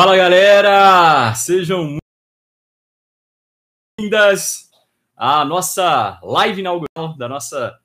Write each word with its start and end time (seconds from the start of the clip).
Fala 0.00 0.16
galera, 0.16 1.34
sejam 1.34 1.98
bem-vindas 3.98 4.70
à 5.16 5.44
nossa 5.44 6.20
live 6.22 6.60
inaugural 6.60 7.16
da 7.18 7.28
nossa 7.28 7.76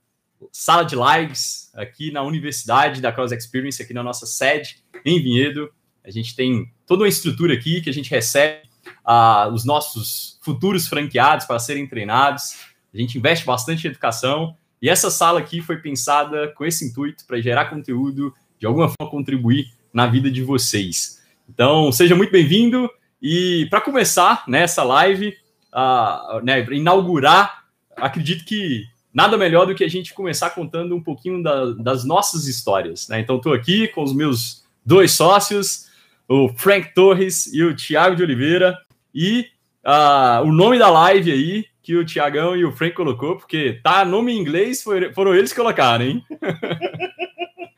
sala 0.52 0.84
de 0.84 0.96
lives 0.96 1.72
aqui 1.74 2.12
na 2.12 2.22
Universidade 2.22 3.02
da 3.02 3.12
Cross 3.12 3.32
Experience, 3.32 3.82
aqui 3.82 3.96
na 3.96 4.04
nossa 4.04 4.28
sede 4.28 4.84
em 5.04 5.24
Vinhedo. 5.24 5.74
A 6.04 6.12
gente 6.12 6.36
tem 6.36 6.72
toda 6.86 7.02
uma 7.02 7.10
estrutura 7.10 7.56
aqui 7.56 7.82
que 7.82 7.90
a 7.90 7.94
gente 7.94 8.12
recebe 8.12 8.62
uh, 9.04 9.52
os 9.52 9.66
nossos 9.66 10.40
futuros 10.44 10.88
franqueados 10.88 11.48
para 11.48 11.58
serem 11.58 11.88
treinados. 11.88 12.60
A 12.94 12.98
gente 13.00 13.18
investe 13.18 13.44
bastante 13.44 13.88
em 13.88 13.90
educação 13.90 14.56
e 14.80 14.88
essa 14.88 15.10
sala 15.10 15.40
aqui 15.40 15.64
foi 15.64 15.78
pensada 15.78 16.50
com 16.50 16.64
esse 16.64 16.86
intuito 16.86 17.26
para 17.26 17.42
gerar 17.42 17.72
conteúdo, 17.72 18.32
de 18.60 18.68
alguma 18.68 18.88
forma 18.88 19.10
contribuir 19.10 19.74
na 19.92 20.06
vida 20.06 20.30
de 20.30 20.44
vocês. 20.44 21.23
Então, 21.50 21.92
seja 21.92 22.16
muito 22.16 22.32
bem-vindo. 22.32 22.90
E 23.22 23.68
para 23.70 23.82
começar 23.82 24.44
nessa 24.48 24.84
live, 24.84 25.36
uh, 25.74 26.44
né, 26.44 26.66
inaugurar, 26.72 27.66
acredito 27.96 28.46
que 28.46 28.86
nada 29.14 29.38
melhor 29.38 29.66
do 29.66 29.76
que 29.76 29.84
a 29.84 29.90
gente 29.90 30.14
começar 30.14 30.50
contando 30.50 30.96
um 30.96 31.02
pouquinho 31.02 31.42
da, 31.44 31.72
das 31.74 32.04
nossas 32.04 32.48
histórias. 32.48 33.08
Né? 33.08 33.20
Então, 33.20 33.38
estou 33.38 33.54
aqui 33.54 33.88
com 33.90 34.04
os 34.04 34.14
meus 34.14 34.64
dois 34.86 35.12
sócios, 35.12 35.88
o 36.28 36.50
Frank 36.50 36.94
Torres 36.94 37.54
e 37.54 37.64
o 37.64 37.76
Thiago 37.76 38.16
de 38.16 38.24
Oliveira. 38.24 38.78
E 39.14 39.48
uh, 39.86 40.44
o 40.44 40.52
nome 40.52 40.80
da 40.80 40.90
live 40.90 41.32
aí, 41.32 41.66
que 41.82 41.96
o 41.96 42.06
Tiagão 42.06 42.56
e 42.56 42.64
o 42.64 42.72
Frank 42.72 42.96
colocou, 42.96 43.36
porque 43.36 43.80
tá 43.84 44.06
nome 44.06 44.32
em 44.32 44.40
inglês, 44.40 44.84
foram 45.14 45.36
eles 45.36 45.52
que 45.52 45.60
colocaram, 45.60 46.06
hein? 46.06 46.24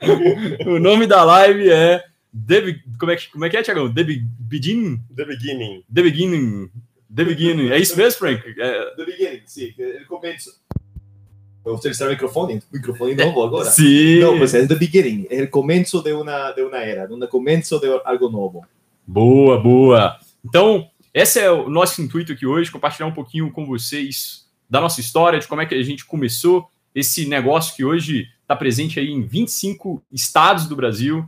o 0.67 0.79
nome 0.79 1.07
da 1.07 1.23
live 1.23 1.69
é 1.71 2.03
The, 2.47 2.79
como, 2.99 3.11
é 3.11 3.15
que, 3.15 3.31
como 3.31 3.45
é 3.45 3.49
que 3.49 3.57
é, 3.57 3.63
Tiagão? 3.63 3.93
The 3.93 4.03
Beginning? 4.03 4.99
The 5.15 5.25
Beginning. 5.25 5.83
The 5.93 6.01
Beginning. 6.01 6.69
The 7.15 7.23
Beginning. 7.23 7.69
É 7.69 7.79
isso 7.79 7.95
mesmo, 7.95 8.19
Frank? 8.19 8.43
É... 8.59 8.95
The 8.95 9.05
Beginning, 9.05 9.41
sim. 9.45 9.73
Ele 9.77 10.05
começa. 10.05 10.51
Vou 11.65 11.75
utilizar 11.75 12.07
o 12.07 12.11
microfone, 12.11 12.61
microfone 12.71 13.15
novo 13.15 13.43
agora. 13.43 13.65
Sim. 13.71 14.19
Não, 14.19 14.37
mas 14.37 14.53
é 14.53 14.67
the 14.67 14.75
beginning, 14.75 15.25
é 15.31 15.41
o 15.41 15.49
começo 15.49 15.99
de 15.99 16.13
uma 16.13 16.51
de 16.51 16.61
uma 16.61 16.77
era, 16.77 17.11
um 17.11 17.19
começo 17.25 17.79
de 17.79 17.87
algo 18.05 18.29
novo. 18.29 18.63
Boa, 19.07 19.59
boa. 19.59 20.19
Então, 20.43 20.87
esse 21.11 21.39
é 21.39 21.49
o 21.49 21.67
nosso 21.67 22.03
intuito 22.03 22.33
aqui 22.33 22.45
hoje, 22.45 22.69
compartilhar 22.69 23.07
um 23.07 23.13
pouquinho 23.13 23.51
com 23.51 23.65
vocês 23.65 24.45
da 24.69 24.79
nossa 24.79 25.01
história, 25.01 25.39
de 25.39 25.47
como 25.47 25.59
é 25.59 25.65
que 25.65 25.73
a 25.73 25.81
gente 25.81 26.05
começou 26.05 26.67
esse 26.93 27.27
negócio 27.27 27.75
que 27.75 27.83
hoje 27.83 28.27
está 28.41 28.55
presente 28.55 28.99
aí 28.99 29.09
em 29.09 29.23
25 29.23 30.03
estados 30.11 30.67
do 30.67 30.75
Brasil, 30.75 31.27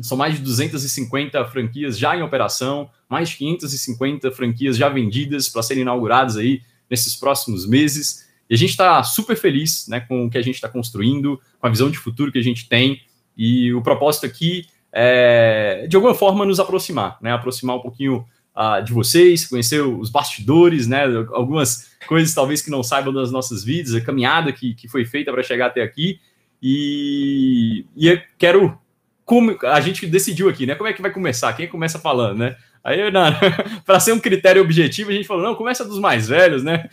são 0.00 0.16
mais 0.16 0.34
de 0.34 0.40
250 0.40 1.44
franquias 1.46 1.98
já 1.98 2.16
em 2.16 2.22
operação, 2.22 2.90
mais 3.08 3.28
de 3.28 3.36
550 3.36 4.32
franquias 4.32 4.76
já 4.76 4.88
vendidas 4.88 5.48
para 5.48 5.62
serem 5.62 5.82
inauguradas 5.82 6.36
aí 6.36 6.62
nesses 6.90 7.14
próximos 7.16 7.66
meses. 7.66 8.24
E 8.50 8.54
a 8.54 8.58
gente 8.58 8.70
está 8.70 9.02
super 9.02 9.36
feliz 9.36 9.86
né, 9.88 10.00
com 10.00 10.26
o 10.26 10.30
que 10.30 10.36
a 10.36 10.42
gente 10.42 10.56
está 10.56 10.68
construindo, 10.68 11.40
com 11.58 11.66
a 11.66 11.70
visão 11.70 11.90
de 11.90 11.98
futuro 11.98 12.32
que 12.32 12.38
a 12.38 12.42
gente 12.42 12.68
tem. 12.68 13.00
E 13.36 13.72
o 13.72 13.82
propósito 13.82 14.26
aqui 14.26 14.66
é, 14.96 15.86
de 15.88 15.96
alguma 15.96 16.14
forma, 16.14 16.46
nos 16.46 16.60
aproximar, 16.60 17.18
né? 17.20 17.32
Aproximar 17.32 17.76
um 17.76 17.80
pouquinho 17.80 18.24
uh, 18.54 18.82
de 18.84 18.92
vocês, 18.92 19.44
conhecer 19.44 19.80
os 19.80 20.08
bastidores, 20.08 20.86
né? 20.86 21.04
Algumas 21.32 21.90
coisas 22.06 22.32
talvez 22.32 22.62
que 22.62 22.70
não 22.70 22.80
saibam 22.80 23.12
das 23.12 23.32
nossas 23.32 23.64
vidas, 23.64 23.92
a 23.92 24.00
caminhada 24.00 24.52
que, 24.52 24.72
que 24.72 24.86
foi 24.86 25.04
feita 25.04 25.32
para 25.32 25.42
chegar 25.42 25.66
até 25.66 25.82
aqui. 25.82 26.20
E, 26.62 27.84
e 27.96 28.22
quero 28.38 28.78
como 29.24 29.56
a 29.62 29.80
gente 29.80 30.06
decidiu 30.06 30.48
aqui, 30.48 30.66
né? 30.66 30.74
Como 30.74 30.88
é 30.88 30.92
que 30.92 31.02
vai 31.02 31.10
começar? 31.10 31.52
Quem 31.54 31.66
começa 31.66 31.98
falando, 31.98 32.38
né? 32.38 32.56
Aí, 32.84 32.98
para 33.86 33.98
ser 33.98 34.12
um 34.12 34.20
critério 34.20 34.60
objetivo, 34.60 35.10
a 35.10 35.14
gente 35.14 35.26
falou: 35.26 35.42
não, 35.42 35.54
começa 35.54 35.84
dos 35.84 35.98
mais 35.98 36.28
velhos, 36.28 36.62
né? 36.62 36.86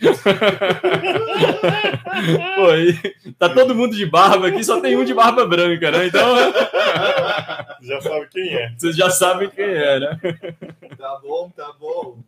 Pô, 2.56 2.70
aí, 2.70 2.98
tá 3.38 3.50
todo 3.50 3.74
mundo 3.74 3.94
de 3.94 4.06
barba 4.06 4.48
aqui, 4.48 4.64
só 4.64 4.80
tem 4.80 4.96
um 4.96 5.04
de 5.04 5.12
barba 5.12 5.46
branca, 5.46 5.90
né? 5.90 6.06
Então. 6.06 6.34
Já 7.82 8.00
sabe 8.00 8.28
quem 8.30 8.54
é. 8.54 8.72
Vocês 8.78 8.96
já 8.96 9.10
sabem 9.10 9.50
quem 9.50 9.64
é, 9.64 9.98
né? 9.98 10.16
Tá 10.96 11.18
bom, 11.20 11.50
tá 11.50 11.72
bom. 11.80 12.18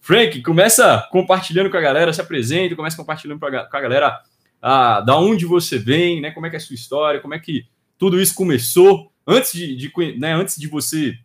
Frank, 0.00 0.40
começa 0.42 1.04
compartilhando 1.10 1.68
com 1.68 1.76
a 1.76 1.80
galera, 1.80 2.12
se 2.12 2.20
apresenta, 2.20 2.76
começa 2.76 2.96
compartilhando 2.96 3.40
com 3.40 3.46
a 3.46 3.80
galera 3.80 4.20
ah, 4.62 5.00
da 5.00 5.18
onde 5.18 5.44
você 5.44 5.78
vem, 5.78 6.20
né? 6.20 6.30
Como 6.30 6.46
é 6.46 6.50
que 6.50 6.54
é 6.54 6.58
a 6.58 6.60
sua 6.60 6.74
história, 6.74 7.20
como 7.20 7.34
é 7.34 7.40
que 7.40 7.66
tudo 7.98 8.20
isso 8.20 8.36
começou 8.36 9.10
antes 9.28 9.52
de, 9.52 9.76
de 9.76 9.92
né, 10.18 10.32
antes 10.32 10.56
de 10.56 10.66
você, 10.66 11.18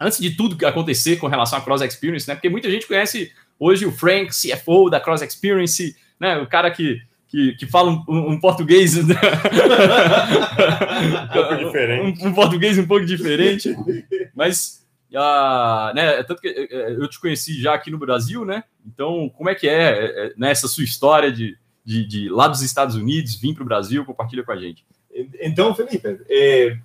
antes 0.00 0.18
de 0.18 0.30
tudo 0.36 0.56
que 0.56 0.64
acontecer 0.64 1.16
com 1.16 1.28
relação 1.28 1.56
à 1.56 1.62
Cross 1.62 1.82
Experience, 1.82 2.26
né? 2.26 2.34
Porque 2.34 2.50
muita 2.50 2.68
gente 2.68 2.88
conhece 2.88 3.32
hoje 3.58 3.86
o 3.86 3.92
Frank, 3.92 4.30
CFO 4.30 4.90
da 4.90 4.98
Cross 4.98 5.22
Experience, 5.22 5.96
né? 6.18 6.38
O 6.38 6.48
cara 6.48 6.70
que 6.70 7.00
que, 7.28 7.52
que 7.54 7.66
fala 7.66 7.90
um, 7.90 8.32
um 8.32 8.38
português 8.38 8.94
né? 9.08 9.14
um 11.24 11.32
pouco 11.32 11.56
diferente, 11.56 12.22
um, 12.22 12.28
um, 12.28 12.34
português 12.34 12.78
um 12.78 12.86
pouco 12.86 13.06
diferente, 13.06 13.74
mas 14.34 14.86
uh, 15.14 15.94
né? 15.94 16.22
Tanto 16.24 16.42
que 16.42 16.48
eh, 16.48 16.68
eh, 16.70 16.92
eu 16.92 17.08
te 17.08 17.18
conheci 17.18 17.58
já 17.58 17.72
aqui 17.72 17.90
no 17.90 17.96
Brasil, 17.96 18.44
né? 18.44 18.64
Então, 18.86 19.30
como 19.30 19.48
é 19.48 19.54
que 19.54 19.66
é, 19.66 20.26
é 20.26 20.32
nessa 20.36 20.68
sua 20.68 20.84
história 20.84 21.32
de, 21.32 21.56
de, 21.82 22.06
de 22.06 22.28
lá 22.28 22.48
dos 22.48 22.60
Estados 22.60 22.96
Unidos 22.96 23.36
vir 23.36 23.54
para 23.54 23.62
o 23.62 23.66
Brasil? 23.66 24.04
Compartilha 24.04 24.44
com 24.44 24.52
a 24.52 24.58
gente. 24.58 24.84
Então, 25.40 25.74
Felipe, 25.74 26.20
é, 26.28 26.76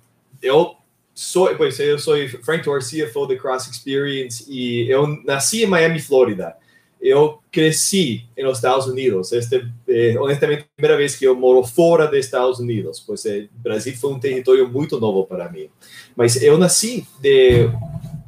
eu 0.42 0.76
sou, 1.14 1.54
pois, 1.56 1.78
eu 1.80 1.98
sou 1.98 2.16
Frank 2.44 2.62
Torres, 2.62 2.90
CFO 2.90 3.26
da 3.26 3.36
Cross 3.36 3.68
Experience, 3.68 4.44
e 4.48 4.88
eu 4.88 5.06
nasci 5.24 5.64
em 5.64 5.66
Miami, 5.66 6.00
Flórida. 6.00 6.56
Eu 7.00 7.40
cresci 7.50 8.24
nos 8.36 8.58
Estados 8.58 8.86
Unidos. 8.86 9.32
Este, 9.32 9.68
é, 9.88 10.16
honestamente, 10.18 10.62
a 10.62 10.76
primeira 10.76 10.96
vez 10.96 11.16
que 11.16 11.24
eu 11.24 11.34
moro 11.34 11.62
fora 11.64 12.06
dos 12.06 12.18
Estados 12.18 12.58
Unidos, 12.58 13.02
pois 13.04 13.24
é, 13.26 13.48
Brasil 13.52 13.96
foi 13.96 14.12
um 14.12 14.18
território 14.18 14.68
muito 14.68 14.98
novo 14.98 15.24
para 15.24 15.48
mim. 15.48 15.68
Mas 16.16 16.40
eu 16.42 16.58
nasci 16.58 17.06
de 17.20 17.70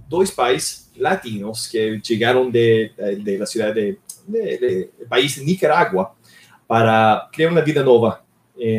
dois 0.09 0.31
pais 0.31 0.91
latinos 0.97 1.67
que 1.67 2.01
chegaram 2.05 2.51
de, 2.51 2.93
de, 3.23 3.39
da 3.39 3.47
cidade 3.47 3.99
de, 4.29 4.59
de, 4.59 4.89
de 4.99 5.07
país 5.09 5.37
Nicarágua 5.39 6.13
para 6.67 7.29
criar 7.33 7.51
uma 7.51 7.63
vida 7.63 7.83
nova 7.83 8.21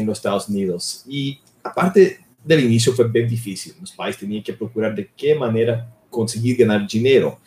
nos 0.06 0.18
Estados 0.18 0.48
Unidos. 0.48 1.04
E 1.08 1.40
a 1.64 1.70
parte 1.70 2.21
do 2.44 2.60
início 2.60 2.94
foi 2.94 3.08
bem 3.08 3.28
difícil. 3.28 3.76
Os 3.82 3.92
pais 3.92 4.16
tinham 4.16 4.42
que 4.42 4.54
procurar 4.54 4.92
de 4.92 5.04
que 5.16 5.34
maneira 5.36 5.88
conseguir 6.10 6.56
ganhar 6.56 6.80
dinheiro. 6.80 7.38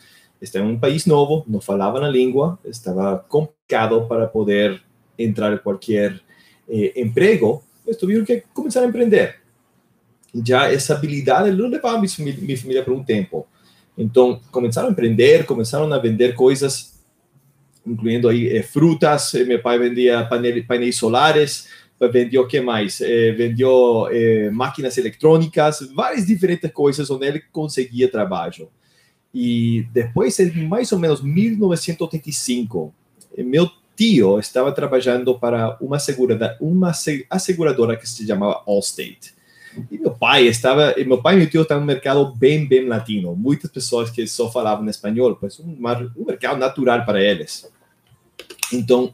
Estava 0.41 0.65
em 0.65 0.73
um 0.73 0.79
país 0.79 1.05
novo, 1.05 1.43
não 1.47 1.61
falavam 1.61 2.03
a 2.03 2.09
língua, 2.09 2.59
estava 2.65 3.17
complicado 3.29 4.05
para 4.07 4.27
poder 4.27 4.81
entrar 5.17 5.53
em 5.53 5.57
qualquer 5.57 6.19
eh. 6.69 6.93
Eles 6.95 7.99
tiveram 7.99 8.25
que 8.25 8.43
começar 8.53 8.81
a 8.81 8.85
empreender. 8.85 9.37
Já 10.43 10.71
essa 10.71 10.93
habilidade 10.93 11.51
não 11.51 11.69
levava 11.69 11.99
minha 11.99 12.57
família 12.57 12.83
por 12.83 12.93
um 12.93 13.03
tempo. 13.03 13.47
Então, 13.97 14.41
começaram 14.51 14.89
a 14.89 14.91
empreender, 14.91 15.45
começaram 15.45 15.91
a 15.91 15.97
vender 15.97 16.35
coisas, 16.35 16.99
incluindo 17.85 18.27
aí 18.27 18.57
eh, 18.57 18.63
frutas. 18.63 19.33
Meu 19.47 19.61
pai 19.61 19.79
vendia 19.79 20.27
painéis 20.67 20.97
solares, 20.97 21.69
vendeu 21.99 22.41
o 22.43 22.47
que 22.47 22.59
mais? 22.59 22.99
Eh, 23.01 23.31
vendeu 23.31 24.07
eh, 24.11 24.49
máquinas 24.51 24.97
eletrônicas, 24.97 25.79
várias 25.93 26.25
diferentes 26.25 26.71
coisas 26.71 27.09
onde 27.09 27.25
ele 27.25 27.43
conseguia 27.51 28.11
trabalho. 28.11 28.69
E 29.33 29.85
depois, 29.91 30.39
em 30.39 30.67
mais 30.67 30.91
ou 30.91 30.99
menos 30.99 31.21
1985, 31.21 32.93
meu 33.37 33.69
tio 33.95 34.39
estava 34.39 34.71
trabalhando 34.71 35.37
para 35.39 35.77
uma 35.81 35.99
segurada, 35.99 36.57
uma 36.59 36.91
asseguradora 37.29 37.97
que 37.97 38.07
se 38.07 38.25
chamava 38.25 38.63
Allstate. 38.67 39.33
E 39.91 39.97
meu 39.97 40.11
pai 40.11 40.47
estava, 40.47 40.95
meu 41.05 41.21
pai 41.21 41.35
e 41.35 41.37
meu 41.39 41.49
tio 41.49 41.61
estavam 41.61 41.81
no 41.81 41.87
mercado 41.87 42.33
bem, 42.33 42.65
bem 42.65 42.87
latino. 42.87 43.35
Muitas 43.35 43.69
pessoas 43.69 44.09
que 44.09 44.25
só 44.25 44.49
falavam 44.49 44.87
espanhol, 44.89 45.35
pois 45.35 45.59
um 45.59 46.25
mercado 46.25 46.57
natural 46.57 47.05
para 47.05 47.21
eles. 47.21 47.69
Então, 48.71 49.13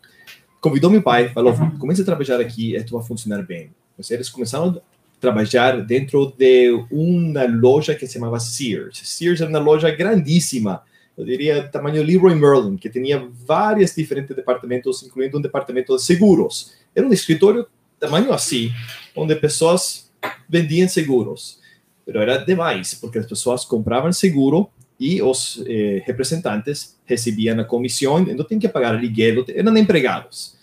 convidou 0.62 0.90
meu 0.90 1.02
pai, 1.02 1.30
falou: 1.30 1.54
comece 1.80 2.04
a 2.04 2.06
trabalhar 2.06 2.40
aqui, 2.40 2.76
isso 2.76 2.96
vai 2.96 3.06
funcionar 3.06 3.44
bem. 3.44 3.72
Então, 3.98 4.16
eles 4.16 4.30
começaram 4.30 4.70
a 4.70 4.82
trabalhar 5.20 5.82
dentro 5.82 6.34
de 6.38 6.86
uma 6.90 7.46
loja 7.46 7.96
que 7.96 8.08
se 8.08 8.14
chamava 8.14 8.40
Sears. 8.40 9.02
Sears 9.04 9.42
era 9.42 9.50
uma 9.50 9.60
loja 9.60 9.92
grandíssima, 9.92 10.84
eu 11.18 11.26
diria 11.26 11.68
tamanho 11.68 12.04
Leroy 12.04 12.36
Merlin, 12.36 12.78
que 12.78 12.90
tinha 12.90 13.28
vários 13.46 13.94
diferentes 13.94 14.36
departamentos, 14.36 15.04
incluindo 15.04 15.38
um 15.38 15.42
departamento 15.42 15.96
de 15.96 16.02
seguros. 16.02 16.74
Era 16.96 17.06
um 17.06 17.12
escritório 17.12 17.68
tamanho 18.00 18.32
assim, 18.32 18.72
onde 19.16 19.36
pessoas 19.36 20.12
vendiam 20.48 20.88
seguros. 20.88 21.60
Mas 22.06 22.16
era 22.16 22.38
demais, 22.38 22.94
porque 22.94 23.20
as 23.20 23.26
pessoas 23.26 23.66
compravam 23.66 24.12
seguro 24.12 24.70
e 25.02 25.20
os 25.22 25.64
eh, 25.66 26.04
representantes 26.06 26.96
recebiam 27.06 27.60
a 27.60 27.66
comissão, 27.66 28.20
então 28.22 28.46
tinham 28.46 28.62
que 28.62 28.70
pagar 28.70 28.96
aluguel, 28.96 29.44
eram 29.50 29.76
empregados. 29.76 30.56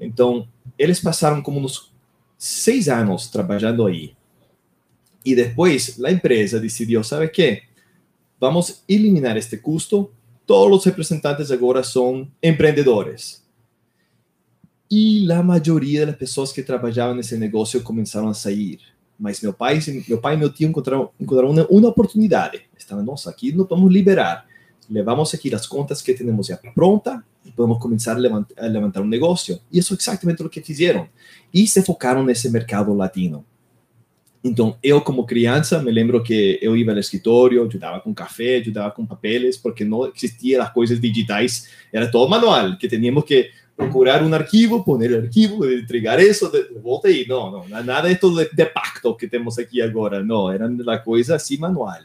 Então, 0.00 0.48
eles 0.78 1.00
passaram 1.00 1.42
como 1.42 1.60
uns 1.60 1.92
seis 2.38 2.88
anos 2.88 3.28
trabalhando 3.28 3.84
aí. 3.86 4.14
E 5.22 5.34
depois, 5.34 6.02
a 6.02 6.10
empresa 6.10 6.58
decidiu, 6.58 7.04
sabe 7.04 7.26
o 7.26 7.30
quê? 7.30 7.64
vamos 8.44 8.70
a 8.70 8.74
eliminar 8.86 9.36
este 9.36 9.60
custo. 9.60 10.10
Todos 10.46 10.70
los 10.70 10.84
representantes 10.84 11.50
ahora 11.50 11.82
son 11.82 12.30
emprendedores. 12.42 13.42
Y 14.88 15.20
la 15.20 15.42
mayoría 15.42 16.00
de 16.00 16.06
las 16.06 16.16
personas 16.16 16.52
que 16.52 16.62
trabajaban 16.62 17.14
en 17.14 17.20
ese 17.20 17.38
negocio 17.38 17.82
comenzaron 17.82 18.28
a 18.30 18.34
salir. 18.34 18.80
Mas 19.18 19.40
meu 19.40 19.52
pai, 19.52 19.78
meu 20.08 20.18
pai 20.18 20.34
e 20.34 20.36
meu 20.36 20.52
tio 20.52 20.68
encontraram, 20.68 21.10
encontraram 21.20 21.50
uma, 21.50 21.66
uma 21.68 21.88
oportunidade. 21.88 22.62
Estavam, 22.76 23.04
nossa, 23.04 23.30
aqui 23.30 23.52
não 23.52 23.64
vamos 23.64 23.92
liberar. 23.92 24.46
Levamos 24.90 25.32
aqui 25.32 25.54
as 25.54 25.66
contas 25.66 26.02
que 26.02 26.12
temos 26.14 26.46
já 26.46 26.56
pronta 26.74 27.24
e 27.44 27.50
podemos 27.50 27.78
começar 27.78 28.12
a 28.12 28.18
levantar, 28.18 28.54
a 28.62 28.66
levantar 28.66 29.00
um 29.00 29.06
negócio. 29.06 29.60
E 29.72 29.78
isso 29.78 29.94
é 29.94 29.96
exatamente 29.98 30.42
o 30.42 30.48
que 30.48 30.60
fizeram. 30.60 31.08
E 31.52 31.66
se 31.66 31.82
focaram 31.82 32.24
nesse 32.24 32.50
mercado 32.50 32.92
latino. 32.92 33.44
Então, 34.42 34.76
eu, 34.82 35.00
como 35.00 35.24
criança, 35.24 35.82
me 35.82 35.90
lembro 35.90 36.22
que 36.22 36.58
eu 36.60 36.76
ia 36.76 36.90
ao 36.90 36.98
escritório, 36.98 37.66
ajudava 37.66 38.00
com 38.00 38.12
café, 38.12 38.58
ajudava 38.58 38.90
com 38.90 39.06
papéis, 39.06 39.56
porque 39.56 39.86
não 39.86 40.12
existiam 40.14 40.62
as 40.62 40.70
coisas 40.70 41.00
digitais, 41.00 41.66
era 41.90 42.10
todo 42.10 42.28
manual, 42.28 42.76
que 42.76 42.86
tínhamos 42.86 43.24
que 43.24 43.50
procurar 43.76 44.22
um 44.22 44.32
arquivo, 44.32 44.84
poner 44.84 45.12
o 45.12 45.24
arquivo, 45.24 45.68
entregar 45.68 46.20
isso, 46.20 46.50
de, 46.50 46.62
volta 46.78 47.08
aí. 47.08 47.26
Não, 47.26 47.50
não, 47.50 47.84
nada 47.84 48.10
é 48.10 48.14
tudo 48.14 48.44
de, 48.44 48.54
de, 48.54 48.66
pacto 48.66 49.14
que 49.16 49.26
temos 49.26 49.58
aqui 49.58 49.82
agora, 49.82 50.22
não, 50.22 50.50
era 50.50 50.66
uma 50.66 50.98
coisa 50.98 51.34
assim 51.34 51.56
manual. 51.56 51.98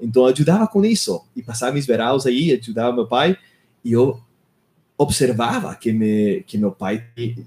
Então, 0.00 0.24
ajudava 0.26 0.66
com 0.66 0.84
isso, 0.84 1.22
e 1.36 1.42
passava 1.42 1.72
meus 1.72 1.86
veraus 1.86 2.26
aí, 2.26 2.52
ajudava 2.52 2.94
meu 2.94 3.06
pai, 3.06 3.36
e 3.84 3.92
eu 3.92 4.18
observava 4.96 5.74
que, 5.74 5.92
me, 5.92 6.42
que 6.46 6.58
meu 6.58 6.72
pai 6.72 7.04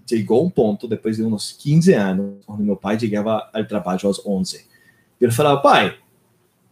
chegou 0.08 0.42
a 0.42 0.44
um 0.44 0.50
ponto, 0.50 0.88
depois 0.88 1.18
de 1.18 1.24
uns 1.24 1.52
15 1.52 1.94
anos, 1.94 2.34
onde 2.48 2.64
meu 2.64 2.76
pai 2.76 3.00
chegava 3.00 3.50
ao 3.54 3.66
trabalho 3.66 4.10
às 4.10 4.24
11. 4.26 4.66
E 5.20 5.24
ele 5.24 5.32
falava, 5.32 5.62
pai, 5.62 5.96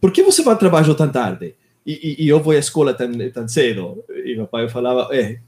por 0.00 0.12
que 0.12 0.22
você 0.22 0.42
vai 0.42 0.54
ao 0.54 0.58
trabalho 0.58 0.94
tão 0.94 1.08
tarde? 1.10 1.54
E, 1.86 2.16
e, 2.20 2.24
e 2.24 2.28
eu 2.28 2.40
vou 2.40 2.52
à 2.52 2.58
escola 2.58 2.94
tão, 2.94 3.10
tão 3.30 3.46
cedo? 3.46 4.04
E 4.24 4.34
meu 4.34 4.46
pai 4.46 4.68
falava, 4.68 5.08
é, 5.14 5.38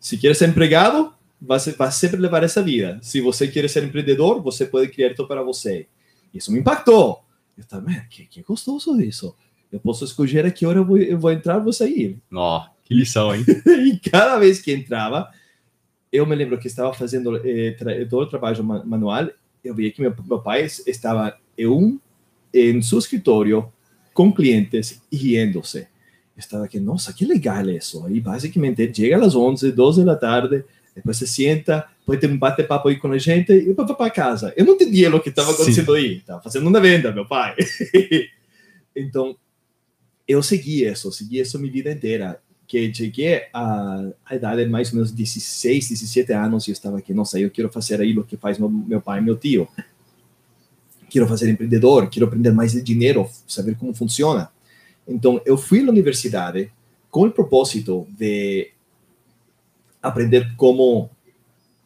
se 0.00 0.16
quer 0.16 0.34
ser 0.34 0.48
empregado, 0.48 1.12
vai, 1.40 1.58
vai 1.58 1.92
sempre 1.92 2.18
levar 2.18 2.42
essa 2.42 2.62
vida. 2.62 2.98
Se 3.02 3.20
você 3.20 3.46
quer 3.46 3.68
ser 3.68 3.84
empreendedor, 3.84 4.42
você 4.42 4.64
pode 4.64 4.88
criar 4.88 5.14
tudo 5.14 5.28
para 5.28 5.42
você. 5.42 5.86
Isso 6.32 6.50
me 6.50 6.58
impactou. 6.58 7.22
Eu 7.56 7.64
também, 7.64 8.00
que, 8.08 8.24
que 8.24 8.42
gostoso 8.42 9.00
isso. 9.00 9.36
Eu 9.70 9.78
posso 9.78 10.04
escolher 10.04 10.46
a 10.46 10.50
que 10.50 10.64
hora 10.64 10.78
eu 10.78 10.84
vou, 10.84 10.96
eu 10.96 11.18
vou 11.18 11.30
entrar, 11.30 11.58
vou 11.58 11.72
sair. 11.72 12.18
Ó, 12.32 12.58
oh, 12.58 12.70
que 12.82 12.94
lição, 12.94 13.34
hein? 13.34 13.44
e 13.66 13.98
cada 14.10 14.38
vez 14.38 14.60
que 14.60 14.72
entrava, 14.72 15.30
eu 16.10 16.26
me 16.26 16.34
lembro 16.34 16.58
que 16.58 16.66
estava 16.66 16.92
fazendo 16.92 17.36
eh, 17.46 17.72
tra 17.72 17.92
todo 18.06 18.22
o 18.22 18.28
trabalho 18.28 18.64
manual, 18.64 19.28
eu 19.62 19.74
via 19.74 19.92
que 19.92 20.00
meu, 20.00 20.14
meu 20.26 20.40
pai 20.40 20.64
estava 20.64 21.38
em, 21.56 21.66
um, 21.66 22.00
em 22.52 22.80
seu 22.82 22.98
escritório 22.98 23.70
com 24.12 24.32
clientes 24.32 25.00
e 25.12 25.16
riendo-se. 25.16 25.86
Estava 26.40 26.64
aqui, 26.64 26.80
nossa, 26.80 27.12
que 27.12 27.24
legal 27.24 27.68
isso. 27.68 28.04
Aí, 28.06 28.18
basicamente, 28.18 28.90
chega 28.94 29.24
às 29.24 29.34
11, 29.34 29.70
12 29.72 30.04
da 30.04 30.16
tarde, 30.16 30.64
depois 30.96 31.18
se 31.18 31.26
senta, 31.26 31.86
depois 32.00 32.18
tem 32.18 32.30
um 32.30 32.38
bate-papo 32.38 32.88
aí 32.88 32.96
com 32.96 33.12
a 33.12 33.18
gente 33.18 33.52
e 33.52 33.72
vai 33.74 33.86
para 33.86 34.10
casa. 34.10 34.52
Eu 34.56 34.64
não 34.64 34.74
entendia 34.74 35.14
o 35.14 35.20
que 35.20 35.28
estava 35.28 35.52
acontecendo 35.52 35.92
Sim. 35.92 35.98
aí. 35.98 36.16
Estava 36.16 36.42
fazendo 36.42 36.66
uma 36.66 36.80
venda, 36.80 37.12
meu 37.12 37.26
pai. 37.26 37.54
então, 38.96 39.36
eu 40.26 40.42
segui 40.42 40.84
isso, 40.84 41.12
segui 41.12 41.40
isso 41.40 41.58
minha 41.58 41.72
vida 41.72 41.92
inteira. 41.92 42.40
Que 42.66 42.92
cheguei 42.94 43.42
à, 43.52 44.10
à 44.24 44.34
idade 44.34 44.64
de 44.64 44.70
mais 44.70 44.90
ou 44.90 44.94
menos 44.94 45.10
16, 45.10 45.88
17 45.90 46.32
anos 46.32 46.68
e 46.68 46.70
estava 46.70 46.98
aqui, 46.98 47.12
nossa, 47.12 47.38
eu 47.38 47.50
quero 47.50 47.68
fazer 47.68 48.00
aí 48.00 48.16
o 48.16 48.24
que 48.24 48.36
faz 48.36 48.58
meu, 48.58 48.70
meu 48.70 49.00
pai 49.00 49.18
e 49.18 49.22
meu 49.22 49.36
tio. 49.36 49.68
Quero 51.10 51.26
fazer 51.26 51.50
empreendedor, 51.50 52.08
quero 52.08 52.26
aprender 52.26 52.52
mais 52.52 52.72
de 52.72 52.80
dinheiro, 52.80 53.28
saber 53.46 53.76
como 53.76 53.92
funciona. 53.92 54.48
Então, 55.06 55.40
eu 55.44 55.56
fui 55.56 55.80
à 55.80 55.90
universidade 55.90 56.70
com 57.10 57.26
o 57.26 57.30
propósito 57.30 58.06
de 58.16 58.70
aprender 60.02 60.54
como 60.56 61.10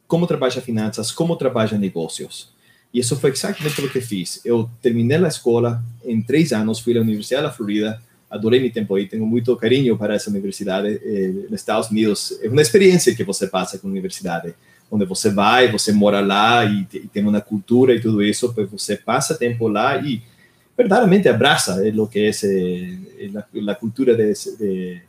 como 0.06 0.26
trabalha 0.26 0.60
finanças, 0.60 1.10
como 1.10 1.34
trabalha 1.34 1.78
negócios. 1.78 2.52
E 2.92 3.00
isso 3.00 3.16
foi 3.16 3.30
exatamente 3.30 3.80
o 3.80 3.90
que 3.90 4.00
fiz. 4.00 4.40
Eu 4.44 4.70
terminei 4.80 5.16
a 5.16 5.26
escola 5.26 5.82
em 6.04 6.22
três 6.22 6.52
anos, 6.52 6.78
fui 6.78 6.96
à 6.96 7.00
Universidade 7.00 7.42
da 7.42 7.50
Florida, 7.50 8.00
adorei 8.30 8.60
meu 8.60 8.70
tempo 8.70 8.94
aí, 8.94 9.08
tenho 9.08 9.26
muito 9.26 9.56
carinho 9.56 9.96
para 9.98 10.14
essa 10.14 10.30
universidade 10.30 11.00
eh, 11.02 11.32
nos 11.50 11.60
Estados 11.60 11.90
Unidos. 11.90 12.38
É 12.42 12.48
uma 12.48 12.62
experiência 12.62 13.14
que 13.14 13.24
você 13.24 13.48
passa 13.48 13.78
com 13.78 13.88
a 13.88 13.90
universidade, 13.90 14.54
onde 14.90 15.04
você 15.04 15.30
vai, 15.30 15.72
você 15.72 15.90
mora 15.90 16.20
lá 16.20 16.64
e, 16.64 16.86
e 16.94 17.08
tem 17.08 17.24
uma 17.26 17.40
cultura 17.40 17.94
e 17.94 18.00
tudo 18.00 18.22
isso, 18.22 18.54
você 18.70 18.96
passa 18.96 19.34
tempo 19.34 19.66
lá 19.66 19.96
e 19.96 20.22
verdaderamente 20.76 21.28
abraza 21.28 21.80
lo 21.92 22.08
que 22.08 22.28
es 22.28 22.44
eh, 22.44 23.30
la, 23.32 23.46
la, 23.52 23.74
cultura 23.76 24.14
de, 24.14 24.34
de, 24.58 25.02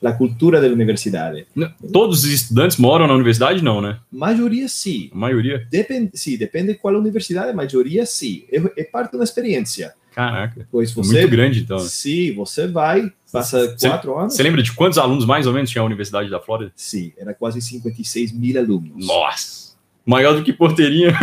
la 0.00 0.16
cultura 0.16 0.60
da 0.60 0.68
universidade. 0.68 1.46
Todos 1.92 2.24
os 2.24 2.30
estudantes 2.30 2.78
moram 2.78 3.06
na 3.06 3.14
universidade, 3.14 3.62
não, 3.62 3.80
né? 3.80 3.98
Maioria 4.10 4.68
sim. 4.68 5.10
A 5.12 5.16
maioria? 5.16 5.66
Depende, 5.70 6.10
sim, 6.14 6.36
depende 6.36 6.72
de 6.72 6.78
qual 6.78 6.94
universidade, 6.94 7.50
a 7.50 7.54
maioria 7.54 8.06
sim. 8.06 8.44
É, 8.50 8.80
é 8.80 8.84
parte 8.84 9.16
da 9.16 9.24
experiência. 9.24 9.94
Caraca. 10.14 10.66
Pois 10.72 10.92
você, 10.92 11.20
Muito 11.20 11.28
grande, 11.30 11.60
então. 11.60 11.78
Sim, 11.78 12.34
você 12.34 12.66
vai, 12.66 13.12
passa 13.30 13.76
você, 13.76 13.88
quatro 13.88 14.18
anos. 14.18 14.34
Você 14.34 14.42
lembra 14.42 14.62
de 14.62 14.72
quantos 14.72 14.98
alunos 14.98 15.24
mais 15.24 15.46
ou 15.46 15.52
menos 15.52 15.70
tinha 15.70 15.82
a 15.82 15.84
Universidade 15.84 16.28
da 16.28 16.40
Flórida? 16.40 16.72
Sim, 16.74 17.12
era 17.16 17.32
quase 17.32 17.60
56 17.60 18.32
mil 18.32 18.58
alunos. 18.58 19.06
Nossa! 19.06 19.69
Maior 20.04 20.34
do 20.34 20.42
que 20.42 20.52
porteirinha. 20.52 21.10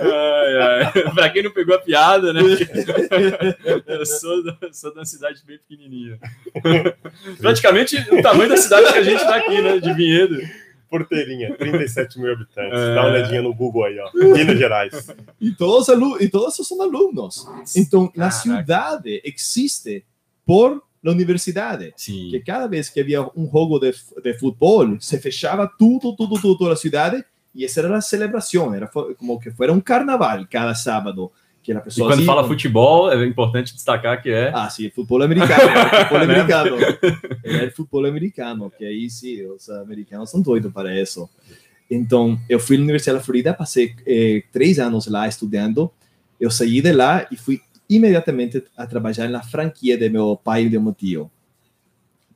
ai, 0.00 0.56
ai. 0.56 0.92
Pra 1.14 1.30
quem 1.30 1.42
não 1.42 1.50
pegou 1.50 1.74
a 1.74 1.78
piada, 1.78 2.32
né? 2.32 2.40
Eu 3.86 4.06
sou, 4.06 4.42
sou 4.72 4.92
de 4.92 4.98
uma 4.98 5.04
cidade 5.04 5.42
bem 5.46 5.58
pequenininha. 5.58 6.18
Praticamente 7.38 7.96
o 8.10 8.22
tamanho 8.22 8.48
da 8.48 8.56
cidade 8.56 8.92
que 8.92 8.98
a 8.98 9.02
gente 9.02 9.20
tá 9.20 9.36
aqui, 9.36 9.60
né? 9.60 9.78
De 9.78 9.92
Vinhedo. 9.92 10.38
Porteirinha, 10.88 11.54
37 11.56 12.18
mil 12.18 12.32
habitantes. 12.32 12.76
É... 12.76 12.94
Dá 12.94 13.02
uma 13.02 13.10
olhadinha 13.10 13.42
no 13.42 13.54
Google 13.54 13.84
aí, 13.84 13.96
ó. 14.00 14.10
Minas 14.12 14.58
Gerais. 14.58 15.14
E 15.40 15.52
todos, 15.52 15.86
e 16.20 16.28
todos 16.28 16.56
são 16.56 16.82
alunos. 16.82 17.46
Então, 17.76 18.08
Caraca. 18.08 18.26
a 18.26 18.30
cidade 18.30 19.22
existe 19.24 20.04
por 20.44 20.82
na 21.02 21.10
universidade. 21.10 21.92
Sim. 21.96 22.28
Que 22.30 22.40
cada 22.40 22.66
vez 22.66 22.88
que 22.88 23.00
havia 23.00 23.22
um 23.36 23.50
jogo 23.50 23.78
de, 23.78 23.92
de 24.22 24.38
futebol, 24.38 25.00
se 25.00 25.18
fechava 25.18 25.70
tudo, 25.78 26.14
tudo, 26.14 26.40
tudo, 26.40 26.58
toda 26.58 26.72
a 26.74 26.76
cidade, 26.76 27.24
e 27.54 27.64
essa 27.64 27.80
era 27.80 27.96
a 27.96 28.00
celebração, 28.00 28.72
era 28.74 28.86
como 28.86 29.40
que 29.40 29.50
fosse 29.50 29.70
um 29.70 29.80
carnaval 29.80 30.46
cada 30.48 30.74
sábado. 30.74 31.32
Que 31.62 31.72
a 31.72 31.80
pessoa 31.80 32.10
e 32.10 32.14
quando 32.14 32.24
fala 32.24 32.46
futebol, 32.46 33.12
é 33.12 33.26
importante 33.26 33.74
destacar 33.74 34.22
que 34.22 34.30
é. 34.30 34.50
Ah, 34.54 34.70
sim, 34.70 34.88
futebol 34.90 35.22
americano. 35.22 35.60
futebol 35.90 36.18
americano. 36.22 36.76
é 37.44 37.70
futebol 37.70 38.06
americano, 38.06 38.72
que 38.76 38.84
aí 38.84 39.10
sim, 39.10 39.44
os 39.44 39.68
americanos 39.68 40.30
são 40.30 40.40
doidos 40.40 40.72
para 40.72 40.98
isso. 40.98 41.28
Então, 41.90 42.38
eu 42.48 42.60
fui 42.60 42.76
na 42.76 42.84
Universidade 42.84 43.18
da 43.18 43.24
Florida, 43.24 43.52
passei 43.52 43.94
eh, 44.06 44.44
três 44.52 44.78
anos 44.78 45.06
lá 45.06 45.26
estudando. 45.26 45.90
Eu 46.38 46.50
saí 46.50 46.80
de 46.80 46.92
lá 46.92 47.26
e 47.30 47.36
fui 47.36 47.60
imediatamente 47.90 48.62
a 48.76 48.86
trabalhar 48.86 49.28
na 49.28 49.42
franquia 49.42 49.98
de 49.98 50.08
meu 50.08 50.36
pai 50.36 50.64
e 50.64 50.68
de 50.70 50.78
meu 50.78 50.94
tio. 50.94 51.30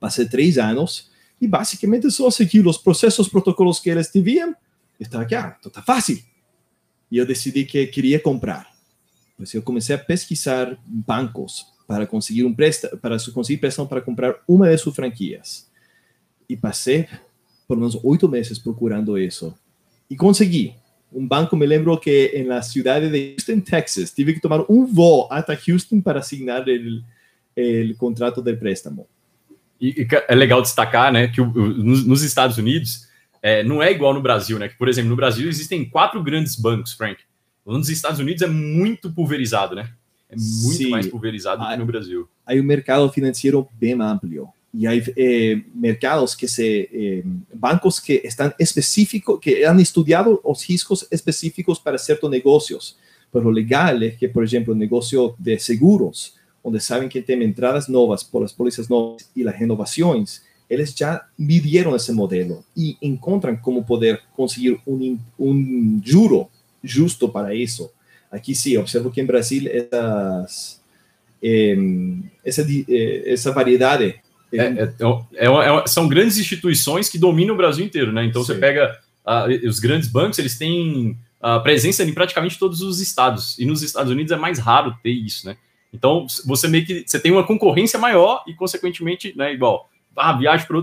Passei 0.00 0.26
três 0.26 0.58
anos 0.58 1.10
e 1.40 1.46
basicamente 1.46 2.10
só 2.10 2.28
segui 2.30 2.60
os 2.60 2.76
processos, 2.76 3.28
protocolos 3.28 3.78
que 3.78 3.88
eles 3.88 4.10
tinham. 4.10 4.54
Estava 4.98 5.22
aqui, 5.22 5.34
ah, 5.36 5.56
então 5.58 5.70
tá 5.70 5.80
fácil. 5.80 6.20
E 7.10 7.16
eu 7.16 7.24
decidi 7.24 7.64
que 7.64 7.86
queria 7.86 8.18
comprar. 8.18 8.74
Pois 9.36 9.54
eu 9.54 9.62
comecei 9.62 9.94
a 9.94 9.98
pesquisar 9.98 10.76
bancos 10.84 11.66
para 11.86 12.06
conseguir 12.06 12.44
um 12.44 12.54
préstamo, 12.54 12.96
para 12.98 13.16
conseguir 13.32 13.58
préstamo 13.58 13.88
para 13.88 14.00
comprar 14.00 14.36
uma 14.48 14.68
de 14.68 14.78
suas 14.78 14.96
franquias. 14.96 15.70
E 16.48 16.56
passei 16.56 17.08
por 17.68 17.78
uns 17.78 17.96
oito 18.02 18.28
meses 18.28 18.58
procurando 18.58 19.16
isso. 19.16 19.54
E 20.10 20.16
consegui 20.16 20.74
um 21.14 21.26
banco, 21.26 21.56
me 21.56 21.64
lembro 21.64 21.96
que 21.98 22.44
na 22.46 22.60
cidade 22.60 23.08
de 23.08 23.34
Houston, 23.34 23.60
Texas, 23.60 24.12
tive 24.12 24.34
que 24.34 24.40
tomar 24.40 24.64
um 24.68 24.84
voo 24.84 25.28
até 25.30 25.58
Houston 25.68 26.00
para 26.00 26.18
assinar 26.18 26.64
o 26.66 27.96
contrato 27.96 28.42
de 28.42 28.54
préstamo. 28.56 29.06
E, 29.80 30.02
e, 30.02 30.08
é 30.28 30.34
legal 30.34 30.60
destacar, 30.60 31.12
né, 31.12 31.28
que 31.28 31.40
o, 31.40 31.44
o, 31.44 31.68
nos, 31.68 32.04
nos, 32.06 32.22
Estados 32.22 32.58
Unidos 32.58 33.08
é, 33.42 33.62
não 33.62 33.82
é 33.82 33.92
igual 33.92 34.14
no 34.14 34.22
Brasil, 34.22 34.58
né? 34.58 34.68
Que, 34.68 34.76
por 34.76 34.88
exemplo, 34.88 35.10
no 35.10 35.16
Brasil 35.16 35.48
existem 35.48 35.84
quatro 35.84 36.22
grandes 36.22 36.56
bancos, 36.56 36.92
Frank. 36.92 37.22
Nos 37.64 37.88
Estados 37.88 38.18
Unidos 38.18 38.42
é 38.42 38.46
muito 38.46 39.12
pulverizado, 39.12 39.74
né? 39.74 39.90
É 40.28 40.36
muito 40.36 40.76
Sim. 40.76 40.90
mais 40.90 41.06
pulverizado 41.06 41.62
do 41.62 41.68
que 41.68 41.76
no 41.76 41.86
Brasil. 41.86 42.28
Aí 42.46 42.60
o 42.60 42.64
mercado 42.64 43.10
financeiro 43.10 43.68
bem 43.74 43.94
amplo 44.00 44.52
y 44.76 44.86
hay 44.86 45.02
eh, 45.14 45.62
mercados 45.74 46.36
que 46.36 46.48
se, 46.48 46.88
eh, 46.92 47.22
bancos 47.52 48.00
que 48.00 48.20
están 48.24 48.52
específicos, 48.58 49.38
que 49.40 49.64
han 49.64 49.78
estudiado 49.78 50.40
los 50.44 50.66
riscos 50.66 51.06
específicos 51.10 51.78
para 51.78 51.96
ciertos 51.96 52.28
negocios. 52.30 52.98
Pero 53.30 53.44
lo 53.44 53.52
legal 53.52 54.02
es 54.02 54.16
que, 54.16 54.28
por 54.28 54.44
ejemplo, 54.44 54.72
el 54.72 54.78
negocio 54.78 55.36
de 55.38 55.58
seguros, 55.58 56.36
donde 56.62 56.80
saben 56.80 57.08
que 57.08 57.22
tienen 57.22 57.48
entradas 57.48 57.88
nuevas 57.88 58.24
por 58.24 58.42
las 58.42 58.52
pólizas 58.52 58.90
nuevas 58.90 59.30
y 59.34 59.44
las 59.44 59.58
renovaciones, 59.58 60.44
ellos 60.68 60.94
ya 60.94 61.22
midieron 61.36 61.94
ese 61.94 62.12
modelo 62.12 62.64
y 62.74 62.96
encuentran 63.00 63.56
cómo 63.58 63.84
poder 63.84 64.20
conseguir 64.34 64.78
un, 64.84 65.20
un 65.38 66.02
juro 66.04 66.48
justo 66.82 67.30
para 67.30 67.52
eso. 67.52 67.92
Aqui 68.34 68.52
sim, 68.52 68.76
observo 68.78 69.12
que 69.12 69.20
em 69.20 69.26
Brasil 69.26 69.68
eh, 69.68 69.88
essa, 72.44 72.66
eh, 72.68 73.22
essa 73.26 73.52
variedade 73.52 74.23
é, 74.58 74.64
é, 74.64 74.94
é, 75.34 75.46
é, 75.46 75.86
são 75.86 76.08
grandes 76.08 76.38
instituições 76.38 77.08
que 77.08 77.18
dominam 77.18 77.54
o 77.54 77.56
Brasil 77.56 77.84
inteiro, 77.84 78.12
né? 78.12 78.24
Então 78.24 78.42
Sim. 78.42 78.54
você 78.54 78.58
pega 78.58 78.98
uh, 79.26 79.68
os 79.68 79.78
grandes 79.78 80.08
bancos, 80.08 80.38
eles 80.38 80.58
têm 80.58 81.18
uh, 81.42 81.62
presença 81.62 82.02
em 82.02 82.12
praticamente 82.12 82.58
todos 82.58 82.80
os 82.80 83.00
estados. 83.00 83.58
E 83.58 83.66
nos 83.66 83.82
Estados 83.82 84.10
Unidos 84.10 84.32
é 84.32 84.36
mais 84.36 84.58
raro 84.58 84.94
ter 85.02 85.10
isso, 85.10 85.46
né? 85.46 85.56
Então 85.92 86.26
você 86.44 86.66
meio 86.66 86.84
que 86.84 87.04
você 87.06 87.20
tem 87.20 87.30
uma 87.30 87.46
concorrência 87.46 87.98
maior 87.98 88.42
e, 88.46 88.54
consequentemente, 88.54 89.32
né, 89.36 89.52
igual, 89.52 89.88
ah, 90.16 90.32
viaja 90.32 90.66
para 90.66 90.76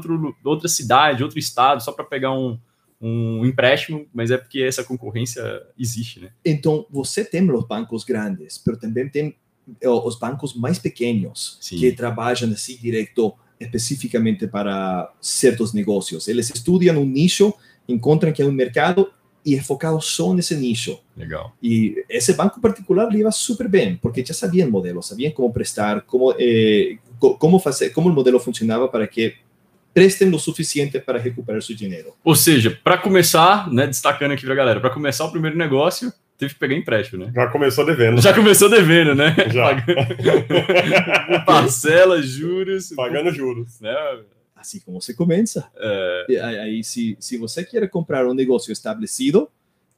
outra 0.46 0.68
cidade, 0.70 1.24
outro 1.24 1.38
estado, 1.38 1.84
só 1.84 1.92
para 1.92 2.06
pegar 2.06 2.32
um, 2.32 2.58
um 3.02 3.46
empréstimo, 3.46 4.06
mas 4.14 4.32
é 4.32 4.38
porque 4.38 4.62
essa 4.62 4.84
concorrência 4.84 5.44
existe, 5.78 6.20
né? 6.20 6.30
Então, 6.46 6.86
você 6.90 7.26
tem 7.26 7.50
os 7.52 7.66
bancos 7.66 8.04
grandes, 8.04 8.62
mas 8.66 8.78
também 8.78 9.10
tem 9.10 9.36
eh, 9.82 9.90
os 9.90 10.18
bancos 10.18 10.54
mais 10.54 10.78
pequenos 10.78 11.58
Sim. 11.60 11.78
que 11.78 11.92
trabalham 11.92 12.52
assim 12.52 12.78
direto 12.78 13.34
especificamente 13.62 14.48
para 14.48 15.12
certos 15.22 15.74
negócios. 15.74 16.28
Eles 16.28 16.50
estudam 16.50 17.02
um 17.02 17.06
nicho, 17.06 17.54
encontram 17.88 18.32
que 18.32 18.42
é 18.42 18.46
um 18.46 18.52
mercado 18.52 19.12
e 19.46 19.56
é 19.56 19.62
focado 19.62 20.00
só 20.02 20.34
nesse 20.34 20.56
nicho. 20.56 21.00
Legal. 21.16 21.56
E 21.62 22.04
esse 22.10 22.34
banco 22.34 22.60
particular 22.60 23.08
leva 23.12 23.32
super 23.32 23.68
bem, 23.68 23.96
porque 23.96 24.26
já 24.26 24.34
sabiam 24.34 24.68
o 24.68 24.72
modelo, 24.72 25.02
sabiam 25.02 25.32
como 25.32 25.52
prestar, 25.52 26.02
como 26.02 26.34
eh, 26.38 26.98
como 27.20 27.60
fazer, 27.60 27.92
como 27.92 28.10
o 28.10 28.14
modelo 28.14 28.40
funcionava 28.40 28.88
para 28.88 29.08
que 29.08 29.36
prestem 29.94 30.34
o 30.34 30.40
suficiente 30.40 31.00
para 31.00 31.20
recuperar 31.20 31.62
seu 31.62 31.76
dinheiro. 31.76 32.14
Ou 32.24 32.36
seja, 32.36 32.80
para 32.84 32.98
começar, 32.98 33.72
né, 33.72 33.86
destacando 33.86 34.32
aqui 34.32 34.44
para 34.44 34.54
a 34.54 34.58
galera, 34.58 34.80
para 34.80 34.90
começar 34.90 35.26
o 35.26 35.32
primeiro 35.32 35.58
negócio, 35.58 36.12
teve 36.42 36.56
que 36.56 36.60
pegar 36.60 36.76
empréstimo, 36.76 37.24
né? 37.24 37.32
Já 37.36 37.48
começou 37.48 37.86
devendo. 37.86 38.20
Já 38.20 38.34
começou 38.34 38.68
devendo, 38.68 39.14
né? 39.14 39.36
Já. 39.54 39.80
Parcelas, 41.46 42.26
juros. 42.26 42.90
Pagando 42.96 43.32
juros. 43.32 43.80
Né? 43.80 43.96
Assim 44.56 44.80
como 44.80 45.00
você 45.00 45.14
começa. 45.14 45.70
É... 45.78 46.42
Aí, 46.64 46.84
se, 46.84 47.16
se 47.20 47.38
você 47.38 47.64
quer 47.64 47.88
comprar 47.92 48.26
um 48.26 48.34
negócio 48.34 48.72
estabelecido, 48.72 49.48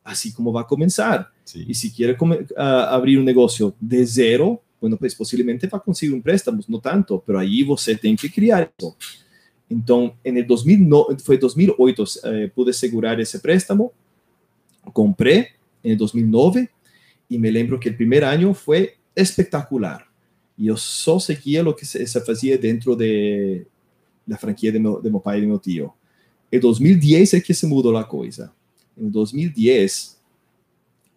assim 0.03 0.33
como 0.33 0.51
vai 0.51 0.65
começar. 0.65 1.31
Sim. 1.45 1.63
E 1.65 1.73
se 1.73 1.89
quer 1.89 2.11
uh, 2.11 2.37
abrir 2.89 3.17
um 3.17 3.23
negócio 3.23 3.73
de 3.79 4.05
zero, 4.05 4.59
bueno, 4.81 4.97
pues 4.97 5.13
possivelmente 5.13 5.65
vai 5.67 5.79
conseguir 5.79 6.13
um 6.13 6.21
préstamo, 6.21 6.61
não 6.67 6.81
tanto, 6.81 7.23
mas 7.25 7.37
aí 7.37 7.63
você 7.63 7.95
tem 7.95 8.17
que 8.17 8.27
criar 8.27 8.69
isso. 8.77 8.97
Então, 9.71 10.13
em 10.25 10.43
2009, 10.43 11.19
foi 11.23 11.37
2008, 11.37 12.03
eh, 12.25 12.51
pude 12.53 12.73
segurar 12.73 13.17
esse 13.19 13.39
préstamo, 13.39 13.93
comprei, 14.91 15.47
em 15.83 15.95
2009 15.95 16.69
e 17.29 17.37
me 17.37 17.49
lembro 17.49 17.79
que 17.79 17.89
o 17.89 17.95
primeiro 17.95 18.25
ano 18.25 18.53
foi 18.53 18.93
espetacular. 19.15 20.07
E 20.57 20.67
eu 20.67 20.77
só 20.77 21.19
seguia 21.19 21.67
o 21.67 21.73
que 21.73 21.85
se, 21.85 22.05
se 22.05 22.21
fazia 22.21 22.57
dentro 22.57 22.95
de, 22.95 23.65
da 24.25 24.37
franquia 24.37 24.71
de 24.71 24.79
meu, 24.79 25.01
de 25.01 25.09
meu 25.09 25.19
pai 25.19 25.37
e 25.37 25.41
de 25.41 25.47
meu 25.47 25.59
tio. 25.59 25.91
Em 26.51 26.59
2010 26.59 27.33
é 27.33 27.39
que 27.39 27.53
se 27.53 27.65
mudou 27.65 27.97
a 27.97 28.03
coisa. 28.03 28.51
Em 28.97 29.09
2010 29.09 30.21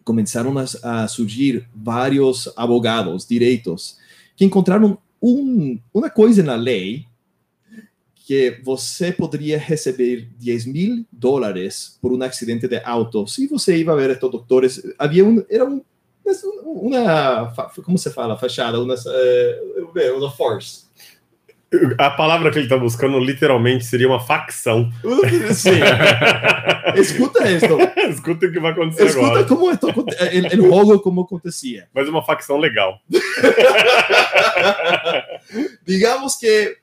começaram 0.03 0.53
a, 0.57 1.03
a 1.03 1.07
surgir 1.07 1.67
vários 1.75 2.51
advogados, 2.55 3.27
direitos, 3.27 3.97
que 4.35 4.45
encontraram 4.45 4.97
um, 5.21 5.77
uma 5.93 6.09
coisa 6.09 6.41
na 6.41 6.55
lei 6.55 7.05
que 8.27 8.59
você 8.61 9.13
poderia 9.13 9.57
receber 9.57 10.27
10 10.37 10.65
mil 10.65 11.05
dólares 11.09 11.97
por 12.01 12.11
um 12.11 12.21
acidente 12.21 12.67
de 12.67 12.81
auto. 12.83 13.25
Se 13.25 13.47
você 13.47 13.77
ia 13.77 13.95
ver 13.95 14.09
estes 14.09 14.29
doutores, 14.29 14.83
havia 14.99 15.23
um, 15.23 15.41
era 15.49 15.63
um, 15.63 15.81
uma, 16.61 17.53
como 17.85 17.97
se 17.97 18.11
fala, 18.11 18.37
fachada, 18.37 18.81
uma, 18.81 18.95
uh, 18.95 20.17
uma 20.17 20.29
force. 20.29 20.87
A 21.97 22.09
palavra 22.09 22.51
que 22.51 22.57
ele 22.57 22.65
está 22.65 22.77
buscando 22.77 23.17
literalmente 23.17 23.85
seria 23.85 24.09
uma 24.09 24.19
facção. 24.19 24.91
Sim. 25.53 25.79
Escuta 26.99 27.49
isso. 27.49 27.77
Escuta 28.09 28.45
o 28.45 28.51
que 28.51 28.59
vai 28.59 28.73
acontecer 28.73 29.05
Escuta 29.05 29.27
agora. 29.27 29.45
como 29.45 29.71
esto, 29.71 29.87
el, 30.19 30.47
el 30.47 30.61
jogo 30.61 30.99
como 30.99 31.21
acontecia. 31.21 31.87
Mas 31.93 32.09
uma 32.09 32.25
facção 32.25 32.57
legal. 32.57 32.99
Digamos 35.85 36.35
que 36.35 36.77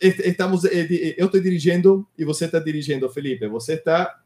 estamos, 0.00 0.64
eh, 0.64 0.86
eh, 0.90 1.14
eu 1.16 1.26
estou 1.26 1.40
dirigindo 1.40 2.06
e 2.16 2.24
você 2.24 2.44
está 2.46 2.58
dirigindo, 2.58 3.08
Felipe. 3.10 3.46
Você 3.48 3.74
está 3.74 4.20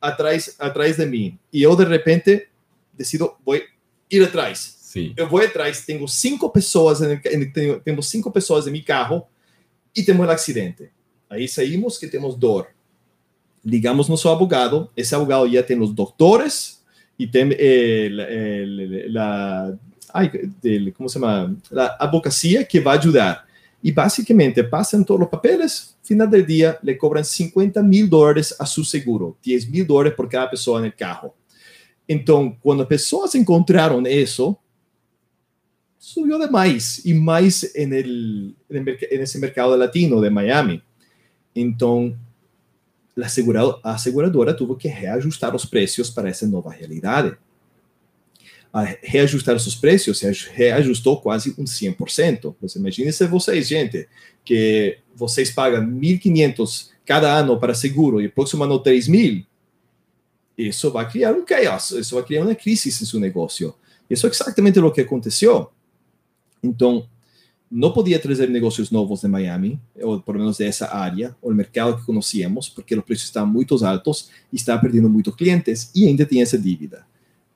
atrás, 0.00 0.56
atrás 0.58 0.96
de 0.96 1.06
mim 1.06 1.38
e 1.52 1.62
eu 1.62 1.76
de 1.76 1.84
repente 1.84 2.48
decido 2.94 3.34
vou 3.44 3.60
ir 4.10 4.22
atrás. 4.22 4.78
Sim. 4.80 5.12
Eu 5.16 5.28
vou 5.28 5.40
atrás, 5.40 5.84
tenho 5.84 6.06
cinco 6.08 6.50
pessoas, 6.50 6.98
tenho, 7.54 7.80
temos 7.80 8.08
cinco 8.08 8.30
pessoas 8.30 8.66
em 8.66 8.72
meu 8.72 8.84
carro 8.84 9.26
e 9.94 10.02
temos 10.02 10.26
um 10.26 10.30
acidente. 10.30 10.90
Aí 11.28 11.46
saímos 11.46 11.96
que 11.96 12.08
temos 12.08 12.34
dor. 12.34 12.68
Ligamos 13.64 14.08
nosso 14.08 14.28
advogado, 14.28 14.90
esse 14.96 15.14
advogado 15.14 15.48
já 15.48 15.62
tem 15.62 15.78
os 15.78 15.92
doutores 15.92 16.82
e 17.18 17.26
tem 17.26 17.50
eh, 17.52 18.08
la, 19.08 19.76
ai, 20.12 20.30
como 20.96 21.08
se 21.08 21.14
chama? 21.14 21.56
A 21.76 22.04
advocacia 22.04 22.64
que 22.64 22.80
vai 22.80 22.98
ajudar. 22.98 23.46
Y 23.82 23.92
básicamente 23.92 24.62
pasan 24.64 25.04
todos 25.04 25.20
los 25.20 25.28
papeles, 25.28 25.96
final 26.02 26.28
del 26.28 26.44
día 26.44 26.78
le 26.82 26.98
cobran 26.98 27.24
50 27.24 27.82
mil 27.82 28.10
dólares 28.10 28.54
a 28.58 28.66
su 28.66 28.84
seguro, 28.84 29.36
10 29.42 29.70
mil 29.70 29.86
dólares 29.86 30.14
por 30.14 30.28
cada 30.28 30.50
persona 30.50 30.80
en 30.80 30.86
el 30.86 30.94
carro. 30.94 31.34
Entonces, 32.06 32.58
cuando 32.60 32.86
personas 32.86 33.34
encontraron 33.36 34.04
eso, 34.06 34.58
subió 35.96 36.36
de 36.38 36.50
más 36.50 37.06
y 37.06 37.14
más 37.14 37.70
en, 37.74 37.92
el, 37.92 38.56
ese 38.68 39.38
mercado 39.38 39.76
latino 39.76 40.20
de 40.20 40.30
Miami. 40.30 40.82
Entonces, 41.54 42.18
la 43.14 43.26
aseguradora 43.84 44.56
tuvo 44.56 44.76
que 44.76 44.92
reajustar 44.92 45.52
los 45.52 45.66
precios 45.66 46.10
para 46.10 46.30
esa 46.30 46.46
nueva 46.46 46.74
realidad 46.74 47.38
reajustar 49.02 49.58
seus 49.58 49.74
preços, 49.74 50.22
reajustou 50.52 51.20
quase 51.20 51.54
um 51.58 51.64
100%. 51.64 52.54
Você 52.60 52.78
imagina 52.78 53.10
se 53.10 53.26
vocês, 53.26 53.68
gente, 53.68 54.08
que 54.44 54.98
vocês 55.14 55.50
pagam 55.50 55.84
1.500 55.84 56.90
cada 57.04 57.32
ano 57.32 57.58
para 57.58 57.74
seguro 57.74 58.20
e 58.20 58.28
próximo 58.28 58.62
ano 58.62 58.80
3.000, 58.80 59.44
isso 60.56 60.90
vai 60.90 61.08
criar 61.10 61.32
um 61.32 61.44
caos, 61.44 61.90
isso 61.92 62.14
vai 62.14 62.24
criar 62.24 62.42
uma 62.42 62.54
crise 62.54 62.88
em 62.88 62.92
seu 62.92 63.18
negócio. 63.18 63.74
Isso 64.08 64.26
é 64.26 64.30
exatamente 64.30 64.78
o 64.78 64.90
que 64.92 65.00
aconteceu. 65.00 65.70
Então, 66.62 67.08
não 67.70 67.92
podia 67.92 68.18
trazer 68.18 68.48
negócios 68.48 68.90
novos 68.90 69.20
de 69.20 69.28
Miami, 69.28 69.80
ou 70.00 70.20
pelo 70.20 70.40
menos 70.40 70.58
dessa 70.58 70.94
área, 70.94 71.36
ou 71.40 71.52
o 71.52 71.54
mercado 71.54 71.96
que 71.96 72.04
conhecíamos, 72.04 72.68
porque 72.68 72.94
os 72.94 73.04
preços 73.04 73.26
estavam 73.26 73.50
muito 73.52 73.74
altos 73.84 74.28
estava 74.52 74.80
perdendo 74.80 75.08
muitos 75.08 75.34
clientes 75.36 75.90
e 75.94 76.06
ainda 76.06 76.26
tinha 76.26 76.42
essa 76.42 76.58
dívida. 76.58 77.06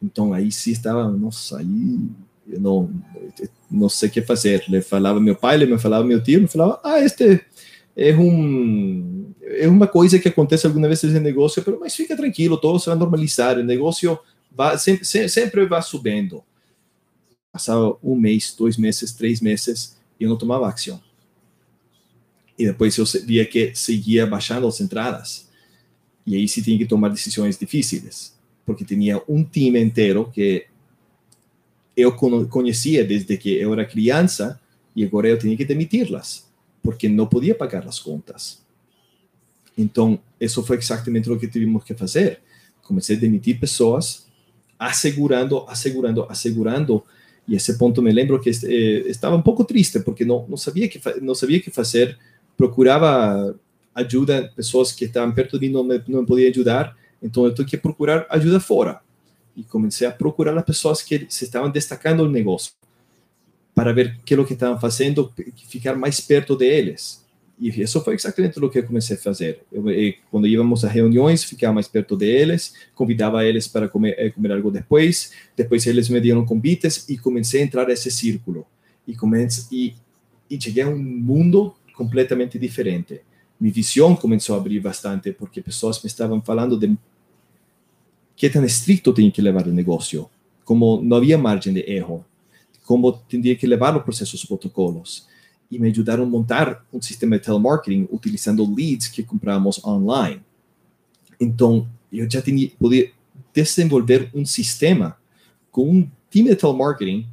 Então 0.04 0.34
aí 0.34 0.52
sim 0.52 0.70
estava, 0.70 1.10
nossa, 1.10 1.58
aí 1.58 1.98
eu 2.46 2.60
não, 2.60 2.90
não 3.70 3.88
sei 3.88 4.10
o 4.10 4.12
que 4.12 4.20
fazer. 4.20 4.64
Ele 4.68 4.82
falava 4.82 5.18
meu 5.18 5.34
pai, 5.34 5.54
ele 5.54 5.66
me 5.66 5.78
falava 5.78 6.04
meu 6.04 6.22
tio, 6.22 6.42
me 6.42 6.46
falava, 6.46 6.78
ah, 6.84 7.00
este 7.00 7.40
é 7.96 8.14
um 8.14 9.32
é 9.42 9.68
uma 9.68 9.86
coisa 9.86 10.18
que 10.18 10.28
acontece 10.28 10.66
algumas 10.66 10.88
vezes 10.88 11.14
no 11.14 11.20
negócio, 11.20 11.62
mas 11.78 11.94
fica 11.94 12.16
tranquilo, 12.16 12.56
todo 12.56 12.78
se 12.78 12.86
vai 12.86 12.96
normalizar, 12.96 13.58
o 13.58 13.62
negócio 13.62 14.18
vai, 14.50 14.76
sempre, 14.78 15.28
sempre 15.28 15.66
vai 15.66 15.80
subindo. 15.82 16.42
Passava 17.52 17.96
um 18.02 18.16
mês, 18.16 18.54
dois 18.58 18.76
meses, 18.76 19.12
três 19.12 19.40
meses, 19.40 19.96
e 20.18 20.24
eu 20.24 20.30
não 20.30 20.36
tomava 20.36 20.68
ação. 20.68 21.00
E 22.58 22.66
depois 22.66 22.96
eu 22.96 23.04
via 23.24 23.44
que 23.44 23.74
seguia 23.74 24.26
baixando 24.26 24.66
as 24.66 24.80
entradas. 24.80 25.48
E 26.26 26.34
aí 26.34 26.48
se 26.48 26.62
tinha 26.62 26.78
que 26.78 26.86
tomar 26.86 27.10
decisões 27.10 27.56
difíceis 27.56 28.33
porque 28.64 28.84
tinha 28.84 29.20
um 29.28 29.44
time 29.44 29.80
inteiro 29.80 30.30
que 30.32 30.66
eu 31.96 32.12
conhecia 32.48 33.04
desde 33.04 33.36
que 33.36 33.54
eu 33.54 33.72
era 33.72 33.84
criança 33.84 34.60
e 34.96 35.04
agora 35.04 35.28
eu 35.28 35.38
tinha 35.38 35.56
que 35.56 35.64
demiti-las, 35.64 36.50
porque 36.82 37.08
não 37.08 37.26
podia 37.26 37.54
pagar 37.54 37.86
as 37.86 37.98
contas. 37.98 38.62
Então, 39.76 40.18
isso 40.40 40.62
foi 40.62 40.76
exatamente 40.76 41.30
o 41.30 41.38
que 41.38 41.48
tivemos 41.48 41.84
que 41.84 41.94
fazer. 41.94 42.40
Comecei 42.82 43.16
a 43.16 43.20
demitir 43.20 43.58
pessoas, 43.58 44.26
assegurando, 44.78 45.64
assegurando, 45.68 46.24
assegurando. 46.28 47.04
E 47.46 47.54
esse 47.56 47.76
ponto 47.76 48.00
me 48.00 48.12
lembro 48.12 48.40
que 48.40 48.50
eh, 48.50 49.08
estava 49.08 49.36
um 49.36 49.42
pouco 49.42 49.64
triste, 49.64 50.00
porque 50.00 50.24
não, 50.24 50.46
não 50.48 50.56
sabia 50.56 50.88
que 50.88 51.00
não 51.20 51.34
sabia 51.34 51.60
que 51.60 51.70
fazer. 51.70 52.18
Procurava 52.56 53.58
ajuda, 53.94 54.52
pessoas 54.54 54.92
que 54.92 55.04
estavam 55.04 55.34
perto 55.34 55.58
de 55.58 55.66
mim 55.66 55.72
não 55.72 55.84
me, 55.84 56.02
não 56.08 56.20
me 56.20 56.26
podiam 56.26 56.50
ajudar 56.50 56.96
então 57.24 57.46
eu 57.46 57.54
que 57.64 57.78
procurar 57.78 58.26
ajuda 58.28 58.60
fora. 58.60 59.00
E 59.56 59.62
comecei 59.62 60.06
a 60.06 60.12
procurar 60.12 60.56
as 60.56 60.64
pessoas 60.64 61.00
que 61.00 61.26
se 61.30 61.44
estavam 61.44 61.70
destacando 61.70 62.22
no 62.24 62.30
negócio, 62.30 62.72
para 63.74 63.92
ver 63.92 64.18
o 64.20 64.24
que 64.24 64.34
é 64.34 64.44
que 64.44 64.52
estavam 64.52 64.78
fazendo, 64.78 65.32
ficar 65.66 65.96
mais 65.96 66.20
perto 66.20 66.54
deles. 66.54 67.24
e 67.58 67.68
isso 67.80 68.00
foi 68.02 68.14
exatamente 68.14 68.58
o 68.58 68.68
que 68.68 68.80
eu 68.80 68.86
comecei 68.86 69.16
a 69.16 69.18
fazer. 69.18 69.62
Eu, 69.72 69.84
quando 70.30 70.46
íamos 70.46 70.84
a 70.84 70.88
reuniões, 70.88 71.42
ficava 71.44 71.72
mais 71.72 71.88
perto 71.88 72.16
deles, 72.16 72.74
convidava 72.94 73.44
eles 73.44 73.66
para 73.66 73.88
comer, 73.88 74.14
eh, 74.18 74.30
comer 74.30 74.52
algo 74.52 74.70
depois, 74.70 75.32
depois 75.56 75.86
eles 75.86 76.08
me 76.08 76.20
diam 76.20 76.44
convites 76.44 77.08
e 77.08 77.16
comecei 77.16 77.62
a 77.62 77.64
entrar 77.64 77.86
nesse 77.86 78.10
círculo. 78.10 78.66
E, 79.06 79.16
comecei, 79.16 79.64
e, 79.72 79.94
e 80.50 80.60
cheguei 80.60 80.82
a 80.82 80.88
um 80.88 80.98
mundo 80.98 81.74
completamente 81.94 82.58
diferente. 82.58 83.22
Minha 83.58 83.72
visão 83.72 84.14
começou 84.16 84.56
a 84.56 84.58
abrir 84.58 84.80
bastante, 84.80 85.32
porque 85.32 85.62
pessoas 85.62 86.02
me 86.02 86.08
estavam 86.08 86.42
falando 86.42 86.76
de 86.76 86.94
que 88.36 88.50
tão 88.50 88.64
estricto 88.64 89.12
tem 89.12 89.30
que 89.30 89.40
levar 89.40 89.66
o 89.66 89.72
negócio, 89.72 90.28
como 90.64 91.00
não 91.02 91.18
havia 91.18 91.38
margem 91.38 91.72
de 91.72 91.80
erro, 91.90 92.24
como 92.84 93.20
tinha 93.28 93.54
que 93.56 93.66
levar 93.66 93.96
os 93.96 94.02
processos 94.02 94.42
os 94.42 94.44
protocolos 94.44 95.26
e 95.70 95.78
me 95.78 95.90
ajudaram 95.90 96.24
a 96.24 96.26
montar 96.26 96.84
um 96.92 97.00
sistema 97.00 97.38
de 97.38 97.44
telemarketing 97.44 98.08
utilizando 98.10 98.64
leads 98.74 99.08
que 99.08 99.22
compramos 99.22 99.82
online. 99.84 100.40
Então, 101.40 101.88
eu 102.12 102.30
já 102.30 102.40
tinha 102.40 102.70
poder 102.78 103.12
desenvolver 103.52 104.30
um 104.34 104.44
sistema 104.44 105.16
com 105.70 105.90
um 105.90 106.10
time 106.30 106.50
de 106.50 106.56
telemarketing 106.56 107.26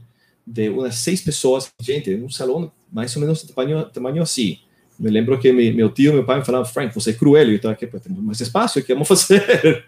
de 0.45 0.69
umas 0.69 0.95
seis 0.95 1.21
pessoas, 1.21 1.71
gente, 1.81 2.13
um 2.15 2.29
salão 2.29 2.71
mais 2.91 3.15
ou 3.15 3.21
menos 3.21 3.43
de 3.43 3.53
tamanho, 3.93 4.21
assim. 4.21 4.59
Me 4.99 5.09
lembro 5.09 5.39
que 5.39 5.51
me, 5.51 5.71
meu 5.71 5.89
tio 5.89 6.11
e 6.11 6.15
meu 6.15 6.25
pai 6.25 6.39
me 6.39 6.45
falavam, 6.45 6.71
Frank, 6.71 6.93
você 6.93 7.11
é 7.11 7.13
cruel. 7.13 7.49
Eu 7.49 7.55
estava 7.55 7.73
aqui, 7.73 7.87
temos 7.87 8.21
mais 8.21 8.41
espaço, 8.41 8.79
o 8.79 8.83
que 8.83 8.93
vamos 8.93 9.07
fazer? 9.07 9.85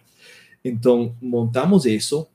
Então, 0.63 1.15
montamos 1.22 1.86
isso 1.86 2.27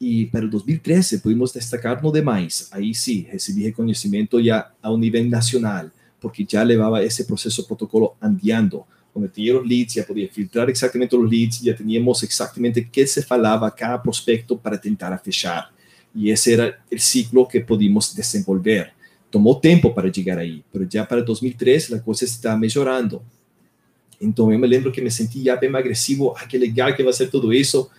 e 0.00 0.26
para 0.26 0.46
2013 0.46 1.18
pudimos 1.18 1.52
destacar 1.52 2.02
no 2.02 2.12
demais. 2.12 2.68
Aí 2.72 2.94
sim, 2.94 3.26
recebi 3.30 3.62
reconhecimento 3.62 4.42
já 4.42 4.70
a 4.82 4.96
nível 4.96 5.24
nacional, 5.24 5.90
porque 6.20 6.46
já 6.48 6.62
levava 6.62 7.04
esse 7.04 7.24
processo 7.24 7.66
protocolo 7.66 8.16
andando. 8.20 8.84
Quando 9.12 9.28
tinha 9.28 9.58
os 9.58 9.66
leads, 9.66 9.94
já 9.94 10.04
podia 10.04 10.28
filtrar 10.28 10.68
exatamente 10.68 11.16
os 11.16 11.30
leads, 11.30 11.60
já 11.60 11.72
tínhamos 11.72 12.22
exatamente 12.22 12.80
o 12.80 12.86
que 12.86 13.06
se 13.06 13.22
falava 13.22 13.66
a 13.66 13.70
cada 13.70 13.98
prospecto 13.98 14.58
para 14.58 14.76
tentar 14.76 15.16
fechar. 15.18 15.72
E 16.14 16.30
esse 16.30 16.52
era 16.52 16.78
o 16.92 16.98
ciclo 16.98 17.46
que 17.46 17.60
pudimos 17.60 18.12
desenvolver. 18.14 18.92
Tomou 19.30 19.54
tempo 19.54 19.92
para 19.92 20.12
chegar 20.12 20.38
aí, 20.38 20.62
mas 20.72 20.88
já 20.92 21.04
para 21.04 21.22
2013 21.22 21.94
a 21.94 22.00
coisa 22.00 22.24
está 22.24 22.56
melhorando. 22.56 23.22
Então 24.20 24.52
eu 24.52 24.58
me 24.58 24.66
lembro 24.66 24.90
que 24.90 25.00
me 25.00 25.10
senti 25.10 25.44
já 25.44 25.56
bem 25.56 25.74
agressivo, 25.74 26.34
ah, 26.36 26.46
que 26.46 26.56
legal 26.56 26.94
que 26.94 27.02
vai 27.02 27.12
ser 27.12 27.30
tudo 27.30 27.52
isso 27.52 27.90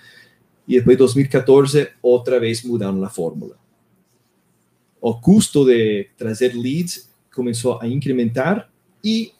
e 0.67 0.77
depois, 0.77 0.97
2014, 0.97 1.89
outra 2.03 2.39
vez 2.39 2.61
mudaram 2.61 3.01
a 3.03 3.09
fórmula. 3.09 3.55
O 4.99 5.15
custo 5.15 5.63
de 5.63 6.09
trazer 6.17 6.53
leads 6.53 7.09
começou 7.33 7.79
a 7.79 7.87
incrementar 7.87 8.69
e 9.03 9.31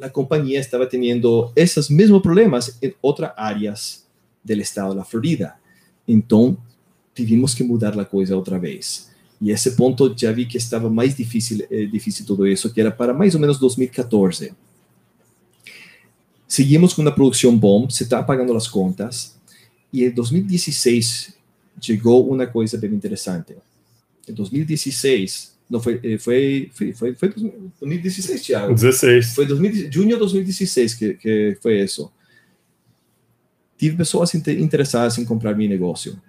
a 0.00 0.08
companhia 0.08 0.58
estava 0.58 0.86
tendo 0.86 1.52
esses 1.54 1.88
mesmos 1.88 2.20
problemas 2.20 2.76
em 2.82 2.92
outras 3.00 3.30
áreas 3.36 4.08
do 4.42 4.52
estado 4.54 4.94
da 4.94 5.04
Florida. 5.04 5.54
Então, 6.08 6.56
tivemos 7.14 7.54
que 7.54 7.62
mudar 7.62 7.96
a 7.98 8.04
coisa 8.04 8.34
outra 8.34 8.58
vez. 8.58 9.12
E 9.40 9.50
esse 9.52 9.76
ponto 9.76 10.12
já 10.16 10.32
vi 10.32 10.46
que 10.46 10.56
estava 10.56 10.90
mais 10.90 11.14
difícil, 11.14 11.64
eh, 11.70 11.86
difícil 11.86 12.26
tudo 12.26 12.46
isso, 12.46 12.72
que 12.72 12.80
era 12.80 12.90
para 12.90 13.14
mais 13.14 13.34
ou 13.34 13.40
menos 13.40 13.58
2014. 13.58 14.52
Seguimos 16.52 16.92
com 16.92 17.00
a 17.08 17.10
produção 17.10 17.56
bom, 17.56 17.88
se 17.88 18.02
está 18.02 18.22
pagando 18.22 18.54
as 18.54 18.68
contas, 18.68 19.40
e 19.90 20.04
em 20.04 20.10
2016 20.10 21.32
chegou 21.80 22.30
uma 22.30 22.46
coisa 22.46 22.76
bem 22.76 22.92
interessante. 22.92 23.56
Em 24.28 24.34
2016, 24.34 25.56
não 25.70 25.80
foi, 25.80 26.18
foi, 26.18 26.70
foi, 26.74 26.92
foi, 26.92 27.14
foi 27.14 27.28
2016, 27.30 28.42
Thiago? 28.42 28.74
16. 28.74 29.34
Foi 29.34 29.46
2000, 29.46 29.90
junho 29.90 30.10
de 30.10 30.16
2016 30.16 30.94
que, 30.94 31.14
que 31.14 31.58
foi 31.62 31.80
isso. 31.80 32.12
Tive 33.78 33.96
pessoas 33.96 34.34
interessadas 34.34 35.16
em 35.16 35.24
comprar 35.24 35.56
meu 35.56 35.66
negócio. 35.66 36.20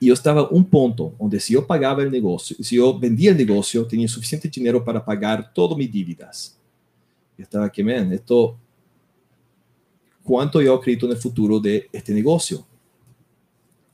E 0.00 0.08
eu 0.08 0.14
estava 0.14 0.48
um 0.50 0.62
ponto 0.62 1.14
onde 1.18 1.38
se 1.40 1.52
eu 1.52 1.62
pagava 1.62 2.00
o 2.00 2.10
negócio, 2.10 2.56
se 2.64 2.74
eu 2.74 2.98
vendia 2.98 3.32
o 3.32 3.34
negócio, 3.34 3.82
eu 3.82 3.86
tinha 3.86 4.08
suficiente 4.08 4.48
dinheiro 4.48 4.82
para 4.82 4.98
pagar 4.98 5.52
todas 5.52 5.76
minhas 5.76 5.92
dívidas. 5.92 6.56
Eu 7.38 7.44
estava 7.44 7.66
aqui, 7.66 7.82
man, 7.82 8.14
estou 8.14 8.58
quanto 10.24 10.60
eu 10.60 10.74
acredito 10.74 11.06
no 11.06 11.16
futuro 11.16 11.60
de 11.60 11.88
este 11.92 12.12
negócio. 12.12 12.66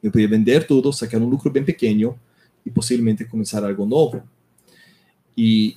Eu 0.02 0.10
podia 0.10 0.28
vender 0.28 0.66
tudo, 0.66 0.92
sacar 0.92 1.20
um 1.20 1.28
lucro 1.28 1.50
bem 1.50 1.64
pequeno 1.64 2.18
e 2.64 2.70
possivelmente 2.70 3.24
começar 3.26 3.62
algo 3.64 3.84
novo. 3.84 4.22
E 5.36 5.76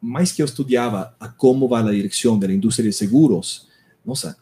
mais 0.00 0.30
que 0.30 0.42
eu 0.42 0.46
estudava 0.46 1.16
a 1.18 1.28
como 1.28 1.66
vai 1.66 1.82
a 1.82 1.90
direção 1.90 2.38
da 2.38 2.52
indústria 2.52 2.88
de 2.88 2.94
seguros, 2.94 3.68
nossa, 4.04 4.36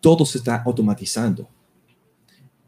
todo 0.00 0.26
se 0.26 0.38
está 0.38 0.62
automatizando. 0.64 1.46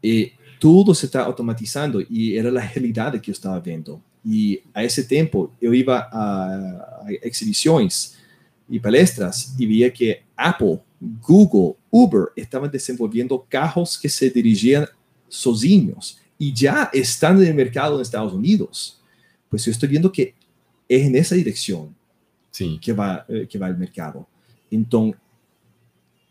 E 0.01 0.33
tudo 0.59 0.95
se 0.95 1.05
está 1.05 1.23
automatizando 1.23 2.05
e 2.09 2.37
era 2.37 2.49
a 2.57 2.61
realidade 2.61 3.19
que 3.19 3.29
eu 3.29 3.33
estava 3.33 3.59
vendo. 3.59 4.01
E 4.25 4.63
a 4.73 4.83
esse 4.83 5.05
tempo 5.05 5.51
eu 5.61 5.75
ia 5.75 5.85
a, 5.93 7.03
a 7.05 7.07
e 8.69 8.79
palestras 8.79 9.53
e 9.59 9.65
via 9.65 9.91
que 9.91 10.21
Apple, 10.35 10.79
Google, 11.01 11.77
Uber 11.91 12.27
estavam 12.35 12.67
desenvolvendo 12.67 13.37
carros 13.49 13.97
que 13.97 14.09
se 14.09 14.29
dirigiam 14.29 14.87
sozinhos 15.29 16.19
e 16.39 16.53
já 16.55 16.89
estão 16.93 17.33
no 17.33 17.53
mercado 17.53 17.97
nos 17.97 18.07
Estados 18.07 18.33
Unidos. 18.33 18.99
Pois 19.49 19.65
eu 19.67 19.71
estou 19.71 19.87
vendo 19.87 20.09
que 20.09 20.33
é 20.89 21.09
nessa 21.09 21.35
direção 21.35 21.93
Sim. 22.51 22.77
que 22.81 22.93
vai 22.93 23.23
eh, 23.29 23.45
que 23.45 23.57
vai 23.57 23.71
o 23.71 23.77
mercado. 23.77 24.25
Então, 24.71 25.13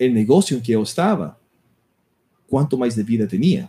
o 0.00 0.08
negócio 0.08 0.56
em 0.56 0.60
que 0.60 0.72
eu 0.72 0.82
estava, 0.82 1.38
quanto 2.48 2.76
mais 2.76 2.94
de 2.94 3.02
vida 3.02 3.26
tinha. 3.26 3.68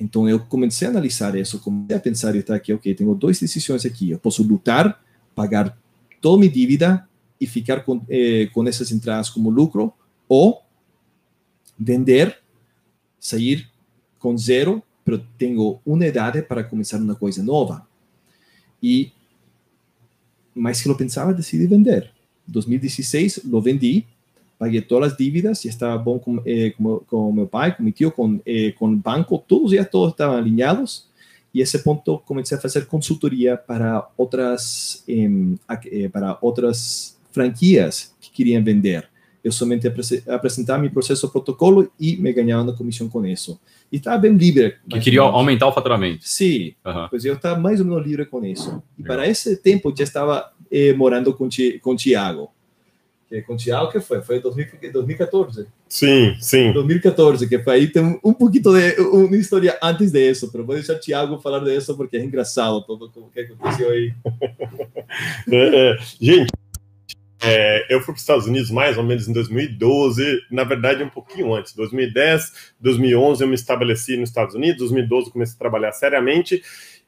Então, 0.00 0.28
eu 0.28 0.40
comecei 0.40 0.88
a 0.88 0.90
analisar 0.90 1.34
isso, 1.36 1.60
comecei 1.60 1.96
a 1.96 2.00
pensar, 2.00 2.42
tá 2.42 2.54
aqui, 2.54 2.72
ok, 2.72 2.94
tenho 2.94 3.14
duas 3.14 3.38
decisões 3.38 3.84
aqui. 3.84 4.10
Eu 4.10 4.18
posso 4.18 4.42
lutar, 4.42 5.02
pagar 5.34 5.78
toda 6.20 6.38
minha 6.38 6.50
dívida 6.50 7.06
e 7.40 7.46
ficar 7.46 7.84
com, 7.84 8.04
eh, 8.08 8.48
com 8.52 8.66
essas 8.66 8.90
entradas 8.92 9.28
como 9.28 9.50
lucro, 9.50 9.92
ou 10.28 10.62
vender, 11.78 12.38
sair 13.18 13.68
com 14.18 14.36
zero, 14.36 14.82
mas 15.04 15.20
tenho 15.36 15.80
uma 15.84 16.06
idade 16.06 16.42
para 16.42 16.64
começar 16.64 16.98
uma 16.98 17.14
coisa 17.14 17.42
nova. 17.42 17.86
E 18.82 19.12
mais 20.54 20.80
que 20.80 20.88
eu 20.88 20.96
pensava, 20.96 21.34
decidi 21.34 21.66
vender. 21.66 22.10
2016, 22.46 23.40
lo 23.44 23.60
vendi, 23.60 24.06
paguei 24.58 24.80
todas 24.80 25.12
as 25.12 25.18
dívidas 25.18 25.64
e 25.64 25.68
estava 25.68 25.98
bom 25.98 26.18
com, 26.18 26.40
eh, 26.46 26.70
com, 26.76 26.98
com 27.00 27.32
meu 27.32 27.46
pai, 27.46 27.76
com 27.76 27.82
meu 27.82 27.92
tio, 27.92 28.12
com, 28.12 28.40
eh, 28.46 28.74
banco, 29.02 29.42
todos 29.46 29.72
já 29.72 29.84
todos 29.84 30.12
estavam 30.12 30.36
alinhados. 30.36 31.08
E 31.52 31.60
esse 31.60 31.78
ponto 31.78 32.18
comecei 32.18 32.56
a 32.58 32.60
fazer 32.60 32.86
consultoria 32.86 33.56
para 33.56 34.08
outras, 34.16 35.04
eh, 35.08 36.08
para 36.08 36.38
outras 36.40 37.13
franquias 37.34 38.14
que 38.20 38.30
queriam 38.30 38.62
vender. 38.62 39.08
Eu 39.42 39.52
somente 39.52 39.86
apresentar 40.26 40.78
meu 40.78 40.90
processo 40.90 41.28
protocolo 41.28 41.92
e 42.00 42.16
me 42.16 42.32
ganhava 42.32 42.62
uma 42.62 42.74
comissão 42.74 43.08
com 43.10 43.26
isso. 43.26 43.60
E 43.92 43.96
estava 43.96 44.16
bem 44.16 44.34
livre. 44.34 44.76
Que 44.88 45.00
queria 45.00 45.20
aumentar 45.20 45.66
o 45.66 45.72
faturamento. 45.72 46.26
Sim, 46.26 46.72
uhum. 46.86 47.08
pois 47.10 47.24
eu 47.26 47.34
estava 47.34 47.60
mais 47.60 47.78
ou 47.78 47.84
menos 47.84 48.06
livre 48.06 48.24
com 48.24 48.42
isso. 48.42 48.82
E 48.98 49.02
para 49.02 49.28
esse 49.28 49.56
tempo 49.58 49.92
já 49.94 50.04
estava 50.04 50.50
eh, 50.70 50.94
morando 50.94 51.34
com, 51.34 51.46
com 51.82 51.96
Tiago. 51.96 52.50
Com 53.46 53.56
Tiago 53.56 53.90
que 53.90 54.00
foi? 54.00 54.22
Foi 54.22 54.40
2014. 54.40 55.66
Sim, 55.88 56.36
sim. 56.40 56.72
2014, 56.72 57.48
que 57.48 57.58
foi 57.58 57.74
aí 57.74 57.88
tem 57.88 58.18
um 58.22 58.32
pouquinho 58.32 58.62
de 58.62 59.00
uma 59.00 59.36
história 59.36 59.76
antes 59.82 60.12
disso, 60.12 60.50
mas 60.52 60.66
vou 60.66 60.74
deixar 60.74 60.98
Tiago 60.98 61.38
falar 61.38 61.58
disso 61.60 61.96
porque 61.96 62.16
é 62.16 62.24
engraçado 62.24 62.80
tudo 62.82 63.10
o 63.16 63.30
que 63.30 63.40
aconteceu 63.40 63.90
aí. 63.90 64.14
é, 65.50 65.90
é. 65.92 65.96
Gente, 66.20 66.52
é, 67.46 67.86
eu 67.88 68.00
fui 68.00 68.06
para 68.06 68.14
os 68.14 68.20
Estados 68.20 68.46
Unidos 68.46 68.70
mais 68.70 68.96
ou 68.96 69.04
menos 69.04 69.28
em 69.28 69.32
2012, 69.32 70.42
na 70.50 70.64
verdade 70.64 71.02
um 71.02 71.08
pouquinho 71.08 71.54
antes, 71.54 71.74
2010, 71.74 72.74
2011 72.80 73.42
eu 73.42 73.48
me 73.48 73.54
estabeleci 73.54 74.16
nos 74.16 74.30
Estados 74.30 74.54
Unidos, 74.54 74.78
2012 74.78 75.30
comecei 75.30 75.54
a 75.54 75.58
trabalhar 75.58 75.92
seriamente. 75.92 76.62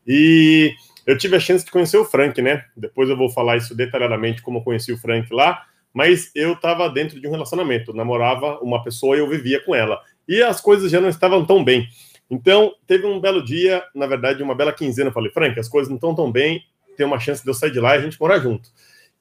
E 0.07 0.72
eu 1.07 1.16
tive 1.16 1.37
a 1.37 1.40
chance 1.40 1.64
de 1.64 1.70
conhecer 1.70 1.96
o 1.96 2.05
Frank, 2.05 2.40
né? 2.40 2.64
Depois 2.77 3.09
eu 3.09 3.16
vou 3.16 3.31
falar 3.31 3.57
isso 3.57 3.75
detalhadamente 3.75 4.42
como 4.42 4.59
eu 4.59 4.62
conheci 4.62 4.92
o 4.92 4.99
Frank 4.99 5.33
lá, 5.33 5.64
mas 5.92 6.31
eu 6.35 6.53
estava 6.53 6.88
dentro 6.88 7.20
de 7.20 7.27
um 7.27 7.31
relacionamento, 7.31 7.94
namorava 7.94 8.59
uma 8.61 8.83
pessoa 8.83 9.16
e 9.16 9.20
eu 9.20 9.29
vivia 9.29 9.64
com 9.64 9.75
ela. 9.75 10.01
E 10.29 10.42
as 10.42 10.61
coisas 10.61 10.90
já 10.90 11.01
não 11.01 11.09
estavam 11.09 11.44
tão 11.44 11.64
bem. 11.64 11.88
Então 12.31 12.75
teve 12.87 13.07
um 13.07 13.20
belo 13.20 13.44
dia, 13.44 13.83
na 13.94 14.07
verdade 14.07 14.42
uma 14.42 14.55
bela 14.55 14.72
quinzena, 14.72 15.11
eu 15.11 15.14
falei 15.14 15.31
Frank, 15.31 15.59
as 15.59 15.68
coisas 15.68 15.88
não 15.88 15.96
estão 15.96 16.14
tão 16.14 16.31
bem, 16.31 16.62
tem 16.96 17.07
uma 17.07 17.20
chance 17.20 17.42
de 17.42 17.49
eu 17.49 17.55
sair 17.55 17.70
de 17.70 17.81
lá 17.81 17.94
e 17.94 17.99
a 17.99 18.03
gente 18.03 18.20
morar 18.20 18.38
junto. 18.40 18.68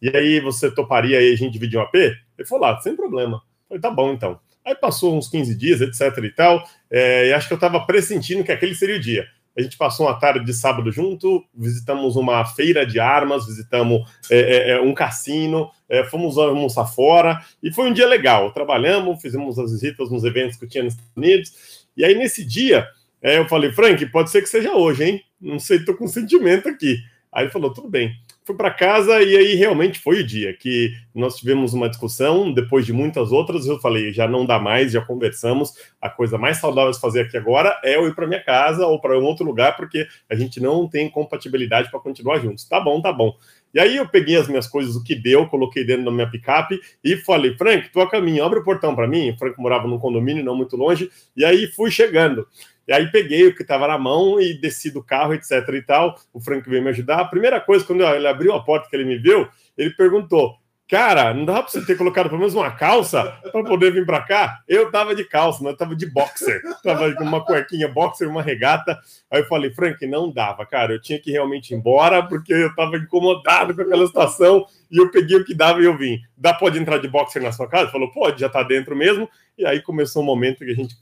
E 0.02 0.10
aí 0.16 0.40
você 0.40 0.70
toparia 0.70 1.18
aí 1.20 1.34
a 1.34 1.36
gente 1.36 1.54
dividir 1.54 1.80
um 1.80 1.82
AP? 1.82 1.96
Ele 1.96 2.48
falou, 2.48 2.66
ah, 2.66 2.80
sem 2.82 2.96
problema. 2.96 3.38
Eu 3.38 3.68
falei, 3.70 3.82
tá 3.82 3.90
bom 3.90 4.12
então. 4.12 4.40
Aí 4.66 4.74
passou 4.74 5.16
uns 5.16 5.28
15 5.28 5.56
dias, 5.56 5.82
etc 5.82 6.24
e 6.24 6.30
tal, 6.32 6.68
é, 6.90 7.28
e 7.30 7.34
acho 7.34 7.48
que 7.48 7.54
eu 7.54 7.58
estava 7.58 7.86
pressentindo 7.86 8.44
que 8.44 8.52
aquele 8.52 8.74
seria 8.74 8.96
o 8.96 9.00
dia. 9.00 9.28
A 9.58 9.62
gente 9.62 9.78
passou 9.78 10.08
uma 10.08 10.20
tarde 10.20 10.44
de 10.44 10.54
sábado 10.54 10.92
junto, 10.92 11.46
visitamos 11.54 12.16
uma 12.16 12.44
feira 12.44 12.86
de 12.86 13.00
armas, 13.00 13.46
visitamos 13.46 14.02
é, 14.30 14.72
é, 14.72 14.82
um 14.82 14.94
cassino, 14.94 15.70
é, 15.88 16.04
fomos 16.04 16.38
almoçar 16.38 16.86
fora 16.86 17.40
e 17.64 17.72
foi 17.72 17.90
um 17.90 17.94
dia 17.94 18.08
legal. 18.08 18.52
Trabalhamos, 18.52 19.22
fizemos 19.22 19.58
as 19.58 19.72
visitas 19.72 20.10
nos 20.10 20.26
eventos 20.26 20.58
que 20.58 20.66
eu 20.66 20.70
tinha 20.70 20.84
nos 20.84 20.94
Estados 20.94 21.16
Unidos. 21.16 21.54
E 21.96 22.04
aí, 22.04 22.16
nesse 22.16 22.44
dia, 22.44 22.86
eu 23.22 23.48
falei, 23.48 23.72
Frank, 23.72 24.04
pode 24.08 24.30
ser 24.30 24.42
que 24.42 24.50
seja 24.50 24.74
hoje, 24.74 25.06
hein? 25.06 25.24
Não 25.40 25.58
sei, 25.58 25.86
tô 25.86 25.96
com 25.96 26.06
sentimento 26.06 26.68
aqui. 26.68 26.98
Aí 27.32 27.46
ele 27.46 27.52
falou, 27.52 27.72
tudo 27.72 27.88
bem 27.88 28.14
fui 28.46 28.56
para 28.56 28.70
casa 28.70 29.24
e 29.24 29.36
aí 29.36 29.56
realmente 29.56 30.00
foi 30.00 30.20
o 30.22 30.26
dia 30.26 30.54
que 30.54 30.94
nós 31.14 31.36
tivemos 31.36 31.74
uma 31.74 31.90
discussão. 31.90 32.54
Depois 32.54 32.86
de 32.86 32.94
muitas 32.94 33.32
outras, 33.32 33.66
eu 33.66 33.80
falei: 33.80 34.14
já 34.14 34.28
não 34.28 34.46
dá 34.46 34.60
mais, 34.60 34.92
já 34.92 35.02
conversamos. 35.02 35.74
A 36.00 36.10
coisa 36.10 36.38
mais 36.38 36.58
saudável 36.58 36.92
de 36.92 37.00
fazer 37.00 37.22
aqui 37.22 37.36
agora 37.36 37.78
é 37.84 37.96
eu 37.96 38.08
ir 38.08 38.14
para 38.14 38.28
minha 38.28 38.44
casa 38.44 38.86
ou 38.86 39.02
para 39.02 39.18
um 39.20 39.24
outro 39.24 39.44
lugar, 39.44 39.76
porque 39.76 40.08
a 40.30 40.36
gente 40.36 40.62
não 40.62 40.88
tem 40.88 41.10
compatibilidade 41.10 41.90
para 41.90 42.00
continuar 42.00 42.40
juntos. 42.40 42.66
Tá 42.66 42.80
bom, 42.80 43.02
tá 43.02 43.12
bom. 43.12 43.36
E 43.74 43.80
aí 43.80 43.98
eu 43.98 44.08
peguei 44.08 44.38
as 44.38 44.48
minhas 44.48 44.68
coisas, 44.68 44.96
o 44.96 45.04
que 45.04 45.16
deu, 45.16 45.48
coloquei 45.48 45.84
dentro 45.84 46.06
da 46.06 46.12
minha 46.12 46.30
picape 46.30 46.80
e 47.04 47.18
falei: 47.18 47.58
Frank, 47.58 47.90
tô 47.92 48.00
a 48.00 48.10
caminho, 48.10 48.44
abre 48.44 48.60
o 48.60 48.64
portão 48.64 48.96
para 48.96 49.08
mim. 49.08 49.32
O 49.32 49.38
Frank 49.38 49.60
morava 49.60 49.88
num 49.88 49.98
condomínio 49.98 50.46
não 50.46 50.56
muito 50.56 50.78
longe, 50.78 51.10
e 51.36 51.44
aí 51.44 51.68
fui 51.68 51.90
chegando. 51.90 52.48
E 52.88 52.94
aí 52.94 53.12
peguei 53.12 53.48
o 53.48 53.56
que 53.56 53.62
estava 53.62 53.88
na 53.88 53.98
mão 53.98 54.40
e 54.40 54.54
desci 54.54 54.92
do 54.92 55.04
carro, 55.04 55.34
etc 55.34 55.52
e 55.74 55.82
tal. 55.82 56.16
O 56.34 56.40
Frank 56.40 56.70
veio 56.70 56.84
me 56.84 56.90
ajudar. 56.90 57.20
A 57.20 57.26
primeira 57.26 57.60
coisa, 57.60 57.86
quando 57.86 58.04
ele 58.04 58.28
abriu 58.28 58.54
a 58.54 58.64
porta 58.64 58.90
que 58.90 58.96
ele 58.96 59.06
me 59.06 59.18
viu, 59.18 59.48
ele 59.78 59.92
perguntou: 59.92 60.56
Cara, 60.88 61.34
não 61.34 61.46
dá 61.46 61.64
para 61.64 61.72
você 61.72 61.84
ter 61.84 61.98
colocado 61.98 62.28
pelo 62.28 62.38
menos 62.38 62.54
uma 62.54 62.70
calça 62.70 63.24
para 63.52 63.64
poder 63.64 63.92
vir 63.92 64.06
para 64.06 64.22
cá? 64.22 64.60
Eu 64.68 64.92
tava 64.92 65.16
de 65.16 65.24
calça, 65.24 65.64
mas 65.64 65.72
eu 65.72 65.78
tava 65.78 65.96
de 65.96 66.06
boxer. 66.06 66.62
Tava 66.84 67.12
com 67.16 67.24
uma 67.24 67.44
cuequinha 67.44 67.88
boxer, 67.88 68.30
uma 68.30 68.44
regata. 68.44 69.00
Aí 69.32 69.42
eu 69.42 69.48
falei, 69.48 69.74
Frank, 69.74 70.06
não 70.06 70.32
dava, 70.32 70.64
cara. 70.64 70.94
Eu 70.94 71.02
tinha 71.02 71.20
que 71.20 71.32
realmente 71.32 71.74
ir 71.74 71.78
embora 71.78 72.22
porque 72.22 72.54
eu 72.54 72.74
tava 72.76 72.98
incomodado 72.98 73.74
com 73.74 73.82
aquela 73.82 74.06
situação 74.06 74.68
e 74.92 75.00
eu 75.00 75.10
peguei 75.10 75.38
o 75.38 75.44
que 75.44 75.56
dava 75.56 75.82
e 75.82 75.86
eu 75.86 75.98
vim. 75.98 76.20
Dá 76.38 76.54
pode 76.54 76.78
entrar 76.78 77.00
de 77.00 77.08
boxer 77.08 77.42
na 77.42 77.52
sua 77.52 77.68
casa? 77.68 77.86
Ele 77.86 77.92
falou, 77.92 78.12
pode, 78.12 78.40
já 78.40 78.48
tá 78.48 78.62
dentro 78.62 78.96
mesmo. 78.96 79.28
E 79.58 79.66
aí 79.66 79.82
começou 79.82 80.22
um 80.22 80.26
momento 80.26 80.60
que 80.60 80.70
a 80.70 80.76
gente 80.76 80.96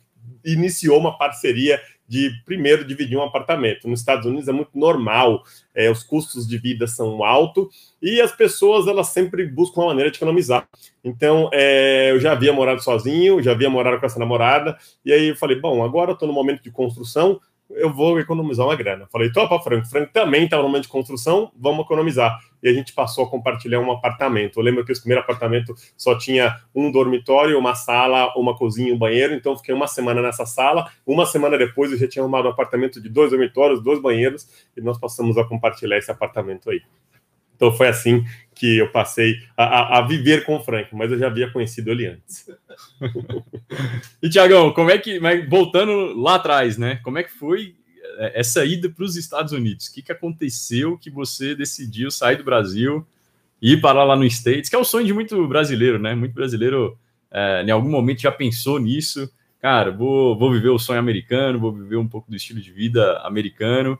iniciou 0.45 0.99
uma 0.99 1.17
parceria 1.17 1.79
de 2.07 2.31
primeiro 2.45 2.85
dividir 2.85 3.17
um 3.17 3.23
apartamento. 3.23 3.87
Nos 3.87 4.01
Estados 4.01 4.25
Unidos 4.25 4.47
é 4.47 4.51
muito 4.51 4.77
normal, 4.77 5.43
é, 5.73 5.89
os 5.89 6.03
custos 6.03 6.47
de 6.47 6.57
vida 6.57 6.85
são 6.85 7.23
altos 7.23 7.93
e 8.01 8.21
as 8.21 8.31
pessoas 8.31 8.87
elas 8.87 9.07
sempre 9.07 9.45
buscam 9.47 9.81
uma 9.81 9.87
maneira 9.87 10.11
de 10.11 10.17
economizar. 10.17 10.67
Então 11.03 11.49
é, 11.53 12.11
eu 12.11 12.19
já 12.19 12.33
havia 12.33 12.53
morado 12.53 12.83
sozinho, 12.83 13.41
já 13.41 13.51
havia 13.51 13.69
morado 13.69 13.99
com 13.99 14.05
essa 14.05 14.19
namorada 14.19 14.77
e 15.03 15.11
aí 15.11 15.29
eu 15.29 15.35
falei, 15.35 15.59
bom, 15.59 15.83
agora 15.83 16.11
eu 16.11 16.13
estou 16.13 16.27
no 16.27 16.33
momento 16.33 16.61
de 16.61 16.71
construção, 16.71 17.39
eu 17.75 17.91
vou 17.91 18.19
economizar 18.19 18.65
uma 18.65 18.75
grana. 18.75 19.07
Falei, 19.11 19.31
topa, 19.31 19.59
Franco. 19.59 19.87
Franco 19.87 20.11
também 20.11 20.45
está 20.45 20.57
no 20.57 20.63
momento 20.63 20.83
de 20.83 20.89
construção, 20.89 21.51
vamos 21.55 21.85
economizar. 21.85 22.39
E 22.61 22.69
a 22.69 22.73
gente 22.73 22.93
passou 22.93 23.25
a 23.25 23.29
compartilhar 23.29 23.79
um 23.79 23.91
apartamento. 23.91 24.59
Eu 24.59 24.63
lembro 24.63 24.85
que 24.85 24.91
esse 24.91 25.01
primeiro 25.01 25.21
apartamento 25.21 25.75
só 25.97 26.17
tinha 26.17 26.55
um 26.73 26.91
dormitório, 26.91 27.57
uma 27.59 27.75
sala, 27.75 28.33
uma 28.37 28.55
cozinha, 28.55 28.93
um 28.93 28.97
banheiro. 28.97 29.33
Então, 29.33 29.57
fiquei 29.57 29.75
uma 29.75 29.87
semana 29.87 30.21
nessa 30.21 30.45
sala. 30.45 30.89
Uma 31.05 31.25
semana 31.25 31.57
depois, 31.57 31.91
eu 31.91 31.97
já 31.97 32.07
tinha 32.07 32.23
arrumado 32.23 32.47
um 32.47 32.51
apartamento 32.51 33.01
de 33.01 33.09
dois 33.09 33.31
dormitórios, 33.31 33.83
dois 33.83 34.01
banheiros, 34.01 34.47
e 34.77 34.81
nós 34.81 34.97
passamos 34.97 35.37
a 35.37 35.43
compartilhar 35.43 35.97
esse 35.97 36.11
apartamento 36.11 36.69
aí. 36.69 36.81
Então, 37.63 37.71
foi 37.71 37.87
assim 37.87 38.25
que 38.53 38.77
eu 38.77 38.91
passei 38.91 39.37
a, 39.55 39.63
a, 39.63 39.99
a 39.99 40.01
viver 40.01 40.43
com 40.43 40.57
o 40.57 40.59
Frank, 40.59 40.89
mas 40.93 41.09
eu 41.09 41.17
já 41.17 41.27
havia 41.27 41.49
conhecido 41.49 41.91
ele 41.91 42.07
antes. 42.07 42.45
e, 44.21 44.29
Tiagão, 44.29 44.73
como 44.73 44.91
é 44.91 44.97
que, 44.97 45.17
voltando 45.49 46.13
lá 46.13 46.35
atrás, 46.35 46.77
né? 46.77 46.97
Como 46.97 47.17
é 47.17 47.23
que 47.23 47.31
foi 47.31 47.75
é, 48.17 48.41
essa 48.41 48.65
ida 48.65 48.89
para 48.89 49.05
os 49.05 49.15
Estados 49.15 49.53
Unidos? 49.53 49.87
O 49.87 49.93
que, 49.93 50.01
que 50.01 50.11
aconteceu 50.11 50.97
que 50.97 51.09
você 51.09 51.55
decidiu 51.55 52.11
sair 52.11 52.35
do 52.35 52.43
Brasil 52.43 53.07
e 53.61 53.73
ir 53.73 53.81
para 53.81 54.03
lá 54.03 54.15
no 54.15 54.25
States, 54.25 54.69
que 54.69 54.75
é 54.75 54.79
o 54.79 54.83
sonho 54.83 55.05
de 55.05 55.13
muito 55.13 55.47
brasileiro, 55.47 55.97
né? 55.97 56.13
Muito 56.13 56.33
brasileiro, 56.33 56.97
é, 57.31 57.63
em 57.63 57.71
algum 57.71 57.89
momento, 57.89 58.21
já 58.21 58.31
pensou 58.31 58.77
nisso. 58.77 59.31
Cara, 59.61 59.89
vou, 59.89 60.37
vou 60.37 60.51
viver 60.51 60.69
o 60.69 60.77
sonho 60.77 60.99
americano, 60.99 61.59
vou 61.59 61.71
viver 61.71 61.95
um 61.95 62.07
pouco 62.07 62.29
do 62.29 62.35
estilo 62.35 62.59
de 62.59 62.73
vida 62.73 63.19
americano. 63.19 63.97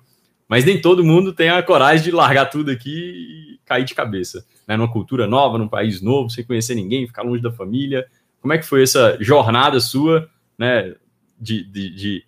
Mas 0.48 0.66
nem 0.66 0.80
todo 0.80 1.04
mundo 1.04 1.34
tem 1.34 1.50
a 1.50 1.64
coragem 1.64 2.04
de 2.04 2.12
largar 2.12 2.46
tudo 2.46 2.72
aqui 2.72 2.90
e 2.90 3.60
cair 3.66 3.86
de 3.86 3.96
cabeça. 3.96 4.46
Né? 4.68 4.78
Numa 4.78 4.92
cultura 4.92 5.28
nova, 5.28 5.58
num 5.58 5.68
país 5.68 6.02
novo, 6.02 6.30
sem 6.30 6.44
conhecer 6.44 6.76
ninguém, 6.76 7.08
ficar 7.08 7.24
longe 7.24 7.42
da 7.42 7.52
família. 7.52 8.06
Como 8.42 8.54
é 8.54 8.58
que 8.58 8.66
foi 8.66 8.84
essa 8.84 9.18
jornada 9.20 9.80
sua, 9.80 10.30
né? 10.58 10.94
De, 11.40 11.64
de, 11.64 11.90
de 11.90 12.26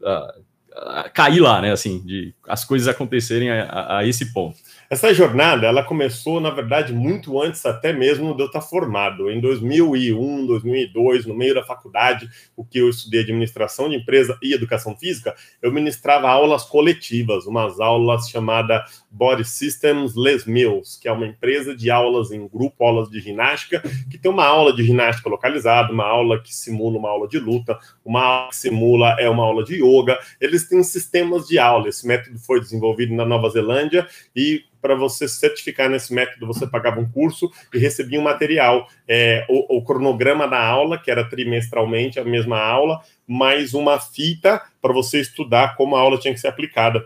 uh, 0.00 0.40
uh, 0.72 1.10
cair 1.12 1.40
lá, 1.40 1.60
né? 1.60 1.72
Assim, 1.72 2.00
de 2.04 2.34
as 2.48 2.64
coisas 2.64 2.88
acontecerem 2.88 3.50
a, 3.50 3.64
a, 3.64 3.98
a 3.98 4.06
esse 4.06 4.32
ponto. 4.32 4.56
Essa 4.88 5.12
jornada, 5.12 5.66
ela 5.66 5.82
começou, 5.82 6.40
na 6.40 6.50
verdade, 6.50 6.92
muito 6.92 7.42
antes 7.42 7.66
até 7.66 7.92
mesmo 7.92 8.36
de 8.36 8.42
eu 8.42 8.46
estar 8.46 8.60
formado. 8.60 9.28
Em 9.28 9.40
2001, 9.40 10.46
2002, 10.46 11.26
no 11.26 11.34
meio 11.34 11.56
da 11.56 11.64
faculdade, 11.64 12.28
o 12.56 12.64
que 12.64 12.78
eu 12.78 12.88
estudei 12.88 13.22
administração 13.22 13.88
de 13.88 13.96
empresa 13.96 14.38
e 14.40 14.54
educação 14.54 14.96
física, 14.96 15.34
eu 15.60 15.72
ministrava 15.72 16.28
aulas 16.28 16.62
coletivas, 16.62 17.46
umas 17.46 17.80
aulas 17.80 18.28
chamadas 18.28 19.02
Body 19.10 19.44
Systems 19.44 20.14
Les 20.14 20.44
Mills, 20.44 21.00
que 21.00 21.08
é 21.08 21.12
uma 21.12 21.26
empresa 21.26 21.74
de 21.74 21.90
aulas 21.90 22.30
em 22.30 22.46
grupo, 22.46 22.84
aulas 22.84 23.10
de 23.10 23.18
ginástica, 23.18 23.82
que 24.08 24.16
tem 24.16 24.30
uma 24.30 24.44
aula 24.44 24.72
de 24.72 24.84
ginástica 24.84 25.28
localizada, 25.28 25.92
uma 25.92 26.06
aula 26.06 26.40
que 26.40 26.54
simula 26.54 26.96
uma 26.96 27.08
aula 27.08 27.26
de 27.26 27.40
luta, 27.40 27.76
uma 28.06 28.22
aula 28.22 28.48
que 28.50 28.56
simula 28.56 29.16
é 29.18 29.28
uma 29.28 29.42
aula 29.42 29.64
de 29.64 29.82
yoga. 29.82 30.18
Eles 30.40 30.68
têm 30.68 30.82
sistemas 30.82 31.46
de 31.46 31.58
aula. 31.58 31.88
Esse 31.88 32.06
método 32.06 32.38
foi 32.38 32.60
desenvolvido 32.60 33.12
na 33.14 33.26
Nova 33.26 33.50
Zelândia 33.50 34.06
e 34.34 34.62
para 34.80 34.94
você 34.94 35.26
certificar 35.26 35.90
nesse 35.90 36.14
método, 36.14 36.46
você 36.46 36.64
pagava 36.64 37.00
um 37.00 37.10
curso 37.10 37.50
e 37.74 37.78
recebia 37.78 38.20
um 38.20 38.22
material. 38.22 38.88
É, 39.08 39.44
o, 39.48 39.78
o, 39.78 39.84
cronograma 39.84 40.46
da 40.46 40.64
aula, 40.64 40.96
que 40.96 41.10
era 41.10 41.28
trimestralmente 41.28 42.20
a 42.20 42.24
mesma 42.24 42.60
aula, 42.60 43.00
mais 43.26 43.74
uma 43.74 43.98
fita 43.98 44.62
para 44.80 44.92
você 44.92 45.20
estudar 45.20 45.74
como 45.74 45.96
a 45.96 46.00
aula 46.00 46.18
tinha 46.18 46.32
que 46.32 46.38
ser 46.38 46.46
aplicada. 46.46 47.04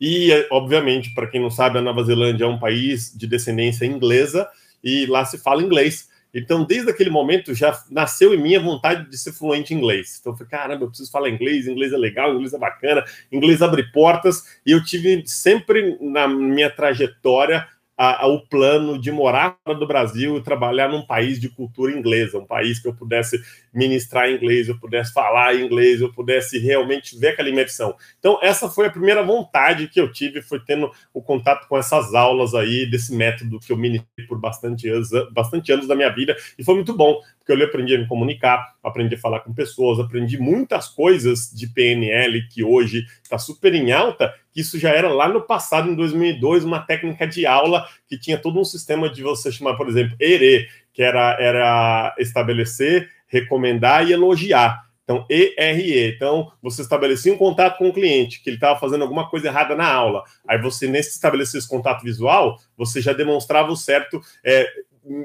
E, 0.00 0.30
obviamente, 0.50 1.12
para 1.12 1.26
quem 1.26 1.40
não 1.40 1.50
sabe, 1.50 1.78
a 1.78 1.82
Nova 1.82 2.04
Zelândia 2.04 2.44
é 2.44 2.48
um 2.48 2.58
país 2.58 3.12
de 3.16 3.26
descendência 3.26 3.84
inglesa 3.84 4.48
e 4.84 5.06
lá 5.06 5.24
se 5.24 5.38
fala 5.38 5.62
inglês. 5.62 6.08
Então, 6.38 6.64
desde 6.64 6.90
aquele 6.90 7.08
momento, 7.08 7.54
já 7.54 7.82
nasceu 7.90 8.34
em 8.34 8.36
mim 8.36 8.54
a 8.54 8.60
vontade 8.60 9.08
de 9.08 9.16
ser 9.16 9.32
fluente 9.32 9.72
em 9.72 9.78
inglês. 9.78 10.18
Então, 10.20 10.34
eu 10.34 10.36
falei, 10.36 10.50
caramba, 10.50 10.84
eu 10.84 10.88
preciso 10.88 11.10
falar 11.10 11.30
inglês, 11.30 11.66
inglês 11.66 11.94
é 11.94 11.96
legal, 11.96 12.34
inglês 12.34 12.52
é 12.52 12.58
bacana, 12.58 13.02
inglês 13.32 13.62
abre 13.62 13.84
portas. 13.84 14.44
E 14.66 14.72
eu 14.72 14.84
tive 14.84 15.22
sempre 15.26 15.96
na 15.98 16.28
minha 16.28 16.68
trajetória 16.68 17.66
a, 17.96 18.24
a, 18.24 18.26
o 18.26 18.46
plano 18.46 19.00
de 19.00 19.10
morar 19.10 19.56
fora 19.64 19.78
do 19.78 19.86
Brasil 19.86 20.36
e 20.36 20.42
trabalhar 20.42 20.88
num 20.88 21.06
país 21.06 21.40
de 21.40 21.48
cultura 21.48 21.92
inglesa, 21.92 22.38
um 22.38 22.44
país 22.44 22.78
que 22.78 22.86
eu 22.86 22.94
pudesse 22.94 23.40
ministrar 23.72 24.30
inglês, 24.30 24.68
eu 24.68 24.78
pudesse 24.78 25.12
falar 25.12 25.56
inglês, 25.56 26.00
eu 26.00 26.12
pudesse 26.12 26.58
realmente 26.58 27.18
ver 27.18 27.28
aquela 27.28 27.48
imersão. 27.48 27.94
Então, 28.18 28.38
essa 28.42 28.68
foi 28.68 28.86
a 28.86 28.90
primeira 28.90 29.22
vontade 29.22 29.88
que 29.88 30.00
eu 30.00 30.12
tive, 30.12 30.42
foi 30.42 30.60
tendo 30.60 30.90
o 31.14 31.22
contato 31.22 31.66
com 31.68 31.78
essas 31.78 32.14
aulas 32.14 32.54
aí, 32.54 32.88
desse 32.88 33.14
método 33.14 33.58
que 33.58 33.72
eu 33.72 33.76
ministrei 33.76 34.26
por 34.26 34.38
bastante 34.38 34.88
anos, 34.88 35.08
bastante 35.32 35.72
anos 35.72 35.86
da 35.86 35.94
minha 35.94 36.10
vida, 36.10 36.36
e 36.58 36.64
foi 36.64 36.74
muito 36.74 36.94
bom, 36.94 37.20
porque 37.38 37.52
eu 37.52 37.66
aprendi 37.66 37.94
a 37.94 37.98
me 37.98 38.06
comunicar, 38.06 38.74
aprendi 38.82 39.14
a 39.14 39.18
falar 39.18 39.40
com 39.40 39.54
pessoas, 39.54 39.98
aprendi 39.98 40.38
muitas 40.38 40.88
coisas 40.88 41.50
de 41.50 41.66
PNL 41.68 42.46
que 42.48 42.62
hoje 42.62 43.06
está 43.22 43.38
super 43.38 43.74
em 43.74 43.92
alta, 43.92 44.34
isso 44.56 44.78
já 44.78 44.90
era 44.90 45.08
lá 45.08 45.28
no 45.28 45.42
passado, 45.42 45.90
em 45.90 45.94
2002, 45.94 46.64
uma 46.64 46.80
técnica 46.80 47.26
de 47.26 47.44
aula 47.44 47.86
que 48.08 48.18
tinha 48.18 48.38
todo 48.38 48.58
um 48.58 48.64
sistema 48.64 49.08
de 49.08 49.22
você 49.22 49.52
chamar, 49.52 49.76
por 49.76 49.86
exemplo, 49.88 50.16
ERE, 50.18 50.66
que 50.92 51.02
era, 51.02 51.36
era 51.38 52.14
estabelecer, 52.18 53.10
recomendar 53.28 54.08
e 54.08 54.12
elogiar. 54.12 54.86
Então, 55.04 55.24
ERE. 55.30 56.14
Então, 56.16 56.50
você 56.60 56.82
estabelecia 56.82 57.32
um 57.32 57.36
contato 57.36 57.78
com 57.78 57.88
o 57.88 57.92
cliente, 57.92 58.42
que 58.42 58.50
ele 58.50 58.56
estava 58.56 58.80
fazendo 58.80 59.02
alguma 59.02 59.28
coisa 59.30 59.46
errada 59.46 59.76
na 59.76 59.86
aula. 59.86 60.24
Aí 60.48 60.60
você, 60.60 60.88
nesse 60.88 61.10
estabelecer 61.10 61.58
esse 61.58 61.68
contato 61.68 62.02
visual, 62.02 62.58
você 62.76 63.00
já 63.00 63.12
demonstrava 63.12 63.70
o 63.70 63.76
certo 63.76 64.20
é, 64.42 64.66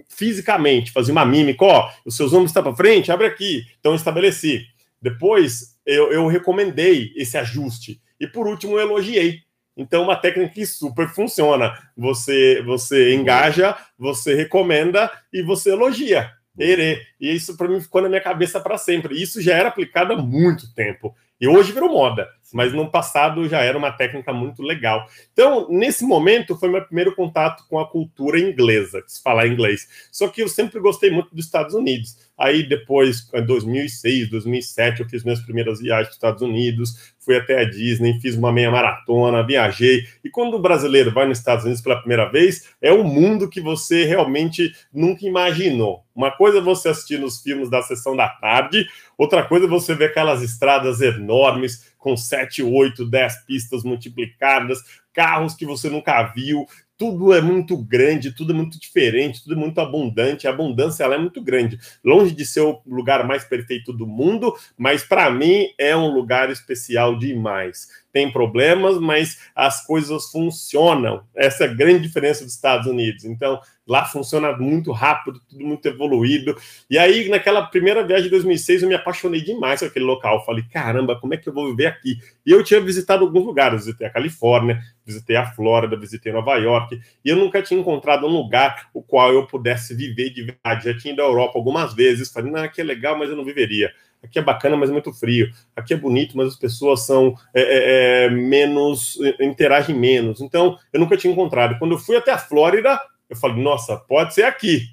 fisicamente, 0.08 0.92
fazia 0.92 1.12
uma 1.12 1.26
mímica, 1.26 1.66
ó, 1.66 1.90
os 2.06 2.16
seus 2.16 2.32
ombros 2.32 2.52
estão 2.52 2.62
para 2.62 2.76
frente, 2.76 3.12
abre 3.12 3.26
aqui. 3.26 3.64
Então, 3.80 3.96
estabeleci. 3.96 4.68
Depois, 5.02 5.76
eu, 5.84 6.12
eu 6.12 6.28
recomendei 6.28 7.12
esse 7.16 7.38
ajuste. 7.38 8.00
E, 8.22 8.28
por 8.28 8.46
último, 8.46 8.78
eu 8.78 8.82
elogiei. 8.82 9.40
Então, 9.76 10.04
uma 10.04 10.16
técnica 10.16 10.54
que 10.54 10.64
super 10.64 11.10
funciona. 11.10 11.74
Você, 11.98 12.62
você 12.62 13.16
engaja, 13.16 13.76
você 13.98 14.36
recomenda 14.36 15.12
e 15.34 15.42
você 15.42 15.72
elogia. 15.72 16.32
Ere. 16.60 17.02
E 17.20 17.34
isso 17.34 17.58
para 17.58 17.68
mim 17.68 17.82
ficou 17.82 18.00
na 18.00 18.10
minha 18.10 18.22
cabeça 18.22 18.60
para 18.60 18.78
sempre. 18.78 19.20
Isso 19.20 19.42
já 19.42 19.56
era 19.56 19.70
aplicado 19.70 20.14
há 20.14 20.18
muito 20.18 20.72
tempo. 20.76 21.16
E 21.40 21.48
hoje 21.48 21.72
virou 21.72 21.90
moda, 21.90 22.30
mas 22.54 22.72
no 22.72 22.92
passado 22.92 23.50
já 23.50 23.62
era 23.62 23.76
uma 23.76 23.92
técnica 23.92 24.32
muito 24.32 24.62
legal. 24.62 25.08
Então, 25.34 25.68
nesse 25.72 26.06
momento, 26.06 26.56
foi 26.56 26.70
meu 26.70 26.86
primeiro 26.86 27.16
contato 27.16 27.66
com 27.68 27.80
a 27.80 27.90
cultura 27.90 28.40
inglesa, 28.40 29.04
se 29.08 29.24
falar 29.24 29.48
inglês. 29.48 29.88
Só 30.12 30.28
que 30.28 30.44
eu 30.44 30.48
sempre 30.48 30.80
gostei 30.80 31.10
muito 31.10 31.34
dos 31.34 31.46
Estados 31.46 31.74
Unidos. 31.74 32.16
Aí 32.42 32.64
depois, 32.64 33.30
em 33.36 33.46
2006, 33.46 34.32
2007, 34.32 35.02
eu 35.02 35.08
fiz 35.08 35.24
minhas 35.24 35.40
primeiras 35.42 35.80
viagens 35.80 36.08
para 36.08 36.10
os 36.10 36.16
Estados 36.16 36.42
Unidos, 36.42 37.14
fui 37.20 37.38
até 37.38 37.62
a 37.62 37.70
Disney, 37.70 38.20
fiz 38.20 38.36
uma 38.36 38.52
meia 38.52 38.72
maratona, 38.72 39.46
viajei. 39.46 40.08
E 40.24 40.30
quando 40.30 40.56
o 40.56 40.60
brasileiro 40.60 41.12
vai 41.12 41.28
nos 41.28 41.38
Estados 41.38 41.66
Unidos 41.66 41.84
pela 41.84 42.00
primeira 42.00 42.32
vez, 42.32 42.68
é 42.82 42.92
um 42.92 43.04
mundo 43.04 43.48
que 43.48 43.62
você 43.62 44.06
realmente 44.06 44.74
nunca 44.92 45.24
imaginou. 45.24 46.04
Uma 46.16 46.32
coisa 46.32 46.58
é 46.58 46.62
você 46.62 46.90
assistir 46.90 47.20
nos 47.20 47.44
filmes 47.44 47.70
da 47.70 47.84
sessão 47.84 48.16
da 48.16 48.28
tarde, 48.28 48.88
outra 49.16 49.44
coisa 49.44 49.68
é 49.68 49.70
você 49.70 49.94
ver 49.94 50.06
aquelas 50.06 50.42
estradas 50.42 51.00
enormes 51.00 51.94
com 51.96 52.18
7, 52.18 52.64
8, 52.64 53.06
10 53.06 53.46
pistas 53.46 53.84
multiplicadas, 53.84 54.80
carros 55.14 55.54
que 55.54 55.66
você 55.66 55.92
nunca 55.92 56.24
viu, 56.24 56.66
tudo 57.02 57.34
é 57.34 57.42
muito 57.42 57.76
grande, 57.76 58.32
tudo 58.32 58.54
é 58.54 58.56
muito 58.56 58.80
diferente, 58.80 59.42
tudo 59.42 59.56
é 59.56 59.58
muito 59.58 59.82
abundante. 59.82 60.46
A 60.46 60.52
abundância 60.52 61.04
ela 61.04 61.16
é 61.16 61.18
muito 61.18 61.42
grande, 61.42 61.80
longe 62.06 62.32
de 62.32 62.46
ser 62.46 62.62
o 62.62 62.80
lugar 62.86 63.26
mais 63.26 63.44
perfeito 63.44 63.92
do 63.92 64.06
mundo, 64.06 64.56
mas 64.78 65.04
para 65.04 65.28
mim 65.32 65.66
é 65.80 65.98
um 65.98 66.14
lugar 66.14 66.52
especial 66.52 67.18
demais 67.18 67.88
tem 68.12 68.32
problemas, 68.32 68.98
mas 69.00 69.40
as 69.56 69.86
coisas 69.86 70.30
funcionam. 70.32 71.24
Essa 71.36 71.66
é 71.66 71.68
a 71.68 71.74
grande 71.74 72.08
diferença 72.08 72.44
dos 72.44 72.54
Estados 72.54 72.88
Unidos. 72.88 73.24
Então, 73.24 73.60
lá 73.88 74.06
funciona 74.06 74.56
muito 74.58 74.92
rápido, 74.92 75.40
tudo 75.50 75.66
muito 75.66 75.86
evoluído. 75.88 76.56
E 76.90 76.98
aí, 76.98 77.30
naquela 77.30 77.66
primeira 77.66 78.04
viagem 78.04 78.26
de 78.26 78.32
2006, 78.32 78.84
eu 78.84 78.90
me 78.90 78.96
apaixonei 78.96 79.42
demais 79.42 79.80
com 79.80 79.86
aquele 79.86 80.06
local. 80.06 80.46
Falei, 80.46 80.64
caramba, 80.72 81.20
como 81.20 81.34
é 81.34 81.38
que 81.38 81.48
eu 81.48 81.54
vou 81.54 81.70
viver 81.70 81.88
aqui? 81.88 82.18
E 82.46 82.52
eu 82.52 82.64
tinha 82.64 82.82
visitado 82.82 83.24
alguns 83.24 83.46
lugares. 83.46 83.86
Visitei 83.86 84.08
a 84.08 84.10
Califórnia, 84.10 84.80
visitei 85.06 85.36
a 85.36 85.46
Flórida, 85.46 85.96
visitei 85.98 86.32
Nova 86.32 86.56
York. 86.56 87.02
E 87.24 87.30
eu 87.30 87.38
nunca 87.38 87.62
tinha 87.62 87.80
encontrado 87.80 88.26
um 88.26 88.30
lugar 88.30 88.90
o 88.94 89.02
qual 89.02 89.34
eu 89.34 89.48
pudesse 89.48 89.96
viver 89.96 90.30
de 90.32 90.44
verdade. 90.44 90.86
Já 90.86 90.98
tinha 90.98 91.14
ido 91.14 91.22
à 91.22 91.26
Europa 91.26 91.58
algumas 91.58 91.94
vezes. 91.94 92.32
Falei, 92.32 92.52
não, 92.52 92.62
aqui 92.62 92.82
é 92.82 92.84
legal, 92.84 93.18
mas 93.18 93.30
eu 93.30 93.36
não 93.36 93.46
viveria 93.46 93.92
aqui 94.24 94.40
é 94.40 94.42
bacana, 94.42 94.78
mas 94.78 94.90
é 94.90 94.94
muito 94.94 95.12
frio, 95.14 95.50
aqui 95.76 95.94
é 95.94 95.98
bonito, 95.98 96.38
mas 96.38 96.50
as 96.50 96.56
pessoas 96.56 97.06
são 97.06 97.34
é, 97.54 97.62
é, 97.62 98.26
é 98.26 98.30
menos, 98.30 99.18
interagem 99.40 99.96
menos. 99.96 100.42
Então, 100.42 100.78
eu 100.94 101.00
nunca 101.00 101.18
tinha 101.18 101.32
encontrado. 101.32 101.78
Quando 101.80 101.96
eu 101.96 102.00
fui 102.00 102.16
até 102.16 102.32
a 102.32 102.38
Flórida, 102.38 103.00
eu 103.30 103.36
falei, 103.36 103.62
nossa, 103.62 103.98
pode 103.98 104.34
ser 104.34 104.44
aqui. 104.44 104.84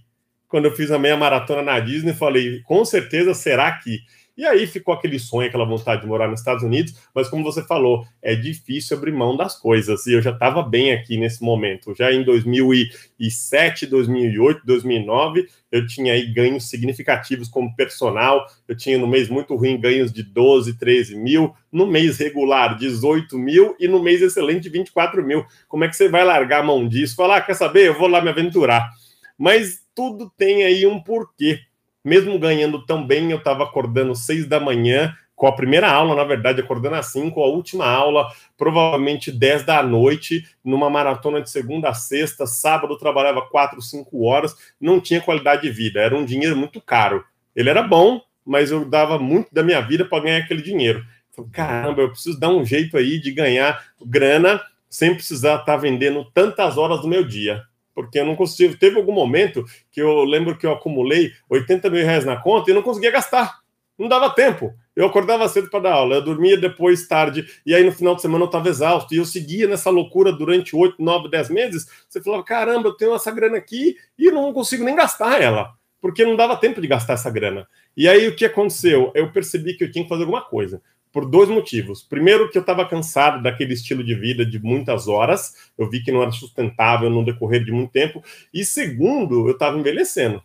Quando 0.48 0.64
eu 0.64 0.74
fiz 0.74 0.90
a 0.90 0.98
meia 0.98 1.16
maratona 1.16 1.62
na 1.62 1.78
Disney, 1.78 2.14
falei, 2.14 2.62
com 2.62 2.84
certeza 2.84 3.34
será 3.34 3.68
aqui. 3.68 4.00
E 4.38 4.46
aí 4.46 4.68
ficou 4.68 4.94
aquele 4.94 5.18
sonho, 5.18 5.48
aquela 5.48 5.64
vontade 5.64 6.02
de 6.02 6.06
morar 6.06 6.28
nos 6.28 6.38
Estados 6.38 6.62
Unidos, 6.62 6.94
mas 7.12 7.28
como 7.28 7.42
você 7.42 7.60
falou, 7.64 8.06
é 8.22 8.36
difícil 8.36 8.96
abrir 8.96 9.10
mão 9.10 9.36
das 9.36 9.58
coisas. 9.58 10.06
E 10.06 10.12
eu 10.12 10.22
já 10.22 10.30
estava 10.30 10.62
bem 10.62 10.92
aqui 10.92 11.16
nesse 11.16 11.42
momento. 11.42 11.92
Já 11.92 12.12
em 12.12 12.22
2007, 12.22 13.84
2008, 13.86 14.64
2009, 14.64 15.48
eu 15.72 15.84
tinha 15.88 16.12
aí 16.12 16.32
ganhos 16.32 16.70
significativos 16.70 17.48
como 17.48 17.74
personal. 17.74 18.46
Eu 18.68 18.76
tinha 18.76 18.96
no 18.96 19.08
mês 19.08 19.28
muito 19.28 19.56
ruim 19.56 19.76
ganhos 19.80 20.12
de 20.12 20.22
12, 20.22 20.78
13 20.78 21.16
mil, 21.16 21.52
no 21.72 21.84
mês 21.84 22.16
regular 22.18 22.78
18 22.78 23.36
mil 23.36 23.74
e 23.80 23.88
no 23.88 24.00
mês 24.00 24.22
excelente 24.22 24.68
24 24.68 25.20
mil. 25.20 25.44
Como 25.66 25.82
é 25.82 25.88
que 25.88 25.96
você 25.96 26.08
vai 26.08 26.24
largar 26.24 26.60
a 26.60 26.64
mão 26.64 26.86
disso? 26.86 27.16
Falar, 27.16 27.38
ah, 27.38 27.40
quer 27.40 27.54
saber? 27.54 27.88
Eu 27.88 27.98
vou 27.98 28.06
lá 28.06 28.22
me 28.22 28.28
aventurar. 28.28 28.88
Mas 29.36 29.80
tudo 29.96 30.32
tem 30.38 30.62
aí 30.62 30.86
um 30.86 31.02
porquê 31.02 31.58
mesmo 32.04 32.38
ganhando 32.38 32.84
tão 32.84 33.06
bem, 33.06 33.30
eu 33.30 33.38
estava 33.38 33.64
acordando 33.64 34.14
seis 34.14 34.46
da 34.46 34.60
manhã, 34.60 35.14
com 35.38 35.46
a 35.46 35.52
primeira 35.52 35.88
aula, 35.88 36.16
na 36.16 36.24
verdade, 36.24 36.60
acordando 36.60 36.96
às 36.96 37.12
cinco, 37.12 37.42
a 37.42 37.46
última 37.46 37.86
aula, 37.86 38.26
provavelmente 38.56 39.30
10 39.30 39.62
da 39.62 39.80
noite, 39.84 40.44
numa 40.64 40.90
maratona 40.90 41.40
de 41.40 41.48
segunda 41.48 41.88
a 41.88 41.94
sexta, 41.94 42.44
sábado 42.44 42.98
trabalhava 42.98 43.42
quatro, 43.42 43.80
cinco 43.80 44.24
horas, 44.24 44.56
não 44.80 45.00
tinha 45.00 45.20
qualidade 45.20 45.62
de 45.62 45.70
vida, 45.70 46.00
era 46.00 46.16
um 46.16 46.24
dinheiro 46.24 46.56
muito 46.56 46.80
caro. 46.80 47.24
Ele 47.54 47.70
era 47.70 47.82
bom, 47.82 48.20
mas 48.44 48.72
eu 48.72 48.84
dava 48.84 49.16
muito 49.16 49.54
da 49.54 49.62
minha 49.62 49.80
vida 49.80 50.04
para 50.04 50.24
ganhar 50.24 50.38
aquele 50.38 50.60
dinheiro. 50.60 51.04
Falei, 51.30 51.50
caramba, 51.52 52.02
eu 52.02 52.10
preciso 52.10 52.38
dar 52.40 52.48
um 52.48 52.64
jeito 52.64 52.96
aí 52.96 53.20
de 53.20 53.30
ganhar 53.30 53.80
grana 54.04 54.60
sem 54.90 55.14
precisar 55.14 55.60
estar 55.60 55.64
tá 55.66 55.76
vendendo 55.76 56.24
tantas 56.34 56.76
horas 56.76 57.00
do 57.00 57.06
meu 57.06 57.22
dia 57.22 57.62
porque 57.98 58.20
eu 58.20 58.24
não 58.24 58.36
consigo. 58.36 58.76
Teve 58.78 58.96
algum 58.96 59.12
momento 59.12 59.64
que 59.90 60.00
eu 60.00 60.22
lembro 60.22 60.56
que 60.56 60.64
eu 60.64 60.70
acumulei 60.70 61.32
80 61.50 61.90
mil 61.90 62.04
reais 62.04 62.24
na 62.24 62.36
conta 62.36 62.70
e 62.70 62.74
não 62.74 62.80
conseguia 62.80 63.10
gastar. 63.10 63.58
Não 63.98 64.06
dava 64.06 64.30
tempo. 64.30 64.72
Eu 64.94 65.06
acordava 65.06 65.48
cedo 65.48 65.68
para 65.68 65.80
dar 65.80 65.94
aula, 65.94 66.14
eu 66.14 66.22
dormia 66.22 66.56
depois 66.56 67.08
tarde, 67.08 67.44
e 67.66 67.74
aí 67.74 67.82
no 67.82 67.90
final 67.90 68.14
de 68.14 68.22
semana 68.22 68.44
eu 68.44 68.46
estava 68.46 68.68
exausto, 68.68 69.12
e 69.12 69.16
eu 69.16 69.24
seguia 69.24 69.66
nessa 69.66 69.90
loucura 69.90 70.32
durante 70.32 70.76
8, 70.76 71.02
9, 71.02 71.28
10 71.28 71.50
meses. 71.50 71.88
Você 72.08 72.22
falava: 72.22 72.44
caramba, 72.44 72.86
eu 72.86 72.92
tenho 72.92 73.12
essa 73.16 73.32
grana 73.32 73.56
aqui 73.56 73.96
e 74.16 74.30
não 74.30 74.52
consigo 74.52 74.84
nem 74.84 74.94
gastar 74.94 75.42
ela, 75.42 75.72
porque 76.00 76.24
não 76.24 76.36
dava 76.36 76.56
tempo 76.56 76.80
de 76.80 76.86
gastar 76.86 77.14
essa 77.14 77.30
grana. 77.30 77.66
E 77.96 78.08
aí 78.08 78.28
o 78.28 78.36
que 78.36 78.44
aconteceu? 78.44 79.10
Eu 79.12 79.32
percebi 79.32 79.74
que 79.74 79.82
eu 79.82 79.90
tinha 79.90 80.04
que 80.04 80.08
fazer 80.08 80.22
alguma 80.22 80.42
coisa 80.42 80.80
por 81.12 81.24
dois 81.24 81.48
motivos. 81.48 82.02
Primeiro, 82.02 82.50
que 82.50 82.58
eu 82.58 82.60
estava 82.60 82.86
cansado 82.86 83.42
daquele 83.42 83.74
estilo 83.74 84.04
de 84.04 84.14
vida 84.14 84.44
de 84.44 84.58
muitas 84.58 85.08
horas, 85.08 85.70
eu 85.76 85.88
vi 85.88 86.02
que 86.02 86.12
não 86.12 86.22
era 86.22 86.30
sustentável 86.30 87.10
no 87.10 87.24
decorrer 87.24 87.64
de 87.64 87.72
muito 87.72 87.90
tempo. 87.90 88.22
E 88.52 88.64
segundo, 88.64 89.46
eu 89.48 89.52
estava 89.52 89.78
envelhecendo. 89.78 90.42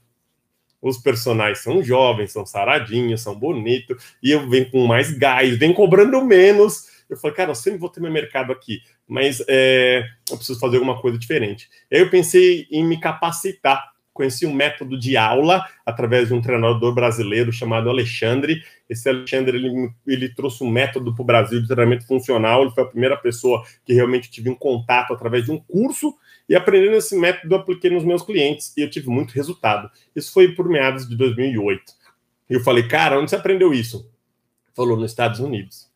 Os 0.81 0.97
personagens 0.97 1.59
são 1.59 1.81
jovens, 1.81 2.33
são 2.33 2.45
saradinhos, 2.45 3.21
são 3.21 3.33
bonitos, 3.33 4.15
e 4.21 4.31
eu 4.31 4.49
venho 4.49 4.69
com 4.69 4.85
mais 4.85 5.11
gás, 5.17 5.57
venho 5.57 5.73
cobrando 5.73 6.23
menos. 6.25 6.91
Eu 7.09 7.15
falei, 7.15 7.37
cara, 7.37 7.51
eu 7.51 7.55
sempre 7.55 7.79
vou 7.79 7.89
ter 7.89 8.01
meu 8.01 8.11
mercado 8.11 8.51
aqui, 8.51 8.81
mas 9.07 9.41
é, 9.47 10.05
eu 10.29 10.35
preciso 10.35 10.59
fazer 10.59 10.75
alguma 10.77 10.99
coisa 10.99 11.17
diferente. 11.17 11.69
Aí 11.91 11.99
eu 11.99 12.09
pensei 12.09 12.67
em 12.69 12.83
me 12.83 12.99
capacitar 12.99 13.92
conheci 14.13 14.45
um 14.45 14.53
método 14.53 14.97
de 14.97 15.17
aula 15.17 15.65
através 15.85 16.27
de 16.27 16.33
um 16.33 16.41
treinador 16.41 16.93
brasileiro 16.93 17.51
chamado 17.51 17.89
Alexandre. 17.89 18.63
Esse 18.89 19.09
Alexandre 19.09 19.57
ele, 19.57 19.91
ele 20.05 20.29
trouxe 20.29 20.63
um 20.63 20.69
método 20.69 21.13
para 21.13 21.21
o 21.23 21.25
Brasil 21.25 21.61
de 21.61 21.67
treinamento 21.67 22.05
funcional. 22.05 22.61
Ele 22.61 22.71
foi 22.71 22.83
a 22.83 22.87
primeira 22.87 23.17
pessoa 23.17 23.63
que 23.83 23.93
realmente 23.93 24.29
tive 24.29 24.49
um 24.49 24.55
contato 24.55 25.13
através 25.13 25.45
de 25.45 25.51
um 25.51 25.59
curso 25.59 26.13
e 26.47 26.55
aprendendo 26.55 26.95
esse 26.95 27.17
método 27.17 27.55
apliquei 27.55 27.89
nos 27.89 28.03
meus 28.03 28.21
clientes 28.21 28.75
e 28.77 28.81
eu 28.81 28.89
tive 28.89 29.09
muito 29.09 29.31
resultado. 29.31 29.89
Isso 30.15 30.31
foi 30.31 30.49
por 30.49 30.69
meados 30.69 31.07
de 31.07 31.15
2008. 31.15 31.93
E 32.49 32.53
eu 32.53 32.59
falei, 32.59 32.87
cara, 32.87 33.19
onde 33.19 33.29
você 33.29 33.35
aprendeu 33.35 33.73
isso? 33.73 34.09
Falou 34.75 34.97
nos 34.97 35.11
Estados 35.11 35.39
Unidos. 35.39 35.89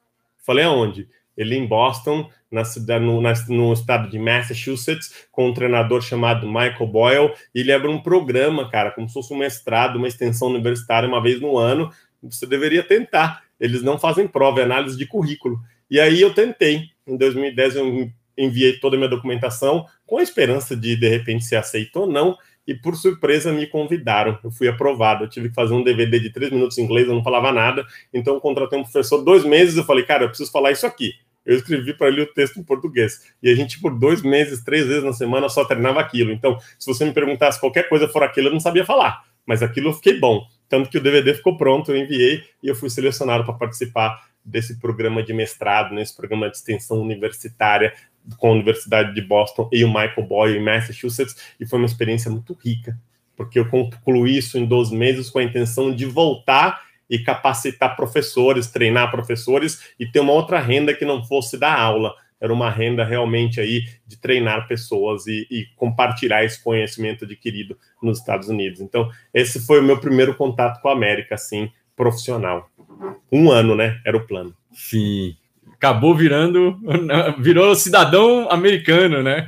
Falei 0.43 0.65
aonde? 0.65 1.07
Ele 1.35 1.55
em 1.55 1.67
Boston 1.67 2.29
na 2.51 2.63
cidade, 2.63 3.03
no, 3.03 3.21
na, 3.21 3.33
no 3.49 3.73
estado 3.73 4.09
de 4.09 4.17
Massachusetts, 4.17 5.27
com 5.31 5.49
um 5.49 5.53
treinador 5.53 6.01
chamado 6.01 6.47
Michael 6.47 6.87
Boyle. 6.87 7.33
E 7.53 7.59
ele 7.59 7.71
abre 7.71 7.89
um 7.89 8.01
programa, 8.01 8.69
cara, 8.69 8.91
como 8.91 9.07
se 9.07 9.13
fosse 9.13 9.33
um 9.33 9.37
mestrado, 9.37 9.97
uma 9.97 10.07
extensão 10.07 10.47
universitária 10.49 11.07
uma 11.07 11.21
vez 11.21 11.41
no 11.41 11.57
ano. 11.57 11.91
Você 12.23 12.45
deveria 12.45 12.83
tentar. 12.83 13.43
Eles 13.59 13.81
não 13.83 13.99
fazem 13.99 14.27
prova, 14.27 14.61
é 14.61 14.63
análise 14.63 14.97
de 14.97 15.05
currículo. 15.05 15.59
E 15.89 15.99
aí 15.99 16.21
eu 16.21 16.33
tentei. 16.33 16.89
Em 17.05 17.17
2010 17.17 17.75
eu 17.75 18.11
enviei 18.37 18.79
toda 18.79 18.95
a 18.95 18.99
minha 18.99 19.09
documentação 19.09 19.85
com 20.05 20.17
a 20.17 20.23
esperança 20.23 20.75
de 20.75 20.95
de 20.95 21.09
repente 21.09 21.43
ser 21.43 21.55
aceito 21.57 21.97
ou 21.97 22.07
não. 22.07 22.37
E 22.65 22.73
por 22.73 22.95
surpresa 22.95 23.51
me 23.51 23.65
convidaram. 23.65 24.37
Eu 24.43 24.51
fui 24.51 24.67
aprovado. 24.67 25.23
Eu 25.23 25.29
tive 25.29 25.49
que 25.49 25.55
fazer 25.55 25.73
um 25.73 25.83
DVD 25.83 26.19
de 26.19 26.29
três 26.29 26.51
minutos 26.51 26.77
em 26.77 26.83
inglês, 26.83 27.07
eu 27.07 27.15
não 27.15 27.23
falava 27.23 27.51
nada. 27.51 27.85
Então 28.13 28.39
contratei 28.39 28.77
um 28.77 28.83
professor 28.83 29.23
dois 29.23 29.43
meses. 29.43 29.77
Eu 29.77 29.85
falei, 29.85 30.03
cara, 30.05 30.25
eu 30.25 30.29
preciso 30.29 30.51
falar 30.51 30.71
isso 30.71 30.85
aqui 30.85 31.13
eu 31.47 31.55
escrevi 31.55 31.93
para 31.93 32.09
ele 32.09 32.21
o 32.21 32.33
texto 32.33 32.59
em 32.59 32.63
português. 32.63 33.31
E 33.41 33.49
a 33.49 33.55
gente, 33.55 33.79
por 33.79 33.97
dois 33.97 34.21
meses, 34.21 34.63
três 34.63 34.85
vezes 34.85 35.03
na 35.03 35.13
semana, 35.13 35.47
só 35.47 35.63
treinava 35.63 36.01
aquilo. 36.01 36.33
Então, 36.33 36.59
se 36.77 36.85
você 36.85 37.05
me 37.05 37.13
perguntasse 37.13 37.59
qualquer 37.59 37.87
coisa 37.87 38.07
for 38.09 38.21
aquilo, 38.21 38.49
eu 38.49 38.51
não 38.51 38.59
sabia 38.59 38.85
falar. 38.85 39.23
Mas 39.45 39.63
aquilo 39.63 39.89
eu 39.89 39.93
fiquei 39.93 40.19
bom. 40.19 40.45
Tanto 40.67 40.89
que 40.89 40.97
o 40.97 41.01
DVD 41.01 41.33
ficou 41.33 41.55
pronto, 41.55 41.91
eu 41.91 41.97
enviei 41.97 42.43
e 42.61 42.67
eu 42.67 42.75
fui 42.75 42.89
selecionado 42.89 43.45
para 43.45 43.53
participar 43.53 44.27
desse 44.43 44.77
programa 44.79 45.23
de 45.23 45.33
mestrado, 45.33 45.95
nesse 45.95 46.15
programa 46.15 46.49
de 46.49 46.57
extensão 46.57 46.99
universitária 46.99 47.93
com 48.37 48.49
a 48.49 48.51
Universidade 48.51 49.13
de 49.13 49.21
Boston 49.21 49.69
e 49.71 49.85
o 49.85 49.87
Michael 49.87 50.27
Boyle 50.27 50.57
em 50.57 50.63
Massachusetts. 50.63 51.35
E 51.57 51.65
foi 51.65 51.79
uma 51.79 51.85
experiência 51.85 52.29
muito 52.29 52.53
rica, 52.61 52.97
porque 53.37 53.57
eu 53.57 53.69
concluí 53.69 54.37
isso 54.37 54.57
em 54.57 54.65
12 54.65 54.93
meses 54.93 55.29
com 55.29 55.39
a 55.39 55.43
intenção 55.43 55.95
de 55.95 56.05
voltar 56.05 56.86
e 57.09 57.19
capacitar 57.19 57.95
professores, 57.95 58.67
treinar 58.67 59.11
professores 59.11 59.93
e 59.99 60.05
ter 60.05 60.19
uma 60.19 60.33
outra 60.33 60.59
renda 60.59 60.93
que 60.93 61.05
não 61.05 61.23
fosse 61.23 61.57
da 61.57 61.73
aula. 61.73 62.13
Era 62.39 62.53
uma 62.53 62.69
renda 62.69 63.03
realmente 63.03 63.59
aí 63.59 63.83
de 64.05 64.17
treinar 64.17 64.67
pessoas 64.67 65.25
e, 65.25 65.47
e, 65.49 65.65
compartilhar 65.75 66.43
esse 66.43 66.63
conhecimento 66.63 67.25
adquirido 67.25 67.75
nos 68.01 68.19
Estados 68.19 68.47
Unidos. 68.47 68.79
Então, 68.79 69.09
esse 69.33 69.65
foi 69.65 69.79
o 69.79 69.83
meu 69.83 69.99
primeiro 69.99 70.35
contato 70.35 70.79
com 70.81 70.89
a 70.89 70.93
América, 70.93 71.33
assim, 71.33 71.71
profissional. 71.95 72.69
Um 73.31 73.49
ano, 73.49 73.75
né? 73.75 73.99
Era 74.05 74.17
o 74.17 74.27
plano. 74.27 74.53
Sim. 74.71 75.35
Acabou 75.73 76.15
virando, 76.15 76.79
virou 77.39 77.75
cidadão 77.75 78.49
americano, 78.51 79.23
né? 79.23 79.47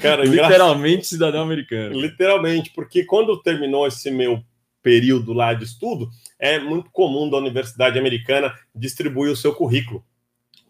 Cara, 0.00 0.24
literalmente 0.26 1.06
cidadão 1.06 1.42
americano. 1.42 1.98
Literalmente, 1.98 2.70
porque 2.74 3.04
quando 3.04 3.40
terminou 3.42 3.86
esse 3.86 4.10
meu 4.10 4.42
período 4.84 5.32
lá 5.32 5.54
de 5.54 5.64
estudo, 5.64 6.10
é 6.38 6.60
muito 6.60 6.90
comum 6.90 7.28
da 7.28 7.38
universidade 7.38 7.98
americana 7.98 8.54
distribuir 8.74 9.32
o 9.32 9.36
seu 9.36 9.54
currículo 9.54 10.04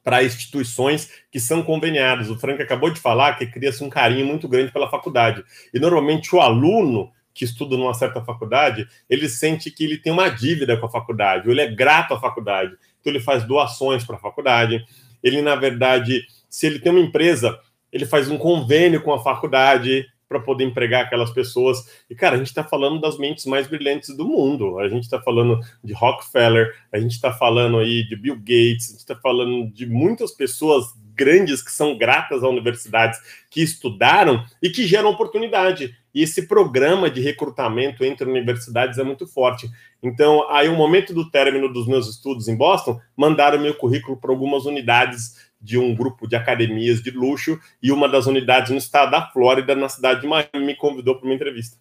para 0.04 0.22
instituições 0.22 1.10
que 1.32 1.40
são 1.40 1.62
conveniadas. 1.62 2.30
O 2.30 2.38
Frank 2.38 2.62
acabou 2.62 2.90
de 2.90 3.00
falar 3.00 3.36
que 3.36 3.46
cria-se 3.46 3.82
um 3.82 3.90
carinho 3.90 4.24
muito 4.24 4.46
grande 4.46 4.70
pela 4.70 4.88
faculdade. 4.88 5.42
E 5.72 5.80
normalmente 5.80 6.34
o 6.34 6.40
aluno 6.40 7.10
que 7.32 7.44
estuda 7.44 7.76
numa 7.76 7.94
certa 7.94 8.24
faculdade, 8.24 8.86
ele 9.10 9.28
sente 9.28 9.70
que 9.70 9.82
ele 9.82 9.98
tem 9.98 10.12
uma 10.12 10.28
dívida 10.28 10.76
com 10.76 10.86
a 10.86 10.90
faculdade, 10.90 11.48
ou 11.48 11.52
ele 11.52 11.62
é 11.62 11.66
grato 11.66 12.14
à 12.14 12.20
faculdade. 12.20 12.76
Então 13.00 13.12
ele 13.12 13.18
faz 13.18 13.42
doações 13.42 14.04
para 14.04 14.14
a 14.14 14.20
faculdade. 14.20 14.84
Ele, 15.20 15.42
na 15.42 15.56
verdade, 15.56 16.24
se 16.48 16.66
ele 16.66 16.78
tem 16.78 16.92
uma 16.92 17.00
empresa, 17.00 17.58
ele 17.90 18.06
faz 18.06 18.30
um 18.30 18.38
convênio 18.38 19.02
com 19.02 19.12
a 19.12 19.22
faculdade 19.22 20.06
para 20.28 20.40
poder 20.40 20.64
empregar 20.64 21.04
aquelas 21.04 21.30
pessoas. 21.30 21.78
E, 22.08 22.14
cara, 22.14 22.34
a 22.34 22.38
gente 22.38 22.48
está 22.48 22.64
falando 22.64 23.00
das 23.00 23.18
mentes 23.18 23.46
mais 23.46 23.66
brilhantes 23.66 24.16
do 24.16 24.24
mundo. 24.24 24.78
A 24.78 24.88
gente 24.88 25.04
está 25.04 25.20
falando 25.20 25.60
de 25.82 25.92
Rockefeller, 25.92 26.74
a 26.92 26.98
gente 26.98 27.12
está 27.12 27.32
falando 27.32 27.78
aí 27.78 28.06
de 28.06 28.16
Bill 28.16 28.36
Gates, 28.36 28.88
a 28.88 28.90
gente 28.92 29.00
está 29.00 29.16
falando 29.16 29.70
de 29.72 29.86
muitas 29.86 30.32
pessoas 30.32 30.86
grandes 31.14 31.62
que 31.62 31.70
são 31.70 31.96
gratas 31.96 32.42
a 32.42 32.48
universidades 32.48 33.18
que 33.48 33.62
estudaram 33.62 34.44
e 34.60 34.68
que 34.68 34.86
geram 34.86 35.10
oportunidade. 35.10 35.96
E 36.14 36.22
esse 36.22 36.46
programa 36.46 37.10
de 37.10 37.20
recrutamento 37.20 38.04
entre 38.04 38.28
universidades 38.28 38.98
é 38.98 39.04
muito 39.04 39.26
forte. 39.26 39.68
Então, 40.02 40.48
aí, 40.50 40.68
no 40.68 40.76
momento 40.76 41.14
do 41.14 41.30
término 41.30 41.72
dos 41.72 41.86
meus 41.86 42.08
estudos 42.08 42.46
em 42.46 42.56
Boston, 42.56 43.00
mandaram 43.16 43.58
meu 43.58 43.74
currículo 43.74 44.16
para 44.16 44.30
algumas 44.30 44.64
unidades 44.64 45.43
de 45.64 45.78
um 45.78 45.94
grupo 45.94 46.28
de 46.28 46.36
academias 46.36 47.02
de 47.02 47.10
luxo 47.10 47.58
e 47.82 47.90
uma 47.90 48.06
das 48.06 48.26
unidades 48.26 48.70
no 48.70 48.76
estado 48.76 49.10
da 49.10 49.26
Flórida, 49.30 49.74
na 49.74 49.88
cidade 49.88 50.20
de 50.20 50.26
Miami, 50.26 50.66
me 50.66 50.76
convidou 50.76 51.16
para 51.16 51.24
uma 51.24 51.34
entrevista. 51.34 51.78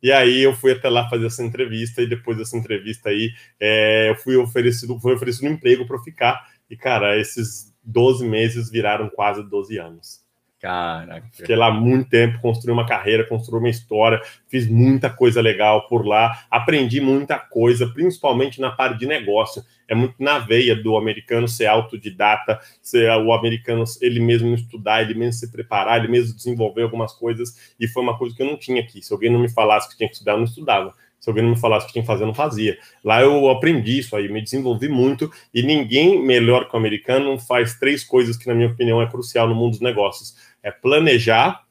E 0.00 0.12
aí 0.12 0.40
eu 0.40 0.54
fui 0.54 0.72
até 0.72 0.88
lá 0.88 1.08
fazer 1.10 1.26
essa 1.26 1.42
entrevista 1.42 2.00
e 2.00 2.06
depois 2.06 2.38
dessa 2.38 2.56
entrevista 2.56 3.10
aí 3.10 3.32
é, 3.58 4.10
eu 4.10 4.14
fui 4.14 4.36
oferecido, 4.36 4.98
fui 5.00 5.12
oferecido 5.12 5.48
um 5.48 5.52
emprego 5.54 5.84
para 5.84 5.98
ficar. 5.98 6.48
E 6.70 6.76
cara, 6.76 7.18
esses 7.18 7.74
12 7.82 8.24
meses 8.24 8.70
viraram 8.70 9.10
quase 9.10 9.42
12 9.42 9.76
anos. 9.76 10.20
Caraca. 10.60 11.26
Fiquei 11.32 11.56
lá 11.56 11.70
muito 11.70 12.10
tempo, 12.10 12.38
construí 12.38 12.70
uma 12.70 12.84
carreira, 12.86 13.26
construí 13.26 13.58
uma 13.58 13.70
história, 13.70 14.20
fiz 14.46 14.68
muita 14.68 15.08
coisa 15.08 15.40
legal 15.40 15.86
por 15.88 16.06
lá, 16.06 16.44
aprendi 16.50 17.00
muita 17.00 17.38
coisa, 17.38 17.86
principalmente 17.86 18.60
na 18.60 18.70
parte 18.70 18.98
de 18.98 19.06
negócio. 19.06 19.64
É 19.88 19.94
muito 19.94 20.16
na 20.18 20.38
veia 20.38 20.76
do 20.76 20.98
americano 20.98 21.48
ser 21.48 21.64
autodidata, 21.64 22.60
ser 22.82 23.10
o 23.10 23.32
americano 23.32 23.84
ele 24.02 24.20
mesmo 24.20 24.54
estudar, 24.54 25.00
ele 25.00 25.14
mesmo 25.14 25.32
se 25.32 25.50
preparar, 25.50 25.98
ele 25.98 26.12
mesmo 26.12 26.36
desenvolver 26.36 26.82
algumas 26.82 27.14
coisas, 27.14 27.72
e 27.80 27.88
foi 27.88 28.02
uma 28.02 28.16
coisa 28.18 28.36
que 28.36 28.42
eu 28.42 28.46
não 28.46 28.58
tinha 28.58 28.82
aqui. 28.82 29.02
Se 29.02 29.14
alguém 29.14 29.32
não 29.32 29.40
me 29.40 29.48
falasse 29.48 29.88
que 29.88 29.96
tinha 29.96 30.08
que 30.08 30.14
estudar, 30.14 30.32
eu 30.32 30.38
não 30.38 30.44
estudava. 30.44 30.94
Se 31.18 31.28
alguém 31.28 31.44
não 31.44 31.50
me 31.50 31.60
falasse 31.60 31.86
que 31.86 31.92
tinha 31.92 32.02
que 32.02 32.06
fazer, 32.06 32.22
eu 32.22 32.28
não 32.28 32.34
fazia. 32.34 32.78
Lá 33.04 33.20
eu 33.20 33.50
aprendi 33.50 33.98
isso 33.98 34.16
aí, 34.16 34.26
me 34.30 34.40
desenvolvi 34.40 34.88
muito, 34.88 35.30
e 35.52 35.62
ninguém 35.62 36.22
melhor 36.22 36.66
que 36.66 36.74
o 36.74 36.78
americano 36.78 37.38
faz 37.38 37.78
três 37.78 38.02
coisas 38.02 38.38
que, 38.38 38.46
na 38.46 38.54
minha 38.54 38.68
opinião, 38.68 39.02
é 39.02 39.06
crucial 39.06 39.46
no 39.46 39.54
mundo 39.54 39.72
dos 39.72 39.80
negócios 39.80 40.34
é 40.62 40.70
planejar, 40.70 41.64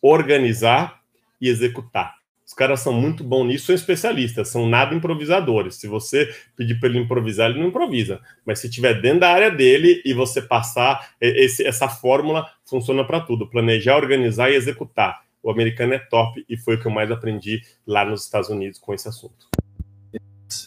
organizar 0.00 1.00
e 1.40 1.48
executar. 1.48 2.20
Os 2.46 2.52
caras 2.52 2.80
são 2.80 2.92
muito 2.92 3.22
bons 3.22 3.46
nisso, 3.46 3.66
são 3.66 3.74
especialistas, 3.74 4.48
são 4.48 4.68
nada 4.68 4.92
improvisadores. 4.92 5.76
Se 5.76 5.86
você 5.86 6.34
pedir 6.56 6.80
para 6.80 6.88
ele 6.88 6.98
improvisar, 6.98 7.48
ele 7.48 7.60
não 7.60 7.68
improvisa. 7.68 8.20
Mas 8.44 8.58
se 8.58 8.68
tiver 8.68 9.00
dentro 9.00 9.20
da 9.20 9.30
área 9.30 9.52
dele 9.52 10.02
e 10.04 10.12
você 10.12 10.42
passar 10.42 11.14
esse, 11.20 11.64
essa 11.64 11.88
fórmula, 11.88 12.50
funciona 12.64 13.04
para 13.04 13.20
tudo: 13.20 13.48
planejar, 13.48 13.96
organizar 13.96 14.50
e 14.50 14.56
executar. 14.56 15.22
O 15.42 15.50
americano 15.50 15.94
é 15.94 16.00
top 16.00 16.44
e 16.48 16.56
foi 16.56 16.74
o 16.74 16.80
que 16.80 16.86
eu 16.86 16.90
mais 16.90 17.10
aprendi 17.10 17.62
lá 17.86 18.04
nos 18.04 18.24
Estados 18.24 18.50
Unidos 18.50 18.80
com 18.80 18.92
esse 18.92 19.08
assunto. 19.08 19.46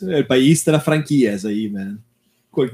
O 0.01 0.25
país 0.25 0.63
terá 0.63 0.79
franquias 0.79 1.43
aí, 1.45 1.69
man 1.69 1.99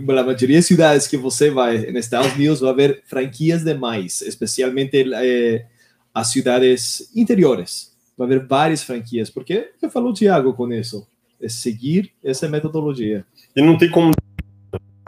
la 0.08 0.24
mayoría 0.24 0.58
de 0.58 0.63
ciudades 0.63 1.08
que 1.08 1.18
você 1.18 1.50
vai 1.50 1.86
en 1.89 1.96
Estados 1.96 2.34
Unidos 2.36 2.62
va 2.62 2.68
a 2.68 2.72
haber 2.72 3.02
franquías 3.06 3.63
de 3.63 3.74
mais, 3.74 4.22
especialmente 4.22 5.06
eh, 5.15 5.65
as 6.13 6.32
cidades 6.32 7.10
interiores. 7.15 7.96
Va 8.20 8.26
a 8.26 8.28
haver 8.28 8.46
várias 8.46 8.84
franquias, 8.84 9.30
porque 9.30 9.72
que 9.80 9.89
falou 9.89 10.12
o 10.12 10.13
Thiago 10.13 10.54
com 10.54 10.72
isso? 10.72 11.08
É 11.42 11.48
seguir 11.48 12.12
essa 12.22 12.50
metodologia. 12.50 13.26
E 13.56 13.62
não 13.62 13.78
tem 13.78 13.89
como 13.89 14.12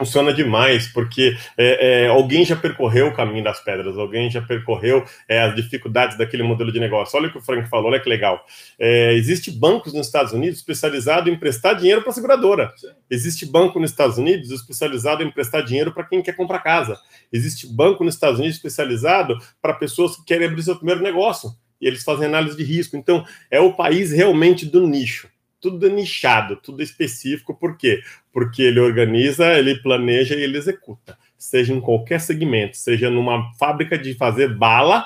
funciona 0.01 0.33
demais, 0.33 0.87
porque 0.87 1.37
é, 1.55 2.05
é, 2.05 2.07
alguém 2.07 2.43
já 2.43 2.55
percorreu 2.55 3.07
o 3.07 3.13
caminho 3.13 3.43
das 3.43 3.63
pedras, 3.63 3.95
alguém 3.97 4.31
já 4.31 4.41
percorreu 4.41 5.05
é, 5.27 5.41
as 5.43 5.55
dificuldades 5.55 6.17
daquele 6.17 6.41
modelo 6.41 6.71
de 6.71 6.79
negócio. 6.79 7.17
Olha 7.19 7.27
o 7.27 7.31
que 7.31 7.37
o 7.37 7.41
Frank 7.41 7.69
falou, 7.69 7.91
olha 7.91 7.99
que 7.99 8.09
legal. 8.09 8.43
É, 8.79 9.13
existe 9.13 9.51
bancos 9.51 9.93
nos 9.93 10.07
Estados 10.07 10.33
Unidos 10.33 10.57
especializado 10.57 11.29
em 11.29 11.33
emprestar 11.33 11.75
dinheiro 11.75 12.01
para 12.01 12.11
seguradora. 12.11 12.73
Existe 13.09 13.45
banco 13.45 13.79
nos 13.79 13.91
Estados 13.91 14.17
Unidos 14.17 14.49
especializado 14.49 15.21
em 15.21 15.27
emprestar 15.27 15.63
dinheiro 15.63 15.93
para 15.93 16.03
quem 16.03 16.21
quer 16.21 16.35
comprar 16.35 16.59
casa. 16.59 16.97
Existe 17.31 17.67
banco 17.67 18.03
nos 18.03 18.15
Estados 18.15 18.39
Unidos 18.39 18.57
especializado 18.57 19.37
para 19.61 19.75
pessoas 19.75 20.15
que 20.15 20.25
querem 20.25 20.47
abrir 20.47 20.63
seu 20.63 20.75
primeiro 20.75 21.03
negócio. 21.03 21.51
E 21.79 21.87
eles 21.87 22.03
fazem 22.03 22.25
análise 22.25 22.57
de 22.57 22.63
risco. 22.63 22.97
Então, 22.97 23.23
é 23.51 23.59
o 23.59 23.73
país 23.73 24.11
realmente 24.11 24.65
do 24.65 24.87
nicho 24.87 25.27
tudo 25.62 25.88
nichado, 25.89 26.56
tudo 26.56 26.82
específico, 26.82 27.54
por 27.54 27.78
quê? 27.78 28.02
Porque 28.34 28.63
ele 28.63 28.80
organiza, 28.80 29.54
ele 29.54 29.80
planeja 29.80 30.36
e 30.36 30.41
ele 30.41 30.58
executa, 30.58 31.17
seja 31.38 31.71
em 31.71 31.80
qualquer 31.80 32.19
segmento, 32.19 32.76
seja 32.76 33.10
numa 33.10 33.54
fábrica 33.54 33.97
de 33.97 34.15
fazer 34.15 34.58
bala, 34.58 35.06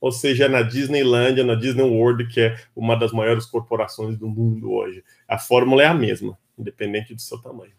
ou 0.00 0.10
seja 0.10 0.48
na 0.48 0.62
Disneylandia, 0.62 1.44
na 1.44 1.54
Disney 1.54 1.84
World, 1.84 2.26
que 2.26 2.40
é 2.40 2.56
uma 2.74 2.96
das 2.96 3.12
maiores 3.12 3.46
corporações 3.46 4.18
do 4.18 4.28
mundo 4.28 4.72
hoje. 4.72 5.04
A 5.28 5.38
fórmula 5.38 5.84
é 5.84 5.86
a 5.86 5.94
mesma, 5.94 6.36
independente 6.58 7.14
do 7.14 7.20
seu 7.20 7.38
tamanho. 7.40 7.72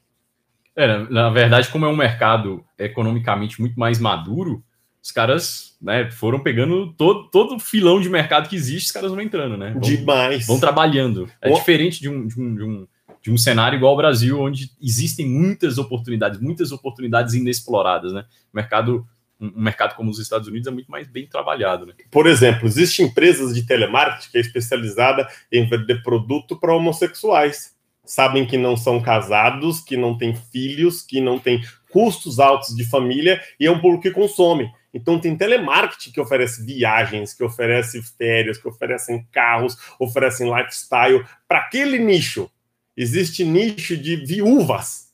É, 0.76 0.98
na 1.10 1.30
verdade, 1.30 1.68
como 1.70 1.86
é 1.86 1.90
um 1.90 1.96
mercado 1.96 2.66
economicamente 2.80 3.60
muito 3.60 3.78
mais 3.78 4.00
maduro, 4.00 4.64
os 5.04 5.12
caras 5.12 5.76
né, 5.82 6.10
foram 6.10 6.40
pegando 6.40 6.94
todo, 6.94 7.30
todo 7.30 7.60
filão 7.60 8.00
de 8.00 8.10
mercado 8.10 8.48
que 8.48 8.56
existe, 8.56 8.86
os 8.86 8.92
caras 8.94 9.12
vão 9.12 9.20
entrando, 9.20 9.58
né? 9.58 9.72
Vão, 9.72 9.82
Demais. 9.82 10.48
Vão 10.48 10.58
trabalhando. 10.58 11.30
É 11.42 11.52
o... 11.52 11.56
diferente 11.56 12.00
de 12.00 12.08
um, 12.08 12.26
de, 12.26 12.40
um, 12.40 12.56
de, 12.56 12.64
um, 12.64 12.88
de 13.22 13.32
um 13.32 13.38
cenário 13.38 13.76
igual 13.76 13.92
ao 13.92 13.98
Brasil, 13.98 14.40
onde 14.40 14.72
existem 14.82 15.28
muitas 15.28 15.78
oportunidades, 15.78 16.40
muitas 16.40 16.72
oportunidades 16.72 17.34
inexploradas, 17.34 18.14
né? 18.14 18.24
O 18.54 18.56
mercado, 18.56 19.06
um 19.42 19.62
mercado 19.62 19.94
como 19.96 20.10
os 20.10 20.20
Estados 20.20 20.48
Unidos 20.48 20.68
é 20.70 20.72
muito 20.72 20.90
mais 20.90 21.06
bem 21.06 21.28
trabalhado, 21.28 21.86
né? 21.86 21.94
Por 22.10 22.26
exemplo, 22.26 22.66
existem 22.66 23.08
empresas 23.08 23.54
de 23.54 23.66
telemarketing 23.66 24.32
que 24.32 24.38
é 24.38 24.42
especializada 24.42 25.28
em 25.52 25.68
vender 25.68 26.02
produto 26.02 26.56
para 26.56 26.74
homossexuais. 26.74 27.74
Sabem 28.06 28.46
que 28.46 28.58
não 28.58 28.78
são 28.78 29.02
casados, 29.02 29.82
que 29.82 29.98
não 29.98 30.18
têm 30.18 30.34
filhos, 30.34 31.02
que 31.02 31.20
não 31.20 31.38
têm 31.40 31.62
custos 31.90 32.40
altos 32.40 32.74
de 32.74 32.86
família 32.86 33.42
e 33.60 33.66
é 33.66 33.72
um 33.72 33.80
público 33.80 34.04
que 34.04 34.12
consome. 34.12 34.72
Então 34.94 35.20
tem 35.20 35.36
telemarketing 35.36 36.12
que 36.12 36.22
oferece 36.22 36.64
viagens, 36.64 37.34
que 37.34 37.44
oferece 37.44 38.02
férias, 38.02 38.58
que 38.58 38.68
oferecem 38.68 39.28
carros, 39.32 39.78
oferecem 40.00 40.54
lifestyle 40.54 41.26
para 41.48 41.60
aquele 41.60 41.98
nicho. 41.98 42.50
Existe 42.96 43.44
nicho 43.44 43.98
de 43.98 44.16
viúvas. 44.16 45.12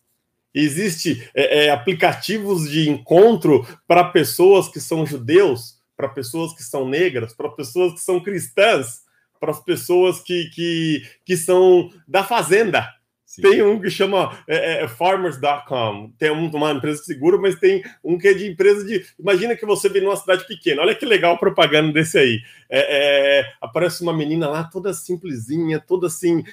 Existe 0.54 1.30
é, 1.34 1.66
é, 1.66 1.70
aplicativos 1.70 2.70
de 2.70 2.90
encontro 2.90 3.66
para 3.88 4.04
pessoas 4.04 4.68
que 4.68 4.80
são 4.80 5.06
judeus, 5.06 5.80
para 5.96 6.10
pessoas 6.10 6.54
que 6.54 6.64
são 6.64 6.88
negras, 6.88 7.34
para 7.34 7.50
pessoas 7.50 7.94
que 7.94 8.02
são 8.02 8.20
cristãs, 8.20 9.04
para 9.40 9.52
as 9.52 9.64
pessoas 9.64 10.20
que, 10.20 10.50
que, 10.50 11.04
que 11.24 11.38
são 11.38 11.90
da 12.08 12.24
fazenda. 12.24 12.99
Sim. 13.30 13.44
Tem 13.44 13.62
um 13.62 13.80
que 13.80 13.92
chama 13.92 14.36
é, 14.48 14.82
é, 14.82 14.88
farmers.com, 14.88 16.12
tem 16.18 16.32
uma 16.32 16.72
empresa 16.72 17.00
de 17.00 17.06
seguro, 17.06 17.40
mas 17.40 17.60
tem 17.60 17.84
um 18.04 18.18
que 18.18 18.28
é 18.28 18.34
de 18.34 18.50
empresa 18.50 18.84
de. 18.84 19.06
Imagina 19.20 19.56
que 19.56 19.68
você 19.68 19.88
vem 19.88 20.02
numa 20.02 20.16
cidade 20.16 20.48
pequena, 20.48 20.82
olha 20.82 20.96
que 20.96 21.06
legal 21.06 21.38
propaganda 21.38 21.94
desse 21.94 22.18
aí. 22.18 22.40
É, 22.68 23.42
é, 23.42 23.54
aparece 23.62 24.02
uma 24.02 24.14
menina 24.14 24.50
lá 24.50 24.64
toda 24.64 24.96
simplesinha, 24.96 25.80
toda 25.80 26.08
assim, 26.08 26.44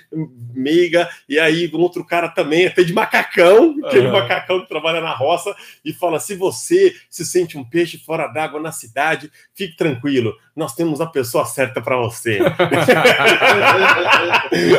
meiga, 0.52 1.08
e 1.26 1.38
aí 1.38 1.70
um 1.72 1.80
outro 1.80 2.04
cara 2.04 2.28
também, 2.28 2.66
até 2.66 2.82
de 2.82 2.92
macacão, 2.92 3.74
aquele 3.82 4.08
uhum. 4.08 4.12
macacão 4.12 4.60
que 4.60 4.68
trabalha 4.68 5.00
na 5.00 5.14
roça, 5.14 5.56
e 5.82 5.94
fala: 5.94 6.20
se 6.20 6.34
você 6.34 6.94
se 7.08 7.24
sente 7.24 7.56
um 7.56 7.64
peixe 7.64 7.96
fora 7.96 8.26
d'água 8.26 8.60
na 8.60 8.70
cidade, 8.70 9.32
fique 9.54 9.78
tranquilo, 9.78 10.36
nós 10.54 10.74
temos 10.74 11.00
a 11.00 11.06
pessoa 11.06 11.46
certa 11.46 11.80
para 11.80 11.96
você. 11.96 12.38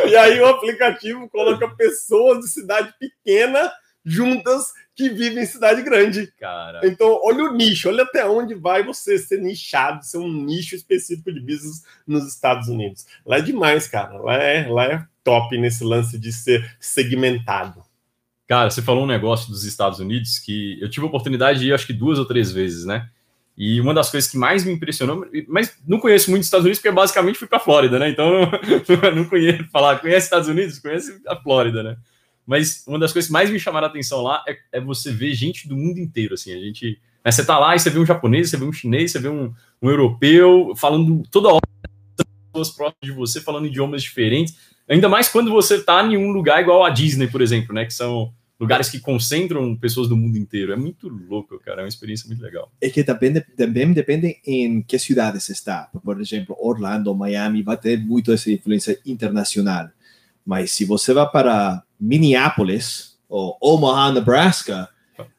e 0.10 0.16
aí 0.16 0.40
o 0.40 0.46
aplicativo 0.46 1.28
coloca 1.30 1.68
pessoas 1.90 2.40
de 2.40 2.50
cidade 2.50 2.94
pequena 3.00 3.72
juntas 4.04 4.72
que 4.96 5.10
vivem 5.10 5.44
em 5.44 5.46
cidade 5.46 5.82
grande. 5.82 6.32
Cara. 6.40 6.80
Então, 6.84 7.20
olha 7.24 7.44
o 7.44 7.54
nicho, 7.54 7.90
olha 7.90 8.04
até 8.04 8.26
onde 8.26 8.56
vai 8.56 8.84
você 8.84 9.18
ser 9.18 9.42
nichado, 9.42 10.06
ser 10.06 10.18
um 10.18 10.32
nicho 10.32 10.76
específico 10.76 11.32
de 11.32 11.42
business 11.42 11.84
nos 12.08 12.26
Estados 12.26 12.70
Unidos. 12.70 13.06
Lá 13.26 13.38
é 13.38 13.42
demais, 13.42 13.88
cara. 13.88 14.18
Lá 14.18 14.36
é, 14.36 14.68
lá 14.68 14.86
é 14.86 15.06
top 15.24 15.58
nesse 15.58 15.84
lance 15.84 16.18
de 16.18 16.32
ser 16.32 16.78
segmentado. 16.80 17.84
Cara, 18.48 18.70
você 18.70 18.82
falou 18.82 19.04
um 19.04 19.08
negócio 19.08 19.50
dos 19.50 19.66
Estados 19.66 20.00
Unidos 20.00 20.40
que 20.40 20.80
eu 20.82 20.90
tive 20.90 21.06
a 21.06 21.10
oportunidade 21.10 21.60
de 21.60 21.68
ir, 21.68 21.74
acho 21.74 21.86
que 21.86 21.92
duas 21.92 22.18
ou 22.18 22.26
três 22.26 22.50
vezes, 22.50 22.86
né? 22.86 23.10
E 23.58 23.82
uma 23.82 23.94
das 23.94 24.12
coisas 24.12 24.30
que 24.30 24.38
mais 24.38 24.64
me 24.64 24.72
impressionou, 24.72 25.26
mas 25.48 25.76
não 25.88 26.00
conheço 26.00 26.30
muito 26.30 26.42
os 26.42 26.48
Estados 26.48 26.66
Unidos, 26.66 26.80
porque 26.80 26.94
basicamente 26.94 27.40
fui 27.40 27.48
para 27.48 27.58
a 27.58 27.62
Flórida, 27.62 27.98
né? 27.98 28.10
Então 28.10 28.52
não 29.16 29.26
conheço 29.26 29.64
falar, 29.72 30.00
conhece 30.00 30.26
Estados 30.26 30.48
Unidos, 30.48 30.78
conhece 30.78 31.20
a 31.28 31.36
Flórida, 31.36 31.82
né? 31.82 31.98
Mas 32.46 32.84
uma 32.88 33.00
das 33.00 33.12
coisas 33.12 33.28
que 33.28 33.34
mais 33.34 33.50
me 33.50 33.60
chamaram 33.60 33.88
a 33.88 33.90
atenção 33.90 34.22
lá 34.22 34.44
é, 34.48 34.58
é 34.74 34.80
você 34.80 35.12
ver 35.12 35.34
gente 35.34 35.68
do 35.68 35.76
mundo 35.76 36.00
inteiro, 36.00 36.36
assim. 36.36 36.54
A 36.54 36.60
gente. 36.60 37.02
Né, 37.26 37.32
você 37.32 37.44
tá 37.44 37.58
lá 37.58 37.76
e 37.76 37.80
você 37.80 37.90
vê 37.90 38.00
um 38.00 38.06
japonês, 38.06 38.50
você 38.50 38.58
vê 38.58 38.64
um 38.64 38.72
chinês, 38.72 39.12
você 39.12 39.20
vê 39.20 39.28
um, 39.28 39.52
um 39.82 39.90
europeu 39.90 40.74
falando 40.78 41.24
toda 41.30 41.50
hora 41.50 41.62
pessoas 42.54 42.70
próximas 42.70 43.02
de 43.04 43.12
você 43.12 43.42
falando 43.42 43.68
idiomas 43.68 44.02
diferentes. 44.02 44.56
Ainda 44.90 45.10
mais 45.10 45.28
quando 45.28 45.52
você 45.52 45.84
tá 45.84 46.04
em 46.04 46.16
um 46.16 46.32
lugar 46.32 46.62
igual 46.62 46.84
a 46.84 46.90
Disney, 46.90 47.28
por 47.28 47.42
exemplo, 47.42 47.74
né? 47.74 47.86
Que 47.86 47.94
são 47.94 48.34
lugares 48.60 48.90
que 48.90 49.00
concentram 49.00 49.76
pessoas 49.76 50.08
do 50.08 50.18
mundo 50.18 50.38
inteiro. 50.38 50.74
É 50.74 50.76
muito 50.76 51.08
louco, 51.08 51.60
cara. 51.60 51.82
É 51.82 51.84
uma 51.84 51.90
experiência 51.90 52.28
muito 52.28 52.42
legal. 52.42 52.72
É 52.82 52.90
que 52.90 53.04
também, 53.04 53.34
também 53.56 53.94
depende 53.94 54.38
em 54.46 54.82
que 54.82 54.98
cidades 54.98 55.50
está. 55.50 55.90
Por 56.04 56.20
exemplo, 56.20 56.56
Orlando, 56.60 57.14
Miami, 57.16 57.62
vai 57.62 57.78
ter 57.78 57.98
muito 57.98 58.32
essa 58.32 58.52
influência 58.52 59.00
internacional. 59.06 59.90
Mas 60.46 60.72
se 60.72 60.86
você 60.86 61.14
vai 61.14 61.30
para 61.30 61.84
Minneapolis 62.00 63.18
ou 63.30 63.58
Omaha, 63.62 64.12
Nebraska... 64.12 64.90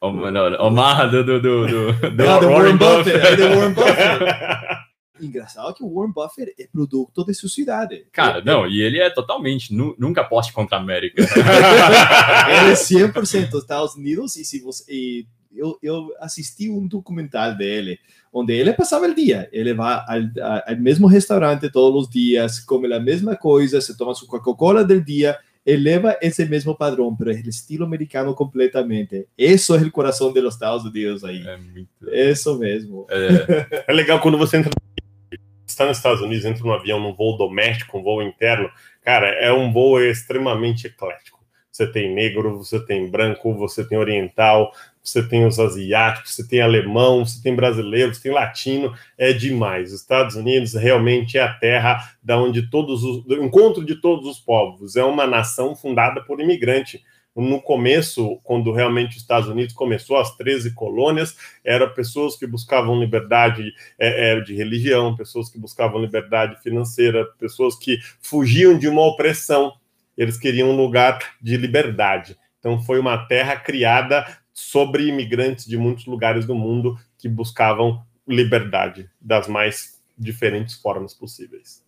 Omaha 0.01 1.07
do, 1.07 1.23
do, 1.23 1.41
do, 1.41 1.67
do, 1.67 2.11
do 2.11 2.25
Warren, 2.25 2.49
Warren 2.49 2.77
Buffett. 2.77 3.17
Buffett. 3.17 3.41
Warren 3.41 3.73
Buffett. 3.73 4.79
engraçado 5.21 5.73
que 5.73 5.83
o 5.83 5.93
Warren 5.93 6.13
Buffett 6.13 6.53
é 6.59 6.67
produto 6.67 7.25
de 7.25 7.33
sua 7.33 7.49
cidade. 7.49 8.05
Cara, 8.11 8.43
não, 8.43 8.67
e 8.67 8.81
ele 8.81 8.99
é 8.99 9.09
totalmente, 9.09 9.73
nu, 9.73 9.95
nunca 9.97 10.23
poste 10.23 10.53
contra 10.53 10.77
a 10.77 10.81
América. 10.81 11.21
ele 11.23 12.71
é 12.71 12.73
100% 12.73 13.49
dos 13.49 13.61
Estados 13.61 13.95
Unidos 13.95 14.35
e 14.35 14.45
se 14.45 14.59
você 14.59 14.83
e 14.89 15.27
eu, 15.55 15.77
eu 15.81 16.13
assisti 16.19 16.69
um 16.69 16.87
documentário 16.87 17.57
dele 17.57 17.99
onde 18.31 18.53
ele 18.53 18.71
passava 18.73 19.07
o 19.07 19.15
dia, 19.15 19.49
ele 19.51 19.73
vai 19.73 19.95
ao, 20.07 20.73
ao 20.73 20.77
mesmo 20.77 21.07
restaurante 21.07 21.71
todos 21.71 22.03
os 22.03 22.09
dias, 22.09 22.59
come 22.59 22.93
a 22.93 22.99
mesma 22.99 23.35
coisa, 23.35 23.81
se 23.81 23.97
toma 23.97 24.13
sua 24.13 24.27
Coca-Cola 24.27 24.83
do 24.83 25.01
dia, 25.01 25.37
eleva 25.65 26.17
esse 26.21 26.45
mesmo 26.45 26.75
padrão, 26.75 27.15
mas 27.19 27.37
é 27.37 27.49
estilo 27.49 27.85
americano 27.85 28.33
completamente. 28.33 29.27
Isso 29.37 29.75
é 29.75 29.79
o 29.79 29.91
coração 29.91 30.31
dos 30.31 30.53
Estados 30.53 30.85
Unidos 30.85 31.23
aí. 31.23 31.45
É 31.45 31.57
muito... 31.57 31.89
Isso 32.11 32.57
mesmo. 32.57 33.07
É. 33.09 33.83
é 33.87 33.93
legal 33.93 34.19
quando 34.19 34.37
você 34.37 34.57
entra 34.57 34.71
está 35.79 35.85
nos 35.85 35.97
Estados 35.97 36.21
Unidos, 36.21 36.43
entra 36.43 36.63
num 36.63 36.73
avião, 36.73 36.99
num 36.99 37.13
voo 37.13 37.37
doméstico, 37.37 37.97
um 37.97 38.03
voo 38.03 38.21
interno, 38.21 38.69
cara, 39.01 39.29
é 39.29 39.51
um 39.51 39.71
voo 39.71 40.01
extremamente 40.01 40.87
eclético. 40.87 41.39
Você 41.71 41.89
tem 41.89 42.13
negro, 42.13 42.57
você 42.57 42.83
tem 42.85 43.09
branco, 43.09 43.53
você 43.53 43.87
tem 43.87 43.97
oriental, 43.97 44.73
você 45.01 45.25
tem 45.25 45.45
os 45.45 45.57
asiáticos, 45.57 46.35
você 46.35 46.45
tem 46.45 46.59
alemão, 46.59 47.25
você 47.25 47.41
tem 47.41 47.55
brasileiro, 47.55 48.13
você 48.13 48.23
tem 48.23 48.33
latino, 48.33 48.93
é 49.17 49.31
demais. 49.31 49.93
Os 49.93 50.01
Estados 50.01 50.35
Unidos 50.35 50.73
realmente 50.73 51.37
é 51.37 51.41
a 51.41 51.53
terra 51.53 51.99
da 52.21 52.37
onde 52.37 52.69
todos 52.69 53.03
os 53.03 53.23
do 53.23 53.41
encontro 53.41 53.85
de 53.85 53.95
todos 53.95 54.27
os 54.27 54.39
povos. 54.39 54.97
É 54.97 55.03
uma 55.05 55.25
nação 55.25 55.73
fundada 55.73 56.21
por 56.21 56.41
imigrante 56.41 57.01
no 57.41 57.61
começo, 57.61 58.39
quando 58.43 58.71
realmente 58.71 59.11
os 59.11 59.21
Estados 59.21 59.47
Unidos 59.49 59.73
começou, 59.73 60.17
as 60.17 60.35
13 60.35 60.73
colônias, 60.73 61.37
eram 61.63 61.93
pessoas 61.93 62.35
que 62.35 62.47
buscavam 62.47 62.99
liberdade 62.99 63.73
é, 63.97 64.31
é, 64.31 64.41
de 64.41 64.55
religião, 64.55 65.15
pessoas 65.15 65.49
que 65.49 65.59
buscavam 65.59 66.01
liberdade 66.01 66.61
financeira, 66.61 67.25
pessoas 67.37 67.75
que 67.75 67.99
fugiam 68.21 68.77
de 68.77 68.87
uma 68.87 69.01
opressão. 69.01 69.73
Eles 70.17 70.37
queriam 70.37 70.69
um 70.69 70.75
lugar 70.75 71.19
de 71.41 71.55
liberdade. 71.55 72.37
Então, 72.59 72.81
foi 72.81 72.99
uma 72.99 73.17
terra 73.27 73.55
criada 73.55 74.25
sobre 74.53 75.07
imigrantes 75.07 75.65
de 75.65 75.77
muitos 75.77 76.05
lugares 76.05 76.45
do 76.45 76.53
mundo 76.53 76.99
que 77.17 77.29
buscavam 77.29 78.03
liberdade 78.27 79.09
das 79.19 79.47
mais 79.47 79.99
diferentes 80.17 80.75
formas 80.75 81.13
possíveis. 81.13 81.81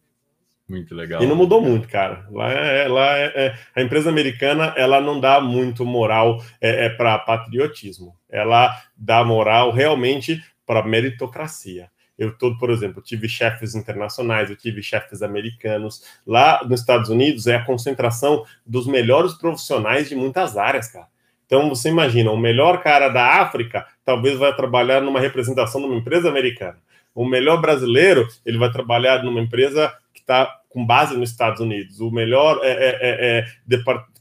Muito 0.72 0.96
legal. 0.96 1.22
E 1.22 1.28
não 1.28 1.36
mudou 1.36 1.62
muito, 1.62 1.86
cara. 1.90 2.26
Lá, 2.32 2.50
é, 2.50 2.88
lá 2.88 3.18
é, 3.18 3.26
é, 3.36 3.56
a 3.76 3.82
empresa 3.82 4.10
americana 4.10 4.74
ela 4.78 5.02
não 5.02 5.20
dá 5.20 5.42
muito 5.42 5.86
moral 5.86 6.42
é, 6.62 6.86
é 6.86 6.90
para 6.90 7.20
patriotismo. 7.20 8.16
Ela 8.30 8.74
dá 8.96 9.22
moral 9.22 9.72
realmente 9.72 10.42
para 10.66 10.82
meritocracia. 10.82 11.90
Eu 12.18 12.38
todo, 12.38 12.58
por 12.58 12.70
exemplo, 12.70 13.02
tive 13.02 13.28
chefes 13.28 13.76
internacionais, 13.76 14.50
eu 14.50 14.56
tive 14.56 14.82
chefes 14.82 15.22
americanos. 15.22 16.04
Lá 16.26 16.62
nos 16.64 16.80
Estados 16.80 17.10
Unidos 17.10 17.48
é 17.48 17.56
a 17.56 17.66
concentração 17.66 18.46
dos 18.66 18.88
melhores 18.88 19.34
profissionais 19.34 20.08
de 20.08 20.16
muitas 20.16 20.56
áreas, 20.56 20.90
cara. 20.90 21.08
Então 21.46 21.68
você 21.68 21.90
imagina, 21.90 22.32
o 22.32 22.38
melhor 22.38 22.82
cara 22.82 23.10
da 23.10 23.42
África 23.42 23.86
talvez 24.06 24.40
vai 24.40 24.56
trabalhar 24.56 25.02
numa 25.02 25.20
representação 25.20 25.82
numa 25.82 25.96
empresa 25.96 26.30
americana. 26.30 26.78
O 27.14 27.26
melhor 27.26 27.60
brasileiro 27.60 28.26
ele 28.46 28.58
vai 28.58 28.72
trabalhar 28.72 29.22
numa 29.22 29.42
empresa 29.42 29.94
que 30.22 30.32
está 30.32 30.60
com 30.70 30.86
base 30.86 31.18
nos 31.18 31.32
Estados 31.32 31.60
Unidos. 31.60 32.00
O 32.00 32.12
melhor 32.12 32.60
é, 32.64 32.72
é, 32.72 33.00
é, 33.02 33.40
é 33.40 33.46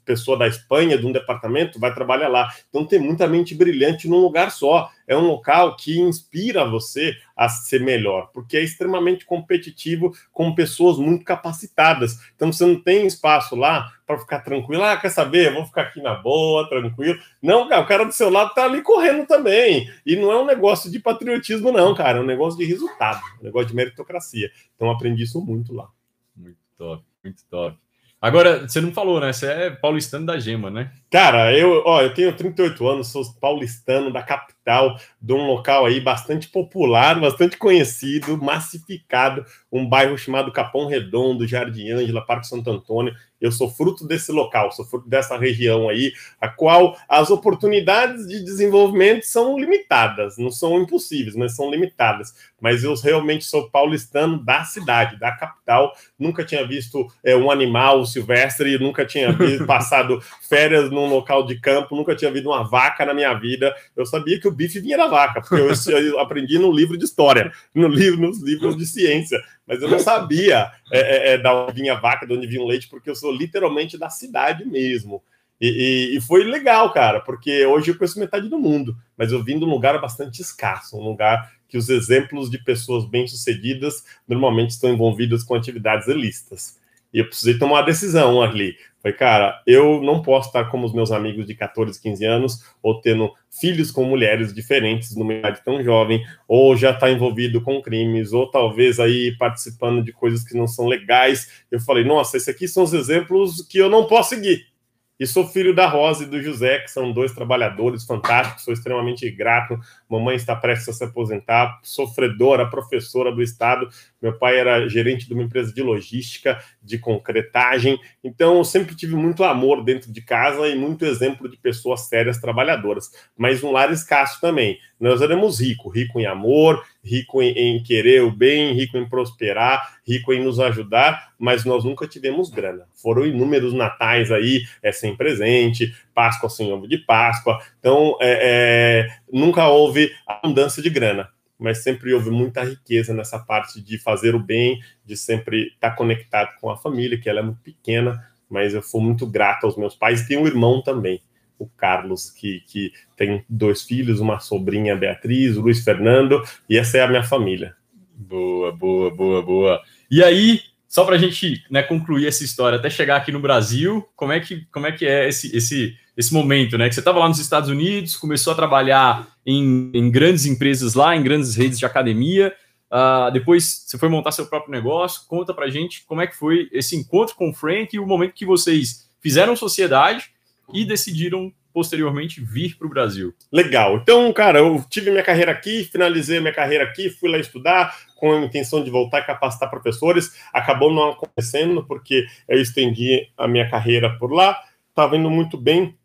pessoa 0.05 0.37
da 0.37 0.47
Espanha, 0.47 0.99
de 0.99 1.07
um 1.07 1.13
departamento, 1.13 1.79
vai 1.79 1.95
trabalhar 1.95 2.29
lá. 2.29 2.49
Então 2.69 2.87
tem 2.87 2.99
muita 2.99 3.27
mente 3.27 3.55
brilhante 3.55 4.09
num 4.09 4.21
lugar 4.21 4.51
só. 4.51 4.91
É 5.07 5.17
um 5.17 5.27
local 5.27 5.77
que 5.77 5.99
inspira 5.99 6.65
você 6.65 7.17
a 7.37 7.49
ser 7.49 7.81
melhor, 7.81 8.31
porque 8.33 8.57
é 8.57 8.63
extremamente 8.63 9.25
competitivo 9.25 10.13
com 10.33 10.55
pessoas 10.55 10.99
muito 10.99 11.25
capacitadas. 11.25 12.19
Então 12.37 12.53
você 12.53 12.65
não 12.65 12.81
tem 12.81 13.07
espaço 13.07 13.57
lá 13.57 13.93
para 14.07 14.19
ficar 14.19 14.41
tranquilo. 14.41 14.83
Ah, 14.83 14.97
quer 14.97 15.11
saber? 15.11 15.49
Eu 15.49 15.55
vou 15.55 15.67
ficar 15.67 15.83
aqui 15.83 16.03
na 16.03 16.15
boa, 16.15 16.69
tranquilo. 16.69 17.19
Não, 17.43 17.69
cara, 17.69 17.83
o 17.83 17.87
cara 17.87 18.05
do 18.05 18.13
seu 18.13 18.29
lado 18.31 18.53
tá 18.55 18.65
ali 18.65 18.83
correndo 18.83 19.27
também. 19.27 19.91
E 20.05 20.17
não 20.17 20.33
é 20.33 20.41
um 20.41 20.47
negócio 20.47 20.91
de 20.91 20.99
patriotismo, 20.99 21.71
não, 21.73 21.95
cara. 21.95 22.19
É 22.19 22.21
um 22.21 22.27
negócio 22.27 22.59
de 22.59 22.65
resultado, 22.65 23.21
um 23.41 23.45
negócio 23.45 23.69
de 23.69 23.75
meritocracia. 23.75 24.51
Então 24.75 24.91
aprendi 24.91 25.23
isso 25.23 25.41
muito 25.41 25.73
lá. 25.73 25.89
Muito 26.37 26.59
top, 26.77 27.05
muito 27.23 27.45
top. 27.49 27.79
Agora, 28.21 28.69
você 28.69 28.81
não 28.81 28.93
falou, 28.93 29.21
né? 29.21 29.33
Você 29.33 29.47
é 29.47 29.71
paulistano 29.71 30.27
da 30.27 30.39
Gema, 30.39 30.71
né? 30.71 30.93
Cara, 31.11 31.53
eu, 31.59 31.83
ó, 31.85 32.03
eu 32.03 32.15
tenho 32.15 32.33
38 32.37 32.87
anos, 32.87 33.09
sou 33.09 33.25
paulistano 33.41 34.13
da 34.13 34.23
capital, 34.23 34.97
de 35.21 35.33
um 35.33 35.45
local 35.45 35.85
aí 35.85 36.01
bastante 36.01 36.49
popular, 36.49 37.19
bastante 37.21 37.57
conhecido, 37.57 38.39
massificado, 38.39 39.45
um 39.73 39.89
bairro 39.89 40.17
chamado 40.17 40.53
Capão 40.53 40.87
Redondo, 40.87 41.49
Jardim 41.49 41.91
Ângela, 41.91 42.25
Parque 42.25 42.47
Santo 42.47 42.71
Antônio. 42.71 43.13
Eu 43.41 43.51
sou 43.51 43.71
fruto 43.71 44.07
desse 44.07 44.31
local, 44.31 44.71
sou 44.71 44.85
fruto 44.85 45.09
dessa 45.09 45.37
região 45.37 45.89
aí, 45.89 46.13
a 46.39 46.47
qual 46.47 46.97
as 47.09 47.31
oportunidades 47.31 48.29
de 48.29 48.45
desenvolvimento 48.45 49.25
são 49.25 49.59
limitadas, 49.59 50.37
não 50.37 50.51
são 50.51 50.79
impossíveis, 50.81 51.35
mas 51.35 51.57
são 51.57 51.71
limitadas. 51.71 52.35
Mas 52.61 52.85
eu 52.85 52.95
realmente 52.95 53.45
sou 53.45 53.71
paulistano 53.71 54.45
da 54.45 54.63
cidade, 54.65 55.19
da 55.19 55.33
capital. 55.33 55.95
Nunca 56.19 56.45
tinha 56.45 56.67
visto 56.67 57.11
é, 57.25 57.35
um 57.35 57.51
animal 57.51 58.05
silvestre, 58.05 58.79
nunca 58.79 59.07
tinha 59.07 59.33
visto, 59.33 59.65
passado 59.67 60.21
férias 60.47 60.91
num 61.01 61.15
local 61.15 61.45
de 61.45 61.59
campo, 61.61 61.97
nunca 61.97 62.15
tinha 62.15 62.31
visto 62.31 62.47
uma 62.47 62.63
vaca 62.63 63.05
na 63.05 63.15
minha 63.15 63.33
vida. 63.35 63.75
Eu 63.97 64.07
sabia 64.07 64.41
que 64.41 64.49
o 64.49 64.53
bife 64.53 64.81
vinha 64.81 64.97
da 64.97 65.07
vaca, 65.07 65.41
porque 65.41 65.55
eu, 65.55 65.99
eu 65.99 66.21
aprendi 66.21 66.59
no 66.59 66.73
livro 66.73 66.97
de 66.97 67.05
história, 67.05 67.53
no 67.75 67.89
livro, 67.89 68.21
nos 68.21 68.43
livros 68.43 68.77
de 68.77 68.87
ciência 68.87 69.41
mas 69.71 69.81
eu 69.81 69.89
não 69.89 70.01
sabia 70.01 70.69
é, 70.93 70.99
é, 70.99 71.33
é, 71.35 71.39
da 71.39 71.55
onde 71.55 71.81
vinha 71.81 71.95
vaca, 71.95 72.27
de 72.27 72.33
onde 72.33 72.45
vinha 72.45 72.61
o 72.61 72.67
leite, 72.67 72.89
porque 72.89 73.09
eu 73.09 73.15
sou 73.15 73.31
literalmente 73.31 73.97
da 73.97 74.11
cidade 74.11 74.65
mesmo. 74.65 75.23
E, 75.61 75.69
e, 75.69 76.17
e, 76.17 76.21
foi 76.21 76.43
legal, 76.43 76.93
cara, 76.93 77.21
porque 77.21 77.65
hoje 77.67 77.93
eu 77.93 77.97
conheço 77.97 78.19
metade 78.19 78.49
do 78.49 78.59
mundo, 78.59 78.97
mas 79.17 79.31
eu 79.31 79.45
vim 79.45 79.61
de 79.61 79.65
um 79.65 79.71
lugar 79.71 80.01
bastante 80.01 80.43
escasso, 80.43 80.99
um 80.99 81.05
lugar 81.05 81.53
que 81.69 81.79
os 81.79 81.89
exemplos 81.89 82.51
de 82.51 82.59
pessoas 82.65 83.09
bem-sucedidas 83.09 84.03
normalmente 84.27 84.71
estão 84.71 84.91
envolvidas 84.91 85.45
com 85.45 85.55
atividades 85.55 86.09
ilícitas. 86.09 86.80
E 87.13 87.19
eu 87.19 87.27
precisei 87.27 87.59
tomar 87.59 87.77
uma 87.77 87.83
decisão 87.83 88.41
ali. 88.41 88.77
Foi, 89.03 89.13
cara, 89.13 89.63
eu 89.67 90.03
não 90.03 90.21
posso 90.21 90.49
estar 90.49 90.67
como 90.67 90.87
os 90.87 90.93
meus 90.93 91.11
amigos 91.11 91.47
de 91.47 91.55
14, 91.55 92.01
15 92.01 92.25
anos, 92.25 92.59
ou 92.83 93.01
tendo 93.01 93.33
filhos 93.51 93.91
com 93.91 94.05
mulheres 94.05 94.53
diferentes 94.53 95.17
numa 95.17 95.35
idade 95.35 95.65
tão 95.65 95.83
jovem, 95.83 96.23
ou 96.47 96.77
já 96.77 96.91
está 96.91 97.11
envolvido 97.11 97.63
com 97.63 97.81
crimes, 97.81 98.33
ou 98.33 98.51
talvez 98.51 99.01
aí 99.01 99.35
participando 99.39 100.05
de 100.05 100.13
coisas 100.13 100.45
que 100.45 100.57
não 100.57 100.67
são 100.67 100.87
legais. 100.87 101.65
Eu 101.71 101.81
falei, 101.81 102.05
nossa, 102.05 102.37
esses 102.37 102.49
aqui 102.49 102.69
são 102.69 102.83
os 102.83 102.93
exemplos 102.93 103.67
que 103.67 103.79
eu 103.79 103.89
não 103.89 104.07
posso 104.07 104.31
seguir. 104.31 104.71
E 105.19 105.27
sou 105.27 105.47
filho 105.47 105.75
da 105.75 105.87
Rosa 105.87 106.25
e 106.25 106.27
do 106.27 106.43
José, 106.43 106.79
que 106.79 106.91
são 106.91 107.13
dois 107.13 107.33
trabalhadores 107.33 108.05
fantásticos, 108.05 108.65
sou 108.65 108.73
extremamente 108.73 109.31
grato. 109.31 109.79
Mamãe 110.11 110.35
está 110.35 110.57
prestes 110.57 110.89
a 110.89 110.93
se 110.93 111.05
aposentar, 111.05 111.79
sofredora, 111.83 112.69
professora 112.69 113.31
do 113.31 113.41
Estado. 113.41 113.89
Meu 114.21 114.37
pai 114.37 114.59
era 114.59 114.89
gerente 114.89 115.27
de 115.27 115.33
uma 115.33 115.43
empresa 115.45 115.73
de 115.73 115.83
logística, 115.83 116.63
de 116.83 116.99
concretagem. 116.99 117.99
Então, 118.23 118.59
eu 118.59 118.65
sempre 118.65 118.97
tive 118.97 119.15
muito 119.15 119.45
amor 119.45 119.85
dentro 119.85 120.13
de 120.13 120.21
casa 120.21 120.69
e 120.69 120.77
muito 120.77 121.05
exemplo 121.05 121.49
de 121.49 121.57
pessoas 121.57 122.09
sérias, 122.09 122.39
trabalhadoras. 122.39 123.11
Mas 123.37 123.63
um 123.63 123.71
lar 123.71 123.93
escasso 123.93 124.41
também. 124.41 124.79
Nós 125.01 125.23
éramos 125.23 125.61
ricos, 125.61 125.95
rico 125.95 126.21
em 126.21 126.27
amor, 126.27 126.85
rico 127.03 127.41
em, 127.41 127.53
em, 127.53 127.83
querer 127.83 128.23
o 128.23 128.31
bem, 128.31 128.75
rico 128.75 128.99
em 128.99 129.09
prosperar, 129.09 129.99
rico 130.07 130.31
em 130.31 130.45
nos 130.45 130.61
ajudar, 130.61 131.31
mas 131.39 131.65
nós 131.65 131.85
nunca 131.85 132.07
tivemos 132.07 132.51
grana. 132.51 132.87
Foram 132.95 133.25
inúmeros 133.25 133.73
natais 133.73 134.31
aí, 134.31 134.63
é 134.83 134.93
sem 134.93 135.17
presente, 135.17 135.95
Páscoa 136.15 136.51
sem 136.51 136.71
ovo 136.71 136.87
de 136.87 136.99
Páscoa, 136.99 137.59
então 137.79 138.19
é, 138.21 139.07
é, 139.09 139.20
nunca 139.33 139.69
houve 139.69 140.13
abundância 140.27 140.83
de 140.83 140.91
grana. 140.91 141.29
mas 141.61 141.83
sempre 141.83 142.15
houve 142.15 142.31
muita 142.31 142.65
riqueza 142.65 143.13
nessa 143.13 143.39
parte 143.39 143.83
de 143.83 143.99
fazer 143.99 144.35
o 144.35 144.39
bem, 144.43 144.81
de 145.05 145.15
sempre 145.15 145.69
estar 145.75 145.91
conectado 145.91 146.59
com 146.59 146.71
a 146.71 146.77
família, 146.77 147.21
que 147.21 147.29
ela 147.29 147.41
é 147.41 147.43
muito 147.43 147.61
pequena, 147.61 148.19
mas 148.49 148.73
eu 148.73 148.81
fui 148.81 149.03
muito 149.03 149.27
grato 149.27 149.67
aos 149.67 149.77
meus 149.77 149.95
pais. 149.95 150.27
Tenho 150.27 150.41
um 150.41 150.47
irmão 150.47 150.83
também, 150.83 151.23
o 151.59 151.69
Carlos, 151.69 152.31
que, 152.31 152.61
que 152.67 152.91
tem 153.15 153.45
dois 153.47 153.83
filhos, 153.83 154.21
uma 154.21 154.41
sobrinha, 154.41 154.97
Beatriz, 154.97 155.59
o 155.59 155.61
Luiz 155.61 155.85
Fernando, 155.85 156.43
e 156.67 156.79
essa 156.79 156.97
é 156.97 157.03
a 157.03 157.09
minha 157.09 157.23
família. 157.23 157.77
Boa, 158.17 158.73
boa, 158.73 159.15
boa, 159.15 159.43
boa. 159.43 159.83
E 160.11 160.25
aí, 160.25 160.61
só 160.91 161.05
para 161.05 161.15
a 161.15 161.19
gente 161.19 161.65
né, 161.71 161.85
concluir 161.85 162.27
essa 162.27 162.43
história, 162.43 162.77
até 162.77 162.91
chegar 162.91 163.15
aqui 163.15 163.31
no 163.31 163.39
Brasil, 163.39 164.05
como 164.17 164.33
é 164.33 164.41
que, 164.41 164.67
como 164.73 164.89
é, 164.89 164.93
que 164.93 165.07
é 165.07 165.29
esse, 165.29 165.57
esse, 165.57 165.97
esse 166.17 166.35
momento, 166.35 166.77
né? 166.77 166.89
Que 166.89 166.95
você 166.97 167.01
estava 167.01 167.21
lá 167.21 167.29
nos 167.29 167.39
Estados 167.39 167.71
Unidos, 167.71 168.17
começou 168.17 168.53
a 168.53 168.57
trabalhar 168.57 169.29
em, 169.47 169.93
em 169.95 170.11
grandes 170.11 170.47
empresas 170.47 170.95
lá, 170.95 171.15
em 171.15 171.23
grandes 171.23 171.55
redes 171.55 171.79
de 171.79 171.87
academia. 171.87 172.53
Uh, 172.91 173.31
depois 173.31 173.85
você 173.87 173.97
foi 173.97 174.09
montar 174.09 174.33
seu 174.33 174.47
próprio 174.47 174.73
negócio. 174.73 175.29
Conta 175.29 175.55
pra 175.55 175.71
gente 175.71 176.05
como 176.07 176.23
é 176.23 176.27
que 176.27 176.37
foi 176.37 176.69
esse 176.73 176.97
encontro 176.97 177.37
com 177.37 177.51
o 177.51 177.55
Frank 177.55 177.95
e 177.95 178.01
o 178.01 178.07
momento 178.07 178.35
que 178.35 178.45
vocês 178.45 179.09
fizeram 179.21 179.55
sociedade 179.55 180.33
e 180.75 180.85
decidiram 180.85 181.53
posteriormente 181.73 182.41
vir 182.41 182.77
para 182.77 182.89
o 182.89 182.91
Brasil. 182.91 183.33
Legal. 183.53 183.99
Então, 183.99 184.33
cara, 184.33 184.59
eu 184.59 184.85
tive 184.91 185.13
minha 185.13 185.23
carreira 185.23 185.53
aqui, 185.53 185.85
finalizei 185.85 186.41
minha 186.41 186.53
carreira 186.53 186.83
aqui, 186.83 187.11
fui 187.11 187.31
lá 187.31 187.39
estudar 187.39 187.97
com 188.21 188.33
a 188.33 188.45
intenção 188.45 188.85
de 188.85 188.91
voltar 188.91 189.19
a 189.19 189.25
capacitar 189.25 189.71
professores. 189.71 190.31
Acabou 190.53 190.93
não 190.93 191.11
acontecendo 191.11 191.85
porque 191.87 192.27
eu 192.47 192.61
estendi 192.61 193.27
a 193.37 193.49
minha 193.49 193.69
carreira 193.69 194.17
por 194.19 194.31
lá. 194.31 194.57
Estava 194.91 195.17
indo 195.17 195.31
muito 195.31 195.57
bem. 195.57 195.97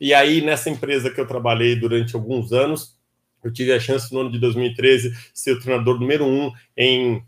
E 0.00 0.14
aí, 0.14 0.40
nessa 0.40 0.70
empresa 0.70 1.10
que 1.10 1.20
eu 1.20 1.26
trabalhei 1.26 1.74
durante 1.74 2.14
alguns 2.14 2.52
anos, 2.52 2.96
eu 3.42 3.52
tive 3.52 3.72
a 3.72 3.80
chance 3.80 4.12
no 4.12 4.20
ano 4.20 4.30
de 4.30 4.38
2013 4.38 5.12
ser 5.34 5.52
o 5.52 5.60
treinador 5.60 5.98
número 5.98 6.24
um 6.24 6.52
em 6.76 7.22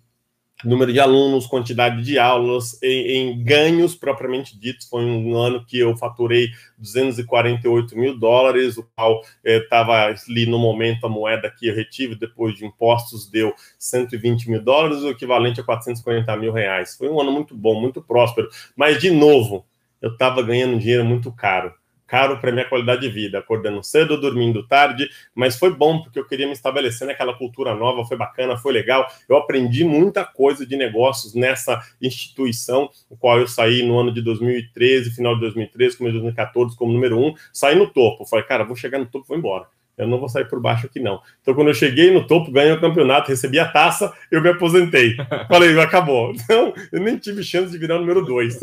número 0.64 0.92
de 0.92 0.98
alunos, 0.98 1.46
quantidade 1.46 2.02
de 2.02 2.18
aulas, 2.18 2.80
em, 2.82 3.30
em, 3.30 3.44
ganhos 3.44 3.94
propriamente 3.94 4.58
ditos. 4.58 4.88
Foi 4.88 5.04
um 5.04 5.36
ano 5.36 5.64
que 5.64 5.78
eu 5.78 5.96
faturei 5.96 6.48
248 6.76 7.96
mil 7.96 8.18
dólares, 8.18 8.76
o 8.76 8.88
qual 8.96 9.20
estava 9.44 10.10
eh, 10.10 10.14
ali 10.28 10.46
no 10.46 10.58
momento 10.58 11.06
a 11.06 11.08
moeda 11.08 11.50
que 11.50 11.68
eu 11.68 11.74
retive 11.74 12.14
depois 12.14 12.54
de 12.54 12.66
impostos 12.66 13.30
deu 13.30 13.54
120 13.78 14.50
mil 14.50 14.62
dólares, 14.62 15.02
o 15.02 15.10
equivalente 15.10 15.60
a 15.60 15.64
450 15.64 16.36
mil 16.36 16.52
reais. 16.52 16.96
Foi 16.96 17.08
um 17.08 17.20
ano 17.20 17.30
muito 17.30 17.54
bom, 17.54 17.80
muito 17.80 18.02
próspero, 18.02 18.48
mas 18.76 19.00
de 19.00 19.10
novo 19.10 19.64
eu 20.00 20.12
estava 20.12 20.42
ganhando 20.42 20.78
dinheiro 20.78 21.04
muito 21.04 21.30
caro 21.32 21.72
caro 22.08 22.40
para 22.40 22.50
minha 22.50 22.64
qualidade 22.64 23.02
de 23.02 23.08
vida, 23.08 23.38
acordando 23.38 23.84
cedo, 23.84 24.18
dormindo 24.18 24.66
tarde, 24.66 25.08
mas 25.34 25.56
foi 25.58 25.72
bom 25.72 26.02
porque 26.02 26.18
eu 26.18 26.24
queria 26.24 26.46
me 26.46 26.52
estabelecer 26.52 27.06
naquela 27.06 27.34
cultura 27.34 27.74
nova, 27.74 28.04
foi 28.04 28.16
bacana, 28.16 28.56
foi 28.56 28.72
legal. 28.72 29.06
Eu 29.28 29.36
aprendi 29.36 29.84
muita 29.84 30.24
coisa 30.24 30.66
de 30.66 30.74
negócios 30.76 31.34
nessa 31.34 31.80
instituição, 32.00 32.90
o 33.10 33.16
qual 33.16 33.38
eu 33.38 33.46
saí 33.46 33.82
no 33.82 33.98
ano 33.98 34.12
de 34.12 34.22
2013, 34.22 35.10
final 35.10 35.34
de 35.34 35.42
2013, 35.42 35.98
começo 35.98 36.14
de 36.14 36.22
2014 36.22 36.76
como 36.76 36.92
número 36.92 37.18
um, 37.18 37.34
saí 37.52 37.76
no 37.76 37.86
topo. 37.86 38.24
Falei, 38.24 38.44
cara, 38.46 38.64
vou 38.64 38.74
chegar 38.74 38.98
no 38.98 39.06
topo, 39.06 39.26
vou 39.28 39.36
embora 39.36 39.77
eu 39.98 40.06
não 40.06 40.18
vou 40.18 40.28
sair 40.28 40.44
por 40.48 40.60
baixo 40.60 40.86
aqui, 40.86 41.00
não. 41.00 41.20
Então, 41.42 41.54
quando 41.54 41.68
eu 41.68 41.74
cheguei 41.74 42.12
no 42.12 42.26
topo, 42.26 42.52
ganhei 42.52 42.72
o 42.72 42.80
campeonato, 42.80 43.28
recebi 43.28 43.58
a 43.58 43.68
taça, 43.68 44.12
eu 44.30 44.40
me 44.40 44.48
aposentei. 44.50 45.16
Falei, 45.48 45.78
acabou. 45.80 46.32
Então, 46.32 46.72
eu 46.92 47.00
nem 47.00 47.18
tive 47.18 47.42
chance 47.42 47.72
de 47.72 47.78
virar 47.78 47.96
o 47.96 48.00
número 48.00 48.24
dois. 48.24 48.60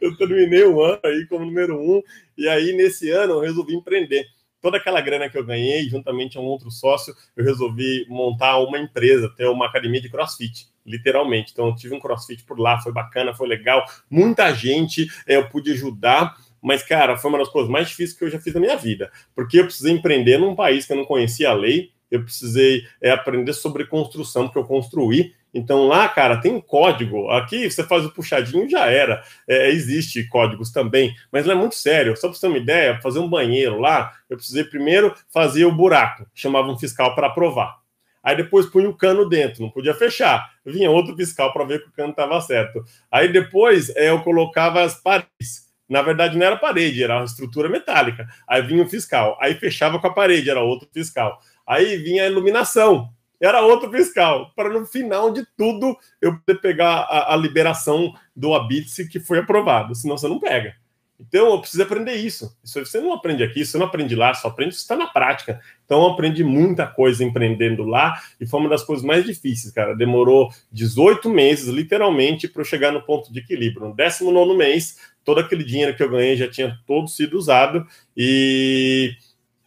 eu 0.00 0.16
terminei 0.16 0.64
o 0.64 0.80
ano 0.82 1.00
aí 1.04 1.26
como 1.26 1.44
número 1.44 1.76
um, 1.78 2.00
e 2.38 2.48
aí, 2.48 2.72
nesse 2.72 3.10
ano, 3.10 3.34
eu 3.34 3.40
resolvi 3.40 3.74
empreender. 3.74 4.24
Toda 4.62 4.76
aquela 4.76 5.00
grana 5.00 5.28
que 5.28 5.38
eu 5.38 5.44
ganhei, 5.44 5.88
juntamente 5.88 6.38
a 6.38 6.40
um 6.40 6.44
outro 6.44 6.70
sócio, 6.70 7.14
eu 7.36 7.44
resolvi 7.44 8.06
montar 8.08 8.58
uma 8.58 8.78
empresa, 8.78 9.32
ter 9.36 9.46
uma 9.46 9.66
academia 9.66 10.00
de 10.00 10.10
crossfit 10.10 10.68
literalmente. 10.84 11.52
Então, 11.52 11.68
eu 11.68 11.74
tive 11.74 11.94
um 11.94 12.00
crossfit 12.00 12.44
por 12.44 12.58
lá, 12.58 12.80
foi 12.80 12.92
bacana, 12.92 13.34
foi 13.34 13.48
legal. 13.48 13.84
Muita 14.08 14.52
gente 14.54 15.06
eh, 15.26 15.36
eu 15.36 15.48
pude 15.48 15.72
ajudar 15.72 16.36
mas, 16.62 16.82
cara, 16.82 17.16
foi 17.16 17.30
uma 17.30 17.38
das 17.38 17.48
coisas 17.48 17.70
mais 17.70 17.88
difíceis 17.88 18.18
que 18.18 18.24
eu 18.24 18.30
já 18.30 18.38
fiz 18.38 18.54
na 18.54 18.60
minha 18.60 18.76
vida. 18.76 19.10
Porque 19.34 19.60
eu 19.60 19.64
precisei 19.64 19.92
empreender 19.92 20.38
num 20.38 20.54
país 20.54 20.86
que 20.86 20.92
eu 20.92 20.96
não 20.96 21.04
conhecia 21.04 21.50
a 21.50 21.54
lei, 21.54 21.90
eu 22.10 22.22
precisei 22.22 22.82
é, 23.00 23.10
aprender 23.10 23.52
sobre 23.52 23.86
construção, 23.86 24.48
que 24.48 24.58
eu 24.58 24.64
construí. 24.64 25.32
Então 25.52 25.86
lá, 25.86 26.08
cara, 26.08 26.40
tem 26.40 26.60
código. 26.60 27.28
Aqui 27.30 27.70
você 27.70 27.84
faz 27.84 28.04
o 28.04 28.10
puxadinho 28.10 28.68
já 28.68 28.86
era. 28.86 29.22
É, 29.48 29.70
existe 29.70 30.28
códigos 30.28 30.70
também, 30.70 31.14
mas 31.30 31.46
não 31.46 31.52
é 31.52 31.56
muito 31.56 31.74
sério. 31.74 32.16
Só 32.16 32.28
para 32.28 32.36
você 32.36 32.40
ter 32.42 32.46
uma 32.48 32.58
ideia, 32.58 33.00
fazer 33.00 33.18
um 33.20 33.28
banheiro 33.28 33.78
lá, 33.78 34.12
eu 34.28 34.36
precisei 34.36 34.64
primeiro 34.64 35.14
fazer 35.32 35.64
o 35.64 35.72
buraco, 35.72 36.26
chamava 36.34 36.70
um 36.70 36.78
fiscal 36.78 37.14
para 37.14 37.28
aprovar. 37.28 37.78
Aí 38.22 38.36
depois 38.36 38.66
punha 38.66 38.88
o 38.88 38.96
cano 38.96 39.26
dentro, 39.28 39.62
não 39.62 39.70
podia 39.70 39.94
fechar. 39.94 40.50
Vinha 40.64 40.90
outro 40.90 41.16
fiscal 41.16 41.52
para 41.52 41.64
ver 41.64 41.82
que 41.82 41.88
o 41.88 41.92
cano 41.92 42.10
estava 42.10 42.40
certo. 42.40 42.84
Aí 43.10 43.32
depois 43.32 43.88
é, 43.96 44.10
eu 44.10 44.20
colocava 44.22 44.82
as 44.82 45.00
paredes 45.00 45.69
na 45.90 46.00
verdade 46.00 46.38
não 46.38 46.46
era 46.46 46.56
parede, 46.56 47.02
era 47.02 47.16
uma 47.16 47.24
estrutura 47.24 47.68
metálica. 47.68 48.28
Aí 48.46 48.62
vinha 48.62 48.84
o 48.84 48.88
fiscal, 48.88 49.36
aí 49.40 49.54
fechava 49.54 49.98
com 49.98 50.06
a 50.06 50.14
parede, 50.14 50.48
era 50.48 50.60
outro 50.60 50.88
fiscal. 50.92 51.40
Aí 51.66 51.96
vinha 51.96 52.22
a 52.22 52.26
iluminação, 52.26 53.10
era 53.40 53.60
outro 53.60 53.90
fiscal, 53.90 54.52
para 54.54 54.68
no 54.68 54.86
final 54.86 55.32
de 55.32 55.44
tudo 55.56 55.96
eu 56.22 56.38
poder 56.38 56.60
pegar 56.60 57.00
a, 57.00 57.34
a 57.34 57.36
liberação 57.36 58.14
do 58.36 58.54
Abitse 58.54 59.08
que 59.08 59.18
foi 59.18 59.40
aprovado, 59.40 59.94
senão 59.94 60.16
você 60.16 60.28
não 60.28 60.38
pega. 60.38 60.74
Então, 61.20 61.50
eu 61.50 61.60
preciso 61.60 61.82
aprender 61.82 62.14
isso. 62.14 62.56
Isso 62.64 62.80
você 62.84 62.98
não 62.98 63.12
aprende 63.12 63.42
aqui, 63.42 63.64
você 63.64 63.76
não 63.76 63.84
aprende 63.84 64.16
lá, 64.16 64.32
só 64.32 64.48
aprende 64.48 64.74
se 64.74 64.80
está 64.80 64.96
na 64.96 65.06
prática. 65.06 65.60
Então, 65.84 66.02
eu 66.02 66.08
aprendi 66.12 66.42
muita 66.42 66.86
coisa 66.86 67.22
empreendendo 67.22 67.84
lá 67.84 68.18
e 68.40 68.46
foi 68.46 68.58
uma 68.58 68.70
das 68.70 68.82
coisas 68.82 69.04
mais 69.04 69.24
difíceis, 69.24 69.70
cara. 69.70 69.94
Demorou 69.94 70.50
18 70.72 71.28
meses, 71.28 71.68
literalmente, 71.68 72.48
para 72.48 72.62
eu 72.62 72.64
chegar 72.64 72.90
no 72.90 73.02
ponto 73.02 73.30
de 73.30 73.40
equilíbrio. 73.40 73.88
No 73.88 73.94
19 73.94 74.56
mês, 74.56 74.96
todo 75.24 75.40
aquele 75.40 75.64
dinheiro 75.64 75.96
que 75.96 76.02
eu 76.02 76.10
ganhei 76.10 76.36
já 76.36 76.48
tinha 76.48 76.78
todo 76.86 77.08
sido 77.08 77.36
usado 77.38 77.86
e 78.16 79.12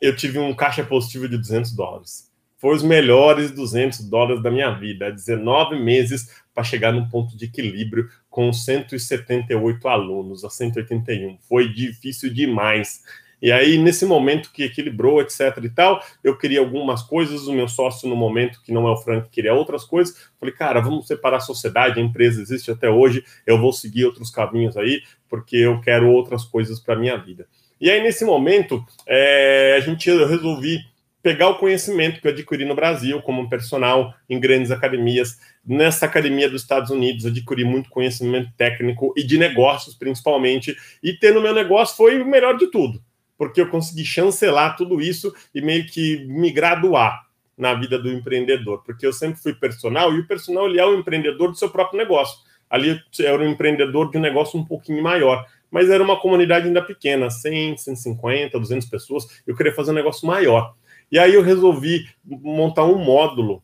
eu 0.02 0.16
tive 0.16 0.40
um 0.40 0.54
caixa 0.54 0.84
positivo 0.84 1.28
de 1.28 1.38
200 1.38 1.72
dólares. 1.74 2.32
Foi 2.58 2.76
os 2.76 2.84
melhores 2.84 3.52
200 3.52 4.10
dólares 4.10 4.42
da 4.42 4.50
minha 4.50 4.72
vida. 4.72 5.12
19 5.12 5.78
meses 5.80 6.30
para 6.54 6.64
chegar 6.64 6.94
num 6.94 7.10
ponto 7.10 7.36
de 7.36 7.46
equilíbrio 7.46 8.10
com 8.30 8.54
178 8.54 9.88
alunos 9.88 10.46
a 10.46 10.50
181. 10.50 11.38
Foi 11.42 11.68
difícil 11.68 12.34
demais. 12.34 13.04
E 13.44 13.52
aí, 13.52 13.78
nesse 13.78 14.06
momento 14.06 14.54
que 14.54 14.64
equilibrou, 14.64 15.22
etc 15.22 15.58
e 15.62 15.70
tal, 15.70 16.02
eu 16.24 16.38
queria 16.38 16.62
algumas 16.62 17.04
coisas, 17.04 17.46
o 17.46 17.52
meu 17.52 17.68
sócio, 17.68 18.08
no 18.08 18.16
momento 18.16 18.62
que 18.64 18.72
não 18.72 18.88
é 18.88 18.92
o 18.92 18.96
Frank, 18.96 19.28
queria 19.30 19.54
outras 19.54 19.84
coisas. 19.84 20.32
Falei, 20.40 20.56
cara, 20.56 20.80
vamos 20.80 21.08
separar 21.08 21.38
a 21.38 21.42
sociedade, 21.42 22.00
a 22.00 22.04
empresa 22.04 22.42
existe 22.42 22.72
até 22.72 22.90
hoje, 22.90 23.22
eu 23.46 23.60
vou 23.60 23.74
seguir 23.74 24.06
outros 24.06 24.32
caminhos 24.32 24.78
aí, 24.78 25.02
porque 25.28 25.58
eu 25.58 25.82
quero 25.82 26.10
outras 26.10 26.46
coisas 26.46 26.80
para 26.80 26.96
minha 26.96 27.18
vida. 27.18 27.46
E 27.82 27.92
aí, 27.92 28.02
nesse 28.02 28.24
momento, 28.24 28.82
é, 29.06 29.76
a 29.78 29.82
gente 29.82 30.10
eu 30.10 30.26
resolvi 30.26 30.80
pegar 31.22 31.50
o 31.50 31.58
conhecimento 31.58 32.22
que 32.22 32.28
eu 32.30 32.32
adquiri 32.32 32.64
no 32.64 32.76
Brasil 32.76 33.22
como 33.24 33.50
personal 33.50 34.14
em 34.30 34.40
grandes 34.40 34.72
academias. 34.72 35.38
Nessa 35.66 36.06
academia 36.06 36.50
dos 36.50 36.62
Estados 36.62 36.92
Unidos, 36.92 37.26
adquiri 37.26 37.66
muito 37.66 37.90
conhecimento 37.90 38.54
técnico 38.56 39.14
e 39.18 39.24
de 39.24 39.38
negócios, 39.38 39.96
principalmente. 39.96 40.78
E 41.04 41.12
ter 41.12 41.34
no 41.34 41.42
meu 41.42 41.54
negócio 41.54 41.98
foi 41.98 42.22
o 42.22 42.26
melhor 42.26 42.58
de 42.58 42.68
tudo, 42.68 43.02
porque 43.38 43.62
eu 43.62 43.70
consegui 43.70 44.06
chancelar 44.06 44.76
tudo 44.76 45.02
isso 45.02 45.34
e 45.54 45.62
meio 45.62 45.86
que 45.86 46.26
me 46.26 46.52
graduar 46.52 47.26
na 47.58 47.74
vida 47.74 48.00
do 48.00 48.12
empreendedor, 48.12 48.84
porque 48.84 49.06
eu 49.06 49.14
sempre 49.14 49.42
fui 49.42 49.54
personal 49.54 50.14
e 50.14 50.20
o 50.20 50.28
personal 50.28 50.68
ele 50.68 50.80
é 50.80 50.86
o 50.86 50.96
empreendedor 50.98 51.52
do 51.52 51.58
seu 51.58 51.70
próprio 51.70 51.98
negócio. 51.98 52.40
Ali 52.70 53.00
eu 53.20 53.28
era 53.28 53.44
um 53.44 53.50
empreendedor 53.50 54.10
de 54.10 54.18
um 54.18 54.22
negócio 54.22 54.60
um 54.60 54.66
pouquinho 54.66 55.04
maior, 55.04 55.46
mas 55.70 55.90
era 55.90 56.04
uma 56.04 56.20
comunidade 56.20 56.68
ainda 56.68 56.82
pequena, 56.82 57.30
100, 57.30 57.78
150, 57.78 58.60
200 58.60 58.88
pessoas. 58.90 59.28
Eu 59.46 59.56
queria 59.56 59.74
fazer 59.74 59.92
um 59.92 59.96
negócio 59.96 60.28
maior. 60.28 60.74
E 61.12 61.20
aí 61.20 61.34
eu 61.36 61.44
resolvi 61.44 62.08
montar 62.24 62.86
um 62.86 62.98
módulo 62.98 63.62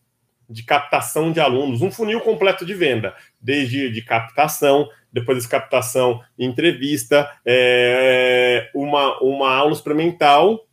de 0.49 0.63
captação 0.63 1.31
de 1.31 1.39
alunos, 1.39 1.81
um 1.81 1.91
funil 1.91 2.19
completo 2.21 2.65
de 2.65 2.73
venda, 2.73 3.13
desde 3.39 3.89
de 3.91 4.01
captação, 4.01 4.89
depois 5.11 5.43
de 5.43 5.47
captação, 5.47 6.21
entrevista, 6.37 7.29
é, 7.45 8.69
uma, 8.73 9.21
uma 9.21 9.53
aula 9.53 9.73
experimental, 9.73 10.65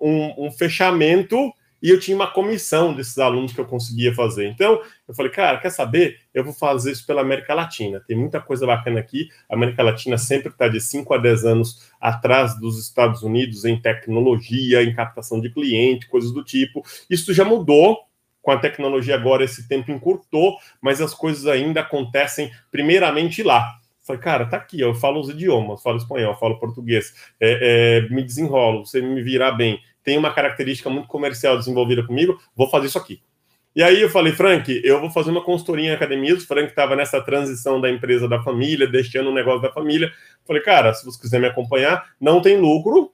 um, 0.00 0.46
um 0.46 0.50
fechamento 0.50 1.52
e 1.84 1.90
eu 1.90 2.00
tinha 2.00 2.16
uma 2.16 2.30
comissão 2.30 2.94
desses 2.94 3.18
alunos 3.18 3.52
que 3.52 3.60
eu 3.60 3.66
conseguia 3.66 4.14
fazer. 4.14 4.48
Então, 4.48 4.80
eu 5.06 5.14
falei, 5.14 5.30
cara, 5.30 5.58
quer 5.58 5.68
saber? 5.68 6.18
Eu 6.32 6.42
vou 6.42 6.54
fazer 6.54 6.90
isso 6.90 7.06
pela 7.06 7.20
América 7.20 7.52
Latina. 7.52 8.00
Tem 8.00 8.16
muita 8.16 8.40
coisa 8.40 8.66
bacana 8.66 8.98
aqui. 9.00 9.28
A 9.50 9.54
América 9.54 9.82
Latina 9.82 10.16
sempre 10.16 10.48
está 10.48 10.66
de 10.66 10.80
5 10.80 11.12
a 11.12 11.18
10 11.18 11.44
anos 11.44 11.92
atrás 12.00 12.58
dos 12.58 12.80
Estados 12.80 13.22
Unidos 13.22 13.66
em 13.66 13.78
tecnologia, 13.78 14.82
em 14.82 14.94
captação 14.94 15.38
de 15.42 15.50
cliente, 15.50 16.08
coisas 16.08 16.32
do 16.32 16.42
tipo. 16.42 16.82
Isso 17.10 17.34
já 17.34 17.44
mudou. 17.44 17.98
Com 18.44 18.52
a 18.52 18.58
tecnologia 18.58 19.16
agora, 19.16 19.42
esse 19.42 19.66
tempo 19.66 19.90
encurtou, 19.90 20.56
mas 20.80 21.00
as 21.00 21.12
coisas 21.12 21.46
ainda 21.46 21.80
acontecem 21.80 22.52
primeiramente 22.70 23.42
lá. 23.42 23.66
Falei, 24.02 24.20
cara, 24.20 24.46
tá 24.46 24.58
aqui, 24.58 24.78
eu 24.78 24.94
falo 24.94 25.18
os 25.18 25.30
idiomas, 25.30 25.82
falo 25.82 25.96
espanhol, 25.96 26.36
falo 26.38 26.60
português, 26.60 27.14
é, 27.40 28.04
é, 28.06 28.14
me 28.14 28.22
desenrolo, 28.22 28.84
você 28.84 29.00
me 29.00 29.22
virar 29.22 29.52
bem 29.52 29.80
tem 30.04 30.18
uma 30.18 30.32
característica 30.32 30.90
muito 30.90 31.08
comercial 31.08 31.58
desenvolvida 31.58 32.06
comigo, 32.06 32.38
vou 32.54 32.68
fazer 32.68 32.86
isso 32.86 32.98
aqui. 32.98 33.20
E 33.74 33.82
aí 33.82 34.02
eu 34.02 34.08
falei, 34.08 34.32
Frank, 34.32 34.80
eu 34.84 35.00
vou 35.00 35.10
fazer 35.10 35.30
uma 35.30 35.42
consultoria 35.42 35.90
em 35.90 35.94
academias. 35.94 36.44
O 36.44 36.46
Frank 36.46 36.68
estava 36.68 36.94
nessa 36.94 37.20
transição 37.20 37.80
da 37.80 37.90
empresa 37.90 38.28
da 38.28 38.40
família, 38.40 38.86
deixando 38.86 39.30
o 39.30 39.34
negócio 39.34 39.62
da 39.62 39.72
família. 39.72 40.12
Falei, 40.46 40.62
cara, 40.62 40.94
se 40.94 41.04
você 41.04 41.20
quiser 41.20 41.40
me 41.40 41.48
acompanhar, 41.48 42.10
não 42.20 42.40
tem 42.40 42.56
lucro. 42.56 43.12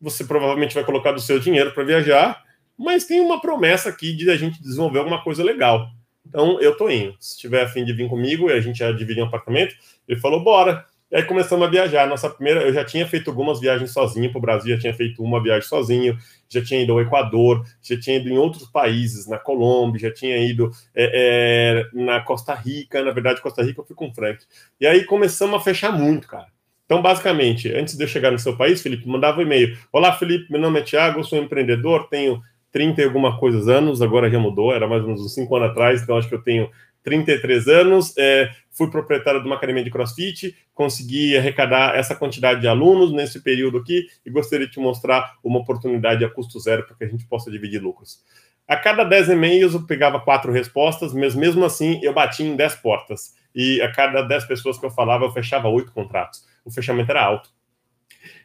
Você 0.00 0.24
provavelmente 0.24 0.74
vai 0.74 0.82
colocar 0.82 1.12
do 1.12 1.20
seu 1.20 1.38
dinheiro 1.38 1.72
para 1.72 1.84
viajar, 1.84 2.42
mas 2.80 3.04
tem 3.04 3.20
uma 3.20 3.38
promessa 3.38 3.90
aqui 3.90 4.14
de 4.14 4.30
a 4.30 4.36
gente 4.36 4.62
desenvolver 4.62 5.00
alguma 5.00 5.22
coisa 5.22 5.44
legal. 5.44 5.90
Então 6.26 6.58
eu 6.60 6.74
tô 6.76 6.88
indo. 6.88 7.14
Se 7.20 7.38
tiver 7.38 7.62
afim 7.62 7.84
de 7.84 7.92
vir 7.92 8.08
comigo 8.08 8.48
e 8.48 8.54
a 8.54 8.60
gente 8.60 8.78
já 8.78 8.90
dividir 8.90 9.22
um 9.22 9.26
apartamento, 9.26 9.74
ele 10.08 10.18
falou, 10.18 10.42
bora. 10.42 10.86
E 11.10 11.16
aí 11.16 11.22
começamos 11.24 11.66
a 11.66 11.70
viajar. 11.70 12.06
Nossa 12.06 12.30
primeira, 12.30 12.62
eu 12.62 12.72
já 12.72 12.82
tinha 12.82 13.06
feito 13.06 13.28
algumas 13.28 13.60
viagens 13.60 13.92
sozinho 13.92 14.30
para 14.30 14.38
o 14.38 14.40
Brasil, 14.40 14.74
já 14.76 14.80
tinha 14.80 14.94
feito 14.94 15.22
uma 15.22 15.42
viagem 15.42 15.68
sozinho, 15.68 16.16
já 16.48 16.64
tinha 16.64 16.80
ido 16.80 16.92
ao 16.92 17.02
Equador, 17.02 17.66
já 17.82 18.00
tinha 18.00 18.16
ido 18.16 18.30
em 18.30 18.38
outros 18.38 18.66
países, 18.66 19.26
na 19.26 19.36
Colômbia, 19.36 20.00
já 20.00 20.14
tinha 20.14 20.38
ido 20.38 20.70
é, 20.94 21.84
é, 21.92 22.02
na 22.02 22.20
Costa 22.20 22.54
Rica. 22.54 23.02
Na 23.04 23.10
verdade, 23.10 23.42
Costa 23.42 23.62
Rica 23.62 23.82
eu 23.82 23.84
fui 23.84 23.96
com 23.96 24.08
o 24.08 24.14
Frank. 24.14 24.42
E 24.80 24.86
aí 24.86 25.04
começamos 25.04 25.60
a 25.60 25.62
fechar 25.62 25.92
muito, 25.92 26.26
cara. 26.26 26.46
Então, 26.86 27.02
basicamente, 27.02 27.72
antes 27.72 27.96
de 27.96 28.02
eu 28.02 28.08
chegar 28.08 28.32
no 28.32 28.38
seu 28.38 28.56
país, 28.56 28.82
Felipe, 28.82 29.06
mandava 29.06 29.38
um 29.38 29.42
e-mail. 29.42 29.76
Olá, 29.92 30.12
Felipe, 30.12 30.50
meu 30.50 30.60
nome 30.60 30.80
é 30.80 30.82
Thiago, 30.82 31.22
sou 31.22 31.38
empreendedor, 31.38 32.08
tenho 32.08 32.42
30 32.72 33.00
e 33.00 33.04
alguma 33.04 33.38
coisas 33.38 33.68
anos, 33.68 34.00
agora 34.02 34.30
já 34.30 34.38
mudou, 34.38 34.72
era 34.72 34.86
mais 34.86 35.02
ou 35.02 35.08
menos 35.08 35.22
uns 35.22 35.34
5 35.34 35.56
anos 35.56 35.70
atrás, 35.70 36.02
então 36.02 36.16
acho 36.16 36.28
que 36.28 36.34
eu 36.34 36.42
tenho 36.42 36.70
33 37.02 37.68
anos, 37.68 38.14
é, 38.16 38.50
fui 38.70 38.90
proprietário 38.90 39.40
de 39.40 39.46
uma 39.46 39.56
academia 39.56 39.82
de 39.82 39.90
crossfit, 39.90 40.56
consegui 40.74 41.36
arrecadar 41.36 41.96
essa 41.96 42.14
quantidade 42.14 42.60
de 42.60 42.68
alunos 42.68 43.12
nesse 43.12 43.42
período 43.42 43.78
aqui 43.78 44.06
e 44.24 44.30
gostaria 44.30 44.66
de 44.66 44.72
te 44.72 44.80
mostrar 44.80 45.34
uma 45.42 45.58
oportunidade 45.58 46.24
a 46.24 46.28
custo 46.28 46.58
zero 46.60 46.86
para 46.86 46.96
que 46.96 47.04
a 47.04 47.08
gente 47.08 47.26
possa 47.26 47.50
dividir 47.50 47.82
lucros. 47.82 48.22
A 48.68 48.76
cada 48.76 49.02
10 49.02 49.30
e-mails 49.30 49.74
eu 49.74 49.84
pegava 49.84 50.20
quatro 50.20 50.52
respostas, 50.52 51.12
mas 51.12 51.34
mesmo 51.34 51.64
assim 51.64 51.98
eu 52.02 52.12
batia 52.12 52.46
em 52.46 52.54
10 52.54 52.76
portas. 52.76 53.34
E 53.52 53.82
a 53.82 53.90
cada 53.90 54.22
10 54.22 54.44
pessoas 54.44 54.78
que 54.78 54.86
eu 54.86 54.90
falava, 54.90 55.24
eu 55.24 55.32
fechava 55.32 55.68
oito 55.68 55.90
contratos. 55.90 56.46
O 56.64 56.70
fechamento 56.70 57.10
era 57.10 57.24
alto. 57.24 57.50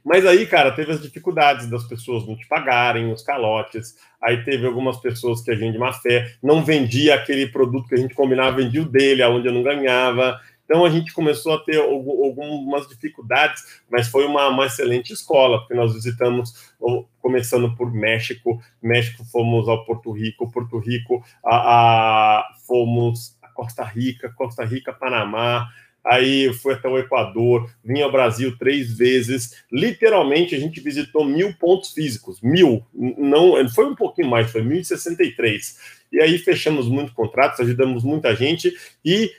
Mas 0.06 0.24
aí, 0.24 0.46
cara, 0.46 0.72
teve 0.72 0.92
as 0.92 1.02
dificuldades 1.02 1.68
das 1.68 1.84
pessoas 1.84 2.28
não 2.28 2.38
te 2.38 2.48
pagarem, 2.48 3.12
os 3.12 3.24
calotes. 3.24 3.96
Aí 4.22 4.44
teve 4.44 4.68
algumas 4.68 4.98
pessoas 4.98 5.42
que 5.42 5.50
a 5.50 5.56
gente 5.56 5.74
de 5.74 5.80
má 5.80 5.92
fé 5.92 6.36
não 6.44 6.64
vendia 6.64 7.16
aquele 7.16 7.48
produto 7.48 7.88
que 7.88 7.96
a 7.96 7.98
gente 7.98 8.14
combinava, 8.14 8.58
vendia 8.58 8.84
o 8.84 8.86
dele, 8.86 9.24
aonde 9.24 9.48
eu 9.48 9.54
não 9.54 9.64
ganhava. 9.64 10.40
Então 10.64 10.86
a 10.86 10.90
gente 10.90 11.12
começou 11.12 11.54
a 11.54 11.60
ter 11.60 11.78
algumas 11.78 12.88
dificuldades, 12.88 13.82
mas 13.90 14.08
foi 14.08 14.26
uma, 14.26 14.48
uma, 14.50 14.66
excelente 14.66 15.12
escola, 15.12 15.60
porque 15.60 15.74
nós 15.74 15.94
visitamos, 15.94 16.74
começando 17.20 17.76
por 17.76 17.92
México, 17.92 18.60
México 18.82 19.24
fomos 19.26 19.68
ao 19.68 19.86
Porto 19.86 20.12
Rico, 20.12 20.52
Porto 20.52 20.78
Rico 20.80 21.24
a, 21.44 22.40
a 22.40 22.54
fomos 22.68 23.38
a 23.42 23.48
Costa 23.50 23.84
Rica, 23.84 24.34
Costa 24.36 24.66
Rica, 24.66 24.92
Panamá, 24.92 25.68
aí 26.06 26.54
foi 26.54 26.76
até 26.76 26.88
o 26.88 27.00
Equador, 27.00 27.70
vim 27.84 28.02
ao 28.02 28.12
Brasil 28.12 28.56
três 28.58 28.96
vezes. 28.96 29.64
Literalmente, 29.72 30.54
a 30.54 30.60
gente 30.60 30.80
visitou 30.80 31.26
mil 31.26 31.54
pontos 31.56 31.92
físicos, 31.92 32.40
mil. 32.42 32.86
Não, 32.94 33.68
foi 33.70 33.86
um 33.86 33.96
pouquinho 33.96 34.30
mais, 34.30 34.52
foi 34.52 34.62
1063. 34.62 36.06
E 36.12 36.22
aí 36.22 36.38
fechamos 36.38 36.88
muitos 36.88 37.14
contratos, 37.14 37.60
ajudamos 37.60 38.04
muita 38.04 38.36
gente 38.36 38.72
e 39.04 39.32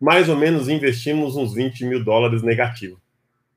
mais 0.00 0.28
ou 0.28 0.36
menos 0.36 0.68
investimos 0.68 1.36
uns 1.36 1.54
20 1.54 1.84
mil 1.84 2.04
dólares 2.04 2.42
negativo. 2.42 3.00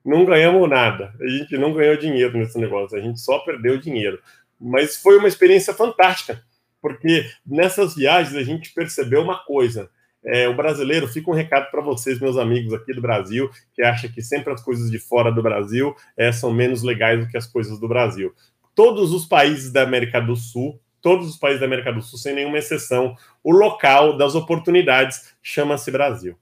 Não 0.03 0.26
ganhamos 0.26 0.68
nada, 0.70 1.14
a 1.20 1.28
gente 1.28 1.57
não 1.57 1.74
ganhou 1.74 1.95
dinheiro 1.95 2.36
nesse 2.38 2.57
negócio, 2.57 2.97
a 2.97 3.01
gente 3.01 3.20
só 3.20 3.39
perdeu 3.39 3.78
dinheiro. 3.78 4.20
Mas 4.59 4.97
foi 4.97 5.18
uma 5.18 5.28
experiência 5.28 5.74
fantástica, 5.74 6.43
porque 6.82 7.26
nessas 7.45 7.95
viagens 7.95 8.36
a 8.36 8.43
gente 8.43 8.74
percebeu 8.74 9.22
uma 9.22 9.43
coisa 9.43 9.89
é, 10.24 10.47
o 10.47 10.55
brasileiro, 10.55 11.07
fica 11.07 11.32
um 11.32 11.34
recado 11.34 11.69
para 11.72 11.82
vocês, 11.82 12.19
meus 12.19 12.38
amigos 12.38 12.74
aqui 12.74 12.93
do 12.93 13.01
Brasil, 13.01 13.49
que 13.74 13.82
acham 13.82 14.09
que 14.11 14.22
sempre 14.22 14.53
as 14.53 14.63
coisas 14.63 14.89
de 14.91 14.99
fora 14.99 15.32
do 15.32 15.41
Brasil 15.41 15.95
é, 16.15 16.32
são 16.32 16.53
menos 16.53 16.84
legais 16.84 17.19
do 17.19 17.28
que 17.28 17.38
as 17.38 17.47
coisas 17.47 17.80
do 17.80 17.88
Brasil. 17.88 18.34
Todos 18.76 19.11
os 19.11 19.26
países 19.26 19.72
da 19.72 19.82
América 19.82 20.22
do 20.22 20.36
Sul, 20.36 20.80
todos 21.01 21.28
os 21.28 21.38
países 21.38 21.59
da 21.59 21.65
América 21.65 21.91
do 21.91 22.01
Sul, 22.01 22.19
sem 22.19 22.36
nenhuma 22.36 22.59
exceção, 22.59 23.15
o 23.43 23.51
local 23.51 24.17
das 24.17 24.36
oportunidades 24.36 25.34
chama-se 25.41 25.91
Brasil. 25.91 26.38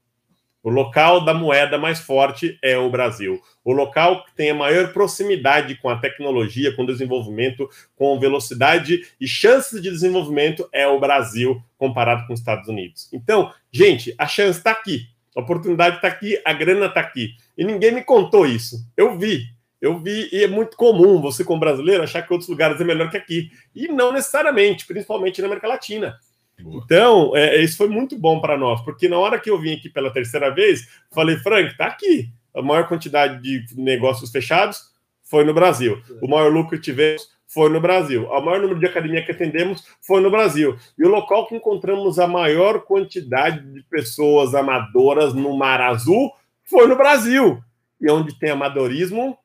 O 0.62 0.68
local 0.68 1.24
da 1.24 1.32
moeda 1.32 1.78
mais 1.78 2.00
forte 2.00 2.58
é 2.62 2.76
o 2.76 2.90
Brasil. 2.90 3.40
O 3.64 3.72
local 3.72 4.24
que 4.24 4.34
tem 4.34 4.50
a 4.50 4.54
maior 4.54 4.92
proximidade 4.92 5.74
com 5.76 5.88
a 5.88 5.96
tecnologia, 5.96 6.74
com 6.76 6.82
o 6.82 6.86
desenvolvimento, 6.86 7.68
com 7.96 8.18
velocidade 8.20 9.06
e 9.18 9.26
chances 9.26 9.80
de 9.80 9.90
desenvolvimento 9.90 10.68
é 10.70 10.86
o 10.86 11.00
Brasil, 11.00 11.62
comparado 11.78 12.26
com 12.26 12.34
os 12.34 12.40
Estados 12.40 12.68
Unidos. 12.68 13.08
Então, 13.10 13.50
gente, 13.72 14.14
a 14.18 14.26
chance 14.26 14.58
está 14.58 14.70
aqui. 14.70 15.06
A 15.34 15.40
oportunidade 15.40 15.96
está 15.96 16.08
aqui, 16.08 16.38
a 16.44 16.52
grana 16.52 16.86
está 16.86 17.00
aqui. 17.00 17.30
E 17.56 17.64
ninguém 17.64 17.92
me 17.92 18.02
contou 18.02 18.44
isso. 18.46 18.84
Eu 18.96 19.16
vi. 19.16 19.46
Eu 19.80 19.98
vi, 19.98 20.28
e 20.30 20.44
é 20.44 20.46
muito 20.46 20.76
comum 20.76 21.22
você, 21.22 21.42
como 21.42 21.60
brasileiro, 21.60 22.02
achar 22.02 22.20
que 22.20 22.30
outros 22.30 22.50
lugares 22.50 22.78
é 22.78 22.84
melhor 22.84 23.10
que 23.10 23.16
aqui. 23.16 23.50
E 23.74 23.88
não 23.88 24.12
necessariamente, 24.12 24.84
principalmente 24.84 25.40
na 25.40 25.46
América 25.46 25.68
Latina. 25.68 26.18
Então, 26.66 27.36
é, 27.36 27.62
isso 27.62 27.76
foi 27.76 27.88
muito 27.88 28.18
bom 28.18 28.40
para 28.40 28.56
nós, 28.56 28.80
porque 28.82 29.08
na 29.08 29.18
hora 29.18 29.38
que 29.38 29.50
eu 29.50 29.58
vim 29.58 29.74
aqui 29.74 29.88
pela 29.88 30.12
terceira 30.12 30.50
vez, 30.50 30.88
falei, 31.10 31.36
Frank, 31.36 31.76
tá 31.76 31.86
aqui. 31.86 32.30
A 32.54 32.62
maior 32.62 32.86
quantidade 32.88 33.40
de 33.40 33.80
negócios 33.80 34.30
fechados 34.30 34.90
foi 35.22 35.44
no 35.44 35.54
Brasil. 35.54 36.02
O 36.20 36.28
maior 36.28 36.52
lucro 36.52 36.76
que 36.76 36.82
tivemos 36.82 37.28
foi 37.46 37.68
no 37.70 37.80
Brasil. 37.80 38.26
O 38.26 38.40
maior 38.40 38.60
número 38.60 38.80
de 38.80 38.86
academia 38.86 39.24
que 39.24 39.32
atendemos 39.32 39.84
foi 40.00 40.20
no 40.20 40.30
Brasil. 40.30 40.76
E 40.98 41.04
o 41.04 41.08
local 41.08 41.46
que 41.46 41.54
encontramos 41.54 42.18
a 42.18 42.26
maior 42.26 42.82
quantidade 42.82 43.64
de 43.72 43.82
pessoas 43.84 44.54
amadoras 44.54 45.32
no 45.32 45.56
Mar 45.56 45.80
Azul 45.80 46.32
foi 46.64 46.86
no 46.86 46.96
Brasil. 46.96 47.62
E 48.00 48.10
onde 48.10 48.38
tem 48.38 48.50
amadorismo, 48.50 49.38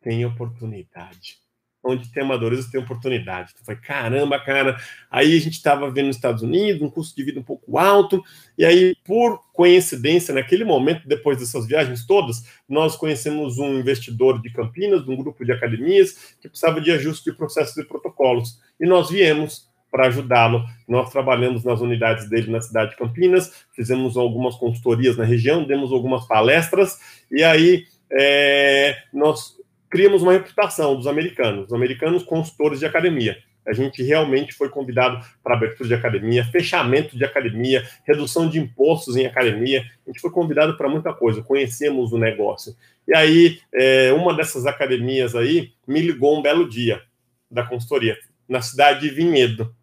tem 0.00 0.24
oportunidade 0.24 1.41
onde 1.84 2.10
tem 2.12 2.22
amadores 2.22 2.70
tem 2.70 2.80
oportunidade. 2.80 3.50
Então, 3.52 3.64
foi 3.64 3.76
caramba, 3.76 4.38
cara. 4.38 4.76
Aí 5.10 5.36
a 5.36 5.40
gente 5.40 5.54
estava 5.54 5.90
vendo 5.90 6.06
nos 6.06 6.16
Estados 6.16 6.42
Unidos, 6.42 6.82
um 6.82 6.90
custo 6.90 7.16
de 7.16 7.24
vida 7.24 7.40
um 7.40 7.44
pouco 7.44 7.78
alto, 7.78 8.22
e 8.56 8.64
aí, 8.64 8.94
por 9.04 9.40
coincidência, 9.52 10.34
naquele 10.34 10.64
momento, 10.64 11.08
depois 11.08 11.38
dessas 11.38 11.66
viagens 11.66 12.06
todas, 12.06 12.42
nós 12.68 12.96
conhecemos 12.96 13.58
um 13.58 13.78
investidor 13.78 14.40
de 14.40 14.52
Campinas, 14.52 15.04
de 15.04 15.10
um 15.10 15.16
grupo 15.16 15.44
de 15.44 15.52
academias, 15.52 16.36
que 16.40 16.48
precisava 16.48 16.80
de 16.80 16.90
ajuste 16.90 17.30
de 17.30 17.36
processos 17.36 17.76
e 17.76 17.84
protocolos. 17.84 18.60
E 18.80 18.86
nós 18.86 19.10
viemos 19.10 19.70
para 19.90 20.06
ajudá-lo. 20.06 20.64
Nós 20.88 21.10
trabalhamos 21.10 21.64
nas 21.64 21.80
unidades 21.82 22.28
dele 22.28 22.50
na 22.50 22.62
cidade 22.62 22.92
de 22.92 22.96
Campinas, 22.96 23.66
fizemos 23.76 24.16
algumas 24.16 24.56
consultorias 24.56 25.18
na 25.18 25.24
região, 25.24 25.64
demos 25.64 25.92
algumas 25.92 26.26
palestras, 26.26 26.98
e 27.30 27.44
aí 27.44 27.84
é, 28.10 28.96
nós 29.12 29.61
criamos 29.92 30.22
uma 30.22 30.32
reputação 30.32 30.96
dos 30.96 31.06
americanos, 31.06 31.66
os 31.66 31.72
americanos 31.74 32.22
consultores 32.22 32.78
de 32.78 32.86
academia. 32.86 33.36
A 33.64 33.74
gente 33.74 34.02
realmente 34.02 34.54
foi 34.54 34.70
convidado 34.70 35.22
para 35.44 35.54
abertura 35.54 35.86
de 35.86 35.94
academia, 35.94 36.46
fechamento 36.46 37.14
de 37.14 37.22
academia, 37.26 37.86
redução 38.06 38.48
de 38.48 38.58
impostos 38.58 39.16
em 39.16 39.26
academia. 39.26 39.84
A 40.06 40.10
gente 40.10 40.18
foi 40.18 40.30
convidado 40.30 40.78
para 40.78 40.88
muita 40.88 41.12
coisa, 41.12 41.42
conhecemos 41.42 42.10
o 42.10 42.18
negócio. 42.18 42.74
E 43.06 43.14
aí, 43.14 43.60
é, 43.74 44.10
uma 44.14 44.34
dessas 44.34 44.64
academias 44.64 45.36
aí 45.36 45.72
me 45.86 46.00
ligou 46.00 46.38
um 46.38 46.42
belo 46.42 46.66
dia 46.66 47.02
da 47.50 47.62
consultoria, 47.62 48.16
na 48.48 48.62
cidade 48.62 49.00
de 49.00 49.10
Vinhedo. 49.10 49.76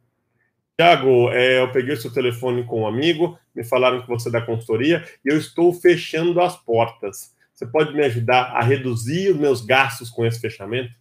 Tiago, 0.76 1.30
é, 1.30 1.62
eu 1.62 1.72
peguei 1.72 1.94
o 1.94 1.98
seu 1.98 2.12
telefone 2.12 2.64
com 2.64 2.82
um 2.82 2.88
amigo, 2.88 3.38
me 3.54 3.64
falaram 3.64 4.02
que 4.02 4.08
você 4.08 4.30
é 4.30 4.32
da 4.32 4.42
consultoria, 4.42 5.06
e 5.24 5.32
eu 5.32 5.38
estou 5.38 5.72
fechando 5.72 6.42
as 6.42 6.58
portas. 6.58 7.38
Você 7.60 7.68
pode 7.68 7.94
me 7.94 8.02
ajudar 8.06 8.54
a 8.54 8.64
reduzir 8.64 9.32
os 9.32 9.38
meus 9.38 9.60
gastos 9.60 10.10
com 10.10 10.26
esse 10.26 10.40
fechamento? 10.40 10.94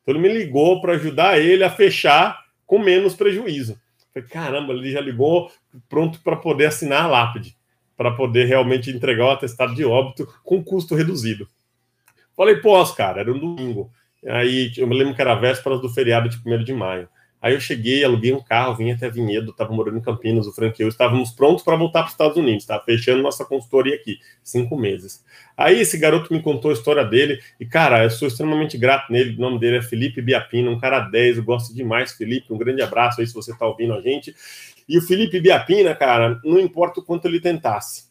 Então 0.00 0.14
ele 0.14 0.20
me 0.20 0.32
ligou 0.32 0.80
para 0.80 0.92
ajudar 0.92 1.40
ele 1.40 1.64
a 1.64 1.70
fechar 1.70 2.40
com 2.64 2.78
menos 2.78 3.16
prejuízo. 3.16 3.76
Falei, 4.12 4.28
caramba, 4.28 4.72
ele 4.72 4.92
já 4.92 5.00
ligou 5.00 5.50
pronto 5.88 6.20
para 6.22 6.36
poder 6.36 6.66
assinar 6.66 7.02
a 7.02 7.08
lápide, 7.08 7.56
para 7.96 8.12
poder 8.12 8.44
realmente 8.44 8.92
entregar 8.92 9.24
o 9.24 9.30
atestado 9.30 9.74
de 9.74 9.84
óbito 9.84 10.32
com 10.44 10.62
custo 10.62 10.94
reduzido. 10.94 11.48
Falei, 12.36 12.60
pós, 12.60 12.92
cara, 12.92 13.22
era 13.22 13.32
um 13.32 13.38
domingo. 13.40 13.90
Aí 14.24 14.70
eu 14.76 14.86
me 14.86 14.96
lembro 14.96 15.16
que 15.16 15.20
era 15.20 15.34
véspera 15.34 15.78
do 15.78 15.88
feriado 15.88 16.28
de 16.28 16.40
1 16.46 16.62
de 16.62 16.72
maio. 16.72 17.08
Aí 17.44 17.52
eu 17.52 17.60
cheguei, 17.60 18.02
aluguei 18.02 18.32
um 18.32 18.40
carro, 18.40 18.74
vim 18.74 18.90
até 18.90 19.10
Vinhedo, 19.10 19.50
estava 19.50 19.70
morando 19.70 19.98
em 19.98 20.00
Campinas, 20.00 20.46
o 20.46 20.52
Frank 20.54 20.80
e 20.80 20.82
eu 20.82 20.88
estávamos 20.88 21.30
prontos 21.30 21.62
para 21.62 21.76
voltar 21.76 21.98
para 21.98 22.06
os 22.06 22.12
Estados 22.12 22.38
Unidos, 22.38 22.64
tá? 22.64 22.80
Fechando 22.80 23.22
nossa 23.22 23.44
consultoria 23.44 23.96
aqui, 23.96 24.18
cinco 24.42 24.78
meses. 24.78 25.22
Aí 25.54 25.78
esse 25.78 25.98
garoto 25.98 26.32
me 26.32 26.40
contou 26.40 26.70
a 26.70 26.74
história 26.74 27.04
dele, 27.04 27.38
e 27.60 27.66
cara, 27.66 28.02
eu 28.02 28.08
sou 28.08 28.28
extremamente 28.28 28.78
grato 28.78 29.12
nele, 29.12 29.36
o 29.36 29.40
nome 29.42 29.58
dele 29.58 29.76
é 29.76 29.82
Felipe 29.82 30.22
Biapina, 30.22 30.70
um 30.70 30.78
cara 30.78 31.00
10, 31.00 31.36
eu 31.36 31.44
gosto 31.44 31.74
demais, 31.74 32.12
Felipe, 32.12 32.50
um 32.50 32.56
grande 32.56 32.80
abraço 32.80 33.20
aí 33.20 33.26
se 33.26 33.34
você 33.34 33.52
está 33.52 33.66
ouvindo 33.66 33.92
a 33.92 34.00
gente. 34.00 34.34
E 34.88 34.96
o 34.96 35.02
Felipe 35.02 35.38
Biapina, 35.38 35.94
cara, 35.94 36.40
não 36.42 36.58
importa 36.58 37.00
o 37.00 37.04
quanto 37.04 37.28
ele 37.28 37.40
tentasse, 37.40 38.04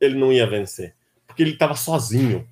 ele 0.00 0.14
não 0.14 0.32
ia 0.32 0.46
vencer, 0.46 0.94
porque 1.26 1.42
ele 1.42 1.52
estava 1.52 1.74
sozinho. 1.74 2.48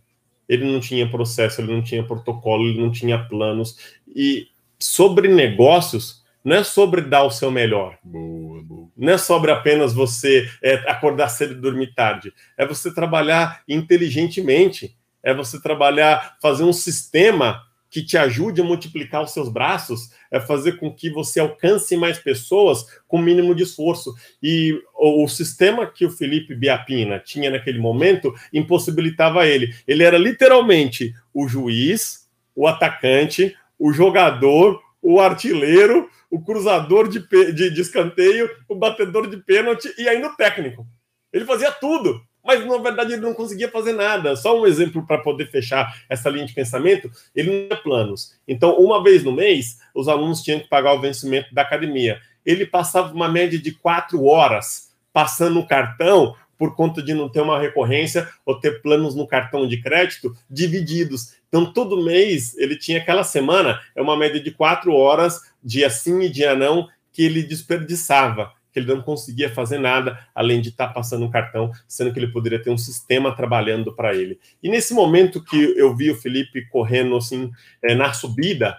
Ele 0.47 0.65
não 0.65 0.79
tinha 0.79 1.09
processo, 1.09 1.61
ele 1.61 1.73
não 1.73 1.83
tinha 1.83 2.03
protocolo, 2.03 2.69
ele 2.69 2.81
não 2.81 2.91
tinha 2.91 3.19
planos, 3.19 3.79
e 4.15 4.49
sobre 4.79 5.29
negócios 5.29 6.18
não 6.49 6.57
é 6.57 6.65
sobre 6.65 7.03
dar 7.03 7.25
o 7.25 7.31
seu 7.31 7.51
melhor. 7.51 7.99
Boa, 8.03 8.63
boa. 8.63 8.89
Não 8.97 9.13
é 9.13 9.19
sobre 9.19 9.51
apenas 9.51 9.93
você 9.93 10.49
é, 10.63 10.77
acordar 10.91 11.29
cedo 11.29 11.53
e 11.53 11.61
dormir 11.61 11.93
tarde. 11.95 12.33
É 12.57 12.67
você 12.67 12.93
trabalhar 12.93 13.63
inteligentemente. 13.69 14.97
É 15.23 15.35
você 15.35 15.61
trabalhar, 15.61 16.39
fazer 16.41 16.65
um 16.65 16.73
sistema 16.73 17.63
que 17.91 18.03
te 18.03 18.17
ajude 18.17 18.63
a 18.63 18.65
multiplicar 18.65 19.23
os 19.23 19.33
seus 19.33 19.51
braços, 19.51 20.11
é 20.31 20.41
fazer 20.41 20.79
com 20.79 20.91
que 20.93 21.11
você 21.11 21.41
alcance 21.41 21.97
mais 21.97 22.19
pessoas 22.19 22.85
com 23.07 23.19
o 23.19 23.23
mínimo 23.23 23.55
de 23.55 23.65
esforço. 23.65 24.15
E 24.43 24.73
o, 24.95 25.25
o, 25.25 25.29
sistema 25.29 25.87
que 25.87 26.07
o 26.07 26.11
Felipe 26.11 26.55
Biapina 26.55 27.19
tinha 27.19 27.51
naquele 27.51 27.79
momento 27.79 28.35
impossibilitava 28.53 29.47
ele. 29.47 29.75
Ele 29.87 30.03
era 30.03 30.17
literalmente 30.17 31.15
o 31.33 31.47
juiz, 31.47 32.27
o 32.55 32.67
atacante, 32.67 33.55
o 33.79 33.93
jogador, 33.93 34.81
o 35.03 35.21
artilheiro, 35.21 36.11
o 36.31 36.41
cruzador 36.43 37.09
de, 37.09 37.27
de, 37.53 37.71
de 37.71 37.81
escanteio, 37.81 38.51
o 38.69 38.75
batedor 38.75 39.29
de 39.29 39.39
pênalti 39.39 39.93
e 39.99 40.09
ainda 40.09 40.29
o 40.29 40.37
técnico. 40.37 40.87
Ele 41.33 41.45
fazia 41.45 41.71
tudo 41.71 42.21
mas 42.49 42.65
na 42.65 42.79
verdade 42.79 43.13
ele 43.13 43.21
não 43.21 43.35
conseguia 43.35 43.71
fazer 43.71 43.93
nada. 43.93 44.35
Só 44.35 44.59
um 44.59 44.67
exemplo 44.67 45.07
para 45.07 45.19
poder 45.19 45.51
fechar 45.51 45.95
essa 46.09 46.31
linha 46.31 46.47
de 46.47 46.55
pensamento: 46.55 47.11
ele 47.37 47.51
não 47.51 47.69
tinha 47.69 47.83
planos. 47.83 48.35
Então, 48.49 48.79
uma 48.79 49.03
vez 49.03 49.23
no 49.23 49.33
mês, 49.33 49.79
os 49.95 50.09
alunos 50.09 50.41
tinham 50.41 50.59
que 50.59 50.67
pagar 50.67 50.95
o 50.95 51.01
vencimento 51.01 51.55
da 51.55 51.61
academia. 51.61 52.19
Ele 52.47 52.65
passava 52.65 53.13
uma 53.13 53.29
média 53.29 53.59
de 53.59 53.73
quatro 53.73 54.25
horas 54.25 54.89
passando 55.13 55.61
o 55.61 55.67
cartão 55.67 56.35
por 56.57 56.75
conta 56.75 57.03
de 57.03 57.13
não 57.13 57.29
ter 57.29 57.43
uma 57.43 57.61
recorrência 57.61 58.27
ou 58.47 58.59
ter 58.59 58.81
planos 58.81 59.15
no 59.15 59.27
cartão 59.27 59.69
de 59.69 59.83
crédito 59.83 60.35
divididos. 60.49 61.35
Então, 61.49 61.73
todo 61.73 62.05
mês 62.05 62.57
ele 62.59 62.77
tinha 62.77 62.99
aquela 62.99 63.25
semana, 63.25 63.81
é 63.97 64.03
uma 64.03 64.17
média 64.17 64.41
de 64.41 64.51
quatro 64.51 64.93
horas, 64.93 65.41
dia 65.63 65.89
sim 65.91 66.21
e 66.21 66.29
dia 66.29 66.55
não, 66.55 66.89
que 67.13 67.23
ele 67.23 67.43
desperdiçava 67.43 68.53
que 68.73 68.79
ele 68.79 68.95
não 68.95 69.03
conseguia 69.03 69.51
fazer 69.51 69.79
nada 69.79 70.19
além 70.35 70.61
de 70.61 70.69
estar 70.69 70.89
tá 70.89 70.93
passando 70.93 71.25
um 71.25 71.31
cartão, 71.31 71.71
sendo 71.87 72.13
que 72.13 72.19
ele 72.19 72.33
poderia 72.33 72.63
ter 72.63 72.71
um 72.71 72.79
sistema 72.79 73.35
trabalhando 73.35 73.95
para 73.95 74.15
ele. 74.15 74.39
E 74.63 74.69
nesse 74.69 74.95
momento 74.95 75.43
que 75.43 75.57
eu 75.77 75.95
vi 75.97 76.11
o 76.11 76.17
Felipe 76.17 76.67
correndo 76.69 77.17
assim 77.17 77.51
é, 77.83 77.95
na 77.95 78.13
subida, 78.13 78.77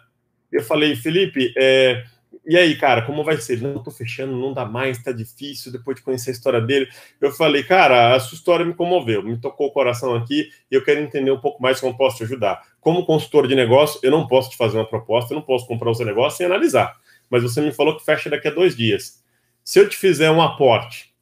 eu 0.51 0.63
falei, 0.63 0.95
Felipe, 0.95 1.53
é, 1.57 2.03
e 2.45 2.57
aí, 2.57 2.75
cara, 2.77 3.01
como 3.03 3.23
vai 3.23 3.37
ser? 3.37 3.61
Não, 3.61 3.81
tô 3.81 3.91
fechando, 3.91 4.35
não 4.35 4.53
dá 4.53 4.65
mais, 4.65 5.01
tá 5.01 5.11
difícil, 5.11 5.71
depois 5.71 5.97
de 5.97 6.03
conhecer 6.03 6.31
a 6.31 6.33
história 6.33 6.61
dele. 6.61 6.87
Eu 7.19 7.31
falei, 7.31 7.63
cara, 7.63 8.15
a 8.15 8.19
sua 8.19 8.35
história 8.35 8.65
me 8.65 8.73
comoveu, 8.73 9.23
me 9.23 9.37
tocou 9.37 9.67
o 9.67 9.71
coração 9.71 10.15
aqui 10.15 10.49
e 10.71 10.75
eu 10.75 10.83
quero 10.83 10.99
entender 10.99 11.31
um 11.31 11.39
pouco 11.39 11.61
mais 11.61 11.79
como 11.79 11.95
posso 11.95 12.17
te 12.17 12.23
ajudar. 12.23 12.61
Como 12.79 13.05
consultor 13.05 13.47
de 13.47 13.55
negócio, 13.55 13.99
eu 14.03 14.11
não 14.11 14.27
posso 14.27 14.49
te 14.49 14.57
fazer 14.57 14.77
uma 14.77 14.87
proposta, 14.87 15.33
eu 15.33 15.35
não 15.35 15.45
posso 15.45 15.67
comprar 15.67 15.91
o 15.91 15.95
seu 15.95 16.05
negócio 16.05 16.37
sem 16.37 16.45
analisar. 16.45 16.97
Mas 17.29 17.43
você 17.43 17.61
me 17.61 17.71
falou 17.71 17.95
que 17.95 18.03
fecha 18.03 18.29
daqui 18.29 18.47
a 18.47 18.51
dois 18.51 18.75
dias. 18.75 19.23
Se 19.63 19.79
eu 19.79 19.87
te 19.87 19.95
fizer 19.95 20.31
um 20.31 20.41
aporte, 20.41 21.13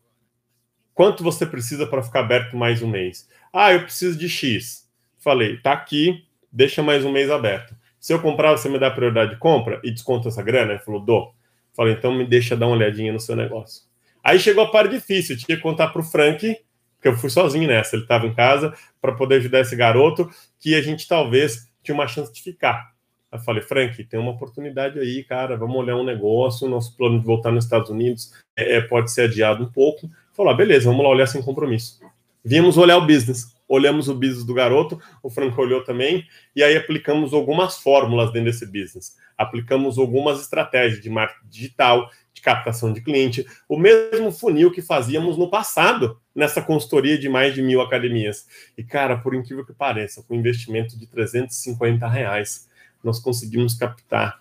quanto 0.94 1.24
você 1.24 1.46
precisa 1.46 1.86
para 1.86 2.02
ficar 2.04 2.22
aberto 2.22 2.56
mais 2.56 2.82
um 2.82 2.88
mês? 2.88 3.28
Ah, 3.52 3.74
eu 3.74 3.82
preciso 3.82 4.18
de 4.18 4.30
X. 4.30 4.88
Falei, 5.18 5.58
tá 5.58 5.74
aqui, 5.74 6.24
deixa 6.52 6.82
mais 6.82 7.04
um 7.04 7.12
mês 7.12 7.30
aberto. 7.30 7.76
Se 8.08 8.14
eu 8.14 8.22
comprar, 8.22 8.52
você 8.52 8.70
me 8.70 8.80
dá 8.80 8.90
prioridade 8.90 9.32
de 9.32 9.36
compra 9.38 9.82
e 9.84 9.92
desconta 9.92 10.30
essa 10.30 10.42
grana? 10.42 10.72
Ele 10.72 10.80
falou, 10.80 11.02
dou. 11.02 11.36
Falei, 11.76 11.94
então 11.94 12.16
me 12.16 12.26
deixa 12.26 12.56
dar 12.56 12.68
uma 12.68 12.78
olhadinha 12.78 13.12
no 13.12 13.20
seu 13.20 13.36
negócio. 13.36 13.84
Aí 14.24 14.40
chegou 14.40 14.64
a 14.64 14.72
parte 14.72 14.92
difícil, 14.92 15.36
eu 15.36 15.40
tinha 15.42 15.58
que 15.58 15.62
contar 15.62 15.90
para 15.90 16.00
o 16.00 16.04
Frank, 16.06 16.56
porque 16.96 17.10
eu 17.10 17.18
fui 17.18 17.30
sozinho 17.30 17.68
nessa, 17.68 17.98
ele 17.98 18.04
estava 18.04 18.26
em 18.26 18.34
casa, 18.34 18.74
para 19.02 19.12
poder 19.12 19.36
ajudar 19.36 19.60
esse 19.60 19.76
garoto, 19.76 20.30
que 20.58 20.74
a 20.74 20.82
gente 20.82 21.06
talvez 21.06 21.70
tinha 21.84 21.94
uma 21.94 22.08
chance 22.08 22.32
de 22.32 22.42
ficar. 22.42 22.94
Eu 23.30 23.40
falei, 23.40 23.62
Frank, 23.62 24.02
tem 24.06 24.18
uma 24.18 24.32
oportunidade 24.32 24.98
aí, 24.98 25.26
cara, 25.26 25.58
vamos 25.58 25.76
olhar 25.76 25.98
um 25.98 26.06
negócio, 26.06 26.66
nosso 26.70 26.96
plano 26.96 27.20
de 27.20 27.26
voltar 27.26 27.52
nos 27.52 27.66
Estados 27.66 27.90
Unidos 27.90 28.32
é, 28.56 28.78
é 28.78 28.82
pode 28.82 29.12
ser 29.12 29.24
adiado 29.24 29.66
um 29.66 29.70
pouco. 29.70 30.10
Falou, 30.32 30.54
ah, 30.54 30.56
beleza, 30.56 30.90
vamos 30.90 31.04
lá 31.04 31.10
olhar 31.10 31.28
sem 31.28 31.42
compromisso. 31.42 32.00
Viemos 32.48 32.78
olhar 32.78 32.96
o 32.96 33.06
business, 33.06 33.54
olhamos 33.68 34.08
o 34.08 34.16
business 34.16 34.46
do 34.46 34.54
garoto, 34.54 34.98
o 35.22 35.30
Frank 35.30 35.60
olhou 35.60 35.84
também, 35.84 36.26
e 36.56 36.64
aí 36.64 36.78
aplicamos 36.78 37.34
algumas 37.34 37.78
fórmulas 37.78 38.32
dentro 38.32 38.50
desse 38.50 38.66
business. 38.66 39.18
Aplicamos 39.38 39.98
algumas 39.98 40.40
estratégias 40.40 41.02
de 41.02 41.10
marketing 41.10 41.50
digital, 41.50 42.10
de 42.34 42.40
captação 42.40 42.94
de 42.94 43.02
cliente, 43.02 43.46
o 43.68 43.78
mesmo 43.78 44.32
funil 44.32 44.72
que 44.72 44.82
fazíamos 44.82 45.38
no 45.38 45.50
passado 45.50 46.22
nessa 46.34 46.62
consultoria 46.62 47.18
de 47.18 47.28
mais 47.28 47.54
de 47.54 47.62
mil 47.62 47.82
academias. 47.82 48.48
E, 48.78 48.84
cara, 48.84 49.18
por 49.18 49.36
incrível 49.36 49.66
que 49.66 49.74
pareça, 49.74 50.24
com 50.24 50.34
investimento 50.34 50.98
de 50.98 51.06
350 51.06 52.08
reais, 52.08 52.70
nós 53.04 53.20
conseguimos 53.20 53.74
captar 53.74 54.40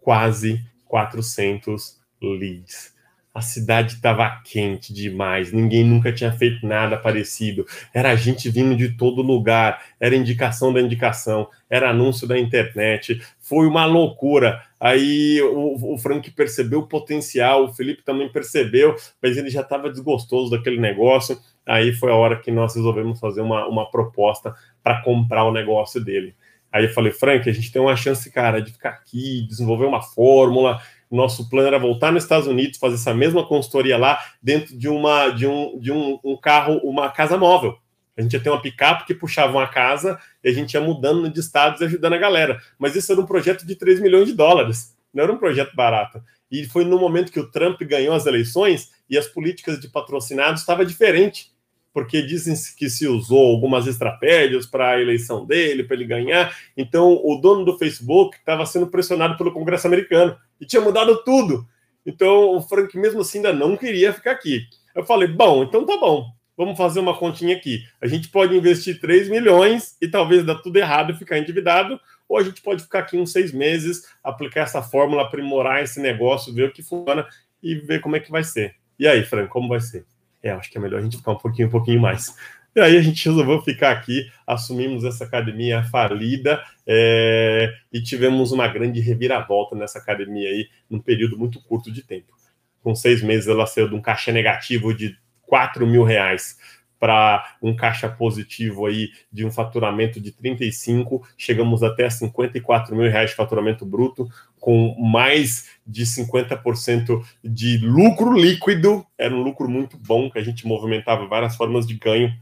quase 0.00 0.60
400 0.86 2.00
leads. 2.20 2.93
A 3.34 3.40
cidade 3.40 3.94
estava 3.94 4.40
quente 4.44 4.92
demais, 4.94 5.52
ninguém 5.52 5.82
nunca 5.82 6.12
tinha 6.12 6.30
feito 6.30 6.64
nada 6.64 6.96
parecido. 6.96 7.66
Era 7.92 8.14
gente 8.14 8.48
vindo 8.48 8.76
de 8.76 8.96
todo 8.96 9.22
lugar, 9.22 9.82
era 9.98 10.14
indicação 10.14 10.72
da 10.72 10.80
indicação, 10.80 11.48
era 11.68 11.90
anúncio 11.90 12.28
da 12.28 12.38
internet. 12.38 13.20
Foi 13.40 13.66
uma 13.66 13.86
loucura. 13.86 14.62
Aí 14.78 15.42
o, 15.42 15.94
o 15.94 15.98
Frank 15.98 16.30
percebeu 16.30 16.80
o 16.80 16.86
potencial, 16.86 17.64
o 17.64 17.74
Felipe 17.74 18.04
também 18.04 18.30
percebeu, 18.30 18.94
mas 19.20 19.36
ele 19.36 19.50
já 19.50 19.62
estava 19.62 19.90
desgostoso 19.90 20.52
daquele 20.52 20.78
negócio. 20.78 21.36
Aí 21.66 21.92
foi 21.92 22.12
a 22.12 22.14
hora 22.14 22.38
que 22.38 22.52
nós 22.52 22.76
resolvemos 22.76 23.18
fazer 23.18 23.40
uma, 23.40 23.66
uma 23.66 23.90
proposta 23.90 24.54
para 24.80 25.02
comprar 25.02 25.44
o 25.44 25.52
negócio 25.52 26.02
dele. 26.02 26.36
Aí 26.74 26.86
eu 26.86 26.92
falei, 26.92 27.12
Frank, 27.12 27.48
a 27.48 27.52
gente 27.52 27.70
tem 27.70 27.80
uma 27.80 27.94
chance, 27.94 28.28
cara, 28.32 28.60
de 28.60 28.72
ficar 28.72 28.90
aqui, 28.90 29.46
desenvolver 29.48 29.86
uma 29.86 30.02
fórmula. 30.02 30.80
Nosso 31.10 31.48
plano 31.48 31.68
era 31.68 31.78
voltar 31.78 32.12
nos 32.12 32.22
Estados 32.22 32.46
Unidos, 32.46 32.78
fazer 32.78 32.96
essa 32.96 33.14
mesma 33.14 33.46
consultoria 33.46 33.96
lá, 33.96 34.18
dentro 34.42 34.76
de 34.76 34.88
uma 34.88 35.28
de 35.30 35.46
um, 35.46 35.78
de 35.78 35.92
um, 35.92 36.18
um 36.24 36.36
carro, 36.36 36.80
uma 36.84 37.10
casa 37.10 37.36
móvel. 37.36 37.76
A 38.16 38.22
gente 38.22 38.32
ia 38.32 38.40
ter 38.40 38.50
uma 38.50 38.62
picape 38.62 39.06
que 39.06 39.14
puxava 39.14 39.52
uma 39.52 39.66
casa 39.66 40.18
e 40.42 40.48
a 40.48 40.52
gente 40.52 40.74
ia 40.74 40.80
mudando 40.80 41.28
de 41.28 41.40
estados 41.40 41.80
e 41.80 41.84
ajudando 41.84 42.12
a 42.12 42.18
galera. 42.18 42.60
Mas 42.78 42.94
isso 42.94 43.10
era 43.10 43.20
um 43.20 43.26
projeto 43.26 43.66
de 43.66 43.74
3 43.74 44.00
milhões 44.00 44.26
de 44.26 44.34
dólares, 44.34 44.96
não 45.12 45.24
era 45.24 45.32
um 45.32 45.38
projeto 45.38 45.74
barato. 45.74 46.22
E 46.50 46.64
foi 46.64 46.84
no 46.84 46.98
momento 46.98 47.32
que 47.32 47.40
o 47.40 47.50
Trump 47.50 47.80
ganhou 47.82 48.14
as 48.14 48.26
eleições 48.26 48.90
e 49.10 49.18
as 49.18 49.26
políticas 49.26 49.80
de 49.80 49.88
patrocinados 49.88 50.60
estavam 50.60 50.84
diferentes 50.84 51.53
porque 51.94 52.20
dizem 52.20 52.56
que 52.76 52.90
se 52.90 53.06
usou 53.06 53.52
algumas 53.52 53.86
estratégias 53.86 54.66
para 54.66 54.90
a 54.90 55.00
eleição 55.00 55.46
dele, 55.46 55.84
para 55.84 55.94
ele 55.94 56.04
ganhar. 56.04 56.54
Então, 56.76 57.20
o 57.24 57.36
dono 57.36 57.64
do 57.64 57.78
Facebook 57.78 58.36
estava 58.36 58.66
sendo 58.66 58.88
pressionado 58.88 59.38
pelo 59.38 59.52
Congresso 59.52 59.86
americano 59.86 60.36
e 60.60 60.66
tinha 60.66 60.82
mudado 60.82 61.22
tudo. 61.22 61.64
Então, 62.04 62.56
o 62.56 62.60
Frank, 62.60 62.98
mesmo 62.98 63.20
assim, 63.20 63.38
ainda 63.38 63.52
não 63.52 63.76
queria 63.76 64.12
ficar 64.12 64.32
aqui. 64.32 64.62
Eu 64.92 65.04
falei: 65.04 65.28
bom, 65.28 65.62
então 65.62 65.86
tá 65.86 65.96
bom, 65.96 66.26
vamos 66.56 66.76
fazer 66.76 66.98
uma 66.98 67.16
continha 67.16 67.56
aqui. 67.56 67.84
A 68.00 68.08
gente 68.08 68.28
pode 68.28 68.56
investir 68.56 69.00
3 69.00 69.28
milhões 69.28 69.96
e 70.02 70.08
talvez 70.08 70.44
dar 70.44 70.56
tudo 70.56 70.76
errado 70.76 71.12
e 71.12 71.16
ficar 71.16 71.38
endividado, 71.38 71.98
ou 72.28 72.36
a 72.36 72.42
gente 72.42 72.60
pode 72.60 72.82
ficar 72.82 73.00
aqui 73.00 73.16
uns 73.16 73.30
seis 73.30 73.52
meses, 73.52 74.02
aplicar 74.22 74.62
essa 74.62 74.82
fórmula, 74.82 75.22
aprimorar 75.22 75.82
esse 75.84 76.00
negócio, 76.00 76.52
ver 76.52 76.68
o 76.68 76.72
que 76.72 76.82
funciona 76.82 77.24
e 77.62 77.76
ver 77.76 78.00
como 78.00 78.16
é 78.16 78.20
que 78.20 78.32
vai 78.32 78.42
ser. 78.42 78.74
E 78.98 79.06
aí, 79.06 79.22
Frank, 79.24 79.48
como 79.48 79.68
vai 79.68 79.80
ser? 79.80 80.04
É, 80.44 80.50
acho 80.50 80.70
que 80.70 80.76
é 80.76 80.80
melhor 80.80 81.00
a 81.00 81.02
gente 81.02 81.16
ficar 81.16 81.32
um 81.32 81.38
pouquinho, 81.38 81.68
um 81.68 81.70
pouquinho 81.70 82.00
mais. 82.00 82.36
E 82.76 82.80
aí 82.80 82.96
a 82.96 83.00
gente 83.00 83.24
resolveu 83.24 83.62
ficar 83.62 83.92
aqui, 83.92 84.30
assumimos 84.46 85.04
essa 85.04 85.24
academia 85.24 85.82
falida 85.84 86.62
é, 86.86 87.72
e 87.92 88.02
tivemos 88.02 88.52
uma 88.52 88.68
grande 88.68 89.00
reviravolta 89.00 89.74
nessa 89.74 89.98
academia 89.98 90.48
aí, 90.48 90.68
num 90.90 91.00
período 91.00 91.38
muito 91.38 91.60
curto 91.62 91.90
de 91.90 92.02
tempo. 92.02 92.34
Com 92.82 92.94
seis 92.94 93.22
meses 93.22 93.48
ela 93.48 93.66
saiu 93.66 93.88
de 93.88 93.94
um 93.94 94.02
caixa 94.02 94.30
negativo 94.32 94.92
de 94.92 95.16
4 95.46 95.86
mil 95.86 96.04
reais 96.04 96.58
para 97.04 97.58
um 97.60 97.76
caixa 97.76 98.08
positivo 98.08 98.86
aí 98.86 99.10
de 99.30 99.44
um 99.44 99.50
faturamento 99.50 100.18
de 100.18 100.32
35, 100.32 101.22
chegamos 101.36 101.82
até 101.82 102.08
54 102.08 102.96
mil 102.96 103.10
reais 103.10 103.28
de 103.28 103.36
faturamento 103.36 103.84
bruto, 103.84 104.26
com 104.58 104.96
mais 104.98 105.68
de 105.86 106.06
50% 106.06 107.22
de 107.44 107.76
lucro 107.76 108.32
líquido. 108.32 109.06
Era 109.18 109.34
um 109.34 109.42
lucro 109.42 109.68
muito 109.68 109.98
bom, 109.98 110.30
que 110.30 110.38
a 110.38 110.42
gente 110.42 110.66
movimentava 110.66 111.26
várias 111.26 111.54
formas 111.56 111.86
de 111.86 111.92
ganho. 111.92 112.34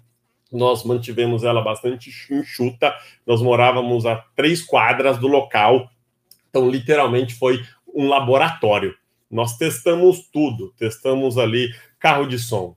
Nós 0.52 0.84
mantivemos 0.84 1.42
ela 1.42 1.60
bastante 1.60 2.12
enxuta. 2.30 2.94
Nós 3.26 3.42
morávamos 3.42 4.06
a 4.06 4.14
três 4.36 4.62
quadras 4.62 5.18
do 5.18 5.26
local. 5.26 5.90
Então, 6.48 6.70
literalmente, 6.70 7.34
foi 7.34 7.60
um 7.92 8.06
laboratório. 8.06 8.94
Nós 9.28 9.56
testamos 9.56 10.28
tudo. 10.32 10.72
Testamos 10.78 11.36
ali 11.36 11.74
carro 11.98 12.26
de 12.26 12.38
som, 12.38 12.76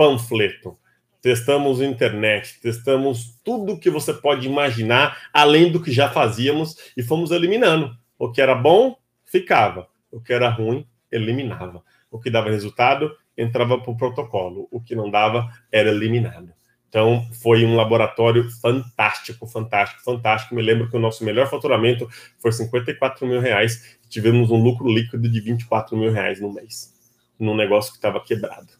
panfleto, 0.00 0.78
testamos 1.20 1.82
internet, 1.82 2.58
testamos 2.62 3.38
tudo 3.44 3.78
que 3.78 3.90
você 3.90 4.14
pode 4.14 4.46
imaginar, 4.46 5.28
além 5.30 5.70
do 5.70 5.78
que 5.78 5.92
já 5.92 6.08
fazíamos, 6.08 6.74
e 6.96 7.02
fomos 7.02 7.30
eliminando. 7.30 7.94
O 8.18 8.32
que 8.32 8.40
era 8.40 8.54
bom, 8.54 8.96
ficava. 9.26 9.86
O 10.10 10.18
que 10.18 10.32
era 10.32 10.48
ruim, 10.48 10.86
eliminava. 11.12 11.82
O 12.10 12.18
que 12.18 12.30
dava 12.30 12.48
resultado, 12.48 13.14
entrava 13.36 13.78
para 13.78 13.90
o 13.90 13.96
protocolo. 13.96 14.66
O 14.70 14.80
que 14.80 14.96
não 14.96 15.10
dava, 15.10 15.50
era 15.70 15.90
eliminado. 15.90 16.50
Então, 16.88 17.28
foi 17.42 17.66
um 17.66 17.76
laboratório 17.76 18.48
fantástico, 18.62 19.46
fantástico, 19.46 20.02
fantástico. 20.02 20.54
Me 20.54 20.62
lembro 20.62 20.88
que 20.88 20.96
o 20.96 21.00
nosso 21.00 21.22
melhor 21.26 21.46
faturamento 21.50 22.08
foi 22.38 22.52
54 22.52 23.26
mil 23.26 23.38
reais. 23.38 23.98
Tivemos 24.08 24.50
um 24.50 24.62
lucro 24.62 24.90
líquido 24.90 25.28
de 25.28 25.40
24 25.42 25.94
mil 25.94 26.10
reais 26.10 26.40
no 26.40 26.50
mês, 26.50 26.90
num 27.38 27.54
negócio 27.54 27.92
que 27.92 27.98
estava 27.98 28.18
quebrado. 28.18 28.79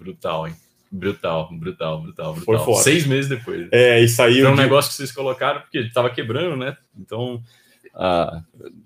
Brutal, 0.00 0.48
hein? 0.48 0.56
Brutal, 0.90 1.48
brutal, 1.52 2.00
brutal, 2.00 2.34
brutal. 2.34 2.64
Foi. 2.64 2.82
Seis 2.82 3.06
meses 3.06 3.28
depois. 3.28 3.68
É, 3.70 4.00
e 4.00 4.08
saiu. 4.08 4.44
Foi 4.44 4.52
um 4.52 4.56
de... 4.56 4.62
negócio 4.62 4.90
que 4.90 4.96
vocês 4.96 5.12
colocaram, 5.12 5.60
porque 5.60 5.78
estava 5.78 6.10
quebrando, 6.10 6.56
né? 6.56 6.76
Então, 6.98 7.40
ah, 7.94 8.42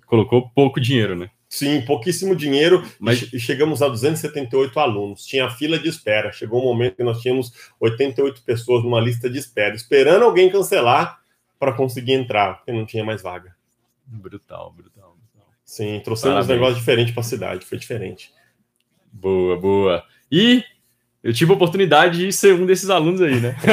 colocou 0.07 0.51
pouco 0.51 0.81
dinheiro, 0.81 1.17
né? 1.17 1.31
Sim, 1.49 1.83
pouquíssimo 1.83 2.35
dinheiro, 2.35 2.85
mas 2.99 3.19
chegamos 3.19 3.81
a 3.81 3.89
278 3.89 4.81
alunos. 4.81 5.25
Tinha 5.25 5.49
fila 5.49 5.79
de 5.79 5.89
espera. 5.89 6.33
Chegou 6.33 6.61
um 6.61 6.65
momento 6.65 6.97
que 6.97 7.05
nós 7.05 7.21
tínhamos 7.21 7.53
88 7.79 8.43
pessoas 8.43 8.83
numa 8.83 9.01
lista 9.01 9.31
de 9.31 9.39
espera, 9.39 9.75
esperando 9.75 10.25
alguém 10.25 10.51
cancelar 10.51 11.21
para 11.59 11.73
conseguir 11.73 12.15
entrar, 12.15 12.57
porque 12.57 12.73
não 12.73 12.85
tinha 12.85 13.05
mais 13.05 13.23
vaga. 13.23 13.55
Brutal, 14.05 14.73
brutal, 14.73 15.17
brutal. 15.17 15.49
Sim, 15.65 16.01
trouxemos 16.05 16.35
Parabéns. 16.35 16.51
um 16.51 16.61
negócio 16.61 16.79
diferente 16.81 17.13
para 17.13 17.21
a 17.21 17.25
cidade, 17.25 17.65
foi 17.65 17.79
diferente. 17.79 18.33
Boa, 19.13 19.57
boa. 19.57 20.05
E 20.31 20.65
eu 21.25 21.33
tive 21.33 21.53
a 21.53 21.55
oportunidade 21.55 22.19
de 22.19 22.31
ser 22.31 22.53
um 22.53 22.67
desses 22.67 22.91
alunos 22.91 23.23
aí, 23.23 23.41
né? 23.41 23.57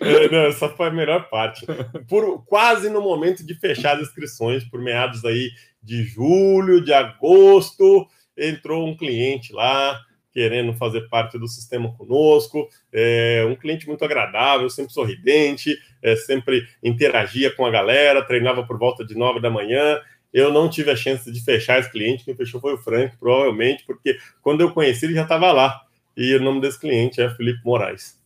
É, 0.00 0.30
não, 0.30 0.46
essa 0.46 0.68
foi 0.68 0.86
a 0.86 0.92
melhor 0.92 1.28
parte. 1.28 1.66
Por 2.08 2.44
quase 2.46 2.88
no 2.88 3.00
momento 3.00 3.44
de 3.44 3.54
fechar 3.54 3.96
as 3.96 4.02
inscrições, 4.02 4.62
por 4.62 4.80
meados 4.80 5.24
aí 5.24 5.50
de 5.82 6.04
julho, 6.04 6.80
de 6.80 6.92
agosto, 6.92 8.06
entrou 8.36 8.86
um 8.86 8.96
cliente 8.96 9.52
lá 9.52 10.00
querendo 10.32 10.74
fazer 10.74 11.08
parte 11.08 11.38
do 11.38 11.48
sistema 11.48 11.92
conosco, 11.96 12.68
é, 12.92 13.44
um 13.48 13.56
cliente 13.56 13.88
muito 13.88 14.04
agradável, 14.04 14.68
sempre 14.68 14.92
sorridente, 14.92 15.76
é, 16.02 16.14
sempre 16.14 16.68
interagia 16.82 17.50
com 17.50 17.64
a 17.66 17.70
galera, 17.70 18.22
treinava 18.22 18.62
por 18.64 18.78
volta 18.78 19.04
de 19.04 19.16
nove 19.16 19.40
da 19.40 19.50
manhã. 19.50 19.98
Eu 20.32 20.52
não 20.52 20.68
tive 20.68 20.90
a 20.90 20.96
chance 20.96 21.32
de 21.32 21.42
fechar 21.42 21.80
esse 21.80 21.90
cliente, 21.90 22.24
quem 22.24 22.36
fechou 22.36 22.60
foi 22.60 22.74
o 22.74 22.78
Frank, 22.78 23.16
provavelmente, 23.16 23.82
porque 23.84 24.18
quando 24.42 24.60
eu 24.60 24.70
conheci 24.70 25.06
ele 25.06 25.14
já 25.14 25.22
estava 25.22 25.50
lá. 25.50 25.85
E 26.16 26.34
o 26.34 26.42
nome 26.42 26.60
desse 26.60 26.80
cliente 26.80 27.20
é 27.20 27.28
Felipe 27.30 27.60
Moraes 27.64 28.16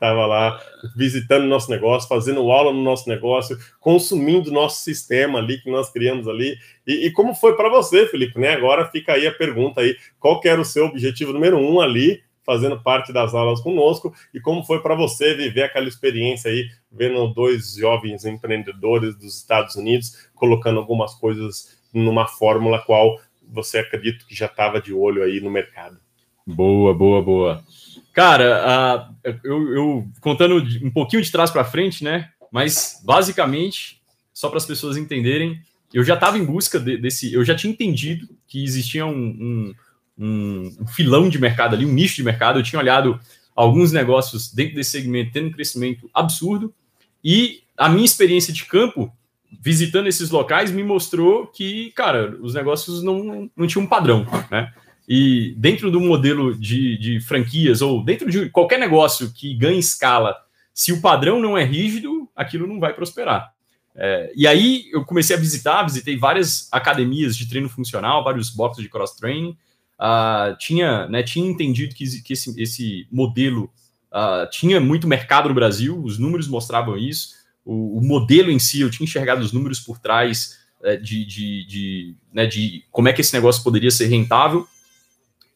estava 0.00 0.24
lá 0.24 0.58
visitando 0.96 1.46
nosso 1.46 1.70
negócio, 1.70 2.08
fazendo 2.08 2.50
aula 2.50 2.72
no 2.72 2.82
nosso 2.82 3.06
negócio, 3.06 3.58
consumindo 3.78 4.50
nosso 4.50 4.82
sistema 4.82 5.38
ali 5.38 5.60
que 5.60 5.70
nós 5.70 5.90
criamos 5.90 6.26
ali. 6.26 6.56
E, 6.86 7.06
e 7.06 7.12
como 7.12 7.34
foi 7.34 7.54
para 7.54 7.68
você, 7.68 8.06
Felipe? 8.06 8.40
Né? 8.40 8.54
Agora 8.54 8.88
fica 8.88 9.12
aí 9.12 9.26
a 9.26 9.32
pergunta 9.32 9.82
aí, 9.82 9.94
qual 10.18 10.40
era 10.42 10.60
o 10.60 10.64
seu 10.64 10.86
objetivo 10.86 11.34
número 11.34 11.58
um 11.58 11.80
ali, 11.80 12.22
fazendo 12.44 12.82
parte 12.82 13.12
das 13.12 13.34
aulas 13.34 13.60
conosco, 13.60 14.12
e 14.32 14.40
como 14.40 14.64
foi 14.64 14.80
para 14.80 14.94
você 14.94 15.34
viver 15.34 15.64
aquela 15.64 15.86
experiência 15.86 16.50
aí, 16.50 16.66
vendo 16.90 17.28
dois 17.34 17.74
jovens 17.74 18.24
empreendedores 18.24 19.14
dos 19.14 19.36
Estados 19.36 19.76
Unidos 19.76 20.30
colocando 20.34 20.78
algumas 20.78 21.14
coisas 21.14 21.78
numa 21.92 22.26
fórmula 22.26 22.80
qual 22.80 23.20
você 23.46 23.78
acredita 23.78 24.24
que 24.26 24.34
já 24.34 24.46
estava 24.46 24.80
de 24.80 24.94
olho 24.94 25.22
aí 25.22 25.40
no 25.40 25.50
mercado. 25.50 26.00
Boa, 26.46 26.94
boa, 26.94 27.22
boa. 27.22 27.64
Cara, 28.12 29.10
uh, 29.24 29.30
eu, 29.44 29.74
eu, 29.74 30.08
contando 30.20 30.56
um 30.82 30.90
pouquinho 30.90 31.22
de 31.22 31.30
trás 31.30 31.50
para 31.50 31.64
frente, 31.64 32.02
né? 32.02 32.30
Mas 32.50 33.00
basicamente, 33.04 34.00
só 34.32 34.48
para 34.48 34.58
as 34.58 34.66
pessoas 34.66 34.96
entenderem, 34.96 35.60
eu 35.92 36.02
já 36.02 36.14
estava 36.14 36.38
em 36.38 36.44
busca 36.44 36.78
de, 36.78 36.96
desse. 36.96 37.32
Eu 37.32 37.44
já 37.44 37.54
tinha 37.54 37.72
entendido 37.72 38.28
que 38.46 38.62
existia 38.64 39.06
um, 39.06 39.72
um, 40.18 40.74
um, 40.80 40.86
filão 40.88 41.28
de 41.28 41.38
mercado 41.38 41.74
ali, 41.74 41.86
um 41.86 41.92
nicho 41.92 42.16
de 42.16 42.24
mercado. 42.24 42.58
Eu 42.58 42.62
tinha 42.62 42.80
olhado 42.80 43.18
alguns 43.54 43.92
negócios 43.92 44.52
dentro 44.52 44.74
desse 44.74 44.90
segmento 44.90 45.32
tendo 45.32 45.48
um 45.48 45.52
crescimento 45.52 46.10
absurdo. 46.12 46.74
E 47.22 47.62
a 47.76 47.88
minha 47.88 48.04
experiência 48.04 48.52
de 48.52 48.64
campo, 48.64 49.12
visitando 49.60 50.08
esses 50.08 50.30
locais, 50.30 50.70
me 50.70 50.82
mostrou 50.82 51.46
que, 51.46 51.90
cara, 51.92 52.36
os 52.40 52.54
negócios 52.54 53.02
não, 53.02 53.50
não 53.56 53.66
tinham 53.66 53.84
um 53.84 53.88
padrão, 53.88 54.26
né? 54.50 54.72
E 55.12 55.56
dentro 55.58 55.90
do 55.90 55.98
modelo 55.98 56.54
de, 56.54 56.96
de 56.96 57.20
franquias, 57.20 57.82
ou 57.82 58.04
dentro 58.04 58.30
de 58.30 58.48
qualquer 58.48 58.78
negócio 58.78 59.32
que 59.32 59.52
ganhe 59.54 59.80
escala, 59.80 60.36
se 60.72 60.92
o 60.92 61.00
padrão 61.00 61.40
não 61.40 61.58
é 61.58 61.64
rígido, 61.64 62.30
aquilo 62.36 62.64
não 62.64 62.78
vai 62.78 62.94
prosperar. 62.94 63.52
É, 63.96 64.32
e 64.36 64.46
aí 64.46 64.88
eu 64.92 65.04
comecei 65.04 65.34
a 65.34 65.38
visitar, 65.38 65.82
visitei 65.82 66.16
várias 66.16 66.68
academias 66.70 67.36
de 67.36 67.48
treino 67.48 67.68
funcional, 67.68 68.22
vários 68.22 68.50
boxes 68.50 68.84
de 68.84 68.88
cross-training, 68.88 69.56
uh, 69.98 70.56
tinha, 70.60 71.08
né, 71.08 71.24
tinha 71.24 71.50
entendido 71.50 71.92
que, 71.92 72.22
que 72.22 72.34
esse, 72.34 72.62
esse 72.62 73.08
modelo 73.10 73.64
uh, 74.12 74.48
tinha 74.48 74.80
muito 74.80 75.08
mercado 75.08 75.48
no 75.48 75.54
Brasil, 75.56 76.00
os 76.00 76.20
números 76.20 76.46
mostravam 76.46 76.96
isso, 76.96 77.30
o, 77.64 77.98
o 77.98 78.00
modelo 78.00 78.48
em 78.48 78.60
si, 78.60 78.80
eu 78.80 78.90
tinha 78.92 79.04
enxergado 79.04 79.42
os 79.42 79.52
números 79.52 79.80
por 79.80 79.98
trás 79.98 80.56
é, 80.84 80.96
de, 80.96 81.24
de, 81.24 81.66
de, 81.66 82.14
né, 82.32 82.46
de 82.46 82.84
como 82.92 83.08
é 83.08 83.12
que 83.12 83.20
esse 83.20 83.34
negócio 83.34 83.64
poderia 83.64 83.90
ser 83.90 84.06
rentável, 84.06 84.68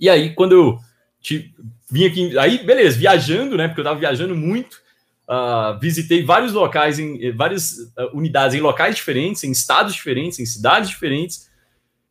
e 0.04 0.10
aí, 0.10 0.34
quando 0.34 0.52
eu 0.52 0.78
te, 1.18 1.54
vim 1.90 2.04
aqui, 2.04 2.38
aí, 2.38 2.62
beleza, 2.62 2.98
viajando, 2.98 3.56
né? 3.56 3.68
Porque 3.68 3.80
eu 3.80 3.84
tava 3.84 3.98
viajando 3.98 4.36
muito, 4.36 4.74
uh, 5.26 5.80
visitei 5.80 6.22
vários 6.22 6.52
locais, 6.52 6.98
em 6.98 7.32
várias 7.32 7.72
uh, 7.96 8.10
unidades 8.12 8.54
em 8.54 8.60
locais 8.60 8.96
diferentes, 8.96 9.44
em 9.44 9.50
estados 9.50 9.94
diferentes, 9.94 10.38
em 10.38 10.44
cidades 10.44 10.90
diferentes. 10.90 11.50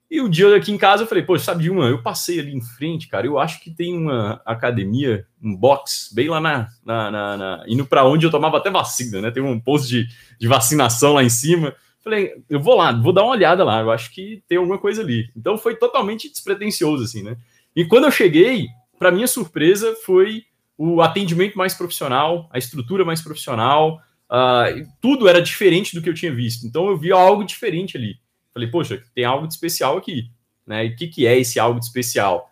E 0.09 0.19
o 0.19 0.25
um 0.25 0.29
dia 0.29 0.55
aqui 0.55 0.71
em 0.71 0.77
casa 0.77 1.03
eu 1.03 1.07
falei, 1.07 1.23
pô, 1.23 1.37
sabe 1.37 1.61
de 1.61 1.69
uma? 1.69 1.85
Eu 1.85 2.01
passei 2.01 2.39
ali 2.39 2.51
em 2.51 2.61
frente, 2.61 3.07
cara. 3.07 3.27
Eu 3.27 3.37
acho 3.37 3.61
que 3.61 3.69
tem 3.69 3.95
uma 3.95 4.41
academia, 4.43 5.27
um 5.39 5.55
box, 5.55 6.11
bem 6.15 6.29
lá 6.29 6.41
na. 6.41 6.69
na, 6.83 7.11
na, 7.11 7.37
na 7.37 7.63
indo 7.67 7.85
para 7.85 8.07
onde 8.07 8.25
eu 8.25 8.31
tomava 8.31 8.57
até 8.57 8.71
vacina, 8.71 9.21
né? 9.21 9.29
Tem 9.29 9.43
um 9.43 9.59
posto 9.59 9.87
de, 9.87 10.07
de 10.39 10.47
vacinação 10.47 11.13
lá 11.13 11.23
em 11.23 11.29
cima. 11.29 11.75
Falei, 12.03 12.33
eu 12.49 12.59
vou 12.59 12.75
lá, 12.75 12.91
vou 12.91 13.13
dar 13.13 13.21
uma 13.21 13.33
olhada 13.33 13.63
lá. 13.63 13.81
Eu 13.81 13.91
acho 13.91 14.11
que 14.11 14.41
tem 14.47 14.57
alguma 14.57 14.79
coisa 14.79 15.03
ali. 15.03 15.29
Então 15.37 15.59
foi 15.59 15.75
totalmente 15.75 16.27
despretensioso, 16.27 17.03
assim, 17.03 17.21
né? 17.21 17.37
E 17.75 17.85
quando 17.85 18.05
eu 18.05 18.11
cheguei, 18.11 18.67
para 18.97 19.11
minha 19.11 19.27
surpresa, 19.27 19.95
foi 20.05 20.43
o 20.77 21.01
atendimento 21.01 21.57
mais 21.57 21.73
profissional, 21.73 22.49
a 22.51 22.57
estrutura 22.57 23.05
mais 23.05 23.21
profissional, 23.21 24.01
uh, 24.29 24.87
tudo 25.01 25.27
era 25.27 25.41
diferente 25.41 25.95
do 25.95 26.01
que 26.01 26.09
eu 26.09 26.13
tinha 26.13 26.33
visto. 26.33 26.65
Então 26.65 26.87
eu 26.87 26.97
vi 26.97 27.11
algo 27.11 27.43
diferente 27.43 27.97
ali. 27.97 28.15
Falei, 28.53 28.69
poxa, 28.69 29.01
tem 29.13 29.25
algo 29.25 29.47
de 29.47 29.53
especial 29.53 29.97
aqui. 29.97 30.29
Né? 30.65 30.85
E 30.85 30.89
o 30.89 30.95
que, 30.95 31.07
que 31.07 31.27
é 31.27 31.37
esse 31.37 31.59
algo 31.59 31.79
de 31.79 31.85
especial? 31.85 32.49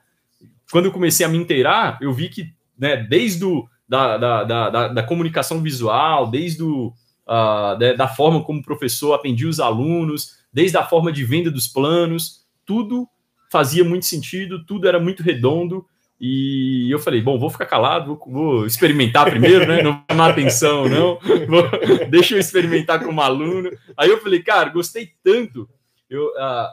Quando 0.72 0.86
eu 0.86 0.92
comecei 0.92 1.26
a 1.26 1.30
me 1.30 1.38
inteirar, 1.38 1.98
eu 2.02 2.14
vi 2.14 2.30
que 2.30 2.54
né, 2.78 2.98
desde 2.98 3.46
o, 3.46 3.68
da, 3.88 4.18
da, 4.18 4.44
da, 4.44 4.88
da 4.88 5.04
comunicação 5.04 5.62
visual, 5.62 6.30
desde 6.30 6.64
o, 6.64 6.88
uh, 7.28 7.78
da, 7.78 7.94
da 7.94 8.08
forma 8.08 8.44
como 8.44 8.60
o 8.60 8.64
professor 8.64 9.14
atendia 9.14 9.48
os 9.48 9.60
alunos, 9.60 10.38
desde 10.52 10.78
a 10.78 10.84
forma 10.84 11.12
de 11.12 11.24
venda 11.24 11.52
dos 11.52 11.68
planos, 11.68 12.46
tudo 12.66 13.08
fazia 13.52 13.84
muito 13.84 14.06
sentido, 14.06 14.66
tudo 14.66 14.88
era 14.88 14.99
muito 14.99 15.22
redondo. 15.22 15.86
E 16.24 16.88
eu 16.89 16.99
falei, 16.99 17.20
bom, 17.20 17.38
vou 17.38 17.49
ficar 17.49 17.66
calado, 17.66 18.16
vou, 18.16 18.32
vou 18.32 18.66
experimentar 18.66 19.30
primeiro, 19.30 19.68
né? 19.68 19.82
Não 19.82 19.93
vou 19.93 20.04
chamar 20.10 20.30
atenção, 20.30 20.88
não. 20.88 21.20
Vou, 21.47 21.64
deixa 22.10 22.36
eu 22.36 22.39
experimentar 22.39 23.04
como 23.04 23.20
aluno. 23.20 23.72
Aí 23.97 24.10
eu 24.10 24.22
falei, 24.22 24.41
cara, 24.41 24.70
gostei 24.70 25.10
tanto. 25.24 25.68
Eu, 26.10 26.28
uh, 26.28 26.70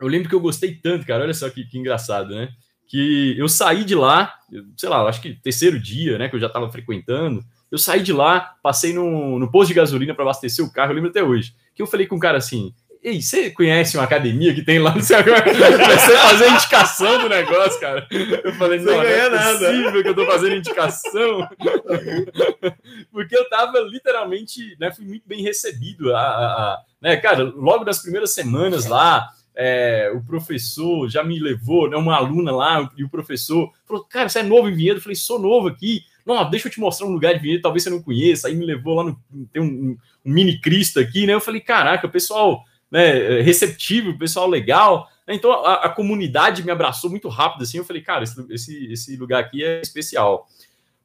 eu 0.00 0.08
lembro 0.08 0.28
que 0.28 0.34
eu 0.34 0.40
gostei 0.40 0.74
tanto, 0.74 1.04
cara. 1.04 1.24
Olha 1.24 1.34
só 1.34 1.50
que, 1.50 1.64
que 1.64 1.78
engraçado, 1.78 2.34
né? 2.34 2.48
Que 2.86 3.36
eu 3.36 3.48
saí 3.48 3.84
de 3.84 3.94
lá, 3.94 4.34
sei 4.76 4.88
lá, 4.88 5.02
acho 5.02 5.20
que 5.20 5.34
terceiro 5.34 5.78
dia, 5.78 6.16
né? 6.16 6.28
Que 6.28 6.36
eu 6.36 6.40
já 6.40 6.46
estava 6.46 6.70
frequentando. 6.70 7.44
Eu 7.70 7.78
saí 7.78 8.02
de 8.02 8.12
lá, 8.12 8.56
passei 8.62 8.92
no, 8.92 9.38
no 9.38 9.50
posto 9.50 9.68
de 9.68 9.74
gasolina 9.74 10.14
para 10.14 10.24
abastecer 10.24 10.64
o 10.64 10.72
carro, 10.72 10.92
eu 10.92 10.94
lembro 10.94 11.10
até 11.10 11.22
hoje. 11.22 11.54
Que 11.74 11.82
eu 11.82 11.86
falei 11.86 12.06
com 12.06 12.16
o 12.16 12.20
cara 12.20 12.38
assim: 12.38 12.72
Ei, 13.02 13.22
você 13.22 13.50
conhece 13.50 13.96
uma 13.96 14.04
academia 14.04 14.54
que 14.54 14.62
tem 14.62 14.78
lá 14.78 14.94
no 14.94 15.02
seu 15.02 15.16
Comecei 15.24 16.16
a 16.16 16.28
fazer 16.28 16.50
indicação 16.50 17.18
do 17.18 17.28
negócio, 17.30 17.80
cara. 17.80 18.06
Eu 18.10 18.52
falei, 18.54 18.78
não, 18.78 18.92
não 18.92 19.02
é 19.02 19.30
nada. 19.30 19.58
possível 19.58 20.02
que 20.02 20.08
eu 20.08 20.14
tô 20.14 20.26
fazendo 20.26 20.56
indicação. 20.56 21.48
Porque 23.10 23.34
eu 23.34 23.48
tava 23.48 23.80
literalmente, 23.80 24.76
né, 24.78 24.92
fui 24.92 25.06
muito 25.06 25.26
bem 25.26 25.42
recebido. 25.42 26.14
A, 26.14 26.20
a, 26.20 26.44
a 26.44 26.82
né, 27.00 27.16
cara, 27.16 27.42
logo 27.42 27.86
nas 27.86 28.02
primeiras 28.02 28.32
semanas 28.32 28.84
lá, 28.84 29.30
é, 29.56 30.12
o 30.14 30.22
professor 30.22 31.08
já 31.08 31.24
me 31.24 31.38
levou, 31.38 31.88
né, 31.88 31.96
uma 31.96 32.16
aluna 32.16 32.52
lá, 32.52 32.90
e 32.98 33.02
o 33.02 33.08
professor 33.08 33.72
falou, 33.86 34.04
cara, 34.04 34.28
você 34.28 34.40
é 34.40 34.42
novo 34.42 34.68
em 34.68 34.74
Vinhedo? 34.74 34.98
Eu 34.98 35.02
falei, 35.02 35.16
sou 35.16 35.38
novo 35.38 35.68
aqui. 35.68 36.02
Não, 36.26 36.48
deixa 36.50 36.68
eu 36.68 36.72
te 36.72 36.78
mostrar 36.78 37.06
um 37.06 37.12
lugar 37.12 37.32
de 37.32 37.40
Vinhedo, 37.40 37.62
talvez 37.62 37.82
você 37.82 37.88
não 37.88 38.02
conheça. 38.02 38.46
Aí 38.46 38.54
me 38.54 38.66
levou 38.66 38.94
lá 38.94 39.04
no. 39.04 39.18
Tem 39.50 39.62
um, 39.62 39.66
um, 39.66 39.98
um 40.26 40.32
mini 40.32 40.60
Cristo 40.60 41.00
aqui, 41.00 41.26
né? 41.26 41.32
Eu 41.32 41.40
falei, 41.40 41.62
caraca, 41.62 42.06
o 42.06 42.10
pessoal 42.10 42.62
né, 42.90 43.40
receptivo, 43.40 44.18
pessoal 44.18 44.48
legal. 44.48 45.08
Então 45.28 45.52
a, 45.52 45.86
a, 45.86 45.88
comunidade 45.88 46.64
me 46.64 46.72
abraçou 46.72 47.08
muito 47.08 47.28
rápido 47.28 47.62
assim. 47.62 47.78
Eu 47.78 47.84
falei, 47.84 48.02
cara, 48.02 48.24
esse, 48.24 48.46
esse, 48.50 48.92
esse 48.92 49.16
lugar 49.16 49.40
aqui 49.40 49.62
é 49.62 49.80
especial. 49.80 50.48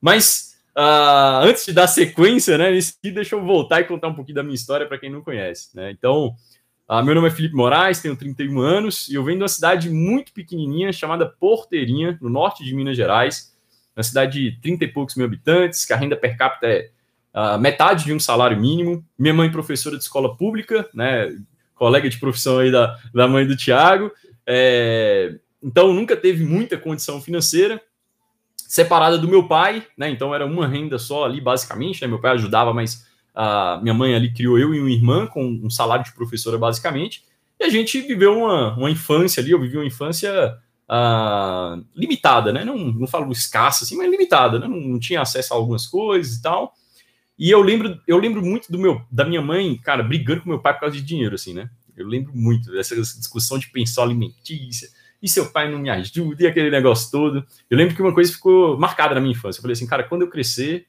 Mas 0.02 0.56
uh, 0.76 1.44
antes 1.44 1.66
de 1.66 1.74
dar 1.74 1.88
sequência, 1.88 2.58
né, 2.58 2.72
nesse 2.72 2.96
aqui, 2.98 3.12
deixa 3.12 3.36
eu 3.36 3.44
voltar 3.44 3.82
e 3.82 3.86
contar 3.86 4.08
um 4.08 4.16
pouquinho 4.16 4.36
da 4.36 4.44
minha 4.44 4.56
história 4.56 4.88
para 4.88 4.98
quem 4.98 5.12
não 5.12 5.22
conhece. 5.22 5.76
Né? 5.76 5.92
Então, 5.92 6.36
uh, 6.90 7.04
meu 7.04 7.14
nome 7.14 7.28
é 7.28 7.32
Felipe 7.32 7.56
Moraes, 7.56 8.02
tenho 8.02 8.16
31 8.16 8.60
anos 8.60 9.08
e 9.08 9.16
eu 9.16 9.24
venho 9.24 9.38
de 9.38 9.44
uma 9.44 9.50
cidade 9.50 9.90
muito 9.90 10.34
pequenininha 10.34 10.92
chamada 10.92 11.28
Porteirinha, 11.28 12.18
no 12.22 12.30
norte 12.30 12.64
de 12.64 12.74
Minas 12.74 12.98
Gerais. 12.98 13.56
uma 13.96 14.04
cidade 14.04 14.52
de 14.52 14.60
30 14.60 14.86
e 14.86 14.88
poucos 14.88 15.16
mil 15.16 15.26
habitantes, 15.26 15.86
que 15.86 15.94
a 15.94 15.98
renda 15.98 16.16
per 16.16 16.36
capita 16.36 16.68
é 16.68 16.90
uh, 17.36 17.60
metade 17.60 18.06
de 18.06 18.14
um 18.14 18.20
salário 18.20 18.60
mínimo. 18.60 19.06
Minha 19.18 19.36
mãe, 19.36 19.52
professora 19.52 19.98
de 19.98 20.04
escola 20.04 20.36
pública, 20.36 20.90
né? 20.94 21.30
Colega 21.76 22.10
de 22.10 22.18
profissão 22.18 22.60
aí 22.60 22.72
da, 22.72 22.98
da 23.14 23.28
mãe 23.28 23.46
do 23.46 23.56
Tiago. 23.56 24.12
É, 24.48 25.36
então, 25.62 25.94
nunca 25.94 26.16
teve 26.16 26.44
muita 26.44 26.78
condição 26.78 27.22
financeira. 27.22 27.82
Separada 28.56 29.18
do 29.18 29.28
meu 29.28 29.48
pai, 29.48 29.86
né? 29.98 30.10
Então, 30.10 30.34
era 30.34 30.46
uma 30.46 30.68
renda 30.68 30.98
só 30.98 31.26
ali, 31.26 31.40
basicamente. 31.40 32.02
Né? 32.02 32.08
Meu 32.08 32.20
pai 32.20 32.32
ajudava, 32.32 32.74
mas 32.74 33.06
a 33.34 33.80
minha 33.82 33.94
mãe 33.94 34.16
ali 34.16 34.34
criou 34.34 34.58
eu 34.58 34.74
e 34.74 34.80
uma 34.80 34.90
irmã 34.90 35.28
com 35.28 35.46
um 35.46 35.70
salário 35.70 36.06
de 36.06 36.14
professora, 36.14 36.58
basicamente. 36.58 37.24
E 37.60 37.64
a 37.64 37.70
gente 37.70 38.02
viveu 38.02 38.38
uma, 38.38 38.76
uma 38.76 38.90
infância 38.90 39.42
ali, 39.42 39.52
eu 39.52 39.60
vivi 39.60 39.78
uma 39.78 39.86
infância 39.86 40.58
uh, 40.90 41.84
limitada, 41.96 42.52
né? 42.54 42.64
Não, 42.64 42.78
não 42.78 43.08
falo 43.08 43.32
escassa, 43.32 43.84
assim, 43.84 43.98
mas 43.98 44.10
limitada, 44.10 44.60
né? 44.60 44.68
Não, 44.68 44.80
não, 44.80 45.00
tinha 45.00 45.22
acesso 45.22 45.54
a 45.54 45.58
algumas 45.58 45.88
coisas 45.88 46.38
e 46.38 46.42
tal. 46.42 46.74
E 47.38 47.52
eu 47.52 47.62
lembro, 47.62 48.00
eu 48.08 48.18
lembro 48.18 48.42
muito 48.42 48.72
do 48.72 48.80
meu, 48.80 49.02
da 49.12 49.26
minha 49.26 49.42
mãe, 49.42 49.78
cara, 49.78 50.02
brigando 50.02 50.42
com 50.42 50.50
meu 50.50 50.60
pai 50.60 50.74
por 50.74 50.82
causa 50.82 50.96
de 50.96 51.02
dinheiro, 51.02 51.36
assim, 51.36 51.54
né? 51.54 51.70
Eu 51.96 52.08
lembro 52.08 52.32
muito 52.34 52.72
dessa 52.72 52.96
discussão 52.96 53.58
de 53.58 53.70
pensão 53.70 54.04
alimentícia. 54.04 54.90
E 55.22 55.30
seu 55.30 55.52
pai 55.52 55.72
não 55.72 55.80
me 55.80 55.90
ajuda, 55.90 56.44
e 56.44 56.48
aquele 56.48 56.70
negócio 56.70 57.10
todo. 57.10 57.46
Eu 57.70 57.78
lembro 57.78 57.96
que 57.96 58.02
uma 58.02 58.14
coisa 58.14 58.32
ficou 58.32 58.78
marcada 58.78 59.16
na 59.16 59.22
minha 59.22 59.32
infância. 59.32 59.60
Eu 59.60 59.62
falei 59.62 59.74
assim, 59.74 59.88
cara, 59.88 60.04
quando 60.04 60.22
eu 60.22 60.30
crescer, 60.30 60.86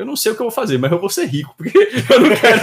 eu 0.00 0.06
não 0.06 0.16
sei 0.16 0.32
o 0.32 0.34
que 0.34 0.40
eu 0.40 0.46
vou 0.46 0.50
fazer, 0.50 0.78
mas 0.78 0.90
eu 0.90 0.98
vou 0.98 1.10
ser 1.10 1.26
rico, 1.26 1.54
porque 1.58 1.76
eu 2.10 2.20
não 2.20 2.30
quero. 2.34 2.60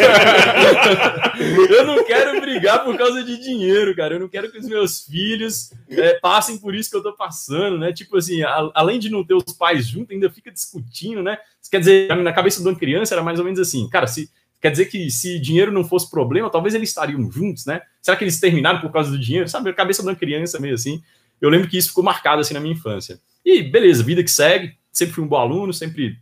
eu 1.71 1.85
não 1.85 2.03
quero 2.03 2.41
brigar 2.41 2.83
por 2.83 2.97
causa 2.97 3.23
de 3.23 3.39
dinheiro, 3.39 3.95
cara. 3.95 4.15
Eu 4.15 4.19
não 4.19 4.27
quero 4.27 4.51
que 4.51 4.57
os 4.57 4.67
meus 4.67 5.05
filhos 5.05 5.71
é, 5.87 6.15
passem 6.15 6.57
por 6.57 6.73
isso 6.73 6.89
que 6.89 6.97
eu 6.97 7.03
tô 7.03 7.13
passando, 7.13 7.77
né? 7.77 7.93
Tipo 7.93 8.17
assim, 8.17 8.41
a, 8.41 8.71
além 8.73 8.97
de 8.97 9.11
não 9.11 9.23
ter 9.23 9.35
os 9.35 9.53
pais 9.53 9.87
juntos, 9.87 10.11
ainda 10.11 10.31
fica 10.31 10.51
discutindo, 10.51 11.21
né? 11.21 11.37
Quer 11.69 11.79
dizer, 11.79 12.15
na 12.15 12.33
cabeça 12.33 12.59
de 12.59 12.67
uma 12.67 12.75
criança 12.75 13.13
era 13.13 13.21
mais 13.21 13.37
ou 13.37 13.45
menos 13.45 13.59
assim, 13.59 13.87
cara, 13.87 14.07
se. 14.07 14.31
Quer 14.59 14.71
dizer 14.71 14.85
que 14.85 15.11
se 15.11 15.39
dinheiro 15.39 15.71
não 15.71 15.83
fosse 15.83 16.09
problema, 16.09 16.49
talvez 16.49 16.73
eles 16.73 16.89
estariam 16.89 17.31
juntos, 17.31 17.67
né? 17.67 17.79
Será 18.01 18.17
que 18.17 18.23
eles 18.23 18.39
terminaram 18.39 18.81
por 18.81 18.91
causa 18.91 19.11
do 19.11 19.19
dinheiro? 19.19 19.47
Sabe, 19.47 19.69
a 19.69 19.73
cabeça 19.73 20.01
de 20.01 20.09
uma 20.09 20.15
criança 20.15 20.59
meio 20.59 20.73
assim. 20.73 20.99
Eu 21.39 21.51
lembro 21.51 21.69
que 21.69 21.77
isso 21.77 21.89
ficou 21.89 22.03
marcado 22.03 22.41
assim 22.41 22.55
na 22.55 22.59
minha 22.59 22.73
infância. 22.73 23.19
E 23.45 23.61
beleza, 23.61 24.01
vida 24.01 24.23
que 24.23 24.31
segue. 24.31 24.75
Sempre 24.91 25.13
fui 25.13 25.23
um 25.23 25.27
bom 25.27 25.35
aluno, 25.35 25.71
sempre 25.71 26.17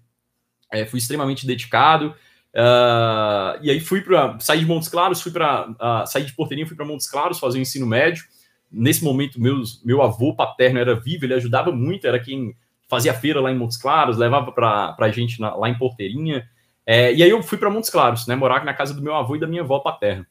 é, 0.72 0.86
fui 0.86 1.00
extremamente 1.00 1.46
dedicado. 1.46 2.16
Uh, 2.56 3.60
e 3.62 3.70
aí 3.70 3.82
fui 3.82 4.02
para 4.02 4.40
sair 4.40 4.60
de 4.60 4.66
Montes 4.66 4.88
Claros, 4.88 5.22
fui 5.22 5.32
para 5.32 5.70
uh, 5.70 6.08
sair 6.08 6.24
de 6.24 6.34
Porteirinha, 6.34 6.66
fui 6.66 6.76
para 6.76 6.86
Montes 6.86 7.10
Claros 7.10 7.38
fazer 7.38 7.60
o 7.60 7.62
ensino 7.62 7.86
médio. 7.86 8.24
Nesse 8.72 9.04
momento, 9.04 9.40
meus, 9.40 9.84
meu 9.84 10.02
avô 10.02 10.34
paterno 10.34 10.80
era 10.80 10.96
vivo, 10.96 11.26
ele 11.26 11.34
ajudava 11.34 11.72
muito, 11.72 12.08
era 12.08 12.20
quem 12.20 12.56
fazia 12.88 13.14
feira 13.14 13.42
lá 13.42 13.52
em 13.52 13.58
Montes 13.58 13.78
Claros, 13.78 14.18
levava 14.18 14.52
para 14.52 14.96
a 14.98 15.10
gente 15.10 15.40
na, 15.42 15.56
lá 15.56 15.70
em 15.70 15.78
Porteirinha. 15.78 16.48
É, 16.86 17.14
e 17.14 17.24
aí 17.24 17.30
eu 17.30 17.42
fui 17.44 17.58
para 17.58 17.70
Montes 17.70 17.90
Claros, 17.90 18.28
né, 18.28 18.36
morar 18.36 18.64
na 18.64 18.74
casa 18.74 18.94
do 18.94 19.02
meu 19.02 19.16
avô 19.16 19.36
e 19.36 19.40
da 19.40 19.48
minha 19.48 19.62
avó 19.62 19.80
paterna. 19.80 20.26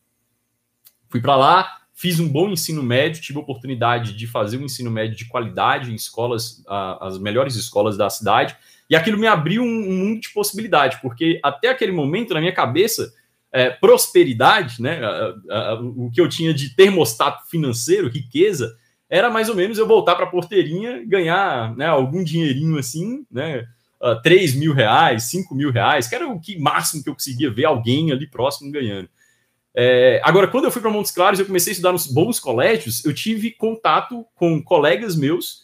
Fui 1.09 1.21
para 1.21 1.37
lá, 1.37 1.79
fiz 1.93 2.19
um 2.19 2.29
bom 2.29 2.49
ensino 2.49 2.83
médio, 2.83 3.23
tive 3.23 3.39
a 3.39 3.43
oportunidade 3.43 4.15
de 4.15 4.27
fazer 4.27 4.57
um 4.59 4.65
ensino 4.65 4.91
médio 4.91 5.17
de 5.17 5.27
qualidade 5.27 5.93
em 5.93 5.95
escolas, 5.95 6.65
uh, 6.67 7.03
as 7.03 7.19
melhores 7.19 7.55
escolas 7.55 7.97
da 7.97 8.09
cidade. 8.09 8.57
E 8.89 8.97
aquilo 8.97 9.19
me 9.19 9.27
abriu 9.27 9.63
um, 9.63 9.67
um 9.67 9.93
mundo 9.93 10.21
de 10.21 10.31
possibilidade, 10.31 10.99
porque 11.01 11.41
até 11.43 11.69
aquele 11.69 11.93
momento, 11.93 12.35
na 12.35 12.41
minha 12.41 12.53
cabeça, 12.53 13.13
é, 13.53 13.71
prosperidade, 13.71 14.83
né, 14.83 15.01
a, 15.03 15.35
a, 15.51 15.81
o 15.81 16.11
que 16.13 16.21
eu 16.21 16.29
tinha 16.29 16.53
de 16.53 16.75
termostato 16.75 17.49
financeiro, 17.49 18.09
riqueza, 18.09 18.77
era 19.09 19.31
mais 19.31 19.49
ou 19.49 19.55
menos 19.55 19.79
eu 19.79 19.87
voltar 19.87 20.17
para 20.17 20.25
a 20.25 20.31
porteirinha, 20.31 21.05
ganhar 21.07 21.75
né, 21.77 21.87
algum 21.87 22.25
dinheirinho 22.25 22.77
assim, 22.79 23.25
né, 23.31 23.65
uh, 24.03 24.21
3 24.23 24.57
mil 24.57 24.73
reais, 24.73 25.25
5 25.25 25.55
mil 25.55 25.71
reais, 25.71 26.09
que 26.09 26.15
era 26.15 26.27
o 26.29 26.41
que 26.41 26.59
máximo 26.59 27.03
que 27.03 27.09
eu 27.09 27.15
conseguia 27.15 27.51
ver 27.51 27.65
alguém 27.65 28.11
ali 28.11 28.27
próximo 28.27 28.73
ganhando. 28.73 29.09
É, 29.77 30.21
agora, 30.25 30.47
quando 30.47 30.65
eu 30.65 30.71
fui 30.71 30.81
para 30.81 30.91
Montes 30.91 31.11
Claros, 31.11 31.41
eu 31.41 31.47
comecei 31.47 31.71
a 31.71 31.75
estudar 31.75 31.93
nos 31.93 32.07
bons 32.07 32.39
colégios, 32.39 33.05
eu 33.05 33.13
tive 33.13 33.51
contato 33.51 34.25
com 34.35 34.63
colegas 34.63 35.17
meus 35.17 35.64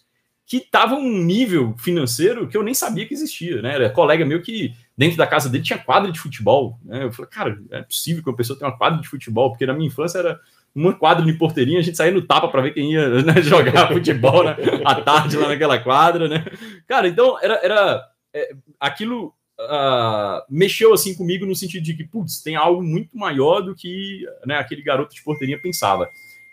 que 0.51 0.57
estava 0.57 0.97
um 0.97 1.23
nível 1.23 1.77
financeiro 1.79 2.49
que 2.49 2.57
eu 2.57 2.63
nem 2.65 2.75
sabia 2.75 3.07
que 3.07 3.15
existia, 3.15 3.63
né? 3.63 3.73
Era 3.73 3.89
colega 3.89 4.27
meu 4.27 4.43
que 4.43 4.75
dentro 4.99 5.17
da 5.17 5.25
casa 5.25 5.49
dele 5.49 5.63
tinha 5.63 5.79
quadra 5.79 6.11
de 6.11 6.19
futebol, 6.19 6.77
né? 6.85 7.05
Eu 7.05 7.13
falei, 7.13 7.31
cara, 7.31 7.63
é 7.71 7.83
possível 7.83 8.21
que 8.21 8.29
uma 8.29 8.37
pessoa 8.37 8.59
tenha 8.59 8.69
uma 8.69 8.77
quadra 8.77 9.01
de 9.01 9.07
futebol, 9.07 9.51
porque 9.51 9.65
na 9.65 9.73
minha 9.73 9.87
infância 9.87 10.19
era 10.19 10.41
uma 10.75 10.93
quadra 10.93 11.25
de 11.25 11.33
porteirinha, 11.35 11.79
a 11.79 11.83
gente 11.83 11.97
saía 11.97 12.11
no 12.11 12.27
tapa 12.27 12.49
para 12.49 12.63
ver 12.63 12.75
quem 12.75 12.95
ia 12.95 13.23
né, 13.23 13.41
jogar 13.43 13.93
futebol 13.93 14.43
né, 14.43 14.57
à 14.85 14.97
tarde 14.97 15.37
lá 15.37 15.47
naquela 15.47 15.79
quadra, 15.79 16.27
né? 16.27 16.45
Cara, 16.85 17.07
então 17.07 17.39
era, 17.41 17.55
era 17.63 18.05
é, 18.35 18.51
aquilo 18.81 19.33
uh, 19.61 20.43
mexeu 20.51 20.93
assim 20.93 21.15
comigo 21.15 21.47
no 21.47 21.55
sentido 21.55 21.85
de 21.85 21.95
que, 21.95 22.03
putz, 22.03 22.43
tem 22.43 22.57
algo 22.57 22.83
muito 22.83 23.17
maior 23.17 23.61
do 23.61 23.73
que 23.73 24.27
né, 24.45 24.57
aquele 24.57 24.83
garoto 24.83 25.15
de 25.15 25.23
porteirinha 25.23 25.63
pensava 25.63 26.11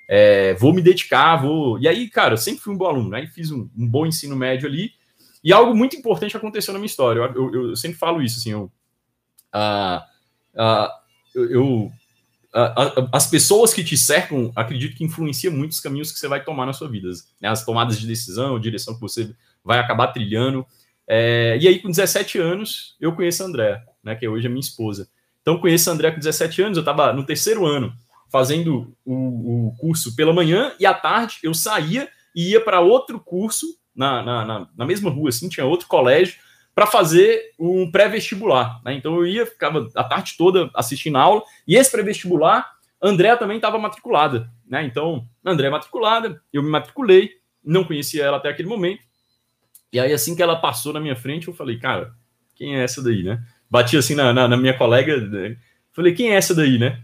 é, 0.08 0.54
vou 0.54 0.74
me 0.74 0.82
dedicar, 0.82 1.36
vou. 1.36 1.78
E 1.80 1.88
aí, 1.88 2.10
cara, 2.10 2.34
eu 2.34 2.38
sempre 2.38 2.62
fui 2.62 2.74
um 2.74 2.78
bom 2.78 2.86
aluno, 2.86 3.10
né? 3.10 3.28
Fiz 3.28 3.52
um, 3.52 3.70
um 3.78 3.88
bom 3.88 4.06
ensino 4.06 4.36
médio 4.36 4.68
ali. 4.68 4.92
E 5.44 5.52
algo 5.52 5.76
muito 5.76 5.96
importante 5.96 6.36
aconteceu 6.38 6.74
na 6.74 6.80
minha 6.80 6.88
história. 6.88 7.20
Eu, 7.20 7.54
eu, 7.54 7.70
eu 7.70 7.76
sempre 7.76 7.98
falo 7.98 8.22
isso, 8.22 8.40
assim, 8.40 8.52
eu, 8.52 8.72
uh, 9.54 10.02
uh, 10.56 11.42
eu 11.50 11.92
uh, 12.56 13.10
as 13.12 13.28
pessoas 13.28 13.74
que 13.74 13.84
te 13.84 13.98
cercam, 13.98 14.52
acredito 14.56 14.96
que 14.96 15.04
influencia 15.04 15.52
muito 15.52 15.72
os 15.72 15.80
caminhos 15.80 16.12
que 16.12 16.20
você 16.20 16.28
vai 16.28 16.44
tomar 16.44 16.66
na 16.66 16.74
sua 16.74 16.90
vida, 16.90 17.10
né? 17.42 17.50
As 17.50 17.66
tomadas 17.66 18.00
de 18.00 18.08
decisão, 18.08 18.56
a 18.56 18.60
direção 18.60 18.96
que 18.96 19.02
você 19.02 19.34
vai 19.64 19.80
acabar 19.80 20.08
trilhando. 20.08 20.66
É, 21.06 21.58
e 21.60 21.68
aí, 21.68 21.80
com 21.80 21.90
17 21.90 22.40
anos, 22.40 22.96
eu 23.00 23.14
conheço 23.14 23.44
a 23.44 23.46
André, 23.46 23.84
né? 24.02 24.16
Que 24.16 24.28
hoje 24.28 24.48
é 24.48 24.50
minha 24.50 24.62
esposa. 24.62 25.10
Então, 25.42 25.60
conheço 25.60 25.90
a 25.90 25.94
André 25.94 26.12
com 26.12 26.20
17 26.20 26.62
anos, 26.62 26.78
eu 26.78 26.82
estava 26.82 27.14
no 27.14 27.26
terceiro 27.26 27.66
ano 27.66 27.94
fazendo 28.30 28.96
o, 29.06 29.68
o, 29.68 29.76
curso 29.78 30.16
pela 30.16 30.34
manhã 30.34 30.74
e 30.80 30.86
à 30.86 30.94
tarde 30.94 31.38
eu 31.44 31.54
saía 31.54 32.10
e 32.36 32.52
ia 32.52 32.62
para 32.62 32.82
outro 32.82 33.20
curso 33.20 33.66
na, 33.96 34.22
na, 34.22 34.46
na, 34.46 34.68
na, 34.78 34.86
mesma 34.86 35.10
rua, 35.10 35.30
assim, 35.30 35.50
tinha 35.50 35.66
outro 35.66 35.88
colégio 35.88 36.36
para 36.76 36.86
fazer 36.86 37.54
um 37.58 37.90
pré-vestibular. 37.90 38.80
Né? 38.86 38.94
Então 38.94 39.16
eu 39.16 39.26
ia, 39.26 39.46
ficava 39.46 39.88
a 39.96 40.04
tarde 40.04 40.36
toda 40.38 40.70
assistindo 40.76 41.18
aula 41.18 41.42
e 41.68 41.76
esse 41.76 41.92
pré-vestibular, 41.92 42.72
André 43.02 43.36
também 43.36 43.58
estava 43.58 43.80
matriculada. 43.80 44.50
Né? 44.68 44.84
Então, 44.84 45.26
André 45.44 45.70
matriculada, 45.70 46.42
eu 46.52 46.62
me 46.62 46.70
matriculei, 46.70 47.32
não 47.64 47.84
conhecia 47.84 48.24
ela 48.24 48.38
até 48.38 48.50
aquele 48.50 48.68
momento. 48.68 49.02
E 49.92 50.00
aí, 50.00 50.12
assim 50.12 50.36
que 50.36 50.44
ela 50.44 50.56
passou 50.56 50.94
na 50.94 51.00
minha 51.00 51.16
frente, 51.16 51.48
eu 51.48 51.54
falei, 51.54 51.80
cara, 51.80 52.14
quem 52.56 52.76
é 52.76 52.84
essa 52.84 53.02
daí, 53.02 53.24
né? 53.24 53.42
Bati 53.70 53.98
assim 53.98 54.16
na, 54.16 54.34
na, 54.34 54.48
na 54.48 54.58
minha 54.58 54.78
colega, 54.78 55.18
né? 55.18 55.58
falei, 55.94 56.14
quem 56.14 56.32
é 56.32 56.36
essa 56.36 56.54
daí, 56.54 56.78
né? 56.78 57.02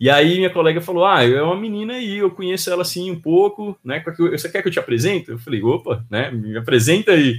E 0.00 0.08
aí 0.08 0.38
minha 0.38 0.48
colega 0.48 0.80
falou: 0.80 1.04
Ah, 1.04 1.22
é 1.22 1.42
uma 1.42 1.60
menina 1.60 1.92
aí, 1.92 2.16
eu 2.16 2.30
conheço 2.30 2.70
ela 2.70 2.80
assim 2.80 3.10
um 3.10 3.20
pouco, 3.20 3.78
né? 3.84 4.02
Você 4.30 4.48
quer 4.48 4.62
que 4.62 4.68
eu 4.68 4.72
te 4.72 4.78
apresente? 4.78 5.28
Eu 5.30 5.38
falei, 5.38 5.62
opa, 5.62 6.02
né? 6.08 6.30
Me 6.30 6.56
apresenta 6.56 7.12
aí. 7.12 7.38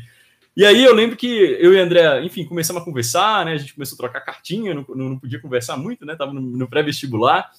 E 0.55 0.63
aí 0.63 0.83
eu 0.83 0.93
lembro 0.93 1.17
que 1.17 1.27
eu 1.27 1.73
e 1.73 1.79
André, 1.79 2.23
enfim, 2.23 2.45
começamos 2.45 2.81
a 2.81 2.85
conversar, 2.85 3.45
né? 3.45 3.53
A 3.53 3.57
gente 3.57 3.73
começou 3.73 3.95
a 3.95 3.97
trocar 3.97 4.21
cartinha, 4.21 4.75
não, 4.75 4.85
não 4.89 5.17
podia 5.17 5.39
conversar 5.39 5.75
muito, 5.75 6.05
né? 6.05 6.15
Tava 6.15 6.33
no, 6.33 6.41
no 6.41 6.69
pré-vestibular. 6.69 7.49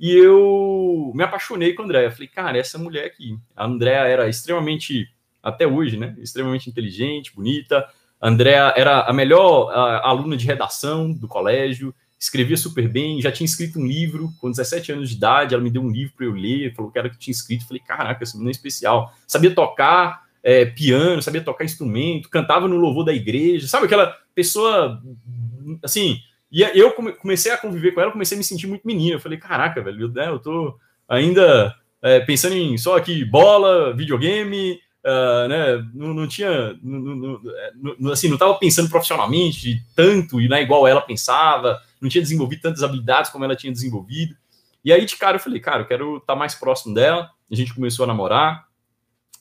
E 0.00 0.12
eu 0.12 1.12
me 1.14 1.22
apaixonei 1.22 1.74
com 1.74 1.82
a 1.82 1.84
Andréia. 1.84 2.10
Falei, 2.10 2.28
cara, 2.28 2.58
essa 2.58 2.78
mulher 2.78 3.06
aqui. 3.06 3.38
A 3.54 3.64
Andréia 3.64 4.08
era 4.08 4.28
extremamente, 4.28 5.08
até 5.40 5.68
hoje, 5.68 5.96
né? 5.96 6.16
Extremamente 6.18 6.68
inteligente, 6.68 7.32
bonita. 7.32 7.86
A 8.20 8.28
Andréia 8.28 8.72
era 8.76 9.02
a 9.02 9.12
melhor 9.12 9.70
a, 9.70 10.08
aluna 10.08 10.36
de 10.36 10.46
redação 10.46 11.12
do 11.12 11.28
colégio 11.28 11.94
escrevia 12.18 12.56
super 12.56 12.88
bem, 12.88 13.20
já 13.22 13.30
tinha 13.30 13.44
escrito 13.44 13.78
um 13.78 13.86
livro 13.86 14.32
com 14.40 14.50
17 14.50 14.92
anos 14.92 15.08
de 15.08 15.16
idade, 15.16 15.54
ela 15.54 15.62
me 15.62 15.70
deu 15.70 15.80
um 15.80 15.90
livro 15.90 16.14
para 16.16 16.26
eu 16.26 16.32
ler, 16.32 16.74
falou 16.74 16.90
que 16.90 16.98
era 16.98 17.08
que 17.08 17.18
tinha 17.18 17.32
escrito, 17.32 17.66
falei, 17.66 17.80
caraca, 17.80 18.24
essa 18.24 18.36
menina 18.36 18.50
é 18.50 18.52
especial. 18.52 19.14
Sabia 19.26 19.54
tocar 19.54 20.24
é, 20.42 20.64
piano, 20.64 21.22
sabia 21.22 21.40
tocar 21.40 21.64
instrumento, 21.64 22.28
cantava 22.28 22.66
no 22.66 22.76
louvor 22.76 23.04
da 23.04 23.12
igreja, 23.12 23.68
sabe 23.68 23.86
aquela 23.86 24.16
pessoa, 24.34 25.00
assim, 25.82 26.18
e 26.50 26.62
eu 26.62 26.90
comecei 26.92 27.52
a 27.52 27.58
conviver 27.58 27.92
com 27.92 28.00
ela, 28.00 28.10
comecei 28.10 28.36
a 28.36 28.38
me 28.38 28.44
sentir 28.44 28.66
muito 28.66 28.86
menina, 28.86 29.16
eu 29.16 29.20
falei, 29.20 29.38
caraca, 29.38 29.80
velho, 29.80 30.06
eu, 30.06 30.08
né, 30.08 30.28
eu 30.28 30.38
tô 30.40 30.76
ainda 31.08 31.74
é, 32.02 32.20
pensando 32.20 32.54
em 32.54 32.76
só 32.76 32.96
aqui 32.96 33.24
bola, 33.24 33.94
videogame, 33.94 34.80
Uh, 34.98 35.48
né, 35.48 35.88
não, 35.94 36.12
não 36.12 36.26
tinha, 36.26 36.76
não, 36.82 37.40
não, 37.98 38.12
assim, 38.12 38.26
não 38.26 38.34
estava 38.34 38.52
pensando 38.54 38.90
profissionalmente 38.90 39.80
tanto 39.94 40.40
e 40.40 40.48
não 40.48 40.56
é 40.56 40.62
igual 40.62 40.88
ela 40.88 41.00
pensava, 41.00 41.80
não 42.00 42.08
tinha 42.08 42.22
desenvolvido 42.22 42.62
tantas 42.62 42.82
habilidades 42.82 43.30
como 43.30 43.44
ela 43.44 43.56
tinha 43.56 43.72
desenvolvido. 43.72 44.36
E 44.84 44.92
aí, 44.92 45.04
de 45.04 45.16
cara, 45.16 45.36
eu 45.36 45.40
falei, 45.40 45.60
cara, 45.60 45.82
eu 45.82 45.86
quero 45.86 46.16
estar 46.16 46.34
tá 46.34 46.38
mais 46.38 46.54
próximo 46.54 46.94
dela. 46.94 47.30
A 47.50 47.54
gente 47.54 47.74
começou 47.74 48.04
a 48.04 48.06
namorar, 48.06 48.66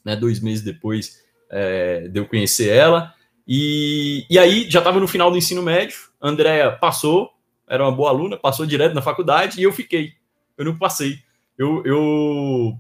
né? 0.04 0.16
Dois 0.16 0.40
meses 0.40 0.64
depois 0.64 1.24
é, 1.50 2.08
de 2.08 2.20
eu 2.20 2.28
conhecer 2.28 2.70
ela. 2.70 3.14
E, 3.48 4.26
e 4.30 4.38
aí, 4.38 4.70
já 4.70 4.80
estava 4.80 5.00
no 5.00 5.08
final 5.08 5.32
do 5.32 5.38
ensino 5.38 5.62
médio. 5.62 5.98
A 6.20 6.30
Andrea 6.30 6.72
passou, 6.72 7.30
era 7.68 7.84
uma 7.84 7.92
boa 7.92 8.10
aluna, 8.10 8.38
passou 8.38 8.66
direto 8.66 8.94
na 8.94 9.02
faculdade 9.02 9.60
e 9.60 9.64
eu 9.64 9.72
fiquei. 9.72 10.14
Eu 10.58 10.66
não 10.66 10.78
passei. 10.78 11.20
Eu, 11.58 11.84
eu 11.86 12.78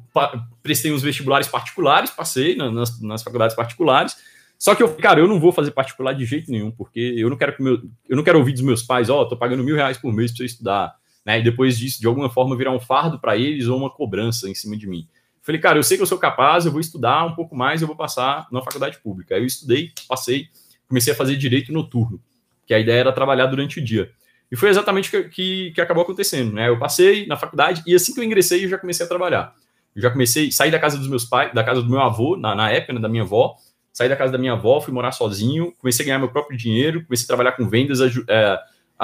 prestei 0.62 0.92
uns 0.92 1.02
vestibulares 1.02 1.48
particulares, 1.48 2.12
passei 2.12 2.56
nas, 2.56 3.02
nas 3.02 3.24
faculdades 3.24 3.56
particulares. 3.56 4.16
Só 4.58 4.74
que 4.74 4.82
eu, 4.82 4.94
cara, 4.96 5.20
eu 5.20 5.28
não 5.28 5.40
vou 5.40 5.52
fazer 5.52 5.72
particular 5.72 6.14
de 6.14 6.26
jeito 6.26 6.50
nenhum, 6.52 6.72
porque 6.72 7.14
eu 7.18 7.30
não 7.30 7.38
quero 7.38 7.56
que 7.56 7.62
meu, 7.62 7.80
eu 8.10 8.16
não 8.16 8.24
quero 8.24 8.40
ouvir 8.40 8.54
dos 8.54 8.62
meus 8.62 8.82
pais, 8.82 9.10
ó, 9.10 9.22
oh, 9.22 9.28
tô 9.28 9.38
pagando 9.38 9.64
mil 9.64 9.76
reais 9.76 9.98
por 9.98 10.12
mês 10.12 10.32
para 10.32 10.38
você 10.38 10.46
estudar, 10.46 10.96
né? 11.26 11.40
E 11.40 11.44
depois 11.44 11.78
disso, 11.78 12.00
de 12.00 12.08
alguma 12.08 12.30
forma, 12.30 12.58
virar 12.58 12.72
um 12.72 12.80
fardo 12.80 13.20
para 13.20 13.38
eles 13.38 13.68
ou 13.68 13.78
uma 13.78 13.90
cobrança 13.90 14.50
em 14.50 14.56
cima 14.56 14.76
de 14.76 14.88
mim. 14.88 15.08
Falei, 15.44 15.62
cara, 15.62 15.78
eu 15.78 15.84
sei 15.84 15.96
que 15.96 16.04
eu 16.04 16.08
sou 16.08 16.18
capaz, 16.18 16.66
eu 16.66 16.72
vou 16.72 16.82
estudar 16.82 17.24
um 17.26 17.34
pouco 17.34 17.56
mais, 17.56 17.82
eu 17.82 17.88
vou 17.88 17.96
passar 17.96 18.48
na 18.52 18.62
faculdade 18.62 18.98
pública. 19.00 19.36
Aí 19.36 19.42
eu 19.42 19.46
estudei, 19.46 19.92
passei, 20.08 20.48
comecei 20.90 21.14
a 21.14 21.16
fazer 21.16 21.38
direito 21.38 21.72
noturno, 21.72 22.20
que 22.66 22.74
a 22.74 22.80
ideia 22.80 23.00
era 23.00 23.14
trabalhar 23.14 23.46
durante 23.46 23.80
o 23.80 23.84
dia. 23.84 24.12
E 24.52 24.56
foi 24.56 24.70
exatamente 24.70 25.08
o 25.08 25.24
que, 25.24 25.30
que, 25.30 25.72
que, 25.72 25.82
acabou 25.82 26.04
acontecendo, 26.04 26.52
né? 26.52 26.68
Eu 26.68 26.80
passei 26.80 27.26
na 27.28 27.38
faculdade 27.38 27.84
e 27.86 27.94
assim 27.94 28.14
que 28.14 28.20
eu 28.20 28.24
ingressei, 28.24 28.66
eu 28.66 28.70
já 28.70 28.78
comecei 28.78 29.06
a 29.06 29.10
trabalhar. 29.10 29.54
Eu 29.96 30.02
já 30.02 30.10
comecei, 30.10 30.52
saí 30.52 30.72
da 30.72 30.80
casa 30.80 30.98
dos 30.98 31.08
meus 31.08 31.26
pais, 31.26 31.54
da 31.54 31.64
casa 31.64 31.82
do 31.82 31.90
meu 31.90 32.02
avô, 32.02 32.36
na, 32.36 32.56
na 32.56 32.70
época, 32.70 32.94
né, 32.94 33.00
da 33.00 33.10
minha 33.10 33.24
avó, 33.24 33.56
saí 33.98 34.08
da 34.08 34.16
casa 34.16 34.32
da 34.32 34.38
minha 34.38 34.54
avó, 34.54 34.80
fui 34.80 34.94
morar 34.94 35.12
sozinho, 35.12 35.74
comecei 35.80 36.04
a 36.04 36.06
ganhar 36.06 36.20
meu 36.20 36.30
próprio 36.30 36.56
dinheiro, 36.56 37.04
comecei 37.04 37.24
a 37.24 37.28
trabalhar 37.28 37.54
com 37.54 37.68
vendas, 37.68 38.00
é, 38.00 38.60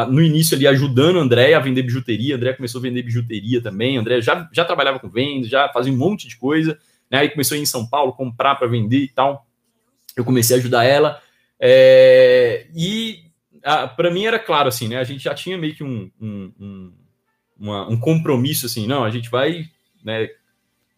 no 0.07 0.21
início 0.21 0.55
ali 0.55 0.67
ajudando 0.67 1.15
o 1.15 1.19
André 1.19 1.55
a 1.55 1.59
vender 1.59 1.81
bijuteria, 1.81 2.35
André 2.35 2.53
começou 2.53 2.77
a 2.77 2.83
vender 2.83 3.01
bijuteria 3.01 3.59
também, 3.59 3.97
André 3.97 4.21
já, 4.21 4.47
já 4.53 4.63
trabalhava 4.63 4.99
com 4.99 5.09
vendas, 5.09 5.49
já 5.49 5.67
fazia 5.69 5.91
um 5.91 5.97
monte 5.97 6.27
de 6.27 6.37
coisa, 6.37 6.77
né? 7.09 7.21
Aí 7.21 7.29
começou 7.29 7.55
a 7.55 7.57
ir 7.57 7.63
em 7.63 7.65
São 7.65 7.87
Paulo 7.87 8.13
comprar 8.13 8.53
para 8.53 8.67
vender 8.67 8.99
e 8.99 9.07
tal. 9.07 9.47
Eu 10.15 10.23
comecei 10.23 10.55
a 10.55 10.59
ajudar 10.59 10.83
ela. 10.83 11.19
É, 11.59 12.67
e 12.75 13.23
para 13.95 14.11
mim 14.11 14.25
era 14.25 14.37
claro 14.37 14.69
assim, 14.69 14.87
né? 14.87 14.97
A 14.97 15.03
gente 15.03 15.23
já 15.23 15.33
tinha 15.33 15.57
meio 15.57 15.73
que 15.73 15.83
um, 15.83 16.11
um, 16.21 16.53
um, 16.59 16.93
uma, 17.57 17.89
um 17.89 17.99
compromisso 17.99 18.67
assim, 18.67 18.85
não, 18.85 19.03
a 19.03 19.09
gente 19.09 19.27
vai 19.31 19.65
né, 20.03 20.29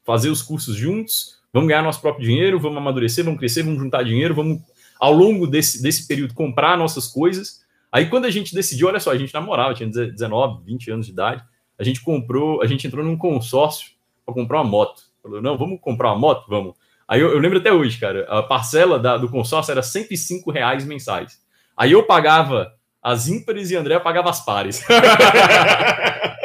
fazer 0.04 0.30
os 0.30 0.42
cursos 0.42 0.76
juntos, 0.76 1.40
vamos 1.56 1.70
ganhar 1.70 1.82
nosso 1.82 2.02
próprio 2.02 2.26
dinheiro, 2.26 2.60
vamos 2.60 2.78
amadurecer, 2.78 3.24
vamos 3.24 3.40
crescer, 3.40 3.64
vamos 3.64 3.80
juntar 3.80 4.04
dinheiro, 4.04 4.36
vamos, 4.36 4.62
ao 5.00 5.14
longo 5.14 5.48
desse, 5.48 5.82
desse 5.82 6.06
período, 6.06 6.34
comprar 6.34 6.78
nossas 6.78 7.08
coisas. 7.08 7.62
Aí, 7.90 8.10
quando 8.10 8.26
a 8.26 8.30
gente 8.30 8.54
decidiu, 8.54 8.90
olha 8.90 9.00
só, 9.00 9.12
a 9.12 9.18
gente 9.18 9.34
namorava, 9.34 9.74
tinha 9.74 9.88
19, 9.88 10.66
20 10.66 10.92
anos 10.92 11.06
de 11.06 11.14
idade, 11.14 11.42
a 11.80 11.84
gente 11.86 12.02
comprou, 12.02 12.62
a 12.62 12.66
gente 12.66 12.86
entrou 12.86 13.06
num 13.06 13.18
consórcio 13.18 13.92
para 14.26 14.34
comprar 14.34 14.58
uma 14.58 14.70
moto. 14.70 15.04
Falou, 15.24 15.42
não, 15.42 15.58
vamos 15.58 15.80
comprar 15.80 16.10
uma 16.10 16.20
moto? 16.20 16.46
Vamos. 16.50 16.76
Aí 17.08 17.22
eu, 17.22 17.30
eu 17.30 17.40
lembro 17.40 17.60
até 17.60 17.72
hoje, 17.72 17.98
cara, 17.98 18.26
a 18.28 18.44
parcela 18.44 19.00
da, 19.00 19.16
do 19.16 19.30
consórcio 19.30 19.72
era 19.72 19.82
105 19.82 20.52
reais 20.52 20.84
mensais. 20.84 21.40
Aí 21.78 21.94
eu 21.94 22.04
pagava 22.04 22.74
as 23.02 23.30
ímpares 23.30 23.72
e 23.72 23.78
André 23.78 23.98
pagava 24.00 24.30
as 24.30 24.44
pares. 24.44 24.84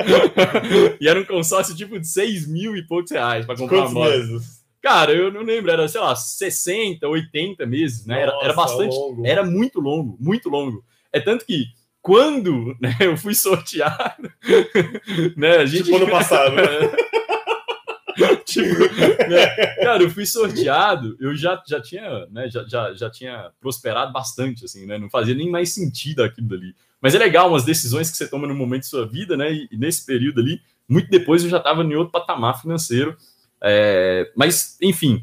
e 1.00 1.08
era 1.08 1.20
um 1.20 1.24
consórcio 1.24 1.74
tipo 1.74 1.98
de 1.98 2.06
6 2.06 2.46
mil 2.46 2.76
e 2.76 2.86
poucos 2.86 3.10
reais 3.10 3.44
para 3.44 3.56
comprar 3.56 3.78
Quantos 3.78 3.92
uma 3.92 4.04
moto. 4.04 4.10
Meses? 4.12 4.59
Cara, 4.82 5.12
eu 5.12 5.30
não 5.30 5.42
lembro, 5.42 5.70
era, 5.70 5.86
sei 5.88 6.00
lá, 6.00 6.16
60, 6.16 7.06
80 7.06 7.66
meses, 7.66 8.06
né? 8.06 8.24
Nossa, 8.24 8.36
era, 8.36 8.44
era 8.44 8.54
bastante. 8.54 8.96
Longo. 8.96 9.26
Era 9.26 9.44
muito 9.44 9.80
longo, 9.80 10.16
muito 10.18 10.48
longo. 10.48 10.84
É 11.12 11.20
tanto 11.20 11.44
que 11.44 11.66
quando 12.00 12.76
né, 12.80 12.96
eu 13.00 13.16
fui 13.16 13.34
sorteado, 13.34 14.30
né? 15.36 15.58
A 15.58 15.66
gente. 15.66 15.84
Tipo 15.84 15.96
ano 15.96 16.10
passado, 16.10 16.54
né? 16.56 16.62
tipo, 18.44 18.78
né, 19.28 19.46
cara, 19.76 20.02
eu 20.02 20.10
fui 20.10 20.26
sorteado, 20.26 21.16
eu 21.20 21.34
já, 21.36 21.62
já 21.66 21.80
tinha, 21.80 22.26
né, 22.26 22.50
já, 22.50 22.64
já, 22.66 22.92
já 22.92 23.10
tinha 23.10 23.50
prosperado 23.60 24.12
bastante, 24.12 24.64
assim, 24.64 24.86
né? 24.86 24.98
Não 24.98 25.08
fazia 25.10 25.34
nem 25.34 25.50
mais 25.50 25.72
sentido 25.72 26.22
aquilo 26.22 26.48
dali. 26.48 26.74
Mas 27.00 27.14
é 27.14 27.18
legal 27.18 27.48
umas 27.48 27.64
decisões 27.64 28.10
que 28.10 28.16
você 28.16 28.28
toma 28.28 28.46
no 28.46 28.54
momento 28.54 28.82
de 28.82 28.88
sua 28.88 29.06
vida, 29.06 29.36
né? 29.36 29.52
E, 29.52 29.68
e 29.70 29.76
nesse 29.76 30.04
período 30.04 30.40
ali, 30.40 30.60
muito 30.88 31.08
depois 31.08 31.44
eu 31.44 31.50
já 31.50 31.58
estava 31.58 31.82
em 31.82 31.94
outro 31.94 32.12
patamar 32.12 32.60
financeiro. 32.60 33.16
É, 33.62 34.30
mas, 34.36 34.76
enfim. 34.80 35.22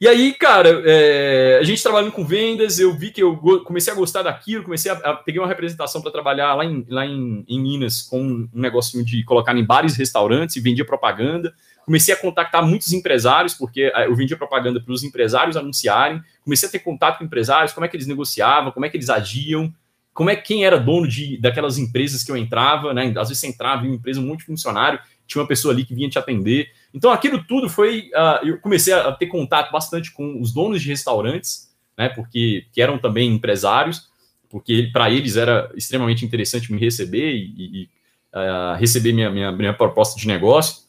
E 0.00 0.06
aí, 0.06 0.34
cara, 0.34 0.82
é, 0.84 1.58
a 1.58 1.64
gente 1.64 1.82
trabalhando 1.82 2.12
com 2.12 2.24
vendas, 2.24 2.78
eu 2.78 2.92
vi 2.92 3.10
que 3.10 3.22
eu 3.22 3.36
comecei 3.64 3.92
a 3.92 3.96
gostar 3.96 4.22
daquilo, 4.22 4.62
comecei 4.62 4.90
a, 4.90 4.94
a 4.94 5.14
peguei 5.14 5.40
uma 5.40 5.48
representação 5.48 6.02
para 6.02 6.10
trabalhar 6.10 6.54
lá, 6.54 6.64
em, 6.64 6.84
lá 6.88 7.06
em, 7.06 7.44
em 7.48 7.60
Minas 7.60 8.02
com 8.02 8.20
um 8.20 8.48
negocinho 8.52 9.02
de 9.04 9.24
colocar 9.24 9.56
em 9.56 9.64
bares 9.64 9.94
e 9.94 9.98
restaurantes 9.98 10.56
e 10.56 10.60
vendia 10.60 10.84
propaganda 10.84 11.54
comecei 11.86 12.12
a 12.12 12.16
contactar 12.16 12.66
muitos 12.66 12.92
empresários, 12.92 13.54
porque 13.54 13.92
eh, 13.94 14.06
eu 14.06 14.16
vendia 14.16 14.36
propaganda 14.36 14.80
para 14.80 14.92
os 14.92 15.04
empresários 15.04 15.56
anunciarem, 15.56 16.20
comecei 16.42 16.68
a 16.68 16.72
ter 16.72 16.80
contato 16.80 17.18
com 17.18 17.24
empresários, 17.24 17.72
como 17.72 17.86
é 17.86 17.88
que 17.88 17.96
eles 17.96 18.08
negociavam, 18.08 18.72
como 18.72 18.84
é 18.84 18.90
que 18.90 18.96
eles 18.96 19.08
agiam, 19.08 19.72
como 20.12 20.28
é 20.28 20.34
quem 20.34 20.64
era 20.64 20.80
dono 20.80 21.06
de, 21.06 21.38
daquelas 21.40 21.78
empresas 21.78 22.24
que 22.24 22.32
eu 22.32 22.36
entrava, 22.36 22.92
né? 22.92 23.14
Às 23.16 23.28
vezes 23.28 23.38
você 23.38 23.46
entrava 23.46 23.84
em 23.84 23.90
uma 23.90 23.96
empresa 23.96 24.20
multifuncionário, 24.20 24.98
tinha 25.26 25.40
uma 25.40 25.46
pessoa 25.46 25.72
ali 25.72 25.84
que 25.84 25.94
vinha 25.94 26.08
te 26.08 26.18
atender. 26.18 26.70
Então 26.96 27.12
aquilo 27.12 27.44
tudo 27.44 27.68
foi. 27.68 28.10
Uh, 28.14 28.46
eu 28.46 28.60
comecei 28.60 28.92
a 28.92 29.12
ter 29.12 29.26
contato 29.26 29.70
bastante 29.70 30.10
com 30.10 30.40
os 30.40 30.52
donos 30.52 30.82
de 30.82 30.88
restaurantes, 30.88 31.70
né? 31.96 32.08
Porque 32.08 32.66
que 32.72 32.80
eram 32.80 32.98
também 32.98 33.30
empresários, 33.30 34.08
porque 34.48 34.88
para 34.92 35.10
eles 35.10 35.36
era 35.36 35.70
extremamente 35.76 36.24
interessante 36.24 36.72
me 36.72 36.80
receber 36.80 37.34
e, 37.34 37.52
e 37.56 37.88
uh, 38.34 38.76
receber 38.78 39.12
minha, 39.12 39.30
minha, 39.30 39.52
minha 39.52 39.74
proposta 39.74 40.18
de 40.18 40.26
negócio 40.26 40.86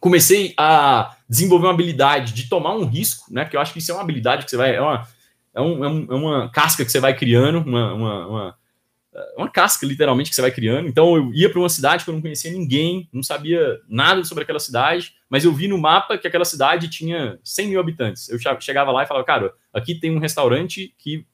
comecei 0.00 0.54
a 0.56 1.16
desenvolver 1.28 1.66
uma 1.66 1.74
habilidade 1.74 2.32
de 2.32 2.48
tomar 2.48 2.74
um 2.74 2.84
risco, 2.84 3.32
né? 3.32 3.44
Porque 3.44 3.56
eu 3.56 3.60
acho 3.60 3.72
que 3.72 3.78
isso 3.78 3.90
é 3.90 3.94
uma 3.94 4.02
habilidade 4.02 4.44
que 4.44 4.50
você 4.50 4.56
vai. 4.56 4.74
É 4.74 4.80
uma, 4.80 5.06
é, 5.54 5.60
um, 5.60 5.84
é, 5.84 5.88
é 5.88 6.14
uma 6.14 6.48
casca 6.50 6.84
que 6.84 6.90
você 6.90 7.00
vai 7.00 7.16
criando, 7.16 7.58
uma, 7.58 7.94
uma, 7.94 8.26
uma, 8.26 8.57
uma, 9.36 9.48
casca, 9.48 9.86
literalmente, 9.86 10.30
que 10.30 10.36
você 10.36 10.42
vai 10.42 10.50
criando. 10.50 10.88
Então, 10.88 11.16
eu 11.16 11.32
ia 11.32 11.50
para 11.50 11.58
uma 11.58 11.68
cidade 11.68 12.04
que 12.04 12.10
eu 12.10 12.14
não 12.14 12.20
conhecia 12.20 12.50
ninguém, 12.50 13.08
não 13.12 13.22
sabia 13.22 13.78
nada 13.88 14.24
sobre 14.24 14.44
aquela 14.44 14.60
cidade, 14.60 15.14
mas 15.28 15.44
eu 15.44 15.52
vi 15.52 15.68
no 15.68 15.78
mapa 15.78 16.18
que 16.18 16.26
aquela 16.26 16.44
cidade 16.44 16.88
tinha 16.88 17.38
100 17.42 17.68
mil 17.68 17.80
habitantes. 17.80 18.28
Eu 18.28 18.38
chegava 18.60 18.90
lá 18.90 19.02
e 19.02 19.06
falava, 19.06 19.26
cara, 19.26 19.52
aqui 19.72 19.94
tem 19.94 20.14
um 20.14 20.18
restaurante 20.18 20.94
que 20.98 21.26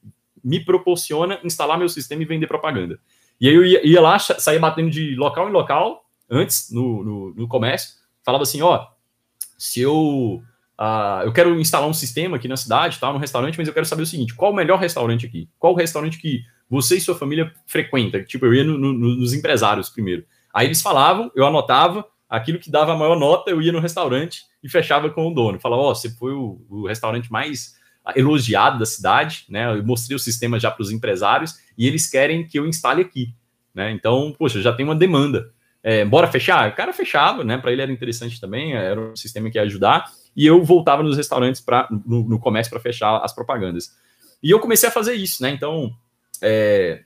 me 0.43 0.63
proporciona 0.63 1.39
instalar 1.43 1.77
meu 1.77 1.89
sistema 1.89 2.21
e 2.21 2.25
vender 2.25 2.47
propaganda. 2.47 2.99
E 3.39 3.49
aí 3.49 3.55
eu 3.55 3.65
ia, 3.65 3.85
ia 3.85 4.01
lá, 4.01 4.17
saía 4.19 4.59
batendo 4.59 4.89
de 4.89 5.15
local 5.15 5.49
em 5.49 5.51
local, 5.51 6.05
antes, 6.29 6.71
no, 6.71 7.03
no, 7.03 7.33
no 7.35 7.47
comércio, 7.47 7.95
falava 8.23 8.43
assim, 8.43 8.61
ó, 8.61 8.87
se 9.57 9.81
eu 9.81 10.41
uh, 10.79 11.23
eu 11.23 11.33
quero 11.33 11.59
instalar 11.59 11.89
um 11.89 11.93
sistema 11.93 12.37
aqui 12.37 12.47
na 12.47 12.57
cidade, 12.57 12.99
tá, 12.99 13.11
no 13.11 13.19
restaurante, 13.19 13.57
mas 13.57 13.67
eu 13.67 13.73
quero 13.73 13.85
saber 13.85 14.03
o 14.03 14.07
seguinte, 14.07 14.33
qual 14.35 14.51
o 14.51 14.55
melhor 14.55 14.79
restaurante 14.79 15.25
aqui? 15.25 15.49
Qual 15.57 15.73
o 15.73 15.77
restaurante 15.77 16.17
que 16.17 16.43
você 16.69 16.97
e 16.97 17.01
sua 17.01 17.15
família 17.15 17.51
frequenta? 17.65 18.23
Tipo, 18.23 18.45
eu 18.45 18.53
ia 18.53 18.63
no, 18.63 18.77
no, 18.77 18.93
nos 18.93 19.33
empresários 19.33 19.89
primeiro. 19.89 20.25
Aí 20.53 20.67
eles 20.67 20.81
falavam, 20.81 21.31
eu 21.35 21.45
anotava, 21.45 22.05
aquilo 22.29 22.59
que 22.59 22.71
dava 22.71 22.93
a 22.93 22.97
maior 22.97 23.17
nota, 23.17 23.51
eu 23.51 23.61
ia 23.61 23.71
no 23.71 23.79
restaurante 23.79 24.43
e 24.63 24.69
fechava 24.69 25.09
com 25.09 25.27
o 25.27 25.33
dono. 25.33 25.59
Falava, 25.59 25.81
ó, 25.81 25.91
oh, 25.91 25.95
você 25.95 26.09
foi 26.09 26.33
o, 26.33 26.61
o, 26.69 26.87
restaurante 26.87 27.31
mais 27.31 27.75
elogiado 28.15 28.79
da 28.79 28.85
cidade, 28.85 29.45
né? 29.49 29.77
Eu 29.77 29.83
mostrei 29.83 30.15
o 30.15 30.19
sistema 30.19 30.59
já 30.59 30.71
para 30.71 30.81
os 30.81 30.91
empresários 30.91 31.55
e 31.77 31.87
eles 31.87 32.07
querem 32.07 32.47
que 32.47 32.57
eu 32.57 32.67
instale 32.67 33.01
aqui, 33.01 33.33
né? 33.73 33.91
Então, 33.91 34.33
poxa, 34.37 34.61
já 34.61 34.71
tem 34.71 34.85
uma 34.85 34.95
demanda 34.95 35.53
é, 35.87 36.03
bora 36.03 36.27
fechar? 36.27 36.67
O 36.67 36.75
cara 36.75 36.91
fechava, 36.91 37.43
né? 37.43 37.59
Para 37.59 37.71
ele 37.71 37.83
era 37.83 37.91
interessante 37.91 38.41
também, 38.41 38.73
era 38.73 38.99
um 38.99 39.15
sistema 39.15 39.51
que 39.51 39.59
ia 39.59 39.61
ajudar. 39.61 40.05
E 40.35 40.43
eu 40.43 40.63
voltava 40.63 41.03
nos 41.03 41.15
restaurantes, 41.15 41.61
pra, 41.61 41.87
no, 41.91 42.27
no 42.27 42.39
comércio, 42.39 42.71
para 42.71 42.79
fechar 42.79 43.17
as 43.17 43.31
propagandas. 43.33 43.91
E 44.41 44.49
eu 44.49 44.59
comecei 44.59 44.89
a 44.89 44.91
fazer 44.91 45.13
isso, 45.13 45.43
né? 45.43 45.51
Então, 45.51 45.93
é, 46.45 47.01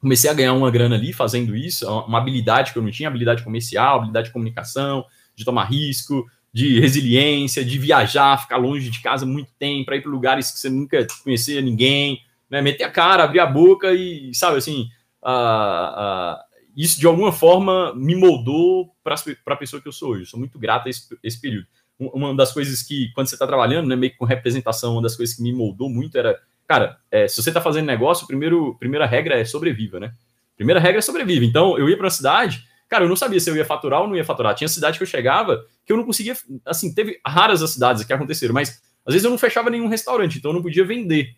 comecei 0.00 0.30
a 0.30 0.34
ganhar 0.34 0.54
uma 0.54 0.70
grana 0.70 0.96
ali 0.96 1.12
fazendo 1.12 1.54
isso, 1.54 1.86
uma 2.06 2.18
habilidade 2.18 2.72
que 2.72 2.78
eu 2.78 2.82
não 2.82 2.90
tinha, 2.90 3.08
habilidade 3.08 3.44
comercial, 3.44 3.96
habilidade 3.98 4.28
de 4.28 4.32
comunicação, 4.32 5.04
de 5.34 5.44
tomar 5.44 5.64
risco, 5.64 6.26
de 6.52 6.80
resiliência, 6.80 7.64
de 7.64 7.78
viajar, 7.78 8.40
ficar 8.40 8.56
longe 8.56 8.88
de 8.88 9.00
casa 9.00 9.26
muito 9.26 9.50
tempo, 9.58 9.86
para 9.86 9.96
ir 9.96 10.02
para 10.02 10.10
lugares 10.10 10.50
que 10.50 10.58
você 10.58 10.70
nunca 10.70 11.06
conhecia 11.22 11.60
ninguém, 11.60 12.20
né? 12.48 12.62
Meter 12.62 12.84
a 12.84 12.90
cara, 12.90 13.24
abrir 13.24 13.40
a 13.40 13.46
boca 13.46 13.92
e, 13.92 14.32
sabe, 14.34 14.58
assim, 14.58 14.88
uh, 15.22 16.36
uh, 16.36 16.36
isso 16.76 17.00
de 17.00 17.06
alguma 17.06 17.32
forma 17.32 17.94
me 17.94 18.14
moldou 18.14 18.94
para 19.02 19.16
a 19.46 19.56
pessoa 19.56 19.82
que 19.82 19.88
eu 19.88 19.92
sou 19.92 20.10
hoje. 20.10 20.22
Eu 20.22 20.26
sou 20.26 20.38
muito 20.38 20.58
grato 20.58 20.86
a 20.86 20.90
esse, 20.90 21.02
esse 21.22 21.40
período. 21.40 21.66
Uma 21.98 22.34
das 22.34 22.52
coisas 22.52 22.82
que, 22.82 23.10
quando 23.14 23.28
você 23.28 23.36
está 23.36 23.46
trabalhando, 23.46 23.88
né, 23.88 23.96
meio 23.96 24.12
que 24.12 24.18
com 24.18 24.24
representação, 24.24 24.92
uma 24.92 25.02
das 25.02 25.16
coisas 25.16 25.34
que 25.34 25.42
me 25.42 25.52
moldou 25.52 25.88
muito 25.88 26.18
era, 26.18 26.38
cara, 26.66 26.98
é, 27.10 27.28
se 27.28 27.42
você 27.42 27.50
está 27.50 27.60
fazendo 27.60 27.86
negócio, 27.86 28.26
primeiro, 28.26 28.76
primeira 28.78 29.06
regra 29.06 29.38
é 29.38 29.44
sobreviva, 29.44 30.00
né? 30.00 30.12
Primeira 30.56 30.80
regra 30.80 30.98
é 30.98 31.02
sobreviva. 31.02 31.44
Então, 31.44 31.78
eu 31.78 31.88
ia 31.88 31.96
para 31.96 32.04
uma 32.04 32.10
cidade, 32.10 32.64
cara, 32.88 33.04
eu 33.04 33.08
não 33.08 33.16
sabia 33.16 33.40
se 33.40 33.50
eu 33.50 33.56
ia 33.56 33.64
faturar 33.64 34.02
ou 34.02 34.08
não 34.08 34.16
ia 34.16 34.24
faturar. 34.24 34.54
Tinha 34.54 34.68
cidade 34.68 34.98
que 34.98 35.02
eu 35.02 35.08
chegava 35.08 35.64
que 35.84 35.92
eu 35.92 35.96
não 35.96 36.04
conseguia, 36.04 36.34
assim, 36.64 36.94
teve 36.94 37.20
raras 37.26 37.62
as 37.62 37.70
cidades 37.70 38.04
que 38.04 38.12
aconteceram, 38.12 38.54
mas 38.54 38.82
às 39.04 39.12
vezes 39.12 39.24
eu 39.24 39.30
não 39.30 39.38
fechava 39.38 39.68
nenhum 39.68 39.88
restaurante, 39.88 40.38
então 40.38 40.50
eu 40.50 40.54
não 40.54 40.62
podia 40.62 40.84
vender. 40.84 41.34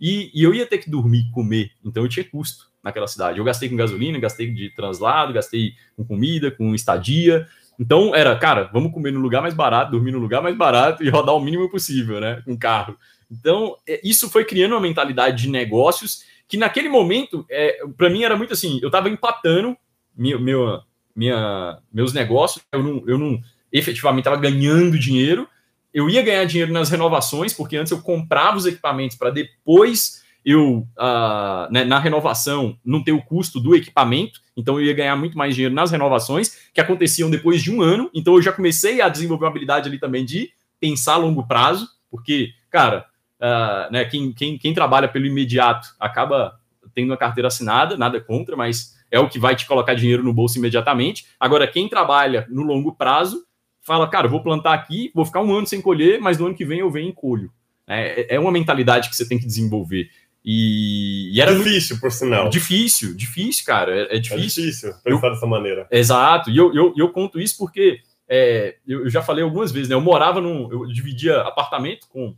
E, 0.00 0.30
e 0.34 0.42
eu 0.42 0.54
ia 0.54 0.66
ter 0.66 0.78
que 0.78 0.90
dormir, 0.90 1.30
comer, 1.32 1.70
então 1.84 2.02
eu 2.02 2.08
tinha 2.08 2.24
custo 2.24 2.70
naquela 2.82 3.06
cidade. 3.06 3.38
Eu 3.38 3.44
gastei 3.44 3.68
com 3.68 3.76
gasolina, 3.76 4.18
gastei 4.18 4.50
de 4.52 4.70
translado, 4.70 5.32
gastei 5.32 5.72
com 5.96 6.04
comida, 6.04 6.50
com 6.50 6.74
estadia. 6.74 7.46
Então 7.78 8.14
era, 8.14 8.36
cara, 8.36 8.70
vamos 8.72 8.92
comer 8.92 9.12
no 9.12 9.20
lugar 9.20 9.42
mais 9.42 9.54
barato, 9.54 9.92
dormir 9.92 10.12
no 10.12 10.18
lugar 10.18 10.42
mais 10.42 10.56
barato 10.56 11.02
e 11.02 11.08
rodar 11.08 11.34
o 11.34 11.40
mínimo 11.40 11.70
possível, 11.70 12.20
né? 12.20 12.42
Com 12.44 12.56
carro. 12.56 12.96
Então, 13.38 13.76
é, 13.86 14.00
isso 14.04 14.30
foi 14.30 14.44
criando 14.44 14.72
uma 14.72 14.80
mentalidade 14.80 15.42
de 15.42 15.50
negócios 15.50 16.24
que 16.46 16.56
naquele 16.56 16.88
momento, 16.88 17.44
é, 17.50 17.78
para 17.96 18.10
mim 18.10 18.22
era 18.22 18.36
muito 18.36 18.52
assim, 18.52 18.78
eu 18.82 18.88
estava 18.88 19.08
empatando 19.08 19.76
meu, 20.16 20.38
meu, 20.38 20.80
minha, 21.14 21.78
meus 21.92 22.12
negócios, 22.12 22.64
eu 22.72 22.82
não, 22.82 23.02
eu 23.06 23.18
não 23.18 23.40
efetivamente 23.72 24.26
estava 24.26 24.40
ganhando 24.40 24.98
dinheiro, 24.98 25.48
eu 25.92 26.08
ia 26.08 26.22
ganhar 26.22 26.44
dinheiro 26.44 26.72
nas 26.72 26.90
renovações, 26.90 27.52
porque 27.52 27.76
antes 27.76 27.90
eu 27.90 28.00
comprava 28.00 28.56
os 28.56 28.66
equipamentos 28.66 29.16
para 29.16 29.30
depois 29.30 30.22
eu, 30.44 30.86
uh, 30.98 31.72
né, 31.72 31.84
na 31.84 31.98
renovação, 31.98 32.78
não 32.84 33.02
ter 33.02 33.12
o 33.12 33.22
custo 33.22 33.58
do 33.58 33.74
equipamento, 33.74 34.40
então 34.54 34.78
eu 34.78 34.86
ia 34.86 34.92
ganhar 34.92 35.16
muito 35.16 35.38
mais 35.38 35.54
dinheiro 35.54 35.74
nas 35.74 35.90
renovações, 35.90 36.68
que 36.72 36.80
aconteciam 36.80 37.30
depois 37.30 37.62
de 37.62 37.72
um 37.72 37.80
ano, 37.80 38.10
então 38.12 38.34
eu 38.34 38.42
já 38.42 38.52
comecei 38.52 39.00
a 39.00 39.08
desenvolver 39.08 39.44
uma 39.44 39.50
habilidade 39.50 39.88
ali 39.88 39.98
também 39.98 40.24
de 40.24 40.50
pensar 40.78 41.14
a 41.14 41.18
longo 41.18 41.46
prazo, 41.46 41.88
porque, 42.10 42.50
cara, 42.70 43.06
uh, 43.40 43.92
né, 43.92 44.04
quem, 44.04 44.32
quem, 44.32 44.58
quem 44.58 44.74
trabalha 44.74 45.08
pelo 45.08 45.26
imediato 45.26 45.88
acaba 45.98 46.58
tendo 46.94 47.10
uma 47.10 47.16
carteira 47.16 47.48
assinada, 47.48 47.96
nada 47.96 48.20
contra, 48.20 48.56
mas 48.56 48.94
é 49.10 49.18
o 49.18 49.28
que 49.28 49.38
vai 49.38 49.56
te 49.56 49.66
colocar 49.66 49.94
dinheiro 49.94 50.22
no 50.22 50.32
bolso 50.32 50.58
imediatamente. 50.58 51.26
Agora, 51.38 51.66
quem 51.66 51.88
trabalha 51.88 52.46
no 52.48 52.62
longo 52.62 52.94
prazo, 52.94 53.44
fala, 53.82 54.08
cara, 54.08 54.28
vou 54.28 54.42
plantar 54.42 54.74
aqui, 54.74 55.10
vou 55.14 55.24
ficar 55.24 55.40
um 55.40 55.54
ano 55.54 55.66
sem 55.66 55.80
colher, 55.80 56.20
mas 56.20 56.38
no 56.38 56.46
ano 56.46 56.54
que 56.54 56.64
vem 56.64 56.80
eu 56.80 56.90
venho 56.90 57.10
e 57.10 57.14
colho. 57.14 57.50
É, 57.86 58.36
é 58.36 58.40
uma 58.40 58.50
mentalidade 58.52 59.08
que 59.08 59.16
você 59.16 59.28
tem 59.28 59.38
que 59.38 59.46
desenvolver. 59.46 60.08
E, 60.44 61.30
e 61.34 61.40
era 61.40 61.54
difícil, 61.54 61.94
muito... 61.94 62.02
por 62.02 62.12
sinal. 62.12 62.48
Difícil, 62.50 63.14
difícil, 63.14 63.64
cara. 63.64 63.94
É, 63.94 64.16
é 64.16 64.18
difícil. 64.18 64.62
É 64.62 64.66
difícil 64.66 64.94
pensar 65.02 65.26
eu... 65.26 65.32
dessa 65.32 65.46
maneira. 65.46 65.86
Exato. 65.90 66.50
E 66.50 66.56
eu, 66.56 66.74
eu, 66.74 66.92
eu 66.96 67.08
conto 67.10 67.40
isso 67.40 67.56
porque 67.56 68.00
é, 68.28 68.76
eu, 68.86 69.04
eu, 69.04 69.10
já 69.10 69.22
falei 69.22 69.42
algumas 69.42 69.72
vezes, 69.72 69.88
né? 69.88 69.94
Eu 69.94 70.00
morava 70.00 70.40
num. 70.40 70.70
Eu 70.70 70.86
dividia 70.86 71.40
apartamento 71.40 72.06
com 72.08 72.34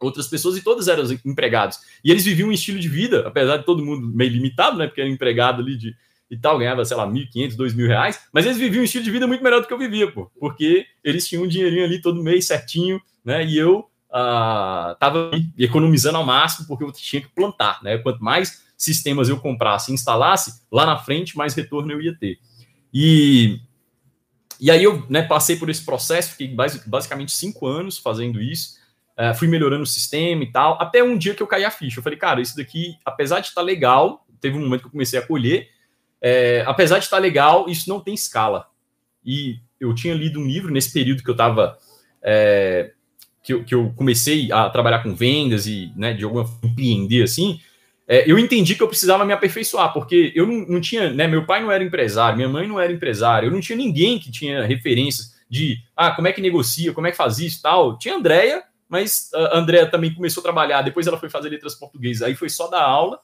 outras 0.00 0.28
pessoas 0.28 0.56
e 0.56 0.62
todos 0.62 0.88
eram 0.88 1.04
empregados. 1.24 1.78
E 2.04 2.10
eles 2.10 2.24
viviam 2.24 2.48
um 2.48 2.52
estilo 2.52 2.78
de 2.78 2.88
vida, 2.88 3.26
apesar 3.26 3.58
de 3.58 3.64
todo 3.64 3.84
mundo 3.84 4.06
meio 4.08 4.30
limitado, 4.30 4.78
né? 4.78 4.86
Porque 4.86 5.00
era 5.00 5.10
empregado 5.10 5.62
ali 5.62 5.76
de 5.76 5.96
e 6.30 6.36
tal, 6.36 6.58
ganhava, 6.58 6.84
sei 6.84 6.96
lá, 6.96 7.06
1.500, 7.06 7.56
2.000 7.56 7.86
reais, 7.86 8.20
mas 8.32 8.44
eles 8.44 8.58
viviam 8.58 8.82
um 8.82 8.84
estilo 8.84 9.02
de 9.02 9.10
vida 9.10 9.26
muito 9.26 9.42
melhor 9.42 9.62
do 9.62 9.66
que 9.66 9.72
eu 9.72 9.78
vivia, 9.78 10.12
pô, 10.12 10.30
porque 10.38 10.84
eles 11.02 11.26
tinham 11.26 11.44
um 11.44 11.48
dinheirinho 11.48 11.84
ali 11.84 12.02
todo 12.02 12.22
mês 12.22 12.46
certinho, 12.46 13.00
né? 13.24 13.44
E 13.44 13.56
eu 13.56 13.88
estava 14.06 15.30
uh, 15.34 15.44
economizando 15.58 16.18
ao 16.18 16.24
máximo 16.24 16.66
porque 16.66 16.84
eu 16.84 16.92
tinha 16.92 17.22
que 17.22 17.28
plantar, 17.28 17.82
né? 17.82 17.98
Quanto 17.98 18.22
mais 18.22 18.62
sistemas 18.76 19.28
eu 19.28 19.38
comprasse 19.38 19.90
e 19.90 19.94
instalasse, 19.94 20.62
lá 20.70 20.86
na 20.86 20.96
frente, 20.96 21.36
mais 21.36 21.54
retorno 21.54 21.92
eu 21.92 22.00
ia 22.00 22.14
ter. 22.14 22.38
E, 22.94 23.60
e 24.60 24.70
aí 24.70 24.84
eu 24.84 25.04
né, 25.10 25.22
passei 25.22 25.56
por 25.56 25.68
esse 25.68 25.84
processo, 25.84 26.32
fiquei 26.32 26.54
basicamente 26.86 27.32
cinco 27.32 27.66
anos 27.66 27.98
fazendo 27.98 28.40
isso, 28.40 28.77
uh, 29.18 29.34
fui 29.34 29.48
melhorando 29.48 29.82
o 29.82 29.86
sistema 29.86 30.42
e 30.42 30.52
tal, 30.52 30.80
até 30.80 31.02
um 31.02 31.18
dia 31.18 31.34
que 31.34 31.42
eu 31.42 31.46
caí 31.46 31.64
a 31.64 31.70
ficha. 31.70 31.98
Eu 31.98 32.02
falei, 32.02 32.18
cara, 32.18 32.40
isso 32.40 32.56
daqui, 32.56 32.96
apesar 33.04 33.40
de 33.40 33.48
estar 33.48 33.62
legal, 33.62 34.26
teve 34.40 34.56
um 34.56 34.60
momento 34.60 34.82
que 34.82 34.86
eu 34.86 34.92
comecei 34.92 35.18
a 35.18 35.26
colher, 35.26 35.68
é, 36.20 36.62
apesar 36.66 36.98
de 36.98 37.04
estar 37.04 37.18
legal, 37.18 37.68
isso 37.68 37.88
não 37.88 38.00
tem 38.00 38.14
escala. 38.14 38.66
E 39.24 39.58
eu 39.80 39.94
tinha 39.94 40.14
lido 40.14 40.40
um 40.40 40.46
livro 40.46 40.72
nesse 40.72 40.92
período 40.92 41.22
que 41.22 41.30
eu 41.30 41.32
estava 41.32 41.76
é, 42.22 42.92
que 43.42 43.54
eu, 43.54 43.64
que 43.64 43.74
eu 43.74 43.92
comecei 43.96 44.52
a 44.52 44.68
trabalhar 44.68 45.02
com 45.02 45.14
vendas 45.14 45.66
e, 45.66 45.92
né, 45.96 46.12
de 46.12 46.24
alguma 46.24 46.44
forma, 46.44 46.68
empreender 46.68 47.22
assim, 47.22 47.60
é, 48.06 48.30
eu 48.30 48.38
entendi 48.38 48.74
que 48.74 48.82
eu 48.82 48.88
precisava 48.88 49.24
me 49.24 49.32
aperfeiçoar, 49.32 49.92
porque 49.92 50.32
eu 50.34 50.46
não, 50.46 50.66
não 50.66 50.80
tinha, 50.80 51.10
né, 51.12 51.26
meu 51.26 51.44
pai 51.44 51.62
não 51.62 51.70
era 51.70 51.84
empresário, 51.84 52.36
minha 52.36 52.48
mãe 52.48 52.66
não 52.66 52.80
era 52.80 52.92
empresário, 52.92 53.48
eu 53.48 53.50
não 53.50 53.60
tinha 53.60 53.76
ninguém 53.76 54.18
que 54.18 54.30
tinha 54.30 54.64
referências 54.64 55.36
de, 55.48 55.78
ah, 55.96 56.10
como 56.10 56.28
é 56.28 56.32
que 56.32 56.40
negocia, 56.40 56.92
como 56.92 57.06
é 57.06 57.10
que 57.10 57.16
faz 57.16 57.38
isso 57.38 57.62
tal. 57.62 57.98
Tinha 57.98 58.14
a 58.14 58.16
Andrea, 58.18 58.62
mas 58.88 59.30
a 59.34 59.58
Andrea 59.58 59.86
também 59.86 60.14
começou 60.14 60.40
a 60.40 60.44
trabalhar, 60.44 60.82
depois 60.82 61.06
ela 61.06 61.18
foi 61.18 61.28
fazer 61.28 61.48
letras 61.48 61.74
portuguesas, 61.74 62.22
aí 62.22 62.34
foi 62.34 62.48
só 62.48 62.68
dar 62.68 62.82
aula, 62.82 63.20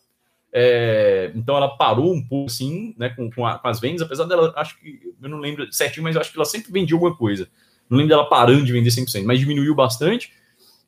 é, 0.53 1.33
então 1.35 1.57
ela 1.57 1.77
parou 1.77 2.15
um 2.15 2.23
pouco 2.23 2.51
assim, 2.51 2.95
né, 2.97 3.09
com, 3.09 3.31
com, 3.31 3.47
a, 3.47 3.59
com, 3.59 3.69
as 3.69 3.81
vendas, 3.81 4.03
apesar 4.03 4.25
dela, 4.25 4.53
acho 4.57 4.79
que, 4.79 5.01
eu 5.21 5.29
não 5.29 5.39
lembro 5.39 5.71
certinho, 5.73 6.05
mas 6.05 6.15
eu 6.15 6.21
acho 6.21 6.31
que 6.31 6.39
ela 6.39 6.45
sempre 6.45 6.71
vendia 6.71 6.95
alguma 6.95 7.17
coisa. 7.17 7.49
Não 7.89 7.99
lembro 7.99 8.11
dela 8.11 8.29
parando 8.29 8.65
de 8.65 8.73
vender 8.73 8.91
100%, 8.91 9.25
mas 9.25 9.41
diminuiu 9.41 9.75
bastante. 9.75 10.33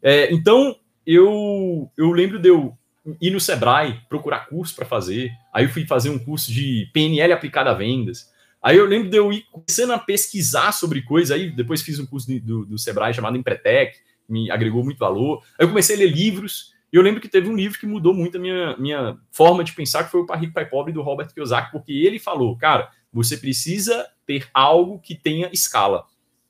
É, 0.03 0.33
então, 0.33 0.77
eu, 1.07 1.91
eu 1.97 2.13
lembro 2.13 2.39
de 2.39 2.49
eu 2.49 2.77
ir 3.21 3.31
no 3.31 3.41
Sebrae, 3.41 4.01
procurar 4.09 4.49
curso 4.49 4.75
para 4.75 4.85
fazer. 4.85 5.31
Aí 5.53 5.65
eu 5.65 5.69
fui 5.69 5.87
fazer 5.87 6.11
um 6.11 6.19
curso 6.19 6.53
de 6.53 6.89
PNL 6.93 7.33
aplicado 7.33 7.71
a 7.71 7.75
vendas. 7.75 8.31
Aí 8.63 8.77
eu 8.77 8.85
lembro 8.85 9.09
de 9.09 9.17
eu 9.17 9.33
ir 9.33 9.45
começando 9.51 9.93
a 9.93 9.99
pesquisar 9.99 10.73
sobre 10.73 11.03
coisas. 11.03 11.31
Aí 11.31 11.51
depois 11.51 11.83
fiz 11.83 11.99
um 11.99 12.07
curso 12.07 12.29
do, 12.41 12.65
do 12.65 12.79
Sebrae 12.79 13.15
chamado 13.15 13.37
Empretec, 13.37 13.97
me 14.29 14.51
agregou 14.51 14.85
muito 14.85 14.99
valor. 14.99 15.43
Aí 15.59 15.65
eu 15.65 15.69
comecei 15.69 15.97
a 15.97 15.99
ler 15.99 16.11
livros. 16.11 16.75
E 16.93 16.97
eu 16.97 17.03
lembro 17.03 17.21
que 17.21 17.29
teve 17.29 17.49
um 17.49 17.57
livro 17.57 17.79
que 17.79 17.87
mudou 17.87 18.15
muito 18.15 18.37
a 18.37 18.41
minha, 18.41 18.77
minha 18.77 19.19
forma 19.31 19.65
de 19.65 19.73
pensar, 19.73 20.05
que 20.05 20.11
foi 20.11 20.21
o 20.21 20.27
Pai 20.27 20.39
Rico, 20.39 20.55
Pai 20.55 20.67
Pobre, 20.67 20.93
do 20.93 21.03
Robert 21.03 21.33
Kiyosaki, 21.33 21.73
porque 21.73 21.93
ele 21.93 22.19
falou, 22.19 22.57
cara, 22.57 22.91
você 23.13 23.37
precisa 23.37 24.07
ter 24.27 24.49
algo 24.55 24.99
que 25.01 25.15
tenha 25.15 25.51
escala. 25.53 26.05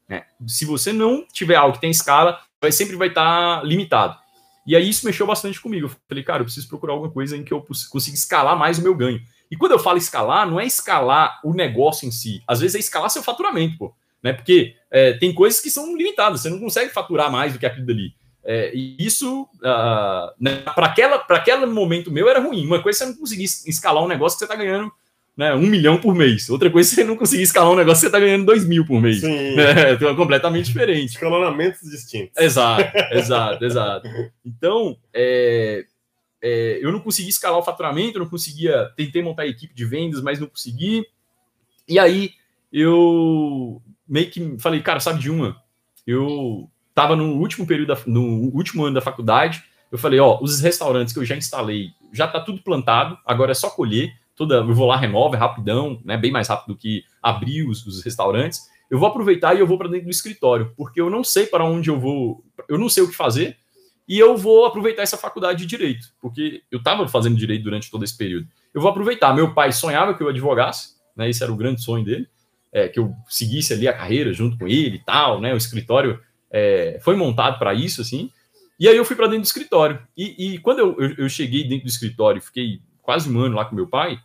Né? 0.08 0.24
Se 0.46 0.64
você 0.64 0.92
não 0.92 1.26
tiver 1.32 1.56
algo 1.56 1.74
que 1.74 1.80
tem 1.80 1.90
escala, 1.90 2.40
vai, 2.60 2.70
sempre 2.70 2.96
vai 2.96 3.08
estar 3.08 3.60
tá 3.60 3.62
limitado. 3.64 4.16
E 4.66 4.74
aí 4.74 4.88
isso 4.88 5.06
mexeu 5.06 5.26
bastante 5.26 5.60
comigo. 5.60 5.86
Eu 5.86 5.96
falei, 6.08 6.24
cara, 6.24 6.40
eu 6.40 6.44
preciso 6.44 6.68
procurar 6.68 6.94
alguma 6.94 7.10
coisa 7.10 7.36
em 7.36 7.44
que 7.44 7.52
eu 7.52 7.64
consiga 7.90 8.16
escalar 8.16 8.58
mais 8.58 8.78
o 8.78 8.82
meu 8.82 8.94
ganho. 8.94 9.22
E 9.50 9.56
quando 9.56 9.72
eu 9.72 9.78
falo 9.78 9.96
escalar, 9.96 10.48
não 10.48 10.58
é 10.58 10.66
escalar 10.66 11.40
o 11.44 11.54
negócio 11.54 12.06
em 12.06 12.10
si. 12.10 12.42
Às 12.46 12.60
vezes 12.60 12.74
é 12.74 12.78
escalar 12.80 13.08
seu 13.10 13.22
faturamento, 13.22 13.78
pô. 13.78 13.94
Né? 14.26 14.32
Porque 14.32 14.74
é, 14.90 15.12
tem 15.12 15.32
coisas 15.32 15.60
que 15.60 15.70
são 15.70 15.96
limitadas, 15.96 16.40
você 16.40 16.50
não 16.50 16.58
consegue 16.58 16.92
faturar 16.92 17.30
mais 17.30 17.52
do 17.52 17.60
que 17.60 17.66
aquilo 17.66 17.86
dali. 17.86 18.12
É, 18.44 18.72
e 18.74 18.96
isso, 18.98 19.42
uh, 19.42 20.34
né, 20.40 20.62
para 20.74 20.86
aquele 21.36 21.66
momento 21.66 22.10
meu, 22.10 22.28
era 22.28 22.40
ruim. 22.40 22.66
Uma 22.66 22.82
coisa 22.82 23.04
é 23.04 23.06
você 23.06 23.12
não 23.12 23.20
conseguir 23.20 23.44
escalar 23.44 24.02
um 24.02 24.08
negócio 24.08 24.36
que 24.36 24.44
você 24.44 24.52
está 24.52 24.56
ganhando 24.56 24.90
né, 25.36 25.54
um 25.54 25.66
milhão 25.66 25.96
por 25.96 26.12
mês. 26.12 26.50
Outra 26.50 26.68
coisa, 26.68 26.92
você 26.92 27.04
não 27.04 27.16
conseguir 27.16 27.44
escalar 27.44 27.70
um 27.70 27.76
negócio, 27.76 28.00
você 28.00 28.06
está 28.06 28.18
ganhando 28.18 28.44
dois 28.46 28.66
mil 28.66 28.84
por 28.84 29.00
mês. 29.00 29.20
Sim. 29.20 29.54
É, 29.58 29.92
então, 29.92 30.16
completamente 30.16 30.66
diferente. 30.66 31.10
Escalonamentos 31.10 31.88
distintos. 31.88 32.36
Exato, 32.36 32.90
exato, 33.14 33.64
exato. 33.64 34.08
Então, 34.44 34.96
é, 35.14 35.84
é, 36.42 36.78
eu 36.82 36.90
não 36.90 36.98
consegui 36.98 37.28
escalar 37.28 37.60
o 37.60 37.62
faturamento, 37.62 38.18
eu 38.18 38.24
não 38.24 38.30
conseguia. 38.30 38.90
Tentei 38.96 39.22
montar 39.22 39.42
a 39.42 39.46
equipe 39.46 39.72
de 39.72 39.84
vendas, 39.84 40.20
mas 40.20 40.40
não 40.40 40.48
consegui. 40.48 41.06
E 41.86 41.96
aí, 41.96 42.32
eu 42.72 43.80
meio 44.08 44.30
que 44.30 44.56
falei, 44.58 44.80
cara, 44.80 45.00
sabe 45.00 45.18
de 45.18 45.30
uma? 45.30 45.56
Eu 46.06 46.70
estava 46.88 47.14
no 47.16 47.34
último 47.34 47.66
período, 47.66 47.88
da, 47.88 47.98
no 48.06 48.50
último 48.54 48.84
ano 48.84 48.94
da 48.94 49.00
faculdade. 49.00 49.62
Eu 49.90 49.98
falei, 49.98 50.18
ó, 50.18 50.38
os 50.40 50.60
restaurantes 50.60 51.12
que 51.12 51.20
eu 51.20 51.24
já 51.24 51.36
instalei, 51.36 51.90
já 52.12 52.26
está 52.26 52.40
tudo 52.40 52.62
plantado, 52.62 53.18
agora 53.24 53.52
é 53.52 53.54
só 53.54 53.70
colher 53.70 54.12
toda, 54.36 54.56
eu 54.56 54.74
vou 54.74 54.86
lá, 54.86 54.96
renovo, 54.96 55.34
é 55.34 55.38
rapidão, 55.38 56.00
né, 56.04 56.16
bem 56.16 56.30
mais 56.30 56.48
rápido 56.48 56.74
do 56.74 56.78
que 56.78 57.02
abrir 57.22 57.66
os, 57.66 57.84
os 57.86 58.02
restaurantes. 58.02 58.68
Eu 58.88 58.98
vou 58.98 59.08
aproveitar 59.08 59.56
e 59.56 59.60
eu 59.60 59.66
vou 59.66 59.78
para 59.78 59.88
dentro 59.88 60.04
do 60.04 60.10
escritório, 60.10 60.72
porque 60.76 61.00
eu 61.00 61.10
não 61.10 61.24
sei 61.24 61.46
para 61.46 61.64
onde 61.64 61.88
eu 61.88 61.98
vou, 61.98 62.44
eu 62.68 62.78
não 62.78 62.88
sei 62.88 63.02
o 63.02 63.08
que 63.08 63.16
fazer, 63.16 63.56
e 64.06 64.18
eu 64.18 64.36
vou 64.36 64.64
aproveitar 64.66 65.02
essa 65.02 65.16
faculdade 65.16 65.60
de 65.60 65.66
direito, 65.66 66.12
porque 66.20 66.62
eu 66.70 66.78
estava 66.78 67.08
fazendo 67.08 67.34
direito 67.34 67.64
durante 67.64 67.90
todo 67.90 68.04
esse 68.04 68.16
período. 68.16 68.46
Eu 68.72 68.80
vou 68.80 68.90
aproveitar. 68.90 69.34
Meu 69.34 69.52
pai 69.52 69.72
sonhava 69.72 70.14
que 70.14 70.22
eu 70.22 70.28
advogasse, 70.28 70.90
né, 71.16 71.28
esse 71.28 71.42
era 71.42 71.50
o 71.50 71.56
grande 71.56 71.82
sonho 71.82 72.04
dele, 72.04 72.28
é, 72.76 72.88
que 72.88 72.98
eu 72.98 73.14
seguisse 73.26 73.72
ali 73.72 73.88
a 73.88 73.92
carreira 73.94 74.34
junto 74.34 74.58
com 74.58 74.68
ele 74.68 74.96
e 74.96 75.02
tal, 75.02 75.40
né, 75.40 75.54
o 75.54 75.56
escritório 75.56 76.20
é, 76.50 76.98
foi 77.02 77.16
montado 77.16 77.58
para 77.58 77.72
isso, 77.72 78.02
assim. 78.02 78.30
E 78.78 78.86
aí 78.86 78.94
eu 78.94 79.04
fui 79.04 79.16
para 79.16 79.28
dentro 79.28 79.40
do 79.40 79.46
escritório. 79.46 79.98
E, 80.14 80.52
e 80.54 80.58
quando 80.58 80.80
eu, 80.80 80.94
eu, 81.00 81.14
eu, 81.16 81.28
cheguei 81.30 81.64
dentro 81.64 81.86
do 81.86 81.90
escritório, 81.90 82.42
fiquei 82.42 82.80
quase 83.00 83.30
um 83.30 83.40
ano 83.40 83.56
lá 83.56 83.64
com 83.64 83.74
meu 83.74 83.86
pai, 83.86 84.18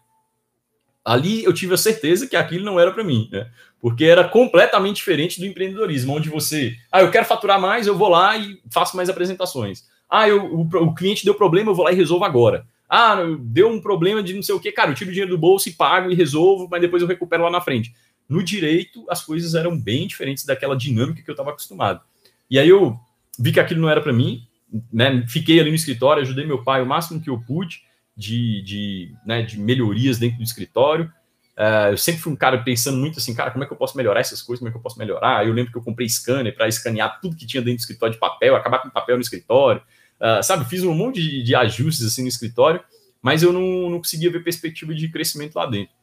ali 1.05 1.45
eu 1.45 1.53
tive 1.53 1.73
a 1.73 1.77
certeza 1.77 2.27
que 2.27 2.35
aquilo 2.35 2.65
não 2.65 2.77
era 2.77 2.91
para 2.91 3.05
mim, 3.05 3.29
né? 3.31 3.49
Porque 3.79 4.03
era 4.03 4.27
completamente 4.27 4.97
diferente 4.97 5.39
do 5.39 5.45
empreendedorismo, 5.45 6.13
onde 6.13 6.27
você, 6.27 6.75
ah, 6.91 7.01
eu 7.01 7.09
quero 7.09 7.25
faturar 7.25 7.59
mais, 7.59 7.87
eu 7.87 7.97
vou 7.97 8.09
lá 8.09 8.37
e 8.37 8.59
faço 8.69 8.97
mais 8.97 9.09
apresentações. 9.09 9.85
Ah, 10.09 10.27
eu, 10.27 10.43
o, 10.43 10.63
o 10.63 10.93
cliente 10.93 11.23
deu 11.23 11.35
problema, 11.35 11.71
eu 11.71 11.75
vou 11.75 11.85
lá 11.85 11.93
e 11.93 11.95
resolvo 11.95 12.25
agora. 12.25 12.65
Ah, 12.89 13.15
deu 13.39 13.69
um 13.69 13.79
problema 13.79 14.21
de 14.21 14.33
não 14.33 14.43
sei 14.43 14.53
o 14.53 14.59
que, 14.59 14.73
cara, 14.73 14.91
eu 14.91 14.95
tiro 14.95 15.09
o 15.09 15.13
dinheiro 15.13 15.31
do 15.31 15.37
bolso 15.37 15.69
e 15.69 15.71
pago 15.71 16.11
e 16.11 16.13
resolvo, 16.13 16.67
mas 16.69 16.81
depois 16.81 17.01
eu 17.01 17.07
recupero 17.07 17.43
lá 17.43 17.49
na 17.49 17.61
frente. 17.61 17.93
No 18.27 18.43
direito, 18.43 19.05
as 19.09 19.23
coisas 19.23 19.55
eram 19.55 19.77
bem 19.77 20.07
diferentes 20.07 20.45
daquela 20.45 20.75
dinâmica 20.75 21.21
que 21.21 21.29
eu 21.29 21.33
estava 21.33 21.49
acostumado. 21.49 22.01
E 22.49 22.57
aí 22.57 22.69
eu 22.69 22.99
vi 23.37 23.51
que 23.51 23.59
aquilo 23.59 23.81
não 23.81 23.89
era 23.89 24.01
para 24.01 24.13
mim, 24.13 24.47
né? 24.91 25.25
Fiquei 25.27 25.59
ali 25.59 25.69
no 25.69 25.75
escritório, 25.75 26.21
ajudei 26.21 26.45
meu 26.45 26.63
pai 26.63 26.81
o 26.81 26.85
máximo 26.85 27.21
que 27.21 27.29
eu 27.29 27.39
pude 27.39 27.81
de, 28.15 28.61
de, 28.61 29.15
né, 29.25 29.41
de 29.41 29.59
melhorias 29.59 30.17
dentro 30.17 30.37
do 30.37 30.43
escritório. 30.43 31.11
Uh, 31.57 31.91
eu 31.91 31.97
sempre 31.97 32.21
fui 32.21 32.31
um 32.31 32.35
cara 32.35 32.57
pensando 32.63 32.97
muito 32.97 33.19
assim, 33.19 33.35
cara, 33.35 33.51
como 33.51 33.63
é 33.63 33.67
que 33.67 33.73
eu 33.73 33.77
posso 33.77 33.97
melhorar 33.97 34.19
essas 34.19 34.41
coisas, 34.41 34.59
como 34.59 34.69
é 34.69 34.71
que 34.71 34.77
eu 34.77 34.81
posso 34.81 34.97
melhorar? 34.97 35.45
Eu 35.45 35.53
lembro 35.53 35.71
que 35.71 35.77
eu 35.77 35.83
comprei 35.83 36.07
scanner 36.07 36.55
para 36.55 36.67
escanear 36.67 37.19
tudo 37.21 37.35
que 37.35 37.45
tinha 37.45 37.61
dentro 37.61 37.77
do 37.77 37.81
escritório 37.81 38.13
de 38.13 38.19
papel, 38.19 38.55
acabar 38.55 38.79
com 38.79 38.89
papel 38.89 39.17
no 39.17 39.21
escritório, 39.21 39.81
uh, 40.19 40.41
sabe? 40.41 40.65
Fiz 40.65 40.83
um 40.83 40.93
monte 40.93 41.21
de, 41.21 41.43
de, 41.43 41.55
ajustes 41.55 42.05
assim 42.05 42.21
no 42.21 42.29
escritório, 42.29 42.81
mas 43.21 43.43
eu 43.43 43.51
não, 43.51 43.89
não 43.89 43.97
conseguia 43.97 44.31
ver 44.31 44.43
perspectiva 44.43 44.93
de 44.93 45.09
crescimento 45.09 45.55
lá 45.55 45.65
dentro. 45.65 45.93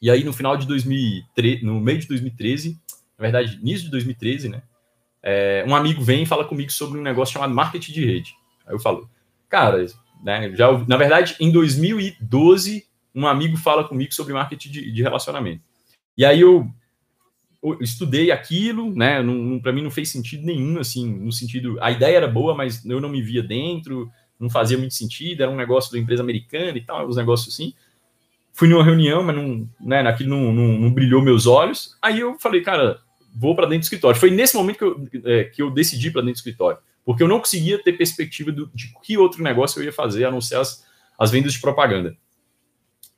E 0.00 0.10
aí 0.10 0.24
no 0.24 0.32
final 0.32 0.56
de 0.56 0.66
2013, 0.66 1.64
no 1.64 1.80
meio 1.80 1.98
de 1.98 2.08
2013, 2.08 2.78
na 3.18 3.22
verdade, 3.22 3.58
início 3.60 3.84
de 3.84 3.90
2013, 3.90 4.48
né? 4.48 4.62
É, 5.22 5.64
um 5.66 5.74
amigo 5.74 6.02
vem 6.02 6.24
e 6.24 6.26
fala 6.26 6.44
comigo 6.44 6.70
sobre 6.70 6.98
um 6.98 7.02
negócio 7.02 7.32
chamado 7.32 7.54
marketing 7.54 7.92
de 7.92 8.04
rede. 8.04 8.34
Aí 8.66 8.74
eu 8.74 8.78
falo, 8.78 9.08
cara, 9.48 9.86
né? 10.22 10.54
Já, 10.54 10.70
na 10.86 10.96
verdade, 10.96 11.36
em 11.40 11.50
2012, 11.50 12.86
um 13.14 13.26
amigo 13.26 13.56
fala 13.56 13.84
comigo 13.84 14.12
sobre 14.12 14.34
marketing 14.34 14.70
de, 14.70 14.92
de 14.92 15.02
relacionamento. 15.02 15.62
E 16.16 16.24
aí 16.24 16.40
eu 16.40 16.68
estudei 17.80 18.30
aquilo, 18.30 18.94
né? 18.94 19.22
Para 19.62 19.72
mim 19.72 19.82
não 19.82 19.90
fez 19.90 20.10
sentido 20.10 20.44
nenhum, 20.44 20.78
assim, 20.78 21.08
no 21.10 21.32
sentido. 21.32 21.78
A 21.80 21.90
ideia 21.90 22.16
era 22.18 22.28
boa, 22.28 22.54
mas 22.54 22.84
eu 22.84 23.00
não 23.00 23.08
me 23.08 23.22
via 23.22 23.42
dentro, 23.42 24.10
não 24.38 24.50
fazia 24.50 24.76
muito 24.76 24.94
sentido, 24.94 25.42
era 25.42 25.50
um 25.50 25.56
negócio 25.56 25.92
da 25.92 25.98
empresa 25.98 26.22
americana 26.22 26.76
e 26.76 26.80
tal, 26.82 27.08
uns 27.08 27.16
negócios 27.16 27.54
assim. 27.54 27.72
Fui 28.54 28.68
numa 28.68 28.84
reunião, 28.84 29.22
mas 29.22 29.36
não, 29.36 29.68
né, 29.80 30.02
naquilo 30.02 30.30
não, 30.30 30.52
não, 30.52 30.78
não 30.78 30.90
brilhou 30.90 31.20
meus 31.20 31.46
olhos. 31.46 31.98
Aí 32.00 32.20
eu 32.20 32.38
falei, 32.38 32.62
cara, 32.62 33.00
vou 33.34 33.54
para 33.54 33.66
dentro 33.66 33.80
do 33.80 33.82
escritório. 33.82 34.18
Foi 34.18 34.30
nesse 34.30 34.56
momento 34.56 34.78
que 34.78 34.84
eu, 34.84 35.08
é, 35.24 35.44
que 35.44 35.60
eu 35.60 35.70
decidi 35.70 36.10
para 36.10 36.22
dentro 36.22 36.34
do 36.34 36.38
escritório, 36.38 36.78
porque 37.04 37.22
eu 37.22 37.28
não 37.28 37.40
conseguia 37.40 37.82
ter 37.82 37.92
perspectiva 37.94 38.52
do, 38.52 38.70
de 38.72 38.94
que 39.02 39.18
outro 39.18 39.42
negócio 39.42 39.80
eu 39.80 39.84
ia 39.84 39.92
fazer, 39.92 40.24
a 40.24 40.30
não 40.30 40.40
ser 40.40 40.56
as, 40.56 40.86
as 41.18 41.30
vendas 41.30 41.52
de 41.52 41.60
propaganda. 41.60 42.16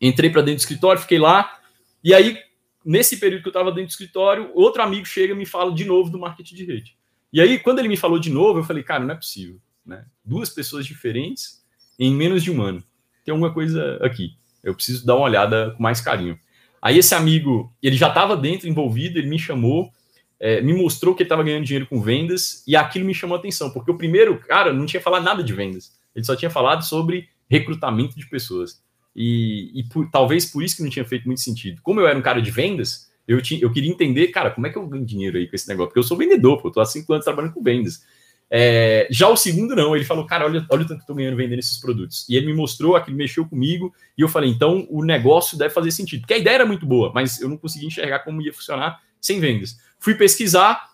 Entrei 0.01 0.31
para 0.31 0.43
dentro 0.43 0.57
do 0.57 0.61
escritório, 0.61 1.01
fiquei 1.01 1.19
lá, 1.19 1.59
e 2.03 2.13
aí 2.15 2.39
nesse 2.87 3.17
período 3.17 3.43
que 3.43 3.49
eu 3.49 3.51
estava 3.51 3.73
dentro 3.73 3.89
do 3.89 3.91
escritório, 3.91 4.51
outro 4.55 4.81
amigo 4.81 5.05
chega 5.05 5.35
e 5.35 5.37
me 5.37 5.45
fala 5.45 5.75
de 5.75 5.85
novo 5.85 6.09
do 6.09 6.21
marketing 6.21 6.55
de 6.55 6.65
rede. 6.65 6.97
E 7.33 7.41
aí, 7.41 7.59
quando 7.59 7.81
ele 7.81 7.89
me 7.89 7.97
falou 7.97 8.21
de 8.21 8.31
novo, 8.31 8.61
eu 8.61 8.65
falei, 8.65 8.85
cara, 8.85 9.05
não 9.05 9.13
é 9.13 9.17
possível. 9.17 9.61
Né? 9.85 10.07
Duas 10.25 10.49
pessoas 10.49 10.87
diferentes 10.87 11.65
em 11.99 12.15
menos 12.15 12.45
de 12.45 12.51
um 12.53 12.63
ano. 12.63 12.83
Tem 13.25 13.33
alguma 13.33 13.53
coisa 13.53 13.99
aqui. 14.01 14.37
Eu 14.67 14.75
preciso 14.75 15.07
dar 15.07 15.15
uma 15.15 15.25
olhada 15.25 15.73
com 15.77 15.83
mais 15.83 16.01
carinho. 16.01 16.39
Aí 16.83 16.99
esse 16.99 17.15
amigo, 17.15 17.73
ele 17.83 17.97
já 17.97 18.09
estava 18.09 18.37
dentro, 18.37 18.69
envolvido, 18.69 19.19
ele 19.19 19.29
me 19.29 19.39
chamou, 19.39 19.91
é, 20.39 20.61
me 20.61 20.73
mostrou 20.73 21.15
que 21.15 21.23
ele 21.23 21.27
estava 21.27 21.43
ganhando 21.43 21.65
dinheiro 21.65 21.87
com 21.87 22.01
vendas, 22.01 22.63
e 22.67 22.77
aquilo 22.77 23.05
me 23.05 23.15
chamou 23.15 23.37
a 23.37 23.39
atenção, 23.39 23.71
porque 23.71 23.91
o 23.91 23.97
primeiro 23.97 24.39
cara 24.39 24.73
não 24.73 24.87
tinha 24.87 25.01
falado 25.01 25.25
nada 25.25 25.43
de 25.43 25.53
vendas. 25.53 25.93
Ele 26.15 26.25
só 26.25 26.37
tinha 26.37 26.51
falado 26.51 26.85
sobre 26.85 27.29
recrutamento 27.49 28.19
de 28.19 28.29
pessoas. 28.29 28.83
E, 29.15 29.71
e 29.75 29.85
por, 29.85 30.11
talvez 30.11 30.47
por 30.47 30.63
isso 30.63 30.77
que 30.77 30.83
não 30.83 30.91
tinha 30.91 31.05
feito 31.05 31.27
muito 31.27 31.41
sentido. 31.41 31.81
Como 31.83 32.01
eu 32.01 32.07
era 32.07 32.19
um 32.19 32.23
cara 32.23 32.43
de 32.43 32.51
vendas, 32.51 33.11
eu, 33.27 33.41
tinha, 33.41 33.61
eu 33.61 33.73
queria 33.73 33.91
entender, 33.91 34.29
cara, 34.29 34.51
como 34.51 34.67
é 34.67 34.71
que 34.71 34.77
eu 34.77 34.87
ganho 34.87 35.05
dinheiro 35.05 35.39
aí 35.39 35.47
com 35.47 35.57
esse 35.57 35.69
negócio? 35.69 35.89
Porque 35.89 35.99
eu 35.99 36.05
sou 36.05 36.17
vendedor, 36.17 36.61
pô, 36.61 36.69
eu 36.69 36.73
tô 36.73 36.81
há 36.81 36.85
cinco 36.85 37.13
anos 37.13 37.25
trabalhando 37.25 37.55
com 37.55 37.63
vendas. 37.63 38.05
É, 38.51 39.09
já 39.11 39.29
o 39.29 39.37
segundo, 39.37 39.75
não, 39.75 39.97
ele 39.97 40.05
falou, 40.05 40.25
cara, 40.25 40.45
olha, 40.45 40.65
olha 40.71 40.83
o 40.83 40.87
tanto 40.87 40.99
que 40.99 41.03
eu 41.05 41.07
tô 41.07 41.15
ganhando 41.15 41.37
vendendo 41.37 41.59
esses 41.59 41.81
produtos. 41.81 42.27
E 42.29 42.37
ele 42.37 42.47
me 42.47 42.55
mostrou, 42.55 42.95
aquilo 42.95 43.17
mexeu 43.17 43.45
comigo, 43.47 43.93
e 44.17 44.23
eu 44.23 44.29
falei, 44.29 44.51
então 44.51 44.87
o 44.91 45.05
negócio 45.05 45.59
deve 45.59 45.75
fazer 45.75 45.91
sentido. 45.91 46.21
Porque 46.21 46.35
a 46.35 46.39
ideia 46.39 46.57
era 46.57 46.67
muito 46.67 46.87
boa, 46.87 47.13
mas 47.13 47.41
eu 47.41 47.49
não 47.49 47.57
conseguia 47.57 47.89
enxergar 47.89 48.21
como 48.21 48.41
ia 48.41 48.53
funcionar 48.53 49.01
sem 49.21 49.41
vendas. 49.41 49.77
Fui 49.99 50.15
pesquisar, 50.15 50.89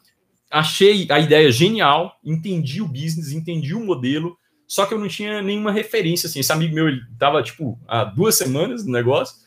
achei 0.50 1.06
a 1.10 1.18
ideia 1.18 1.50
genial, 1.52 2.16
entendi 2.24 2.80
o 2.80 2.88
business, 2.88 3.32
entendi 3.32 3.74
o 3.74 3.84
modelo, 3.84 4.36
só 4.66 4.86
que 4.86 4.94
eu 4.94 4.98
não 4.98 5.08
tinha 5.08 5.42
nenhuma 5.42 5.70
referência, 5.70 6.26
assim. 6.26 6.40
Esse 6.40 6.52
amigo 6.52 6.74
meu, 6.74 6.88
ele 6.88 7.02
tava, 7.18 7.42
tipo, 7.42 7.78
há 7.86 8.04
duas 8.04 8.36
semanas 8.36 8.86
no 8.86 8.92
negócio. 8.92 9.42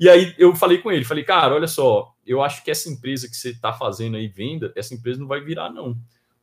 E 0.00 0.08
aí 0.08 0.34
eu 0.36 0.56
falei 0.56 0.78
com 0.78 0.90
ele, 0.90 1.04
falei, 1.04 1.22
cara, 1.22 1.54
olha 1.54 1.68
só, 1.68 2.12
eu 2.26 2.42
acho 2.42 2.64
que 2.64 2.70
essa 2.72 2.90
empresa 2.90 3.28
que 3.28 3.36
você 3.36 3.50
está 3.50 3.72
fazendo 3.72 4.16
aí 4.16 4.26
venda, 4.26 4.72
essa 4.74 4.92
empresa 4.92 5.20
não 5.20 5.28
vai 5.28 5.40
virar, 5.40 5.70
não. 5.70 5.96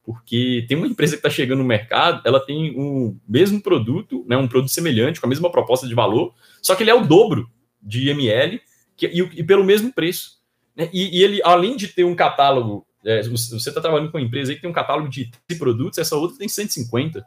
Porque 0.03 0.65
tem 0.67 0.77
uma 0.77 0.87
empresa 0.87 1.13
que 1.13 1.19
está 1.19 1.29
chegando 1.29 1.59
no 1.59 1.65
mercado, 1.65 2.21
ela 2.25 2.39
tem 2.39 2.73
o 2.75 3.15
mesmo 3.27 3.61
produto, 3.61 4.25
né, 4.27 4.35
um 4.35 4.47
produto 4.47 4.71
semelhante, 4.71 5.19
com 5.19 5.27
a 5.27 5.29
mesma 5.29 5.51
proposta 5.51 5.87
de 5.87 5.93
valor, 5.93 6.33
só 6.61 6.75
que 6.75 6.83
ele 6.83 6.89
é 6.89 6.95
o 6.95 7.05
dobro 7.05 7.49
de 7.81 8.09
ML 8.09 8.59
que, 8.97 9.07
e, 9.07 9.19
e 9.19 9.43
pelo 9.43 9.63
mesmo 9.63 9.93
preço. 9.93 10.39
Né? 10.75 10.89
E, 10.91 11.19
e, 11.19 11.23
ele, 11.23 11.41
além 11.43 11.75
de 11.75 11.87
ter 11.87 12.03
um 12.03 12.15
catálogo, 12.15 12.85
é, 13.05 13.21
você 13.23 13.69
está 13.69 13.79
trabalhando 13.79 14.11
com 14.11 14.17
uma 14.17 14.23
empresa 14.23 14.55
que 14.55 14.61
tem 14.61 14.69
um 14.69 14.73
catálogo 14.73 15.09
de 15.09 15.31
produtos, 15.57 15.99
essa 15.99 16.15
outra 16.15 16.37
tem 16.37 16.47
150 16.47 17.23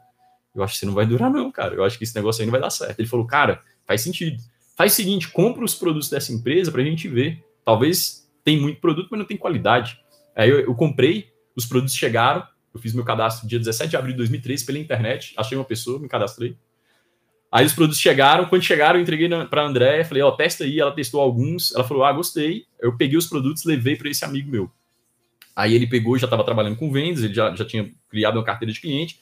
eu 0.55 0.63
acho 0.63 0.73
que 0.73 0.79
você 0.79 0.85
não 0.85 0.93
vai 0.93 1.05
durar, 1.05 1.29
não, 1.29 1.51
cara. 1.51 1.75
Eu 1.75 1.83
acho 1.83 1.97
que 1.97 2.05
esse 2.05 2.15
negócio 2.15 2.41
aí 2.41 2.45
não 2.45 2.51
vai 2.51 2.61
dar 2.61 2.69
certo. 2.69 2.97
Ele 2.97 3.07
falou, 3.07 3.27
cara, 3.27 3.61
faz 3.85 4.01
sentido. 4.01 4.41
Faz 4.77 4.93
o 4.93 4.95
seguinte, 4.95 5.29
compra 5.29 5.65
os 5.65 5.75
produtos 5.75 6.09
dessa 6.09 6.31
empresa 6.31 6.71
para 6.71 6.81
a 6.81 6.85
gente 6.85 7.07
ver. 7.09 7.43
Talvez 7.65 8.25
tem 8.43 8.59
muito 8.59 8.79
produto, 8.79 9.09
mas 9.11 9.19
não 9.19 9.27
tem 9.27 9.35
qualidade. 9.35 9.99
Aí 10.33 10.49
eu, 10.49 10.59
eu, 10.59 10.73
comprei, 10.73 11.29
os 11.55 11.65
produtos 11.65 11.95
chegaram, 11.95 12.45
eu 12.75 12.81
fiz 12.81 12.93
meu 12.93 13.05
cadastro 13.05 13.47
dia 13.47 13.57
17 13.57 13.89
de 13.89 13.95
abril 13.95 14.11
de 14.11 14.17
2013 14.17 14.65
pela 14.65 14.77
internet, 14.77 15.33
achei 15.37 15.57
uma 15.57 15.63
pessoa, 15.63 15.97
me 15.97 16.09
cadastrei. 16.09 16.57
Aí 17.49 17.65
os 17.65 17.71
produtos 17.71 18.01
chegaram, 18.01 18.49
quando 18.49 18.63
chegaram, 18.63 18.99
eu 18.99 19.01
entreguei 19.01 19.29
para 19.45 19.61
a 19.61 19.65
André, 19.65 20.03
falei, 20.03 20.21
ó, 20.21 20.27
oh, 20.27 20.31
testa 20.33 20.65
aí, 20.65 20.77
ela 20.77 20.91
testou 20.91 21.21
alguns, 21.21 21.73
ela 21.73 21.85
falou, 21.85 22.03
ah, 22.03 22.11
gostei. 22.11 22.65
Eu 22.77 22.97
peguei 22.97 23.17
os 23.17 23.27
produtos, 23.27 23.63
levei 23.63 23.95
para 23.95 24.09
esse 24.09 24.25
amigo 24.25 24.51
meu. 24.51 24.69
Aí 25.55 25.73
ele 25.73 25.87
pegou, 25.87 26.17
já 26.17 26.25
estava 26.25 26.43
trabalhando 26.43 26.75
com 26.75 26.91
vendas, 26.91 27.23
ele 27.23 27.33
já, 27.33 27.55
já 27.55 27.63
tinha 27.63 27.89
criado 28.09 28.35
uma 28.35 28.43
carteira 28.43 28.73
de 28.73 28.81
cliente, 28.81 29.21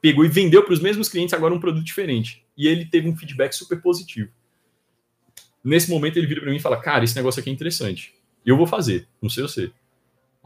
pegou 0.00 0.24
e 0.24 0.28
vendeu 0.28 0.64
para 0.64 0.74
os 0.74 0.80
mesmos 0.80 1.08
clientes 1.08 1.32
agora 1.32 1.54
um 1.54 1.60
produto 1.60 1.84
diferente. 1.84 2.44
E 2.56 2.66
ele 2.66 2.84
teve 2.84 3.08
um 3.08 3.16
feedback 3.16 3.52
super 3.52 3.80
positivo. 3.80 4.32
Nesse 5.62 5.88
momento 5.88 6.16
ele 6.16 6.26
vira 6.26 6.40
para 6.40 6.50
mim 6.50 6.56
e 6.56 6.60
fala: 6.60 6.76
Cara, 6.76 7.04
esse 7.04 7.14
negócio 7.14 7.38
aqui 7.38 7.50
é 7.50 7.52
interessante. 7.52 8.12
Eu 8.44 8.56
vou 8.56 8.66
fazer, 8.66 9.06
não 9.22 9.30
sei 9.30 9.44
você. 9.44 9.70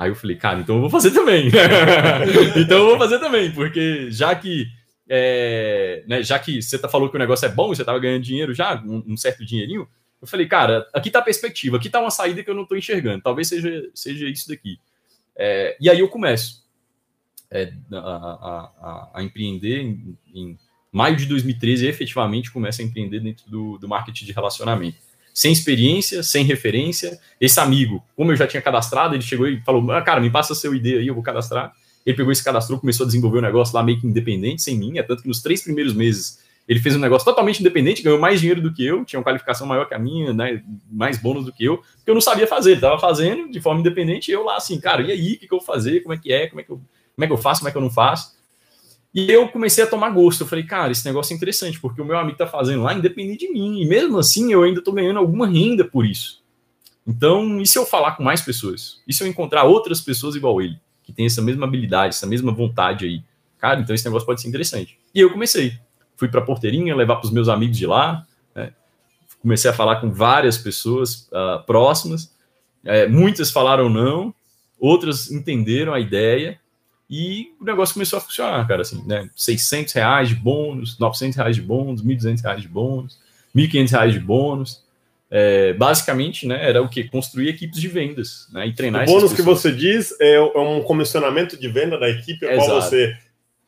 Aí 0.02 0.10
eu 0.10 0.16
falei: 0.16 0.36
Cara, 0.36 0.60
então 0.60 0.76
eu 0.76 0.80
vou 0.80 0.90
fazer 0.90 1.12
também. 1.12 1.48
então 2.56 2.78
eu 2.78 2.86
vou 2.86 2.98
fazer 2.98 3.18
também, 3.18 3.52
porque 3.52 4.10
já 4.10 4.34
que. 4.34 4.66
É, 5.08 6.04
né, 6.06 6.22
já 6.22 6.38
que 6.38 6.62
você 6.62 6.78
tá, 6.78 6.88
falou 6.88 7.10
que 7.10 7.16
o 7.16 7.18
negócio 7.18 7.44
é 7.44 7.48
bom, 7.48 7.68
você 7.68 7.82
estava 7.82 7.98
ganhando 7.98 8.22
dinheiro 8.22 8.54
já, 8.54 8.80
um, 8.82 9.02
um, 9.08 9.16
certo 9.16 9.44
dinheirinho, 9.44 9.86
eu 10.22 10.26
falei, 10.26 10.46
cara, 10.46 10.86
aqui 10.94 11.10
tá 11.10 11.18
a 11.18 11.22
perspectiva, 11.22 11.76
aqui 11.76 11.90
tá 11.90 12.00
uma 12.00 12.10
saída 12.10 12.42
que 12.42 12.48
eu 12.48 12.54
não 12.54 12.62
estou 12.62 12.78
enxergando, 12.78 13.20
talvez 13.22 13.48
seja, 13.48 13.90
seja 13.94 14.26
isso 14.26 14.48
daqui. 14.48 14.78
É, 15.36 15.76
e 15.78 15.90
aí 15.90 15.98
eu 15.98 16.08
começo 16.08 16.64
é, 17.50 17.72
a, 17.92 17.98
a, 17.98 19.10
a, 19.14 19.22
empreender 19.22 19.82
em, 19.82 20.16
em, 20.34 20.58
maio 20.90 21.16
de 21.16 21.26
2013 21.26 21.86
efetivamente 21.86 22.50
começa 22.50 22.80
a 22.80 22.84
empreender 22.84 23.20
dentro 23.20 23.50
do, 23.50 23.76
do 23.76 23.88
marketing 23.88 24.24
de 24.24 24.32
relacionamento. 24.32 24.96
Sem 25.32 25.52
experiência, 25.52 26.22
sem 26.22 26.44
referência. 26.44 27.18
Esse 27.40 27.59
amigo, 27.60 28.02
como 28.16 28.32
eu 28.32 28.36
já 28.36 28.46
tinha 28.46 28.62
cadastrado, 28.62 29.14
ele 29.14 29.22
chegou 29.22 29.48
e 29.48 29.60
falou: 29.62 29.90
ah, 29.92 30.02
Cara, 30.02 30.20
me 30.20 30.30
passa 30.30 30.54
seu 30.54 30.74
ID 30.74 30.98
aí, 30.98 31.06
eu 31.06 31.14
vou 31.14 31.22
cadastrar. 31.22 31.72
Ele 32.04 32.16
pegou 32.16 32.32
esse 32.32 32.42
cadastrou, 32.42 32.78
começou 32.78 33.04
a 33.04 33.06
desenvolver 33.06 33.38
um 33.38 33.42
negócio 33.42 33.74
lá 33.74 33.82
meio 33.82 34.00
que 34.00 34.06
independente, 34.06 34.62
sem 34.62 34.76
mim. 34.76 34.98
É 34.98 35.02
tanto 35.02 35.22
que 35.22 35.28
nos 35.28 35.40
três 35.40 35.62
primeiros 35.62 35.94
meses 35.94 36.40
ele 36.68 36.80
fez 36.80 36.94
um 36.94 36.98
negócio 36.98 37.24
totalmente 37.24 37.60
independente, 37.60 38.02
ganhou 38.02 38.18
mais 38.18 38.40
dinheiro 38.40 38.60
do 38.60 38.72
que 38.72 38.84
eu, 38.84 39.04
tinha 39.04 39.18
uma 39.18 39.24
qualificação 39.24 39.66
maior 39.66 39.86
que 39.86 39.94
a 39.94 39.98
minha, 39.98 40.32
né, 40.32 40.62
mais 40.90 41.18
bônus 41.18 41.44
do 41.44 41.52
que 41.52 41.64
eu, 41.64 41.78
porque 41.78 42.10
eu 42.10 42.14
não 42.14 42.20
sabia 42.20 42.46
fazer, 42.46 42.70
ele 42.70 42.76
estava 42.76 43.00
fazendo 43.00 43.50
de 43.50 43.60
forma 43.60 43.80
independente, 43.80 44.30
e 44.30 44.34
eu 44.34 44.44
lá 44.44 44.56
assim, 44.56 44.80
cara, 44.80 45.02
e 45.02 45.10
aí, 45.10 45.32
o 45.32 45.38
que, 45.38 45.48
que 45.48 45.52
eu 45.52 45.59
vou 45.59 45.66
fazer, 45.66 46.00
como 46.02 46.14
é 46.14 46.18
que 46.18 46.32
é, 46.32 46.46
como 46.46 46.60
é 46.60 46.64
que 46.64 46.70
eu 46.70 46.80
como 47.14 47.24
é 47.24 47.26
que 47.26 47.32
eu 47.32 47.38
faço, 47.38 47.60
como 47.60 47.68
é 47.68 47.72
que 47.72 47.78
eu 47.78 47.82
não 47.82 47.90
faço. 47.90 48.32
E 49.14 49.30
eu 49.30 49.48
comecei 49.48 49.84
a 49.84 49.86
tomar 49.86 50.10
gosto. 50.10 50.43
Eu 50.43 50.47
falei, 50.47 50.64
cara, 50.64 50.90
esse 50.90 51.05
negócio 51.05 51.32
é 51.32 51.36
interessante, 51.36 51.78
porque 51.78 52.01
o 52.01 52.05
meu 52.05 52.16
amigo 52.16 52.39
tá 52.39 52.47
fazendo 52.47 52.82
lá 52.82 52.94
independente 52.94 53.47
de 53.47 53.52
mim. 53.52 53.82
E 53.82 53.86
mesmo 53.86 54.18
assim, 54.18 54.52
eu 54.52 54.62
ainda 54.62 54.82
tô 54.82 54.93
ganhando 54.93 55.18
alguma 55.18 55.47
renda 55.47 55.84
por 55.84 56.06
isso. 56.06 56.43
Então, 57.06 57.60
e 57.60 57.66
se 57.66 57.78
eu 57.78 57.84
falar 57.84 58.12
com 58.12 58.22
mais 58.22 58.40
pessoas? 58.40 59.02
E 59.06 59.12
se 59.12 59.22
eu 59.22 59.28
encontrar 59.28 59.64
outras 59.64 60.01
pessoas 60.01 60.34
igual 60.34 60.62
ele, 60.62 60.78
que 61.02 61.12
tem 61.12 61.26
essa 61.26 61.43
mesma 61.43 61.66
habilidade, 61.66 62.14
essa 62.14 62.26
mesma 62.26 62.52
vontade 62.52 63.05
aí? 63.05 63.22
Cara, 63.59 63.80
então 63.80 63.94
esse 63.94 64.05
negócio 64.05 64.24
pode 64.24 64.40
ser 64.40 64.48
interessante. 64.48 64.98
E 65.14 65.20
eu 65.20 65.30
comecei. 65.30 65.78
Fui 66.16 66.28
para 66.28 66.40
a 66.40 66.44
porteirinha, 66.44 66.97
levar 66.97 67.16
para 67.16 67.26
os 67.26 67.32
meus 67.32 67.48
amigos 67.48 67.76
de 67.76 67.86
lá. 67.86 68.26
Né? 68.55 68.72
Comecei 69.40 69.70
a 69.70 69.74
falar 69.74 69.97
com 69.97 70.10
várias 70.10 70.56
pessoas 70.56 71.28
uh, 71.32 71.62
próximas. 71.66 72.32
É, 72.84 73.06
muitas 73.06 73.51
falaram 73.51 73.89
não, 73.89 74.34
outras 74.78 75.30
entenderam 75.30 75.93
a 75.93 76.01
ideia 76.01 76.59
e 77.14 77.52
o 77.60 77.64
negócio 77.66 77.93
começou 77.93 78.16
a 78.16 78.22
funcionar, 78.22 78.66
cara, 78.66 78.80
assim, 78.80 79.06
né? 79.06 79.28
600 79.36 79.93
reais 79.93 80.30
de 80.30 80.34
bônus, 80.34 80.98
900 80.98 81.36
reais 81.36 81.56
de 81.56 81.60
bônus, 81.60 82.02
1.200 82.02 82.43
reais 82.43 82.62
de 82.62 82.68
bônus, 82.68 83.18
1.500 83.55 83.90
reais 83.90 84.12
de 84.14 84.20
bônus. 84.20 84.82
É, 85.30 85.74
basicamente, 85.74 86.47
né, 86.47 86.66
era 86.66 86.80
o 86.80 86.89
que? 86.89 87.05
Construir 87.05 87.51
equipes 87.51 87.78
de 87.78 87.86
vendas, 87.86 88.48
né? 88.51 88.66
E 88.66 88.72
treinar 88.72 89.02
O 89.02 89.06
bônus 89.12 89.34
que 89.34 89.43
você 89.43 89.70
diz 89.70 90.18
é, 90.22 90.36
é, 90.36 90.59
um 90.59 90.82
comissionamento 90.82 91.60
de 91.60 91.68
venda 91.68 91.98
da 91.98 92.09
equipe 92.09 92.47
a 92.47 92.56
qual 92.56 92.80
você 92.80 93.14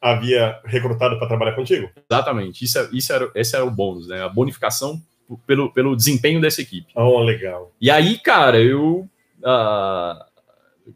havia 0.00 0.58
recrutado 0.64 1.18
para 1.18 1.28
trabalhar 1.28 1.52
contigo? 1.52 1.90
Exatamente. 2.10 2.64
Isso, 2.64 2.78
é, 2.78 2.88
isso 2.94 3.12
era, 3.12 3.30
esse 3.34 3.54
era 3.54 3.64
o 3.66 3.70
bônus, 3.70 4.08
né? 4.08 4.22
A 4.22 4.28
bonificação 4.30 5.02
pelo, 5.46 5.70
pelo 5.70 5.94
desempenho 5.94 6.40
dessa 6.40 6.62
equipe. 6.62 6.90
Oh, 6.94 7.20
legal. 7.20 7.70
E 7.78 7.90
aí, 7.90 8.18
cara, 8.18 8.58
eu. 8.58 9.06
Uh, 9.40 10.33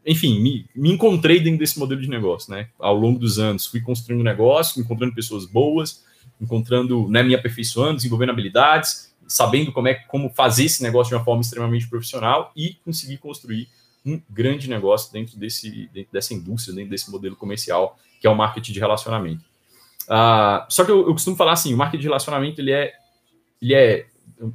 enfim, 0.05 0.39
me, 0.39 0.65
me, 0.75 0.91
encontrei 0.91 1.39
dentro 1.39 1.59
desse 1.59 1.79
modelo 1.79 2.01
de 2.01 2.09
negócio, 2.09 2.51
né? 2.51 2.69
Ao 2.77 2.95
longo 2.95 3.19
dos 3.19 3.39
anos, 3.39 3.65
fui 3.65 3.81
construindo 3.81 4.23
negócio, 4.23 4.79
encontrando 4.79 5.13
pessoas 5.13 5.45
boas, 5.45 6.03
encontrando, 6.39 7.07
né, 7.09 7.23
me 7.23 7.35
aperfeiçoando, 7.35 7.97
desenvolvendo 7.97 8.29
habilidades, 8.29 9.13
sabendo 9.27 9.71
como 9.71 9.87
é 9.87 9.93
como 9.93 10.29
fazer 10.29 10.65
esse 10.65 10.81
negócio 10.81 11.09
de 11.09 11.15
uma 11.15 11.23
forma 11.23 11.41
extremamente 11.41 11.87
profissional 11.87 12.51
e 12.55 12.75
conseguir 12.85 13.17
construir 13.17 13.67
um 14.05 14.21
grande 14.29 14.69
negócio 14.69 15.11
dentro 15.11 15.37
desse 15.37 15.89
dentro 15.93 16.11
dessa 16.11 16.33
indústria, 16.33 16.75
dentro 16.75 16.89
desse 16.89 17.11
modelo 17.11 17.35
comercial 17.35 17.97
que 18.19 18.27
é 18.27 18.29
o 18.29 18.35
marketing 18.35 18.73
de 18.73 18.79
relacionamento. 18.79 19.43
Uh, 20.05 20.65
só 20.69 20.83
que 20.83 20.91
eu, 20.91 21.07
eu, 21.07 21.13
costumo 21.13 21.35
falar 21.35 21.53
assim, 21.53 21.73
o 21.73 21.77
marketing 21.77 22.01
de 22.01 22.07
relacionamento 22.07 22.59
ele 22.59 22.71
é 22.71 22.93
ele 23.61 23.73
é 23.73 24.07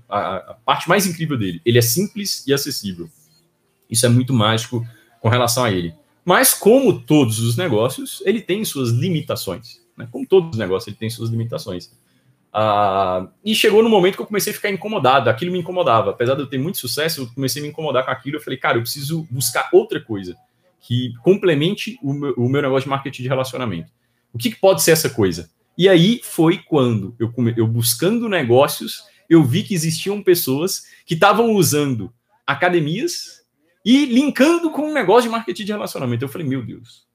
a, 0.09 0.37
a 0.37 0.55
parte 0.55 0.89
mais 0.89 1.07
incrível 1.07 1.37
dele. 1.37 1.61
Ele 1.65 1.79
é 1.79 1.83
simples 1.83 2.45
e 2.47 2.53
acessível. 2.53 3.09
Isso 3.89 4.07
é 4.07 4.09
muito 4.09 4.33
mágico 4.33 4.85
com 5.25 5.31
relação 5.31 5.65
a 5.65 5.71
ele. 5.71 5.95
Mas, 6.23 6.53
como 6.53 7.01
todos 7.01 7.39
os 7.39 7.57
negócios, 7.57 8.23
ele 8.27 8.43
tem 8.43 8.63
suas 8.63 8.91
limitações. 8.91 9.81
Né? 9.97 10.07
Como 10.11 10.27
todos 10.27 10.51
os 10.51 10.59
negócios, 10.59 10.87
ele 10.87 10.99
tem 10.99 11.09
suas 11.09 11.31
limitações. 11.31 11.87
Uh, 12.53 13.27
e 13.43 13.55
chegou 13.55 13.83
no 13.83 13.89
momento 13.89 14.17
que 14.17 14.21
eu 14.21 14.27
comecei 14.27 14.53
a 14.53 14.55
ficar 14.55 14.69
incomodado, 14.69 15.31
aquilo 15.31 15.51
me 15.51 15.59
incomodava. 15.59 16.11
Apesar 16.11 16.35
de 16.35 16.43
eu 16.43 16.47
ter 16.47 16.59
muito 16.59 16.77
sucesso, 16.77 17.23
eu 17.23 17.27
comecei 17.29 17.63
a 17.63 17.63
me 17.63 17.71
incomodar 17.71 18.05
com 18.05 18.11
aquilo. 18.11 18.37
Eu 18.37 18.41
falei, 18.43 18.59
cara, 18.59 18.77
eu 18.77 18.83
preciso 18.83 19.27
buscar 19.31 19.71
outra 19.73 19.99
coisa 19.99 20.37
que 20.79 21.15
complemente 21.23 21.99
o 22.03 22.13
meu, 22.13 22.35
o 22.35 22.47
meu 22.47 22.61
negócio 22.61 22.85
de 22.85 22.91
marketing 22.91 23.23
de 23.23 23.29
relacionamento. 23.29 23.91
O 24.31 24.37
que, 24.37 24.51
que, 24.51 24.61
pode 24.61 24.83
ser 24.83 24.91
essa 24.91 25.09
coisa? 25.09 25.51
E 25.77 25.89
aí 25.89 26.21
foi 26.23 26.59
quando 26.59 27.17
eu, 27.19 27.33
eu 27.57 27.67
buscando 27.67 28.29
negócios, 28.29 29.05
eu 29.27 29.43
vi 29.43 29.63
que 29.63 29.73
existiam 29.73 30.23
pessoas 30.23 30.85
que 31.07 31.15
estavam 31.15 31.53
usando 31.53 32.13
academias 32.47 33.44
e 33.85 34.07
linkando 34.07 34.71
com 34.71 34.89
um 34.89 34.93
negócio 34.93 35.25
de 35.25 35.29
marketing 35.29 35.65
de 35.65 35.73
relacionamento. 35.73 36.25
Eu 36.25 36.29
falei, 36.29 36.47
meu 36.47 36.65
Deus, 36.65 37.07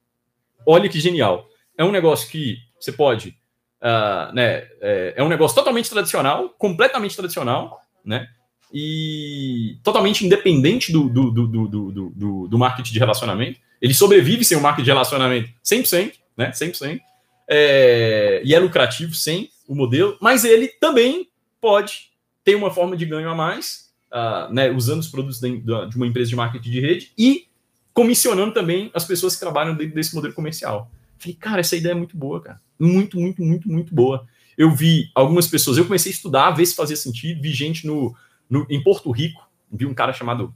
olha 0.65 0.87
que 0.87 0.99
genial. 0.99 1.47
É 1.77 1.83
um 1.83 1.91
negócio 1.91 2.29
que 2.29 2.57
você 2.79 2.91
pode 2.91 3.39
Uh, 3.79 4.35
né, 4.35 4.67
é, 4.81 5.13
é, 5.15 5.23
um 5.23 5.29
negócio 5.29 5.55
totalmente 5.55 5.89
tradicional, 5.89 6.49
completamente 6.57 7.15
tradicional, 7.15 7.79
né? 8.03 8.27
E 8.73 9.79
totalmente 9.81 10.25
independente 10.25 10.91
do, 10.91 11.07
do, 11.07 11.31
do, 11.31 11.47
do, 11.47 12.11
do, 12.11 12.47
do 12.49 12.57
marketing 12.57 12.91
de 12.91 12.99
relacionamento. 12.99 13.59
Ele 13.81 13.93
sobrevive 13.93 14.43
sem 14.43 14.57
o 14.57 14.61
marketing 14.61 14.83
de 14.83 14.91
relacionamento 14.91 15.49
100%, 15.63 16.13
né? 16.35 16.51
100%. 16.51 16.99
É, 17.47 18.41
e 18.43 18.53
é 18.53 18.59
lucrativo 18.59 19.15
sem 19.15 19.49
o 19.65 19.73
modelo, 19.73 20.17
mas 20.21 20.43
ele 20.43 20.67
também 20.67 21.29
pode 21.61 22.09
ter 22.43 22.55
uma 22.55 22.71
forma 22.71 22.97
de 22.97 23.05
ganho 23.05 23.29
a 23.29 23.35
mais, 23.35 23.88
uh, 24.11 24.53
né, 24.53 24.71
usando 24.71 24.99
os 24.99 25.07
produtos 25.07 25.39
de, 25.39 25.63
uma 25.95 26.07
empresa 26.07 26.29
de 26.29 26.35
marketing 26.35 26.69
de 26.69 26.79
rede 26.79 27.11
e 27.17 27.47
comissionando 27.93 28.53
também 28.53 28.89
as 28.93 29.05
pessoas 29.05 29.33
que 29.33 29.39
trabalham 29.39 29.75
dentro 29.75 29.95
desse 29.95 30.15
modelo 30.15 30.33
comercial. 30.33 30.89
Falei, 31.17 31.35
cara, 31.35 31.59
essa 31.59 31.75
ideia 31.75 31.91
é 31.91 31.95
muito 31.95 32.15
boa, 32.15 32.41
cara. 32.41 32.61
Muito, 32.79 33.19
muito, 33.19 33.41
muito, 33.43 33.69
muito 33.69 33.93
boa. 33.93 34.25
Eu 34.57 34.73
vi 34.73 35.09
algumas 35.13 35.47
pessoas, 35.47 35.77
eu 35.77 35.85
comecei 35.85 36.11
a 36.11 36.15
estudar, 36.15 36.51
ver 36.51 36.65
se 36.65 36.75
fazia 36.75 36.95
sentido, 36.95 37.41
vi 37.41 37.51
gente 37.51 37.85
no, 37.85 38.15
no 38.49 38.65
em 38.69 38.81
Porto 38.81 39.11
Rico, 39.11 39.41
vi 39.71 39.85
um 39.85 39.93
cara 39.93 40.13
chamado. 40.13 40.55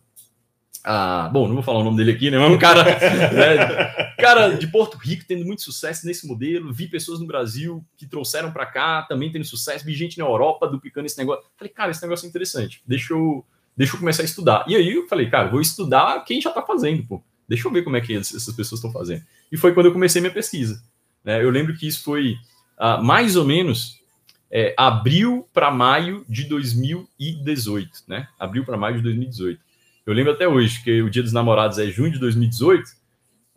Ah, 0.84 1.30
bom, 1.31 1.47
não 1.47 1.55
vou 1.55 1.64
falar 1.64 1.80
o 1.80 1.84
nome 1.84 1.95
dele 1.95 2.11
aqui, 2.11 2.30
né? 2.30 2.38
Mas 2.38 2.51
um 2.51 2.57
cara, 2.57 2.84
né, 3.31 4.14
cara 4.19 4.49
de 4.49 4.68
Porto 4.68 4.97
Rico 4.97 5.23
tendo 5.26 5.45
muito 5.45 5.61
sucesso 5.61 6.05
nesse 6.05 6.27
modelo. 6.27 6.73
Vi 6.73 6.88
pessoas 6.88 7.22
no 7.22 7.26
Brasil 7.26 7.84
que 7.95 8.05
trouxeram 8.05 8.51
para 8.51 8.65
cá, 8.65 9.01
também 9.03 9.31
tendo 9.31 9.45
sucesso. 9.45 9.85
Vi 9.85 9.93
gente 9.93 10.18
na 10.18 10.26
Europa 10.26 10.68
duplicando 10.68 11.05
esse 11.05 11.18
negócio. 11.18 11.45
Falei, 11.57 11.72
cara, 11.73 11.91
esse 11.91 12.01
negócio 12.01 12.26
é 12.26 12.30
interessante. 12.30 12.81
Deixa 12.85 13.14
eu, 13.14 13.45
deixa 13.77 13.95
eu 13.95 13.99
começar 13.99 14.23
a 14.23 14.26
estudar. 14.26 14.65
E 14.68 14.76
aí 14.76 14.93
eu 14.93 15.07
falei, 15.07 15.30
cara, 15.30 15.49
vou 15.49 15.61
estudar 15.61 16.23
quem 16.26 16.41
já 16.41 16.51
tá 16.51 16.61
fazendo, 16.61 17.03
pô. 17.07 17.23
Deixa 17.47 17.68
eu 17.68 17.72
ver 17.72 17.84
como 17.84 17.95
é 17.95 18.01
que 18.01 18.15
essas 18.15 18.53
pessoas 18.53 18.80
estão 18.80 18.91
fazendo. 18.91 19.23
E 19.49 19.55
foi 19.55 19.73
quando 19.73 19.85
eu 19.85 19.93
comecei 19.93 20.19
minha 20.22 20.34
pesquisa. 20.34 20.84
Né? 21.23 21.41
Eu 21.41 21.49
lembro 21.49 21.76
que 21.77 21.88
isso 21.88 22.03
foi 22.03 22.35
uh, 22.77 23.01
mais 23.01 23.38
ou 23.38 23.45
menos 23.45 24.01
é, 24.51 24.73
abril 24.77 25.47
para 25.53 25.72
maio 25.72 26.26
de 26.30 26.43
2018, 26.43 28.03
né? 28.07 28.27
Abril 28.38 28.64
para 28.64 28.77
maio 28.77 28.97
de 28.97 29.01
2018. 29.01 29.60
Eu 30.06 30.14
lembro 30.14 30.34
até 30.34 30.48
hoje 30.48 30.84
que 30.84 31.02
o 31.02 31.10
Dia 31.10 31.24
dos 31.24 31.32
Namorados 31.32 31.80
é 31.80 31.86
junho 31.88 32.12
de 32.12 32.20
2018. 32.20 32.84
Uh, 32.86 32.94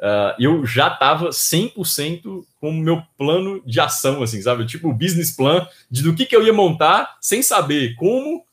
ah, 0.01 0.37
eu 0.39 0.65
já 0.65 0.89
estava 0.89 1.31
100% 1.31 2.45
com 2.61 2.71
o 2.71 2.75
meu 2.75 3.03
plano 3.17 3.63
de 3.65 3.81
ação, 3.81 4.23
assim, 4.23 4.41
sabe? 4.43 4.67
Tipo, 4.67 4.91
o 4.91 4.95
business 4.95 5.35
plan 5.35 5.67
de 5.91 6.03
do 6.03 6.15
que, 6.15 6.27
que 6.27 6.37
eu 6.37 6.45
ia 6.45 6.53
montar 6.53 7.17
sem 7.21 7.43
saber 7.43 7.95
como. 7.97 8.45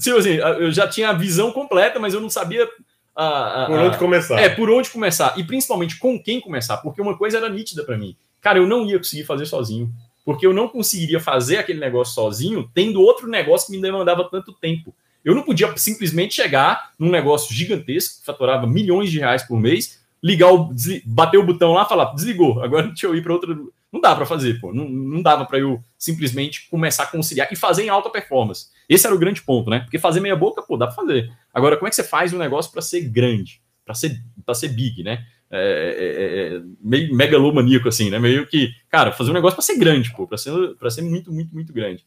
Tipo 0.00 0.18
assim, 0.18 0.34
eu 0.34 0.70
já 0.70 0.86
tinha 0.88 1.10
a 1.10 1.14
visão 1.14 1.50
completa, 1.52 1.98
mas 1.98 2.12
eu 2.12 2.20
não 2.20 2.28
sabia 2.28 2.68
a, 3.14 3.64
a, 3.64 3.66
por 3.66 3.78
onde 3.78 3.98
começar. 3.98 4.40
É, 4.40 4.48
por 4.48 4.70
onde 4.70 4.90
começar. 4.90 5.38
E 5.38 5.44
principalmente 5.44 5.98
com 5.98 6.20
quem 6.20 6.40
começar. 6.40 6.78
Porque 6.78 7.00
uma 7.00 7.16
coisa 7.16 7.38
era 7.38 7.48
nítida 7.48 7.84
para 7.84 7.96
mim. 7.96 8.16
Cara, 8.40 8.58
eu 8.58 8.66
não 8.66 8.84
ia 8.84 8.98
conseguir 8.98 9.24
fazer 9.24 9.46
sozinho. 9.46 9.90
Porque 10.24 10.46
eu 10.46 10.52
não 10.52 10.68
conseguiria 10.68 11.20
fazer 11.20 11.58
aquele 11.58 11.78
negócio 11.78 12.14
sozinho, 12.14 12.68
tendo 12.74 13.00
outro 13.00 13.28
negócio 13.28 13.66
que 13.66 13.72
me 13.72 13.82
demandava 13.82 14.28
tanto 14.28 14.52
tempo. 14.54 14.94
Eu 15.24 15.34
não 15.34 15.42
podia 15.42 15.74
simplesmente 15.76 16.34
chegar 16.34 16.92
num 16.98 17.10
negócio 17.10 17.54
gigantesco, 17.54 18.20
que 18.20 18.26
faturava 18.26 18.66
milhões 18.66 19.10
de 19.10 19.18
reais 19.18 19.42
por 19.42 19.58
mês, 19.58 20.04
ligar 20.22 20.52
o, 20.52 20.70
bater 21.04 21.38
o 21.38 21.46
botão 21.46 21.72
lá, 21.72 21.84
falar, 21.84 22.14
desligou, 22.14 22.62
agora 22.62 22.86
deixa 22.88 23.06
eu 23.06 23.14
ir 23.14 23.22
para 23.22 23.32
outra. 23.32 23.56
Não 23.92 24.00
dá 24.00 24.14
para 24.14 24.26
fazer, 24.26 24.60
pô. 24.60 24.72
Não, 24.72 24.88
não 24.88 25.22
dava 25.22 25.44
para 25.44 25.58
eu 25.58 25.80
simplesmente 25.96 26.68
começar 26.68 27.04
a 27.04 27.06
conciliar 27.06 27.48
e 27.52 27.56
fazer 27.56 27.84
em 27.84 27.88
alta 27.88 28.10
performance. 28.10 28.66
Esse 28.88 29.06
era 29.06 29.14
o 29.14 29.18
grande 29.18 29.40
ponto, 29.40 29.70
né? 29.70 29.80
Porque 29.80 29.98
fazer 29.98 30.20
meia 30.20 30.34
boca, 30.34 30.62
pô, 30.62 30.76
dá 30.76 30.86
para 30.86 30.96
fazer. 30.96 31.30
Agora, 31.52 31.76
como 31.76 31.86
é 31.86 31.90
que 31.90 31.96
você 31.96 32.02
faz 32.02 32.32
um 32.32 32.38
negócio 32.38 32.72
para 32.72 32.82
ser 32.82 33.02
grande, 33.02 33.62
para 33.84 33.94
ser, 33.94 34.20
ser 34.54 34.68
big, 34.68 35.04
né? 35.04 35.24
É, 35.50 35.58
é, 35.58 36.06
é, 36.06 36.56
é, 36.56 36.62
meio 36.80 37.14
megalomaníaco, 37.14 37.86
assim, 37.86 38.10
né? 38.10 38.18
Meio 38.18 38.46
que, 38.46 38.72
cara, 38.90 39.12
fazer 39.12 39.30
um 39.30 39.34
negócio 39.34 39.54
para 39.54 39.64
ser 39.64 39.78
grande, 39.78 40.12
pô, 40.12 40.26
para 40.26 40.38
ser, 40.38 40.52
ser 40.90 41.02
muito, 41.02 41.32
muito, 41.32 41.54
muito 41.54 41.72
grande. 41.72 42.04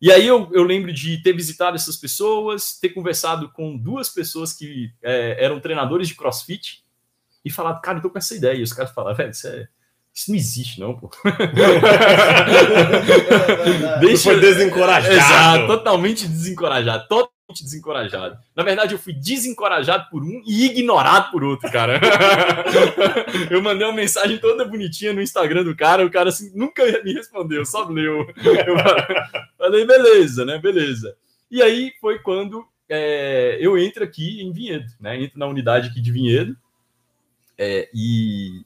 E 0.00 0.12
aí 0.12 0.26
eu, 0.26 0.48
eu 0.52 0.62
lembro 0.62 0.92
de 0.92 1.20
ter 1.22 1.32
visitado 1.32 1.74
essas 1.74 1.96
pessoas, 1.96 2.78
ter 2.78 2.90
conversado 2.90 3.50
com 3.50 3.76
duas 3.76 4.08
pessoas 4.08 4.52
que 4.52 4.92
é, 5.02 5.44
eram 5.44 5.58
treinadores 5.58 6.06
de 6.06 6.14
crossfit 6.14 6.84
e 7.44 7.50
falado, 7.50 7.80
cara, 7.80 7.98
eu 7.98 8.02
tô 8.02 8.10
com 8.10 8.18
essa 8.18 8.34
ideia. 8.34 8.54
E 8.54 8.62
os 8.62 8.72
caras 8.72 8.92
falaram, 8.92 9.16
velho, 9.16 9.30
isso, 9.30 9.48
é, 9.48 9.66
isso 10.14 10.30
não 10.30 10.36
existe, 10.36 10.78
não, 10.78 10.96
pô. 10.96 11.10
Deixa... 14.00 14.24
Foi 14.24 14.40
desencorajado. 14.40 15.14
Exato, 15.14 15.66
totalmente 15.66 16.28
desencorajado. 16.28 17.08
Totalmente 17.08 17.37
desencorajado. 17.54 18.38
Na 18.54 18.62
verdade, 18.62 18.94
eu 18.94 18.98
fui 18.98 19.12
desencorajado 19.12 20.08
por 20.10 20.22
um 20.22 20.42
e 20.46 20.66
ignorado 20.66 21.30
por 21.30 21.42
outro, 21.42 21.70
cara. 21.70 22.00
eu 23.50 23.62
mandei 23.62 23.86
uma 23.86 23.94
mensagem 23.94 24.38
toda 24.38 24.64
bonitinha 24.64 25.12
no 25.12 25.22
Instagram 25.22 25.64
do 25.64 25.74
cara, 25.74 26.04
o 26.04 26.10
cara 26.10 26.28
assim, 26.28 26.52
nunca 26.54 26.84
me 27.02 27.12
respondeu, 27.12 27.64
só 27.64 27.88
leu. 27.88 28.26
Eu 28.44 28.76
falei, 29.56 29.86
beleza, 29.86 30.44
né? 30.44 30.58
Beleza. 30.58 31.16
E 31.50 31.62
aí 31.62 31.92
foi 32.00 32.18
quando 32.18 32.66
é, 32.88 33.58
eu 33.60 33.78
entro 33.78 34.04
aqui 34.04 34.42
em 34.42 34.52
Vinhedo, 34.52 34.92
né? 35.00 35.22
Entro 35.22 35.38
na 35.38 35.46
unidade 35.46 35.88
aqui 35.88 36.00
de 36.00 36.12
Vinhedo. 36.12 36.56
É, 37.56 37.88
e, 37.94 38.62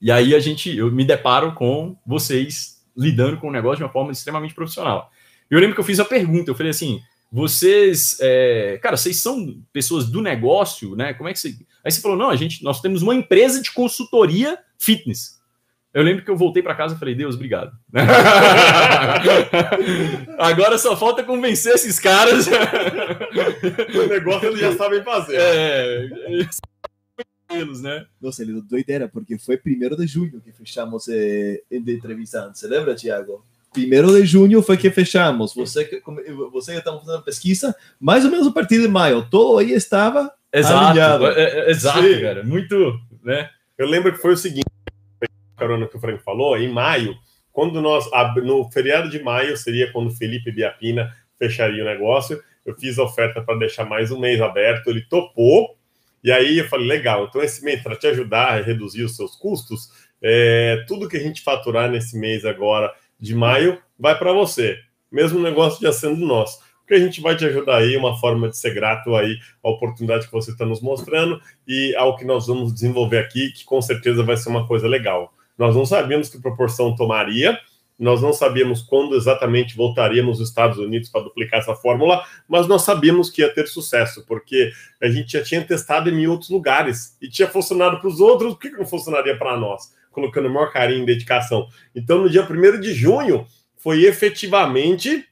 e 0.00 0.10
aí 0.10 0.34
a 0.34 0.38
gente, 0.38 0.74
eu 0.76 0.90
me 0.90 1.04
deparo 1.04 1.52
com 1.54 1.96
vocês 2.06 2.82
lidando 2.96 3.38
com 3.38 3.48
o 3.48 3.52
negócio 3.52 3.78
de 3.78 3.84
uma 3.84 3.92
forma 3.92 4.12
extremamente 4.12 4.54
profissional. 4.54 5.10
Eu 5.50 5.58
lembro 5.58 5.74
que 5.74 5.80
eu 5.80 5.84
fiz 5.84 6.00
a 6.00 6.04
pergunta, 6.04 6.50
eu 6.50 6.54
falei 6.54 6.70
assim, 6.70 7.02
vocês, 7.32 8.18
é, 8.20 8.78
cara, 8.82 8.94
vocês 8.94 9.16
são 9.16 9.58
pessoas 9.72 10.06
do 10.06 10.20
negócio, 10.20 10.94
né? 10.94 11.14
Como 11.14 11.30
é 11.30 11.32
que 11.32 11.38
você... 11.38 11.56
Aí 11.82 11.90
você 11.90 12.02
falou, 12.02 12.16
não, 12.16 12.28
a 12.28 12.36
gente, 12.36 12.62
nós 12.62 12.82
temos 12.82 13.00
uma 13.00 13.14
empresa 13.14 13.62
de 13.62 13.72
consultoria 13.72 14.58
fitness. 14.78 15.40
Eu 15.94 16.02
lembro 16.02 16.24
que 16.24 16.30
eu 16.30 16.36
voltei 16.36 16.62
para 16.62 16.74
casa 16.74 16.94
e 16.94 16.98
falei, 16.98 17.14
Deus, 17.14 17.34
obrigado. 17.34 17.72
Agora 20.38 20.76
só 20.76 20.94
falta 20.94 21.24
convencer 21.24 21.74
esses 21.74 21.98
caras. 21.98 22.46
o 22.48 24.06
negócio 24.08 24.48
eles 24.48 24.60
já 24.60 24.76
sabem 24.76 25.02
fazer. 25.02 25.36
É, 25.38 26.08
né? 27.82 28.06
Nossa, 28.20 28.42
ele 28.42 28.60
doideira, 28.62 29.08
porque 29.08 29.38
foi 29.38 29.56
primeiro 29.56 29.96
de 29.96 30.06
junho 30.06 30.40
que 30.40 30.52
fechamos 30.52 31.08
eh, 31.08 31.62
de 31.70 31.94
entrevista. 31.94 32.50
Você 32.52 32.66
lembra, 32.66 32.94
Tiago? 32.94 33.44
Primeiro 33.72 34.12
de 34.12 34.26
junho 34.26 34.62
foi 34.62 34.76
que 34.76 34.90
fechamos. 34.90 35.54
Você 35.54 36.02
você 36.52 36.76
estava 36.76 37.00
fazendo 37.00 37.22
pesquisa, 37.22 37.74
mais 37.98 38.24
ou 38.24 38.30
menos 38.30 38.46
a 38.46 38.52
partir 38.52 38.80
de 38.80 38.88
maio. 38.88 39.26
Todo 39.30 39.58
aí 39.58 39.72
estava 39.72 40.32
exato, 40.52 40.86
alinhado. 40.86 41.26
É, 41.26 41.42
é, 41.42 41.70
exato, 41.70 42.02
Sim. 42.02 42.20
cara. 42.20 42.44
Muito, 42.44 43.00
né? 43.22 43.48
Eu 43.78 43.86
lembro 43.86 44.12
que 44.12 44.18
foi 44.18 44.34
o 44.34 44.36
seguinte, 44.36 44.66
carona 45.56 45.86
que 45.86 45.96
o 45.96 46.00
Frank 46.00 46.22
falou, 46.22 46.56
em 46.58 46.68
maio, 46.68 47.14
quando 47.50 47.80
nós 47.80 48.06
no 48.42 48.70
feriado 48.70 49.08
de 49.08 49.22
maio 49.22 49.56
seria 49.56 49.90
quando 49.90 50.10
Felipe 50.10 50.52
Biapina 50.52 51.10
fecharia 51.38 51.82
o 51.82 51.86
negócio. 51.86 52.42
Eu 52.64 52.74
fiz 52.76 52.98
a 52.98 53.02
oferta 53.02 53.42
para 53.42 53.58
deixar 53.58 53.84
mais 53.84 54.10
um 54.12 54.20
mês 54.20 54.40
aberto, 54.40 54.88
ele 54.88 55.02
topou 55.02 55.76
e 56.22 56.30
aí 56.30 56.58
eu 56.58 56.68
falei, 56.68 56.86
legal, 56.86 57.26
então 57.26 57.42
esse 57.42 57.64
mês, 57.64 57.82
para 57.82 57.96
te 57.96 58.06
ajudar 58.06 58.52
a 58.52 58.62
reduzir 58.62 59.02
os 59.02 59.16
seus 59.16 59.34
custos, 59.34 59.88
é, 60.22 60.84
tudo 60.86 61.08
que 61.08 61.16
a 61.16 61.20
gente 61.20 61.42
faturar 61.42 61.90
nesse 61.90 62.16
mês 62.16 62.44
agora 62.44 62.92
de 63.22 63.36
maio 63.36 63.78
vai 63.96 64.18
para 64.18 64.32
você. 64.32 64.76
Mesmo 65.10 65.38
negócio 65.38 65.80
já 65.80 65.92
sendo 65.92 66.26
nosso. 66.26 66.58
Porque 66.80 66.94
a 66.94 66.98
gente 66.98 67.20
vai 67.20 67.36
te 67.36 67.44
ajudar 67.44 67.76
aí, 67.76 67.96
uma 67.96 68.18
forma 68.18 68.48
de 68.48 68.58
ser 68.58 68.74
grato 68.74 69.14
aí 69.14 69.38
à 69.62 69.70
oportunidade 69.70 70.26
que 70.26 70.32
você 70.32 70.50
está 70.50 70.66
nos 70.66 70.82
mostrando 70.82 71.40
e 71.66 71.94
ao 71.94 72.16
que 72.16 72.24
nós 72.24 72.48
vamos 72.48 72.74
desenvolver 72.74 73.18
aqui, 73.18 73.52
que 73.52 73.64
com 73.64 73.80
certeza 73.80 74.24
vai 74.24 74.36
ser 74.36 74.48
uma 74.48 74.66
coisa 74.66 74.88
legal. 74.88 75.32
Nós 75.56 75.76
não 75.76 75.86
sabíamos 75.86 76.28
que 76.28 76.42
proporção 76.42 76.96
tomaria, 76.96 77.56
nós 77.96 78.20
não 78.20 78.32
sabíamos 78.32 78.82
quando 78.82 79.14
exatamente 79.14 79.76
voltaríamos 79.76 80.40
aos 80.40 80.48
Estados 80.48 80.78
Unidos 80.78 81.08
para 81.08 81.20
duplicar 81.22 81.60
essa 81.60 81.76
fórmula, 81.76 82.24
mas 82.48 82.66
nós 82.66 82.82
sabíamos 82.82 83.30
que 83.30 83.42
ia 83.42 83.54
ter 83.54 83.68
sucesso, 83.68 84.26
porque 84.26 84.72
a 85.00 85.08
gente 85.08 85.32
já 85.32 85.44
tinha 85.44 85.62
testado 85.62 86.10
em 86.10 86.26
outros 86.26 86.50
lugares 86.50 87.16
e 87.22 87.28
tinha 87.28 87.46
funcionado 87.46 88.00
para 88.00 88.08
os 88.08 88.18
outros, 88.18 88.54
por 88.54 88.60
que 88.60 88.70
não 88.70 88.84
funcionaria 88.84 89.38
para 89.38 89.56
nós? 89.56 89.92
Colocando 90.12 90.48
maior 90.48 90.70
carinho 90.70 91.02
e 91.02 91.06
dedicação. 91.06 91.66
Então, 91.94 92.22
no 92.22 92.30
dia 92.30 92.46
1 92.48 92.80
de 92.80 92.94
junho, 92.94 93.46
foi 93.76 94.04
efetivamente 94.04 95.26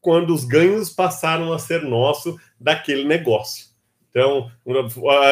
quando 0.00 0.34
os 0.34 0.44
ganhos 0.44 0.90
passaram 0.90 1.52
a 1.52 1.58
ser 1.58 1.82
nosso 1.82 2.38
daquele 2.60 3.04
negócio. 3.04 3.72
Então, 4.10 4.48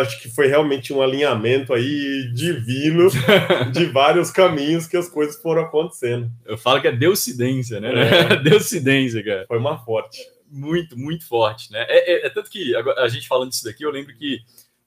acho 0.01 0.21
que 0.21 0.29
foi 0.29 0.49
realmente 0.49 0.93
um 0.93 1.01
alinhamento 1.01 1.73
aí 1.73 2.33
divino 2.35 3.09
de 3.71 3.85
vários 3.87 4.29
caminhos 4.31 4.89
que 4.89 4.97
as 4.97 5.09
coisas 5.09 5.41
foram 5.41 5.63
acontecendo. 5.63 6.29
Eu 6.45 6.59
falo 6.59 6.81
que 6.81 6.89
é 6.89 6.93
deucidência, 6.93 7.79
né? 7.79 7.91
É. 7.93 8.37
deucidência, 8.43 9.23
cara. 9.23 9.45
Foi 9.47 9.59
uma 9.59 9.79
forte. 9.85 10.19
Muito, 10.51 10.99
muito 10.99 11.29
forte, 11.29 11.71
né? 11.71 11.87
É, 11.89 12.13
é, 12.13 12.27
é 12.27 12.31
tanto 12.31 12.51
que 12.51 12.75
a, 12.75 13.07
gente 13.07 13.29
falando 13.29 13.53
isso 13.53 13.65
daqui, 13.65 13.85
eu 13.85 13.91
lembro 13.91 14.17
que 14.17 14.41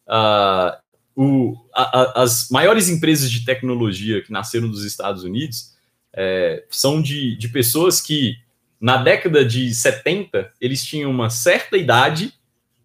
uh, 0.08 0.78
o, 1.16 1.56
a, 1.74 2.00
a, 2.00 2.24
as 2.24 2.50
maiores 2.50 2.90
empresas 2.90 3.32
de 3.32 3.46
tecnologia 3.46 4.22
que 4.22 4.32
nasceram 4.32 4.70
dos 4.70 4.84
Estados 4.84 5.24
Unidos 5.24 5.74
é, 6.14 6.64
são 6.70 7.02
de, 7.02 7.38
de 7.38 7.50
pessoas 7.50 8.02
que, 8.02 8.38
na 8.80 8.98
década 8.98 9.46
de 9.46 9.74
70, 9.74 10.52
eles 10.60 10.84
tinham 10.84 11.10
uma 11.10 11.30
certa 11.30 11.78
idade 11.78 12.34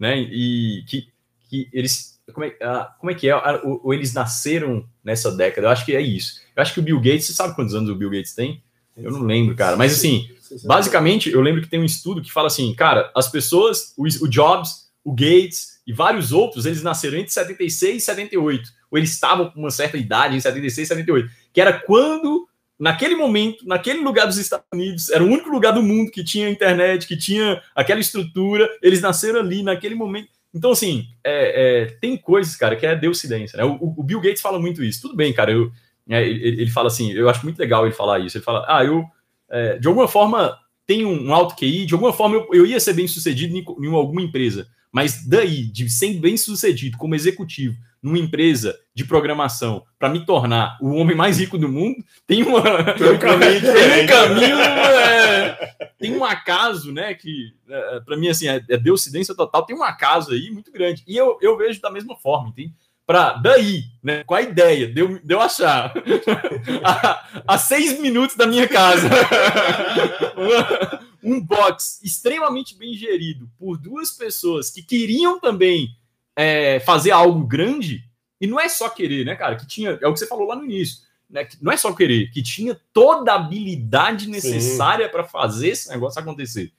né? 0.01 0.19
E 0.19 0.83
que, 0.87 1.09
que 1.51 1.69
eles. 1.71 2.19
Como 2.33 2.47
é, 2.47 2.57
ah, 2.63 2.95
como 2.99 3.11
é 3.11 3.15
que 3.15 3.29
é? 3.29 3.37
Ou, 3.37 3.83
ou, 3.85 3.95
eles 3.95 4.15
nasceram 4.15 4.89
nessa 5.05 5.31
década? 5.31 5.67
Eu 5.67 5.71
acho 5.71 5.85
que 5.85 5.95
é 5.95 6.01
isso. 6.01 6.41
Eu 6.57 6.63
acho 6.63 6.73
que 6.73 6.81
o 6.81 6.83
Bill 6.83 6.99
Gates, 6.99 7.27
você 7.27 7.35
sabe 7.35 7.55
quantos 7.55 7.75
anos 7.75 7.91
o 7.91 7.95
Bill 7.95 8.09
Gates 8.09 8.35
tem? 8.35 8.63
Eu 8.97 9.11
não 9.11 9.23
lembro, 9.23 9.55
cara. 9.55 9.77
Mas 9.77 9.93
assim, 9.93 10.31
basicamente, 10.65 11.29
eu 11.31 11.41
lembro 11.41 11.61
que 11.61 11.69
tem 11.69 11.81
um 11.81 11.85
estudo 11.85 12.23
que 12.23 12.33
fala 12.33 12.47
assim, 12.47 12.73
cara, 12.75 13.11
as 13.15 13.29
pessoas, 13.29 13.93
o, 13.97 14.05
o 14.05 14.29
Jobs, 14.29 14.91
o 15.05 15.13
Gates 15.13 15.80
e 15.91 15.93
vários 15.93 16.31
outros, 16.31 16.67
eles 16.67 16.85
nasceram 16.85 17.19
entre 17.19 17.33
76 17.33 17.97
e 17.97 18.01
78. 18.01 18.71
Ou 18.93 18.97
eles 18.97 19.11
estavam 19.11 19.51
com 19.51 19.59
uma 19.59 19.73
certa 19.73 19.97
idade 19.97 20.37
em 20.37 20.41
76 20.41 20.87
e 20.87 20.89
78. 20.89 21.31
Que 21.53 21.61
era 21.61 21.73
quando 21.73 22.49
naquele 22.79 23.17
momento, 23.17 23.67
naquele 23.67 23.99
lugar 23.99 24.27
dos 24.27 24.39
Estados 24.39 24.67
Unidos, 24.73 25.11
era 25.11 25.25
o 25.25 25.27
único 25.27 25.51
lugar 25.51 25.73
do 25.73 25.83
mundo 25.83 26.13
que 26.13 26.23
tinha 26.23 26.49
internet, 26.49 27.09
que 27.09 27.17
tinha 27.17 27.61
aquela 27.75 27.99
estrutura, 27.99 28.71
eles 28.81 29.01
nasceram 29.01 29.41
ali 29.41 29.65
naquele 29.65 29.97
momento. 29.97 30.29
Então, 30.55 30.71
assim, 30.71 31.07
é, 31.25 31.83
é, 31.83 31.87
tem 32.01 32.17
coisas, 32.17 32.55
cara, 32.55 32.77
que 32.77 32.87
é 32.87 32.95
deucidência, 32.95 33.57
né? 33.57 33.65
O, 33.65 33.95
o, 33.99 34.03
Bill 34.05 34.21
Gates 34.21 34.41
fala 34.41 34.61
muito 34.61 34.85
isso. 34.85 35.03
Tudo 35.03 35.17
bem, 35.17 35.33
cara, 35.33 35.51
eu, 35.51 35.73
é, 36.09 36.25
ele, 36.25 36.63
ele, 36.63 36.71
fala 36.71 36.87
assim, 36.87 37.13
eu 37.13 37.29
acho 37.29 37.45
muito 37.45 37.59
legal 37.59 37.85
ele 37.85 37.95
falar 37.95 38.21
isso. 38.21 38.37
Ele 38.37 38.45
fala, 38.45 38.65
ah, 38.69 38.85
eu, 38.85 39.05
é, 39.51 39.77
de 39.77 39.89
alguma 39.89 40.07
forma, 40.07 40.57
tenho 40.87 41.09
um 41.09 41.35
alto 41.35 41.57
QI, 41.57 41.85
de 41.85 41.95
alguma 41.95 42.13
forma 42.13 42.37
eu, 42.37 42.49
eu 42.53 42.67
ia 42.67 42.79
ser 42.79 42.93
bem 42.93 43.09
sucedido 43.09 43.57
em, 43.57 43.65
em 43.85 43.93
alguma 43.93 44.23
empresa, 44.23 44.69
mas 44.93 45.27
daí, 45.27 45.65
de 45.65 45.89
ser 45.89 46.15
bem 46.15 46.37
sucedido 46.37 46.99
como 46.99 47.15
executivo, 47.15 47.77
numa 48.03 48.19
empresa 48.19 48.79
de 48.95 49.05
programação 49.05 49.85
para 49.99 50.09
me 50.09 50.25
tornar 50.25 50.79
o 50.81 50.95
homem 50.95 51.15
mais 51.15 51.39
rico 51.39 51.59
do 51.59 51.69
mundo, 51.69 52.03
tem, 52.27 52.43
uma, 52.43 52.63
tem 52.95 53.11
um 53.11 53.19
caminho, 53.19 53.61
tem 53.73 54.05
um, 54.05 54.07
caminho 54.07 54.59
é, 54.59 55.77
tem 55.99 56.17
um 56.17 56.25
acaso, 56.25 56.93
né? 56.93 57.15
Que 57.15 57.53
é, 57.69 58.01
para 58.01 58.17
mim 58.17 58.29
assim 58.29 58.49
é, 58.49 58.63
é 58.69 58.79
deucidência 58.79 59.35
total. 59.35 59.67
Tem 59.67 59.77
um 59.77 59.83
acaso 59.83 60.33
aí 60.33 60.51
muito 60.51 60.73
grande 60.73 61.03
e 61.07 61.17
eu, 61.17 61.39
eu 61.43 61.57
vejo 61.57 61.81
da 61.81 61.91
mesma 61.91 62.17
forma, 62.17 62.49
entende? 62.49 62.73
Para 63.07 63.35
daí, 63.35 63.85
né? 64.03 64.25
Com 64.25 64.35
a 64.35 64.43
ideia 64.43 64.87
de 64.87 65.01
eu, 65.01 65.19
de 65.19 65.35
eu 65.35 65.41
achar 65.41 65.93
a, 66.83 67.43
a 67.47 67.59
seis 67.59 68.01
minutos 68.01 68.37
da 68.37 68.47
minha 68.47 68.67
casa 68.67 69.11
um 71.23 71.41
box 71.41 72.01
extremamente 72.03 72.77
bem 72.77 72.95
gerido 72.95 73.51
por 73.59 73.77
duas 73.77 74.11
pessoas 74.11 74.71
que 74.71 74.83
queriam 74.83 75.41
também 75.41 75.97
é, 76.35 76.81
fazer 76.81 77.11
algo 77.11 77.47
grande, 77.47 78.05
e 78.41 78.47
não 78.47 78.59
é 78.59 78.69
só 78.69 78.89
querer, 78.89 79.27
né, 79.27 79.35
cara? 79.35 79.57
Que 79.57 79.67
tinha, 79.67 79.99
é 80.01 80.07
o 80.07 80.13
que 80.13 80.19
você 80.19 80.27
falou 80.27 80.47
lá 80.47 80.57
no 80.57 80.65
início, 80.65 81.03
né? 81.29 81.45
Que 81.45 81.63
não 81.63 81.71
é 81.71 81.77
só 81.77 81.93
querer, 81.93 82.31
que 82.31 82.43
tinha 82.43 82.79
toda 82.93 83.33
a 83.33 83.37
habilidade 83.37 84.29
necessária 84.29 85.09
para 85.09 85.25
fazer 85.25 85.69
esse 85.69 85.91
negócio 85.91 86.21
acontecer. 86.21 86.73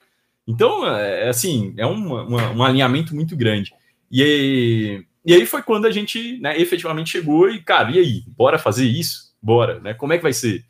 Então, 0.46 0.86
é, 0.86 1.26
é 1.26 1.28
assim, 1.28 1.72
é 1.76 1.86
uma, 1.86 2.22
uma, 2.22 2.50
um 2.50 2.62
alinhamento 2.64 3.14
muito 3.14 3.36
grande. 3.36 3.72
E 4.10 4.22
aí, 4.22 5.06
e 5.24 5.34
aí 5.34 5.46
foi 5.46 5.62
quando 5.62 5.86
a 5.86 5.90
gente 5.90 6.38
né, 6.38 6.60
efetivamente 6.60 7.10
chegou 7.10 7.48
e, 7.48 7.62
cara, 7.62 7.92
e 7.92 7.98
aí? 7.98 8.24
Bora 8.26 8.58
fazer 8.58 8.86
isso? 8.86 9.32
Bora, 9.40 9.78
né? 9.80 9.94
Como 9.94 10.12
é 10.12 10.16
que 10.16 10.22
vai 10.22 10.32
ser? 10.32 10.64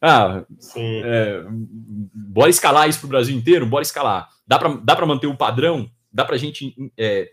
Ah, 0.00 0.44
é, 0.76 1.44
bora 2.14 2.50
escalar 2.50 2.88
isso 2.88 3.00
para 3.00 3.06
o 3.06 3.10
Brasil 3.10 3.36
inteiro? 3.36 3.66
Bora 3.66 3.82
escalar. 3.82 4.28
Dá 4.46 4.58
para 4.58 4.74
dá 4.76 5.06
manter 5.06 5.26
o 5.26 5.36
padrão? 5.36 5.90
Dá 6.12 6.24
para 6.24 6.36
a 6.36 6.38
gente 6.38 6.74
é, 6.96 7.32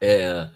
é, 0.00 0.50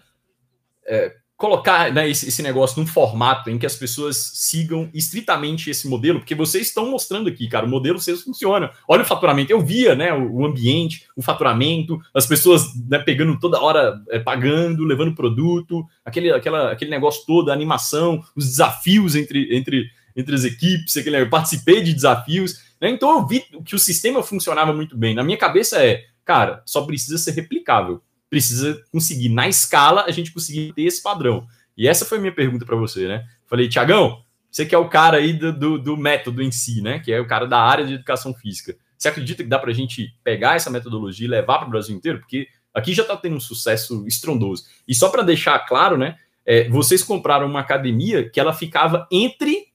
é, 0.85 1.15
colocar 1.41 1.91
né, 1.91 2.07
esse, 2.07 2.27
esse, 2.27 2.43
negócio 2.43 2.79
num 2.79 2.85
formato 2.85 3.49
em 3.49 3.57
que 3.57 3.65
as 3.65 3.75
pessoas 3.75 4.31
sigam 4.35 4.91
estritamente 4.93 5.71
esse 5.71 5.87
modelo, 5.87 6.19
porque 6.19 6.35
vocês 6.35 6.67
estão 6.67 6.91
mostrando 6.91 7.27
aqui, 7.27 7.47
cara, 7.47 7.65
o 7.65 7.69
modelo 7.69 7.99
vocês 7.99 8.21
funciona. 8.21 8.69
Olha 8.87 9.01
o 9.01 9.05
faturamento, 9.05 9.51
eu 9.51 9.59
via, 9.59 9.95
né, 9.95 10.13
o, 10.13 10.31
o 10.31 10.45
ambiente, 10.45 11.07
o 11.15 11.21
faturamento, 11.23 11.99
as 12.13 12.27
pessoas 12.27 12.67
né, 12.87 12.99
pegando 12.99 13.39
toda 13.39 13.59
hora, 13.59 13.99
é, 14.09 14.19
pagando, 14.19 14.83
levando 14.83 15.15
produto, 15.15 15.83
aquele, 16.05 16.31
aquela, 16.31 16.71
aquele 16.71 16.91
negócio 16.91 17.25
todo, 17.25 17.49
a 17.49 17.53
animação, 17.53 18.21
os 18.35 18.45
desafios 18.45 19.15
entre, 19.15 19.55
entre, 19.57 19.89
entre 20.15 20.35
as 20.35 20.43
equipes, 20.43 20.95
aquele, 20.97 21.19
eu 21.19 21.29
participei 21.29 21.81
de 21.81 21.93
desafios, 21.93 22.61
né, 22.79 22.89
então 22.89 23.17
eu 23.17 23.27
vi 23.27 23.43
que 23.65 23.75
o 23.75 23.79
sistema 23.79 24.23
funcionava 24.23 24.73
muito 24.73 24.97
bem. 24.97 25.13
Na 25.13 25.23
minha 25.23 25.37
cabeça 25.37 25.83
é, 25.83 26.03
cara, 26.25 26.61
só 26.65 26.83
precisa 26.85 27.17
ser 27.17 27.31
replicável 27.31 28.01
precisa 28.31 28.81
conseguir, 28.93 29.27
na 29.27 29.49
escala, 29.49 30.05
a 30.07 30.11
gente 30.11 30.31
conseguir 30.31 30.71
ter 30.71 30.83
esse 30.83 31.03
padrão. 31.03 31.45
E 31.77 31.85
essa 31.85 32.05
foi 32.05 32.17
a 32.17 32.21
minha 32.21 32.33
pergunta 32.33 32.65
para 32.65 32.77
você, 32.77 33.05
né? 33.05 33.25
Falei, 33.45 33.67
Tiagão, 33.67 34.23
você 34.49 34.65
que 34.65 34.73
é 34.73 34.77
o 34.77 34.87
cara 34.87 35.17
aí 35.17 35.33
do, 35.33 35.51
do, 35.51 35.77
do, 35.77 35.97
método 35.97 36.41
em 36.41 36.49
si, 36.49 36.81
né? 36.81 36.99
Que 36.99 37.11
é 37.11 37.19
o 37.19 37.27
cara 37.27 37.45
da 37.45 37.59
área 37.59 37.85
de 37.85 37.95
educação 37.95 38.33
física. 38.33 38.73
Você 38.97 39.09
acredita 39.09 39.43
que 39.43 39.49
dá 39.49 39.59
para 39.59 39.71
a 39.71 39.73
gente 39.73 40.15
pegar 40.23 40.55
essa 40.55 40.69
metodologia 40.69 41.27
e 41.27 41.29
levar 41.29 41.57
para 41.57 41.67
o 41.67 41.71
Brasil 41.71 41.93
inteiro? 41.93 42.19
Porque 42.19 42.47
aqui 42.73 42.93
já 42.93 43.01
está 43.01 43.17
tendo 43.17 43.35
um 43.35 43.39
sucesso 43.39 44.07
estrondoso. 44.07 44.63
E 44.87 44.95
só 44.95 45.09
para 45.09 45.23
deixar 45.23 45.59
claro, 45.59 45.97
né? 45.97 46.15
É, 46.45 46.69
vocês 46.69 47.03
compraram 47.03 47.45
uma 47.47 47.59
academia 47.59 48.29
que 48.29 48.39
ela 48.39 48.53
ficava 48.53 49.07
entre 49.11 49.67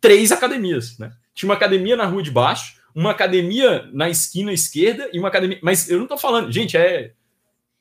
três 0.00 0.32
academias, 0.32 0.98
né? 0.98 1.12
Tinha 1.34 1.48
uma 1.48 1.54
academia 1.54 1.96
na 1.96 2.06
rua 2.06 2.22
de 2.22 2.30
baixo, 2.30 2.80
uma 2.94 3.10
academia 3.10 3.88
na 3.92 4.08
esquina 4.08 4.52
esquerda 4.52 5.08
e 5.12 5.18
uma 5.18 5.28
academia. 5.28 5.58
Mas 5.62 5.88
eu 5.88 5.96
não 5.96 6.04
estou 6.04 6.18
falando, 6.18 6.50
gente, 6.50 6.76
é 6.76 7.12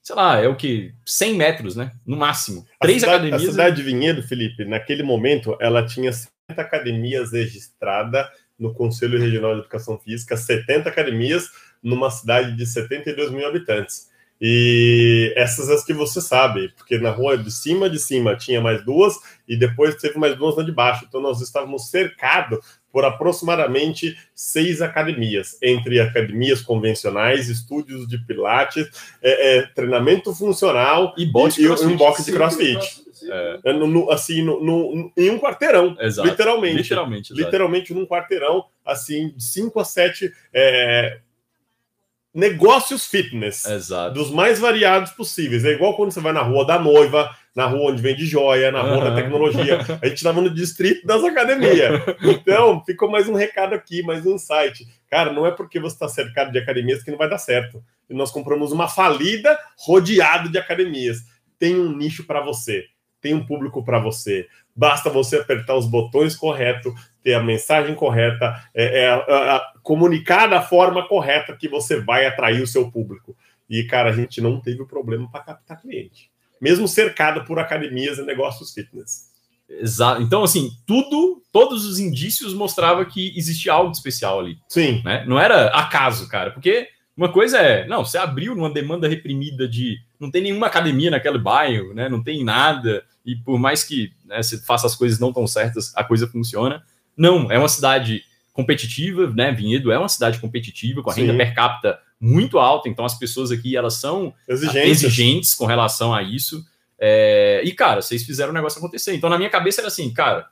sei 0.01 0.15
lá, 0.15 0.39
é 0.39 0.47
o 0.47 0.55
que? 0.55 0.93
100 1.05 1.35
metros, 1.35 1.75
né? 1.75 1.91
No 2.05 2.17
máximo. 2.17 2.65
Três 2.81 3.01
cidade, 3.01 3.27
academias. 3.27 3.43
A 3.43 3.51
cidade 3.51 3.75
de 3.75 3.83
Vinhedo, 3.83 4.23
Felipe, 4.23 4.65
naquele 4.65 5.03
momento, 5.03 5.55
ela 5.59 5.85
tinha 5.85 6.11
70 6.11 6.61
academias 6.61 7.31
registradas 7.31 8.27
no 8.57 8.73
Conselho 8.73 9.19
Regional 9.19 9.53
de 9.53 9.59
Educação 9.61 9.99
Física, 9.99 10.35
70 10.35 10.89
academias 10.89 11.49
numa 11.81 12.09
cidade 12.09 12.55
de 12.55 12.65
72 12.65 13.31
mil 13.31 13.47
habitantes. 13.47 14.09
E 14.41 15.33
essas 15.35 15.69
as 15.69 15.83
que 15.83 15.93
você 15.93 16.21
sabe, 16.21 16.69
porque 16.69 16.97
na 16.97 17.11
rua 17.11 17.37
de 17.37 17.51
cima 17.51 17.89
de 17.89 17.99
cima 17.99 18.37
tinha 18.37 18.61
mais 18.61 18.83
duas 18.85 19.15
e 19.47 19.57
depois 19.57 19.95
teve 19.95 20.17
mais 20.17 20.37
duas 20.37 20.55
na 20.55 20.63
de 20.63 20.71
baixo. 20.71 21.05
Então 21.07 21.19
nós 21.19 21.41
estávamos 21.41 21.89
cercados 21.89 22.59
por 22.91 23.05
aproximadamente 23.05 24.17
seis 24.33 24.81
academias, 24.81 25.57
entre 25.61 25.99
academias 25.99 26.61
convencionais, 26.61 27.49
estúdios 27.49 28.07
de 28.07 28.17
pilates, 28.17 28.87
é, 29.21 29.57
é, 29.57 29.61
treinamento 29.67 30.33
funcional 30.33 31.13
e, 31.17 31.25
bote 31.25 31.61
e, 31.61 31.69
um 31.69 31.95
box 31.95 32.25
de 32.25 32.31
crossfit. 32.31 33.03
É. 33.29 33.59
é. 33.65 33.73
No, 33.73 33.85
no, 33.85 34.09
assim, 34.09 34.41
no, 34.41 34.63
no, 34.63 35.11
em 35.15 35.29
um 35.29 35.39
quarteirão, 35.39 35.95
Exato. 35.99 36.27
literalmente. 36.27 36.77
Literalmente, 36.77 37.33
literalmente 37.33 37.93
num 37.93 38.05
quarteirão, 38.05 38.65
assim, 38.85 39.33
de 39.35 39.43
cinco 39.43 39.79
a 39.79 39.85
sete 39.85 40.31
é, 40.53 41.19
negócios 42.39 43.05
fitness, 43.05 43.65
Exato. 43.65 44.13
dos 44.13 44.31
mais 44.31 44.59
variados 44.59 45.11
possíveis. 45.11 45.65
É 45.65 45.71
igual 45.71 45.95
quando 45.95 46.11
você 46.11 46.21
vai 46.21 46.31
na 46.31 46.41
rua 46.41 46.65
da 46.65 46.79
noiva, 46.79 47.29
na 47.53 47.65
rua 47.65 47.91
onde 47.91 48.01
vende 48.01 48.25
joia, 48.25 48.71
na 48.71 48.81
rua 48.81 48.97
uhum. 48.97 49.03
da 49.03 49.15
tecnologia. 49.15 49.79
A 50.01 50.07
gente 50.07 50.17
estava 50.17 50.41
no 50.41 50.49
distrito 50.49 51.05
das 51.05 51.23
academias. 51.23 52.01
Então, 52.23 52.83
ficou 52.85 53.11
mais 53.11 53.27
um 53.27 53.33
recado 53.33 53.75
aqui, 53.75 54.01
mais 54.01 54.25
um 54.25 54.37
site. 54.37 54.87
Cara, 55.09 55.33
não 55.33 55.45
é 55.45 55.51
porque 55.51 55.79
você 55.79 55.95
está 55.95 56.07
cercado 56.07 56.51
de 56.51 56.57
academias 56.57 57.03
que 57.03 57.11
não 57.11 57.17
vai 57.17 57.29
dar 57.29 57.37
certo. 57.37 57.83
E 58.09 58.13
nós 58.13 58.31
compramos 58.31 58.71
uma 58.71 58.87
falida 58.87 59.57
rodeado 59.77 60.49
de 60.49 60.57
academias. 60.57 61.17
Tem 61.59 61.75
um 61.75 61.95
nicho 61.95 62.25
para 62.25 62.41
você, 62.41 62.85
tem 63.21 63.33
um 63.33 63.45
público 63.45 63.83
para 63.83 63.99
você. 63.99 64.47
Basta 64.75 65.09
você 65.09 65.37
apertar 65.37 65.75
os 65.75 65.85
botões 65.85 66.35
corretos, 66.35 66.93
ter 67.23 67.33
a 67.33 67.43
mensagem 67.43 67.95
correta, 67.95 68.55
é, 68.73 69.05
é, 69.05 69.61
comunicar 69.83 70.47
da 70.47 70.61
forma 70.61 71.07
correta 71.07 71.55
que 71.55 71.67
você 71.67 71.99
vai 71.99 72.25
atrair 72.25 72.61
o 72.61 72.67
seu 72.67 72.89
público. 72.89 73.35
E, 73.69 73.83
cara, 73.83 74.09
a 74.09 74.13
gente 74.13 74.41
não 74.41 74.59
teve 74.59 74.81
o 74.81 74.87
problema 74.87 75.29
para 75.29 75.43
captar 75.43 75.81
cliente 75.81 76.29
mesmo 76.59 76.87
cercado 76.87 77.43
por 77.45 77.59
academias 77.59 78.17
e 78.17 78.23
negócios 78.23 78.73
fitness. 78.73 79.29
Exato. 79.69 80.21
Então, 80.21 80.43
assim, 80.43 80.71
tudo, 80.85 81.41
todos 81.51 81.85
os 81.85 81.99
indícios 81.99 82.53
mostravam 82.53 83.05
que 83.05 83.37
existia 83.37 83.71
algo 83.71 83.91
especial 83.91 84.39
ali. 84.39 84.57
Sim. 84.67 85.01
Né? 85.03 85.23
Não 85.27 85.39
era 85.39 85.67
acaso, 85.67 86.27
cara, 86.27 86.51
porque 86.51 86.87
uma 87.15 87.31
coisa 87.31 87.59
é, 87.59 87.87
não, 87.87 88.03
você 88.03 88.17
abriu 88.17 88.55
numa 88.55 88.71
demanda 88.71 89.07
reprimida 89.07 89.67
de 89.67 89.97
não 90.19 90.31
tem 90.31 90.41
nenhuma 90.41 90.67
academia 90.67 91.11
naquele 91.11 91.37
bairro, 91.37 91.93
né? 91.93 92.09
Não 92.09 92.23
tem 92.23 92.43
nada, 92.43 93.03
e 93.25 93.35
por 93.35 93.59
mais 93.59 93.83
que 93.83 94.11
né, 94.25 94.41
você 94.41 94.57
faça 94.57 94.87
as 94.87 94.95
coisas 94.95 95.19
não 95.19 95.31
tão 95.31 95.45
certas, 95.45 95.95
a 95.95 96.03
coisa 96.03 96.27
funciona. 96.27 96.83
Não, 97.19 97.51
é 97.51 97.59
uma 97.59 97.67
cidade 97.67 98.23
competitiva, 98.53 99.27
né? 99.27 99.51
Vinhedo 99.51 99.91
é 99.91 99.99
uma 99.99 100.07
cidade 100.07 100.39
competitiva, 100.39 101.03
com 101.03 101.09
a 101.09 101.13
Sim. 101.13 101.25
renda 101.25 101.37
per 101.37 101.53
capita 101.53 101.99
muito 102.19 102.57
alta, 102.59 102.89
então 102.89 103.05
as 103.05 103.17
pessoas 103.17 103.51
aqui 103.51 103.75
elas 103.77 103.95
são 103.95 104.33
Exigentes. 104.47 105.03
exigentes 105.03 105.55
com 105.55 105.65
relação 105.65 106.13
a 106.13 106.23
isso. 106.23 106.65
É, 106.99 107.61
e, 107.63 107.71
cara, 107.71 108.01
vocês 108.01 108.23
fizeram 108.23 108.51
o 108.51 108.53
negócio 108.53 108.79
acontecer. 108.79 109.13
Então, 109.15 109.29
na 109.29 109.37
minha 109.37 109.49
cabeça 109.49 109.81
era 109.81 109.87
assim, 109.87 110.13
cara, 110.13 110.47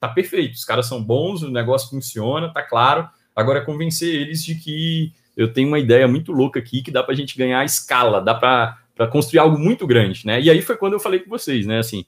tá 0.00 0.08
perfeito, 0.08 0.54
os 0.54 0.64
caras 0.64 0.86
são 0.86 1.02
bons, 1.02 1.42
o 1.42 1.50
negócio 1.50 1.90
funciona, 1.90 2.52
tá 2.52 2.62
claro. 2.62 3.08
Agora 3.34 3.60
é 3.60 3.64
convencer 3.64 4.12
eles 4.12 4.44
de 4.44 4.56
que 4.56 5.12
eu 5.36 5.52
tenho 5.52 5.68
uma 5.68 5.78
ideia 5.78 6.06
muito 6.08 6.32
louca 6.32 6.58
aqui 6.58 6.82
que 6.82 6.90
dá 6.90 7.02
pra 7.02 7.14
gente 7.14 7.36
ganhar 7.38 7.64
escala, 7.64 8.20
dá 8.20 8.34
pra, 8.34 8.78
pra 8.94 9.06
construir 9.06 9.38
algo 9.38 9.58
muito 9.58 9.86
grande, 9.86 10.26
né? 10.26 10.40
E 10.40 10.50
aí 10.50 10.60
foi 10.60 10.76
quando 10.76 10.94
eu 10.94 11.00
falei 11.00 11.20
com 11.20 11.30
vocês, 11.30 11.66
né? 11.66 11.78
Assim, 11.78 12.04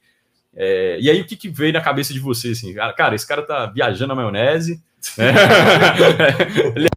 é, 0.57 0.99
e 1.01 1.11
aí 1.11 1.21
o 1.21 1.27
que, 1.27 1.37
que 1.37 1.49
veio 1.49 1.73
na 1.73 1.81
cabeça 1.81 2.13
de 2.13 2.21
vocês, 2.21 2.59
assim? 2.59 2.73
Cara, 2.73 2.93
cara, 2.93 3.15
esse 3.15 3.27
cara 3.27 3.43
tá 3.43 3.67
viajando 3.67 4.09
na 4.09 4.15
maionese, 4.15 4.83
né? 5.19 5.33
Ele 6.77 6.87
é 6.87 6.95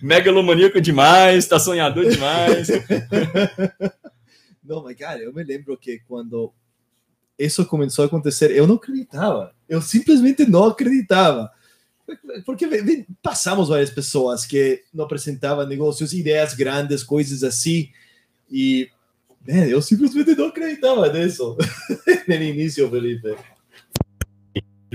megalomaníaco 0.00 0.80
demais, 0.80 1.46
tá 1.46 1.58
sonhador 1.58 2.08
demais. 2.08 2.68
Não, 4.62 4.82
mas 4.82 4.96
cara, 4.96 5.20
eu 5.20 5.32
me 5.32 5.44
lembro 5.44 5.76
que 5.76 6.00
quando 6.08 6.52
isso 7.38 7.66
começou 7.66 8.04
a 8.04 8.06
acontecer, 8.06 8.50
eu 8.52 8.66
não 8.66 8.76
acreditava. 8.76 9.54
Eu 9.68 9.82
simplesmente 9.82 10.46
não 10.46 10.64
acreditava. 10.64 11.50
Porque 12.46 12.66
passamos 13.22 13.68
várias 13.68 13.90
pessoas 13.90 14.46
que 14.46 14.82
não 14.92 15.04
apresentavam 15.04 15.66
negócios, 15.66 16.12
ideias 16.12 16.54
grandes, 16.54 17.02
coisas 17.02 17.42
assim. 17.42 17.90
E 18.50 18.88
man, 19.46 19.66
eu 19.66 19.82
simplesmente 19.82 20.34
não 20.36 20.46
acreditava 20.46 21.12
nisso 21.12 21.56
no 22.26 22.34
início, 22.34 22.90
Felipe 22.90 23.36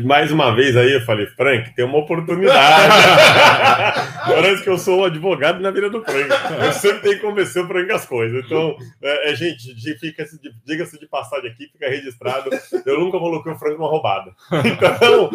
mais 0.04 0.32
uma 0.32 0.54
vez 0.56 0.76
aí 0.76 0.94
eu 0.94 1.02
falei, 1.02 1.28
Frank, 1.28 1.76
tem 1.76 1.86
uma 1.86 1.98
oportunidade. 1.98 2.94
Parece 4.26 4.64
que 4.64 4.70
eu 4.70 4.78
sou 4.78 5.02
um 5.02 5.04
advogado 5.06 5.60
na 5.60 5.72
vida 5.72 5.90
do 5.90 6.04
Frank. 6.04 6.30
Eu 6.64 6.74
sempre 6.74 7.02
tenho 7.02 7.16
que 7.16 7.22
convencer 7.22 7.64
o 7.64 7.68
Frank 7.68 7.92
as 7.92 8.06
coisas. 8.06 8.46
Então, 8.46 8.76
é, 9.02 9.32
é 9.32 9.36
gente, 9.36 9.76
diga-se 10.66 11.00
de 11.00 11.08
passagem 11.08 11.52
aqui, 11.52 11.68
fica 11.72 11.90
registrado. 11.90 12.50
Eu 12.86 13.00
nunca 13.00 13.20
coloquei 13.20 13.52
o 13.52 13.58
Frank 13.58 13.76
numa 13.76 13.90
roubada. 13.90 14.32
Então, 14.66 15.30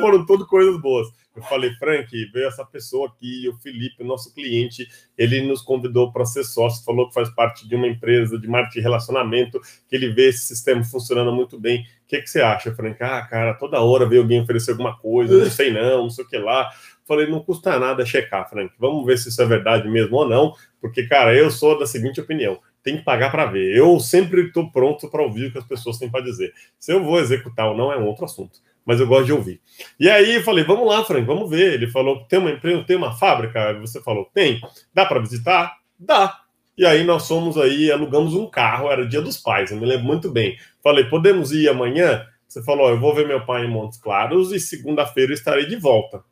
foram 0.00 0.26
tudo 0.26 0.46
coisas 0.46 0.80
boas. 0.80 1.08
Eu 1.34 1.42
falei, 1.42 1.70
Frank, 1.74 2.10
veio 2.30 2.46
essa 2.46 2.64
pessoa 2.64 3.08
aqui, 3.08 3.48
o 3.48 3.56
Felipe, 3.58 4.04
nosso 4.04 4.34
cliente, 4.34 4.86
ele 5.16 5.40
nos 5.40 5.62
convidou 5.62 6.12
para 6.12 6.26
ser 6.26 6.44
sócio, 6.44 6.84
falou 6.84 7.08
que 7.08 7.14
faz 7.14 7.30
parte 7.30 7.66
de 7.66 7.74
uma 7.74 7.86
empresa 7.86 8.38
de 8.38 8.46
marketing 8.46 8.80
de 8.80 8.82
relacionamento, 8.82 9.60
que 9.88 9.96
ele 9.96 10.12
vê 10.12 10.28
esse 10.28 10.46
sistema 10.46 10.84
funcionando 10.84 11.32
muito 11.32 11.58
bem. 11.58 11.80
O 11.80 11.84
que, 12.06 12.20
que 12.20 12.28
você 12.28 12.42
acha, 12.42 12.74
Frank? 12.74 13.02
Ah, 13.02 13.22
cara, 13.22 13.54
toda 13.54 13.80
hora 13.80 14.06
veio 14.06 14.20
alguém 14.20 14.42
oferecer 14.42 14.72
alguma 14.72 14.98
coisa, 14.98 15.38
não 15.38 15.50
sei 15.50 15.72
não, 15.72 16.02
não 16.02 16.10
sei 16.10 16.24
o 16.24 16.28
que 16.28 16.36
lá. 16.36 16.70
Falei, 17.06 17.26
não 17.26 17.40
custa 17.40 17.78
nada 17.78 18.04
checar, 18.04 18.48
Frank. 18.50 18.74
Vamos 18.78 19.06
ver 19.06 19.16
se 19.16 19.30
isso 19.30 19.40
é 19.40 19.46
verdade 19.46 19.88
mesmo 19.88 20.16
ou 20.16 20.28
não, 20.28 20.54
porque, 20.80 21.06
cara, 21.06 21.34
eu 21.34 21.50
sou 21.50 21.78
da 21.78 21.86
seguinte 21.86 22.20
opinião 22.20 22.60
tem 22.82 22.96
que 22.96 23.04
pagar 23.04 23.30
para 23.30 23.46
ver. 23.46 23.76
Eu 23.76 24.00
sempre 24.00 24.48
estou 24.48 24.68
pronto 24.70 25.08
para 25.08 25.22
ouvir 25.22 25.46
o 25.46 25.52
que 25.52 25.58
as 25.58 25.64
pessoas 25.64 25.98
têm 25.98 26.10
para 26.10 26.24
dizer. 26.24 26.52
Se 26.80 26.92
eu 26.92 27.02
vou 27.02 27.20
executar 27.20 27.68
ou 27.68 27.76
não 27.76 27.92
é 27.92 27.96
um 27.96 28.06
outro 28.06 28.24
assunto 28.24 28.58
mas 28.84 29.00
eu 29.00 29.06
gosto 29.06 29.26
de 29.26 29.32
ouvir. 29.32 29.60
E 29.98 30.08
aí 30.08 30.36
eu 30.36 30.42
falei, 30.42 30.64
vamos 30.64 30.86
lá, 30.86 31.04
Frank, 31.04 31.24
vamos 31.26 31.48
ver. 31.48 31.74
Ele 31.74 31.90
falou, 31.90 32.24
tem 32.24 32.38
uma 32.38 32.50
empresa, 32.50 32.84
tem 32.84 32.96
uma 32.96 33.12
fábrica? 33.12 33.78
Você 33.80 34.02
falou, 34.02 34.28
tem. 34.34 34.60
Dá 34.94 35.06
para 35.06 35.20
visitar? 35.20 35.76
Dá. 35.98 36.38
E 36.76 36.86
aí 36.86 37.04
nós 37.04 37.28
fomos 37.28 37.58
aí, 37.58 37.90
alugamos 37.92 38.34
um 38.34 38.48
carro, 38.48 38.90
era 38.90 39.06
dia 39.06 39.20
dos 39.20 39.36
pais, 39.36 39.70
eu 39.70 39.76
me 39.78 39.86
lembro 39.86 40.06
muito 40.06 40.30
bem. 40.30 40.56
Falei, 40.82 41.04
podemos 41.04 41.52
ir 41.52 41.68
amanhã? 41.68 42.26
Você 42.48 42.62
falou, 42.62 42.88
eu 42.88 42.98
vou 42.98 43.14
ver 43.14 43.26
meu 43.26 43.44
pai 43.44 43.64
em 43.64 43.70
Montes 43.70 44.00
Claros 44.00 44.52
e 44.52 44.60
segunda-feira 44.60 45.32
estarei 45.32 45.66
de 45.66 45.76
volta. 45.76 46.22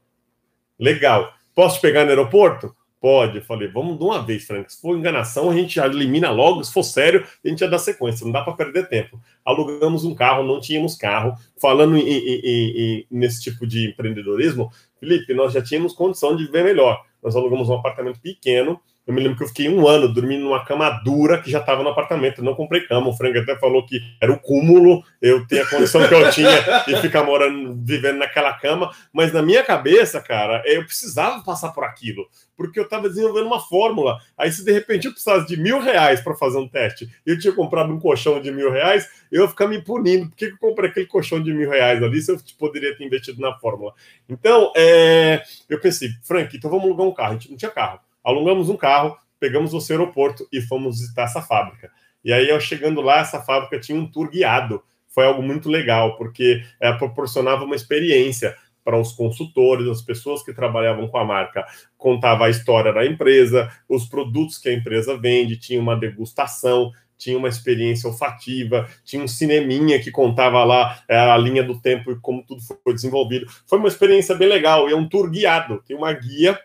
Legal. 0.78 1.32
Posso 1.54 1.80
pegar 1.80 2.04
no 2.04 2.10
aeroporto? 2.10 2.74
Pode. 3.00 3.38
Eu 3.38 3.42
falei, 3.42 3.66
vamos 3.68 3.98
de 3.98 4.04
uma 4.04 4.22
vez, 4.22 4.44
Frank. 4.44 4.70
Se 4.70 4.80
for 4.80 4.96
enganação, 4.96 5.50
a 5.50 5.54
gente 5.54 5.76
já 5.76 5.86
elimina 5.86 6.30
logo. 6.30 6.62
Se 6.62 6.72
for 6.72 6.82
sério, 6.82 7.26
a 7.42 7.48
gente 7.48 7.60
já 7.60 7.66
dá 7.66 7.78
sequência. 7.78 8.24
Não 8.24 8.32
dá 8.32 8.42
para 8.42 8.52
perder 8.52 8.88
tempo. 8.88 9.18
Alugamos 9.42 10.04
um 10.04 10.14
carro, 10.14 10.42
não 10.42 10.60
tínhamos 10.60 10.96
carro. 10.96 11.34
Falando 11.58 11.96
em, 11.96 12.02
em, 12.02 12.40
em, 12.44 13.06
nesse 13.10 13.42
tipo 13.42 13.66
de 13.66 13.88
empreendedorismo, 13.88 14.70
Felipe, 14.98 15.32
nós 15.32 15.54
já 15.54 15.62
tínhamos 15.62 15.94
condição 15.94 16.36
de 16.36 16.44
viver 16.44 16.62
melhor. 16.62 17.02
Nós 17.22 17.34
alugamos 17.34 17.70
um 17.70 17.74
apartamento 17.74 18.20
pequeno 18.20 18.78
eu 19.06 19.14
me 19.14 19.20
lembro 19.20 19.38
que 19.38 19.42
eu 19.42 19.48
fiquei 19.48 19.68
um 19.68 19.88
ano 19.88 20.12
dormindo 20.12 20.44
numa 20.44 20.64
cama 20.64 20.90
dura 21.02 21.40
que 21.40 21.50
já 21.50 21.58
estava 21.58 21.82
no 21.82 21.88
apartamento. 21.88 22.42
não 22.42 22.54
comprei 22.54 22.82
cama. 22.82 23.08
O 23.08 23.16
Frank 23.16 23.36
até 23.36 23.56
falou 23.56 23.84
que 23.84 24.00
era 24.20 24.30
o 24.30 24.38
cúmulo. 24.38 25.02
Eu 25.20 25.46
tenho 25.46 25.64
a 25.64 25.66
condição 25.68 26.06
que 26.06 26.14
eu 26.14 26.30
tinha 26.30 26.84
de 26.86 26.96
ficar 27.00 27.24
morando, 27.24 27.76
vivendo 27.82 28.18
naquela 28.18 28.52
cama. 28.52 28.94
Mas 29.12 29.32
na 29.32 29.42
minha 29.42 29.64
cabeça, 29.64 30.20
cara, 30.20 30.62
eu 30.66 30.84
precisava 30.84 31.42
passar 31.42 31.70
por 31.70 31.82
aquilo. 31.82 32.28
Porque 32.56 32.78
eu 32.78 32.84
estava 32.84 33.08
desenvolvendo 33.08 33.46
uma 33.46 33.58
fórmula. 33.58 34.18
Aí, 34.36 34.52
se 34.52 34.64
de 34.64 34.70
repente 34.70 35.06
eu 35.06 35.12
precisasse 35.12 35.46
de 35.46 35.56
mil 35.56 35.80
reais 35.80 36.20
para 36.20 36.34
fazer 36.34 36.58
um 36.58 36.68
teste 36.68 37.10
e 37.26 37.30
eu 37.30 37.38
tinha 37.38 37.54
comprado 37.54 37.90
um 37.92 37.98
colchão 37.98 38.40
de 38.40 38.52
mil 38.52 38.70
reais, 38.70 39.08
eu 39.32 39.42
ia 39.42 39.48
ficar 39.48 39.66
me 39.66 39.82
punindo. 39.82 40.28
Por 40.28 40.36
que 40.36 40.44
eu 40.44 40.58
comprei 40.58 40.90
aquele 40.90 41.06
colchão 41.06 41.42
de 41.42 41.52
mil 41.52 41.70
reais 41.70 42.02
ali 42.02 42.20
se 42.20 42.30
eu 42.30 42.38
poderia 42.58 42.94
ter 42.96 43.04
investido 43.04 43.40
na 43.40 43.58
fórmula? 43.58 43.94
Então, 44.28 44.72
é... 44.76 45.42
eu 45.68 45.80
pensei, 45.80 46.10
Frank, 46.22 46.54
então 46.54 46.70
vamos 46.70 46.84
alugar 46.84 47.06
um 47.06 47.14
carro. 47.14 47.30
A 47.30 47.32
gente 47.32 47.50
não 47.50 47.56
tinha 47.56 47.70
carro 47.70 47.98
alugamos 48.24 48.68
um 48.68 48.76
carro, 48.76 49.16
pegamos 49.38 49.72
o 49.72 49.92
aeroporto 49.92 50.46
e 50.52 50.60
fomos 50.60 51.00
visitar 51.00 51.24
essa 51.24 51.42
fábrica. 51.42 51.90
E 52.24 52.32
aí, 52.32 52.48
eu 52.48 52.60
chegando 52.60 53.00
lá, 53.00 53.20
essa 53.20 53.40
fábrica 53.40 53.80
tinha 53.80 53.98
um 53.98 54.06
tour 54.06 54.30
guiado. 54.30 54.82
Foi 55.08 55.24
algo 55.24 55.42
muito 55.42 55.68
legal, 55.68 56.16
porque 56.16 56.62
é, 56.78 56.92
proporcionava 56.92 57.64
uma 57.64 57.74
experiência 57.74 58.54
para 58.84 58.98
os 58.98 59.12
consultores, 59.12 59.88
as 59.88 60.02
pessoas 60.02 60.42
que 60.42 60.52
trabalhavam 60.52 61.08
com 61.08 61.18
a 61.18 61.24
marca, 61.24 61.64
contava 61.96 62.46
a 62.46 62.50
história 62.50 62.92
da 62.92 63.04
empresa, 63.04 63.70
os 63.88 64.06
produtos 64.06 64.58
que 64.58 64.68
a 64.68 64.72
empresa 64.72 65.16
vende, 65.16 65.58
tinha 65.58 65.80
uma 65.80 65.96
degustação, 65.96 66.90
tinha 67.16 67.36
uma 67.36 67.48
experiência 67.48 68.08
olfativa, 68.08 68.88
tinha 69.04 69.22
um 69.22 69.28
cineminha 69.28 70.00
que 70.00 70.10
contava 70.10 70.64
lá 70.64 71.02
é, 71.06 71.18
a 71.18 71.36
linha 71.36 71.62
do 71.62 71.78
tempo 71.80 72.10
e 72.10 72.16
como 72.20 72.44
tudo 72.44 72.62
foi 72.82 72.94
desenvolvido. 72.94 73.46
Foi 73.66 73.78
uma 73.78 73.88
experiência 73.88 74.34
bem 74.34 74.48
legal, 74.48 74.88
e 74.88 74.92
é 74.92 74.96
um 74.96 75.08
tour 75.08 75.30
guiado, 75.30 75.82
tem 75.86 75.96
uma 75.96 76.12
guia 76.12 76.58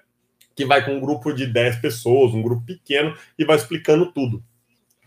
que 0.55 0.65
vai 0.65 0.83
com 0.83 0.95
um 0.95 0.99
grupo 0.99 1.33
de 1.33 1.45
10 1.45 1.77
pessoas, 1.77 2.33
um 2.33 2.41
grupo 2.41 2.65
pequeno, 2.65 3.15
e 3.37 3.43
vai 3.43 3.57
explicando 3.57 4.11
tudo. 4.11 4.43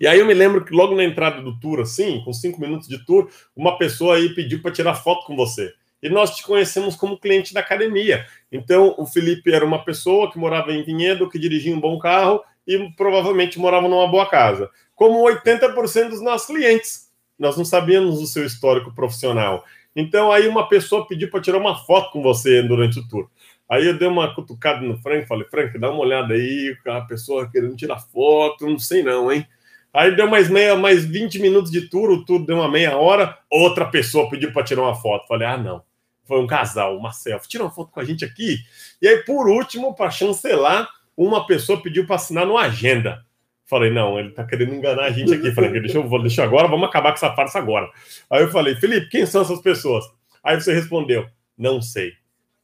E 0.00 0.06
aí 0.06 0.20
eu 0.20 0.26
me 0.26 0.34
lembro 0.34 0.64
que 0.64 0.72
logo 0.72 0.94
na 0.94 1.02
entrada 1.02 1.42
do 1.42 1.58
tour, 1.58 1.80
assim, 1.80 2.22
com 2.24 2.32
cinco 2.32 2.60
minutos 2.60 2.86
de 2.86 3.04
tour, 3.04 3.28
uma 3.56 3.76
pessoa 3.78 4.16
aí 4.16 4.34
pediu 4.34 4.62
para 4.62 4.70
tirar 4.70 4.94
foto 4.94 5.26
com 5.26 5.34
você. 5.34 5.72
E 6.00 6.08
nós 6.08 6.36
te 6.36 6.44
conhecemos 6.44 6.94
como 6.94 7.18
cliente 7.18 7.52
da 7.52 7.60
academia. 7.60 8.24
Então, 8.52 8.94
o 8.96 9.04
Felipe 9.04 9.52
era 9.52 9.64
uma 9.64 9.84
pessoa 9.84 10.30
que 10.30 10.38
morava 10.38 10.72
em 10.72 10.84
Vinhedo, 10.84 11.28
que 11.28 11.38
dirigia 11.38 11.74
um 11.74 11.80
bom 11.80 11.98
carro 11.98 12.40
e 12.64 12.90
provavelmente 12.96 13.58
morava 13.58 13.88
numa 13.88 14.06
boa 14.06 14.26
casa. 14.26 14.70
Como 14.94 15.24
80% 15.24 16.10
dos 16.10 16.22
nossos 16.22 16.46
clientes. 16.46 17.08
Nós 17.36 17.56
não 17.56 17.64
sabíamos 17.64 18.20
o 18.20 18.26
seu 18.26 18.44
histórico 18.44 18.94
profissional. 18.94 19.64
Então, 19.96 20.30
aí 20.30 20.46
uma 20.46 20.68
pessoa 20.68 21.06
pediu 21.06 21.28
para 21.30 21.40
tirar 21.40 21.58
uma 21.58 21.76
foto 21.76 22.12
com 22.12 22.22
você 22.22 22.62
durante 22.62 23.00
o 23.00 23.08
tour. 23.08 23.28
Aí 23.70 23.86
eu 23.86 23.98
dei 23.98 24.08
uma 24.08 24.34
cutucada 24.34 24.80
no 24.80 24.96
Frank, 24.98 25.26
falei, 25.26 25.46
Frank, 25.50 25.78
dá 25.78 25.90
uma 25.90 26.00
olhada 26.00 26.34
aí, 26.34 26.74
a 26.86 27.02
pessoa 27.02 27.50
querendo 27.50 27.76
tirar 27.76 27.98
foto, 27.98 28.66
não 28.66 28.78
sei 28.78 29.02
não, 29.02 29.30
hein? 29.30 29.46
Aí 29.92 30.14
deu 30.14 30.28
mais 30.28 30.48
meia, 30.48 30.76
mais 30.76 31.04
20 31.04 31.38
minutos 31.38 31.70
de 31.70 31.88
tour, 31.88 32.10
o 32.10 32.24
tour 32.24 32.44
deu 32.44 32.56
uma 32.56 32.70
meia 32.70 32.96
hora, 32.96 33.36
outra 33.50 33.84
pessoa 33.86 34.28
pediu 34.30 34.52
para 34.52 34.62
tirar 34.62 34.82
uma 34.82 34.94
foto. 34.94 35.26
Falei, 35.26 35.46
ah, 35.46 35.56
não. 35.56 35.82
Foi 36.24 36.38
um 36.40 36.46
casal, 36.46 36.96
uma 36.96 37.10
selfie. 37.10 37.48
Tira 37.48 37.64
uma 37.64 37.70
foto 37.70 37.90
com 37.90 38.00
a 38.00 38.04
gente 38.04 38.24
aqui. 38.24 38.58
E 39.00 39.08
aí, 39.08 39.18
por 39.24 39.48
último, 39.48 39.94
para 39.94 40.10
chancelar, 40.10 40.88
uma 41.16 41.46
pessoa 41.46 41.82
pediu 41.82 42.06
para 42.06 42.16
assinar 42.16 42.46
no 42.46 42.58
agenda. 42.58 43.24
Falei, 43.64 43.90
não, 43.90 44.18
ele 44.18 44.30
tá 44.30 44.44
querendo 44.44 44.74
enganar 44.74 45.04
a 45.04 45.10
gente 45.10 45.32
aqui. 45.32 45.50
Falei, 45.52 45.70
deixa 45.80 45.98
eu, 45.98 46.22
deixa 46.22 46.44
agora, 46.44 46.68
vamos 46.68 46.88
acabar 46.88 47.10
com 47.10 47.16
essa 47.16 47.34
farsa 47.34 47.58
agora. 47.58 47.90
Aí 48.30 48.42
eu 48.42 48.50
falei, 48.50 48.76
Felipe, 48.76 49.08
quem 49.08 49.26
são 49.26 49.42
essas 49.42 49.60
pessoas? 49.60 50.04
Aí 50.44 50.60
você 50.60 50.72
respondeu, 50.72 51.26
não 51.56 51.80
sei. 51.82 52.12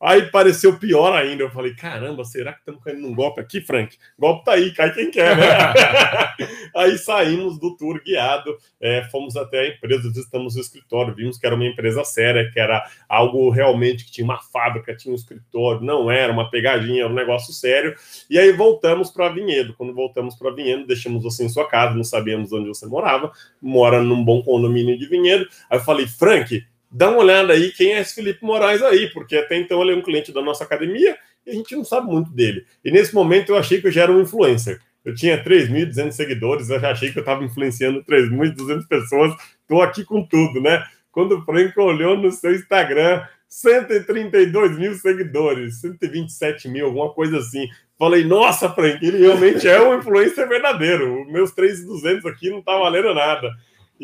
Aí 0.04 0.30
pareceu 0.30 0.78
pior 0.78 1.16
ainda. 1.16 1.44
Eu 1.44 1.50
falei, 1.50 1.74
caramba, 1.74 2.24
será 2.24 2.52
que 2.52 2.58
estamos 2.58 2.84
caindo 2.84 3.00
num 3.00 3.14
golpe 3.14 3.40
aqui, 3.40 3.62
Frank? 3.62 3.96
Golpe 4.18 4.44
tá 4.44 4.52
aí, 4.52 4.70
cai 4.70 4.92
quem 4.92 5.10
quer, 5.10 5.34
né? 5.34 5.48
aí 6.76 6.98
saímos 6.98 7.58
do 7.58 7.74
tour 7.74 8.02
guiado, 8.04 8.54
é, 8.78 9.04
fomos 9.04 9.34
até 9.34 9.60
a 9.60 9.68
empresa, 9.68 10.10
visitamos 10.10 10.56
o 10.56 10.60
escritório, 10.60 11.14
vimos 11.14 11.38
que 11.38 11.46
era 11.46 11.54
uma 11.54 11.64
empresa 11.64 12.04
séria, 12.04 12.50
que 12.52 12.60
era 12.60 12.84
algo 13.08 13.48
realmente 13.48 14.04
que 14.04 14.12
tinha 14.12 14.26
uma 14.26 14.42
fábrica, 14.42 14.94
tinha 14.94 15.10
um 15.10 15.16
escritório, 15.16 15.80
não 15.80 16.10
era 16.10 16.30
uma 16.30 16.50
pegadinha, 16.50 17.04
era 17.04 17.10
um 17.10 17.16
negócio 17.16 17.54
sério. 17.54 17.96
E 18.28 18.38
aí 18.38 18.52
voltamos 18.52 19.10
para 19.10 19.30
Vinhedo. 19.30 19.72
Quando 19.72 19.94
voltamos 19.94 20.34
para 20.34 20.54
Vinhedo, 20.54 20.86
deixamos 20.86 21.22
você 21.22 21.44
em 21.44 21.48
sua 21.48 21.66
casa, 21.66 21.94
não 21.94 22.04
sabíamos 22.04 22.52
onde 22.52 22.68
você 22.68 22.86
morava, 22.86 23.32
mora 23.58 24.02
num 24.02 24.22
bom 24.22 24.42
condomínio 24.42 24.98
de 24.98 25.06
Vinhedo. 25.06 25.48
Aí 25.70 25.78
eu 25.78 25.82
falei, 25.82 26.06
Frank, 26.06 26.62
dá 26.94 27.10
uma 27.10 27.18
olhada 27.18 27.52
aí 27.52 27.72
quem 27.72 27.92
é 27.92 28.00
esse 28.00 28.14
Felipe 28.14 28.44
Moraes 28.44 28.80
aí, 28.80 29.10
porque 29.12 29.36
até 29.36 29.56
então 29.56 29.82
ele 29.82 29.92
é 29.92 29.96
um 29.96 30.02
cliente 30.02 30.32
da 30.32 30.40
nossa 30.40 30.62
academia 30.62 31.16
e 31.44 31.50
a 31.50 31.52
gente 31.52 31.74
não 31.74 31.84
sabe 31.84 32.06
muito 32.06 32.30
dele. 32.30 32.64
E 32.84 32.90
nesse 32.90 33.12
momento 33.12 33.50
eu 33.50 33.58
achei 33.58 33.80
que 33.80 33.88
eu 33.88 33.92
já 33.92 34.02
era 34.02 34.12
um 34.12 34.20
influencer. 34.20 34.80
Eu 35.04 35.14
tinha 35.14 35.42
3.200 35.42 36.12
seguidores, 36.12 36.70
eu 36.70 36.80
já 36.80 36.92
achei 36.92 37.10
que 37.10 37.18
eu 37.18 37.22
estava 37.22 37.44
influenciando 37.44 38.02
3.200 38.04 38.86
pessoas. 38.88 39.34
Estou 39.60 39.82
aqui 39.82 40.04
com 40.04 40.24
tudo, 40.24 40.60
né? 40.60 40.82
Quando 41.10 41.36
o 41.36 41.44
Frank 41.44 41.78
olhou 41.78 42.16
no 42.16 42.30
seu 42.30 42.54
Instagram, 42.54 43.22
132 43.48 44.78
mil 44.78 44.94
seguidores, 44.94 45.80
127 45.80 46.68
mil, 46.68 46.86
alguma 46.86 47.12
coisa 47.12 47.38
assim. 47.38 47.68
Falei, 47.98 48.24
nossa, 48.24 48.68
Frank, 48.70 49.04
ele 49.04 49.18
realmente 49.18 49.68
é 49.68 49.80
um 49.80 49.98
influencer 49.98 50.48
verdadeiro. 50.48 51.24
Meus 51.30 51.52
3,200 51.52 52.24
aqui 52.26 52.50
não 52.50 52.62
tá 52.62 52.76
valendo 52.78 53.12
nada. 53.14 53.50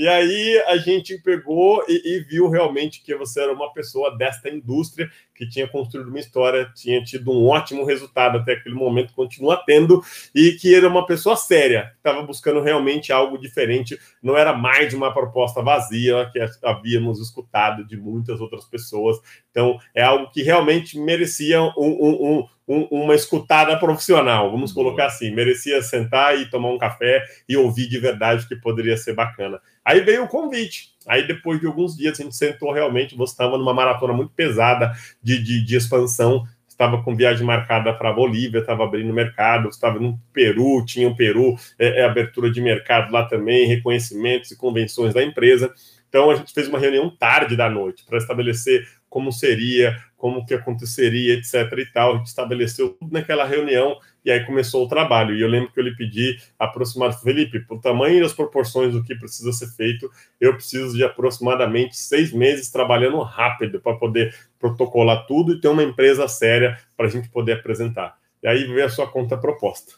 E 0.01 0.09
aí 0.09 0.59
a 0.67 0.79
gente 0.79 1.19
pegou 1.19 1.85
e, 1.87 2.01
e, 2.03 2.21
viu 2.21 2.49
realmente 2.49 3.03
que 3.03 3.15
você 3.15 3.43
era 3.43 3.53
uma 3.53 3.71
pessoa 3.71 4.17
desta 4.17 4.49
indústria 4.49 5.11
que 5.35 5.47
tinha 5.47 5.69
construído 5.69 6.09
uma 6.09 6.19
história, 6.19 6.73
tinha 6.75 7.05
tido 7.05 7.31
um 7.31 7.47
ótimo 7.47 7.85
resultado 7.85 8.39
até 8.39 8.55
aquele 8.55 8.75
momento, 8.75 9.13
continua 9.13 9.63
tendo, 9.67 10.03
e 10.35 10.53
que 10.53 10.75
era 10.75 10.89
uma 10.89 11.05
pessoa 11.05 11.37
séria, 11.37 11.93
estava 11.99 12.23
buscando 12.23 12.63
realmente 12.63 13.13
algo 13.13 13.37
diferente, 13.37 13.99
não 14.23 14.39
era 14.39 14.55
mais 14.55 14.95
uma 14.95 15.13
proposta 15.13 15.61
vazia 15.61 16.31
que 16.33 16.41
havíamos 16.63 17.21
escutado 17.21 17.87
de 17.87 17.99
muitas 17.99 18.41
outras 18.41 18.65
pessoas. 18.65 19.19
Então, 19.51 19.79
é 19.95 20.03
algo 20.03 20.31
que 20.31 20.43
realmente 20.43 20.99
merecia 20.99 21.61
um, 21.61 21.73
um, 21.77 22.39
um, 22.39 22.49
uma 22.91 23.15
escutada 23.15 23.77
profissional, 23.79 24.51
vamos 24.51 24.73
colocar 24.73 25.07
assim, 25.07 25.35
merecia 25.35 25.83
sentar 25.83 26.39
e 26.39 26.49
tomar 26.49 26.69
um 26.71 26.79
café 26.79 27.25
e 27.49 27.57
ouvir 27.57 27.89
de 27.89 27.99
verdade 27.99 28.47
que 28.47 28.55
poderia 28.55 28.97
ser 28.97 29.13
bacana. 29.13 29.61
Aí 29.85 30.01
veio 30.01 30.25
o 30.25 30.29
convite. 30.29 30.91
Aí, 31.07 31.27
depois 31.27 31.59
de 31.59 31.67
alguns 31.67 31.97
dias, 31.97 32.21
a 32.21 32.23
gente 32.23 32.37
sentou 32.37 32.73
realmente. 32.73 33.17
Você 33.17 33.33
estava 33.33 33.59
numa 33.59 33.75
maratona 33.75 34.13
muito 34.13 34.33
pesada 34.33 34.93
de, 35.21 35.43
de, 35.43 35.65
de 35.65 35.77
expansão. 35.77 36.45
Estava 36.69 37.03
com 37.03 37.17
viagem 37.17 37.45
marcada 37.45 37.93
para 37.93 38.11
a 38.11 38.13
Bolívia, 38.13 38.61
estava 38.61 38.85
abrindo 38.85 39.13
mercado, 39.13 39.69
estava 39.69 39.99
no 39.99 40.19
Peru, 40.33 40.85
tinha 40.87 41.09
o 41.09 41.11
um 41.11 41.17
Peru, 41.17 41.57
é, 41.79 42.01
é, 42.01 42.05
abertura 42.05 42.51
de 42.51 42.61
mercado 42.61 43.13
lá 43.13 43.25
também, 43.25 43.67
reconhecimentos 43.67 44.51
e 44.51 44.57
convenções 44.57 45.13
da 45.13 45.23
empresa. 45.23 45.73
Então, 46.09 46.31
a 46.31 46.35
gente 46.35 46.53
fez 46.53 46.69
uma 46.69 46.79
reunião 46.79 47.11
tarde 47.11 47.57
da 47.57 47.69
noite 47.69 48.05
para 48.05 48.19
estabelecer 48.19 48.87
como 49.11 49.33
seria, 49.33 49.95
como 50.17 50.47
que 50.47 50.55
aconteceria, 50.55 51.35
etc. 51.35 51.55
e 51.79 51.87
tal. 51.87 52.15
A 52.15 52.17
gente 52.19 52.29
estabeleceu 52.29 52.91
tudo 52.91 53.13
naquela 53.13 53.45
reunião 53.45 53.99
e 54.25 54.31
aí 54.31 54.47
começou 54.47 54.85
o 54.85 54.89
trabalho. 54.89 55.35
E 55.35 55.43
eu 55.43 55.49
lembro 55.49 55.73
que 55.73 55.81
eu 55.81 55.85
lhe 55.85 55.97
pedi 55.97 56.39
aproximadamente, 56.59 57.25
Felipe, 57.25 57.61
por 57.61 57.81
tamanho 57.81 58.21
e 58.21 58.25
as 58.25 58.33
proporções 58.33 58.93
do 58.93 59.03
que 59.03 59.17
precisa 59.17 59.53
ser 59.53 59.67
feito, 59.75 60.09
eu 60.41 60.55
preciso 60.55 60.97
de 60.97 61.03
aproximadamente 61.03 61.97
seis 61.97 62.33
meses 62.33 62.71
trabalhando 62.71 63.21
rápido 63.21 63.81
para 63.81 63.97
poder 63.97 64.35
protocolar 64.59 65.27
tudo 65.27 65.55
e 65.55 65.61
ter 65.61 65.69
uma 65.69 65.83
empresa 65.83 66.29
séria 66.29 66.79
para 66.97 67.07
a 67.07 67.11
gente 67.11 67.29
poder 67.29 67.55
apresentar. 67.55 68.17
E 68.43 68.47
aí 68.47 68.65
veio 68.65 68.87
a 68.87 68.91
sua 68.91 69.11
conta 69.11 69.37
proposta. 69.37 69.95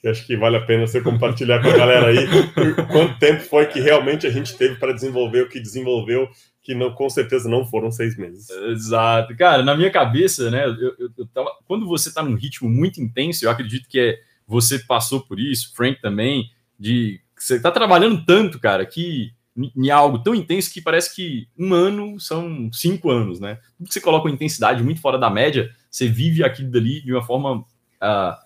Que 0.00 0.08
acho 0.08 0.26
que 0.26 0.36
vale 0.36 0.56
a 0.56 0.60
pena 0.60 0.86
você 0.86 1.00
compartilhar 1.00 1.62
com 1.62 1.68
a 1.68 1.76
galera 1.76 2.08
aí 2.08 2.26
quanto 2.90 3.18
tempo 3.18 3.40
foi 3.40 3.66
que 3.66 3.80
realmente 3.80 4.26
a 4.26 4.30
gente 4.30 4.56
teve 4.56 4.74
para 4.74 4.92
desenvolver 4.92 5.42
o 5.42 5.48
que 5.48 5.60
desenvolveu 5.60 6.28
que 6.62 6.74
não, 6.74 6.94
com 6.94 7.10
certeza 7.10 7.48
não 7.48 7.66
foram 7.66 7.90
seis 7.90 8.16
meses. 8.16 8.48
Exato. 8.50 9.36
Cara, 9.36 9.64
na 9.64 9.76
minha 9.76 9.90
cabeça, 9.90 10.50
né, 10.50 10.64
eu, 10.64 10.94
eu, 10.98 11.10
eu 11.18 11.26
tava, 11.26 11.50
quando 11.66 11.86
você 11.86 12.08
está 12.08 12.22
num 12.22 12.36
ritmo 12.36 12.68
muito 12.70 13.00
intenso, 13.00 13.44
eu 13.44 13.50
acredito 13.50 13.88
que 13.88 13.98
é, 13.98 14.20
você 14.46 14.78
passou 14.78 15.20
por 15.20 15.40
isso, 15.40 15.74
Frank 15.74 16.00
também, 16.00 16.50
de 16.78 17.20
você 17.36 17.56
está 17.56 17.72
trabalhando 17.72 18.24
tanto, 18.24 18.60
cara, 18.60 18.86
que 18.86 19.32
em 19.56 19.90
algo 19.90 20.20
tão 20.20 20.34
intenso 20.34 20.72
que 20.72 20.80
parece 20.80 21.14
que 21.14 21.48
um 21.58 21.74
ano 21.74 22.18
são 22.18 22.70
cinco 22.72 23.10
anos, 23.10 23.40
né? 23.40 23.58
Você 23.80 24.00
coloca 24.00 24.26
uma 24.26 24.34
intensidade 24.34 24.82
muito 24.82 25.00
fora 25.00 25.18
da 25.18 25.28
média, 25.28 25.70
você 25.90 26.08
vive 26.08 26.42
aquilo 26.44 26.70
dali 26.70 27.02
de 27.02 27.12
uma 27.12 27.22
forma 27.22 27.58
uh, 27.58 28.36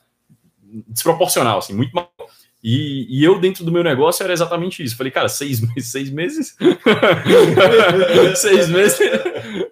desproporcional, 0.88 1.58
assim, 1.58 1.74
muito 1.74 1.94
mal. 1.94 2.10
E, 2.68 3.06
e, 3.08 3.22
eu, 3.22 3.38
dentro 3.38 3.64
do 3.64 3.70
meu 3.70 3.84
negócio, 3.84 4.24
era 4.24 4.32
exatamente 4.32 4.82
isso. 4.82 4.96
Falei, 4.96 5.12
cara, 5.12 5.28
seis 5.28 5.62
seis 5.78 6.10
meses? 6.10 6.56
seis 8.34 8.68
meses 8.68 8.98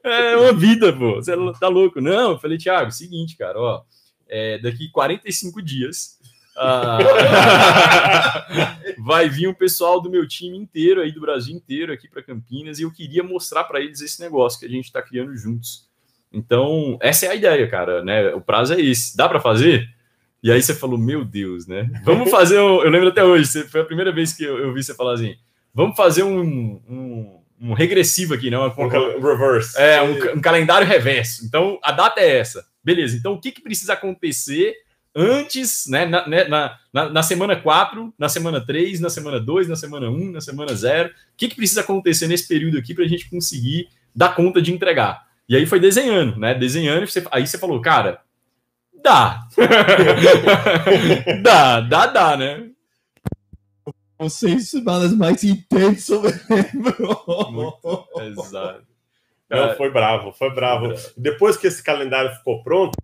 é 0.04 0.36
uma 0.36 0.52
vida, 0.52 0.92
pô. 0.92 1.16
Você 1.16 1.32
tá 1.58 1.66
louco? 1.66 2.00
Não, 2.00 2.30
eu 2.30 2.38
falei, 2.38 2.56
Thiago, 2.56 2.92
seguinte, 2.92 3.36
cara, 3.36 3.58
ó, 3.58 3.82
é, 4.28 4.58
daqui 4.58 4.88
45 4.92 5.60
dias 5.60 6.20
ah, 6.56 6.98
vai 9.04 9.28
vir 9.28 9.48
um 9.48 9.54
pessoal 9.54 10.00
do 10.00 10.08
meu 10.08 10.24
time 10.28 10.56
inteiro 10.56 11.00
aí, 11.00 11.10
do 11.10 11.20
Brasil 11.20 11.52
inteiro, 11.52 11.92
aqui 11.92 12.08
para 12.08 12.22
Campinas, 12.22 12.78
e 12.78 12.82
eu 12.82 12.92
queria 12.92 13.24
mostrar 13.24 13.64
para 13.64 13.80
eles 13.80 14.00
esse 14.02 14.20
negócio 14.20 14.60
que 14.60 14.66
a 14.66 14.70
gente 14.70 14.84
está 14.84 15.02
criando 15.02 15.36
juntos. 15.36 15.88
Então, 16.32 16.96
essa 17.02 17.26
é 17.26 17.30
a 17.30 17.34
ideia, 17.34 17.68
cara, 17.68 18.04
né? 18.04 18.32
O 18.34 18.40
prazo 18.40 18.74
é 18.74 18.80
esse. 18.80 19.16
Dá 19.16 19.28
para 19.28 19.40
fazer? 19.40 19.88
E 20.44 20.52
aí 20.52 20.62
você 20.62 20.74
falou, 20.74 20.98
meu 20.98 21.24
Deus, 21.24 21.66
né? 21.66 21.88
Vamos 22.04 22.30
fazer 22.30 22.60
um. 22.60 22.82
Eu 22.82 22.90
lembro 22.90 23.08
até 23.08 23.24
hoje, 23.24 23.62
foi 23.62 23.80
a 23.80 23.84
primeira 23.84 24.12
vez 24.12 24.34
que 24.34 24.44
eu, 24.44 24.58
eu 24.58 24.74
vi 24.74 24.84
você 24.84 24.92
falar 24.92 25.14
assim: 25.14 25.36
vamos 25.72 25.96
fazer 25.96 26.22
um, 26.22 26.82
um, 26.86 27.40
um 27.58 27.72
regressivo 27.72 28.34
aqui, 28.34 28.50
não? 28.50 28.68
Um, 28.68 28.84
um 28.84 28.88
reverse. 29.22 29.80
É, 29.80 30.02
um, 30.02 30.36
um, 30.36 30.40
calendário 30.42 30.86
reverso. 30.86 31.46
Então, 31.46 31.78
a 31.82 31.90
data 31.90 32.20
é 32.20 32.36
essa. 32.36 32.62
Beleza, 32.84 33.16
então 33.16 33.32
o 33.32 33.40
que, 33.40 33.52
que 33.52 33.62
precisa 33.62 33.94
acontecer 33.94 34.74
antes, 35.16 35.86
né? 35.88 36.04
Na, 36.04 36.28
né, 36.28 36.44
na, 36.44 36.78
na, 36.92 37.08
na 37.08 37.22
semana 37.22 37.56
4, 37.56 38.12
na 38.18 38.28
semana 38.28 38.60
3, 38.60 39.00
na 39.00 39.08
semana 39.08 39.40
2, 39.40 39.66
na 39.66 39.76
semana 39.76 40.10
1, 40.10 40.30
na 40.30 40.42
semana 40.42 40.74
0. 40.74 41.08
O 41.08 41.12
que, 41.38 41.48
que 41.48 41.56
precisa 41.56 41.80
acontecer 41.80 42.28
nesse 42.28 42.46
período 42.46 42.76
aqui 42.76 42.92
para 42.92 43.06
a 43.06 43.08
gente 43.08 43.30
conseguir 43.30 43.88
dar 44.14 44.36
conta 44.36 44.60
de 44.60 44.74
entregar? 44.74 45.24
E 45.48 45.56
aí 45.56 45.64
foi 45.64 45.80
desenhando, 45.80 46.38
né? 46.38 46.52
Desenhando, 46.52 47.06
aí 47.30 47.46
você 47.46 47.56
falou, 47.56 47.80
cara, 47.80 48.20
Dá. 49.04 49.46
dá, 51.42 51.80
dá, 51.80 52.06
dá, 52.06 52.36
né? 52.38 52.70
Seis 54.30 54.70
semanas 54.70 55.14
mais 55.14 55.44
intenso 55.44 56.22
Muito, 57.50 58.08
exato. 58.22 58.86
Não, 59.50 59.76
foi 59.76 59.90
bravo, 59.90 60.32
foi 60.32 60.54
bravo. 60.54 60.86
Foi 60.86 60.94
bravo. 60.94 61.12
Depois 61.18 61.58
que 61.58 61.66
esse 61.66 61.82
calendário 61.82 62.34
ficou 62.36 62.62
pronto, 62.62 62.96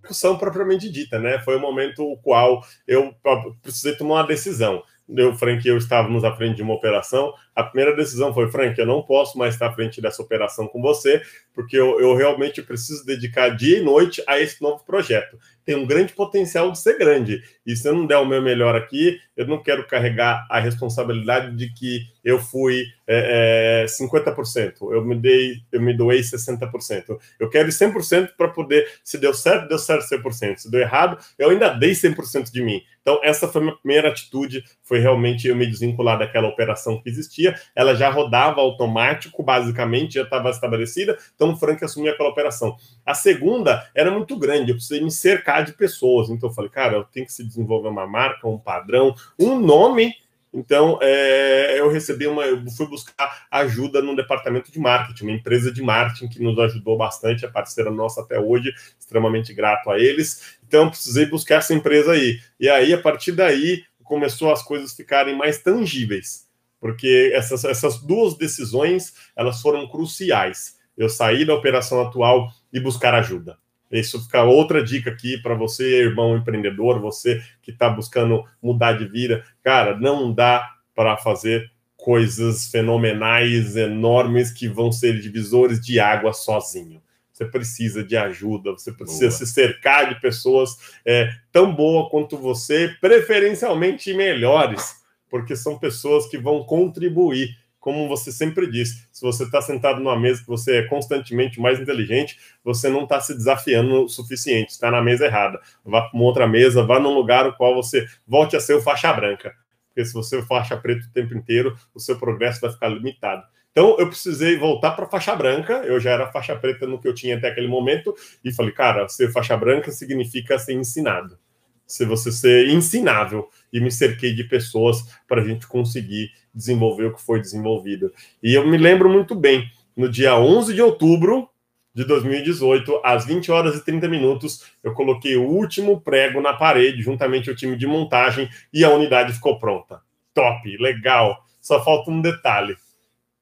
discussão 0.00 0.38
propriamente 0.38 0.88
dita, 0.88 1.18
né? 1.18 1.40
Foi 1.40 1.56
o 1.56 1.60
momento 1.60 2.04
o 2.04 2.16
qual 2.16 2.64
eu 2.86 3.12
precisei 3.60 3.96
tomar 3.96 4.14
uma 4.14 4.26
decisão. 4.26 4.84
Eu, 5.08 5.34
Frank 5.34 5.66
e 5.66 5.70
eu 5.70 5.78
estávamos 5.78 6.22
à 6.24 6.34
frente 6.36 6.56
de 6.56 6.62
uma 6.62 6.74
operação. 6.74 7.32
A 7.54 7.62
primeira 7.62 7.96
decisão 7.96 8.34
foi: 8.34 8.50
Frank, 8.50 8.78
eu 8.78 8.86
não 8.86 9.02
posso 9.02 9.38
mais 9.38 9.54
estar 9.54 9.68
à 9.68 9.72
frente 9.72 10.00
dessa 10.00 10.22
operação 10.22 10.68
com 10.68 10.82
você, 10.82 11.22
porque 11.54 11.76
eu, 11.76 12.00
eu 12.00 12.14
realmente 12.14 12.62
preciso 12.62 13.04
dedicar 13.04 13.50
dia 13.50 13.78
e 13.78 13.82
noite 13.82 14.22
a 14.26 14.38
esse 14.38 14.60
novo 14.60 14.84
projeto. 14.84 15.38
Tem 15.68 15.76
um 15.76 15.84
grande 15.84 16.14
potencial 16.14 16.72
de 16.72 16.78
ser 16.78 16.96
grande. 16.96 17.42
E 17.66 17.76
se 17.76 17.86
eu 17.86 17.94
não 17.94 18.06
der 18.06 18.16
o 18.16 18.24
meu 18.24 18.40
melhor 18.40 18.74
aqui, 18.74 19.20
eu 19.36 19.46
não 19.46 19.62
quero 19.62 19.86
carregar 19.86 20.46
a 20.50 20.58
responsabilidade 20.58 21.54
de 21.54 21.70
que 21.74 22.06
eu 22.24 22.38
fui 22.38 22.86
é, 23.06 23.84
é, 23.84 23.86
50%, 23.86 24.92
eu 24.92 25.04
me 25.04 25.14
dei, 25.14 25.62
eu 25.70 25.80
me 25.80 25.94
doei 25.94 26.20
60%. 26.20 27.18
Eu 27.38 27.50
quero 27.50 27.68
ir 27.68 27.72
100% 27.72 28.30
para 28.34 28.48
poder, 28.48 28.88
se 29.04 29.18
deu 29.18 29.34
certo, 29.34 29.68
deu 29.68 29.78
certo 29.78 30.08
100%. 30.08 30.56
Se 30.56 30.70
deu 30.70 30.80
errado, 30.80 31.18
eu 31.38 31.50
ainda 31.50 31.68
dei 31.68 31.92
100% 31.92 32.50
de 32.50 32.62
mim. 32.62 32.80
Então, 33.02 33.20
essa 33.22 33.48
foi 33.48 33.62
a 33.62 33.64
minha 33.64 33.76
primeira 33.76 34.08
atitude, 34.08 34.62
foi 34.82 34.98
realmente 34.98 35.48
eu 35.48 35.56
me 35.56 35.66
desvincular 35.66 36.18
daquela 36.18 36.48
operação 36.48 37.00
que 37.00 37.08
existia 37.08 37.54
ela 37.74 37.94
já 37.94 38.10
rodava 38.10 38.60
automático, 38.60 39.42
basicamente, 39.42 40.14
já 40.14 40.22
estava 40.22 40.50
estabelecida, 40.50 41.16
então 41.34 41.52
o 41.52 41.56
Frank 41.56 41.82
assumiu 41.84 42.12
aquela 42.12 42.28
operação. 42.28 42.76
A 43.04 43.14
segunda 43.14 43.88
era 43.94 44.10
muito 44.10 44.36
grande, 44.38 44.70
eu 44.70 44.74
precisei 44.74 45.00
me 45.00 45.10
cercar 45.10 45.57
de 45.62 45.72
pessoas, 45.72 46.28
então 46.30 46.48
eu 46.48 46.54
falei, 46.54 46.70
cara, 46.70 46.96
eu 46.96 47.04
tenho 47.04 47.26
que 47.26 47.32
se 47.32 47.44
desenvolver 47.44 47.88
uma 47.88 48.06
marca, 48.06 48.48
um 48.48 48.58
padrão, 48.58 49.14
um 49.38 49.58
nome. 49.58 50.14
Então, 50.52 50.98
é, 51.02 51.78
eu 51.78 51.90
recebi 51.90 52.26
uma, 52.26 52.42
eu 52.44 52.64
fui 52.70 52.86
buscar 52.86 53.46
ajuda 53.50 54.00
no 54.00 54.16
departamento 54.16 54.72
de 54.72 54.78
marketing, 54.78 55.24
uma 55.24 55.32
empresa 55.32 55.70
de 55.70 55.82
marketing 55.82 56.28
que 56.28 56.42
nos 56.42 56.58
ajudou 56.58 56.96
bastante, 56.96 57.44
é 57.44 57.48
parceira 57.48 57.90
nossa 57.90 58.22
até 58.22 58.40
hoje, 58.40 58.72
extremamente 58.98 59.52
grato 59.52 59.90
a 59.90 59.98
eles. 59.98 60.58
Então, 60.66 60.88
precisei 60.88 61.26
buscar 61.26 61.56
essa 61.56 61.74
empresa 61.74 62.12
aí. 62.12 62.38
E 62.58 62.68
aí, 62.68 62.94
a 62.94 63.00
partir 63.00 63.32
daí, 63.32 63.82
começou 64.02 64.50
as 64.50 64.62
coisas 64.62 64.94
ficarem 64.94 65.36
mais 65.36 65.58
tangíveis 65.58 66.48
porque 66.80 67.32
essas, 67.34 67.64
essas 67.64 68.00
duas 68.00 68.36
decisões 68.36 69.14
elas 69.36 69.60
foram 69.60 69.88
cruciais. 69.88 70.76
Eu 70.96 71.08
sair 71.08 71.44
da 71.44 71.54
operação 71.54 72.00
atual 72.00 72.48
e 72.72 72.80
buscar 72.80 73.14
ajuda. 73.14 73.58
Isso 73.90 74.22
fica 74.22 74.42
outra 74.42 74.82
dica 74.82 75.10
aqui 75.10 75.38
para 75.38 75.54
você, 75.54 76.02
irmão 76.02 76.36
empreendedor, 76.36 77.00
você 77.00 77.42
que 77.62 77.70
está 77.70 77.88
buscando 77.88 78.44
mudar 78.62 78.92
de 78.92 79.06
vida. 79.06 79.44
Cara, 79.62 79.98
não 79.98 80.32
dá 80.32 80.68
para 80.94 81.16
fazer 81.16 81.70
coisas 81.96 82.66
fenomenais, 82.66 83.76
enormes, 83.76 84.50
que 84.50 84.68
vão 84.68 84.92
ser 84.92 85.20
divisores 85.20 85.80
de 85.80 85.98
água 85.98 86.32
sozinho. 86.32 87.02
Você 87.32 87.44
precisa 87.44 88.02
de 88.02 88.16
ajuda, 88.16 88.72
você 88.72 88.92
precisa 88.92 89.28
boa. 89.28 89.30
se 89.30 89.46
cercar 89.46 90.08
de 90.08 90.20
pessoas 90.20 90.76
é, 91.04 91.30
tão 91.52 91.74
boas 91.74 92.10
quanto 92.10 92.36
você, 92.36 92.94
preferencialmente 93.00 94.12
melhores 94.12 94.98
porque 95.28 95.54
são 95.54 95.78
pessoas 95.78 96.26
que 96.26 96.38
vão 96.38 96.64
contribuir. 96.64 97.56
Como 97.88 98.06
você 98.06 98.30
sempre 98.30 98.70
diz, 98.70 99.08
se 99.10 99.22
você 99.22 99.44
está 99.44 99.62
sentado 99.62 99.98
numa 99.98 100.20
mesa 100.20 100.42
que 100.42 100.46
você 100.46 100.76
é 100.76 100.82
constantemente 100.82 101.58
mais 101.58 101.80
inteligente, 101.80 102.38
você 102.62 102.90
não 102.90 103.04
está 103.04 103.18
se 103.18 103.34
desafiando 103.34 104.04
o 104.04 104.08
suficiente, 104.10 104.72
está 104.72 104.90
na 104.90 105.00
mesa 105.00 105.24
errada. 105.24 105.58
Vá 105.82 106.02
para 106.02 106.10
uma 106.12 106.24
outra 106.24 106.46
mesa, 106.46 106.82
vá 106.82 107.00
num 107.00 107.14
lugar 107.14 107.46
no 107.46 107.56
qual 107.56 107.74
você 107.74 108.06
volte 108.26 108.54
a 108.54 108.60
ser 108.60 108.74
o 108.74 108.82
faixa 108.82 109.10
branca. 109.10 109.54
Porque 109.88 110.04
se 110.04 110.12
você 110.12 110.36
for 110.42 110.46
faixa 110.46 110.76
preta 110.76 111.06
o 111.06 111.12
tempo 111.14 111.34
inteiro, 111.34 111.78
o 111.94 111.98
seu 111.98 112.18
progresso 112.18 112.60
vai 112.60 112.70
ficar 112.70 112.88
limitado. 112.88 113.42
Então 113.72 113.96
eu 113.98 114.06
precisei 114.06 114.58
voltar 114.58 114.90
para 114.90 115.06
faixa 115.06 115.34
branca. 115.34 115.78
Eu 115.86 115.98
já 115.98 116.10
era 116.10 116.30
faixa 116.30 116.54
preta 116.54 116.86
no 116.86 117.00
que 117.00 117.08
eu 117.08 117.14
tinha 117.14 117.38
até 117.38 117.48
aquele 117.48 117.68
momento 117.68 118.14
e 118.44 118.52
falei, 118.52 118.72
cara, 118.72 119.08
ser 119.08 119.32
faixa 119.32 119.56
branca 119.56 119.90
significa 119.90 120.58
ser 120.58 120.74
ensinado, 120.74 121.38
se 121.86 122.04
você 122.04 122.30
ser 122.30 122.68
ensinável. 122.68 123.48
E 123.72 123.80
me 123.80 123.90
cerquei 123.90 124.34
de 124.34 124.44
pessoas 124.44 124.98
para 125.26 125.40
a 125.40 125.44
gente 125.46 125.66
conseguir 125.66 126.30
desenvolver 126.58 127.06
o 127.06 127.14
que 127.14 127.22
foi 127.22 127.40
desenvolvido. 127.40 128.12
E 128.42 128.52
eu 128.52 128.66
me 128.66 128.76
lembro 128.76 129.08
muito 129.08 129.34
bem, 129.34 129.70
no 129.96 130.08
dia 130.08 130.36
11 130.36 130.74
de 130.74 130.82
outubro 130.82 131.48
de 131.94 132.04
2018, 132.04 133.00
às 133.04 133.24
20 133.24 133.50
horas 133.50 133.76
e 133.76 133.84
30 133.84 134.08
minutos, 134.08 134.64
eu 134.82 134.92
coloquei 134.92 135.36
o 135.36 135.48
último 135.48 136.00
prego 136.00 136.40
na 136.40 136.52
parede, 136.52 137.02
juntamente 137.02 137.48
ao 137.48 137.56
time 137.56 137.76
de 137.76 137.86
montagem, 137.86 138.48
e 138.72 138.84
a 138.84 138.90
unidade 138.90 139.32
ficou 139.32 139.58
pronta. 139.58 140.00
Top, 140.34 140.76
legal. 140.78 141.44
Só 141.60 141.82
falta 141.82 142.10
um 142.10 142.20
detalhe: 142.20 142.76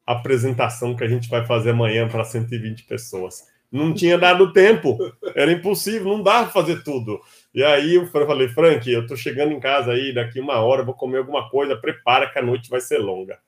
a 0.07 0.13
apresentação 0.13 0.95
que 0.95 1.05
a 1.05 1.09
gente 1.09 1.29
vai 1.29 1.45
fazer 1.45 1.71
amanhã 1.71 2.09
para 2.09 2.25
120 2.25 2.85
pessoas. 2.85 3.45
Não 3.71 3.93
tinha 3.93 4.17
dado 4.17 4.53
tempo, 4.53 4.97
era 5.35 5.53
impossível, 5.53 6.09
não 6.09 6.23
dava 6.23 6.45
para 6.45 6.53
fazer 6.53 6.83
tudo. 6.83 7.21
E 7.57 7.65
aí 7.65 7.95
eu 7.95 8.07
falei, 8.07 8.49
Frank, 8.49 8.87
eu 8.87 9.07
tô 9.07 9.17
chegando 9.17 9.51
em 9.51 9.59
casa 9.59 9.93
aí, 9.93 10.13
daqui 10.13 10.39
uma 10.39 10.61
hora 10.61 10.83
vou 10.83 10.93
comer 10.93 11.17
alguma 11.17 11.49
coisa, 11.49 11.75
prepara 11.75 12.29
que 12.31 12.39
a 12.39 12.43
noite 12.43 12.69
vai 12.69 12.83
ser 12.83 12.99
longa. 12.99 13.39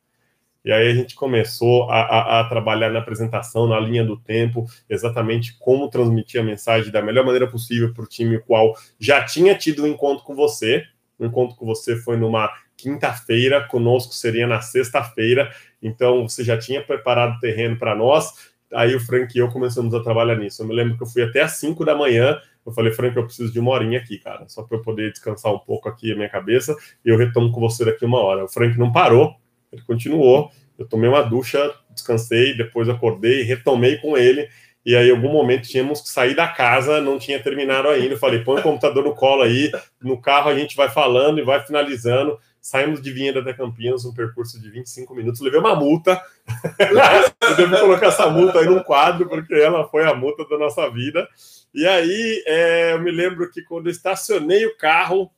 E 0.64 0.72
aí 0.72 0.90
a 0.90 0.94
gente 0.94 1.14
começou 1.14 1.90
a, 1.90 2.00
a, 2.00 2.40
a, 2.40 2.44
trabalhar 2.44 2.88
na 2.90 3.00
apresentação, 3.00 3.66
na 3.66 3.78
linha 3.78 4.02
do 4.02 4.16
tempo, 4.16 4.64
exatamente 4.88 5.58
como 5.58 5.90
transmitir 5.90 6.40
a 6.40 6.44
mensagem 6.44 6.90
da 6.90 7.02
melhor 7.02 7.22
maneira 7.22 7.46
possível 7.46 7.92
para 7.92 8.02
o 8.02 8.06
time, 8.06 8.36
o 8.36 8.42
qual 8.42 8.74
já 8.98 9.22
tinha 9.26 9.54
tido 9.54 9.84
um 9.84 9.86
encontro 9.86 10.24
com 10.24 10.34
você. 10.34 10.84
O 11.18 11.26
encontro 11.26 11.54
com 11.54 11.66
você 11.66 11.94
foi 11.94 12.16
numa 12.16 12.50
quinta-feira, 12.78 13.66
conosco 13.68 14.14
seria 14.14 14.46
na 14.46 14.62
sexta-feira, 14.62 15.50
então 15.82 16.26
você 16.26 16.42
já 16.42 16.56
tinha 16.56 16.82
preparado 16.82 17.36
o 17.36 17.40
terreno 17.40 17.76
para 17.78 17.94
nós. 17.94 18.32
Aí 18.72 18.94
o 18.94 19.00
Frank 19.00 19.36
e 19.36 19.40
eu 19.40 19.48
começamos 19.48 19.94
a 19.94 20.02
trabalhar 20.02 20.36
nisso. 20.36 20.62
Eu 20.62 20.66
me 20.66 20.74
lembro 20.74 20.96
que 20.96 21.02
eu 21.02 21.06
fui 21.06 21.22
até 21.22 21.42
às 21.42 21.52
5 21.52 21.84
da 21.84 21.94
manhã. 21.94 22.38
Eu 22.68 22.72
falei, 22.72 22.92
Frank, 22.92 23.16
eu 23.16 23.24
preciso 23.24 23.52
de 23.52 23.58
uma 23.58 23.70
horinha 23.70 23.98
aqui, 23.98 24.18
cara, 24.18 24.46
só 24.48 24.62
para 24.62 24.76
eu 24.76 24.82
poder 24.82 25.10
descansar 25.10 25.52
um 25.52 25.58
pouco 25.58 25.88
aqui 25.88 26.12
a 26.12 26.14
minha 26.14 26.28
cabeça. 26.28 26.76
E 27.04 27.08
eu 27.08 27.16
retomo 27.16 27.50
com 27.50 27.60
você 27.60 27.84
daqui 27.84 28.04
uma 28.04 28.20
hora. 28.20 28.44
O 28.44 28.48
Frank 28.48 28.78
não 28.78 28.92
parou, 28.92 29.34
ele 29.72 29.82
continuou. 29.82 30.50
Eu 30.78 30.86
tomei 30.86 31.08
uma 31.08 31.22
ducha, 31.22 31.74
descansei, 31.90 32.56
depois 32.56 32.88
acordei, 32.88 33.42
retomei 33.42 33.96
com 33.96 34.16
ele. 34.16 34.48
E 34.86 34.94
aí, 34.94 35.08
em 35.08 35.10
algum 35.10 35.32
momento, 35.32 35.68
tínhamos 35.68 36.00
que 36.00 36.08
sair 36.08 36.34
da 36.34 36.46
casa, 36.48 37.00
não 37.00 37.18
tinha 37.18 37.42
terminado 37.42 37.88
ainda. 37.88 38.14
Eu 38.14 38.18
falei, 38.18 38.44
põe 38.44 38.60
o 38.60 38.62
computador 38.62 39.04
no 39.04 39.14
colo 39.14 39.42
aí, 39.42 39.70
no 40.00 40.20
carro 40.20 40.48
a 40.48 40.58
gente 40.58 40.76
vai 40.76 40.88
falando 40.88 41.38
e 41.38 41.42
vai 41.42 41.64
finalizando. 41.64 42.38
Saímos 42.68 43.00
de 43.00 43.10
Vinhedo 43.10 43.38
até 43.38 43.54
Campinas, 43.54 44.04
um 44.04 44.12
percurso 44.12 44.60
de 44.60 44.70
25 44.70 45.14
minutos. 45.14 45.40
Levei 45.40 45.58
uma 45.58 45.74
multa. 45.74 46.20
eu 47.40 47.56
devo 47.56 47.78
colocar 47.80 48.08
essa 48.08 48.28
multa 48.28 48.58
aí 48.58 48.66
no 48.66 48.84
quadro, 48.84 49.26
porque 49.26 49.54
ela 49.54 49.88
foi 49.88 50.04
a 50.04 50.14
multa 50.14 50.46
da 50.46 50.58
nossa 50.58 50.90
vida. 50.90 51.26
E 51.72 51.86
aí, 51.86 52.44
é, 52.46 52.92
eu 52.92 53.00
me 53.00 53.10
lembro 53.10 53.50
que 53.50 53.62
quando 53.62 53.86
eu 53.86 53.90
estacionei 53.90 54.66
o 54.66 54.76
carro, 54.76 55.30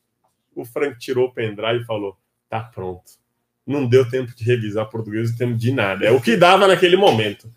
o 0.57 0.65
Frank 0.65 0.99
tirou 0.99 1.29
o 1.29 1.33
pendrive 1.33 1.83
e 1.83 1.87
falou: 1.87 2.17
tá 2.49 2.61
pronto 2.61 3.21
não 3.67 3.87
deu 3.87 4.09
tempo 4.09 4.35
de 4.35 4.43
revisar 4.43 4.89
português, 4.91 5.31
não 5.31 5.39
tempo 5.39 5.55
de 5.57 5.73
nada. 5.73 6.05
É 6.05 6.11
o 6.11 6.21
que 6.21 6.37
dava 6.37 6.67
naquele 6.67 6.97
momento. 6.97 7.49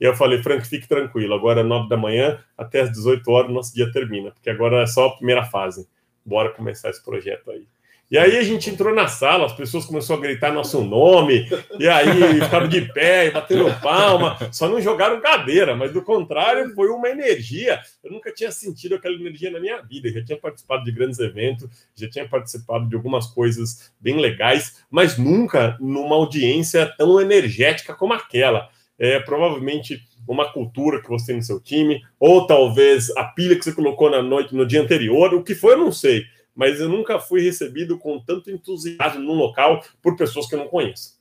E 0.00 0.04
eu 0.04 0.16
falei, 0.16 0.42
Frank, 0.42 0.66
fique 0.66 0.88
tranquilo, 0.88 1.32
agora 1.34 1.60
é 1.60 1.62
9 1.62 1.88
da 1.88 1.96
manhã, 1.96 2.42
até 2.58 2.80
as 2.80 2.90
18 2.90 3.30
horas, 3.30 3.52
nosso 3.52 3.72
dia 3.72 3.92
termina, 3.92 4.32
porque 4.32 4.50
agora 4.50 4.82
é 4.82 4.86
só 4.86 5.06
a 5.06 5.16
primeira 5.16 5.44
fase. 5.44 5.86
Bora 6.24 6.50
começar 6.50 6.90
esse 6.90 7.04
projeto 7.04 7.50
aí. 7.50 7.66
E 8.10 8.18
aí 8.18 8.36
a 8.36 8.42
gente 8.42 8.68
entrou 8.68 8.92
na 8.92 9.06
sala, 9.06 9.46
as 9.46 9.52
pessoas 9.52 9.84
começaram 9.84 10.18
a 10.18 10.22
gritar 10.24 10.52
nosso 10.52 10.82
nome, 10.82 11.48
e 11.78 11.86
aí 11.86 12.40
ficaram 12.40 12.66
de 12.66 12.80
pé, 12.92 13.30
batendo 13.30 13.72
palma, 13.80 14.36
só 14.50 14.68
não 14.68 14.80
jogaram 14.80 15.20
cadeira, 15.20 15.76
mas 15.76 15.92
do 15.92 16.02
contrário, 16.02 16.74
foi 16.74 16.88
uma 16.88 17.08
energia. 17.08 17.78
Eu 18.02 18.10
nunca 18.10 18.32
tinha 18.32 18.50
sentido 18.50 18.96
aquela 18.96 19.14
energia 19.14 19.48
na 19.52 19.60
minha 19.60 19.80
vida, 19.80 20.08
eu 20.08 20.14
já 20.14 20.24
tinha 20.24 20.36
participado 20.36 20.82
de 20.82 20.90
grandes 20.90 21.20
eventos, 21.20 21.70
já 21.94 22.10
tinha 22.10 22.28
participado 22.28 22.88
de 22.88 22.96
algumas 22.96 23.26
coisas 23.26 23.92
bem 24.00 24.16
legais, 24.16 24.82
mas 24.90 25.16
nunca 25.16 25.76
numa 25.78 26.16
audiência 26.16 26.92
tão 26.98 27.20
energética 27.20 27.94
como 27.94 28.12
aquela. 28.12 28.70
É 28.98 29.20
provavelmente 29.20 30.02
uma 30.26 30.52
cultura 30.52 31.00
que 31.00 31.08
você 31.08 31.26
tem 31.26 31.36
no 31.36 31.42
seu 31.42 31.60
time, 31.60 32.02
ou 32.18 32.44
talvez 32.44 33.08
a 33.16 33.22
pilha 33.22 33.54
que 33.54 33.62
você 33.62 33.72
colocou 33.72 34.10
na 34.10 34.20
noite, 34.20 34.52
no 34.52 34.66
dia 34.66 34.82
anterior, 34.82 35.32
o 35.32 35.44
que 35.44 35.54
foi, 35.54 35.74
eu 35.74 35.78
não 35.78 35.92
sei 35.92 36.24
mas 36.60 36.78
eu 36.78 36.90
nunca 36.90 37.18
fui 37.18 37.40
recebido 37.40 37.98
com 37.98 38.20
tanto 38.20 38.50
entusiasmo 38.50 39.20
num 39.20 39.32
local 39.32 39.82
por 40.02 40.14
pessoas 40.14 40.46
que 40.46 40.54
eu 40.54 40.58
não 40.58 40.68
conheço. 40.68 41.18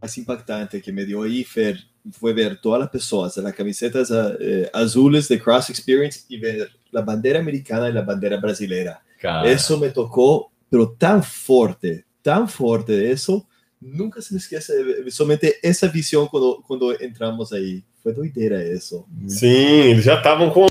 mais 0.00 0.16
impactante 0.16 0.80
que 0.80 0.92
me 0.92 1.04
dio 1.04 1.22
ahí, 1.22 1.42
Fer, 1.42 1.76
fue 2.12 2.32
ver 2.32 2.60
todas 2.60 2.78
las 2.78 2.88
personas 2.88 3.36
en 3.36 3.42
las 3.42 3.52
camisetas 3.52 4.12
eh, 4.12 4.70
azules 4.72 5.26
de 5.26 5.40
Cross 5.40 5.70
Experience 5.70 6.20
y 6.28 6.38
ver 6.38 6.70
la 6.92 7.02
bandera 7.02 7.40
americana 7.40 7.88
y 7.88 7.92
la 7.92 8.02
bandera 8.02 8.36
brasileira. 8.36 9.02
Cara. 9.20 9.50
Eso 9.50 9.76
me 9.76 9.88
tocó, 9.88 10.52
pero 10.70 10.92
tan 10.92 11.20
fuerte, 11.24 12.04
tan 12.22 12.48
fuerte 12.48 12.92
de 12.92 13.10
eso. 13.10 13.44
Nunca 13.80 14.22
se 14.22 14.34
me 14.34 14.38
esquece, 14.38 14.72
somente 15.10 15.58
essa 15.64 15.88
visão 15.88 16.28
quando, 16.28 16.62
quando 16.64 16.92
entramos 17.02 17.52
aí. 17.52 17.82
Foi 18.04 18.14
doideira 18.14 18.62
isso. 18.72 19.04
Sim, 19.26 19.90
eles 19.90 20.04
já 20.04 20.14
estavam 20.14 20.48
com 20.50 20.68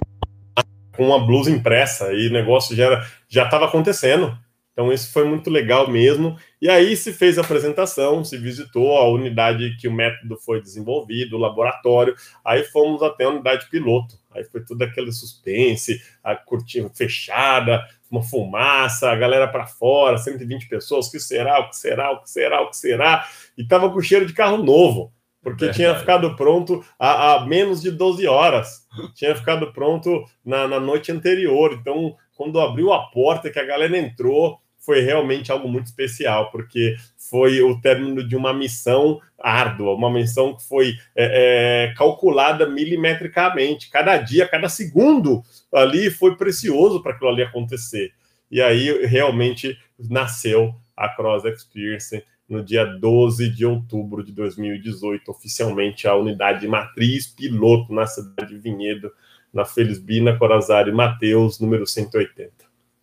com 0.98 1.06
uma 1.06 1.26
blusa 1.26 1.52
impressa 1.52 2.12
e 2.12 2.28
o 2.28 2.34
negócio 2.34 2.76
já 2.76 3.08
já 3.30 3.46
estava 3.46 3.66
acontecendo. 3.66 4.38
Então 4.74 4.94
isso 4.94 5.12
foi 5.12 5.24
muito 5.24 5.50
legal 5.50 5.90
mesmo. 5.90 6.38
E 6.62 6.70
aí 6.70 6.96
se 6.96 7.12
fez 7.12 7.38
a 7.38 7.42
apresentação, 7.42 8.24
se 8.24 8.38
visitou 8.38 8.98
a 8.98 9.10
unidade 9.10 9.76
que 9.80 9.88
o 9.88 9.92
método 9.92 10.38
foi 10.38 10.62
desenvolvido, 10.62 11.36
o 11.36 11.40
laboratório. 11.40 12.16
Aí 12.46 12.64
fomos 12.64 13.02
até 13.02 13.24
a 13.24 13.30
unidade 13.30 13.68
piloto. 13.72 14.16
Aí 14.32 14.44
foi 14.44 14.64
tudo 14.64 14.84
aquele 14.84 15.12
suspense, 15.12 16.00
a 16.24 16.36
cortina 16.36 16.90
fechada, 16.94 17.84
uma 18.12 18.22
fumaça, 18.22 19.10
a 19.10 19.16
galera 19.16 19.48
para 19.48 19.66
fora, 19.66 20.20
120 20.20 20.68
pessoas, 20.68 21.08
o 21.08 21.12
que 21.12 21.20
será, 21.20 21.60
o 21.60 21.70
que 21.70 21.76
será, 21.76 22.12
o 22.12 22.22
que 22.22 22.30
será, 22.30 22.62
o 22.62 22.70
que 22.70 22.78
será? 22.78 23.28
E 23.58 23.68
tava 23.68 23.92
com 23.92 24.00
cheiro 24.00 24.28
de 24.28 24.34
carro 24.34 24.58
novo 24.58 25.12
porque 25.48 25.64
Verdade. 25.64 25.78
tinha 25.78 25.96
ficado 25.96 26.36
pronto 26.36 26.84
há, 27.00 27.36
há, 27.36 27.46
menos 27.46 27.82
de 27.82 27.90
12 27.90 28.28
horas. 28.28 28.86
tinha 29.16 29.34
ficado 29.34 29.72
pronto 29.72 30.26
na, 30.44 30.68
na 30.68 30.78
noite 30.78 31.10
anterior. 31.10 31.72
Então, 31.72 32.18
quando 32.36 32.60
abriu 32.60 32.92
a 32.92 33.08
porta, 33.12 33.50
que 33.50 33.58
a 33.58 33.64
galera 33.64 33.98
entrou, 33.98 34.60
foi 34.78 35.00
realmente 35.00 35.50
algo 35.50 35.70
muito 35.70 35.86
especial, 35.86 36.52
porque 36.52 36.98
foi 37.18 37.62
o 37.62 37.80
término 37.80 38.28
de 38.28 38.36
uma 38.36 38.54
missão 38.54 39.22
árdua, 39.40 39.94
uma 39.94 40.12
missão 40.12 40.54
que 40.54 40.68
foi 40.68 40.96
é, 41.16 41.86
é, 41.86 41.94
calculada 41.96 42.68
milimetricamente. 42.68 43.90
Cada 43.90 44.18
dia, 44.18 44.46
cada 44.50 44.68
segundo 44.68 45.42
ali 45.74 46.10
foi 46.10 46.36
precioso 46.36 47.02
para 47.02 47.14
aquilo 47.14 47.30
ali 47.30 47.42
acontecer. 47.42 48.12
E 48.52 48.62
aí 48.62 49.06
realmente 49.06 49.80
nasceu 49.98 50.76
a 50.98 51.08
Cross 51.08 51.46
Experience 51.46 52.22
no 52.48 52.64
dia 52.64 52.86
12 52.86 53.50
de 53.50 53.66
outubro 53.66 54.24
de 54.24 54.32
2018, 54.32 55.30
oficialmente 55.30 56.08
a 56.08 56.16
unidade 56.16 56.68
matriz 56.68 57.28
piloto 57.28 57.94
na 57.94 58.08
cidade 58.08 58.50
de 58.50 58.58
Vinhedo, 58.58 59.12
na 59.54 59.66
Felisbina 59.66 60.38
Corazari 60.38 60.92
Mateus, 60.92 61.60
número 61.60 61.86
180. 61.86 62.52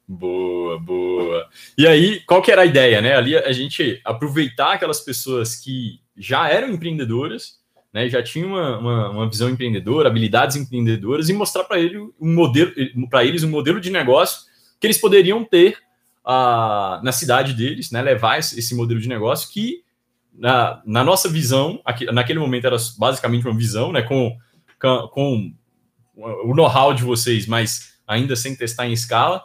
Boa, 0.07 0.79
boa. 0.79 1.49
E 1.77 1.87
aí, 1.87 2.21
qual 2.21 2.43
que 2.43 2.53
era 2.53 2.63
a 2.63 2.67
ideia, 2.67 3.01
né? 3.01 3.17
Ali 3.17 3.37
a 3.37 3.53
gente 3.53 4.01
aproveitar 4.05 4.75
aquelas 4.75 5.01
pessoas 5.01 5.57
que 5.57 5.99
já 6.17 6.49
eram 6.49 6.69
empreendedoras, 6.69 7.59
né? 7.93 8.09
Já 8.09 8.23
tinham 8.23 8.51
uma, 8.51 8.79
uma, 8.79 9.11
uma 9.11 9.31
visão 9.31 9.49
empreendedora, 9.49 10.09
habilidades 10.09 10.57
empreendedoras 10.57 11.29
e 11.29 11.33
mostrar 11.33 11.65
para 11.65 11.79
ele 11.79 11.99
um 11.99 12.35
modelo, 12.35 12.73
para 13.09 13.25
eles 13.25 13.43
um 13.43 13.51
modelo 13.51 13.81
de 13.81 13.91
negócio 13.91 14.43
que 14.79 14.87
eles 14.87 14.99
poderiam 14.99 15.43
ter 15.43 15.79
a, 16.25 17.01
na 17.05 17.13
cidade 17.13 17.53
deles, 17.53 17.91
né, 17.91 18.01
levar 18.01 18.39
esse, 18.39 18.75
modelo 18.75 19.01
de 19.01 19.09
negócio 19.09 19.51
que, 19.51 19.83
na, 20.33 20.83
na 20.87 21.05
nossa 21.05 21.29
visão, 21.29 21.81
aqui, 21.85 22.07
naquele 22.07 22.39
momento 22.39 22.67
era 22.67 22.77
basicamente 22.99 23.47
uma 23.47 23.57
visão, 23.57 23.93
né, 23.93 24.03
com, 24.03 24.37
com, 24.81 25.09
com 25.09 25.55
o 26.17 26.55
know-how 26.55 26.95
de 26.95 27.03
vocês, 27.03 27.47
mas 27.47 27.95
ainda 28.07 28.35
sem 28.35 28.57
testar 28.57 28.87
em 28.87 28.93
escala, 28.93 29.43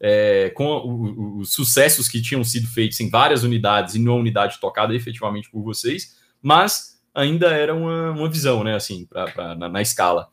é, 0.00 0.50
com 0.50 1.38
os 1.38 1.52
sucessos 1.52 2.08
que 2.08 2.22
tinham 2.22 2.42
sido 2.42 2.66
feitos 2.68 2.98
em 3.00 3.10
várias 3.10 3.42
unidades 3.42 3.94
e 3.94 3.98
numa 3.98 4.16
unidade 4.16 4.58
tocada 4.60 4.94
efetivamente 4.94 5.50
por 5.50 5.62
vocês, 5.62 6.16
mas 6.40 7.00
ainda 7.14 7.48
era 7.48 7.74
uma, 7.74 8.12
uma 8.12 8.30
visão, 8.30 8.62
né, 8.64 8.74
assim, 8.74 9.04
pra, 9.06 9.26
pra 9.26 9.54
na, 9.54 9.68
na 9.68 9.82
escala. 9.82 10.28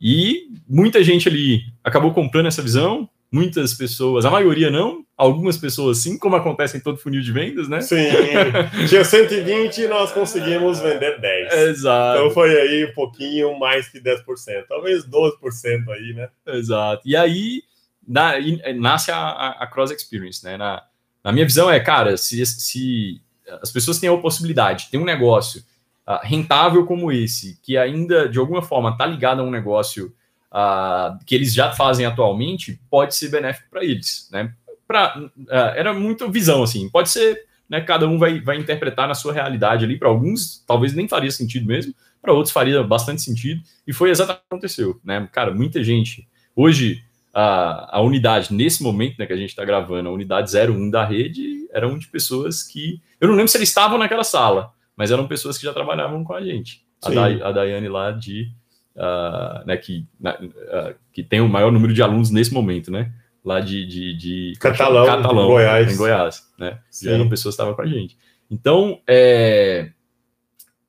E 0.00 0.48
muita 0.68 1.02
gente 1.02 1.28
ali 1.28 1.62
acabou 1.82 2.12
comprando 2.12 2.46
essa 2.46 2.62
visão, 2.62 3.08
muitas 3.34 3.74
pessoas, 3.74 4.24
a 4.24 4.30
maioria 4.30 4.70
não, 4.70 5.04
algumas 5.16 5.58
pessoas 5.58 5.98
sim, 5.98 6.16
como 6.16 6.36
acontece 6.36 6.76
em 6.76 6.80
todo 6.80 6.98
funil 6.98 7.20
de 7.20 7.32
vendas, 7.32 7.68
né? 7.68 7.80
Sim, 7.80 8.06
tinha 8.88 9.04
120 9.04 9.78
e 9.78 9.88
nós 9.88 10.12
conseguimos 10.12 10.78
vender 10.78 11.20
10. 11.20 11.52
Exato. 11.52 12.20
Então 12.20 12.30
foi 12.30 12.56
aí 12.60 12.84
um 12.84 12.94
pouquinho 12.94 13.58
mais 13.58 13.88
que 13.88 14.00
10%, 14.00 14.22
talvez 14.68 15.04
12% 15.04 15.88
aí, 15.88 16.12
né? 16.14 16.28
Exato. 16.46 17.02
E 17.04 17.16
aí 17.16 17.62
na, 18.06 18.34
nasce 18.76 19.10
a, 19.10 19.48
a, 19.58 19.66
Cross 19.66 19.90
Experience, 19.90 20.44
né? 20.44 20.56
Na, 20.56 20.84
na 21.24 21.32
minha 21.32 21.44
visão 21.44 21.68
é, 21.68 21.80
cara, 21.80 22.16
se, 22.16 22.46
se 22.46 23.20
as 23.60 23.72
pessoas 23.72 23.98
têm 23.98 24.08
a 24.08 24.16
possibilidade, 24.16 24.88
tem 24.92 25.00
um 25.00 25.04
negócio 25.04 25.60
uh, 26.06 26.20
rentável 26.22 26.86
como 26.86 27.10
esse, 27.10 27.58
que 27.60 27.76
ainda 27.76 28.28
de 28.28 28.38
alguma 28.38 28.62
forma 28.62 28.90
está 28.90 29.04
ligado 29.04 29.40
a 29.40 29.44
um 29.44 29.50
negócio 29.50 30.14
uh, 30.54 31.18
que 31.26 31.34
eles 31.34 31.52
já 31.52 31.72
fazem 31.72 32.06
atualmente, 32.06 32.80
pode 32.88 33.14
ser 33.14 33.28
benéfico 33.28 33.68
para 33.68 33.84
eles, 33.84 34.28
né? 34.30 34.54
Pra, 34.86 35.18
uh, 35.18 35.30
era 35.48 35.92
muito 35.92 36.30
visão 36.30 36.62
assim, 36.62 36.88
pode 36.88 37.10
ser, 37.10 37.44
né? 37.68 37.80
Cada 37.80 38.06
um 38.06 38.18
vai, 38.18 38.40
vai 38.40 38.56
interpretar 38.56 39.08
na 39.08 39.14
sua 39.14 39.32
realidade 39.32 39.84
ali. 39.84 39.98
Para 39.98 40.08
alguns, 40.08 40.64
talvez 40.66 40.94
nem 40.94 41.08
faria 41.08 41.30
sentido 41.30 41.66
mesmo, 41.66 41.92
para 42.22 42.32
outros 42.32 42.52
faria 42.52 42.82
bastante 42.82 43.20
sentido, 43.20 43.60
e 43.86 43.92
foi 43.92 44.10
exatamente 44.10 44.38
o 44.38 44.48
que 44.48 44.54
aconteceu, 44.54 45.00
né? 45.04 45.28
Cara, 45.32 45.52
muita 45.52 45.82
gente 45.82 46.28
hoje 46.54 47.02
a, 47.34 47.98
a 47.98 48.00
unidade, 48.00 48.54
nesse 48.54 48.82
momento 48.82 49.16
né, 49.18 49.26
que 49.26 49.32
a 49.32 49.36
gente 49.36 49.50
está 49.50 49.64
gravando, 49.64 50.08
a 50.08 50.12
unidade 50.12 50.50
01 50.56 50.88
da 50.88 51.04
rede, 51.04 51.68
eram 51.72 51.98
de 51.98 52.06
pessoas 52.06 52.62
que. 52.62 53.02
Eu 53.20 53.26
não 53.26 53.34
lembro 53.34 53.48
se 53.48 53.58
eles 53.58 53.68
estavam 53.68 53.98
naquela 53.98 54.22
sala, 54.22 54.70
mas 54.96 55.10
eram 55.10 55.26
pessoas 55.26 55.58
que 55.58 55.64
já 55.64 55.72
trabalhavam 55.72 56.22
com 56.22 56.32
a 56.32 56.40
gente. 56.40 56.84
A, 57.02 57.10
da, 57.10 57.48
a 57.48 57.52
Daiane 57.52 57.88
lá 57.88 58.12
de. 58.12 58.52
Uh, 58.96 59.66
né, 59.66 59.76
que, 59.76 60.06
uh, 60.20 60.94
que 61.12 61.22
tem 61.24 61.40
o 61.40 61.48
maior 61.48 61.72
número 61.72 61.92
de 61.92 62.02
alunos 62.02 62.30
nesse 62.30 62.52
momento, 62.52 62.90
né? 62.90 63.12
Lá 63.44 63.60
de, 63.60 63.84
de, 63.86 64.16
de 64.16 64.52
Catalão, 64.58 65.04
Catalão 65.04 65.48
Goiás. 65.48 65.92
em 65.92 65.96
Goiás, 65.96 66.42
né? 66.58 66.78
Já 67.02 67.12
eram 67.12 67.28
pessoas 67.28 67.54
que 67.54 67.60
estavam 67.60 67.74
com 67.74 67.82
a 67.82 67.86
gente. 67.86 68.16
Então, 68.50 69.00
é, 69.06 69.90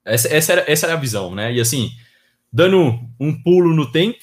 essa, 0.06 0.28
essa, 0.28 0.52
era, 0.54 0.72
essa 0.72 0.86
era 0.86 0.94
a 0.94 1.00
visão, 1.00 1.34
né? 1.34 1.52
E 1.54 1.60
assim, 1.60 1.92
dando 2.54 3.00
um 3.20 3.42
pulo 3.42 3.74
no 3.74 3.92
tempo, 3.92 4.20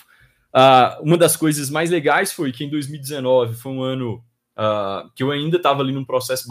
Uh, 0.53 1.01
uma 1.03 1.17
das 1.17 1.35
coisas 1.35 1.71
mais 1.71 1.89
legais 1.91 2.31
foi 2.31 2.53
que 2.53 2.63
em 2.63 2.69
2019 2.69 3.55
foi 3.55 3.73
um 3.73 3.83
ano 3.83 4.23
uh, 4.53 5.11
que 5.15 5.23
eu 5.23 5.31
ainda 5.31 5.57
estava 5.57 5.81
ali 5.81 5.93
num 5.93 6.05
processo 6.05 6.47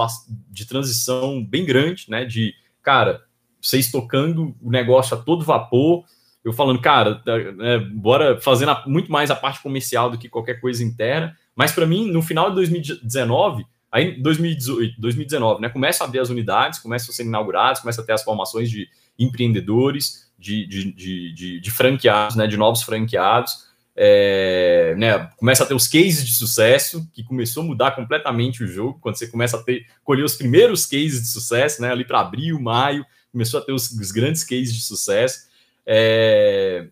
de 0.50 0.66
transição 0.66 1.44
bem 1.46 1.64
grande, 1.64 2.06
né? 2.10 2.26
De, 2.26 2.52
cara, 2.82 3.22
vocês 3.62 3.92
tocando 3.92 4.56
o 4.60 4.72
negócio 4.72 5.16
a 5.16 5.22
todo 5.22 5.46
vapor, 5.46 6.04
eu 6.44 6.54
falando, 6.54 6.82
cara, 6.82 7.22
é, 7.62 7.80
bora 7.80 8.40
fazendo 8.42 8.76
muito 8.88 9.12
mais 9.12 9.30
a 9.30 9.36
parte 9.36 9.62
comercial 9.62 10.10
do 10.10 10.18
que 10.18 10.30
qualquer 10.30 10.60
coisa 10.60 10.84
interna. 10.84 11.38
Mas 11.56 11.72
para 11.72 11.86
mim, 11.86 12.10
no 12.10 12.22
final 12.22 12.50
de 12.50 12.56
2019, 12.56 13.66
aí 13.92 14.20
2018, 14.22 15.00
2019, 15.00 15.62
né? 15.62 15.70
Começa 15.70 16.04
a 16.04 16.08
abrir 16.08 16.20
as 16.20 16.30
unidades, 16.30 16.80
começam 16.80 17.12
a 17.12 17.16
ser 17.16 17.24
inauguradas, 17.24 17.80
começa 17.80 18.02
a 18.02 18.06
ter 18.06 18.14
as 18.14 18.24
formações 18.24 18.70
de 18.70 18.88
empreendedores, 19.20 20.32
de, 20.38 20.66
de, 20.66 20.92
de, 20.94 21.34
de, 21.34 21.60
de 21.60 21.72
franqueados, 21.72 22.36
né? 22.36 22.48
De 22.48 22.58
novos 22.58 22.82
franqueados 22.82 23.72
é, 23.96 24.96
né, 24.98 25.30
começa 25.38 25.64
a 25.64 25.68
ter 25.68 25.74
os 25.74 25.88
cases 25.88 26.26
de 26.26 26.34
sucesso, 26.34 27.08
que 27.14 27.24
começou 27.24 27.64
a 27.64 27.66
mudar 27.66 27.92
completamente 27.92 28.64
o 28.64 28.68
jogo, 28.68 29.00
quando 29.02 29.18
você 29.18 29.28
começa 29.28 29.58
a 29.58 29.64
ter, 29.64 29.86
colher 30.04 30.24
os 30.24 30.36
primeiros 30.36 30.86
cases 30.86 31.22
de 31.22 31.28
sucesso, 31.28 31.82
né, 31.82 31.92
ali 31.92 32.06
para 32.06 32.22
abril, 32.22 32.60
maio, 32.60 33.06
começou 33.32 33.60
a 33.60 33.64
ter 33.64 33.74
os, 33.74 33.92
os 33.92 34.12
grandes 34.12 34.44
cases 34.44 34.74
de 34.74 34.82
sucesso. 34.82 35.51
É, 35.86 36.88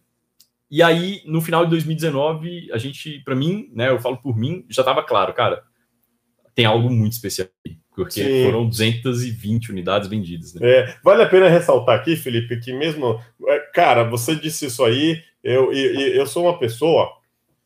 e 0.72 0.84
aí, 0.84 1.22
no 1.26 1.42
final 1.42 1.64
de 1.64 1.72
2019, 1.72 2.72
a 2.72 2.78
gente, 2.78 3.20
para 3.22 3.36
mim, 3.36 3.70
né, 3.74 3.90
eu 3.90 4.00
falo 4.00 4.18
por 4.18 4.38
mim, 4.38 4.66
já 4.70 4.82
estava 4.82 5.04
claro, 5.04 5.34
cara, 5.34 5.64
tem 6.54 6.66
algo 6.66 6.90
muito 6.90 7.14
especial 7.14 7.48
aqui, 7.66 7.80
porque 7.96 8.24
Sim. 8.24 8.44
foram 8.46 8.68
220 8.68 9.72
unidades 9.72 10.08
vendidas. 10.08 10.54
Né? 10.54 10.70
É, 10.70 10.96
vale 11.04 11.24
a 11.24 11.30
pena 11.30 11.50
ressaltar 11.50 12.00
aqui, 12.00 12.16
Felipe, 12.16 12.60
que 12.60 12.72
mesmo, 12.72 13.20
é, 13.48 13.60
cara, 13.74 14.04
você 14.04 14.36
disse 14.36 14.68
isso 14.68 14.84
aí, 14.84 15.24
eu, 15.44 15.74
eu, 15.74 16.00
eu 16.00 16.26
sou 16.28 16.44
uma 16.44 16.60
pessoa 16.60 17.10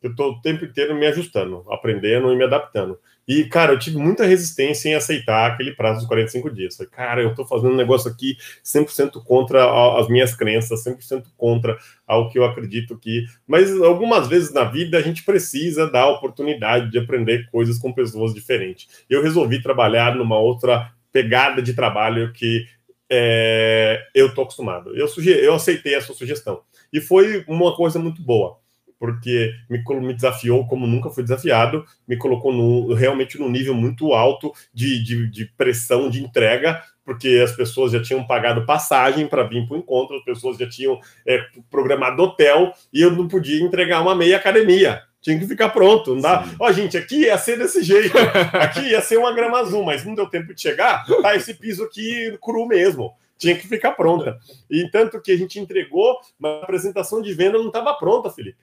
que 0.00 0.06
eu 0.06 0.10
estou 0.10 0.32
o 0.32 0.40
tempo 0.40 0.64
inteiro 0.64 0.94
me 0.94 1.06
ajustando, 1.06 1.64
aprendendo 1.70 2.32
e 2.32 2.36
me 2.36 2.44
adaptando. 2.44 2.98
E, 3.26 3.44
cara, 3.44 3.72
eu 3.72 3.78
tive 3.78 3.96
muita 3.96 4.24
resistência 4.24 4.88
em 4.88 4.94
aceitar 4.94 5.50
aquele 5.50 5.72
prazo 5.72 6.00
dos 6.00 6.08
45 6.08 6.50
dias. 6.50 6.76
Falei, 6.76 6.90
cara, 6.90 7.22
eu 7.22 7.30
estou 7.30 7.46
fazendo 7.46 7.72
um 7.72 7.76
negócio 7.76 8.10
aqui 8.10 8.36
100% 8.64 9.22
contra 9.24 9.98
as 9.98 10.08
minhas 10.08 10.34
crenças, 10.34 10.84
100% 10.84 11.24
contra 11.36 11.78
ao 12.06 12.28
que 12.28 12.38
eu 12.38 12.44
acredito 12.44 12.98
que. 12.98 13.24
Mas 13.46 13.72
algumas 13.80 14.28
vezes 14.28 14.52
na 14.52 14.64
vida 14.64 14.98
a 14.98 15.02
gente 15.02 15.22
precisa 15.24 15.90
dar 15.90 16.02
a 16.02 16.10
oportunidade 16.10 16.90
de 16.90 16.98
aprender 16.98 17.48
coisas 17.50 17.78
com 17.78 17.92
pessoas 17.92 18.34
diferentes. 18.34 18.88
Eu 19.08 19.22
resolvi 19.22 19.62
trabalhar 19.62 20.14
numa 20.16 20.38
outra 20.38 20.92
pegada 21.12 21.62
de 21.62 21.74
trabalho 21.74 22.32
que 22.32 22.66
é, 23.10 24.02
eu 24.14 24.28
estou 24.28 24.42
acostumado. 24.42 24.96
Eu, 24.96 25.06
eu 25.26 25.54
aceitei 25.54 25.94
a 25.94 26.00
sua 26.00 26.14
sugestão. 26.14 26.62
E 26.92 27.00
foi 27.00 27.44
uma 27.46 27.74
coisa 27.76 27.98
muito 27.98 28.22
boa, 28.22 28.58
porque 29.04 29.52
me, 29.68 29.84
me 30.00 30.14
desafiou 30.14 30.66
como 30.66 30.86
nunca 30.86 31.10
fui 31.10 31.22
desafiado, 31.22 31.84
me 32.08 32.16
colocou 32.16 32.50
no, 32.50 32.94
realmente 32.94 33.38
num 33.38 33.50
nível 33.50 33.74
muito 33.74 34.14
alto 34.14 34.50
de, 34.72 35.04
de, 35.04 35.30
de 35.30 35.44
pressão 35.44 36.08
de 36.08 36.24
entrega, 36.24 36.82
porque 37.04 37.42
as 37.44 37.52
pessoas 37.52 37.92
já 37.92 38.00
tinham 38.00 38.26
pagado 38.26 38.64
passagem 38.64 39.26
para 39.26 39.42
vir 39.42 39.68
para 39.68 39.76
o 39.76 39.78
encontro, 39.78 40.16
as 40.16 40.24
pessoas 40.24 40.56
já 40.56 40.66
tinham 40.66 40.98
é, 41.26 41.38
programado 41.70 42.22
hotel, 42.22 42.72
e 42.90 43.02
eu 43.02 43.10
não 43.10 43.28
podia 43.28 43.62
entregar 43.62 44.00
uma 44.00 44.14
meia 44.14 44.38
academia 44.38 45.02
tinha 45.20 45.38
que 45.38 45.46
ficar 45.46 45.70
pronto, 45.70 46.14
não 46.14 46.20
dá. 46.20 46.44
Ó, 46.60 46.68
oh, 46.68 46.72
gente, 46.72 46.98
aqui 46.98 47.20
ia 47.20 47.38
ser 47.38 47.56
desse 47.58 47.82
jeito, 47.82 48.14
aqui 48.52 48.90
ia 48.90 49.00
ser 49.00 49.16
uma 49.16 49.32
grama 49.32 49.58
azul, 49.58 49.82
mas 49.82 50.04
não 50.04 50.14
deu 50.14 50.26
tempo 50.26 50.52
de 50.52 50.60
chegar, 50.60 51.02
tá 51.22 51.34
esse 51.34 51.54
piso 51.54 51.82
aqui 51.82 52.36
cru 52.42 52.66
mesmo 52.66 53.14
tinha 53.38 53.56
que 53.56 53.66
ficar 53.66 53.92
pronta. 53.92 54.38
E 54.70 54.88
tanto 54.90 55.20
que 55.20 55.32
a 55.32 55.36
gente 55.36 55.58
entregou, 55.58 56.18
mas 56.38 56.52
a 56.52 56.64
apresentação 56.64 57.20
de 57.20 57.32
venda 57.34 57.58
não 57.58 57.68
estava 57.68 57.94
pronta, 57.94 58.30
Felipe. 58.30 58.58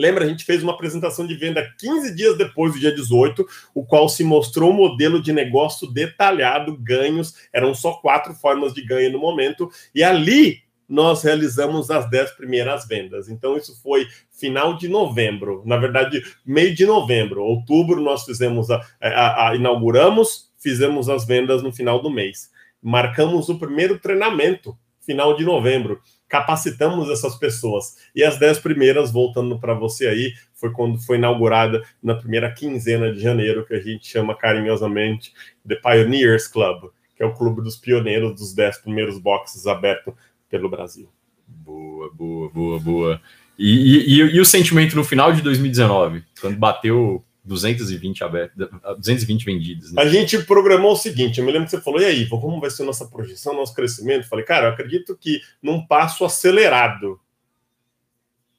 Lembra, 0.00 0.24
a 0.24 0.28
gente 0.28 0.44
fez 0.44 0.62
uma 0.62 0.72
apresentação 0.72 1.26
de 1.26 1.34
venda 1.34 1.62
15 1.78 2.14
dias 2.14 2.38
depois 2.38 2.72
do 2.72 2.80
dia 2.80 2.94
18, 2.94 3.46
o 3.74 3.84
qual 3.84 4.08
se 4.08 4.24
mostrou 4.24 4.70
um 4.70 4.76
modelo 4.76 5.22
de 5.22 5.32
negócio 5.32 5.86
detalhado, 5.92 6.76
ganhos, 6.76 7.34
eram 7.52 7.74
só 7.74 7.92
quatro 7.94 8.34
formas 8.34 8.72
de 8.72 8.84
ganho 8.84 9.12
no 9.12 9.18
momento, 9.18 9.70
e 9.94 10.02
ali 10.02 10.62
nós 10.88 11.22
realizamos 11.22 11.90
as 11.90 12.08
10 12.10 12.32
primeiras 12.32 12.86
vendas. 12.88 13.28
Então, 13.28 13.56
isso 13.56 13.80
foi 13.80 14.08
final 14.30 14.76
de 14.76 14.88
novembro, 14.88 15.62
na 15.64 15.76
verdade, 15.76 16.22
meio 16.44 16.74
de 16.74 16.84
novembro. 16.84 17.42
Outubro, 17.42 18.00
nós 18.00 18.24
fizemos 18.24 18.70
a, 18.70 18.84
a, 19.00 19.50
a 19.50 19.54
inauguramos, 19.54 20.50
fizemos 20.58 21.08
as 21.08 21.24
vendas 21.24 21.62
no 21.62 21.72
final 21.72 22.02
do 22.02 22.10
mês 22.10 22.50
marcamos 22.82 23.48
o 23.48 23.58
primeiro 23.58 23.98
treinamento, 23.98 24.76
final 25.00 25.36
de 25.36 25.44
novembro. 25.44 26.00
Capacitamos 26.30 27.10
essas 27.10 27.34
pessoas. 27.34 27.96
E 28.14 28.24
as 28.24 28.38
dez 28.38 28.58
primeiras, 28.58 29.10
voltando 29.10 29.58
para 29.58 29.74
você 29.74 30.06
aí, 30.06 30.32
foi 30.54 30.70
quando 30.70 30.98
foi 30.98 31.18
inaugurada 31.18 31.82
na 32.02 32.14
primeira 32.14 32.50
quinzena 32.50 33.12
de 33.12 33.20
janeiro, 33.20 33.66
que 33.66 33.74
a 33.74 33.80
gente 33.80 34.06
chama 34.06 34.34
carinhosamente 34.34 35.34
The 35.66 35.74
Pioneers 35.74 36.46
Club, 36.46 36.90
que 37.16 37.22
é 37.22 37.26
o 37.26 37.34
clube 37.34 37.60
dos 37.62 37.76
pioneiros 37.76 38.34
dos 38.34 38.54
dez 38.54 38.78
primeiros 38.78 39.18
boxes 39.18 39.66
abertos 39.66 40.14
pelo 40.48 40.70
Brasil. 40.70 41.10
Boa, 41.46 42.10
boa, 42.14 42.48
boa, 42.48 42.78
boa. 42.78 43.20
E, 43.58 44.20
e, 44.20 44.36
e, 44.36 44.40
o 44.40 44.44
sentimento 44.44 44.96
no 44.96 45.04
final 45.04 45.32
de 45.32 45.42
2019, 45.42 46.24
quando 46.40 46.56
bateu 46.56 47.22
220 47.44 48.22
abertos, 48.22 48.68
220 48.98 49.44
vendidos. 49.44 49.92
Né? 49.92 50.02
A 50.02 50.08
gente 50.08 50.42
programou 50.44 50.92
o 50.92 50.96
seguinte: 50.96 51.38
eu 51.38 51.46
me 51.46 51.52
lembro 51.52 51.66
que 51.66 51.70
você 51.70 51.80
falou, 51.80 52.00
e 52.00 52.04
aí, 52.04 52.28
como 52.28 52.60
vai 52.60 52.70
ser 52.70 52.84
nossa 52.84 53.06
projeção, 53.06 53.54
nosso 53.54 53.74
crescimento? 53.74 54.28
falei, 54.28 54.44
cara, 54.44 54.66
eu 54.66 54.72
acredito 54.72 55.16
que 55.16 55.40
num 55.62 55.86
passo 55.86 56.24
acelerado, 56.24 57.18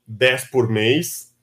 10 0.07 0.45
por 0.45 0.69
mês, 0.69 1.33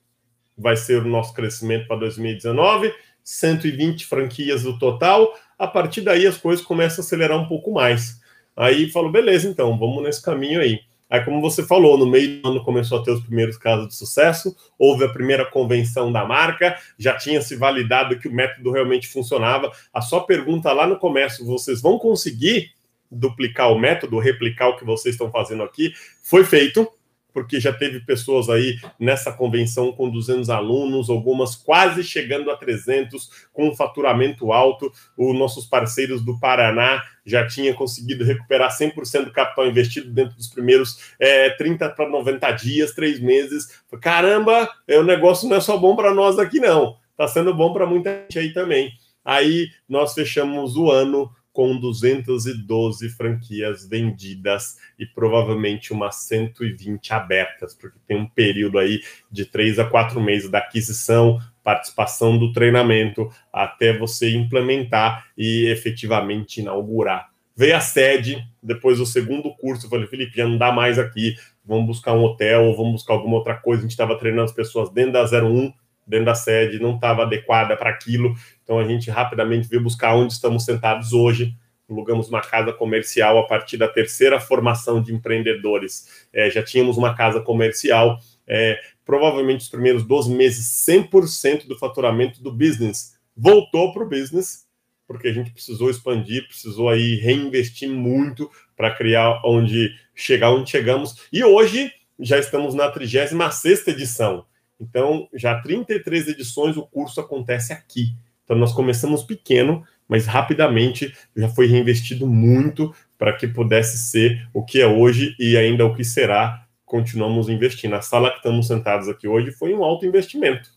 vai 0.57 0.75
ser 0.75 1.01
o 1.01 1.07
nosso 1.07 1.33
crescimento 1.33 1.87
para 1.87 1.97
2019, 1.97 2.93
120 3.23 4.05
franquias 4.05 4.63
no 4.63 4.77
total. 4.77 5.33
A 5.57 5.67
partir 5.67 6.01
daí 6.01 6.27
as 6.27 6.37
coisas 6.37 6.63
começam 6.63 7.01
a 7.01 7.05
acelerar 7.05 7.37
um 7.37 7.47
pouco 7.47 7.71
mais. 7.71 8.19
Aí 8.55 8.89
falou, 8.91 9.11
beleza, 9.11 9.47
então, 9.47 9.77
vamos 9.79 10.03
nesse 10.03 10.21
caminho 10.21 10.59
aí. 10.59 10.81
Aí, 11.09 11.23
como 11.25 11.41
você 11.41 11.63
falou, 11.65 11.97
no 11.97 12.05
meio 12.05 12.41
do 12.41 12.49
ano 12.49 12.63
começou 12.63 12.99
a 12.99 13.03
ter 13.03 13.11
os 13.11 13.21
primeiros 13.21 13.57
casos 13.57 13.87
de 13.87 13.95
sucesso, 13.95 14.55
houve 14.77 15.03
a 15.03 15.09
primeira 15.09 15.45
convenção 15.45 16.11
da 16.11 16.23
marca, 16.23 16.77
já 16.97 17.17
tinha 17.17 17.41
se 17.41 17.55
validado 17.55 18.19
que 18.19 18.27
o 18.27 18.33
método 18.33 18.71
realmente 18.71 19.07
funcionava. 19.07 19.71
A 19.93 20.01
sua 20.01 20.25
pergunta 20.25 20.71
lá 20.71 20.85
no 20.85 20.97
começo, 20.97 21.45
vocês 21.45 21.81
vão 21.81 21.97
conseguir 21.97 22.71
duplicar 23.11 23.71
o 23.71 23.79
método, 23.79 24.19
replicar 24.19 24.69
o 24.69 24.77
que 24.77 24.85
vocês 24.85 25.15
estão 25.15 25.31
fazendo 25.31 25.63
aqui, 25.63 25.91
foi 26.21 26.43
feito 26.43 26.87
porque 27.33 27.59
já 27.59 27.71
teve 27.71 27.99
pessoas 28.01 28.49
aí 28.49 28.77
nessa 28.99 29.31
convenção 29.31 29.91
com 29.91 30.09
200 30.09 30.49
alunos, 30.49 31.09
algumas 31.09 31.55
quase 31.55 32.03
chegando 32.03 32.49
a 32.49 32.57
300, 32.57 33.47
com 33.53 33.69
um 33.69 33.75
faturamento 33.75 34.51
alto. 34.51 34.91
Os 35.17 35.37
nossos 35.37 35.65
parceiros 35.65 36.23
do 36.23 36.39
Paraná 36.39 37.01
já 37.29 37.47
tinham 37.47 37.75
conseguido 37.75 38.23
recuperar 38.23 38.75
100% 38.75 39.25
do 39.25 39.31
capital 39.31 39.67
investido 39.67 40.09
dentro 40.11 40.35
dos 40.35 40.47
primeiros 40.47 41.13
é, 41.19 41.49
30 41.51 41.89
para 41.89 42.09
90 42.09 42.51
dias, 42.53 42.93
três 42.93 43.19
meses. 43.19 43.81
Caramba, 44.01 44.69
é, 44.87 44.97
o 44.97 45.03
negócio 45.03 45.47
não 45.47 45.57
é 45.57 45.61
só 45.61 45.77
bom 45.77 45.95
para 45.95 46.13
nós 46.13 46.39
aqui, 46.39 46.59
não. 46.59 46.97
Está 47.11 47.27
sendo 47.27 47.53
bom 47.53 47.73
para 47.73 47.85
muita 47.85 48.23
gente 48.23 48.39
aí 48.39 48.53
também. 48.53 48.91
Aí 49.23 49.69
nós 49.87 50.13
fechamos 50.13 50.75
o 50.75 50.89
ano 50.89 51.29
com 51.51 51.77
212 51.77 53.09
franquias 53.09 53.85
vendidas 53.85 54.77
e 54.97 55.05
provavelmente 55.05 55.91
umas 55.91 56.15
120 56.27 57.11
abertas, 57.11 57.75
porque 57.75 57.97
tem 58.07 58.17
um 58.17 58.27
período 58.27 58.79
aí 58.79 59.01
de 59.29 59.45
três 59.45 59.77
a 59.77 59.83
quatro 59.83 60.21
meses 60.21 60.49
da 60.49 60.59
aquisição, 60.59 61.37
participação 61.63 62.37
do 62.37 62.51
treinamento, 62.51 63.29
até 63.51 63.97
você 63.97 64.35
implementar 64.35 65.25
e 65.37 65.67
efetivamente 65.69 66.61
inaugurar. 66.61 67.29
Veio 67.55 67.75
a 67.75 67.81
sede, 67.81 68.41
depois 68.63 68.99
do 68.99 69.05
segundo 69.05 69.53
curso, 69.55 69.85
eu 69.85 69.89
falei, 69.89 70.07
Felipe, 70.07 70.37
já 70.37 70.47
não 70.47 70.57
dá 70.57 70.71
mais 70.71 70.97
aqui, 70.97 71.35
vamos 71.65 71.87
buscar 71.87 72.13
um 72.13 72.23
hotel, 72.23 72.73
vamos 72.73 72.93
buscar 72.93 73.13
alguma 73.13 73.35
outra 73.35 73.55
coisa. 73.55 73.81
A 73.81 73.83
gente 73.83 73.91
estava 73.91 74.17
treinando 74.17 74.45
as 74.45 74.53
pessoas 74.53 74.89
dentro 74.89 75.11
da 75.11 75.23
01, 75.23 75.73
dentro 76.07 76.25
da 76.25 76.35
sede, 76.35 76.79
não 76.79 76.95
estava 76.95 77.23
adequada 77.23 77.75
para 77.75 77.89
aquilo. 77.89 78.33
Então 78.63 78.79
a 78.79 78.85
gente 78.85 79.11
rapidamente 79.11 79.67
veio 79.67 79.83
buscar 79.83 80.15
onde 80.15 80.33
estamos 80.33 80.65
sentados 80.65 81.13
hoje. 81.13 81.53
Alugamos 81.89 82.29
uma 82.29 82.41
casa 82.41 82.71
comercial 82.71 83.37
a 83.37 83.47
partir 83.47 83.75
da 83.77 83.87
terceira 83.87 84.39
formação 84.39 85.01
de 85.01 85.13
empreendedores. 85.13 86.27
É, 86.33 86.49
já 86.49 86.63
tínhamos 86.63 86.97
uma 86.97 87.15
casa 87.15 87.41
comercial. 87.41 88.19
É, 88.47 88.79
provavelmente 89.09 89.61
os 89.61 89.69
primeiros 89.69 90.03
12 90.03 90.31
meses, 90.31 90.85
100% 90.87 91.65
do 91.65 91.75
faturamento 91.79 92.43
do 92.43 92.51
business 92.51 93.15
voltou 93.35 93.91
para 93.91 94.03
o 94.03 94.07
business, 94.07 94.67
porque 95.07 95.29
a 95.29 95.33
gente 95.33 95.49
precisou 95.49 95.89
expandir, 95.89 96.47
precisou 96.47 96.89
aí 96.89 97.15
reinvestir 97.15 97.89
muito 97.89 98.51
para 98.77 98.93
criar 98.93 99.41
onde 99.43 99.95
chegar 100.13 100.51
onde 100.51 100.69
chegamos. 100.69 101.27
E 101.33 101.43
hoje 101.43 101.91
já 102.19 102.37
estamos 102.37 102.75
na 102.75 102.87
36 102.87 103.87
edição. 103.87 104.45
Então, 104.79 105.27
já 105.33 105.59
33 105.59 106.27
edições 106.27 106.77
o 106.77 106.85
curso 106.85 107.19
acontece 107.19 107.73
aqui. 107.73 108.13
Então, 108.43 108.55
nós 108.55 108.73
começamos 108.73 109.23
pequeno, 109.23 109.83
mas 110.07 110.27
rapidamente 110.27 111.15
já 111.35 111.49
foi 111.49 111.65
reinvestido 111.65 112.27
muito 112.27 112.93
para 113.17 113.35
que 113.35 113.47
pudesse 113.47 113.97
ser 113.97 114.47
o 114.53 114.63
que 114.63 114.79
é 114.79 114.85
hoje 114.85 115.35
e 115.39 115.57
ainda 115.57 115.83
o 115.83 115.95
que 115.95 116.03
será. 116.03 116.68
Continuamos 116.89 117.47
investindo. 117.49 117.93
A 117.93 118.01
sala 118.01 118.31
que 118.31 118.37
estamos 118.37 118.65
sentados 118.65 119.07
aqui 119.07 119.27
hoje 119.27 119.51
foi 119.51 119.75
um 119.75 119.83
alto 119.83 120.07
investimento. 120.07 120.71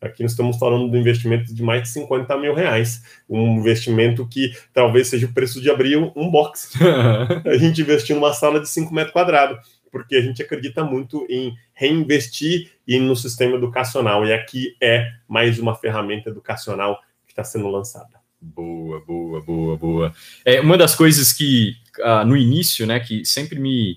Aqui 0.00 0.24
nós 0.24 0.32
estamos 0.32 0.58
falando 0.58 0.90
do 0.90 0.96
investimento 0.96 1.54
de 1.54 1.62
mais 1.62 1.82
de 1.84 1.90
50 1.90 2.36
mil 2.36 2.52
reais. 2.52 3.00
Um 3.30 3.58
investimento 3.58 4.26
que 4.26 4.52
talvez 4.74 5.06
seja 5.06 5.24
o 5.24 5.32
preço 5.32 5.62
de 5.62 5.70
abrir 5.70 5.96
um 6.16 6.28
box. 6.28 6.72
a 7.46 7.56
gente 7.58 7.80
investiu 7.80 8.16
numa 8.16 8.32
sala 8.32 8.58
de 8.58 8.68
5 8.68 8.92
metros 8.92 9.12
quadrados, 9.12 9.64
porque 9.92 10.16
a 10.16 10.20
gente 10.20 10.42
acredita 10.42 10.82
muito 10.82 11.24
em 11.30 11.54
reinvestir 11.72 12.72
e 12.84 12.98
no 12.98 13.14
sistema 13.14 13.54
educacional. 13.54 14.26
E 14.26 14.32
aqui 14.32 14.74
é 14.82 15.12
mais 15.28 15.60
uma 15.60 15.76
ferramenta 15.76 16.28
educacional 16.28 17.00
que 17.24 17.30
está 17.30 17.44
sendo 17.44 17.68
lançada. 17.68 18.20
Boa, 18.40 18.98
boa, 19.06 19.40
boa, 19.40 19.76
boa. 19.76 20.14
É 20.44 20.60
uma 20.60 20.76
das 20.76 20.96
coisas 20.96 21.32
que 21.32 21.76
uh, 22.00 22.26
no 22.26 22.36
início, 22.36 22.84
né, 22.84 22.98
que 22.98 23.24
sempre 23.24 23.60
me 23.60 23.92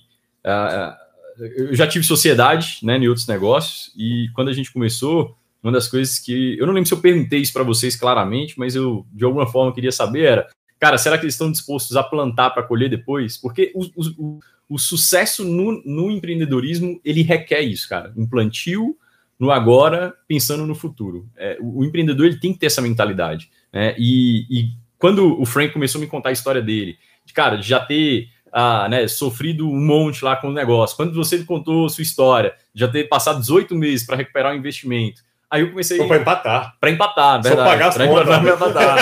uh, 0.46 1.05
eu 1.40 1.76
já 1.76 1.88
tive 1.88 2.06
sociedade, 2.06 2.80
né, 2.84 2.98
em 2.98 3.08
outros 3.08 3.28
negócios 3.28 3.92
e 3.98 4.30
quando 4.34 4.50
a 4.50 4.54
gente 4.54 4.72
começou 4.72 5.36
uma 5.62 5.72
das 5.72 5.88
coisas 5.88 6.20
que 6.20 6.58
eu 6.60 6.68
não 6.68 6.74
lembro 6.74 6.88
se 6.88 6.94
eu 6.94 7.02
perguntei 7.02 7.40
isso 7.40 7.52
para 7.52 7.64
vocês 7.64 7.96
claramente, 7.96 8.58
mas 8.58 8.76
eu 8.76 9.06
de 9.12 9.24
alguma 9.24 9.48
forma 9.48 9.74
queria 9.74 9.92
saber 9.92 10.24
era, 10.26 10.48
cara, 10.80 10.98
será 10.98 11.18
que 11.18 11.26
eles 11.26 11.34
estão 11.34 11.52
dispostos 11.52 11.98
a 11.98 12.04
plantar 12.04 12.52
para 12.52 12.64
colher 12.64 12.90
depois? 12.90 13.38
Porque 13.38 13.72
o, 13.74 13.86
o, 13.96 14.40
o 14.70 14.78
sucesso 14.78 15.44
no, 15.44 15.82
no, 15.84 16.12
empreendedorismo 16.12 17.00
ele 17.04 17.24
requer 17.24 17.62
isso, 17.62 17.90
cara, 17.90 18.14
um 18.16 18.28
plantio 18.28 18.96
no 19.40 19.52
agora, 19.52 20.14
pensando 20.28 20.66
no 20.66 20.76
futuro. 20.76 21.28
É, 21.36 21.58
o, 21.60 21.80
o, 21.80 21.84
empreendedor 21.84 22.28
ele 22.28 22.40
tem 22.40 22.54
que 22.54 22.60
ter 22.60 22.68
essa 22.68 22.82
mentalidade, 22.82 23.50
né? 23.74 23.96
E, 23.98 24.46
e 24.50 24.70
quando 24.98 25.40
o 25.40 25.46
Frank 25.46 25.74
começou 25.74 26.00
a 26.00 26.04
me 26.04 26.08
contar 26.08 26.30
a 26.30 26.34
história 26.34 26.62
dele, 26.62 26.98
de 27.26 27.34
cara, 27.34 27.58
de 27.58 27.68
já 27.68 27.80
ter 27.80 28.30
ah, 28.52 28.88
né, 28.90 29.08
sofrido 29.08 29.70
um 29.70 29.86
monte 29.86 30.24
lá 30.24 30.36
com 30.36 30.50
o 30.50 30.54
negócio. 30.54 30.96
Quando 30.96 31.14
você 31.14 31.44
contou 31.44 31.90
sua 31.90 32.02
história, 32.02 32.54
já 32.74 32.88
ter 32.88 33.06
passado 33.06 33.40
18 33.40 33.76
meses 33.76 34.06
para 34.06 34.16
recuperar 34.16 34.54
o 34.54 34.58
investimento, 34.58 35.24
Aí 35.50 35.62
eu 35.62 35.70
comecei. 35.70 36.06
Para 36.06 36.18
empatar. 36.18 36.76
Para 36.80 36.90
empatar, 36.92 37.42
verdade. 37.42 37.56
Só 37.56 37.72
pagar 37.72 37.88
as 37.88 37.98
contas. 37.98 38.54
Empatar, 38.54 38.98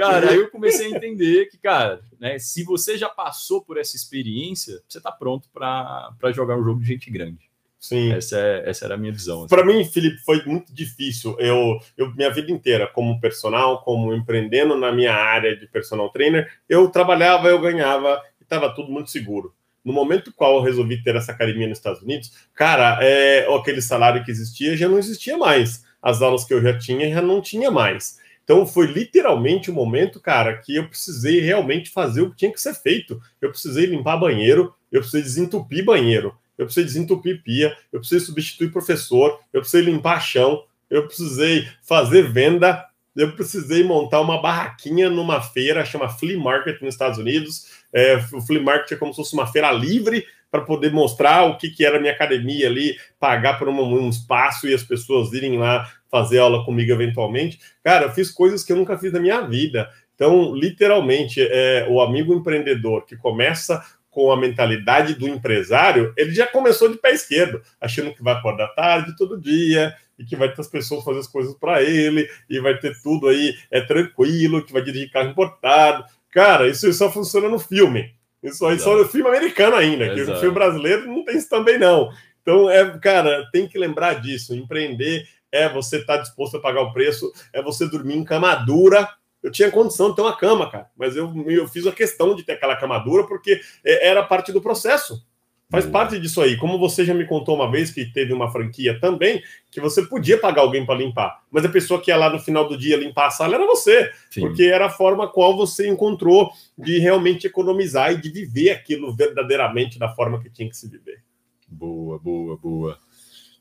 cara, 0.00 0.30
aí 0.30 0.36
eu 0.36 0.50
comecei 0.50 0.86
a 0.86 0.96
entender 0.96 1.46
que, 1.46 1.58
cara, 1.58 2.00
né, 2.18 2.38
se 2.38 2.64
você 2.64 2.96
já 2.96 3.08
passou 3.08 3.62
por 3.62 3.78
essa 3.78 3.96
experiência, 3.96 4.80
você 4.88 4.98
está 4.98 5.12
pronto 5.12 5.48
para 5.52 6.32
jogar 6.34 6.56
um 6.56 6.64
jogo 6.64 6.80
de 6.80 6.86
gente 6.86 7.10
grande. 7.10 7.49
Sim. 7.80 8.12
Essa, 8.12 8.38
é, 8.38 8.68
essa 8.68 8.84
era 8.84 8.94
a 8.94 8.98
minha 8.98 9.12
visão. 9.12 9.40
Assim. 9.40 9.48
Para 9.48 9.64
mim, 9.64 9.82
Felipe, 9.84 10.18
foi 10.18 10.44
muito 10.44 10.72
difícil. 10.72 11.34
Eu, 11.40 11.80
eu, 11.96 12.14
minha 12.14 12.30
vida 12.30 12.52
inteira, 12.52 12.86
como 12.86 13.18
personal, 13.18 13.82
como 13.82 14.14
empreendendo 14.14 14.76
na 14.76 14.92
minha 14.92 15.14
área 15.14 15.56
de 15.56 15.66
personal 15.66 16.10
trainer, 16.10 16.48
eu 16.68 16.88
trabalhava, 16.90 17.48
eu 17.48 17.58
ganhava 17.58 18.22
e 18.38 18.44
estava 18.44 18.72
tudo 18.74 18.92
muito 18.92 19.10
seguro 19.10 19.54
no 19.84 19.92
momento 19.92 20.32
qual 20.34 20.56
eu 20.56 20.62
resolvi 20.62 21.02
ter 21.02 21.16
essa 21.16 21.32
academia 21.32 21.66
nos 21.66 21.78
Estados 21.78 22.02
Unidos, 22.02 22.30
cara, 22.54 22.98
é, 23.00 23.46
aquele 23.54 23.80
salário 23.80 24.22
que 24.24 24.30
existia 24.30 24.76
já 24.76 24.88
não 24.88 24.98
existia 24.98 25.36
mais. 25.36 25.84
As 26.02 26.22
aulas 26.22 26.44
que 26.44 26.54
eu 26.54 26.62
já 26.62 26.78
tinha 26.78 27.10
já 27.10 27.20
não 27.20 27.40
tinha 27.40 27.70
mais. 27.70 28.18
Então 28.44 28.66
foi 28.66 28.86
literalmente 28.86 29.70
o 29.70 29.74
momento, 29.74 30.20
cara, 30.20 30.56
que 30.56 30.76
eu 30.76 30.88
precisei 30.88 31.40
realmente 31.40 31.90
fazer 31.90 32.22
o 32.22 32.30
que 32.30 32.36
tinha 32.36 32.52
que 32.52 32.60
ser 32.60 32.74
feito. 32.74 33.20
Eu 33.40 33.50
precisei 33.50 33.86
limpar 33.86 34.16
banheiro, 34.16 34.74
eu 34.90 35.00
precisei 35.00 35.22
desentupir 35.22 35.84
banheiro, 35.84 36.36
eu 36.60 36.66
precisei 36.66 36.84
desentupir 36.84 37.42
pia, 37.42 37.74
eu 37.90 38.00
precisei 38.00 38.20
substituir 38.20 38.70
professor, 38.70 39.40
eu 39.50 39.62
precisei 39.62 39.90
limpar 39.90 40.20
chão, 40.20 40.62
eu 40.90 41.06
precisei 41.06 41.66
fazer 41.82 42.30
venda, 42.30 42.84
eu 43.16 43.32
precisei 43.32 43.82
montar 43.82 44.20
uma 44.20 44.42
barraquinha 44.42 45.08
numa 45.08 45.40
feira, 45.40 45.86
chama 45.86 46.10
Flea 46.10 46.38
Market 46.38 46.80
nos 46.82 46.94
Estados 46.94 47.18
Unidos. 47.18 47.66
É, 47.92 48.16
o 48.34 48.42
Flea 48.42 48.62
Market 48.62 48.92
é 48.92 48.96
como 48.96 49.10
se 49.12 49.16
fosse 49.16 49.32
uma 49.32 49.46
feira 49.46 49.72
livre 49.72 50.26
para 50.50 50.60
poder 50.60 50.92
mostrar 50.92 51.44
o 51.44 51.56
que, 51.56 51.70
que 51.70 51.82
era 51.84 51.96
a 51.96 52.00
minha 52.00 52.12
academia 52.12 52.68
ali, 52.68 52.94
pagar 53.18 53.58
por 53.58 53.68
um, 53.68 53.80
um, 53.80 54.10
espaço 54.10 54.68
e 54.68 54.74
as 54.74 54.82
pessoas 54.82 55.32
irem 55.32 55.58
lá 55.58 55.90
fazer 56.10 56.40
aula 56.40 56.62
comigo 56.64 56.92
eventualmente. 56.92 57.58
Cara, 57.82 58.06
eu 58.06 58.12
fiz 58.12 58.30
coisas 58.30 58.62
que 58.62 58.70
eu 58.70 58.76
nunca 58.76 58.98
fiz 58.98 59.12
na 59.12 59.20
minha 59.20 59.40
vida. 59.42 59.88
Então, 60.14 60.54
literalmente, 60.54 61.40
é, 61.40 61.86
o 61.88 62.00
amigo 62.00 62.34
empreendedor 62.34 63.06
que 63.06 63.16
começa 63.16 63.82
com 64.10 64.32
a 64.32 64.36
mentalidade 64.36 65.14
do 65.14 65.28
empresário, 65.28 66.12
ele 66.16 66.32
já 66.34 66.46
começou 66.46 66.88
de 66.90 66.98
pé 66.98 67.12
esquerdo, 67.12 67.62
achando 67.80 68.12
que 68.12 68.22
vai 68.22 68.34
acordar 68.34 68.74
tarde 68.74 69.16
todo 69.16 69.40
dia, 69.40 69.94
e 70.18 70.24
que 70.24 70.36
vai 70.36 70.52
ter 70.52 70.60
as 70.60 70.68
pessoas 70.68 71.04
fazer 71.04 71.20
as 71.20 71.26
coisas 71.26 71.54
para 71.54 71.82
ele, 71.82 72.28
e 72.48 72.60
vai 72.60 72.76
ter 72.78 73.00
tudo 73.02 73.28
aí 73.28 73.54
é 73.70 73.80
tranquilo, 73.80 74.64
que 74.64 74.72
vai 74.72 74.82
dirigir 74.82 75.10
carro 75.10 75.30
importado. 75.30 76.04
Cara, 76.30 76.68
isso 76.68 76.92
só 76.92 77.10
funciona 77.10 77.48
no 77.48 77.58
filme. 77.58 78.14
Isso 78.42 78.64
aí 78.66 78.74
Exato. 78.74 78.90
só 78.90 78.96
no 78.98 79.08
filme 79.08 79.28
americano 79.28 79.76
ainda, 79.76 80.06
Exato. 80.06 80.24
que 80.24 80.32
o 80.32 80.40
filme 80.40 80.54
brasileiro 80.54 81.06
não 81.06 81.24
tem 81.24 81.36
isso 81.36 81.48
também 81.48 81.78
não. 81.78 82.10
Então, 82.42 82.68
é, 82.70 82.98
cara, 82.98 83.48
tem 83.52 83.68
que 83.68 83.78
lembrar 83.78 84.20
disso. 84.20 84.54
Empreender 84.54 85.26
é 85.52 85.68
você 85.68 85.98
estar 85.98 86.16
tá 86.16 86.22
disposto 86.22 86.56
a 86.56 86.60
pagar 86.60 86.82
o 86.82 86.92
preço, 86.92 87.30
é 87.52 87.62
você 87.62 87.88
dormir 87.88 88.16
em 88.16 88.24
cama 88.24 88.54
dura. 88.54 89.08
Eu 89.42 89.50
tinha 89.50 89.70
condição 89.70 90.10
de 90.10 90.16
ter 90.16 90.22
uma 90.22 90.36
cama, 90.36 90.70
cara, 90.70 90.90
mas 90.96 91.16
eu, 91.16 91.32
eu 91.46 91.66
fiz 91.66 91.86
a 91.86 91.92
questão 91.92 92.34
de 92.34 92.42
ter 92.42 92.52
aquela 92.52 92.76
cama 92.76 92.98
dura 92.98 93.26
porque 93.26 93.60
é, 93.84 94.08
era 94.08 94.22
parte 94.22 94.52
do 94.52 94.60
processo. 94.60 95.24
Faz 95.70 95.86
parte 95.86 96.18
disso 96.18 96.40
aí. 96.40 96.56
Como 96.56 96.80
você 96.80 97.04
já 97.04 97.14
me 97.14 97.24
contou 97.24 97.54
uma 97.54 97.70
vez 97.70 97.92
que 97.92 98.04
teve 98.04 98.32
uma 98.32 98.50
franquia 98.50 98.98
também, 98.98 99.40
que 99.70 99.80
você 99.80 100.02
podia 100.02 100.36
pagar 100.36 100.62
alguém 100.62 100.84
para 100.84 100.98
limpar, 100.98 101.44
mas 101.48 101.64
a 101.64 101.68
pessoa 101.68 102.00
que 102.00 102.10
ia 102.10 102.16
lá 102.16 102.28
no 102.28 102.40
final 102.40 102.68
do 102.68 102.76
dia 102.76 102.96
limpar 102.96 103.28
a 103.28 103.30
sala 103.30 103.54
era 103.54 103.64
você, 103.64 104.10
Sim. 104.30 104.40
porque 104.40 104.64
era 104.64 104.86
a 104.86 104.90
forma 104.90 105.28
qual 105.28 105.56
você 105.56 105.88
encontrou 105.88 106.50
de 106.76 106.98
realmente 106.98 107.46
economizar 107.46 108.12
e 108.12 108.20
de 108.20 108.30
viver 108.30 108.70
aquilo 108.70 109.14
verdadeiramente 109.14 109.96
da 109.96 110.08
forma 110.08 110.42
que 110.42 110.50
tinha 110.50 110.68
que 110.68 110.76
se 110.76 110.88
viver. 110.88 111.22
Boa, 111.68 112.18
boa, 112.18 112.56
boa. 112.56 112.98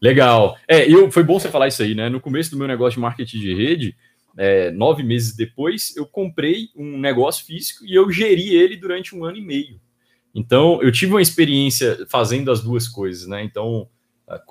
Legal. 0.02 0.58
É, 0.68 0.92
eu, 0.92 1.12
foi 1.12 1.24
bom 1.24 1.40
você 1.40 1.50
falar 1.50 1.68
isso 1.68 1.84
aí, 1.84 1.94
né? 1.94 2.10
No 2.10 2.20
começo 2.20 2.50
do 2.50 2.58
meu 2.58 2.68
negócio 2.68 2.96
de 2.96 3.02
marketing 3.02 3.40
de 3.40 3.54
rede, 3.54 3.96
é, 4.38 4.72
nove 4.72 5.04
meses 5.04 5.36
depois, 5.36 5.96
eu 5.96 6.06
comprei 6.06 6.70
um 6.76 6.98
negócio 6.98 7.46
físico 7.46 7.86
e 7.86 7.94
eu 7.94 8.10
geri 8.12 8.56
ele 8.56 8.76
durante 8.76 9.16
um 9.16 9.26
ano 9.26 9.38
e 9.38 9.42
meio. 9.42 9.80
Então, 10.34 10.82
eu 10.82 10.92
tive 10.92 11.14
uma 11.14 11.22
experiência 11.22 12.06
fazendo 12.08 12.52
as 12.52 12.62
duas 12.62 12.88
coisas, 12.88 13.28
né? 13.28 13.44
Então, 13.44 13.88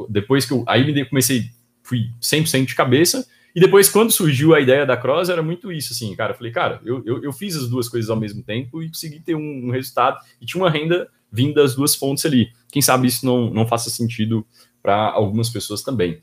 depois 0.09 0.45
que 0.45 0.53
eu. 0.53 0.65
Aí 0.67 0.85
me 0.85 1.05
comecei, 1.05 1.51
fui 1.83 2.11
100% 2.21 2.67
de 2.67 2.75
cabeça. 2.75 3.27
E 3.55 3.61
depois, 3.61 3.89
quando 3.89 4.13
surgiu 4.13 4.55
a 4.55 4.61
ideia 4.61 4.85
da 4.85 4.97
Cross, 4.97 5.31
era 5.31 5.43
muito 5.43 5.73
isso, 5.73 5.93
assim, 5.93 6.15
cara. 6.15 6.33
Eu 6.33 6.37
falei, 6.37 6.53
cara, 6.53 6.81
eu, 6.85 7.03
eu, 7.05 7.25
eu 7.25 7.33
fiz 7.33 7.57
as 7.57 7.69
duas 7.69 7.89
coisas 7.89 8.11
ao 8.11 8.17
mesmo 8.17 8.43
tempo 8.43 8.83
e 8.83 8.89
consegui 8.89 9.21
ter 9.21 9.35
um, 9.35 9.67
um, 9.67 9.71
resultado 9.71 10.21
e 10.41 10.47
tinha 10.47 10.63
uma 10.63 10.71
renda 10.71 11.09
vindo 11.33 11.55
das 11.55 11.75
duas 11.75 11.95
fontes 11.95 12.25
ali. 12.27 12.51
Quem 12.71 12.83
sabe 12.83 13.09
isso 13.09 13.25
não, 13.25 13.51
não 13.51 13.67
faça 13.67 13.91
sentido 13.91 14.47
para 14.83 15.11
algumas 15.11 15.49
pessoas 15.49 15.83
também. 15.83 16.21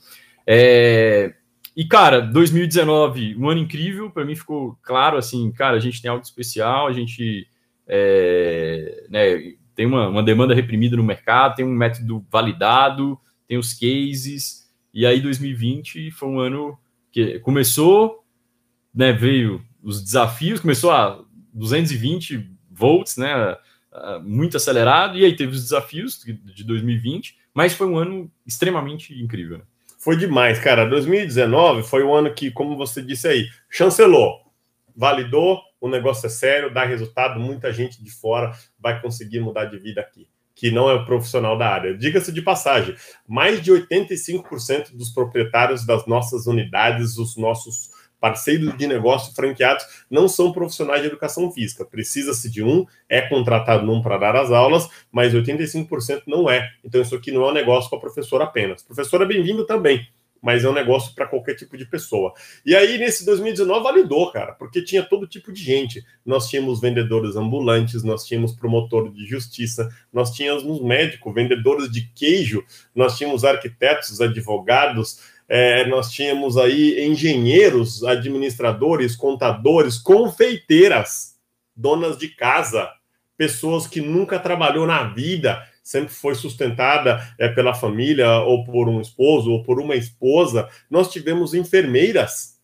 É, 0.48 1.34
e, 1.76 1.86
cara, 1.86 2.22
2019, 2.22 3.36
um 3.36 3.50
ano 3.50 3.60
incrível, 3.60 4.10
para 4.10 4.24
mim 4.24 4.36
ficou 4.36 4.78
claro, 4.82 5.18
assim, 5.18 5.52
cara, 5.52 5.76
a 5.76 5.80
gente 5.80 6.02
tem 6.02 6.10
algo 6.10 6.24
especial, 6.24 6.88
a 6.88 6.94
gente 6.94 7.48
é, 7.86 9.06
né, 9.10 9.54
tem 9.76 9.86
uma, 9.86 10.08
uma, 10.08 10.24
demanda 10.24 10.56
reprimida 10.56 10.96
no 10.96 11.04
mercado, 11.04 11.56
tem 11.56 11.66
um 11.66 11.74
método 11.74 12.26
validado, 12.32 13.20
tem 13.46 13.58
os 13.58 13.74
cases, 13.74 14.72
e 14.94 15.06
aí 15.06 15.20
2020 15.20 16.12
foi 16.12 16.30
um 16.30 16.40
ano 16.40 16.78
que 17.12 17.40
começou, 17.40 18.24
né, 18.94 19.12
veio 19.12 19.62
os 19.84 20.02
desafios, 20.02 20.62
começou 20.62 20.92
a 20.92 21.22
220 21.54 22.52
volts, 22.72 23.18
né, 23.18 23.58
muito 24.24 24.56
acelerado, 24.56 25.18
e 25.18 25.26
aí 25.26 25.36
teve 25.36 25.52
os 25.52 25.64
desafios 25.64 26.24
de 26.24 26.64
2020, 26.64 27.38
mas 27.54 27.74
foi 27.74 27.88
um 27.88 27.98
ano 27.98 28.32
extremamente 28.46 29.14
incrível. 29.22 29.58
Né? 29.58 29.64
Foi 30.06 30.15
demais, 30.15 30.60
cara. 30.60 30.86
2019 30.86 31.82
foi 31.82 32.03
um 32.03 32.14
ano 32.14 32.32
que, 32.32 32.52
como 32.52 32.77
você 32.77 33.02
disse 33.02 33.27
aí, 33.27 33.48
chancelou, 33.68 34.40
validou, 34.95 35.60
o 35.82 35.90
negócio 35.90 36.27
é 36.27 36.30
sério, 36.30 36.72
dá 36.72 36.86
resultado, 36.86 37.40
muita 37.40 37.73
gente 37.73 38.03
de 38.03 38.11
fora 38.11 38.52
vai 38.80 39.02
conseguir 39.02 39.40
mudar 39.40 39.65
de 39.65 39.80
vida 39.80 39.99
aqui, 40.02 40.27
que 40.53 40.69
não 40.69 40.88
é 40.88 40.94
o 40.94 41.06
profissional 41.07 41.57
da 41.57 41.68
área. 41.68 41.98
Diga-se 41.98 42.32
de 42.32 42.44
passagem, 42.44 42.95
mais 43.27 43.60
de 43.64 43.72
85% 43.72 44.95
dos 44.95 45.10
proprietários 45.10 45.84
das 45.84 46.06
nossas 46.06 46.45
unidades, 46.45 47.18
os 47.18 47.36
nossos 47.36 47.90
parceiros 48.26 48.76
de 48.76 48.88
negócio 48.88 49.36
franqueados 49.36 49.86
não 50.10 50.28
são 50.28 50.52
profissionais 50.52 51.00
de 51.02 51.08
educação 51.10 51.52
física. 51.52 51.86
Precisa-se 51.86 52.50
de 52.50 52.64
um, 52.64 52.84
é 53.08 53.22
contratado 53.22 53.86
num 53.86 54.02
para 54.02 54.18
dar 54.18 54.36
as 54.36 54.50
aulas, 54.50 54.90
mas 55.12 55.36
85% 55.36 56.24
não 56.26 56.50
é. 56.50 56.72
Então, 56.84 57.00
isso 57.00 57.14
aqui 57.14 57.32
não 57.32 57.44
é 57.46 57.52
um 57.52 57.54
negócio 57.54 57.88
para 57.88 58.00
professor 58.00 58.42
apenas. 58.42 58.82
Professor 58.82 59.22
é 59.22 59.28
bem-vindo 59.28 59.64
também 59.64 60.08
mas 60.42 60.64
é 60.64 60.70
um 60.70 60.74
negócio 60.74 61.16
para 61.16 61.26
qualquer 61.26 61.56
tipo 61.56 61.76
de 61.76 61.86
pessoa. 61.86 62.32
E 62.64 62.76
aí, 62.76 63.00
nesse 63.00 63.26
2019, 63.26 63.84
validou, 63.84 64.32
cara, 64.32 64.52
porque 64.52 64.80
tinha 64.84 65.02
todo 65.02 65.26
tipo 65.26 65.52
de 65.52 65.60
gente. 65.60 66.06
Nós 66.24 66.48
tínhamos 66.48 66.80
vendedores 66.80 67.36
ambulantes, 67.36 68.04
nós 68.04 68.24
tínhamos 68.24 68.54
promotor 68.54 69.12
de 69.12 69.26
justiça, 69.26 69.90
nós 70.14 70.30
tínhamos 70.30 70.84
médicos, 70.84 71.34
vendedores 71.34 71.92
de 71.92 72.08
queijo, 72.14 72.64
nós 72.94 73.18
tínhamos 73.18 73.44
arquitetos, 73.44 74.22
advogados, 74.22 75.20
é, 75.48 75.86
nós 75.86 76.12
tínhamos 76.12 76.58
aí 76.58 77.06
engenheiros, 77.06 78.04
administradores, 78.04 79.16
contadores, 79.16 79.98
confeiteiras, 79.98 81.36
donas 81.76 82.18
de 82.18 82.30
casa, 82.30 82.90
pessoas 83.38 83.86
que 83.88 84.02
nunca 84.02 84.40
trabalhou 84.40 84.88
na 84.88 85.04
vida 85.04 85.62
sempre 85.86 86.12
foi 86.12 86.34
sustentada 86.34 87.22
é, 87.38 87.48
pela 87.48 87.76
família, 87.76 88.40
ou 88.40 88.66
por 88.66 88.90
um 88.90 89.00
esposo, 89.00 89.52
ou 89.52 89.64
por 89.64 89.80
uma 89.80 89.96
esposa. 89.96 90.68
Nós 90.90 91.12
tivemos 91.12 91.54
enfermeiras, 91.54 92.60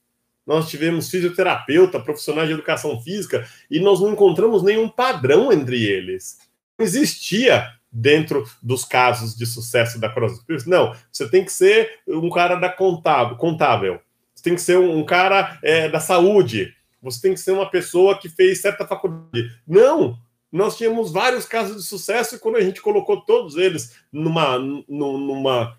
nós 0.45 0.67
tivemos 0.67 1.07
fisioterapeuta, 1.07 1.99
profissionais 1.99 2.47
de 2.47 2.55
educação 2.55 2.99
física, 2.99 3.47
e 3.69 3.79
nós 3.79 4.01
não 4.01 4.13
encontramos 4.13 4.63
nenhum 4.63 4.89
padrão 4.89 5.53
entre 5.53 5.83
eles. 5.85 6.39
Não 6.79 6.83
existia 6.83 7.69
dentro 7.91 8.43
dos 8.61 8.85
casos 8.85 9.35
de 9.35 9.45
sucesso 9.45 9.99
da 9.99 10.09
CrossFit. 10.09 10.67
Não, 10.67 10.95
você 11.11 11.29
tem 11.29 11.43
que 11.43 11.51
ser 11.51 11.99
um 12.07 12.29
cara 12.29 12.55
da 12.55 12.69
contábil, 12.69 13.35
contábil. 13.35 13.99
Você 14.33 14.43
tem 14.43 14.55
que 14.55 14.61
ser 14.61 14.77
um 14.77 15.03
cara 15.03 15.59
é, 15.61 15.89
da 15.89 15.99
saúde. 15.99 16.73
Você 17.01 17.21
tem 17.21 17.33
que 17.33 17.39
ser 17.39 17.51
uma 17.51 17.69
pessoa 17.69 18.17
que 18.17 18.29
fez 18.29 18.61
certa 18.61 18.87
faculdade. 18.87 19.51
Não, 19.67 20.17
nós 20.51 20.77
tínhamos 20.77 21.11
vários 21.11 21.45
casos 21.45 21.77
de 21.77 21.87
sucesso 21.87 22.35
e 22.35 22.39
quando 22.39 22.57
a 22.57 22.61
gente 22.61 22.81
colocou 22.81 23.21
todos 23.21 23.55
eles 23.55 23.95
numa, 24.11 24.57
numa 24.57 25.77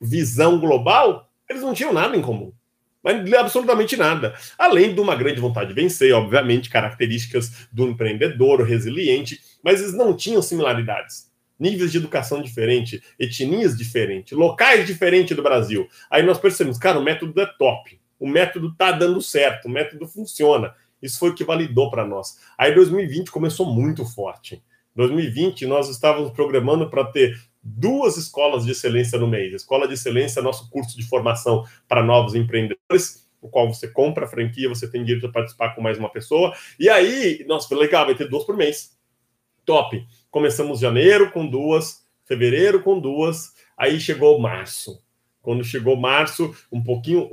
visão 0.00 0.58
global, 0.58 1.30
eles 1.48 1.62
não 1.62 1.74
tinham 1.74 1.92
nada 1.92 2.16
em 2.16 2.22
comum. 2.22 2.52
Mas 3.02 3.32
absolutamente 3.34 3.96
nada. 3.96 4.34
Além 4.58 4.92
de 4.92 5.00
uma 5.00 5.14
grande 5.14 5.40
vontade 5.40 5.68
de 5.68 5.80
vencer, 5.80 6.12
obviamente, 6.12 6.68
características 6.68 7.68
do 7.70 7.86
empreendedor 7.86 8.62
resiliente, 8.62 9.40
mas 9.62 9.80
eles 9.80 9.94
não 9.94 10.14
tinham 10.14 10.42
similaridades. 10.42 11.25
Níveis 11.58 11.90
de 11.90 11.98
educação 11.98 12.42
diferentes, 12.42 13.00
etnias 13.18 13.76
diferentes, 13.76 14.36
locais 14.36 14.86
diferentes 14.86 15.36
do 15.36 15.42
Brasil. 15.42 15.88
Aí 16.10 16.22
nós 16.22 16.38
percebemos, 16.38 16.78
cara, 16.78 16.98
o 16.98 17.02
método 17.02 17.40
é 17.40 17.46
top. 17.46 17.98
O 18.18 18.28
método 18.28 18.74
tá 18.74 18.92
dando 18.92 19.20
certo, 19.20 19.66
o 19.66 19.70
método 19.70 20.06
funciona. 20.06 20.74
Isso 21.00 21.18
foi 21.18 21.30
o 21.30 21.34
que 21.34 21.44
validou 21.44 21.90
para 21.90 22.06
nós. 22.06 22.38
Aí 22.58 22.74
2020 22.74 23.30
começou 23.30 23.66
muito 23.66 24.04
forte. 24.04 24.62
2020 24.94 25.66
nós 25.66 25.88
estávamos 25.88 26.30
programando 26.32 26.88
para 26.88 27.04
ter 27.04 27.38
duas 27.62 28.16
escolas 28.16 28.64
de 28.64 28.72
excelência 28.72 29.18
no 29.18 29.26
mês. 29.26 29.52
Escola 29.52 29.86
de 29.86 29.94
excelência, 29.94 30.40
nosso 30.40 30.70
curso 30.70 30.96
de 30.96 31.06
formação 31.06 31.64
para 31.86 32.02
novos 32.02 32.34
empreendedores, 32.34 33.28
o 33.40 33.48
qual 33.48 33.72
você 33.72 33.88
compra 33.88 34.24
a 34.24 34.28
franquia, 34.28 34.68
você 34.68 34.90
tem 34.90 35.04
direito 35.04 35.26
a 35.26 35.32
participar 35.32 35.74
com 35.74 35.82
mais 35.82 35.98
uma 35.98 36.10
pessoa. 36.10 36.54
E 36.78 36.88
aí, 36.88 37.44
nossa, 37.46 37.74
legal, 37.76 38.06
vai 38.06 38.14
ter 38.14 38.28
duas 38.28 38.44
por 38.44 38.56
mês. 38.56 38.96
Top. 39.64 40.06
Começamos 40.36 40.80
janeiro 40.80 41.30
com 41.30 41.46
duas, 41.46 42.02
fevereiro 42.26 42.82
com 42.82 43.00
duas, 43.00 43.54
aí 43.74 43.98
chegou 43.98 44.38
março. 44.38 45.02
Quando 45.40 45.64
chegou 45.64 45.96
março, 45.96 46.54
um 46.70 46.84
pouquinho, 46.84 47.26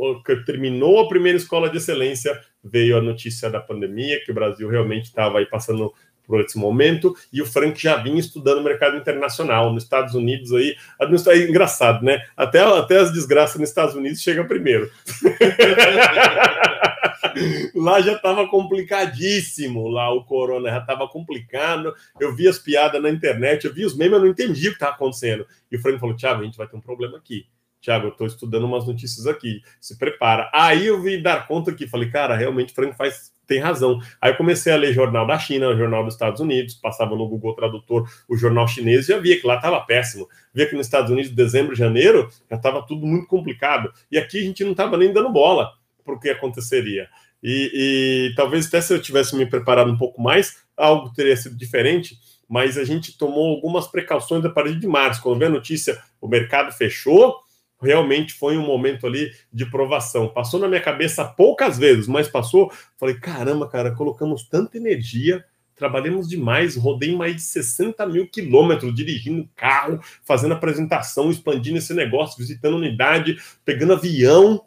terminou 0.45 1.01
a 1.01 1.09
primeira 1.09 1.37
escola 1.37 1.69
de 1.69 1.79
excelência, 1.79 2.39
veio 2.63 2.97
a 2.97 3.01
notícia 3.01 3.49
da 3.49 3.59
pandemia, 3.59 4.23
que 4.23 4.31
o 4.31 4.33
Brasil 4.33 4.69
realmente 4.69 5.07
estava 5.07 5.39
aí 5.39 5.45
passando 5.45 5.93
por 6.25 6.39
esse 6.39 6.57
momento, 6.57 7.13
e 7.33 7.41
o 7.41 7.45
Frank 7.45 7.77
já 7.77 7.97
vinha 7.97 8.21
estudando 8.21 8.59
o 8.59 8.63
mercado 8.63 8.95
internacional, 8.95 9.73
nos 9.73 9.83
Estados 9.83 10.15
Unidos 10.15 10.53
aí, 10.53 10.73
é 11.01 11.37
engraçado, 11.39 12.05
né? 12.05 12.25
Até, 12.37 12.61
até 12.61 12.99
as 12.99 13.11
desgraças 13.11 13.59
nos 13.59 13.67
Estados 13.67 13.95
Unidos 13.95 14.21
chegam 14.21 14.47
primeiro. 14.47 14.89
lá 17.75 18.01
já 18.01 18.13
estava 18.13 18.47
complicadíssimo, 18.47 19.87
lá 19.87 20.11
o 20.13 20.23
corona 20.23 20.69
já 20.69 20.79
estava 20.79 21.07
complicado, 21.07 21.93
eu 22.19 22.35
vi 22.35 22.47
as 22.47 22.59
piadas 22.59 23.01
na 23.01 23.09
internet, 23.09 23.65
eu 23.65 23.73
vi 23.73 23.85
os 23.85 23.95
memes, 23.95 24.13
eu 24.13 24.19
não 24.19 24.27
entendi 24.27 24.67
o 24.67 24.71
que 24.71 24.75
estava 24.75 24.93
acontecendo. 24.93 25.45
E 25.71 25.75
o 25.75 25.81
Frank 25.81 25.99
falou, 25.99 26.15
Thiago, 26.15 26.41
a 26.41 26.45
gente 26.45 26.57
vai 26.57 26.67
ter 26.67 26.75
um 26.75 26.81
problema 26.81 27.17
aqui. 27.17 27.45
Tiago, 27.81 28.07
eu 28.07 28.11
estou 28.11 28.25
estudando 28.25 28.63
umas 28.63 28.87
notícias 28.87 29.27
aqui, 29.27 29.61
se 29.79 29.97
prepara. 29.97 30.49
Aí 30.53 30.87
eu 30.87 31.01
vi 31.01 31.21
dar 31.21 31.45
conta 31.47 31.71
aqui, 31.71 31.85
falei, 31.85 32.09
cara, 32.09 32.33
realmente 32.33 32.73
Frank 32.73 32.95
faz, 32.95 33.33
tem 33.45 33.59
razão. 33.59 33.99
Aí 34.21 34.31
eu 34.31 34.37
comecei 34.37 34.71
a 34.71 34.77
ler 34.77 34.93
jornal 34.93 35.27
da 35.27 35.37
China, 35.37 35.75
jornal 35.75 36.05
dos 36.05 36.13
Estados 36.13 36.39
Unidos, 36.39 36.75
passava 36.75 37.13
no 37.13 37.27
Google 37.27 37.53
Tradutor 37.53 38.09
o 38.29 38.37
jornal 38.37 38.69
chinês, 38.69 39.07
já 39.07 39.19
via 39.19 39.37
que 39.39 39.45
lá 39.45 39.57
estava 39.57 39.81
péssimo. 39.81 40.29
Via 40.53 40.65
que 40.65 40.77
nos 40.77 40.87
Estados 40.87 41.11
Unidos, 41.11 41.31
dezembro, 41.31 41.75
janeiro, 41.75 42.29
já 42.49 42.55
estava 42.55 42.81
tudo 42.81 43.05
muito 43.05 43.27
complicado. 43.27 43.91
E 44.09 44.17
aqui 44.17 44.39
a 44.39 44.43
gente 44.43 44.63
não 44.63 44.71
estava 44.71 44.97
nem 44.97 45.11
dando 45.11 45.29
bola 45.29 45.73
para 46.03 46.13
o 46.13 46.19
que 46.19 46.29
aconteceria. 46.29 47.07
E, 47.41 48.29
e 48.31 48.35
talvez 48.35 48.67
até 48.67 48.81
se 48.81 48.93
eu 48.93 49.01
tivesse 49.01 49.35
me 49.35 49.45
preparado 49.45 49.91
um 49.91 49.97
pouco 49.97 50.21
mais, 50.21 50.57
algo 50.77 51.13
teria 51.13 51.35
sido 51.35 51.55
diferente 51.55 52.17
mas 52.53 52.77
a 52.77 52.83
gente 52.83 53.17
tomou 53.17 53.49
algumas 53.49 53.87
precauções 53.87 54.45
a 54.45 54.49
partir 54.49 54.79
de 54.79 54.85
março. 54.85 55.23
Quando 55.23 55.39
veio 55.39 55.49
a 55.49 55.53
notícia, 55.53 55.99
o 56.21 56.27
mercado 56.27 56.71
fechou, 56.71 57.37
realmente 57.81 58.33
foi 58.33 58.57
um 58.57 58.65
momento 58.65 59.07
ali 59.07 59.31
de 59.51 59.65
provação. 59.65 60.29
Passou 60.29 60.59
na 60.59 60.67
minha 60.67 60.79
cabeça 60.79 61.25
poucas 61.25 61.79
vezes, 61.79 62.07
mas 62.07 62.27
passou. 62.27 62.71
Falei, 62.99 63.15
caramba, 63.15 63.67
cara, 63.67 63.91
colocamos 63.95 64.47
tanta 64.47 64.77
energia, 64.77 65.43
trabalhamos 65.75 66.29
demais, 66.29 66.75
rodei 66.75 67.15
mais 67.15 67.35
de 67.37 67.41
60 67.41 68.05
mil 68.05 68.27
quilômetros 68.27 68.93
dirigindo 68.93 69.49
carro, 69.55 69.99
fazendo 70.23 70.53
apresentação, 70.53 71.31
expandindo 71.31 71.79
esse 71.79 71.93
negócio, 71.93 72.37
visitando 72.37 72.77
unidade, 72.77 73.37
pegando 73.65 73.93
avião. 73.93 74.63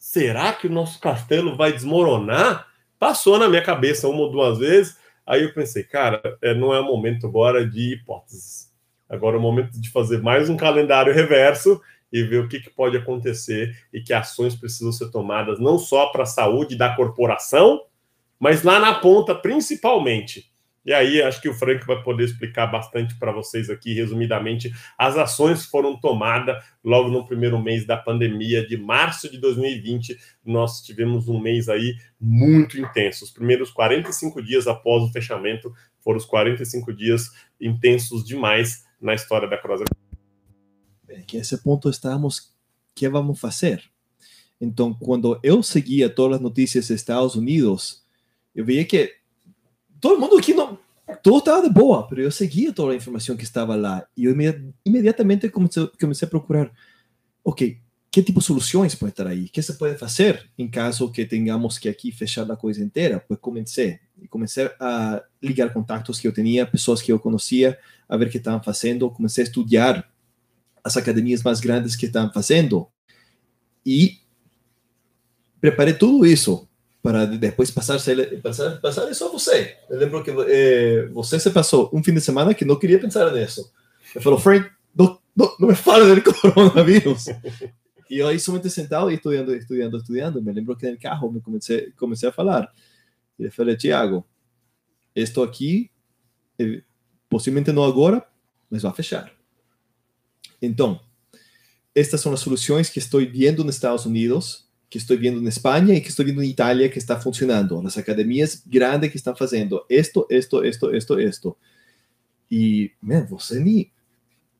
Será 0.00 0.54
que 0.54 0.66
o 0.66 0.72
nosso 0.72 0.98
castelo 0.98 1.58
vai 1.58 1.74
desmoronar? 1.74 2.66
Passou 2.98 3.38
na 3.38 3.46
minha 3.50 3.62
cabeça 3.62 4.08
uma 4.08 4.22
ou 4.22 4.30
duas 4.30 4.58
vezes. 4.58 4.96
Aí 5.26 5.42
eu 5.42 5.52
pensei, 5.52 5.84
cara, 5.84 6.22
é, 6.40 6.54
não 6.54 6.72
é 6.72 6.80
o 6.80 6.86
momento 6.86 7.26
agora 7.26 7.68
de 7.68 7.92
hipóteses. 7.92 8.72
Agora 9.06 9.36
é 9.36 9.38
o 9.38 9.42
momento 9.42 9.78
de 9.78 9.90
fazer 9.90 10.22
mais 10.22 10.48
um 10.48 10.56
calendário 10.56 11.12
reverso 11.12 11.82
e 12.10 12.22
ver 12.22 12.38
o 12.38 12.48
que, 12.48 12.60
que 12.60 12.70
pode 12.70 12.96
acontecer 12.96 13.76
e 13.92 14.00
que 14.00 14.14
ações 14.14 14.56
precisam 14.56 14.90
ser 14.90 15.10
tomadas 15.10 15.60
não 15.60 15.78
só 15.78 16.06
para 16.06 16.22
a 16.22 16.26
saúde 16.26 16.76
da 16.76 16.96
corporação, 16.96 17.82
mas 18.38 18.62
lá 18.62 18.80
na 18.80 18.94
ponta 18.94 19.34
principalmente. 19.34 20.50
E 20.84 20.92
aí, 20.92 21.20
acho 21.22 21.42
que 21.42 21.48
o 21.48 21.54
Frank 21.54 21.86
vai 21.86 22.02
poder 22.02 22.24
explicar 22.24 22.66
bastante 22.66 23.18
para 23.18 23.32
vocês 23.32 23.68
aqui, 23.68 23.92
resumidamente, 23.92 24.72
as 24.96 25.16
ações 25.16 25.66
foram 25.66 26.00
tomadas 26.00 26.64
logo 26.82 27.10
no 27.10 27.26
primeiro 27.26 27.60
mês 27.60 27.86
da 27.86 27.96
pandemia, 27.96 28.66
de 28.66 28.76
março 28.76 29.30
de 29.30 29.38
2020. 29.38 30.16
Nós 30.44 30.80
tivemos 30.80 31.28
um 31.28 31.38
mês 31.38 31.68
aí 31.68 31.94
muito 32.18 32.80
intenso. 32.80 33.24
Os 33.24 33.30
primeiros 33.30 33.70
45 33.70 34.42
dias 34.42 34.66
após 34.66 35.02
o 35.02 35.12
fechamento 35.12 35.72
foram 36.02 36.16
os 36.16 36.24
45 36.24 36.94
dias 36.94 37.28
intensos 37.60 38.24
demais 38.24 38.84
na 39.00 39.14
história 39.14 39.48
da 39.48 39.58
Cross 39.58 39.82
que 41.30 41.36
a 41.36 41.40
esse 41.40 41.56
ponto 41.58 41.88
estávamos, 41.88 42.52
que 42.94 43.08
vamos 43.08 43.38
fazer? 43.38 43.82
Então, 44.60 44.92
quando 44.92 45.38
eu 45.42 45.62
seguia 45.62 46.10
todas 46.10 46.36
as 46.36 46.42
notícias 46.42 46.88
dos 46.88 46.96
Estados 46.96 47.34
Unidos, 47.36 48.04
eu 48.54 48.64
via 48.64 48.84
que 48.84 49.19
todo 50.00 50.20
mundo 50.20 50.36
aqui 50.38 50.54
não, 50.54 50.78
tudo 51.22 51.38
estava 51.38 51.62
de 51.62 51.72
boa, 51.72 52.06
mas 52.10 52.18
eu 52.18 52.30
seguia 52.30 52.72
toda 52.72 52.92
a 52.92 52.96
informação 52.96 53.36
que 53.36 53.44
estava 53.44 53.74
lá 53.76 54.06
e 54.16 54.24
eu 54.24 54.34
imediatamente 54.84 55.48
comecei, 55.48 55.86
comecei 56.00 56.26
a 56.26 56.30
procurar, 56.30 56.70
ok, 57.44 57.78
que 58.10 58.22
tipo 58.22 58.40
de 58.40 58.46
soluções 58.46 58.94
pode 58.94 59.12
estar 59.12 59.26
aí? 59.26 59.48
Que 59.48 59.62
se 59.62 59.78
pode 59.78 59.96
fazer 59.96 60.50
em 60.58 60.68
caso 60.68 61.10
que 61.12 61.24
tenhamos 61.24 61.78
que 61.78 61.88
aqui 61.88 62.10
fechar 62.10 62.50
a 62.50 62.56
coisa 62.56 62.82
inteira? 62.82 63.24
Pues 63.26 63.38
comecei 63.38 64.00
e 64.20 64.26
comecei 64.26 64.70
a 64.80 65.22
ligar 65.40 65.72
contatos 65.72 66.18
que 66.18 66.26
eu 66.26 66.32
tinha, 66.32 66.66
pessoas 66.66 67.00
que 67.00 67.12
eu 67.12 67.20
conhecia, 67.20 67.78
a 68.08 68.16
ver 68.16 68.26
o 68.26 68.30
que 68.30 68.38
estavam 68.38 68.62
fazendo, 68.62 69.10
comecei 69.10 69.44
a 69.44 69.46
estudar 69.46 70.10
as 70.82 70.96
academias 70.96 71.42
mais 71.42 71.60
grandes 71.60 71.94
que 71.94 72.06
estão 72.06 72.32
fazendo 72.32 72.88
e 73.86 74.18
preparei 75.60 75.94
tudo 75.94 76.26
isso 76.26 76.68
para 77.02 77.26
depois 77.26 77.70
passar, 77.70 77.98
passar, 78.42 78.80
passar 78.80 79.02
a 79.04 79.28
você. 79.28 79.76
Eu 79.88 79.98
lembro 79.98 80.22
que 80.22 80.30
eh, 80.30 81.08
você 81.12 81.40
se 81.40 81.50
passou 81.50 81.90
um 81.92 82.02
fim 82.02 82.12
de 82.12 82.20
semana 82.20 82.54
que 82.54 82.64
não 82.64 82.76
queria 82.76 82.98
pensar 82.98 83.32
nisso. 83.32 83.72
Eu 84.14 84.20
falou, 84.20 84.38
Frank, 84.38 84.70
não, 84.94 85.18
não, 85.34 85.56
não 85.58 85.68
me 85.68 85.74
fala 85.74 86.14
do 86.14 86.22
coronavírus. 86.22 87.26
e 88.10 88.18
eu 88.18 88.28
aí 88.28 88.38
somente 88.38 88.68
sentado 88.68 89.10
e 89.10 89.14
estudando, 89.14 89.54
estudando, 89.54 89.96
estudando. 89.96 90.42
Me 90.42 90.52
lembro 90.52 90.76
que 90.76 90.90
no 90.90 90.98
carro 90.98 91.32
me 91.32 91.40
comecei, 91.40 91.90
comecei 91.92 92.28
a 92.28 92.32
falar. 92.32 92.70
Eu 93.38 93.50
falei, 93.50 93.76
Tiago, 93.76 94.26
estou 95.14 95.42
aqui, 95.42 95.90
eh, 96.58 96.82
possivelmente 97.30 97.72
não 97.72 97.84
agora, 97.84 98.26
mas 98.70 98.82
vai 98.82 98.92
fechar. 98.92 99.32
Então, 100.60 101.00
estas 101.94 102.20
são 102.20 102.32
as 102.32 102.40
soluções 102.40 102.90
que 102.90 102.98
estou 102.98 103.20
vendo 103.20 103.64
nos 103.64 103.76
Estados 103.76 104.04
Unidos, 104.04 104.69
que 104.90 104.98
estou 104.98 105.16
vendo 105.16 105.40
na 105.40 105.48
Espanha 105.48 105.94
e 105.94 106.00
que 106.00 106.08
estou 106.08 106.26
vendo 106.26 106.38
na 106.38 106.44
Itália 106.44 106.88
que 106.88 106.98
está 106.98 107.18
funcionando. 107.18 107.80
As 107.86 107.96
academias 107.96 108.60
grandes 108.66 109.08
que 109.08 109.16
estão 109.16 109.36
fazendo 109.36 109.84
esto, 109.88 110.26
esto, 110.28 110.64
esto, 110.64 110.90
esto, 110.92 111.20
esto. 111.20 111.56
E, 112.50 112.90
man, 113.00 113.24
você 113.26 113.60
nem, 113.60 113.92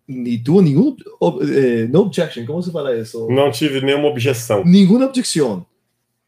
nem 0.07 0.41
tuvo 0.41 0.63
nenhum 0.63 0.97
eh, 1.43 1.89
no 1.89 2.03
objection, 2.03 2.47
como 2.47 2.63
se 2.63 2.71
fala 2.71 2.97
isso? 2.97 3.27
Não 3.29 3.51
tive 3.51 3.81
nenhuma 3.81 4.07
objeção. 4.07 4.65
Nenhuma 4.65 5.07
objeção. 5.07 5.67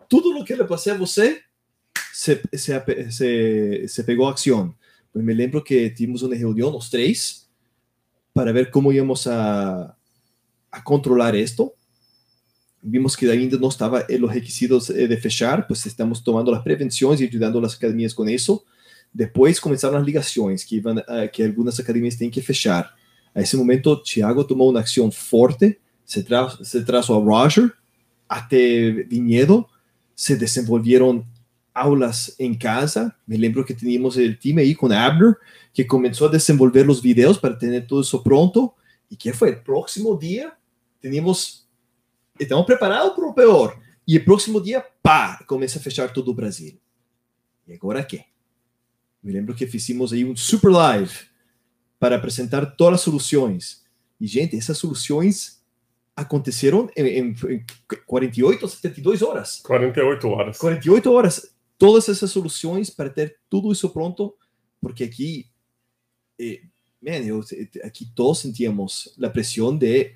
Tudo 0.08 0.36
o 0.36 0.44
que 0.44 0.52
ele 0.52 0.64
passei 0.64 0.92
a 0.92 0.96
você, 0.96 1.40
se, 2.12 2.42
se, 2.52 2.72
se, 3.10 3.84
se 3.86 4.04
pegou 4.04 4.28
ação. 4.28 4.74
Eu 5.14 5.22
me 5.22 5.32
lembro 5.32 5.62
que 5.62 5.90
tivemos 5.90 6.22
uma 6.22 6.34
reunião, 6.34 6.76
os 6.76 6.90
três, 6.90 7.48
para 8.34 8.52
ver 8.52 8.70
como 8.72 8.92
íamos 8.92 9.28
a, 9.28 9.94
a 10.72 10.82
controlar 10.82 11.36
esto. 11.36 11.72
Vimos 12.82 13.14
que 13.14 13.30
ainda 13.30 13.56
não 13.58 13.68
estava 13.68 14.04
los 14.10 14.30
requisitos 14.30 14.88
de 14.88 15.16
fechar, 15.16 15.66
pues 15.66 15.86
estamos 15.86 16.20
tomando 16.20 16.52
as 16.52 16.62
prevenções 16.62 17.20
e 17.20 17.24
ajudando 17.24 17.64
as 17.64 17.74
academias 17.74 18.12
com 18.12 18.28
isso. 18.28 18.62
Depois 19.14 19.60
começaram 19.60 19.98
as 19.98 20.04
ligações, 20.04 20.64
que, 20.64 20.82
que 21.32 21.44
algumas 21.44 21.78
academias 21.78 22.16
têm 22.16 22.30
que 22.30 22.40
fechar. 22.40 22.92
A 23.34 23.40
esse 23.40 23.56
momento, 23.56 23.96
Thiago 24.02 24.44
tomou 24.44 24.70
uma 24.70 24.80
ação 24.80 25.10
forte, 25.10 25.78
se, 26.04 26.22
tra 26.22 26.50
se 26.62 26.84
trazou 26.84 27.20
a 27.20 27.24
Roger 27.24 27.72
até 28.28 28.90
Vinhedo, 29.08 29.66
se 30.14 30.36
desenvolveram 30.36 31.24
aulas 31.74 32.34
em 32.38 32.54
casa. 32.54 33.14
Me 33.26 33.36
lembro 33.36 33.64
que 33.64 33.74
tínhamos 33.74 34.16
o 34.16 34.34
time 34.34 34.62
aí 34.62 34.74
com 34.74 34.86
Abner, 34.86 35.36
que 35.72 35.84
começou 35.84 36.28
a 36.28 36.30
desenvolver 36.30 36.88
os 36.88 37.00
vídeos 37.00 37.38
para 37.38 37.54
ter 37.54 37.86
tudo 37.86 38.02
isso 38.02 38.22
pronto. 38.22 38.72
E 39.10 39.16
que 39.16 39.32
foi? 39.32 39.56
Próximo 39.56 40.18
dia, 40.18 40.52
tínhamos. 41.00 41.61
Estamos 42.38 42.66
preparados 42.66 43.14
para 43.14 43.26
o 43.26 43.34
pior. 43.34 43.78
E 44.06 44.16
o 44.16 44.24
próximo 44.24 44.60
dia, 44.60 44.84
pá, 45.02 45.42
começa 45.46 45.78
a 45.78 45.82
fechar 45.82 46.12
todo 46.12 46.30
o 46.30 46.34
Brasil. 46.34 46.78
E 47.66 47.74
agora 47.74 48.02
quê? 48.02 48.24
Me 49.22 49.32
lembro 49.32 49.54
que 49.54 49.66
fizemos 49.66 50.12
aí 50.12 50.24
um 50.24 50.34
super 50.34 50.70
live 50.70 51.14
para 51.98 52.16
apresentar 52.16 52.66
todas 52.66 53.00
as 53.00 53.00
soluções. 53.02 53.84
E, 54.20 54.26
gente, 54.26 54.56
essas 54.56 54.76
soluções 54.78 55.62
aconteceram 56.16 56.90
em, 56.96 57.30
em 57.30 57.64
48 58.06 58.62
ou 58.62 58.68
72 58.68 59.22
horas. 59.22 59.60
48 59.62 60.28
horas. 60.28 60.58
48 60.58 61.12
horas. 61.12 61.54
Todas 61.78 62.08
essas 62.08 62.30
soluções 62.30 62.90
para 62.90 63.08
ter 63.08 63.38
tudo 63.48 63.72
isso 63.72 63.88
pronto, 63.90 64.34
porque 64.80 65.04
aqui, 65.04 65.46
eh, 66.40 66.62
man, 67.00 67.24
eu, 67.24 67.40
aqui 67.84 68.04
todos 68.14 68.40
sentíamos 68.40 69.16
a 69.22 69.30
pressão 69.30 69.76
de 69.76 70.14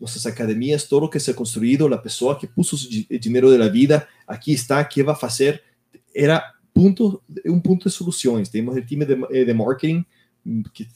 nossas 0.00 0.26
academias, 0.26 0.84
todo 0.84 1.04
o 1.04 1.08
que 1.08 1.18
se 1.18 1.30
ha 1.30 1.34
construído, 1.34 1.92
a 1.92 1.98
pessoa 1.98 2.38
que 2.38 2.46
puso 2.46 2.76
o 2.76 3.18
dinheiro 3.18 3.56
da 3.58 3.68
vida, 3.68 4.06
aqui 4.26 4.52
está, 4.52 4.82
que 4.84 5.02
vai 5.02 5.14
fazer? 5.14 5.62
Era 6.14 6.54
ponto, 6.72 7.22
um 7.46 7.60
ponto 7.60 7.88
de 7.88 7.94
soluções. 7.94 8.48
Temos 8.48 8.76
o 8.76 8.82
time 8.82 9.04
de, 9.04 9.44
de 9.44 9.54
marketing 9.54 10.04
que 10.72 10.86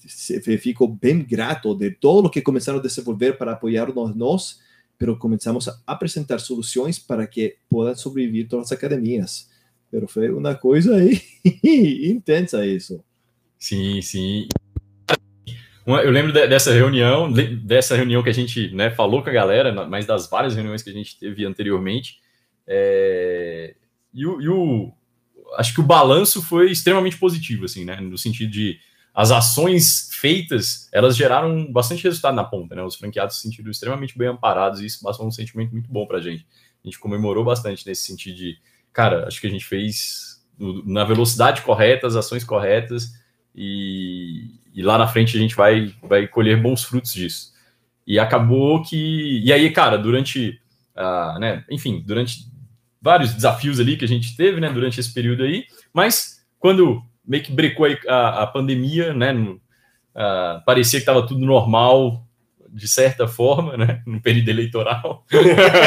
ficou 0.58 0.88
bem 0.88 1.22
grato 1.22 1.74
de 1.74 1.90
todo 1.90 2.26
o 2.26 2.30
que 2.30 2.40
começaram 2.40 2.78
a 2.78 2.82
desenvolver 2.82 3.36
para 3.36 3.52
apoiar-nos 3.52 4.14
nós, 4.14 4.60
pero 4.98 5.18
começamos 5.18 5.68
a 5.68 5.76
apresentar 5.86 6.38
soluções 6.38 6.98
para 6.98 7.26
que 7.26 7.56
possam 7.68 7.96
sobreviver 7.96 8.48
todas 8.48 8.66
as 8.66 8.72
academias. 8.72 9.50
Pero 9.90 10.08
foi 10.08 10.30
uma 10.30 10.54
coisa 10.54 10.96
aí 10.96 11.20
intensa 12.08 12.64
isso. 12.64 13.02
Sim, 13.58 14.00
sim. 14.00 14.48
Eu 15.86 16.10
lembro 16.10 16.32
dessa 16.32 16.72
reunião, 16.72 17.30
dessa 17.32 17.96
reunião 17.96 18.22
que 18.22 18.30
a 18.30 18.34
gente 18.34 18.72
né, 18.72 18.90
falou 18.90 19.22
com 19.22 19.30
a 19.30 19.32
galera, 19.32 19.86
mas 19.86 20.06
das 20.06 20.28
várias 20.28 20.54
reuniões 20.54 20.82
que 20.82 20.90
a 20.90 20.92
gente 20.92 21.18
teve 21.18 21.44
anteriormente. 21.44 22.20
É... 22.66 23.74
E, 24.14 24.24
o, 24.26 24.40
e 24.40 24.48
o, 24.48 24.92
acho 25.56 25.74
que 25.74 25.80
o 25.80 25.84
balanço 25.84 26.42
foi 26.42 26.70
extremamente 26.70 27.16
positivo, 27.16 27.64
assim, 27.64 27.84
né? 27.84 28.00
No 28.00 28.16
sentido 28.16 28.50
de 28.50 28.78
as 29.14 29.30
ações 29.30 30.08
feitas, 30.12 30.88
elas 30.92 31.16
geraram 31.16 31.70
bastante 31.70 32.04
resultado 32.04 32.34
na 32.34 32.44
ponta, 32.44 32.74
né? 32.74 32.82
Os 32.82 32.96
franqueados 32.96 33.36
se 33.36 33.42
sentiram 33.42 33.70
extremamente 33.70 34.16
bem 34.16 34.28
amparados 34.28 34.80
e 34.80 34.86
isso 34.86 35.02
passou 35.02 35.26
um 35.26 35.30
sentimento 35.30 35.72
muito 35.72 35.90
bom 35.90 36.06
pra 36.06 36.20
gente. 36.20 36.46
A 36.82 36.86
gente 36.86 36.98
comemorou 36.98 37.44
bastante 37.44 37.86
nesse 37.86 38.02
sentido 38.02 38.36
de, 38.36 38.58
cara, 38.92 39.26
acho 39.26 39.40
que 39.40 39.46
a 39.46 39.50
gente 39.50 39.64
fez 39.64 40.42
na 40.58 41.04
velocidade 41.04 41.62
correta, 41.62 42.06
as 42.06 42.16
ações 42.16 42.44
corretas 42.44 43.12
e, 43.54 44.61
e 44.74 44.82
lá 44.82 44.96
na 44.96 45.06
frente 45.06 45.36
a 45.36 45.40
gente 45.40 45.54
vai, 45.54 45.94
vai 46.02 46.26
colher 46.26 46.60
bons 46.60 46.82
frutos 46.82 47.12
disso. 47.12 47.52
E 48.06 48.18
acabou 48.18 48.82
que. 48.82 49.40
E 49.44 49.52
aí, 49.52 49.70
cara, 49.70 49.96
durante. 49.96 50.60
Uh, 50.96 51.38
né, 51.38 51.64
enfim, 51.70 52.02
durante 52.06 52.50
vários 53.00 53.34
desafios 53.34 53.80
ali 53.80 53.96
que 53.96 54.04
a 54.04 54.08
gente 54.08 54.36
teve, 54.36 54.60
né, 54.60 54.70
durante 54.70 55.00
esse 55.00 55.12
período 55.12 55.42
aí, 55.42 55.64
mas 55.92 56.44
quando 56.58 57.02
meio 57.26 57.42
que 57.42 57.50
brecou 57.50 57.86
a, 58.06 58.42
a 58.42 58.46
pandemia, 58.46 59.14
né, 59.14 59.32
no, 59.32 59.54
uh, 59.54 60.62
parecia 60.64 61.00
que 61.00 61.02
estava 61.02 61.26
tudo 61.26 61.44
normal, 61.44 62.24
de 62.68 62.86
certa 62.86 63.26
forma, 63.26 63.76
né, 63.76 64.02
no 64.06 64.20
período 64.20 64.50
eleitoral, 64.50 65.24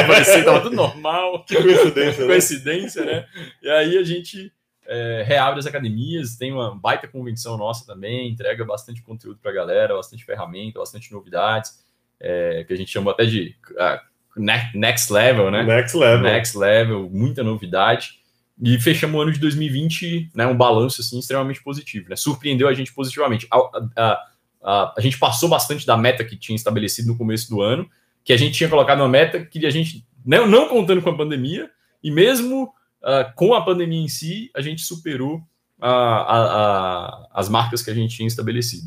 parecia 0.06 0.34
que 0.34 0.38
estava 0.40 0.60
tudo 0.60 0.76
normal, 0.76 1.44
que 1.44 1.56
coincidência, 1.56 2.20
né? 2.20 2.26
coincidência, 2.26 3.04
né, 3.04 3.26
e 3.62 3.68
aí 3.68 3.98
a 3.98 4.02
gente 4.02 4.52
é, 4.88 5.24
reabre 5.26 5.58
as 5.58 5.66
academias, 5.66 6.36
tem 6.36 6.52
uma 6.52 6.74
baita 6.74 7.08
convenção 7.08 7.56
nossa 7.56 7.86
também, 7.86 8.30
entrega 8.30 8.64
bastante 8.64 9.02
conteúdo 9.02 9.38
para 9.40 9.50
a 9.50 9.54
galera, 9.54 9.94
bastante 9.94 10.24
ferramenta, 10.24 10.78
bastante 10.78 11.12
novidades, 11.12 11.84
é, 12.20 12.64
que 12.64 12.72
a 12.72 12.76
gente 12.76 12.90
chama 12.90 13.10
até 13.10 13.24
de 13.24 13.54
uh, 13.72 14.40
next 14.74 15.12
level, 15.12 15.50
né? 15.50 15.62
Next 15.64 15.96
level. 15.96 16.22
Next 16.22 16.56
level, 16.56 17.10
muita 17.10 17.42
novidade. 17.42 18.20
E 18.62 18.78
fechamos 18.80 19.16
o 19.16 19.20
ano 19.20 19.32
de 19.32 19.38
2020, 19.38 20.30
né, 20.34 20.46
um 20.46 20.56
balanço 20.56 21.02
assim, 21.02 21.18
extremamente 21.18 21.62
positivo, 21.62 22.08
né? 22.08 22.16
Surpreendeu 22.16 22.68
a 22.68 22.74
gente 22.74 22.92
positivamente. 22.92 23.46
A, 23.50 23.58
a, 23.96 24.24
a, 24.62 24.94
a, 24.96 25.00
gente 25.00 25.18
passou 25.18 25.48
bastante 25.48 25.86
da 25.86 25.96
meta 25.96 26.24
que 26.24 26.36
tinha 26.36 26.56
estabelecido 26.56 27.08
no 27.08 27.18
começo 27.18 27.50
do 27.50 27.60
ano, 27.60 27.88
que 28.24 28.32
a 28.32 28.36
gente 28.36 28.54
tinha 28.54 28.70
colocado 28.70 29.00
uma 29.00 29.08
meta 29.08 29.44
que 29.44 29.64
a 29.66 29.70
gente, 29.70 30.06
não, 30.24 30.46
não 30.46 30.68
contando 30.68 31.02
com 31.02 31.10
a 31.10 31.16
pandemia, 31.16 31.70
e 32.02 32.10
mesmo 32.10 32.72
uh, 33.06 33.32
com 33.34 33.54
a 33.54 33.64
pandemia 33.64 34.02
em 34.02 34.08
si, 34.08 34.50
a 34.54 34.60
gente 34.60 34.82
superou 34.82 35.40
as 35.78 37.50
marcas 37.50 37.82
que 37.82 37.90
a 37.90 37.94
gente 37.94 38.16
tinha 38.16 38.26
estabelecido. 38.26 38.86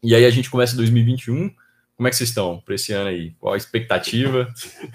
E 0.00 0.14
aí 0.14 0.24
a 0.24 0.30
gente 0.30 0.48
começa 0.48 0.76
2021 0.76 1.52
como 1.98 2.06
é 2.06 2.10
que 2.12 2.16
vocês 2.16 2.28
estão 2.28 2.60
para 2.60 2.76
esse 2.76 2.92
ano 2.92 3.08
aí? 3.08 3.32
Qual 3.40 3.52
a 3.52 3.56
expectativa? 3.56 4.48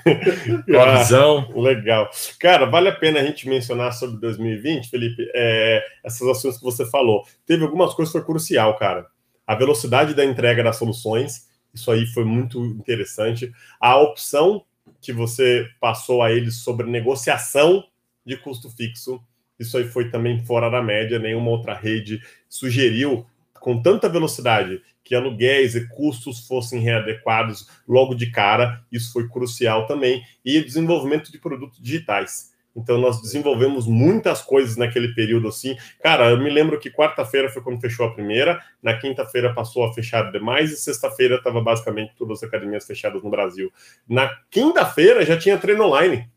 Qual 0.65 0.88
a 0.88 0.93
ah, 0.93 0.97
visão? 0.99 1.51
legal. 1.53 2.10
Cara, 2.39 2.65
vale 2.65 2.88
a 2.88 2.95
pena 2.95 3.19
a 3.19 3.23
gente 3.26 3.47
mencionar 3.49 3.91
sobre 3.91 4.22
2020, 4.22 4.89
Felipe, 4.89 5.30
é, 5.35 5.84
essas 6.01 6.26
ações 6.26 6.57
que 6.57 6.64
você 6.64 6.85
falou. 6.85 7.27
Teve 7.45 7.65
algumas 7.65 7.93
coisas 7.93 8.10
que 8.10 8.18
foi 8.18 8.26
crucial, 8.26 8.77
cara. 8.77 9.05
A 9.45 9.53
velocidade 9.53 10.14
da 10.14 10.23
entrega 10.23 10.64
das 10.64 10.77
soluções, 10.77 11.49
isso 11.73 11.91
aí 11.91 12.05
foi 12.05 12.23
muito 12.23 12.64
interessante. 12.64 13.51
A 13.81 13.97
opção 13.97 14.64
que 15.01 15.11
você 15.11 15.68
passou 15.81 16.23
a 16.23 16.31
eles 16.31 16.64
sobre 16.64 16.89
negociação 16.89 17.84
de 18.26 18.38
custo 18.38 18.70
fixo, 18.70 19.22
isso 19.60 19.78
aí 19.78 19.86
foi 19.86 20.10
também 20.10 20.44
fora 20.45 20.70
da 20.70 20.82
média. 20.82 21.20
Nenhuma 21.20 21.50
outra 21.50 21.74
rede 21.74 22.22
sugeriu 22.50 23.26
com 23.60 23.82
tanta 23.82 24.10
velocidade 24.10 24.82
que 25.04 25.16
aluguéis 25.16 25.76
e 25.76 25.88
custos 25.88 26.48
fossem 26.48 26.80
readequados 26.80 27.68
logo 27.88 28.14
de 28.14 28.32
cara, 28.32 28.82
isso 28.91 29.12
foi 29.12 29.28
crucial 29.28 29.86
também, 29.86 30.24
e 30.44 30.62
desenvolvimento 30.62 31.32
de 31.32 31.38
produtos 31.38 31.80
digitais. 31.82 32.54
Então 32.76 32.98
nós 32.98 33.22
desenvolvemos 33.22 33.86
muitas 33.86 34.41
coisas 34.41 34.76
naquele 34.78 35.14
período 35.14 35.48
assim. 35.48 35.76
Cara, 36.02 36.32
eu 36.32 36.38
me 36.38 36.50
lembro 36.50 36.80
que 36.80 36.90
quarta-feira 36.90 37.50
foi 37.50 37.62
quando 37.62 37.80
fechou 37.80 38.06
a 38.08 38.14
primeira, 38.14 38.60
na 38.82 38.98
quinta-feira 38.98 39.54
passou 39.54 39.84
a 39.86 39.94
fechar 39.94 40.32
demais 40.32 40.72
e 40.72 40.78
sexta-feira 40.78 41.36
estava 41.36 41.62
basicamente 41.62 42.14
todas 42.18 42.40
as 42.40 42.50
academias 42.50 42.86
fechadas 42.86 43.22
no 43.22 43.30
Brasil. 43.30 43.72
Na 44.08 44.30
quinta-feira 44.50 45.24
já 45.26 45.38
tinha 45.38 45.58
treino 45.58 45.86
online. 45.86 46.28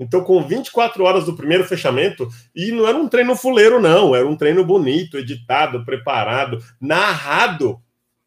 Então, 0.00 0.24
com 0.24 0.42
24 0.42 1.04
horas 1.04 1.26
do 1.26 1.36
primeiro 1.36 1.64
fechamento, 1.64 2.26
e 2.56 2.72
não 2.72 2.88
era 2.88 2.96
um 2.96 3.06
treino 3.06 3.36
fuleiro, 3.36 3.78
não, 3.78 4.16
era 4.16 4.26
um 4.26 4.34
treino 4.34 4.64
bonito, 4.64 5.18
editado, 5.18 5.84
preparado, 5.84 6.58
narrado 6.80 7.78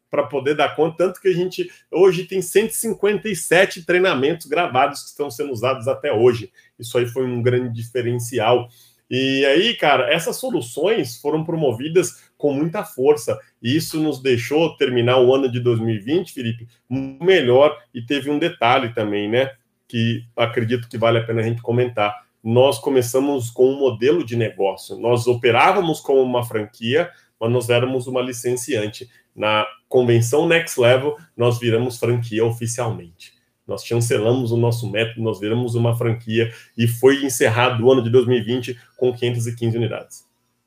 para 0.08 0.22
poder 0.22 0.54
dar 0.54 0.76
conta. 0.76 0.96
Tanto 0.98 1.20
que 1.20 1.26
a 1.26 1.34
gente 1.34 1.68
hoje 1.90 2.22
tem 2.22 2.40
157 2.40 3.84
treinamentos 3.84 4.46
gravados 4.46 5.02
que 5.02 5.08
estão 5.08 5.28
sendo 5.28 5.52
usados 5.52 5.88
até 5.88 6.12
hoje. 6.12 6.52
Isso 6.78 6.96
aí 6.96 7.06
foi 7.06 7.26
um 7.26 7.42
grande 7.42 7.74
diferencial. 7.74 8.68
E 9.10 9.44
aí, 9.44 9.74
cara, 9.74 10.08
essas 10.12 10.36
soluções 10.36 11.16
foram 11.16 11.44
promovidas 11.44 12.30
com 12.38 12.52
muita 12.52 12.84
força. 12.84 13.36
E 13.60 13.76
isso 13.76 14.00
nos 14.00 14.22
deixou 14.22 14.76
terminar 14.76 15.18
o 15.18 15.34
ano 15.34 15.50
de 15.50 15.58
2020, 15.58 16.32
Felipe, 16.32 16.68
melhor. 16.88 17.76
E 17.92 18.00
teve 18.00 18.30
um 18.30 18.38
detalhe 18.38 18.94
também, 18.94 19.28
né? 19.28 19.50
Que 19.88 20.24
acredito 20.36 20.88
que 20.88 20.98
vale 20.98 21.18
a 21.18 21.24
pena 21.24 21.40
a 21.40 21.44
gente 21.44 21.62
comentar. 21.62 22.24
nós 22.42 22.78
começamos 22.78 23.50
com 23.50 23.70
um 23.70 23.78
modelo 23.78 24.22
de 24.22 24.36
negócio. 24.36 24.98
Nós 24.98 25.26
operávamos 25.26 26.00
como 26.00 26.20
uma 26.20 26.44
franquia, 26.44 27.10
mas 27.40 27.50
nós 27.50 27.70
éramos 27.70 28.06
uma 28.06 28.20
licenciante. 28.20 29.08
Na 29.34 29.66
convenção 29.88 30.46
Next 30.46 30.78
Level, 30.78 31.16
nós 31.34 31.58
viramos 31.58 31.98
franquia 31.98 32.44
oficialmente. 32.44 33.32
Nós 33.66 33.84
chancelamos 33.84 34.52
o 34.52 34.56
nosso 34.56 34.90
método, 34.90 35.22
nós 35.22 35.40
viramos 35.40 35.74
uma 35.74 35.96
franquia 35.96 36.52
e 36.76 36.86
foi 36.86 37.24
encerrado 37.24 37.82
o 37.82 37.90
ano 37.90 38.02
de 38.02 38.10
2020 38.10 38.78
com 38.96 39.12
515 39.12 39.76
unidades. 39.76 40.26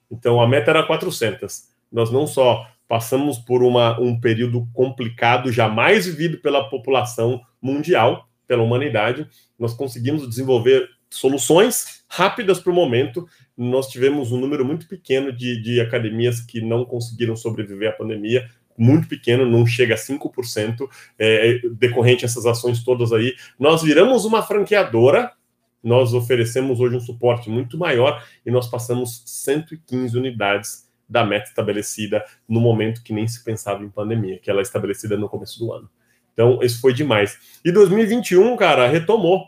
Então 0.10 0.42
a 0.42 0.48
meta 0.48 0.72
era 0.72 0.84
400. 0.84 1.66
Nós 1.92 2.12
não 2.12 2.26
só 2.26 2.66
passamos 2.88 3.38
por 3.38 3.62
uma, 3.62 4.00
um 4.00 4.20
período 4.20 4.68
complicado, 4.74 5.52
jamais 5.52 6.06
vivido 6.06 6.40
pela 6.40 6.70
população 6.70 7.42
mundial, 7.62 8.28
pela 8.48 8.64
humanidade, 8.64 9.28
nós 9.60 9.74
conseguimos 9.74 10.28
desenvolver 10.28 10.88
soluções 11.10 12.04
rápidas 12.08 12.60
para 12.60 12.72
o 12.72 12.76
momento. 12.76 13.28
Nós 13.56 13.88
tivemos 13.88 14.32
um 14.32 14.40
número 14.40 14.66
muito 14.66 14.88
pequeno 14.88 15.32
de, 15.32 15.62
de 15.62 15.82
academias 15.82 16.42
que 16.42 16.62
não 16.62 16.86
conseguiram 16.86 17.36
sobreviver 17.36 17.90
à 17.90 17.94
pandemia, 17.94 18.50
muito 18.78 19.08
pequeno, 19.08 19.46
não 19.46 19.66
chega 19.66 19.96
a 19.96 19.98
5%, 19.98 20.88
é, 21.18 21.60
decorrente 21.72 22.26
essas 22.26 22.46
ações 22.46 22.84
todas 22.84 23.12
aí. 23.12 23.34
Nós 23.60 23.82
viramos 23.82 24.24
uma 24.24 24.44
franqueadora, 24.44 25.32
nós 25.84 26.14
oferecemos 26.14 26.80
hoje 26.80 26.96
um 26.96 27.00
suporte 27.00 27.50
muito 27.50 27.78
maior 27.78 28.24
e 28.46 28.52
nós 28.52 28.68
passamos 28.68 29.24
115 29.26 30.18
unidades 30.18 30.88
da 31.10 31.26
meta 31.26 31.48
estabelecida 31.48 32.24
no 32.48 32.60
momento 32.60 33.02
que 33.02 33.14
nem 33.14 33.28
se 33.28 33.44
pensava 33.44 33.84
em 33.84 33.90
pandemia, 33.90 34.40
que 34.40 34.50
ela 34.50 34.60
é 34.60 34.64
estabelecida 34.64 35.18
no 35.18 35.30
começo 35.30 35.58
do 35.58 35.72
ano. 35.72 35.90
Então, 36.38 36.60
isso 36.62 36.80
foi 36.80 36.94
demais. 36.94 37.36
E 37.66 37.72
2021, 37.72 38.56
cara, 38.58 38.88
retomou 38.88 39.44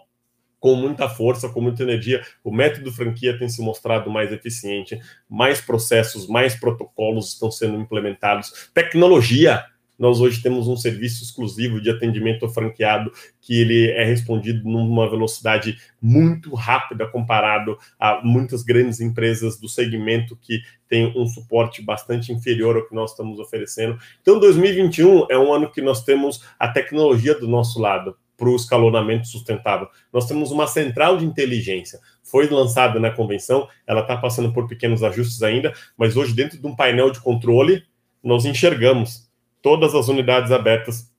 com 0.59 0.73
muita 0.73 1.07
força, 1.07 1.47
com 1.47 1.61
muita 1.61 1.83
energia. 1.83 2.19
O 2.43 2.51
método 2.51 2.91
franquia 2.91 3.37
tem 3.37 3.47
se 3.47 3.61
mostrado 3.61 4.09
mais 4.09 4.31
eficiente, 4.33 4.99
mais 5.29 5.61
processos, 5.61 6.27
mais 6.27 6.55
protocolos 6.55 7.33
estão 7.33 7.51
sendo 7.51 7.79
implementados, 7.79 8.71
tecnologia. 8.73 9.63
Nós 9.99 10.21
hoje 10.21 10.41
temos 10.41 10.69
um 10.69 10.77
serviço 10.77 11.21
exclusivo 11.23 11.81
de 11.81 11.89
atendimento 11.89 12.47
franqueado 12.47 13.11
que 13.41 13.59
ele 13.59 13.91
é 13.91 14.05
respondido 14.05 14.67
numa 14.67 15.09
velocidade 15.09 15.77
muito 16.01 16.55
rápida 16.55 17.05
comparado 17.05 17.77
a 17.99 18.21
muitas 18.23 18.63
grandes 18.63 19.01
empresas 19.01 19.59
do 19.59 19.67
segmento 19.67 20.37
que 20.41 20.61
tem 20.87 21.13
um 21.17 21.27
suporte 21.27 21.81
bastante 21.81 22.31
inferior 22.31 22.77
ao 22.77 22.87
que 22.87 22.95
nós 22.95 23.11
estamos 23.11 23.39
oferecendo. 23.39 23.99
Então, 24.21 24.39
2021 24.39 25.27
é 25.29 25.37
um 25.37 25.53
ano 25.53 25.69
que 25.69 25.81
nós 25.81 26.03
temos 26.03 26.41
a 26.57 26.69
tecnologia 26.69 27.37
do 27.37 27.47
nosso 27.47 27.79
lado 27.79 28.15
para 28.37 28.49
o 28.49 28.55
escalonamento 28.55 29.27
sustentável. 29.27 29.89
Nós 30.13 30.25
temos 30.25 30.49
uma 30.49 30.65
central 30.65 31.17
de 31.17 31.25
inteligência. 31.25 31.99
Foi 32.23 32.47
lançada 32.47 32.97
na 32.99 33.11
convenção, 33.11 33.67
ela 33.85 33.99
está 33.99 34.15
passando 34.15 34.53
por 34.53 34.65
pequenos 34.65 35.03
ajustes 35.03 35.43
ainda, 35.43 35.73
mas 35.97 36.15
hoje, 36.15 36.33
dentro 36.33 36.57
de 36.57 36.65
um 36.65 36.73
painel 36.73 37.11
de 37.11 37.19
controle, 37.19 37.83
nós 38.23 38.45
enxergamos 38.45 39.28
todas 39.61 39.95
as 39.95 40.07
unidades 40.07 40.51
abertas 40.51 41.11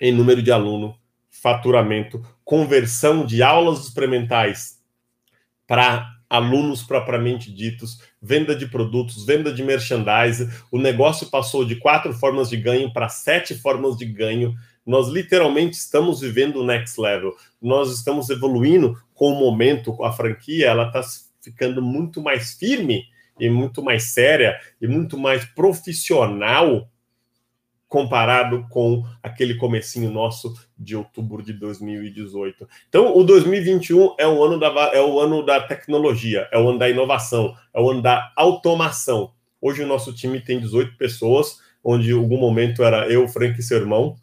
em 0.00 0.12
número 0.12 0.42
de 0.42 0.52
aluno, 0.52 0.96
faturamento, 1.30 2.22
conversão 2.44 3.24
de 3.24 3.42
aulas 3.42 3.80
experimentais 3.80 4.78
para 5.66 6.08
alunos 6.30 6.82
propriamente 6.82 7.52
ditos, 7.52 8.02
venda 8.20 8.54
de 8.54 8.66
produtos, 8.66 9.24
venda 9.24 9.52
de 9.52 9.62
merchandise. 9.62 10.48
O 10.70 10.78
negócio 10.78 11.30
passou 11.30 11.64
de 11.64 11.76
quatro 11.76 12.12
formas 12.12 12.50
de 12.50 12.56
ganho 12.56 12.92
para 12.92 13.08
sete 13.08 13.54
formas 13.54 13.96
de 13.96 14.04
ganho 14.04 14.54
nós 14.88 15.08
literalmente 15.08 15.76
estamos 15.76 16.22
vivendo 16.22 16.62
o 16.62 16.64
next 16.64 16.98
level. 16.98 17.36
Nós 17.60 17.92
estamos 17.92 18.30
evoluindo 18.30 18.98
com 19.12 19.32
o 19.32 19.38
momento, 19.38 20.02
a 20.02 20.10
franquia, 20.10 20.68
ela 20.68 20.86
está 20.86 21.02
ficando 21.42 21.82
muito 21.82 22.22
mais 22.22 22.54
firme 22.54 23.04
e 23.38 23.50
muito 23.50 23.82
mais 23.82 24.14
séria 24.14 24.58
e 24.80 24.88
muito 24.88 25.18
mais 25.18 25.44
profissional 25.44 26.88
comparado 27.88 28.66
com 28.68 29.02
aquele 29.22 29.54
comecinho 29.54 30.10
nosso 30.10 30.54
de 30.78 30.94
outubro 30.94 31.42
de 31.42 31.52
2018. 31.54 32.68
Então, 32.88 33.16
o 33.16 33.24
2021 33.24 34.14
é 34.18 34.26
o 34.26 34.44
ano 34.44 34.58
da 34.58 34.68
é 34.92 35.00
o 35.00 35.18
ano 35.18 35.44
da 35.44 35.60
tecnologia, 35.60 36.46
é 36.52 36.58
o 36.58 36.68
ano 36.68 36.78
da 36.78 36.88
inovação, 36.88 37.54
é 37.74 37.80
o 37.80 37.90
ano 37.90 38.02
da 38.02 38.32
automação. 38.36 39.32
Hoje 39.60 39.82
o 39.82 39.86
nosso 39.86 40.12
time 40.12 40.40
tem 40.40 40.60
18 40.60 40.96
pessoas, 40.96 41.58
onde 41.82 42.10
em 42.10 42.16
algum 42.16 42.38
momento 42.38 42.84
era 42.84 43.08
eu, 43.08 43.26
Frank 43.26 43.58
e 43.58 43.62
seu 43.62 43.78
irmão, 43.78 44.16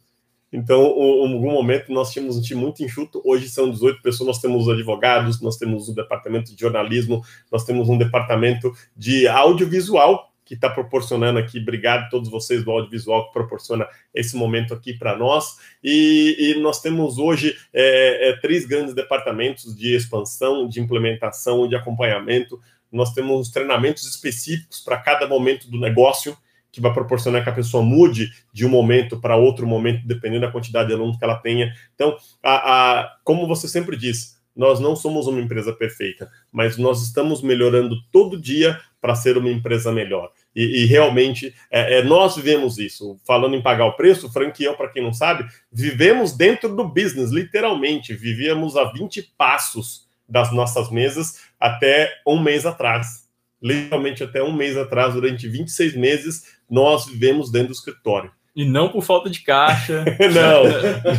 então, 0.56 0.82
em 0.82 1.34
algum 1.34 1.52
momento, 1.52 1.92
nós 1.92 2.12
tínhamos 2.12 2.38
um 2.38 2.42
time 2.42 2.62
muito 2.62 2.82
enxuto. 2.82 3.22
Hoje 3.26 3.50
são 3.50 3.70
18 3.70 4.02
pessoas. 4.02 4.28
Nós 4.28 4.40
temos 4.40 4.70
advogados, 4.70 5.42
nós 5.42 5.58
temos 5.58 5.90
um 5.90 5.94
departamento 5.94 6.56
de 6.56 6.62
jornalismo, 6.62 7.22
nós 7.52 7.66
temos 7.66 7.90
um 7.90 7.98
departamento 7.98 8.72
de 8.96 9.28
audiovisual 9.28 10.32
que 10.46 10.54
está 10.54 10.70
proporcionando 10.70 11.40
aqui. 11.40 11.60
Obrigado 11.60 12.04
a 12.04 12.10
todos 12.10 12.30
vocês 12.30 12.64
do 12.64 12.72
audiovisual 12.72 13.28
que 13.28 13.34
proporciona 13.34 13.88
esse 14.14 14.38
momento 14.38 14.74
aqui 14.74 14.94
para 14.94 15.18
nós. 15.18 15.58
E, 15.84 16.36
e, 16.38 16.62
nós 16.62 16.80
temos 16.82 17.18
hoje 17.18 17.58
é, 17.74 18.30
é, 18.30 18.38
três 18.38 18.66
grandes 18.66 18.94
departamentos 18.94 19.76
de 19.76 19.96
expansão, 19.96 20.70
de 20.70 20.80
implementação, 20.80 21.68
de 21.68 21.76
acompanhamento. 21.76 22.62
Nós 22.92 23.12
temos 23.14 23.50
treinamentos 23.50 24.06
específicos 24.06 24.80
para 24.80 24.98
cada 24.98 25.28
momento 25.28 25.70
do 25.70 25.80
negócio 25.80 26.38
que 26.72 26.82
vai 26.82 26.94
proporcionar 26.94 27.42
que 27.42 27.50
a 27.50 27.54
pessoa 27.54 27.82
mude 27.82 28.32
de 28.54 28.66
um 28.66 28.70
momento 28.70 29.18
para 29.20 29.38
outro 29.38 29.66
momento, 29.66 30.06
dependendo 30.06 30.46
da 30.46 30.52
quantidade 30.52 30.90
de 30.90 30.94
alunos 30.94 31.18
que 31.18 31.24
ela 31.24 31.38
tenha. 31.38 31.74
Então, 31.96 32.18
a, 32.44 33.00
a, 33.00 33.18
como 33.24 33.48
você 33.48 33.66
sempre 33.66 33.96
diz, 33.96 34.35
nós 34.56 34.80
não 34.80 34.96
somos 34.96 35.28
uma 35.28 35.40
empresa 35.42 35.74
perfeita, 35.74 36.30
mas 36.52 36.78
nós 36.78 37.04
estamos 37.04 37.42
melhorando 37.42 37.96
todo 38.12 38.40
dia 38.40 38.80
para 39.02 39.16
ser 39.16 39.38
uma 39.38 39.50
empresa 39.50 39.92
melhor. 39.92 40.32
E, 40.56 40.84
e 40.84 40.86
realmente 40.86 41.54
é, 41.70 42.00
é, 42.00 42.04
nós 42.04 42.36
vivemos 42.36 42.78
isso. 42.78 43.20
Falando 43.26 43.56
em 43.56 43.62
pagar 43.62 43.86
o 43.86 43.96
preço, 43.96 44.32
franquia, 44.32 44.74
para 44.74 44.90
quem 44.90 45.04
não 45.04 45.14
sabe, 45.14 45.46
vivemos 45.72 46.32
dentro 46.32 46.76
do 46.76 46.88
business, 46.88 47.32
literalmente. 47.32 48.14
Vivíamos 48.14 48.78
a 48.78 48.86
20 48.86 49.34
passos 49.38 50.08
das 50.28 50.52
nossas 50.52 50.90
mesas 50.90 51.42
até 51.60 52.12
um 52.26 52.42
mês 52.42 52.66
atrás 52.66 53.26
literalmente 53.66 54.24
até 54.24 54.44
um 54.44 54.54
mês 54.54 54.78
atrás, 54.78 55.16
durante 55.16 55.48
26 55.48 55.96
meses, 55.96 56.56
nós 56.70 57.08
vivemos 57.08 57.52
dentro 57.52 57.70
do 57.70 57.74
escritório. 57.74 58.32
E 58.56 58.64
não 58.64 58.88
por 58.88 59.04
falta 59.04 59.30
de 59.30 59.42
caixa. 59.42 60.06
não. 60.34 60.66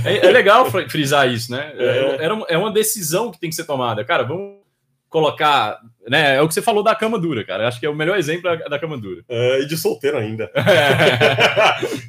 É, 0.04 0.26
é, 0.26 0.30
legal 0.30 0.70
frisar 0.88 1.28
isso, 1.30 1.52
né? 1.52 1.72
É. 1.76 2.26
É, 2.26 2.54
é 2.54 2.58
uma 2.58 2.72
decisão 2.72 3.30
que 3.30 3.38
tem 3.38 3.50
que 3.50 3.56
ser 3.56 3.64
tomada. 3.64 4.04
Cara, 4.04 4.22
vamos 4.22 4.56
colocar, 5.10 5.80
né? 6.08 6.36
É 6.36 6.42
o 6.42 6.48
que 6.48 6.54
você 6.54 6.62
falou 6.62 6.82
da 6.82 6.94
cama 6.94 7.18
dura, 7.18 7.44
cara. 7.44 7.66
Acho 7.66 7.80
que 7.80 7.86
é 7.86 7.90
o 7.90 7.94
melhor 7.94 8.18
exemplo 8.18 8.42
da 8.68 8.78
cama 8.78 8.96
dura. 8.96 9.24
É, 9.28 9.60
e 9.60 9.66
de 9.66 9.76
solteiro 9.76 10.18
ainda. 10.18 10.50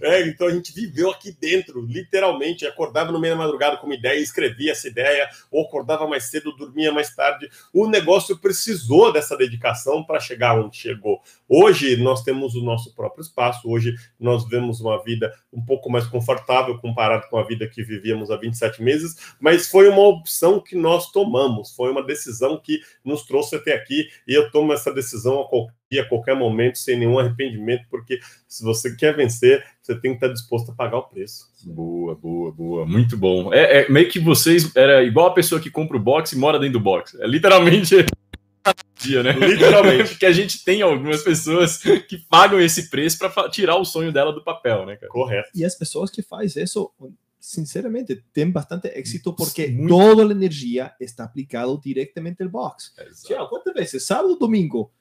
É. 0.01 0.17
é, 0.21 0.27
então 0.27 0.47
a 0.47 0.51
gente 0.51 0.73
viveu 0.73 1.09
aqui 1.09 1.31
dentro, 1.31 1.81
literalmente. 1.85 2.65
Acordava 2.65 3.11
no 3.11 3.19
meio 3.19 3.33
da 3.33 3.43
madrugada 3.43 3.77
com 3.77 3.85
uma 3.85 3.95
ideia, 3.95 4.19
escrevia 4.19 4.71
essa 4.71 4.87
ideia, 4.87 5.29
ou 5.51 5.63
acordava 5.63 6.07
mais 6.07 6.25
cedo, 6.25 6.55
dormia 6.55 6.91
mais 6.91 7.13
tarde. 7.15 7.49
O 7.73 7.87
negócio 7.87 8.37
precisou 8.37 9.11
dessa 9.13 9.37
dedicação 9.37 10.03
para 10.03 10.19
chegar 10.19 10.59
onde 10.59 10.77
chegou. 10.77 11.21
Hoje 11.47 11.97
nós 11.97 12.23
temos 12.23 12.55
o 12.55 12.63
nosso 12.63 12.93
próprio 12.93 13.21
espaço, 13.21 13.69
hoje 13.69 13.95
nós 14.19 14.47
vemos 14.47 14.81
uma 14.81 15.01
vida 15.03 15.33
um 15.53 15.63
pouco 15.63 15.89
mais 15.89 16.05
confortável 16.05 16.77
comparado 16.77 17.27
com 17.29 17.37
a 17.37 17.43
vida 17.43 17.67
que 17.67 17.83
vivíamos 17.83 18.29
há 18.29 18.37
27 18.37 18.81
meses, 18.83 19.15
mas 19.39 19.67
foi 19.67 19.87
uma 19.87 20.05
opção 20.07 20.59
que 20.59 20.75
nós 20.75 21.11
tomamos, 21.11 21.73
foi 21.73 21.91
uma 21.91 22.03
decisão 22.03 22.57
que 22.57 22.81
nos 23.03 23.23
trouxe 23.23 23.55
até 23.55 23.73
aqui 23.73 23.86
e 23.93 24.09
eu 24.27 24.51
tomo 24.51 24.73
essa 24.73 24.93
decisão 24.93 25.41
a 25.41 25.47
qualquer, 25.47 25.99
a 25.99 26.05
qualquer 26.05 26.35
momento 26.35 26.77
sem 26.77 26.97
nenhum 26.97 27.17
arrependimento, 27.19 27.85
porque 27.89 28.19
se 28.47 28.63
você 28.63 28.95
quer 28.95 29.15
vencer, 29.15 29.63
você 29.81 29.99
tem 29.99 30.11
que 30.11 30.17
estar 30.17 30.33
disposto 30.33 30.71
a 30.71 30.75
pagar 30.75 30.97
o 30.97 31.03
preço. 31.03 31.45
Boa, 31.65 32.15
boa, 32.15 32.51
boa, 32.51 32.85
muito 32.85 33.17
bom. 33.17 33.53
É, 33.53 33.81
é 33.81 33.89
meio 33.89 34.09
que 34.09 34.19
vocês 34.19 34.75
era 34.75 35.03
igual 35.03 35.27
a 35.27 35.33
pessoa 35.33 35.61
que 35.61 35.69
compra 35.69 35.97
o 35.97 35.99
box 35.99 36.33
e 36.33 36.37
mora 36.37 36.59
dentro 36.59 36.79
do 36.79 36.83
box. 36.83 37.17
É 37.19 37.27
literalmente 37.27 37.95
dia, 38.99 39.23
né? 39.23 39.31
Literalmente. 39.33 40.17
que 40.17 40.25
a 40.25 40.31
gente 40.31 40.63
tem 40.63 40.81
algumas 40.81 41.23
pessoas 41.23 41.77
que 41.77 42.17
pagam 42.29 42.59
esse 42.59 42.89
preço 42.89 43.17
para 43.17 43.49
tirar 43.49 43.77
o 43.77 43.85
sonho 43.85 44.11
dela 44.11 44.33
do 44.33 44.43
papel, 44.43 44.85
né, 44.85 44.95
cara? 44.95 45.11
Correto. 45.11 45.49
E 45.55 45.63
as 45.63 45.75
pessoas 45.75 46.09
que 46.09 46.21
fazem 46.21 46.63
isso, 46.63 46.91
sinceramente, 47.39 48.23
têm 48.33 48.51
bastante 48.51 48.87
êxito 48.89 49.33
porque 49.33 49.75
toda 49.87 50.23
a 50.23 50.31
energia 50.31 50.93
está 50.99 51.23
aplicada 51.23 51.77
diretamente 51.83 52.43
no 52.43 52.49
box. 52.49 52.93
Exato. 52.99 53.49
Quantas 53.49 53.73
vezes? 53.73 54.05
Sábado, 54.05 54.37
domingo. 54.37 54.91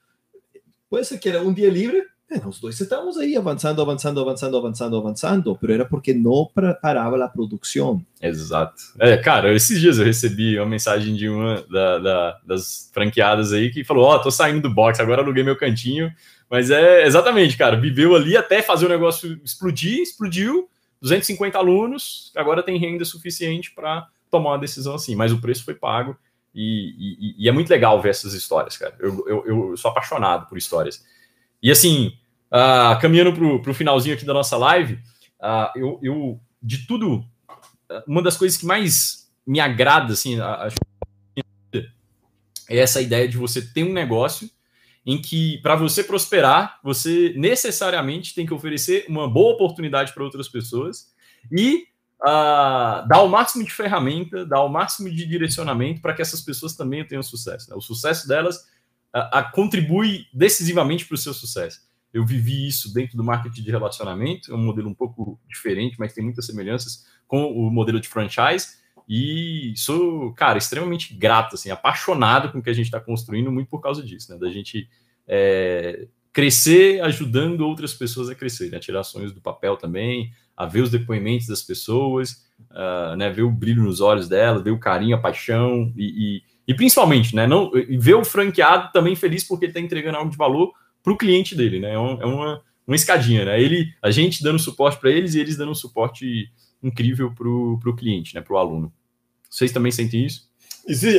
Pode 0.89 1.05
ser 1.05 1.17
que 1.17 1.27
era 1.27 1.41
um 1.41 1.53
dia 1.53 1.69
livre, 1.69 2.03
é, 2.29 2.45
os 2.45 2.59
dois 2.59 2.77
estávamos 2.77 3.17
aí 3.17 3.37
avançando, 3.37 3.81
avançando, 3.81 4.19
avançando, 4.19 4.57
avançando, 4.57 4.97
avançando, 4.97 5.59
mas 5.61 5.71
era 5.71 5.85
porque 5.85 6.13
não 6.13 6.45
parava 6.81 7.23
a 7.23 7.29
produção. 7.29 8.05
Exato. 8.21 8.75
É, 8.99 9.15
cara, 9.15 9.53
esses 9.55 9.79
dias 9.79 9.97
eu 9.97 10.03
recebi 10.03 10.59
uma 10.59 10.65
mensagem 10.65 11.15
de 11.15 11.29
uma 11.29 11.65
da, 11.71 11.99
da, 11.99 12.39
das 12.45 12.91
franqueadas 12.93 13.53
aí 13.53 13.71
que 13.71 13.85
falou: 13.85 14.03
Ó, 14.03 14.15
oh, 14.15 14.19
tô 14.19 14.29
saindo 14.29 14.61
do 14.61 14.73
box, 14.73 14.99
agora 14.99 15.21
aluguei 15.21 15.41
meu 15.41 15.55
cantinho. 15.55 16.11
Mas 16.49 16.69
é 16.69 17.05
exatamente, 17.05 17.57
cara, 17.57 17.79
viveu 17.79 18.13
ali 18.13 18.35
até 18.35 18.61
fazer 18.61 18.85
o 18.85 18.89
negócio 18.89 19.39
explodir, 19.43 20.01
explodiu, 20.01 20.69
250 21.01 21.57
alunos, 21.57 22.31
agora 22.35 22.63
tem 22.63 22.77
renda 22.77 23.05
suficiente 23.05 23.71
para 23.73 24.07
tomar 24.29 24.51
uma 24.51 24.59
decisão 24.59 24.95
assim, 24.95 25.15
mas 25.15 25.31
o 25.31 25.39
preço 25.39 25.63
foi 25.63 25.73
pago 25.73 26.17
E, 26.53 27.35
e, 27.39 27.43
e, 27.43 27.49
é 27.49 27.51
muito 27.51 27.69
legal 27.69 28.01
ver 28.01 28.09
essas 28.09 28.33
histórias, 28.33 28.77
cara. 28.77 28.95
Eu, 28.99 29.23
eu, 29.27 29.45
eu 29.45 29.77
sou 29.77 29.91
apaixonado 29.91 30.47
por 30.47 30.57
histórias. 30.57 31.05
E 31.61 31.71
assim, 31.71 32.17
uh, 32.51 32.99
caminhando 32.99 33.33
para 33.61 33.71
o 33.71 33.73
finalzinho 33.75 34.15
aqui 34.15 34.25
da 34.25 34.33
nossa 34.33 34.57
live, 34.57 34.95
uh, 35.39 35.69
eu, 35.75 35.99
eu, 36.01 36.39
de 36.61 36.87
tudo, 36.87 37.23
uma 38.07 38.21
das 38.21 38.37
coisas 38.37 38.57
que 38.57 38.65
mais 38.65 39.31
me 39.45 39.59
agrada, 39.59 40.13
assim, 40.13 40.39
a, 40.39 40.67
a, 40.67 40.69
é 42.69 42.77
essa 42.77 43.01
ideia 43.01 43.27
de 43.27 43.37
você 43.37 43.61
ter 43.61 43.83
um 43.83 43.93
negócio 43.93 44.49
em 45.07 45.21
que, 45.21 45.57
para 45.59 45.77
você 45.77 46.03
prosperar, 46.03 46.81
você 46.83 47.33
necessariamente 47.37 48.35
tem 48.35 48.45
que 48.45 48.53
oferecer 48.53 49.05
uma 49.07 49.25
boa 49.25 49.53
oportunidade 49.53 50.13
para 50.13 50.21
outras 50.21 50.49
pessoas 50.49 51.13
e 51.49 51.87
uh, 52.21 53.07
dar 53.07 53.21
o 53.23 53.29
máximo 53.29 53.63
de 53.63 53.71
ferramenta, 53.71 54.45
dar 54.45 54.61
o 54.63 54.67
máximo 54.67 55.09
de 55.09 55.25
direcionamento 55.25 56.01
para 56.01 56.13
que 56.13 56.21
essas 56.21 56.41
pessoas 56.41 56.75
também 56.75 57.07
tenham 57.07 57.23
sucesso. 57.23 57.69
Né? 57.69 57.77
O 57.77 57.79
sucesso 57.79 58.27
delas 58.27 58.67
uh, 59.15 59.51
contribui 59.53 60.25
decisivamente 60.33 61.05
para 61.05 61.15
o 61.15 61.17
seu 61.17 61.33
sucesso. 61.33 61.87
Eu 62.13 62.25
vivi 62.25 62.67
isso 62.67 62.93
dentro 62.93 63.15
do 63.15 63.23
marketing 63.23 63.63
de 63.63 63.71
relacionamento, 63.71 64.51
é 64.51 64.55
um 64.55 64.65
modelo 64.65 64.89
um 64.89 64.93
pouco 64.93 65.39
diferente, 65.47 65.95
mas 65.97 66.13
tem 66.13 66.23
muitas 66.23 66.45
semelhanças 66.45 67.05
com 67.25 67.45
o 67.45 67.71
modelo 67.71 68.01
de 68.01 68.09
franchise. 68.09 68.75
E 69.07 69.73
sou, 69.77 70.33
cara, 70.33 70.57
extremamente 70.57 71.13
grato, 71.13 71.55
assim, 71.55 71.69
apaixonado 71.71 72.51
com 72.51 72.59
o 72.59 72.61
que 72.61 72.69
a 72.69 72.73
gente 72.73 72.87
está 72.87 72.99
construindo, 72.99 73.51
muito 73.51 73.69
por 73.69 73.79
causa 73.79 74.03
disso, 74.03 74.31
né? 74.31 74.37
Da 74.37 74.49
gente 74.49 74.89
é, 75.27 76.07
crescer 76.33 77.01
ajudando 77.01 77.61
outras 77.61 77.93
pessoas 77.93 78.29
a 78.29 78.35
crescer, 78.35 78.69
né? 78.69 78.79
Tirar 78.79 79.03
sonhos 79.03 79.31
do 79.31 79.41
papel 79.41 79.77
também, 79.77 80.31
a 80.55 80.65
ver 80.65 80.81
os 80.81 80.91
depoimentos 80.91 81.47
das 81.47 81.63
pessoas, 81.63 82.45
uh, 82.71 83.15
né? 83.15 83.29
Ver 83.29 83.43
o 83.43 83.51
brilho 83.51 83.83
nos 83.83 84.01
olhos 84.01 84.27
delas, 84.27 84.61
ver 84.61 84.71
o 84.71 84.79
carinho, 84.79 85.15
a 85.15 85.19
paixão 85.19 85.91
e, 85.95 86.37
e, 86.37 86.43
e 86.67 86.73
principalmente, 86.75 87.35
né? 87.35 87.47
Não, 87.47 87.71
ver 87.71 88.15
o 88.15 88.25
franqueado 88.25 88.91
também 88.91 89.15
feliz 89.15 89.43
porque 89.43 89.65
ele 89.65 89.71
está 89.71 89.79
entregando 89.79 90.17
algo 90.17 90.29
de 90.29 90.37
valor 90.37 90.73
para 91.01 91.13
o 91.13 91.17
cliente 91.17 91.55
dele, 91.55 91.79
né? 91.79 91.93
É, 91.93 91.99
um, 91.99 92.21
é 92.21 92.25
uma, 92.25 92.61
uma 92.85 92.95
escadinha, 92.95 93.45
né? 93.45 93.61
Ele, 93.61 93.91
a 94.01 94.11
gente 94.11 94.43
dando 94.43 94.59
suporte 94.59 94.99
para 94.99 95.09
eles 95.09 95.33
e 95.33 95.39
eles 95.39 95.57
dando 95.57 95.73
suporte 95.73 96.51
incrível 96.83 97.33
para 97.33 97.47
o 97.47 97.95
cliente, 97.95 98.35
né? 98.35 98.41
Para 98.41 98.53
o 98.53 98.57
aluno. 98.57 98.93
Vocês 99.49 99.71
também 99.71 99.91
sentem 99.91 100.25
isso? 100.25 100.47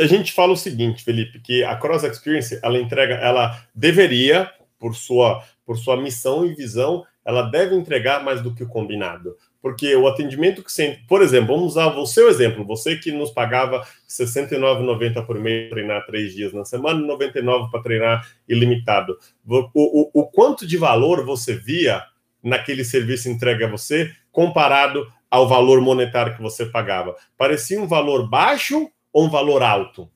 A 0.02 0.06
gente 0.06 0.32
fala 0.32 0.52
o 0.52 0.56
seguinte, 0.56 1.04
Felipe, 1.04 1.40
que 1.40 1.62
a 1.62 1.76
Cross 1.76 2.04
Experience, 2.04 2.58
ela 2.62 2.78
entrega, 2.78 3.14
ela 3.16 3.62
deveria, 3.74 4.50
por 4.78 4.94
sua, 4.94 5.42
por 5.66 5.76
sua 5.76 5.96
missão 5.96 6.46
e 6.46 6.54
visão, 6.54 7.04
ela 7.24 7.42
deve 7.42 7.74
entregar 7.74 8.24
mais 8.24 8.40
do 8.40 8.54
que 8.54 8.62
o 8.62 8.68
combinado. 8.68 9.36
Porque 9.60 9.94
o 9.94 10.08
atendimento 10.08 10.62
que 10.62 10.72
sempre. 10.72 11.02
Por 11.06 11.20
exemplo, 11.20 11.54
vamos 11.54 11.72
usar 11.72 11.88
o 11.88 12.06
seu 12.06 12.30
exemplo. 12.30 12.64
Você 12.64 12.96
que 12.96 13.12
nos 13.12 13.30
pagava 13.30 13.80
R$ 13.80 13.84
69,90 14.08 15.26
por 15.26 15.38
mês 15.38 15.68
treinar 15.68 16.06
três 16.06 16.32
dias 16.32 16.54
na 16.54 16.64
semana, 16.64 17.00
R$ 17.00 17.06
99 17.06 17.70
para 17.70 17.82
treinar 17.82 18.26
ilimitado. 18.48 19.18
O, 19.46 19.68
o, 19.74 20.10
o 20.14 20.26
quanto 20.26 20.66
de 20.66 20.78
valor 20.78 21.22
você 21.26 21.54
via 21.54 22.02
naquele 22.42 22.84
serviço 22.84 23.28
entregue 23.28 23.64
a 23.64 23.68
você 23.68 24.10
comparado 24.32 25.06
ao 25.30 25.48
valor 25.48 25.80
monetário 25.80 26.34
que 26.34 26.42
você 26.42 26.66
pagava? 26.66 27.14
Parecia 27.36 27.80
um 27.80 27.86
valor 27.86 28.28
baixo 28.28 28.90
ou 29.12 29.26
um 29.26 29.30
valor 29.30 29.62
alto? 29.62 30.08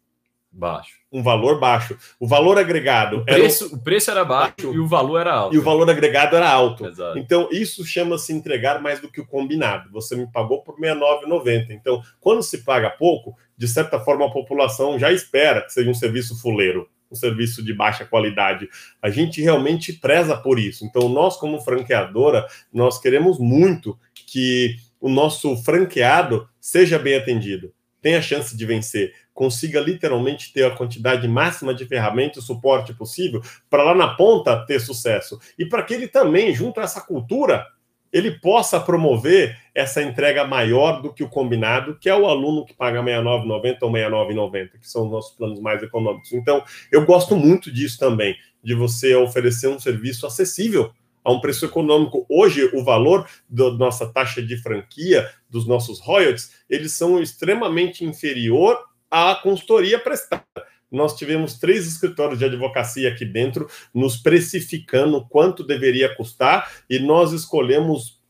Baixo. 0.55 1.01
Um 1.10 1.22
valor 1.22 1.59
baixo. 1.59 1.97
O 2.20 2.28
valor 2.28 2.59
agregado. 2.59 3.18
O 3.18 3.24
preço 3.24 3.64
era 3.64 3.72
o... 3.72 3.76
o 3.76 3.82
preço 3.82 4.10
era 4.10 4.24
baixo 4.24 4.74
e 4.74 4.78
o 4.78 4.86
valor 4.86 5.18
era 5.18 5.32
alto. 5.32 5.55
E 5.55 5.59
o 5.59 5.62
valor 5.62 5.89
agregado 5.89 6.36
era 6.36 6.51
alto. 6.51 6.86
Exato. 6.86 7.18
Então, 7.18 7.48
isso 7.51 7.84
chama-se 7.84 8.34
entregar 8.34 8.80
mais 8.82 9.01
do 9.01 9.10
que 9.10 9.20
o 9.20 9.26
combinado. 9.26 9.90
Você 9.93 10.14
me 10.14 10.30
pagou 10.30 10.62
por 10.62 10.78
R$ 10.78 10.94
69,90. 10.94 11.70
Então, 11.70 12.02
quando 12.20 12.43
se 12.43 12.64
paga 12.64 12.90
pouco, 12.90 13.34
de 13.56 13.66
certa 13.66 13.98
forma 13.98 14.26
a 14.26 14.30
população 14.30 14.98
já 14.98 15.10
espera 15.10 15.62
que 15.62 15.72
seja 15.72 15.90
um 15.90 15.94
serviço 15.94 16.39
fuleiro 16.40 16.89
um 17.10 17.14
serviço 17.14 17.62
de 17.62 17.74
baixa 17.74 18.06
qualidade. 18.06 18.68
A 19.02 19.10
gente 19.10 19.43
realmente 19.43 19.93
preza 19.93 20.34
por 20.34 20.59
isso. 20.59 20.84
Então, 20.86 21.10
nós, 21.10 21.36
como 21.36 21.60
franqueadora, 21.60 22.47
nós 22.72 22.98
queremos 22.98 23.39
muito 23.39 23.98
que 24.14 24.76
o 25.03 25.09
nosso 25.09 25.57
franqueado 25.57 26.49
seja 26.61 26.97
bem 26.97 27.16
atendido, 27.16 27.74
tenha 28.01 28.23
chance 28.23 28.57
de 28.57 28.65
vencer, 28.65 29.12
consiga 29.35 29.81
literalmente 29.81 30.53
ter 30.53 30.65
a 30.65 30.70
quantidade 30.70 31.27
máxima 31.27 31.74
de 31.74 31.85
ferramentas 31.85 32.45
e 32.45 32.47
suporte 32.47 32.95
possível 32.95 33.43
para 33.69 33.83
lá 33.83 33.95
na 33.97 34.15
ponta 34.15 34.65
ter 34.65 34.81
sucesso. 34.81 35.41
E 35.59 35.66
para 35.66 35.83
que 35.83 35.93
ele 35.93 36.07
também, 36.07 36.55
junto 36.55 36.79
a 36.79 36.85
essa 36.85 37.01
cultura, 37.01 37.66
ele 38.12 38.31
possa 38.31 38.79
promover 38.79 39.59
essa 39.74 40.03
entrega 40.03 40.47
maior 40.47 41.03
do 41.03 41.12
que 41.12 41.24
o 41.24 41.29
combinado, 41.29 41.99
que 41.99 42.09
é 42.09 42.15
o 42.15 42.27
aluno 42.27 42.65
que 42.65 42.74
paga 42.74 43.03
69,90 43.03 43.79
ou 43.81 43.91
69,90, 43.91 44.69
que 44.79 44.89
são 44.89 45.07
os 45.07 45.11
nossos 45.11 45.35
planos 45.35 45.61
mais 45.61 45.83
econômicos. 45.83 46.33
Então, 46.33 46.62
eu 46.93 47.05
gosto 47.05 47.35
muito 47.35 47.73
disso 47.73 47.99
também, 47.99 48.37
de 48.62 48.74
você 48.74 49.16
oferecer 49.16 49.66
um 49.69 49.81
serviço 49.81 50.27
acessível 50.27 50.93
a 51.24 51.32
um 51.32 51.40
preço 51.40 51.65
econômico. 51.65 52.27
Hoje, 52.28 52.70
o 52.74 52.85
valor 52.85 53.28
da 53.49 53.70
nossa 53.73 54.07
taxa 54.12 54.43
de 54.43 54.57
franquia, 54.57 55.31
dos 55.49 55.66
nossos 55.66 56.01
royalties, 56.01 56.53
eles 56.69 56.93
são 56.93 57.20
extremamente 57.20 58.05
inferior 58.05 58.78
à 59.11 59.35
consultoria 59.35 59.99
prestada. 59.99 60.44
Nós 60.90 61.16
tivemos 61.16 61.59
três 61.59 61.86
escritórios 61.86 62.39
de 62.39 62.44
advocacia 62.44 63.09
aqui 63.09 63.24
dentro, 63.24 63.69
nos 63.94 64.16
precificando 64.16 65.27
quanto 65.27 65.65
deveria 65.65 66.15
custar, 66.15 66.70
e 66.89 66.99
nós 66.99 67.32
escolhemos 67.32 68.20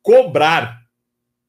cobrar 0.00 0.82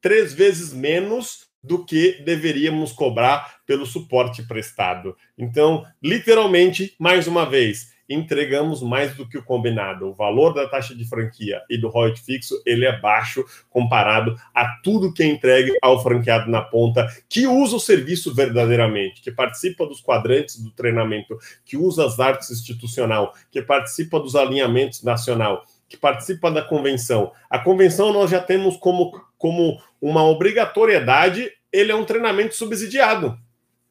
três 0.02 0.34
vezes 0.34 0.74
menos 0.74 1.48
do 1.64 1.86
que 1.86 2.22
deveríamos 2.24 2.92
cobrar 2.92 3.62
pelo 3.66 3.86
suporte 3.86 4.44
prestado. 4.44 5.16
Então, 5.38 5.86
literalmente, 6.04 6.94
mais 7.00 7.26
uma 7.26 7.46
vez, 7.46 7.93
entregamos 8.10 8.82
mais 8.82 9.16
do 9.16 9.28
que 9.28 9.38
o 9.38 9.44
combinado. 9.44 10.08
O 10.08 10.14
valor 10.14 10.54
da 10.54 10.68
taxa 10.68 10.96
de 10.96 11.08
franquia 11.08 11.62
e 11.70 11.78
do 11.78 11.90
royalty 11.90 12.22
fixo, 12.22 12.62
ele 12.66 12.86
é 12.86 13.00
baixo 13.00 13.44
comparado 13.70 14.36
a 14.54 14.66
tudo 14.84 15.14
que 15.14 15.24
é 15.24 15.28
entregue 15.28 15.74
ao 15.82 16.02
franqueado 16.02 16.50
na 16.50 16.62
ponta, 16.62 17.08
que 17.30 17.48
usa 17.48 17.76
o 17.76 17.80
serviço 17.80 18.34
verdadeiramente, 18.34 19.22
que 19.22 19.32
participa 19.32 19.86
dos 19.86 20.02
quadrantes 20.02 20.62
do 20.62 20.72
treinamento, 20.72 21.38
que 21.66 21.78
usa 21.78 22.06
as 22.06 22.20
artes 22.20 22.52
institucional, 22.52 23.34
que 23.52 23.62
participa 23.62 24.20
dos 24.20 24.36
alinhamentos 24.36 25.04
nacional, 25.04 25.66
que 25.88 25.98
participa 25.98 26.52
da 26.52 26.62
convenção. 26.62 27.32
A 27.50 27.60
convenção 27.60 28.12
nós 28.12 28.30
já 28.30 28.40
temos 28.40 28.78
como, 28.78 29.12
como 29.38 29.82
uma 30.02 30.24
obrigatoriedade, 30.24 31.50
ele 31.72 31.92
é 31.92 31.96
um 31.96 32.06
treinamento 32.06 32.56
subsidiado 32.56 33.38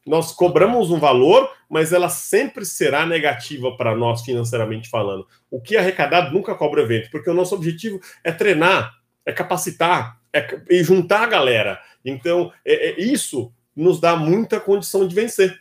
nós 0.05 0.31
cobramos 0.31 0.91
um 0.91 0.99
valor, 0.99 1.49
mas 1.69 1.93
ela 1.93 2.09
sempre 2.09 2.65
será 2.65 3.05
negativa 3.05 3.75
para 3.77 3.95
nós 3.95 4.21
financeiramente 4.21 4.89
falando. 4.89 5.25
O 5.49 5.61
que 5.61 5.75
é 5.75 5.79
arrecadado 5.79 6.33
nunca 6.33 6.55
cobra 6.55 6.81
evento, 6.81 7.09
porque 7.09 7.29
o 7.29 7.33
nosso 7.33 7.55
objetivo 7.55 7.99
é 8.23 8.31
treinar, 8.31 8.93
é 9.25 9.31
capacitar, 9.31 10.19
é 10.33 10.83
juntar 10.83 11.23
a 11.23 11.27
galera. 11.27 11.79
Então, 12.03 12.51
é, 12.65 12.89
é, 12.89 13.01
isso 13.01 13.53
nos 13.75 13.99
dá 13.99 14.15
muita 14.15 14.59
condição 14.59 15.07
de 15.07 15.15
vencer, 15.15 15.57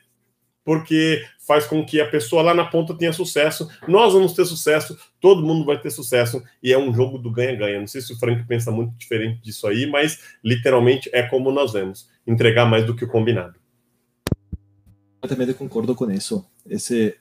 porque 0.64 1.24
faz 1.46 1.66
com 1.66 1.84
que 1.84 2.00
a 2.00 2.08
pessoa 2.08 2.42
lá 2.42 2.54
na 2.54 2.64
ponta 2.64 2.96
tenha 2.96 3.12
sucesso, 3.12 3.70
nós 3.86 4.12
vamos 4.12 4.32
ter 4.32 4.44
sucesso, 4.44 4.98
todo 5.20 5.46
mundo 5.46 5.64
vai 5.64 5.78
ter 5.78 5.90
sucesso, 5.90 6.42
e 6.62 6.72
é 6.72 6.78
um 6.78 6.92
jogo 6.92 7.16
do 7.16 7.30
ganha-ganha. 7.30 7.80
Não 7.80 7.86
sei 7.86 8.00
se 8.00 8.12
o 8.12 8.18
Frank 8.18 8.44
pensa 8.46 8.70
muito 8.70 8.92
diferente 8.96 9.40
disso 9.40 9.66
aí, 9.66 9.86
mas 9.86 10.36
literalmente 10.42 11.08
é 11.12 11.22
como 11.22 11.52
nós 11.52 11.72
vemos: 11.72 12.08
entregar 12.26 12.66
mais 12.66 12.84
do 12.84 12.94
que 12.94 13.04
o 13.04 13.08
combinado 13.08 13.61
completamente 15.22 15.54
concordo 15.54 15.94
com 15.94 16.10
isso. 16.10 16.44
Esse, 16.68 17.16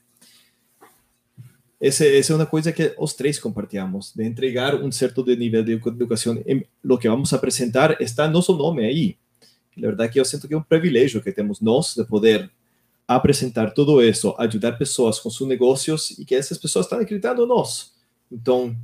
esse, 1.79 2.17
essa 2.17 2.33
é 2.33 2.35
uma 2.35 2.47
coisa 2.47 2.71
que 2.71 2.95
os 2.97 3.13
três 3.13 3.37
compartilhamos, 3.37 4.11
de 4.15 4.23
entregar 4.23 4.75
um 4.75 4.91
certo 4.91 5.23
de 5.23 5.35
de 5.35 5.71
educação. 5.71 6.43
O 6.83 6.97
que 6.97 7.07
vamos 7.07 7.31
apresentar 7.31 8.01
está 8.01 8.27
nosso 8.27 8.55
nome 8.55 8.83
aí. 8.83 9.17
Na 9.77 9.89
verdade, 9.89 10.13
que 10.13 10.19
eu 10.19 10.25
sinto 10.25 10.47
que 10.47 10.53
é 10.55 10.57
um 10.57 10.63
privilégio 10.63 11.21
que 11.21 11.31
temos 11.31 11.61
nós 11.61 11.93
de 11.93 12.03
poder 12.03 12.49
apresentar 13.07 13.71
tudo 13.71 14.01
isso, 14.01 14.33
ajudar 14.39 14.73
pessoas 14.73 15.19
com 15.19 15.29
seus 15.29 15.47
negócios 15.47 16.11
e 16.17 16.25
que 16.25 16.33
essas 16.33 16.57
pessoas 16.57 16.87
estão 16.87 16.99
acreditando 16.99 17.43
em 17.43 17.47
nós. 17.47 17.93
Então, 18.31 18.75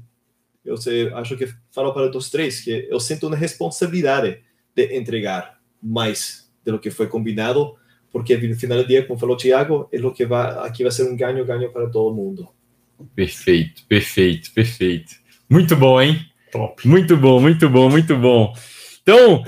eu 0.63 0.77
sei, 0.77 1.11
acho 1.13 1.35
que 1.37 1.51
falo 1.71 1.91
para 1.91 2.15
os 2.15 2.29
três 2.29 2.61
que 2.61 2.87
eu 2.89 2.99
sinto 2.99 3.27
uma 3.27 3.35
responsabilidade 3.35 4.43
de 4.75 4.95
entregar 4.95 5.59
mais 5.81 6.51
do 6.63 6.77
que 6.77 6.91
foi 6.91 7.07
combinado 7.07 7.75
porque 8.11 8.37
no 8.37 8.55
final 8.55 8.79
do 8.79 8.87
dia, 8.87 9.05
como 9.05 9.19
falou 9.19 9.35
o 9.35 9.37
Thiago, 9.37 9.87
é 9.91 9.99
o 9.99 10.11
que 10.11 10.25
vai, 10.25 10.67
aqui 10.67 10.83
vai 10.83 10.91
ser 10.91 11.03
um 11.03 11.15
ganho-ganho 11.15 11.71
para 11.71 11.89
todo 11.89 12.15
mundo. 12.15 12.47
Perfeito, 13.15 13.83
perfeito, 13.87 14.51
perfeito. 14.53 15.15
Muito 15.49 15.75
bom, 15.75 16.01
hein? 16.01 16.19
Top. 16.51 16.87
Muito 16.87 17.15
bom, 17.15 17.39
muito 17.39 17.69
bom, 17.69 17.89
muito 17.89 18.17
bom. 18.17 18.53
Então, 19.01 19.43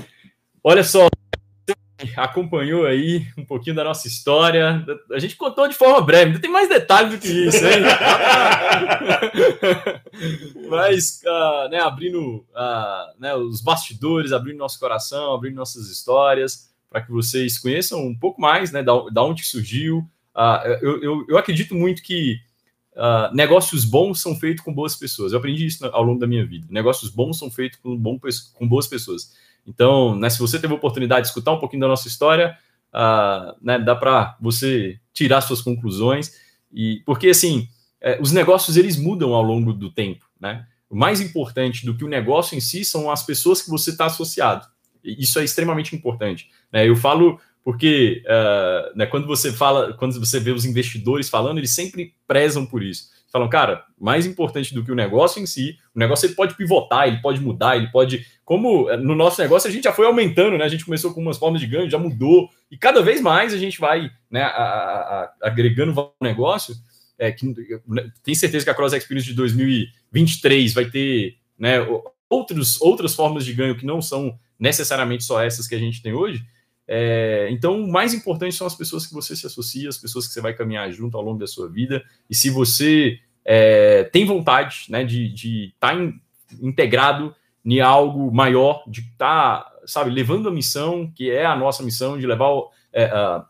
olha 0.64 0.84
só, 0.84 1.08
acompanhou 2.16 2.86
aí 2.86 3.26
um 3.38 3.46
pouquinho 3.46 3.76
da 3.76 3.84
nossa 3.84 4.08
história. 4.08 4.86
A 5.12 5.20
gente 5.20 5.36
contou 5.36 5.68
de 5.68 5.76
forma 5.76 6.02
breve, 6.02 6.28
ainda 6.28 6.40
tem 6.40 6.52
mais 6.52 6.70
detalhes 6.70 7.12
do 7.12 7.18
que 7.18 7.28
isso, 7.28 7.66
hein? 7.66 7.82
Mas, 10.70 11.22
uh, 11.26 11.70
né, 11.70 11.80
abrindo 11.80 12.46
uh, 12.52 13.20
né, 13.20 13.36
os 13.36 13.62
bastidores, 13.62 14.32
abrindo 14.32 14.58
nosso 14.58 14.80
coração, 14.80 15.34
abrindo 15.34 15.56
nossas 15.56 15.90
histórias 15.90 16.69
para 16.90 17.02
que 17.02 17.12
vocês 17.12 17.58
conheçam 17.58 18.06
um 18.06 18.16
pouco 18.16 18.42
mais 18.42 18.72
né, 18.72 18.82
da, 18.82 18.94
da 19.12 19.24
onde 19.24 19.46
surgiu. 19.46 20.00
Uh, 20.36 20.68
eu, 20.82 21.04
eu, 21.04 21.26
eu, 21.30 21.38
acredito 21.38 21.76
muito 21.76 22.02
que 22.02 22.40
uh, 22.94 23.34
negócios 23.34 23.86
bons 23.86 24.22
são 24.22 24.36
feitos 24.36 24.64
com 24.64 24.74
boas 24.74 24.96
pessoas. 24.96 25.32
Eu 25.32 25.40
aprendi 25.40 25.66
isso 25.66 25.86
ao 25.86 26.04
longo 26.04 26.20
da 26.20 26.28
minha 26.28 26.46
vida. 26.46 26.68
Negócios 26.70 27.12
bons 27.12 27.38
são 27.38 27.52
feitos 27.52 27.80
com, 27.80 27.96
bom, 27.96 28.20
com 28.54 28.68
boas 28.68 28.88
pessoas. 28.88 29.36
Então, 29.68 30.16
né, 30.16 30.30
se 30.30 30.40
você 30.40 30.60
teve 30.60 30.74
a 30.74 30.78
oportunidade 30.78 31.24
de 31.24 31.28
escutar 31.28 31.52
um 31.52 31.60
pouquinho 31.60 31.82
da 31.82 31.88
nossa 31.88 32.08
história, 32.08 32.58
uh, 32.94 33.56
né, 33.62 33.78
dá 33.78 33.96
para 33.96 34.36
você 34.42 35.00
tirar 35.14 35.42
suas 35.42 35.62
conclusões. 35.62 36.34
E 36.72 37.02
porque 37.06 37.30
assim, 37.30 37.68
é, 38.02 38.20
os 38.22 38.32
negócios 38.32 38.78
eles 38.78 38.98
mudam 38.98 39.34
ao 39.34 39.44
longo 39.44 39.74
do 39.74 39.92
tempo, 39.92 40.26
né? 40.40 40.66
O 40.90 40.96
mais 40.96 41.22
importante 41.22 41.86
do 41.86 41.96
que 41.96 42.04
o 42.04 42.08
negócio 42.08 42.58
em 42.58 42.62
si 42.62 42.84
são 42.84 43.12
as 43.12 43.24
pessoas 43.24 43.62
que 43.62 43.70
você 43.70 43.92
está 43.92 44.06
associado. 44.06 44.66
Isso 45.18 45.40
é 45.40 45.44
extremamente 45.44 45.96
importante. 45.96 46.50
Né? 46.72 46.88
Eu 46.88 46.96
falo 46.96 47.40
porque 47.64 48.24
uh, 48.26 48.98
né, 48.98 49.06
quando 49.06 49.28
você 49.28 49.52
fala, 49.52 49.94
quando 49.94 50.20
você 50.20 50.40
vê 50.40 50.52
os 50.52 50.66
investidores 50.66 51.30
falando, 51.30 51.58
eles 51.58 51.72
sempre 51.72 52.16
prezam 52.26 52.66
por 52.66 52.82
isso. 52.82 53.10
Falam, 53.32 53.48
cara, 53.48 53.86
mais 54.00 54.26
importante 54.26 54.74
do 54.74 54.84
que 54.84 54.92
o 54.92 54.96
negócio 54.96 55.42
em 55.42 55.46
si, 55.46 55.78
o 55.94 56.00
negócio 56.00 56.26
ele 56.26 56.34
pode 56.34 56.56
pivotar, 56.56 57.08
ele 57.08 57.22
pode 57.22 57.40
mudar, 57.40 57.78
ele 57.78 57.88
pode. 57.92 58.26
Como 58.44 58.90
eh, 58.90 58.98
no 58.98 59.14
nosso 59.14 59.40
negócio 59.40 59.70
a 59.70 59.72
gente 59.72 59.84
já 59.84 59.94
foi 59.94 60.08
aumentando, 60.08 60.58
né? 60.58 60.66
A 60.66 60.70
gente 60.70 60.84
começou 60.84 61.14
com 61.14 61.22
umas 61.22 61.38
formas 61.38 61.62
de 61.62 61.68
ganho, 61.68 61.90
já 61.90 62.00
mudou, 62.00 62.50
e 62.72 62.78
cada 62.78 63.04
vez 63.04 63.22
mais 63.22 63.54
a 63.54 63.58
gente 63.58 63.80
vai 63.80 64.10
né, 64.32 64.42
a, 64.42 64.48
a, 64.48 65.24
a, 65.24 65.34
agregando 65.44 65.94
valor 65.94 66.14
ao 66.20 66.28
negócio. 66.28 66.74
É, 67.20 67.32
que, 67.32 67.46
né, 67.86 68.10
tem 68.24 68.34
certeza 68.34 68.64
que 68.64 68.72
a 68.72 68.74
Cross 68.74 68.94
Experience 68.94 69.28
de 69.28 69.36
2023 69.36 70.74
vai 70.74 70.86
ter 70.86 71.36
né, 71.58 71.86
outros, 72.30 72.82
outras 72.82 73.14
formas 73.14 73.46
de 73.46 73.54
ganho 73.54 73.78
que 73.78 73.86
não 73.86 74.02
são 74.02 74.40
necessariamente 74.60 75.24
só 75.24 75.42
essas 75.42 75.68
que 75.68 75.76
a 75.76 75.80
gente 75.80 76.02
tem 76.02 76.14
hoje. 76.14 76.46
É, 76.88 77.48
então, 77.52 77.84
o 77.84 77.92
mais 77.92 78.14
importante 78.14 78.56
são 78.56 78.66
as 78.66 78.76
pessoas 78.76 79.06
que 79.06 79.14
você 79.14 79.36
se 79.36 79.46
associa, 79.46 79.88
as 79.88 79.98
pessoas 79.98 80.28
que 80.28 80.34
você 80.34 80.42
vai 80.42 80.54
caminhar 80.54 80.92
junto 80.92 81.16
ao 81.16 81.24
longo 81.24 81.40
da 81.40 81.48
sua 81.48 81.70
vida. 81.70 82.04
E 82.30 82.36
se 82.36 82.50
você 82.50 83.20
é, 83.46 84.04
tem 84.06 84.26
vontade 84.26 84.86
né, 84.90 85.04
de 85.04 85.72
estar 85.74 85.96
tá 85.96 86.14
integrado 86.62 87.36
em 87.64 87.80
algo 87.80 88.32
maior, 88.32 88.84
de 88.88 89.02
estar, 89.02 89.62
tá, 89.62 89.72
sabe, 89.86 90.10
levando 90.10 90.50
a 90.50 90.52
missão, 90.52 91.12
que 91.16 91.30
é 91.30 91.46
a 91.46 91.56
nossa 91.56 91.84
missão, 91.84 92.18
de 92.18 92.26
levar, 92.26 92.50
é, 92.92 93.06
a, 93.06 93.46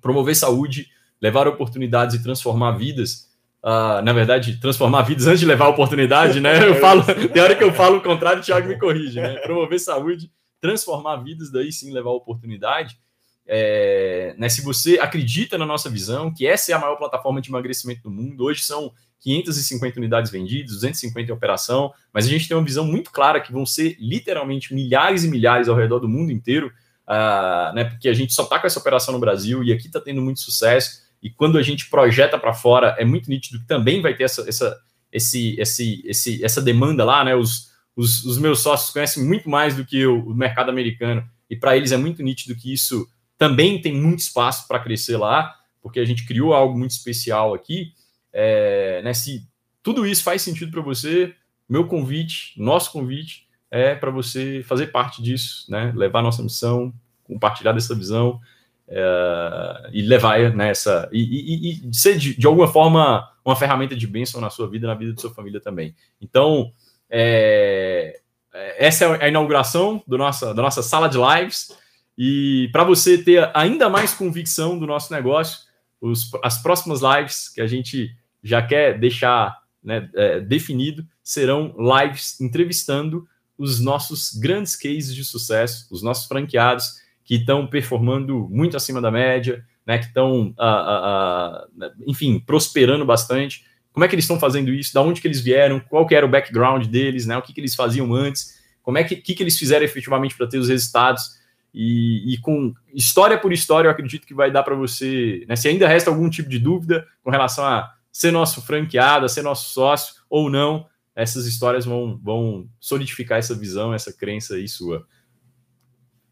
promover 0.00 0.34
saúde, 0.34 0.90
levar 1.20 1.46
oportunidades 1.46 2.16
e 2.16 2.22
transformar 2.22 2.72
vidas. 2.72 3.30
Uh, 3.64 4.00
na 4.02 4.12
verdade, 4.12 4.60
transformar 4.60 5.02
vidas 5.02 5.26
antes 5.26 5.40
de 5.40 5.46
levar 5.46 5.66
oportunidade, 5.68 6.40
né? 6.40 6.68
Eu 6.68 6.76
falo, 6.80 7.02
tem 7.04 7.42
hora 7.42 7.56
que 7.56 7.64
eu 7.64 7.72
falo 7.72 7.96
o 7.96 8.02
contrário, 8.02 8.40
o 8.40 8.44
Thiago 8.44 8.68
me 8.68 8.78
corrige, 8.78 9.20
né? 9.20 9.38
Promover 9.38 9.80
saúde 9.80 10.30
transformar 10.60 11.16
vidas, 11.16 11.50
daí 11.50 11.70
sim 11.72 11.92
levar 11.92 12.10
oportunidade. 12.10 12.98
É, 13.46 14.34
né, 14.36 14.48
se 14.48 14.62
você 14.62 14.98
acredita 14.98 15.56
na 15.56 15.64
nossa 15.64 15.88
visão, 15.88 16.32
que 16.32 16.46
essa 16.46 16.72
é 16.72 16.74
a 16.74 16.78
maior 16.78 16.96
plataforma 16.96 17.40
de 17.40 17.48
emagrecimento 17.48 18.02
do 18.02 18.10
mundo, 18.10 18.44
hoje 18.44 18.64
são 18.64 18.92
550 19.20 19.98
unidades 19.98 20.30
vendidas, 20.30 20.72
250 20.72 21.30
em 21.30 21.34
operação, 21.34 21.92
mas 22.12 22.26
a 22.26 22.28
gente 22.28 22.48
tem 22.48 22.56
uma 22.56 22.64
visão 22.64 22.84
muito 22.84 23.12
clara 23.12 23.40
que 23.40 23.52
vão 23.52 23.64
ser 23.64 23.96
literalmente 24.00 24.74
milhares 24.74 25.22
e 25.24 25.28
milhares 25.28 25.68
ao 25.68 25.76
redor 25.76 26.00
do 26.00 26.08
mundo 26.08 26.32
inteiro, 26.32 26.72
uh, 27.06 27.72
né, 27.72 27.84
porque 27.84 28.08
a 28.08 28.12
gente 28.12 28.34
só 28.34 28.42
está 28.42 28.58
com 28.58 28.66
essa 28.66 28.80
operação 28.80 29.14
no 29.14 29.20
Brasil 29.20 29.62
e 29.62 29.72
aqui 29.72 29.86
está 29.86 30.00
tendo 30.00 30.20
muito 30.20 30.40
sucesso, 30.40 31.05
e 31.26 31.30
quando 31.30 31.58
a 31.58 31.62
gente 31.62 31.90
projeta 31.90 32.38
para 32.38 32.54
fora, 32.54 32.94
é 33.00 33.04
muito 33.04 33.28
nítido 33.28 33.58
que 33.58 33.66
também 33.66 34.00
vai 34.00 34.14
ter 34.14 34.22
essa, 34.22 34.48
essa, 34.48 34.80
esse, 35.10 35.56
esse, 35.58 36.00
esse, 36.06 36.44
essa 36.44 36.62
demanda 36.62 37.04
lá, 37.04 37.24
né, 37.24 37.34
os, 37.34 37.72
os, 37.96 38.24
os 38.24 38.38
meus 38.38 38.60
sócios 38.60 38.92
conhecem 38.92 39.24
muito 39.24 39.50
mais 39.50 39.74
do 39.74 39.84
que 39.84 39.98
eu, 39.98 40.20
o 40.20 40.32
mercado 40.32 40.70
americano, 40.70 41.28
e 41.50 41.56
para 41.56 41.76
eles 41.76 41.90
é 41.90 41.96
muito 41.96 42.22
nítido 42.22 42.54
que 42.54 42.72
isso 42.72 43.08
também 43.36 43.80
tem 43.80 43.92
muito 43.92 44.20
espaço 44.20 44.68
para 44.68 44.78
crescer 44.78 45.16
lá, 45.16 45.52
porque 45.82 45.98
a 45.98 46.04
gente 46.04 46.24
criou 46.24 46.54
algo 46.54 46.78
muito 46.78 46.92
especial 46.92 47.52
aqui. 47.52 47.92
É, 48.32 49.02
né, 49.02 49.12
se 49.12 49.44
tudo 49.82 50.06
isso 50.06 50.22
faz 50.22 50.42
sentido 50.42 50.70
para 50.70 50.80
você, 50.80 51.34
meu 51.68 51.88
convite, 51.88 52.52
nosso 52.56 52.92
convite, 52.92 53.48
é 53.68 53.96
para 53.96 54.12
você 54.12 54.62
fazer 54.62 54.92
parte 54.92 55.20
disso, 55.20 55.68
né, 55.68 55.92
levar 55.96 56.22
nossa 56.22 56.40
missão, 56.40 56.94
compartilhar 57.24 57.72
dessa 57.72 57.96
visão 57.96 58.40
é, 58.88 59.90
e 59.92 60.02
levar 60.02 60.54
nessa 60.54 61.08
e, 61.12 61.22
e, 61.22 61.88
e, 61.88 61.94
ser 61.94 62.16
de, 62.16 62.36
de 62.36 62.46
alguma 62.46 62.68
forma 62.68 63.28
uma 63.44 63.56
ferramenta 63.56 63.96
de 63.96 64.06
bênção 64.06 64.40
na 64.40 64.50
sua 64.50 64.68
vida, 64.68 64.86
na 64.86 64.94
vida 64.94 65.12
de 65.12 65.20
sua 65.20 65.32
família 65.32 65.60
também. 65.60 65.94
Então, 66.20 66.72
é, 67.10 68.20
essa 68.78 69.04
é 69.04 69.24
a 69.24 69.28
inauguração 69.28 70.02
do 70.06 70.16
nossa, 70.16 70.54
da 70.54 70.62
nossa 70.62 70.82
sala 70.82 71.08
de 71.08 71.18
lives. 71.18 71.72
E 72.18 72.68
para 72.72 72.84
você 72.84 73.18
ter 73.18 73.50
ainda 73.54 73.88
mais 73.88 74.14
convicção 74.14 74.78
do 74.78 74.86
nosso 74.86 75.12
negócio, 75.12 75.60
os, 76.00 76.30
as 76.42 76.62
próximas 76.62 77.00
lives 77.02 77.48
que 77.48 77.60
a 77.60 77.66
gente 77.66 78.10
já 78.42 78.62
quer 78.62 78.98
deixar 78.98 79.58
né, 79.82 80.08
é, 80.14 80.40
definido 80.40 81.06
serão 81.22 81.74
lives 81.78 82.40
entrevistando 82.40 83.26
os 83.58 83.80
nossos 83.80 84.34
grandes 84.34 84.76
cases 84.76 85.14
de 85.14 85.24
sucesso, 85.24 85.86
os 85.90 86.02
nossos 86.02 86.26
franqueados 86.26 87.00
que 87.26 87.34
estão 87.34 87.66
performando 87.66 88.48
muito 88.48 88.76
acima 88.76 89.00
da 89.00 89.10
média, 89.10 89.64
né, 89.84 89.98
que 89.98 90.06
estão, 90.06 90.54
enfim, 92.06 92.38
prosperando 92.38 93.04
bastante. 93.04 93.64
Como 93.92 94.04
é 94.04 94.08
que 94.08 94.14
eles 94.14 94.24
estão 94.24 94.38
fazendo 94.38 94.70
isso, 94.70 94.94
da 94.94 95.02
onde 95.02 95.20
que 95.20 95.26
eles 95.26 95.40
vieram, 95.40 95.80
qual 95.80 96.06
que 96.06 96.14
era 96.14 96.24
o 96.24 96.28
background 96.28 96.86
deles, 96.86 97.26
né, 97.26 97.36
o 97.36 97.42
que, 97.42 97.52
que 97.52 97.60
eles 97.60 97.74
faziam 97.74 98.14
antes, 98.14 98.56
como 98.80 98.96
é 98.96 99.02
que, 99.04 99.16
que, 99.16 99.34
que 99.34 99.42
eles 99.42 99.58
fizeram 99.58 99.84
efetivamente 99.84 100.36
para 100.36 100.46
ter 100.46 100.58
os 100.58 100.68
resultados. 100.68 101.36
E, 101.74 102.32
e, 102.32 102.38
com 102.38 102.72
história 102.94 103.36
por 103.36 103.52
história, 103.52 103.88
eu 103.88 103.90
acredito 103.90 104.26
que 104.26 104.32
vai 104.32 104.50
dar 104.50 104.62
para 104.62 104.76
você, 104.76 105.44
né, 105.48 105.56
se 105.56 105.66
ainda 105.66 105.88
resta 105.88 106.08
algum 106.08 106.30
tipo 106.30 106.48
de 106.48 106.60
dúvida 106.60 107.06
com 107.24 107.30
relação 107.30 107.64
a 107.64 107.92
ser 108.12 108.30
nosso 108.30 108.62
franqueado, 108.62 109.26
a 109.26 109.28
ser 109.28 109.42
nosso 109.42 109.74
sócio 109.74 110.14
ou 110.30 110.48
não, 110.48 110.86
essas 111.14 111.44
histórias 111.46 111.84
vão, 111.84 112.18
vão 112.22 112.68
solidificar 112.78 113.38
essa 113.38 113.54
visão, 113.54 113.92
essa 113.92 114.12
crença 114.12 114.54
aí 114.54 114.68
sua. 114.68 115.06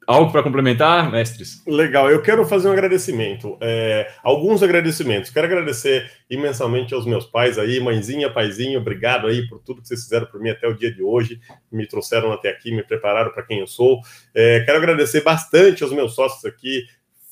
Algo 0.07 0.31
para 0.31 0.43
complementar, 0.43 1.11
mestres? 1.11 1.63
Legal, 1.67 2.11
eu 2.11 2.21
quero 2.21 2.45
fazer 2.47 2.69
um 2.69 2.73
agradecimento. 2.73 3.57
É, 3.61 4.11
alguns 4.23 4.63
agradecimentos. 4.63 5.31
Quero 5.31 5.47
agradecer 5.47 6.11
imensamente 6.29 6.93
aos 6.95 7.07
meus 7.07 7.27
pais 7.27 7.59
aí, 7.59 7.81
mãezinha, 7.81 8.31
paizinho, 8.31 8.81
obrigado 8.81 9.27
aí 9.27 9.47
por 9.49 9.61
tudo 9.61 9.81
que 9.81 9.89
vocês 9.89 10.03
fizeram 10.03 10.27
por 10.27 10.41
mim 10.41 10.51
até 10.51 10.69
o 10.69 10.75
dia 10.75 10.93
de 10.93 11.03
hoje. 11.03 11.41
Me 11.71 11.87
trouxeram 11.87 12.33
até 12.33 12.51
aqui, 12.51 12.71
me 12.71 12.83
prepararam 12.83 13.31
para 13.33 13.43
quem 13.43 13.61
eu 13.61 13.67
sou. 13.67 14.01
É, 14.35 14.61
quero 14.61 14.79
agradecer 14.79 15.23
bastante 15.23 15.83
aos 15.83 15.93
meus 15.93 16.15
sócios 16.15 16.45
aqui, 16.45 16.85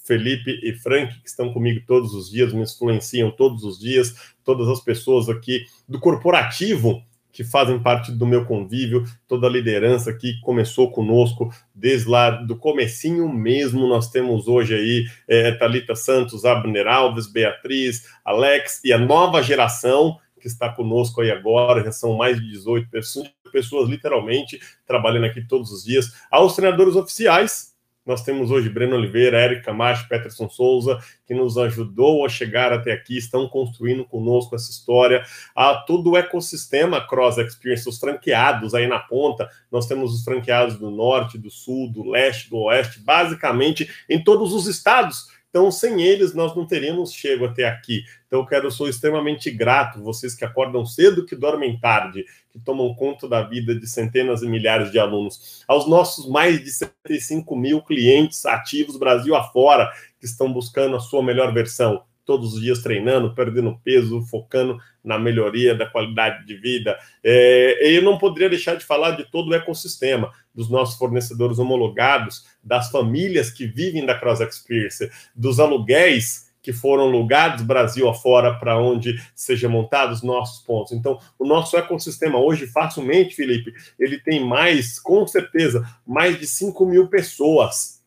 Felipe 0.05 0.61
e 0.63 0.73
Frank, 0.75 1.21
que 1.21 1.29
estão 1.29 1.53
comigo 1.53 1.85
todos 1.87 2.15
os 2.15 2.31
dias, 2.31 2.53
me 2.53 2.63
influenciam 2.63 3.31
todos 3.31 3.65
os 3.65 3.79
dias, 3.79 4.35
todas 4.45 4.69
as 4.69 4.81
pessoas 4.81 5.29
aqui 5.29 5.65
do 5.89 6.01
corporativo 6.01 7.03
que 7.33 7.43
fazem 7.43 7.83
parte 7.83 8.13
do 8.13 8.27
meu 8.27 8.45
convívio, 8.45 9.05
toda 9.27 9.47
a 9.47 9.51
liderança 9.51 10.13
que 10.13 10.39
começou 10.43 10.93
conosco 10.93 11.53
desde 11.75 12.09
lá 12.09 12.31
do 12.31 12.57
comecinho 12.57 13.29
mesmo. 13.33 13.89
Nós 13.89 14.11
temos 14.11 14.47
hoje 14.47 14.75
aí 14.75 15.07
é, 15.27 15.53
Talita 15.53 15.97
Santos, 15.97 16.45
Abner 16.45 16.87
Alves, 16.87 17.27
Beatriz, 17.27 18.07
Alex 18.25 18.83
e 18.85 18.93
a 18.93 18.99
nova 18.99 19.43
geração 19.43 20.19
que 20.39 20.49
está 20.49 20.69
conosco 20.69 21.21
aí 21.21 21.31
agora, 21.31 21.85
já 21.85 21.93
são 21.93 22.17
mais 22.17 22.39
de 22.39 22.51
18 22.51 22.91
pessoas, 22.91 23.31
pessoas 23.53 23.89
literalmente 23.89 24.59
trabalhando 24.85 25.27
aqui 25.27 25.47
todos 25.47 25.71
os 25.71 25.85
dias, 25.85 26.13
aos 26.29 26.57
treinadores 26.57 26.97
oficiais, 26.97 27.72
nós 28.05 28.23
temos 28.23 28.51
hoje 28.51 28.69
Breno 28.69 28.97
Oliveira, 28.97 29.41
Eric 29.41 29.63
Camacho, 29.63 30.09
Peterson 30.09 30.49
Souza, 30.49 30.99
que 31.27 31.35
nos 31.35 31.57
ajudou 31.57 32.27
a 32.27 32.29
chegar 32.29 32.73
até 32.73 32.93
aqui, 32.93 33.17
estão 33.17 33.49
construindo 33.49 34.05
conosco 34.05 34.57
essa 34.57 34.71
história. 34.71 35.23
A 35.55 35.75
todo 35.75 36.11
o 36.11 36.17
ecossistema 36.17 37.07
Cross 37.07 37.39
Experience, 37.39 37.89
os 37.89 37.99
franqueados 37.99 38.75
aí 38.75 38.87
na 38.87 38.99
ponta, 38.99 39.49
nós 39.71 39.87
temos 39.87 40.13
os 40.13 40.25
franqueados 40.25 40.77
do 40.77 40.91
norte, 40.91 41.39
do 41.39 41.51
sul, 41.51 41.91
do 41.91 42.03
leste, 42.03 42.51
do 42.51 42.59
oeste, 42.59 43.01
basicamente 43.01 43.89
em 44.09 44.23
todos 44.23 44.53
os 44.53 44.67
estados 44.67 45.31
então, 45.53 45.71
sem 45.71 46.03
eles, 46.03 46.33
nós 46.33 46.57
não 46.57 46.67
teríamos 46.67 47.13
chego 47.13 47.45
até 47.45 47.69
aqui. 47.69 48.05
Então, 48.27 48.41
eu 48.41 48.47
quero, 48.47 48.71
sou 48.71 48.89
extremamente 48.89 49.51
grato, 49.51 50.03
vocês 50.03 50.35
que 50.35 50.47
acordam 50.47 50.87
cedo, 50.87 51.27
que 51.27 51.37
dormem 51.37 51.79
tarde, 51.79 52.25
que 52.51 52.59
tomam 52.59 52.95
conta 52.95 53.29
da 53.29 53.43
vida 53.43 53.79
de 53.79 53.87
centenas 53.87 54.41
e 54.41 54.49
milhares 54.49 54.91
de 54.91 54.99
alunos. 54.99 55.63
Aos 55.69 55.87
nossos 55.87 56.27
mais 56.27 56.65
de 56.65 56.71
75 56.71 57.55
mil 57.55 57.83
clientes 57.83 58.47
ativos 58.47 58.97
Brasil 58.97 59.35
afora, 59.35 59.93
que 60.19 60.25
estão 60.25 60.51
buscando 60.51 60.97
a 60.97 61.01
sua 61.01 61.23
melhor 61.23 61.53
versão 61.53 62.03
todos 62.25 62.55
os 62.55 62.61
dias 62.61 62.81
treinando, 62.81 63.35
perdendo 63.35 63.79
peso, 63.85 64.23
focando 64.23 64.79
na 65.03 65.19
melhoria 65.19 65.75
da 65.75 65.87
qualidade 65.87 66.47
de 66.47 66.55
vida. 66.57 66.97
É, 67.23 67.97
eu 67.97 68.03
não 68.03 68.19
poderia 68.19 68.49
deixar 68.49 68.77
de 68.77 68.85
falar 68.85 69.13
de 69.13 69.25
todo 69.25 69.51
o 69.51 69.55
ecossistema, 69.55 70.31
dos 70.55 70.69
nossos 70.69 70.97
fornecedores 70.97 71.59
homologados, 71.59 72.47
das 72.63 72.91
famílias 72.91 73.51
que 73.51 73.67
vivem 73.67 74.05
da 74.05 74.19
Cross 74.19 74.41
Experience, 74.41 75.11
dos 75.35 75.59
aluguéis 75.59 76.53
que 76.63 76.73
foram 76.73 77.05
alugados 77.05 77.65
Brasil 77.65 78.09
afora 78.09 78.55
para 78.55 78.79
onde 78.79 79.21
sejam 79.35 79.69
montados 79.69 80.23
nossos 80.23 80.65
pontos. 80.65 80.93
Então, 80.93 81.19
o 81.37 81.45
nosso 81.45 81.77
ecossistema 81.77 82.39
hoje, 82.39 82.69
facilmente, 82.69 83.35
Felipe, 83.35 83.75
ele 83.99 84.21
tem 84.21 84.47
mais, 84.47 85.01
com 85.01 85.27
certeza, 85.27 85.85
mais 86.07 86.39
de 86.39 86.47
5 86.47 86.87
mil 86.87 87.09
pessoas 87.09 88.01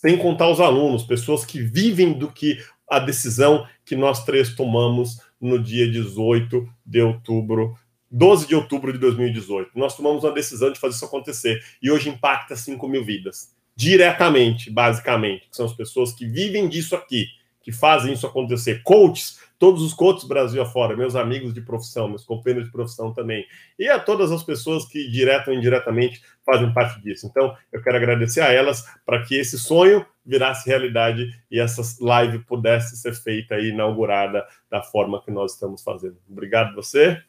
sem 0.00 0.16
contar 0.16 0.48
os 0.48 0.60
alunos, 0.60 1.02
pessoas 1.02 1.44
que 1.44 1.60
vivem 1.60 2.14
do 2.14 2.32
que 2.32 2.58
a 2.90 2.98
decisão 2.98 3.66
que 3.84 3.94
nós 3.94 4.24
três 4.24 4.54
tomamos 4.54 5.18
no 5.40 5.62
dia 5.62 5.90
18 5.90 6.68
de 6.84 7.00
outubro 7.00 7.78
12 8.10 8.48
de 8.48 8.56
outubro 8.56 8.92
de 8.92 8.98
2018. 8.98 9.70
Nós 9.76 9.96
tomamos 9.96 10.24
uma 10.24 10.32
decisão 10.32 10.72
de 10.72 10.80
fazer 10.80 10.96
isso 10.96 11.04
acontecer 11.04 11.62
e 11.80 11.90
hoje 11.90 12.08
impacta 12.08 12.56
5 12.56 12.88
mil 12.88 13.04
vidas. 13.04 13.54
Diretamente, 13.76 14.68
basicamente, 14.68 15.48
que 15.48 15.56
são 15.56 15.64
as 15.64 15.72
pessoas 15.72 16.12
que 16.12 16.26
vivem 16.26 16.68
disso 16.68 16.96
aqui, 16.96 17.26
que 17.70 17.76
fazem 17.76 18.12
isso 18.12 18.26
acontecer. 18.26 18.82
Coaches, 18.82 19.38
todos 19.58 19.82
os 19.82 19.94
coaches 19.94 20.24
Brasil 20.24 20.60
afora, 20.60 20.96
meus 20.96 21.14
amigos 21.14 21.54
de 21.54 21.60
profissão, 21.60 22.08
meus 22.08 22.24
companheiros 22.24 22.66
de 22.66 22.72
profissão 22.72 23.12
também. 23.12 23.44
E 23.78 23.88
a 23.88 23.98
todas 23.98 24.32
as 24.32 24.42
pessoas 24.42 24.84
que, 24.86 25.08
direto 25.10 25.48
ou 25.48 25.54
indiretamente, 25.54 26.22
fazem 26.44 26.72
parte 26.72 27.00
disso. 27.00 27.26
Então, 27.26 27.56
eu 27.72 27.82
quero 27.82 27.96
agradecer 27.96 28.40
a 28.40 28.52
elas 28.52 28.84
para 29.04 29.22
que 29.22 29.36
esse 29.36 29.58
sonho 29.58 30.04
virasse 30.24 30.68
realidade 30.68 31.30
e 31.50 31.58
essa 31.58 31.82
live 32.02 32.40
pudesse 32.40 32.96
ser 32.96 33.14
feita 33.14 33.58
e 33.58 33.70
inaugurada 33.70 34.46
da 34.70 34.82
forma 34.82 35.22
que 35.22 35.30
nós 35.30 35.54
estamos 35.54 35.82
fazendo. 35.82 36.18
Obrigado 36.28 36.74
você. 36.74 37.22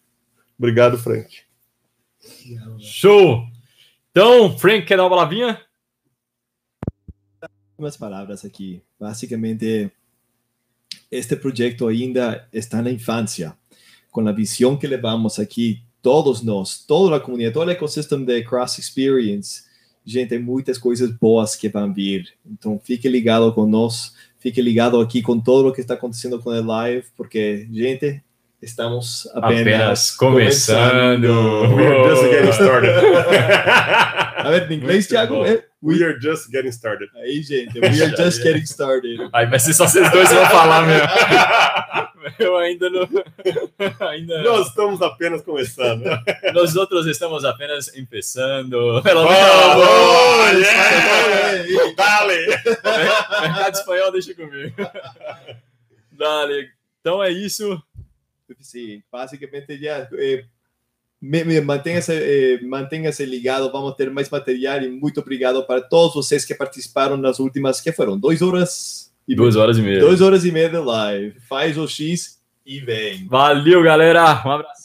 Obrigado, 0.58 0.98
Frank. 0.98 1.42
Show! 2.80 3.48
Então, 4.11 4.58
Frank, 4.58 4.86
quer 4.86 4.98
dar 4.98 5.03
uma 5.03 5.10
palavrinha? 5.10 5.60
Umas 7.78 7.98
palavras 7.98 8.45
aqui. 8.45 8.84
Basicamente, 9.00 9.92
este 11.11 11.36
projeto 11.36 11.88
ainda 11.88 12.48
está 12.52 12.82
na 12.82 12.92
infância. 12.92 13.53
Com 14.11 14.28
a 14.28 14.32
visão 14.32 14.78
que 14.78 14.88
levamos 14.88 15.40
aqui, 15.40 15.82
todos 16.02 16.42
nós, 16.42 16.84
toda 16.86 17.16
a 17.16 17.20
comunidade, 17.20 17.53
todo 17.53 17.68
o 17.68 17.72
ecossistema 17.72 18.26
de 18.26 18.44
Cross 18.44 18.80
Experience, 18.80 19.64
gente, 20.06 20.30
tem 20.30 20.40
muitas 20.40 20.78
coisas 20.78 21.11
boas 21.11 21.56
que 21.56 21.70
vão 21.70 21.94
vir. 21.94 22.28
Então, 22.45 22.80
fique 22.84 23.08
ligado 23.08 23.53
com 23.53 23.66
nós, 23.66 24.14
fique 24.40 24.61
ligado 24.61 25.00
aqui 25.00 25.22
com 25.22 25.40
todo 25.40 25.70
o 25.70 25.74
que 25.74 25.82
está 25.82 25.94
acontecendo 25.94 26.40
com 26.40 26.50
o 26.50 26.66
live, 26.66 27.06
porque, 27.16 27.68
gente, 27.72 28.22
Estamos 28.61 29.28
apenas, 29.34 29.61
apenas 29.61 30.11
começando. 30.11 31.28
começando. 31.28 31.76
We're 31.76 32.10
just 32.10 32.30
getting 32.30 32.52
started. 32.52 32.92
A 34.38 34.52
ver, 34.52 34.72
em 34.72 34.76
inglês, 34.76 35.08
Thiago? 35.08 35.44
É, 35.44 35.66
we 35.82 36.03
are 36.03 36.18
just 36.18 36.51
getting 36.51 36.72
started. 36.72 37.10
Aí, 37.16 37.42
gente, 37.42 37.80
we 37.80 38.01
are 38.01 38.16
just 38.16 38.42
getting 38.45 38.66
started. 38.66 39.19
Aí 39.34 39.45
vai 39.48 39.60
ser 39.60 39.74
só 39.74 39.88
vocês 39.88 40.10
dois 40.11 40.30
vão 40.30 40.45
falar 40.48 40.85
mesmo. 40.85 41.08
Eu 42.38 42.56
ainda 42.58 42.88
não. 42.90 43.10
Ainda... 44.08 44.43
Nós 44.43 44.68
estamos 44.68 45.01
apenas 45.01 45.42
começando. 45.42 46.03
Nós 46.53 46.76
outros 46.76 47.08
estamos 47.08 47.43
apenas 47.43 47.90
começando. 47.90 49.01
Pelo 49.01 49.24
menos. 49.24 49.40
Oh, 49.76 50.58
yeah. 50.58 51.93
Dale! 51.95 52.45
Mercado 53.42 53.74
espanhol, 53.74 54.11
deixa 54.11 54.35
comigo. 54.35 54.76
Dale. 56.11 56.69
Então 57.00 57.24
é 57.24 57.32
isso. 57.32 57.82
Sí, 58.60 59.03
básicamente 59.11 59.80
ya 59.80 60.08
eh, 60.19 60.45
manténgase, 61.22 62.14
eh, 62.14 63.25
ligado, 63.25 63.72
vamos 63.72 63.93
ter 63.95 64.09
mais 64.09 64.30
material 64.30 64.82
e 64.82 64.90
muito 64.90 65.19
obrigado 65.19 65.64
para 65.64 65.80
todos 65.80 66.16
vocês 66.16 66.43
que 66.43 66.56
participaram 66.56 67.16
nas 67.16 67.40
últimas, 67.40 67.80
que 67.80 67.91
foram? 67.91 68.17
Duas 68.17 68.41
horas? 68.41 69.11
E 69.27 69.35
duas 69.35 69.56
horas 69.56 69.77
e 69.77 69.82
meia. 69.82 70.00
Duas 70.00 70.19
horas 70.19 70.43
e 70.43 70.51
meia 70.51 70.69
de 70.69 70.77
live. 70.77 71.40
Faz 71.48 71.77
o 71.77 71.88
X 71.88 72.40
e 72.66 72.80
vem. 72.80 73.27
Valeu, 73.27 73.83
galera. 73.83 74.41
Um 74.45 74.51
abraço. 74.51 74.81